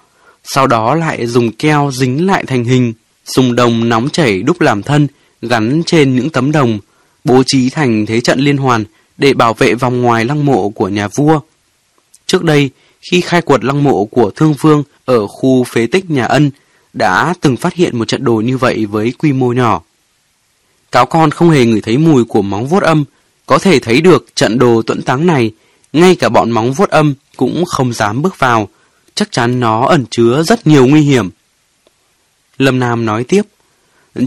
sau 0.45 0.67
đó 0.67 0.95
lại 0.95 1.27
dùng 1.27 1.53
keo 1.53 1.91
dính 1.93 2.27
lại 2.27 2.45
thành 2.47 2.65
hình, 2.65 2.93
dùng 3.27 3.55
đồng 3.55 3.89
nóng 3.89 4.09
chảy 4.11 4.43
đúc 4.43 4.61
làm 4.61 4.83
thân, 4.83 5.07
gắn 5.43 5.83
trên 5.87 6.17
những 6.17 6.31
tấm 6.31 6.53
đồng, 6.53 6.79
bố 7.25 7.43
trí 7.47 7.71
thành 7.71 8.07
thế 8.07 8.21
trận 8.21 8.41
liên 8.41 8.57
hoàn 8.57 8.85
để 9.17 9.35
bảo 9.35 9.55
vệ 9.55 9.75
vòng 9.75 10.03
ngoài 10.03 10.25
lăng 10.25 10.47
mộ 10.47 10.69
của 10.69 10.89
nhà 10.89 11.09
vua. 11.09 11.41
Trước 12.27 12.45
đây, 12.45 12.71
khi 13.11 13.21
khai 13.21 13.43
quật 13.43 13.65
lăng 13.65 13.85
mộ 13.85 14.05
của 14.05 14.31
Thương 14.31 14.55
Vương 14.61 14.83
ở 15.05 15.27
khu 15.27 15.65
phế 15.65 15.87
tích 15.87 16.11
nhà 16.11 16.25
Ân, 16.25 16.51
đã 16.95 17.35
từng 17.41 17.57
phát 17.57 17.75
hiện 17.75 17.99
một 17.99 18.09
trận 18.09 18.25
đồ 18.25 18.35
như 18.35 18.59
vậy 18.59 18.87
với 18.87 19.13
quy 19.19 19.33
mô 19.33 19.53
nhỏ. 19.53 19.83
Cáo 20.93 21.07
con 21.07 21.31
không 21.31 21.51
hề 21.51 21.65
ngửi 21.65 21.81
thấy 21.81 21.99
mùi 21.99 22.25
của 22.25 22.43
móng 22.43 22.67
vuốt 22.67 22.83
âm, 22.83 23.05
có 23.47 23.59
thể 23.59 23.79
thấy 23.79 24.01
được 24.01 24.27
trận 24.35 24.59
đồ 24.59 24.83
tuẫn 24.83 25.03
táng 25.03 25.27
này, 25.27 25.53
ngay 25.93 26.17
cả 26.17 26.29
bọn 26.29 26.51
móng 26.51 26.73
vuốt 26.73 26.91
âm 26.91 27.15
cũng 27.37 27.65
không 27.65 27.93
dám 27.93 28.23
bước 28.23 28.39
vào, 28.39 28.69
chắc 29.15 29.33
chắn 29.33 29.61
nó 29.61 29.87
ẩn 29.87 30.05
chứa 30.11 30.43
rất 30.43 30.67
nhiều 30.67 30.87
nguy 30.87 31.01
hiểm. 31.01 31.31
Lâm 32.59 32.79
Nam 32.79 33.05
nói 33.05 33.25
tiếp, 33.25 33.43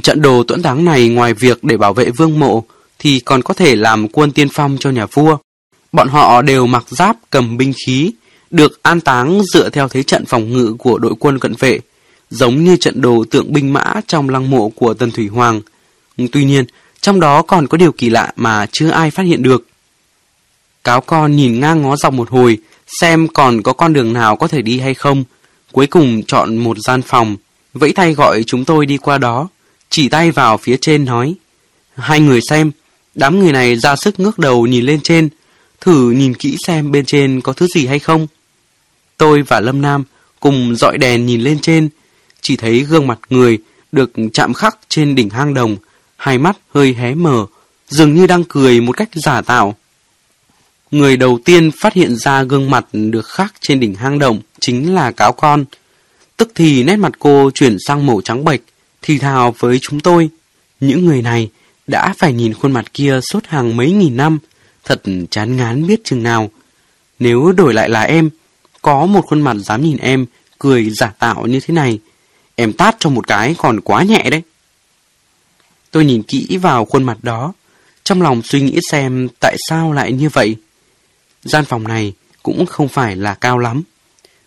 trận 0.03 0.21
đồ 0.21 0.43
tuẫn 0.43 0.61
táng 0.61 0.85
này 0.85 1.09
ngoài 1.09 1.33
việc 1.33 1.63
để 1.63 1.77
bảo 1.77 1.93
vệ 1.93 2.09
vương 2.09 2.39
mộ, 2.39 2.63
thì 2.99 3.19
còn 3.19 3.41
có 3.41 3.53
thể 3.53 3.75
làm 3.75 4.07
quân 4.07 4.31
tiên 4.31 4.47
phong 4.53 4.77
cho 4.79 4.89
nhà 4.89 5.05
vua. 5.05 5.37
Bọn 5.91 6.07
họ 6.07 6.41
đều 6.41 6.67
mặc 6.67 6.85
giáp 6.89 7.15
cầm 7.29 7.57
binh 7.57 7.73
khí, 7.85 8.11
được 8.49 8.83
an 8.83 9.01
táng 9.01 9.41
dựa 9.53 9.69
theo 9.69 9.87
thế 9.87 10.03
trận 10.03 10.25
phòng 10.25 10.53
ngự 10.53 10.75
của 10.79 10.97
đội 10.97 11.13
quân 11.19 11.39
cận 11.39 11.53
vệ, 11.59 11.79
giống 12.29 12.63
như 12.63 12.77
trận 12.77 13.01
đồ 13.01 13.25
tượng 13.31 13.53
binh 13.53 13.73
mã 13.73 13.93
trong 14.07 14.29
lăng 14.29 14.49
mộ 14.49 14.69
của 14.69 14.93
Tần 14.93 15.11
Thủy 15.11 15.27
Hoàng. 15.27 15.61
Tuy 16.31 16.45
nhiên, 16.45 16.65
trong 17.01 17.19
đó 17.19 17.41
còn 17.41 17.67
có 17.67 17.77
điều 17.77 17.91
kỳ 17.91 18.09
lạ 18.09 18.31
mà 18.35 18.65
chưa 18.71 18.89
ai 18.89 19.11
phát 19.11 19.23
hiện 19.23 19.43
được. 19.43 19.67
Cáo 20.83 21.01
con 21.01 21.35
nhìn 21.35 21.59
ngang 21.59 21.81
ngó 21.81 21.95
dọc 21.95 22.13
một 22.13 22.29
hồi, 22.29 22.57
xem 23.01 23.27
còn 23.27 23.61
có 23.61 23.73
con 23.73 23.93
đường 23.93 24.13
nào 24.13 24.35
có 24.35 24.47
thể 24.47 24.61
đi 24.61 24.79
hay 24.79 24.93
không. 24.93 25.23
Cuối 25.71 25.87
cùng 25.87 26.23
chọn 26.23 26.57
một 26.57 26.77
gian 26.77 27.01
phòng, 27.01 27.35
vẫy 27.73 27.93
tay 27.93 28.13
gọi 28.13 28.43
chúng 28.43 28.65
tôi 28.65 28.85
đi 28.85 28.97
qua 28.97 29.17
đó, 29.17 29.47
chỉ 29.89 30.09
tay 30.09 30.31
vào 30.31 30.57
phía 30.57 30.77
trên 30.77 31.05
nói. 31.05 31.35
Hai 31.95 32.19
người 32.19 32.39
xem, 32.49 32.71
đám 33.15 33.39
người 33.39 33.51
này 33.51 33.75
ra 33.75 33.95
sức 33.95 34.19
ngước 34.19 34.39
đầu 34.39 34.67
nhìn 34.67 34.85
lên 34.85 34.99
trên, 35.03 35.29
thử 35.81 36.11
nhìn 36.11 36.33
kỹ 36.33 36.57
xem 36.67 36.91
bên 36.91 37.05
trên 37.05 37.41
có 37.41 37.53
thứ 37.53 37.67
gì 37.67 37.85
hay 37.85 37.99
không. 37.99 38.27
Tôi 39.17 39.41
và 39.41 39.59
Lâm 39.59 39.81
Nam 39.81 40.03
cùng 40.39 40.75
dọi 40.75 40.97
đèn 40.97 41.25
nhìn 41.25 41.41
lên 41.41 41.59
trên, 41.59 41.89
chỉ 42.41 42.55
thấy 42.55 42.79
gương 42.79 43.07
mặt 43.07 43.19
người 43.29 43.59
được 43.91 44.11
chạm 44.33 44.53
khắc 44.53 44.77
trên 44.89 45.15
đỉnh 45.15 45.29
hang 45.29 45.53
đồng, 45.53 45.77
hai 46.17 46.37
mắt 46.37 46.57
hơi 46.73 46.93
hé 46.93 47.15
mở, 47.15 47.45
dường 47.89 48.15
như 48.15 48.27
đang 48.27 48.43
cười 48.43 48.81
một 48.81 48.97
cách 48.97 49.09
giả 49.13 49.41
tạo. 49.41 49.75
Người 50.91 51.17
đầu 51.17 51.39
tiên 51.45 51.71
phát 51.71 51.93
hiện 51.93 52.15
ra 52.15 52.43
gương 52.43 52.69
mặt 52.69 52.85
được 52.91 53.25
khắc 53.27 53.53
trên 53.61 53.79
đỉnh 53.79 53.95
hang 53.95 54.19
động 54.19 54.41
chính 54.59 54.95
là 54.95 55.11
cáo 55.11 55.31
con. 55.33 55.65
Tức 56.37 56.51
thì 56.55 56.83
nét 56.83 56.95
mặt 56.95 57.11
cô 57.19 57.51
chuyển 57.53 57.77
sang 57.87 58.05
màu 58.05 58.21
trắng 58.21 58.43
bệch, 58.45 58.61
thì 59.01 59.17
thào 59.17 59.55
với 59.59 59.79
chúng 59.81 59.99
tôi. 59.99 60.29
Những 60.79 61.05
người 61.05 61.21
này 61.21 61.49
đã 61.87 62.13
phải 62.17 62.33
nhìn 62.33 62.53
khuôn 62.53 62.71
mặt 62.71 62.93
kia 62.93 63.19
suốt 63.21 63.45
hàng 63.47 63.77
mấy 63.77 63.91
nghìn 63.91 64.17
năm, 64.17 64.39
thật 64.83 65.01
chán 65.29 65.57
ngán 65.57 65.87
biết 65.87 66.03
chừng 66.03 66.23
nào. 66.23 66.49
Nếu 67.19 67.51
đổi 67.51 67.73
lại 67.73 67.89
là 67.89 68.01
em, 68.01 68.29
có 68.81 69.05
một 69.05 69.25
khuôn 69.25 69.41
mặt 69.41 69.53
dám 69.53 69.83
nhìn 69.83 69.97
em, 69.97 70.25
cười 70.59 70.89
giả 70.89 71.13
tạo 71.19 71.45
như 71.45 71.59
thế 71.59 71.73
này, 71.73 71.99
em 72.59 72.73
tát 72.73 72.95
cho 72.99 73.09
một 73.09 73.27
cái 73.27 73.55
còn 73.57 73.81
quá 73.81 74.03
nhẹ 74.03 74.29
đấy. 74.29 74.41
Tôi 75.91 76.05
nhìn 76.05 76.23
kỹ 76.23 76.57
vào 76.61 76.85
khuôn 76.85 77.03
mặt 77.03 77.17
đó, 77.21 77.53
trong 78.03 78.21
lòng 78.21 78.41
suy 78.43 78.61
nghĩ 78.61 78.79
xem 78.91 79.27
tại 79.39 79.55
sao 79.69 79.93
lại 79.93 80.11
như 80.11 80.29
vậy. 80.29 80.55
Gian 81.43 81.65
phòng 81.65 81.87
này 81.87 82.13
cũng 82.43 82.65
không 82.65 82.87
phải 82.87 83.15
là 83.15 83.33
cao 83.33 83.57
lắm. 83.57 83.83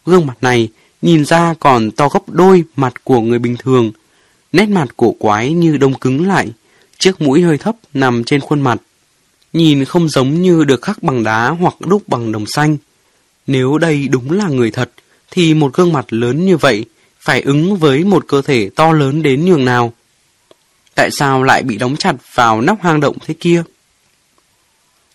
Gương 0.07 0.27
mặt 0.27 0.37
này 0.41 0.69
nhìn 1.03 1.25
ra 1.25 1.55
còn 1.61 1.91
to 1.91 2.09
gấp 2.09 2.29
đôi 2.29 2.65
mặt 2.77 3.05
của 3.05 3.21
người 3.21 3.39
bình 3.39 3.57
thường. 3.59 3.93
Nét 4.53 4.67
mặt 4.69 4.89
cổ 4.97 5.15
quái 5.19 5.53
như 5.53 5.77
đông 5.77 5.99
cứng 5.99 6.29
lại, 6.29 6.49
chiếc 6.99 7.21
mũi 7.21 7.43
hơi 7.43 7.59
thấp 7.59 7.77
nằm 7.95 8.25
trên 8.25 8.41
khuôn 8.41 8.61
mặt. 8.61 8.79
Nhìn 9.53 9.85
không 9.85 10.09
giống 10.09 10.43
như 10.43 10.65
được 10.65 10.83
khắc 10.83 11.03
bằng 11.03 11.25
đá 11.25 11.51
hoặc 11.51 11.75
đúc 11.81 12.09
bằng 12.09 12.33
đồng 12.33 12.47
xanh. 12.47 12.77
Nếu 13.47 13.79
đây 13.79 14.09
đúng 14.09 14.31
là 14.31 14.49
người 14.49 14.71
thật, 14.71 14.91
thì 15.31 15.55
một 15.55 15.75
gương 15.75 15.93
mặt 15.93 16.13
lớn 16.13 16.47
như 16.47 16.57
vậy 16.57 16.85
phải 17.21 17.41
ứng 17.41 17.77
với 17.77 18.05
một 18.05 18.25
cơ 18.29 18.43
thể 18.43 18.71
to 18.77 18.93
lớn 18.93 19.23
đến 19.23 19.45
nhường 19.45 19.65
nào. 19.65 19.93
Tại 20.95 21.11
sao 21.13 21.43
lại 21.43 21.63
bị 21.63 21.77
đóng 21.77 21.97
chặt 21.97 22.15
vào 22.35 22.61
nóc 22.61 22.83
hang 22.83 23.01
động 23.01 23.17
thế 23.27 23.35
kia? 23.41 23.63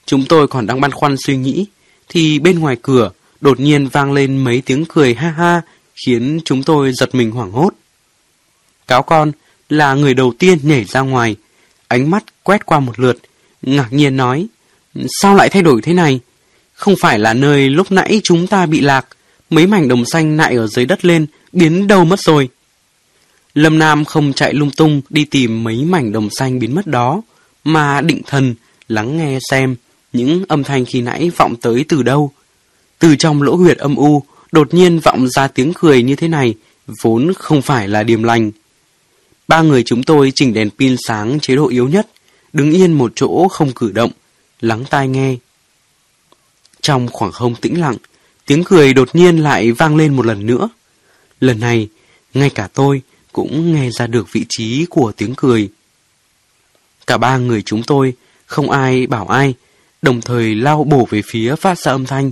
Chúng 0.06 0.26
tôi 0.26 0.48
còn 0.48 0.68
đang 0.68 0.82
băn 0.82 0.92
khoăn 0.92 1.16
suy 1.18 1.38
nghĩ, 1.38 1.66
thì 2.10 2.40
bên 2.40 2.60
ngoài 2.60 2.78
cửa 2.82 3.12
đột 3.42 3.60
nhiên 3.60 3.88
vang 3.88 4.14
lên 4.14 4.38
mấy 4.38 4.62
tiếng 4.66 4.86
cười 4.86 5.14
ha 5.14 5.30
ha, 5.30 5.62
khiến 6.06 6.40
chúng 6.46 6.64
tôi 6.64 6.92
giật 6.94 7.16
mình 7.16 7.32
hoảng 7.32 7.52
hốt. 7.52 7.74
Cáo 8.88 9.04
con 9.04 9.32
là 9.70 9.94
người 9.94 10.14
đầu 10.14 10.34
tiên 10.40 10.58
nhảy 10.64 10.84
ra 10.84 11.02
ngoài, 11.02 11.36
ánh 11.88 12.10
mắt 12.10 12.24
quét 12.44 12.66
qua 12.66 12.80
một 12.80 13.00
lượt, 13.00 13.18
ngạc 13.62 13.94
nhiên 13.94 14.18
nói, 14.18 14.48
sao 15.22 15.36
lại 15.36 15.50
thay 15.50 15.62
đổi 15.62 15.82
thế 15.82 15.94
này? 15.94 16.20
Không 16.74 16.96
phải 17.02 17.20
là 17.20 17.34
nơi 17.34 17.70
lúc 17.70 17.92
nãy 17.92 18.22
chúng 18.24 18.48
ta 18.48 18.66
bị 18.66 18.82
lạc, 18.82 19.06
mấy 19.50 19.68
mảnh 19.68 19.88
đồng 19.88 20.06
xanh 20.06 20.38
nại 20.38 20.56
ở 20.56 20.68
dưới 20.68 20.86
đất 20.86 21.06
lên, 21.06 21.26
biến 21.56 21.88
đâu 21.88 22.06
mất 22.06 22.20
rồi. 22.20 22.50
Lâm 23.54 23.80
Nam 23.80 24.06
không 24.06 24.34
chạy 24.34 24.54
lung 24.54 24.72
tung 24.72 25.02
đi 25.10 25.26
tìm 25.26 25.64
mấy 25.64 25.86
mảnh 25.86 26.12
đồng 26.12 26.30
xanh 26.30 26.60
biến 26.60 26.76
mất 26.76 26.88
đó, 26.88 27.22
mà 27.64 28.02
định 28.02 28.22
thần 28.28 28.56
lắng 28.88 29.18
nghe 29.18 29.40
xem 29.50 29.76
những 30.14 30.44
âm 30.48 30.64
thanh 30.64 30.86
khi 30.86 31.02
nãy 31.02 31.32
vọng 31.38 31.56
tới 31.56 31.86
từ 31.88 32.04
đâu. 32.04 32.32
Từ 33.00 33.16
trong 33.16 33.42
lỗ 33.42 33.56
huyệt 33.56 33.78
âm 33.78 33.96
u, 33.96 34.24
đột 34.52 34.74
nhiên 34.74 35.00
vọng 35.00 35.28
ra 35.28 35.48
tiếng 35.48 35.74
cười 35.74 36.04
như 36.04 36.16
thế 36.16 36.28
này, 36.28 36.54
vốn 37.02 37.34
không 37.38 37.62
phải 37.62 37.88
là 37.88 38.04
điềm 38.04 38.24
lành. 38.24 38.52
Ba 39.48 39.62
người 39.62 39.84
chúng 39.84 40.04
tôi 40.04 40.32
chỉnh 40.36 40.54
đèn 40.54 40.70
pin 40.70 40.96
sáng 41.08 41.40
chế 41.40 41.56
độ 41.56 41.68
yếu 41.68 41.88
nhất, 41.88 42.08
đứng 42.54 42.72
yên 42.72 42.94
một 42.94 43.12
chỗ 43.16 43.48
không 43.48 43.72
cử 43.72 43.92
động, 43.92 44.12
lắng 44.62 44.84
tai 44.90 45.08
nghe. 45.08 45.36
Trong 46.82 47.08
khoảng 47.12 47.32
không 47.32 47.56
tĩnh 47.56 47.82
lặng, 47.82 47.98
tiếng 48.46 48.64
cười 48.64 48.94
đột 48.94 49.10
nhiên 49.16 49.38
lại 49.38 49.72
vang 49.72 49.96
lên 49.96 50.16
một 50.16 50.26
lần 50.26 50.46
nữa. 50.46 50.70
Lần 51.40 51.60
này, 51.60 51.88
ngay 52.34 52.50
cả 52.50 52.68
tôi 52.74 53.02
cũng 53.32 53.74
nghe 53.74 53.90
ra 53.92 54.08
được 54.08 54.32
vị 54.32 54.46
trí 54.50 54.86
của 54.90 55.12
tiếng 55.18 55.34
cười. 55.36 55.70
Cả 57.08 57.18
ba 57.18 57.38
người 57.38 57.62
chúng 57.62 57.84
tôi, 57.84 58.14
không 58.46 58.72
ai 58.72 59.08
bảo 59.08 59.28
ai, 59.28 59.54
đồng 60.02 60.22
thời 60.22 60.56
lao 60.56 60.84
bổ 60.84 61.08
về 61.10 61.22
phía 61.26 61.56
phát 61.56 61.80
ra 61.80 61.92
âm 61.92 62.06
thanh. 62.06 62.32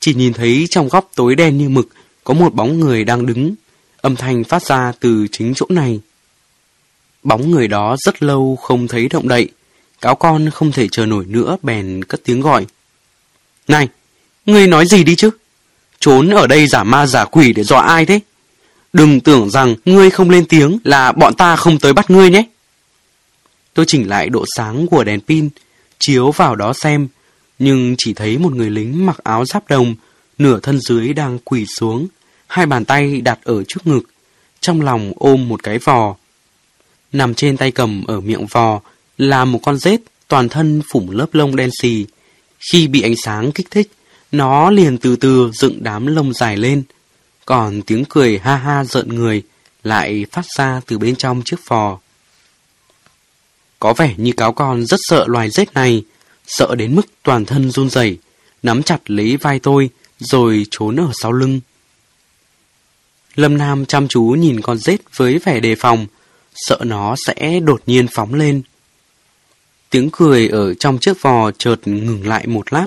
Chỉ 0.00 0.14
nhìn 0.14 0.32
thấy 0.32 0.66
trong 0.70 0.88
góc 0.88 1.10
tối 1.14 1.34
đen 1.34 1.58
như 1.58 1.68
mực 1.68 1.88
có 2.24 2.34
một 2.34 2.54
bóng 2.54 2.80
người 2.80 3.04
đang 3.04 3.26
đứng, 3.26 3.54
âm 4.00 4.16
thanh 4.16 4.44
phát 4.44 4.66
ra 4.66 4.92
từ 5.00 5.26
chính 5.32 5.52
chỗ 5.54 5.66
này. 5.68 6.00
Bóng 7.22 7.50
người 7.50 7.68
đó 7.68 7.96
rất 8.04 8.22
lâu 8.22 8.56
không 8.62 8.88
thấy 8.88 9.08
động 9.08 9.28
đậy, 9.28 9.48
cáo 10.00 10.14
con 10.14 10.50
không 10.50 10.72
thể 10.72 10.88
chờ 10.92 11.06
nổi 11.06 11.24
nữa 11.26 11.56
bèn 11.62 12.04
cất 12.04 12.20
tiếng 12.24 12.40
gọi. 12.40 12.66
Này, 13.68 13.88
ngươi 14.46 14.66
nói 14.66 14.86
gì 14.86 15.04
đi 15.04 15.16
chứ? 15.16 15.30
Trốn 16.00 16.30
ở 16.30 16.46
đây 16.46 16.66
giả 16.66 16.84
ma 16.84 17.06
giả 17.06 17.24
quỷ 17.24 17.52
để 17.52 17.64
dọa 17.64 17.82
ai 17.82 18.06
thế? 18.06 18.20
Đừng 18.92 19.20
tưởng 19.20 19.50
rằng 19.50 19.74
ngươi 19.84 20.10
không 20.10 20.30
lên 20.30 20.46
tiếng 20.46 20.78
là 20.84 21.12
bọn 21.12 21.34
ta 21.34 21.56
không 21.56 21.78
tới 21.78 21.92
bắt 21.92 22.10
ngươi 22.10 22.30
nhé. 22.30 22.44
Tôi 23.74 23.86
chỉnh 23.86 24.08
lại 24.08 24.28
độ 24.28 24.44
sáng 24.56 24.86
của 24.86 25.04
đèn 25.04 25.20
pin, 25.20 25.48
chiếu 25.98 26.30
vào 26.30 26.56
đó 26.56 26.72
xem, 26.72 27.08
nhưng 27.58 27.94
chỉ 27.98 28.14
thấy 28.14 28.38
một 28.38 28.54
người 28.54 28.70
lính 28.70 29.06
mặc 29.06 29.18
áo 29.24 29.44
giáp 29.44 29.68
đồng, 29.68 29.94
nửa 30.38 30.60
thân 30.60 30.80
dưới 30.80 31.12
đang 31.12 31.38
quỳ 31.38 31.66
xuống, 31.78 32.06
hai 32.46 32.66
bàn 32.66 32.84
tay 32.84 33.20
đặt 33.20 33.38
ở 33.44 33.64
trước 33.68 33.86
ngực, 33.86 34.02
trong 34.60 34.82
lòng 34.82 35.12
ôm 35.16 35.48
một 35.48 35.62
cái 35.62 35.78
vò. 35.78 36.16
Nằm 37.12 37.34
trên 37.34 37.56
tay 37.56 37.70
cầm 37.70 38.04
ở 38.04 38.20
miệng 38.20 38.46
vò 38.46 38.80
là 39.18 39.44
một 39.44 39.60
con 39.62 39.78
rết 39.78 40.00
toàn 40.28 40.48
thân 40.48 40.82
phủ 40.92 41.10
lớp 41.10 41.26
lông 41.32 41.56
đen 41.56 41.70
xì. 41.82 42.06
Khi 42.72 42.88
bị 42.88 43.02
ánh 43.02 43.14
sáng 43.16 43.52
kích 43.52 43.70
thích, 43.70 43.90
nó 44.32 44.70
liền 44.70 44.98
từ 44.98 45.16
từ 45.16 45.50
dựng 45.54 45.78
đám 45.80 46.06
lông 46.06 46.32
dài 46.32 46.56
lên, 46.56 46.82
còn 47.46 47.82
tiếng 47.82 48.04
cười 48.08 48.38
ha 48.38 48.56
ha 48.56 48.84
giận 48.84 49.08
người 49.08 49.42
lại 49.82 50.26
phát 50.32 50.44
ra 50.56 50.80
từ 50.86 50.98
bên 50.98 51.16
trong 51.16 51.42
chiếc 51.44 51.60
phò 51.66 51.98
Có 53.78 53.92
vẻ 53.92 54.14
như 54.16 54.32
cáo 54.32 54.52
con 54.52 54.86
rất 54.86 55.00
sợ 55.02 55.24
loài 55.28 55.50
rết 55.50 55.74
này, 55.74 56.04
sợ 56.46 56.74
đến 56.74 56.96
mức 56.96 57.06
toàn 57.22 57.44
thân 57.44 57.70
run 57.70 57.90
rẩy, 57.90 58.18
nắm 58.62 58.82
chặt 58.82 59.10
lấy 59.10 59.36
vai 59.36 59.58
tôi 59.58 59.90
rồi 60.18 60.66
trốn 60.70 61.00
ở 61.00 61.10
sau 61.22 61.32
lưng. 61.32 61.60
Lâm 63.34 63.58
Nam 63.58 63.86
chăm 63.86 64.08
chú 64.08 64.22
nhìn 64.22 64.60
con 64.60 64.78
rết 64.78 65.00
với 65.16 65.38
vẻ 65.38 65.60
đề 65.60 65.74
phòng, 65.74 66.06
sợ 66.54 66.78
nó 66.84 67.14
sẽ 67.26 67.60
đột 67.60 67.82
nhiên 67.86 68.06
phóng 68.10 68.34
lên. 68.34 68.62
Tiếng 69.90 70.10
cười 70.12 70.48
ở 70.48 70.74
trong 70.74 70.98
chiếc 70.98 71.22
vò 71.22 71.50
chợt 71.50 71.76
ngừng 71.84 72.28
lại 72.28 72.46
một 72.46 72.72
lát. 72.72 72.86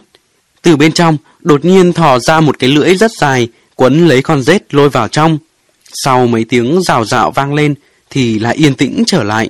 Từ 0.62 0.76
bên 0.76 0.92
trong, 0.92 1.18
đột 1.40 1.66
nhiên 1.66 1.94
thò 1.94 2.20
ra 2.20 2.42
một 2.42 2.60
cái 2.60 2.70
lưỡi 2.70 2.96
rất 2.96 3.12
dài, 3.12 3.48
quấn 3.76 4.08
lấy 4.08 4.22
con 4.22 4.42
rết 4.42 4.74
lôi 4.74 4.90
vào 4.90 5.08
trong. 5.08 5.38
Sau 5.94 6.28
mấy 6.28 6.44
tiếng 6.44 6.82
rào 6.82 7.06
rạo 7.06 7.32
vang 7.32 7.54
lên, 7.54 7.76
thì 8.10 8.40
lại 8.40 8.56
yên 8.56 8.76
tĩnh 8.76 9.04
trở 9.08 9.24
lại. 9.24 9.50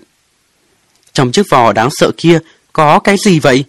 Trong 1.13 1.31
chiếc 1.31 1.49
vò 1.49 1.73
đáng 1.73 1.89
sợ 1.91 2.11
kia, 2.17 2.39
có 2.73 2.99
cái 2.99 3.17
gì 3.17 3.39
vậy? 3.39 3.63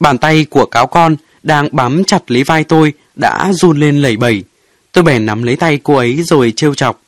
Bàn 0.00 0.18
tay 0.18 0.44
của 0.44 0.66
cáo 0.66 0.86
con 0.86 1.16
đang 1.42 1.68
bám 1.72 2.04
chặt 2.04 2.30
lấy 2.30 2.44
vai 2.44 2.64
tôi 2.64 2.92
đã 3.14 3.52
run 3.52 3.80
lên 3.80 4.02
lẩy 4.02 4.16
bẩy. 4.16 4.44
Tôi 4.92 5.04
bèn 5.04 5.26
nắm 5.26 5.42
lấy 5.42 5.56
tay 5.56 5.78
cô 5.82 5.96
ấy 5.96 6.22
rồi 6.22 6.52
trêu 6.56 6.74
chọc. 6.74 7.00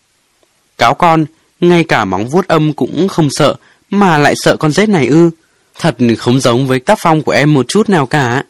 Cáo 0.78 0.94
con, 0.94 1.24
ngay 1.60 1.84
cả 1.84 2.04
móng 2.04 2.28
vuốt 2.28 2.48
âm 2.48 2.72
cũng 2.72 3.08
không 3.08 3.28
sợ, 3.30 3.54
mà 3.90 4.18
lại 4.18 4.34
sợ 4.36 4.56
con 4.56 4.72
rết 4.72 4.88
này 4.88 5.06
ư. 5.06 5.30
Thật 5.78 5.96
không 6.18 6.40
giống 6.40 6.66
với 6.66 6.80
tác 6.80 6.98
phong 7.02 7.22
của 7.22 7.32
em 7.32 7.54
một 7.54 7.68
chút 7.68 7.88
nào 7.88 8.06
cả. 8.06 8.42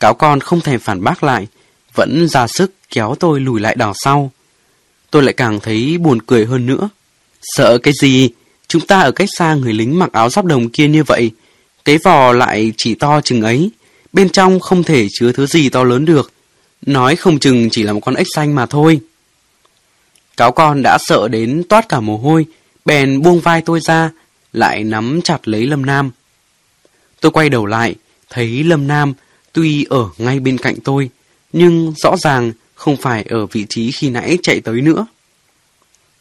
Cáo 0.00 0.14
con 0.14 0.40
không 0.40 0.60
thèm 0.60 0.80
phản 0.80 1.04
bác 1.04 1.22
lại, 1.22 1.46
vẫn 1.98 2.28
ra 2.28 2.46
sức 2.46 2.72
kéo 2.90 3.14
tôi 3.20 3.40
lùi 3.40 3.60
lại 3.60 3.74
đằng 3.78 3.92
sau. 3.94 4.30
Tôi 5.10 5.22
lại 5.22 5.32
càng 5.32 5.60
thấy 5.60 5.98
buồn 5.98 6.22
cười 6.22 6.46
hơn 6.46 6.66
nữa. 6.66 6.88
Sợ 7.42 7.78
cái 7.78 7.94
gì? 8.00 8.30
Chúng 8.68 8.86
ta 8.86 9.00
ở 9.00 9.12
cách 9.12 9.28
xa 9.38 9.54
người 9.54 9.72
lính 9.72 9.98
mặc 9.98 10.12
áo 10.12 10.30
giáp 10.30 10.44
đồng 10.44 10.68
kia 10.68 10.88
như 10.88 11.04
vậy. 11.04 11.30
Cái 11.84 11.98
vò 12.04 12.32
lại 12.32 12.72
chỉ 12.76 12.94
to 12.94 13.20
chừng 13.20 13.42
ấy. 13.42 13.70
Bên 14.12 14.28
trong 14.28 14.60
không 14.60 14.82
thể 14.82 15.06
chứa 15.12 15.32
thứ 15.32 15.46
gì 15.46 15.68
to 15.68 15.84
lớn 15.84 16.04
được. 16.04 16.32
Nói 16.86 17.16
không 17.16 17.38
chừng 17.38 17.70
chỉ 17.70 17.82
là 17.82 17.92
một 17.92 18.00
con 18.00 18.14
ếch 18.14 18.26
xanh 18.34 18.54
mà 18.54 18.66
thôi. 18.66 19.00
Cáo 20.36 20.52
con 20.52 20.82
đã 20.82 20.98
sợ 21.00 21.28
đến 21.28 21.62
toát 21.68 21.88
cả 21.88 22.00
mồ 22.00 22.16
hôi, 22.16 22.46
bèn 22.84 23.22
buông 23.22 23.40
vai 23.40 23.62
tôi 23.62 23.80
ra, 23.80 24.10
lại 24.52 24.84
nắm 24.84 25.20
chặt 25.24 25.48
lấy 25.48 25.66
Lâm 25.66 25.86
Nam. 25.86 26.10
Tôi 27.20 27.32
quay 27.32 27.48
đầu 27.48 27.66
lại, 27.66 27.94
thấy 28.30 28.64
Lâm 28.64 28.86
Nam 28.86 29.14
tuy 29.52 29.84
ở 29.90 30.08
ngay 30.18 30.40
bên 30.40 30.58
cạnh 30.58 30.74
tôi, 30.84 31.10
nhưng 31.52 31.92
rõ 31.96 32.16
ràng 32.16 32.52
không 32.74 32.96
phải 32.96 33.22
ở 33.22 33.46
vị 33.46 33.66
trí 33.68 33.92
khi 33.92 34.10
nãy 34.10 34.38
chạy 34.42 34.60
tới 34.60 34.80
nữa. 34.80 35.06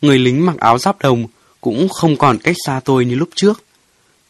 Người 0.01 0.19
lính 0.19 0.45
mặc 0.45 0.57
áo 0.57 0.77
giáp 0.77 1.01
đồng 1.01 1.27
cũng 1.61 1.89
không 1.89 2.17
còn 2.17 2.38
cách 2.38 2.56
xa 2.65 2.81
tôi 2.85 3.06
như 3.06 3.15
lúc 3.15 3.30
trước. 3.35 3.64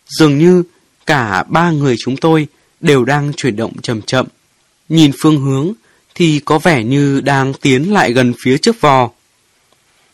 Dường 0.09 0.37
như 0.37 0.63
cả 1.05 1.43
ba 1.47 1.71
người 1.71 1.95
chúng 1.99 2.17
tôi 2.17 2.47
đều 2.79 3.05
đang 3.05 3.33
chuyển 3.33 3.55
động 3.55 3.81
chậm 3.81 4.01
chậm. 4.01 4.25
Nhìn 4.89 5.11
phương 5.21 5.41
hướng 5.41 5.73
thì 6.15 6.39
có 6.45 6.59
vẻ 6.59 6.83
như 6.83 7.21
đang 7.21 7.53
tiến 7.53 7.93
lại 7.93 8.13
gần 8.13 8.33
phía 8.43 8.57
trước 8.57 8.81
vò. 8.81 9.09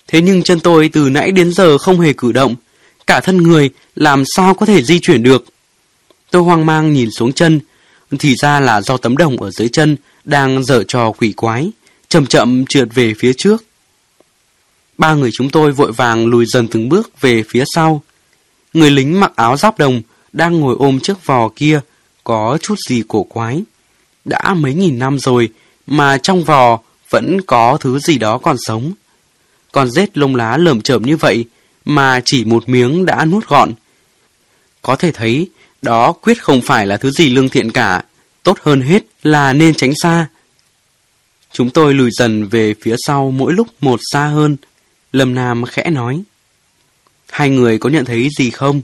Thế 0.08 0.22
nhưng 0.22 0.44
chân 0.44 0.60
tôi 0.60 0.90
từ 0.94 1.10
nãy 1.10 1.32
đến 1.32 1.54
giờ 1.54 1.78
không 1.78 2.00
hề 2.00 2.14
cử 2.14 2.32
động, 2.32 2.56
cả 3.08 3.20
thân 3.20 3.38
người 3.38 3.70
làm 3.96 4.24
sao 4.36 4.54
có 4.54 4.66
thể 4.66 4.84
di 4.84 5.00
chuyển 5.00 5.24
được. 5.24 5.46
Tôi 6.32 6.42
hoang 6.42 6.66
mang 6.66 6.94
nhìn 6.94 7.10
xuống 7.12 7.34
chân, 7.34 7.60
thì 8.20 8.36
ra 8.36 8.60
là 8.60 8.82
do 8.82 8.98
tấm 8.98 9.18
đồng 9.18 9.42
ở 9.42 9.52
dưới 9.52 9.70
chân 9.70 9.98
đang 10.26 10.64
dở 10.64 10.84
trò 10.88 11.12
quỷ 11.12 11.34
quái, 11.38 11.72
chậm 12.10 12.26
chậm 12.26 12.66
trượt 12.70 12.88
về 12.94 13.14
phía 13.18 13.34
trước. 13.34 13.64
Ba 14.98 15.14
người 15.14 15.30
chúng 15.34 15.50
tôi 15.50 15.72
vội 15.72 15.92
vàng 15.92 16.26
lùi 16.26 16.46
dần 16.46 16.68
từng 16.68 16.90
bước 16.90 17.22
về 17.22 17.44
phía 17.50 17.64
sau. 17.76 18.04
Người 18.74 18.92
lính 18.92 19.20
mặc 19.20 19.32
áo 19.36 19.58
giáp 19.58 19.78
đồng 19.78 20.02
đang 20.34 20.60
ngồi 20.60 20.76
ôm 20.80 21.00
chiếc 21.00 21.26
vò 21.26 21.50
kia, 21.56 21.80
có 22.24 22.58
chút 22.62 22.76
gì 22.90 23.04
cổ 23.08 23.24
quái. 23.24 23.64
Đã 24.26 24.54
mấy 24.54 24.74
nghìn 24.74 25.00
năm 25.00 25.20
rồi 25.20 25.50
mà 25.88 26.18
trong 26.18 26.44
vò 26.44 26.80
vẫn 27.10 27.42
có 27.42 27.78
thứ 27.80 28.00
gì 28.00 28.18
đó 28.18 28.38
còn 28.38 28.56
sống. 28.60 28.92
Còn 29.72 29.92
rết 29.92 30.18
lông 30.18 30.36
lá 30.36 30.58
lởm 30.58 30.82
chởm 30.82 31.04
như 31.04 31.18
vậy 31.18 31.46
mà 31.86 32.22
chỉ 32.26 32.46
một 32.46 32.70
miếng 32.70 33.06
đã 33.06 33.26
nuốt 33.26 33.48
gọn. 33.48 33.74
Có 34.82 34.96
thể 34.96 35.12
thấy 35.12 35.50
đó 35.82 36.12
quyết 36.12 36.44
không 36.44 36.62
phải 36.62 36.88
là 36.88 36.98
thứ 36.98 37.12
gì 37.12 37.30
lương 37.30 37.50
thiện 37.50 37.72
cả, 37.72 38.04
tốt 38.44 38.58
hơn 38.62 38.82
hết 38.82 39.04
là 39.24 39.54
nên 39.54 39.74
tránh 39.76 39.94
xa. 40.02 40.28
Chúng 41.52 41.70
tôi 41.70 41.94
lùi 41.94 42.12
dần 42.12 42.48
về 42.48 42.74
phía 42.82 42.96
sau 43.06 43.32
mỗi 43.32 43.54
lúc 43.54 43.68
một 43.82 44.00
xa 44.12 44.28
hơn. 44.28 44.58
Lâm 45.14 45.36
Nam 45.36 45.66
khẽ 45.66 45.90
nói. 45.90 46.24
Hai 47.30 47.50
người 47.50 47.78
có 47.78 47.90
nhận 47.90 48.06
thấy 48.06 48.30
gì 48.38 48.50
không? 48.50 48.82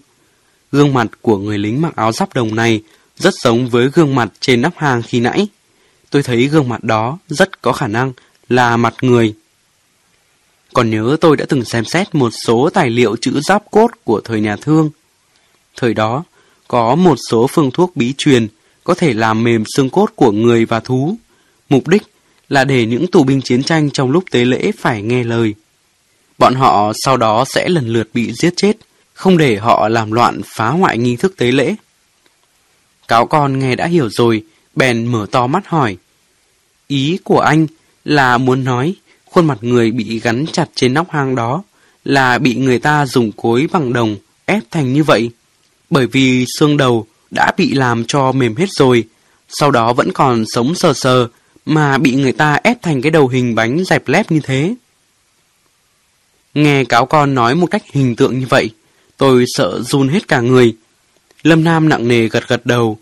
Gương 0.71 0.93
mặt 0.93 1.07
của 1.21 1.37
người 1.37 1.57
lính 1.57 1.81
mặc 1.81 1.95
áo 1.95 2.11
giáp 2.11 2.33
đồng 2.33 2.55
này 2.55 2.81
rất 3.17 3.33
giống 3.43 3.69
với 3.69 3.89
gương 3.93 4.15
mặt 4.15 4.29
trên 4.39 4.61
nắp 4.61 4.77
hàng 4.77 5.01
khi 5.01 5.19
nãy. 5.19 5.47
Tôi 6.09 6.23
thấy 6.23 6.45
gương 6.47 6.69
mặt 6.69 6.83
đó 6.83 7.17
rất 7.27 7.61
có 7.61 7.73
khả 7.73 7.87
năng 7.87 8.13
là 8.49 8.77
mặt 8.77 8.93
người. 9.01 9.33
Còn 10.73 10.89
nhớ 10.89 11.17
tôi 11.21 11.37
đã 11.37 11.45
từng 11.49 11.65
xem 11.65 11.85
xét 11.85 12.15
một 12.15 12.29
số 12.45 12.69
tài 12.73 12.89
liệu 12.89 13.15
chữ 13.15 13.39
giáp 13.41 13.71
cốt 13.71 13.91
của 14.03 14.21
thời 14.21 14.41
nhà 14.41 14.55
thương. 14.55 14.89
Thời 15.75 15.93
đó, 15.93 16.23
có 16.67 16.95
một 16.95 17.15
số 17.29 17.47
phương 17.47 17.71
thuốc 17.71 17.95
bí 17.95 18.13
truyền 18.17 18.47
có 18.89 18.95
thể 18.95 19.13
làm 19.13 19.43
mềm 19.43 19.63
xương 19.75 19.89
cốt 19.89 20.09
của 20.15 20.31
người 20.31 20.65
và 20.65 20.79
thú. 20.79 21.17
Mục 21.69 21.87
đích 21.87 22.03
là 22.49 22.63
để 22.63 22.85
những 22.85 23.07
tù 23.07 23.23
binh 23.23 23.41
chiến 23.41 23.63
tranh 23.63 23.89
trong 23.91 24.11
lúc 24.11 24.23
tế 24.31 24.45
lễ 24.45 24.71
phải 24.77 25.01
nghe 25.01 25.23
lời. 25.23 25.53
Bọn 26.37 26.55
họ 26.55 26.91
sau 27.03 27.17
đó 27.17 27.45
sẽ 27.47 27.69
lần 27.69 27.87
lượt 27.87 28.09
bị 28.13 28.31
giết 28.33 28.53
chết, 28.55 28.77
không 29.13 29.37
để 29.37 29.57
họ 29.57 29.89
làm 29.89 30.11
loạn 30.11 30.41
phá 30.45 30.69
hoại 30.69 30.97
nghi 30.97 31.15
thức 31.15 31.37
tế 31.37 31.51
lễ. 31.51 31.75
Cáo 33.07 33.25
con 33.25 33.59
nghe 33.59 33.75
đã 33.75 33.85
hiểu 33.85 34.09
rồi, 34.09 34.43
bèn 34.75 35.05
mở 35.05 35.25
to 35.31 35.47
mắt 35.47 35.67
hỏi. 35.67 35.97
Ý 36.87 37.17
của 37.23 37.39
anh 37.39 37.67
là 38.05 38.37
muốn 38.37 38.63
nói 38.63 38.95
khuôn 39.25 39.47
mặt 39.47 39.57
người 39.61 39.91
bị 39.91 40.19
gắn 40.19 40.45
chặt 40.51 40.69
trên 40.75 40.93
nóc 40.93 41.11
hang 41.11 41.35
đó 41.35 41.63
là 42.05 42.37
bị 42.37 42.55
người 42.55 42.79
ta 42.79 43.05
dùng 43.05 43.31
cối 43.31 43.67
bằng 43.71 43.93
đồng 43.93 44.17
ép 44.45 44.63
thành 44.71 44.93
như 44.93 45.03
vậy. 45.03 45.31
Bởi 45.89 46.07
vì 46.07 46.45
xương 46.57 46.77
đầu 46.77 47.07
đã 47.32 47.51
bị 47.58 47.74
làm 47.74 48.06
cho 48.06 48.32
mềm 48.32 48.56
hết 48.56 48.69
rồi, 48.69 49.03
sau 49.49 49.72
đó 49.72 49.93
vẫn 49.93 50.11
còn 50.11 50.43
sống 50.48 50.75
sờ 50.75 50.93
sờ 50.93 51.27
mà 51.66 51.98
bị 51.98 52.16
người 52.16 52.32
ta 52.32 52.59
ép 52.64 52.82
thành 52.82 53.01
cái 53.01 53.11
đầu 53.11 53.27
hình 53.27 53.56
bánh 53.56 53.83
dẹp 53.85 54.08
lép 54.08 54.32
như 54.32 54.40
thế. 54.43 54.75
Nghe 56.53 56.83
cáo 56.83 57.06
con 57.06 57.35
nói 57.35 57.56
một 57.56 57.67
cách 57.72 57.83
hình 57.91 58.16
tượng 58.16 58.40
như 58.40 58.45
vậy, 58.49 58.69
tôi 59.17 59.45
sợ 59.48 59.82
run 59.82 60.08
hết 60.09 60.27
cả 60.27 60.40
người. 60.40 60.75
Lâm 61.43 61.64
Nam 61.64 61.90
nặng 61.90 62.08
nề 62.08 62.27
gật 62.27 62.48
gật 62.48 62.66
đầu, 62.66 62.99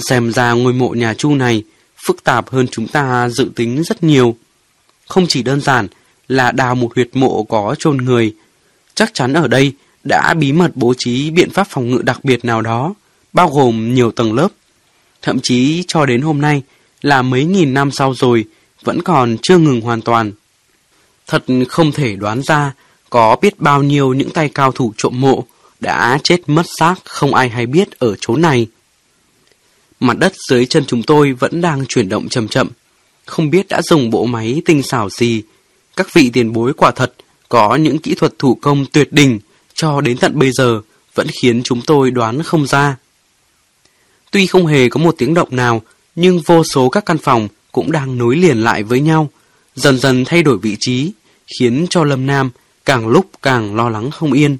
Xem 0.00 0.32
ra 0.32 0.52
ngôi 0.52 0.72
mộ 0.72 0.88
nhà 0.88 1.14
Chu 1.14 1.34
này 1.34 1.62
phức 2.06 2.24
tạp 2.24 2.50
hơn 2.50 2.66
chúng 2.70 2.88
ta 2.88 3.28
dự 3.28 3.50
tính 3.56 3.82
rất 3.82 4.02
nhiều. 4.02 4.36
Không 5.06 5.26
chỉ 5.26 5.42
đơn 5.42 5.60
giản 5.60 5.88
là 6.28 6.52
đào 6.52 6.74
một 6.74 6.94
huyệt 6.94 7.08
mộ 7.12 7.42
có 7.42 7.74
chôn 7.78 7.96
người, 7.96 8.34
chắc 8.94 9.10
chắn 9.14 9.32
ở 9.32 9.48
đây 9.48 9.72
đã 10.04 10.34
bí 10.34 10.52
mật 10.52 10.70
bố 10.74 10.94
trí 10.98 11.30
biện 11.30 11.50
pháp 11.50 11.66
phòng 11.70 11.90
ngự 11.90 12.02
đặc 12.02 12.24
biệt 12.24 12.44
nào 12.44 12.62
đó, 12.62 12.94
bao 13.32 13.50
gồm 13.50 13.94
nhiều 13.94 14.10
tầng 14.10 14.32
lớp. 14.32 14.48
Thậm 15.22 15.40
chí 15.42 15.84
cho 15.88 16.06
đến 16.06 16.20
hôm 16.20 16.40
nay 16.40 16.62
là 17.02 17.22
mấy 17.22 17.44
nghìn 17.44 17.74
năm 17.74 17.90
sau 17.90 18.14
rồi, 18.14 18.44
vẫn 18.84 19.02
còn 19.02 19.36
chưa 19.42 19.58
ngừng 19.58 19.80
hoàn 19.80 20.00
toàn. 20.00 20.32
Thật 21.26 21.44
không 21.68 21.92
thể 21.92 22.16
đoán 22.16 22.42
ra 22.42 22.72
có 23.10 23.36
biết 23.42 23.60
bao 23.60 23.82
nhiêu 23.82 24.12
những 24.12 24.30
tay 24.30 24.48
cao 24.48 24.72
thủ 24.72 24.92
trộm 24.96 25.20
mộ 25.20 25.44
đã 25.80 26.18
chết 26.24 26.40
mất 26.46 26.66
xác 26.78 26.94
không 27.04 27.34
ai 27.34 27.48
hay 27.48 27.66
biết 27.66 27.98
ở 27.98 28.14
chỗ 28.20 28.36
này. 28.36 28.66
Mặt 30.00 30.18
đất 30.18 30.32
dưới 30.48 30.66
chân 30.66 30.84
chúng 30.86 31.02
tôi 31.02 31.32
vẫn 31.32 31.60
đang 31.60 31.86
chuyển 31.86 32.08
động 32.08 32.28
chậm 32.28 32.48
chậm, 32.48 32.68
không 33.26 33.50
biết 33.50 33.68
đã 33.68 33.82
dùng 33.82 34.10
bộ 34.10 34.24
máy 34.24 34.62
tinh 34.64 34.82
xảo 34.82 35.10
gì. 35.10 35.42
Các 35.96 36.14
vị 36.14 36.30
tiền 36.32 36.52
bối 36.52 36.72
quả 36.74 36.90
thật 36.90 37.14
có 37.48 37.76
những 37.76 37.98
kỹ 37.98 38.14
thuật 38.14 38.38
thủ 38.38 38.54
công 38.54 38.86
tuyệt 38.86 39.12
đỉnh 39.12 39.40
cho 39.74 40.00
đến 40.00 40.16
tận 40.18 40.38
bây 40.38 40.52
giờ 40.52 40.80
vẫn 41.14 41.26
khiến 41.42 41.62
chúng 41.62 41.82
tôi 41.82 42.10
đoán 42.10 42.42
không 42.42 42.66
ra. 42.66 42.96
Tuy 44.30 44.46
không 44.46 44.66
hề 44.66 44.88
có 44.88 45.00
một 45.00 45.14
tiếng 45.18 45.34
động 45.34 45.48
nào, 45.50 45.82
nhưng 46.14 46.40
vô 46.40 46.64
số 46.64 46.88
các 46.88 47.06
căn 47.06 47.18
phòng 47.18 47.48
cũng 47.72 47.92
đang 47.92 48.18
nối 48.18 48.36
liền 48.36 48.58
lại 48.58 48.82
với 48.82 49.00
nhau, 49.00 49.30
dần 49.74 49.98
dần 49.98 50.24
thay 50.24 50.42
đổi 50.42 50.58
vị 50.58 50.76
trí, 50.80 51.12
khiến 51.58 51.86
cho 51.90 52.04
Lâm 52.04 52.26
Nam 52.26 52.50
càng 52.84 53.08
lúc 53.08 53.30
càng 53.42 53.74
lo 53.74 53.88
lắng 53.88 54.10
không 54.10 54.32
yên. 54.32 54.56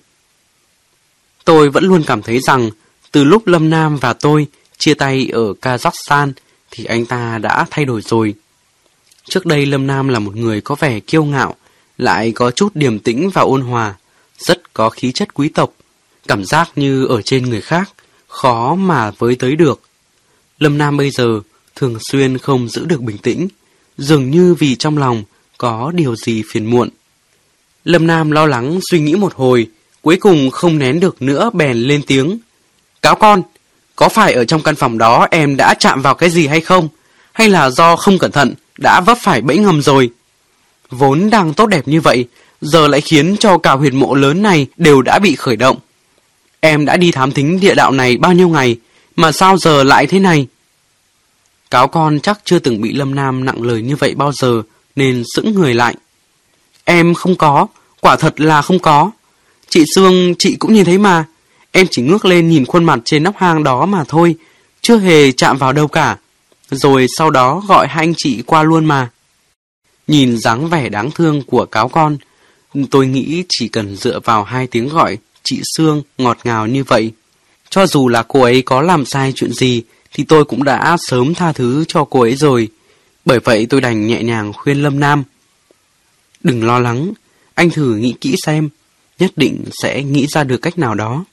Tôi 1.45 1.71
vẫn 1.71 1.85
luôn 1.85 2.03
cảm 2.07 2.23
thấy 2.23 2.41
rằng, 2.41 2.71
từ 3.13 3.25
lúc 3.25 3.47
Lâm 3.47 3.71
Nam 3.71 3.97
và 3.97 4.13
tôi 4.13 4.47
chia 4.79 4.95
tay 4.95 5.29
ở 5.33 5.53
Kazakhstan, 5.63 6.33
thì 6.71 6.85
anh 6.85 7.07
ta 7.07 7.39
đã 7.39 7.67
thay 7.71 7.85
đổi 7.85 8.03
rồi. 8.03 8.35
Trước 9.29 9.47
đây 9.47 9.67
Lâm 9.67 9.87
Nam 9.87 10.09
là 10.09 10.19
một 10.19 10.37
người 10.37 10.61
có 10.61 10.75
vẻ 10.75 11.01
kiêu 11.01 11.25
ngạo, 11.25 11.55
lại 11.99 12.33
có 12.33 12.51
chút 12.51 12.69
điềm 12.75 12.99
tĩnh 12.99 13.31
và 13.31 13.43
ôn 13.43 13.61
hòa, 13.61 13.95
rất 14.39 14.75
có 14.75 14.91
khí 14.91 15.13
chất 15.13 15.35
quý 15.35 15.49
tộc, 15.49 15.73
cảm 16.29 16.45
giác 16.45 16.71
như 16.77 17.07
ở 17.07 17.23
trên 17.23 17.51
người 17.51 17.61
khác, 17.61 17.91
khó 18.39 18.75
mà 18.75 19.11
với 19.19 19.35
tới 19.35 19.57
được. 19.57 19.81
Lâm 20.59 20.79
Nam 20.79 20.97
bây 20.97 21.11
giờ 21.11 21.41
thường 21.77 21.97
xuyên 22.11 22.39
không 22.39 22.69
giữ 22.69 22.85
được 22.85 23.01
bình 23.01 23.19
tĩnh, 23.19 23.49
dường 23.99 24.31
như 24.31 24.55
vì 24.55 24.77
trong 24.77 24.99
lòng 24.99 25.23
có 25.59 25.93
điều 25.95 26.17
gì 26.17 26.43
phiền 26.51 26.67
muộn. 26.71 26.89
Lâm 27.85 28.07
Nam 28.07 28.31
lo 28.31 28.47
lắng 28.47 28.79
suy 28.91 29.01
nghĩ 29.01 29.15
một 29.15 29.35
hồi, 29.35 29.67
cuối 30.03 30.17
cùng 30.17 30.51
không 30.51 30.79
nén 30.79 31.01
được 31.01 31.23
nữa 31.23 31.51
bèn 31.55 31.77
lên 31.77 32.03
tiếng. 32.07 32.39
Cáo 33.03 33.15
con, 33.15 33.43
có 33.97 34.09
phải 34.09 34.33
ở 34.33 34.45
trong 34.45 34.63
căn 34.63 34.75
phòng 34.75 34.99
đó 34.99 35.27
em 35.31 35.57
đã 35.57 35.75
chạm 35.75 36.03
vào 36.03 36.15
cái 36.15 36.31
gì 36.31 36.47
hay 36.47 36.61
không? 36.61 36.89
Hay 37.33 37.49
là 37.49 37.71
do 37.71 37.97
không 37.97 38.19
cẩn 38.19 38.33
thận 38.33 38.55
đã 38.79 39.01
vấp 39.01 39.19
phải 39.23 39.41
bẫy 39.41 39.59
ngầm 39.59 39.83
rồi? 39.83 40.11
Vốn 40.91 41.31
đang 41.31 41.55
tốt 41.55 41.67
đẹp 41.67 41.89
như 41.89 42.01
vậy, 42.01 42.29
giờ 42.61 42.89
lại 42.89 43.01
khiến 43.01 43.37
cho 43.37 43.59
cả 43.59 43.73
huyệt 43.73 43.93
mộ 43.93 44.15
lớn 44.15 44.43
này 44.43 44.67
đều 44.77 45.03
đã 45.03 45.19
bị 45.19 45.35
khởi 45.35 45.57
động. 45.57 45.79
Em 46.61 46.85
đã 46.85 46.97
đi 46.97 47.13
thám 47.13 47.33
thính 47.33 47.61
địa 47.61 47.75
đạo 47.75 47.91
này 47.91 48.17
bao 48.17 48.33
nhiêu 48.33 48.49
ngày, 48.49 48.77
mà 49.17 49.33
sao 49.33 49.57
giờ 49.57 49.83
lại 49.83 50.07
thế 50.07 50.19
này? 50.19 50.47
Cáo 51.71 51.89
con 51.89 52.21
chắc 52.21 52.41
chưa 52.45 52.59
từng 52.59 52.81
bị 52.81 52.93
Lâm 52.93 53.15
Nam 53.15 53.45
nặng 53.45 53.63
lời 53.63 53.83
như 53.83 53.97
vậy 53.97 54.15
bao 54.15 54.33
giờ, 54.33 54.63
nên 54.97 55.23
sững 55.35 55.55
người 55.55 55.75
lại. 55.75 55.95
Em 56.85 57.15
không 57.15 57.37
có, 57.37 57.67
quả 58.01 58.17
thật 58.17 58.41
là 58.41 58.63
không 58.63 58.79
có. 58.79 59.11
Chị 59.69 59.85
Sương, 59.95 60.35
chị 60.39 60.57
cũng 60.57 60.75
nhìn 60.75 60.85
thấy 60.85 60.99
mà. 60.99 61.25
Em 61.73 61.87
chỉ 61.91 62.03
ngước 62.03 62.25
lên 62.25 62.49
nhìn 62.49 62.67
khuôn 62.67 62.85
mặt 62.85 62.99
trên 63.05 63.23
nóc 63.23 63.37
hang 63.37 63.63
đó 63.63 63.87
mà 63.87 64.05
thôi, 64.09 64.35
chưa 64.81 64.99
hề 64.99 65.33
chạm 65.33 65.59
vào 65.59 65.73
đâu 65.73 65.89
cả. 65.89 66.17
Rồi 66.71 67.07
sau 67.17 67.31
đó 67.31 67.63
gọi 67.69 67.87
hai 67.89 68.05
anh 68.05 68.15
chị 68.17 68.43
qua 68.47 68.63
luôn 68.63 68.85
mà. 68.85 69.11
Nhìn 70.07 70.39
dáng 70.39 70.69
vẻ 70.69 70.89
đáng 70.89 71.11
thương 71.11 71.43
của 71.43 71.65
cáo 71.67 71.89
con, 71.89 72.17
tôi 72.91 73.07
nghĩ 73.07 73.45
chỉ 73.49 73.69
cần 73.69 73.97
dựa 73.97 74.21
vào 74.25 74.45
hai 74.45 74.67
tiếng 74.67 74.89
gọi 74.89 75.19
chị 75.43 75.61
Sương 75.77 76.03
ngọt 76.19 76.39
ngào 76.45 76.67
như 76.67 76.85
vậy. 76.85 77.13
Cho 77.71 77.87
dù 77.87 78.09
là 78.09 78.23
cô 78.23 78.43
ấy 78.43 78.63
có 78.63 78.83
làm 78.83 79.05
sai 79.05 79.33
chuyện 79.37 79.53
gì, 79.53 79.83
thì 80.15 80.25
tôi 80.25 80.45
cũng 80.45 80.65
đã 80.65 80.97
sớm 81.01 81.35
tha 81.35 81.53
thứ 81.53 81.85
cho 81.89 82.05
cô 82.05 82.21
ấy 82.21 82.37
rồi. 82.37 82.69
Bởi 83.25 83.41
vậy 83.41 83.67
tôi 83.67 83.81
đành 83.81 84.07
nhẹ 84.07 84.23
nhàng 84.23 84.53
khuyên 84.53 84.83
Lâm 84.83 85.01
Nam. 85.01 85.25
Đừng 86.43 86.65
lo 86.65 86.79
lắng, 86.79 87.13
anh 87.55 87.71
thử 87.71 87.95
nghĩ 87.97 88.15
kỹ 88.21 88.37
xem, 88.47 88.69
nhất 89.19 89.33
định 89.37 89.65
sẽ 89.83 90.03
nghĩ 90.03 90.27
ra 90.27 90.45
được 90.45 90.57
cách 90.57 90.79
nào 90.79 90.95
đó. 90.95 91.25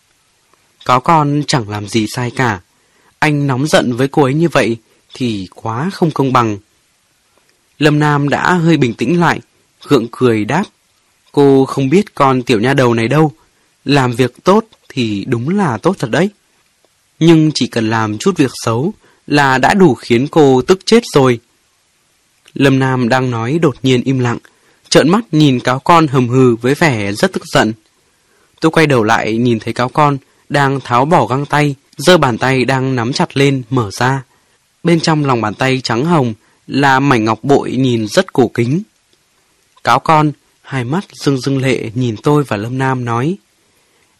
Có 0.85 0.99
con 0.99 1.43
chẳng 1.47 1.69
làm 1.69 1.87
gì 1.87 2.05
sai 2.07 2.31
cả. 2.31 2.59
Anh 3.19 3.47
nóng 3.47 3.67
giận 3.67 3.93
với 3.93 4.07
cô 4.07 4.23
ấy 4.23 4.33
như 4.33 4.49
vậy 4.49 4.77
thì 5.13 5.47
quá 5.55 5.89
không 5.93 6.11
công 6.11 6.33
bằng. 6.33 6.57
Lâm 7.79 7.99
Nam 7.99 8.29
đã 8.29 8.53
hơi 8.53 8.77
bình 8.77 8.93
tĩnh 8.93 9.19
lại, 9.19 9.39
gượng 9.87 10.07
cười 10.11 10.45
đáp. 10.45 10.63
Cô 11.31 11.65
không 11.65 11.89
biết 11.89 12.15
con 12.15 12.43
tiểu 12.43 12.59
nha 12.59 12.73
đầu 12.73 12.93
này 12.93 13.07
đâu. 13.07 13.31
Làm 13.85 14.11
việc 14.11 14.43
tốt 14.43 14.65
thì 14.89 15.25
đúng 15.27 15.49
là 15.49 15.77
tốt 15.77 15.95
thật 15.99 16.09
đấy. 16.11 16.29
Nhưng 17.19 17.51
chỉ 17.53 17.67
cần 17.67 17.89
làm 17.89 18.17
chút 18.17 18.37
việc 18.37 18.51
xấu 18.53 18.93
là 19.27 19.57
đã 19.57 19.73
đủ 19.73 19.93
khiến 19.93 20.27
cô 20.27 20.61
tức 20.61 20.79
chết 20.85 21.03
rồi. 21.13 21.39
Lâm 22.53 22.79
Nam 22.79 23.09
đang 23.09 23.31
nói 23.31 23.59
đột 23.61 23.75
nhiên 23.83 24.01
im 24.03 24.19
lặng, 24.19 24.37
trợn 24.89 25.09
mắt 25.09 25.25
nhìn 25.31 25.59
cáo 25.59 25.79
con 25.79 26.07
hầm 26.07 26.29
hừ 26.29 26.55
với 26.55 26.73
vẻ 26.73 27.11
rất 27.11 27.33
tức 27.33 27.43
giận. 27.45 27.73
Tôi 28.61 28.71
quay 28.71 28.87
đầu 28.87 29.03
lại 29.03 29.37
nhìn 29.37 29.59
thấy 29.59 29.73
cáo 29.73 29.89
con 29.89 30.17
đang 30.49 30.79
tháo 30.79 31.05
bỏ 31.05 31.25
găng 31.25 31.45
tay, 31.45 31.75
giơ 31.97 32.17
bàn 32.17 32.37
tay 32.37 32.65
đang 32.65 32.95
nắm 32.95 33.13
chặt 33.13 33.37
lên, 33.37 33.61
mở 33.69 33.91
ra. 33.91 34.23
Bên 34.83 34.99
trong 34.99 35.25
lòng 35.25 35.41
bàn 35.41 35.53
tay 35.53 35.81
trắng 35.83 36.05
hồng 36.05 36.33
là 36.67 36.99
mảnh 36.99 37.25
ngọc 37.25 37.39
bội 37.43 37.71
nhìn 37.71 38.07
rất 38.07 38.33
cổ 38.33 38.47
kính. 38.47 38.81
Cáo 39.83 39.99
con, 39.99 40.31
hai 40.61 40.83
mắt 40.83 41.05
rưng 41.13 41.37
rưng 41.37 41.57
lệ 41.57 41.91
nhìn 41.93 42.15
tôi 42.23 42.43
và 42.43 42.57
Lâm 42.57 42.77
Nam 42.77 43.05
nói. 43.05 43.37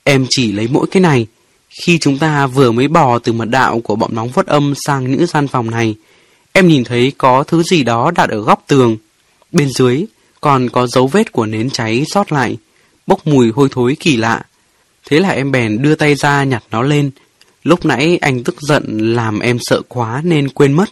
Em 0.08 0.26
chỉ 0.30 0.52
lấy 0.52 0.68
mỗi 0.72 0.88
cái 0.88 1.02
này. 1.02 1.28
Khi 1.70 2.00
chúng 2.00 2.18
ta 2.18 2.48
vừa 2.48 2.72
mới 2.72 2.88
bò 2.88 3.20
từ 3.20 3.34
mật 3.34 3.46
đạo 3.46 3.80
của 3.80 3.96
bọn 3.96 4.16
nóng 4.16 4.30
vất 4.30 4.48
âm 4.48 4.74
sang 4.86 5.12
những 5.12 5.26
gian 5.26 5.48
phòng 5.48 5.72
này, 5.72 5.96
em 6.54 6.68
nhìn 6.68 6.84
thấy 6.84 7.12
có 7.18 7.44
thứ 7.44 7.64
gì 7.64 7.84
đó 7.84 8.12
đặt 8.16 8.30
ở 8.30 8.42
góc 8.42 8.64
tường. 8.68 8.98
Bên 9.52 9.70
dưới 9.70 10.06
còn 10.42 10.70
có 10.70 10.88
dấu 10.88 11.08
vết 11.08 11.32
của 11.32 11.46
nến 11.46 11.70
cháy 11.70 12.06
sót 12.08 12.32
lại, 12.32 12.58
bốc 13.08 13.28
mùi 13.28 13.52
hôi 13.52 13.70
thối 13.72 13.98
kỳ 14.00 14.18
lạ. 14.18 14.42
Thế 15.06 15.20
là 15.20 15.30
em 15.30 15.52
bèn 15.52 15.82
đưa 15.82 15.96
tay 15.96 16.16
ra 16.16 16.44
nhặt 16.44 16.64
nó 16.72 16.82
lên. 16.82 17.12
Lúc 17.64 17.86
nãy 17.86 18.18
anh 18.18 18.44
tức 18.44 18.62
giận 18.62 19.16
làm 19.16 19.40
em 19.40 19.58
sợ 19.62 19.82
quá 19.88 20.22
nên 20.24 20.50
quên 20.50 20.74
mất. 20.74 20.90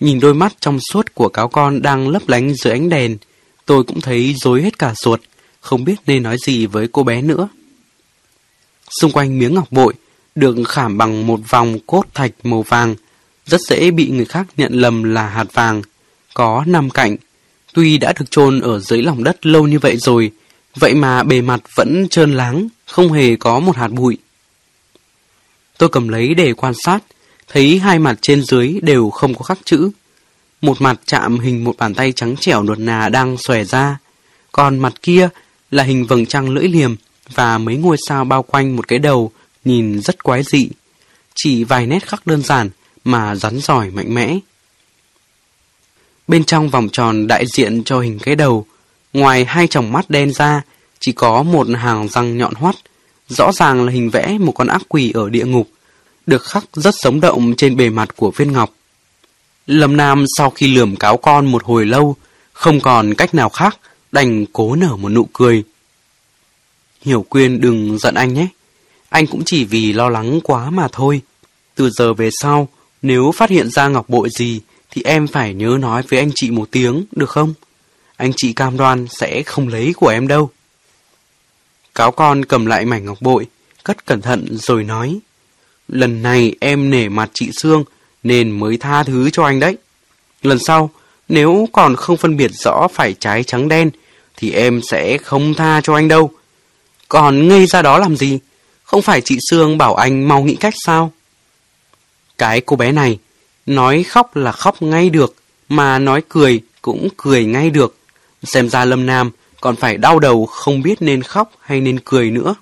Nhìn 0.00 0.20
đôi 0.20 0.34
mắt 0.34 0.52
trong 0.60 0.78
suốt 0.92 1.14
của 1.14 1.28
cáo 1.28 1.48
con 1.48 1.82
đang 1.82 2.08
lấp 2.08 2.28
lánh 2.28 2.54
dưới 2.54 2.72
ánh 2.72 2.88
đèn, 2.88 3.16
tôi 3.66 3.84
cũng 3.84 4.00
thấy 4.00 4.34
rối 4.38 4.62
hết 4.62 4.78
cả 4.78 4.94
ruột, 4.96 5.20
không 5.62 5.84
biết 5.84 5.96
nên 6.06 6.22
nói 6.22 6.36
gì 6.46 6.66
với 6.66 6.88
cô 6.92 7.02
bé 7.02 7.22
nữa. 7.22 7.48
Xung 9.00 9.12
quanh 9.12 9.38
miếng 9.38 9.54
ngọc 9.54 9.72
bội, 9.72 9.94
được 10.34 10.56
khảm 10.68 10.98
bằng 10.98 11.26
một 11.26 11.40
vòng 11.50 11.78
cốt 11.86 12.04
thạch 12.14 12.32
màu 12.42 12.62
vàng, 12.62 12.94
rất 13.46 13.60
dễ 13.60 13.90
bị 13.90 14.10
người 14.10 14.24
khác 14.24 14.46
nhận 14.56 14.72
lầm 14.72 15.02
là 15.02 15.28
hạt 15.28 15.46
vàng, 15.52 15.82
có 16.34 16.64
năm 16.66 16.90
cạnh. 16.90 17.16
Tuy 17.74 17.98
đã 17.98 18.12
được 18.18 18.30
chôn 18.30 18.60
ở 18.60 18.78
dưới 18.78 19.02
lòng 19.02 19.24
đất 19.24 19.46
lâu 19.46 19.66
như 19.66 19.78
vậy 19.78 19.96
rồi, 19.96 20.30
vậy 20.74 20.94
mà 20.94 21.22
bề 21.22 21.40
mặt 21.40 21.60
vẫn 21.76 22.06
trơn 22.10 22.34
láng, 22.34 22.68
không 22.86 23.12
hề 23.12 23.36
có 23.36 23.60
một 23.60 23.76
hạt 23.76 23.88
bụi. 23.88 24.18
Tôi 25.78 25.88
cầm 25.88 26.08
lấy 26.08 26.34
để 26.34 26.52
quan 26.52 26.74
sát, 26.84 26.98
thấy 27.48 27.78
hai 27.78 27.98
mặt 27.98 28.18
trên 28.22 28.42
dưới 28.42 28.80
đều 28.82 29.10
không 29.10 29.34
có 29.34 29.42
khắc 29.42 29.58
chữ. 29.64 29.90
Một 30.62 30.80
mặt 30.80 31.00
chạm 31.06 31.38
hình 31.38 31.64
một 31.64 31.76
bàn 31.78 31.94
tay 31.94 32.12
trắng 32.12 32.36
trẻo 32.40 32.62
nuột 32.62 32.78
nà 32.78 33.08
đang 33.08 33.36
xòe 33.36 33.64
ra, 33.64 33.98
còn 34.52 34.78
mặt 34.78 34.92
kia 35.02 35.28
là 35.72 35.82
hình 35.82 36.06
vầng 36.06 36.26
trăng 36.26 36.50
lưỡi 36.50 36.68
liềm 36.68 36.94
và 37.34 37.58
mấy 37.58 37.76
ngôi 37.76 37.96
sao 38.08 38.24
bao 38.24 38.42
quanh 38.42 38.76
một 38.76 38.88
cái 38.88 38.98
đầu 38.98 39.32
nhìn 39.64 40.00
rất 40.00 40.24
quái 40.24 40.42
dị. 40.42 40.68
Chỉ 41.34 41.64
vài 41.64 41.86
nét 41.86 42.08
khắc 42.08 42.26
đơn 42.26 42.42
giản 42.42 42.70
mà 43.04 43.34
rắn 43.34 43.60
giỏi 43.60 43.90
mạnh 43.90 44.14
mẽ. 44.14 44.38
Bên 46.28 46.44
trong 46.44 46.68
vòng 46.68 46.88
tròn 46.88 47.26
đại 47.26 47.44
diện 47.46 47.84
cho 47.84 48.00
hình 48.00 48.18
cái 48.18 48.36
đầu, 48.36 48.66
ngoài 49.12 49.44
hai 49.44 49.66
tròng 49.66 49.92
mắt 49.92 50.10
đen 50.10 50.32
ra, 50.32 50.62
chỉ 51.00 51.12
có 51.12 51.42
một 51.42 51.66
hàng 51.76 52.08
răng 52.08 52.38
nhọn 52.38 52.54
hoắt, 52.54 52.74
rõ 53.28 53.52
ràng 53.52 53.84
là 53.84 53.92
hình 53.92 54.10
vẽ 54.10 54.38
một 54.40 54.52
con 54.52 54.66
ác 54.66 54.82
quỷ 54.88 55.12
ở 55.14 55.30
địa 55.30 55.44
ngục, 55.44 55.68
được 56.26 56.44
khắc 56.44 56.64
rất 56.72 56.94
sống 56.98 57.20
động 57.20 57.54
trên 57.56 57.76
bề 57.76 57.90
mặt 57.90 58.16
của 58.16 58.30
viên 58.30 58.52
ngọc. 58.52 58.70
Lâm 59.66 59.96
Nam 59.96 60.24
sau 60.36 60.50
khi 60.50 60.74
lườm 60.74 60.96
cáo 60.96 61.16
con 61.16 61.46
một 61.46 61.64
hồi 61.64 61.86
lâu, 61.86 62.16
không 62.52 62.80
còn 62.80 63.14
cách 63.14 63.34
nào 63.34 63.48
khác, 63.48 63.78
đành 64.12 64.46
cố 64.52 64.74
nở 64.74 64.96
một 64.96 65.08
nụ 65.08 65.28
cười. 65.32 65.64
Hiểu 67.02 67.26
Quyên 67.28 67.60
đừng 67.60 67.98
giận 67.98 68.14
anh 68.14 68.34
nhé, 68.34 68.46
anh 69.08 69.26
cũng 69.26 69.42
chỉ 69.44 69.64
vì 69.64 69.92
lo 69.92 70.08
lắng 70.08 70.40
quá 70.44 70.70
mà 70.70 70.88
thôi. 70.92 71.20
Từ 71.74 71.90
giờ 71.90 72.14
về 72.14 72.30
sau, 72.40 72.68
nếu 73.02 73.32
phát 73.36 73.50
hiện 73.50 73.70
ra 73.70 73.88
ngọc 73.88 74.08
bội 74.08 74.28
gì, 74.38 74.60
thì 74.90 75.02
em 75.02 75.26
phải 75.26 75.54
nhớ 75.54 75.78
nói 75.80 76.02
với 76.08 76.18
anh 76.18 76.30
chị 76.34 76.50
một 76.50 76.68
tiếng, 76.70 77.04
được 77.12 77.30
không? 77.30 77.54
Anh 78.16 78.32
chị 78.36 78.52
cam 78.52 78.76
đoan 78.76 79.06
sẽ 79.10 79.42
không 79.42 79.68
lấy 79.68 79.92
của 79.96 80.08
em 80.08 80.28
đâu. 80.28 80.50
Cáo 81.94 82.10
con 82.10 82.44
cầm 82.44 82.66
lại 82.66 82.84
mảnh 82.84 83.04
ngọc 83.04 83.18
bội, 83.20 83.46
cất 83.84 84.06
cẩn 84.06 84.20
thận 84.20 84.46
rồi 84.50 84.84
nói. 84.84 85.18
Lần 85.88 86.22
này 86.22 86.54
em 86.60 86.90
nể 86.90 87.08
mặt 87.08 87.30
chị 87.34 87.50
Sương 87.52 87.84
nên 88.22 88.50
mới 88.50 88.76
tha 88.76 89.02
thứ 89.02 89.30
cho 89.30 89.44
anh 89.44 89.60
đấy. 89.60 89.76
Lần 90.42 90.58
sau, 90.58 90.90
nếu 91.28 91.68
còn 91.72 91.96
không 91.96 92.16
phân 92.16 92.36
biệt 92.36 92.50
rõ 92.54 92.88
phải 92.94 93.14
trái 93.14 93.44
trắng 93.44 93.68
đen 93.68 93.90
thì 94.36 94.52
em 94.52 94.80
sẽ 94.90 95.18
không 95.18 95.54
tha 95.54 95.80
cho 95.80 95.94
anh 95.94 96.08
đâu. 96.08 96.30
Còn 97.08 97.48
ngây 97.48 97.66
ra 97.66 97.82
đó 97.82 97.98
làm 97.98 98.16
gì? 98.16 98.38
Không 98.84 99.02
phải 99.02 99.20
chị 99.20 99.38
Sương 99.50 99.78
bảo 99.78 99.94
anh 99.94 100.28
mau 100.28 100.42
nghĩ 100.42 100.54
cách 100.54 100.74
sao? 100.86 101.12
Cái 102.38 102.60
cô 102.60 102.76
bé 102.76 102.92
này, 102.92 103.18
nói 103.66 104.02
khóc 104.02 104.36
là 104.36 104.52
khóc 104.52 104.82
ngay 104.82 105.10
được, 105.10 105.34
mà 105.68 105.98
nói 105.98 106.22
cười 106.28 106.60
cũng 106.82 107.08
cười 107.16 107.44
ngay 107.44 107.70
được. 107.70 107.96
Xem 108.42 108.68
ra 108.68 108.84
Lâm 108.84 109.06
Nam 109.06 109.30
còn 109.60 109.76
phải 109.76 109.96
đau 109.96 110.18
đầu 110.18 110.46
không 110.46 110.82
biết 110.82 111.02
nên 111.02 111.22
khóc 111.22 111.52
hay 111.60 111.80
nên 111.80 112.00
cười 112.04 112.30
nữa. 112.30 112.54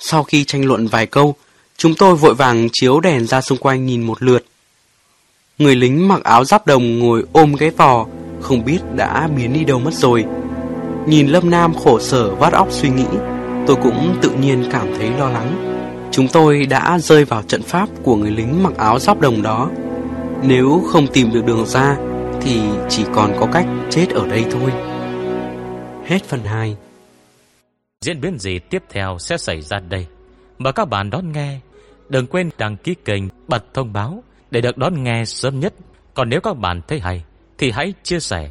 Sau 0.00 0.22
khi 0.22 0.44
tranh 0.44 0.64
luận 0.64 0.86
vài 0.86 1.06
câu, 1.06 1.34
chúng 1.76 1.94
tôi 1.94 2.16
vội 2.16 2.34
vàng 2.34 2.68
chiếu 2.72 3.00
đèn 3.00 3.26
ra 3.26 3.40
xung 3.40 3.58
quanh 3.58 3.86
nhìn 3.86 4.02
một 4.02 4.22
lượt. 4.22 4.44
Người 5.58 5.76
lính 5.76 6.08
mặc 6.08 6.24
áo 6.24 6.44
giáp 6.44 6.66
đồng 6.66 6.98
ngồi 6.98 7.24
ôm 7.32 7.56
cái 7.56 7.70
vò, 7.70 8.06
không 8.40 8.64
biết 8.64 8.78
đã 8.94 9.28
biến 9.36 9.52
đi 9.52 9.64
đâu 9.64 9.78
mất 9.78 9.94
rồi. 9.94 10.24
Nhìn 11.06 11.26
Lâm 11.26 11.50
Nam 11.50 11.74
khổ 11.74 12.00
sở 12.00 12.34
vắt 12.34 12.52
óc 12.52 12.68
suy 12.70 12.88
nghĩ, 12.88 13.06
tôi 13.66 13.76
cũng 13.82 14.16
tự 14.22 14.30
nhiên 14.30 14.64
cảm 14.72 14.94
thấy 14.98 15.10
lo 15.10 15.30
lắng. 15.30 15.72
Chúng 16.12 16.28
tôi 16.28 16.66
đã 16.66 16.98
rơi 16.98 17.24
vào 17.24 17.42
trận 17.42 17.62
pháp 17.62 17.88
của 18.02 18.16
người 18.16 18.30
lính 18.30 18.62
mặc 18.62 18.72
áo 18.76 18.98
giáp 18.98 19.20
đồng 19.20 19.42
đó. 19.42 19.70
Nếu 20.42 20.82
không 20.86 21.06
tìm 21.06 21.32
được 21.32 21.44
đường 21.46 21.66
ra, 21.66 21.96
thì 22.42 22.60
chỉ 22.88 23.04
còn 23.14 23.32
có 23.40 23.46
cách 23.52 23.66
chết 23.90 24.06
ở 24.10 24.26
đây 24.26 24.44
thôi. 24.50 24.72
Hết 26.04 26.24
phần 26.24 26.40
2 26.44 26.76
Diễn 28.00 28.20
biến 28.20 28.38
gì 28.38 28.58
tiếp 28.58 28.82
theo 28.90 29.16
sẽ 29.18 29.38
xảy 29.38 29.60
ra 29.60 29.78
đây? 29.88 30.06
Mời 30.58 30.72
các 30.72 30.88
bạn 30.88 31.10
đón 31.10 31.32
nghe. 31.32 31.60
Đừng 32.08 32.26
quên 32.26 32.50
đăng 32.58 32.76
ký 32.76 32.94
kênh, 33.04 33.22
bật 33.48 33.74
thông 33.74 33.92
báo 33.92 34.22
để 34.50 34.60
được 34.60 34.78
đón 34.78 35.02
nghe 35.02 35.24
sớm 35.24 35.60
nhất. 35.60 35.74
Còn 36.14 36.28
nếu 36.28 36.40
các 36.40 36.56
bạn 36.56 36.80
thấy 36.88 37.00
hay, 37.00 37.24
thì 37.58 37.70
hãy 37.70 37.94
chia 38.02 38.20
sẻ 38.20 38.50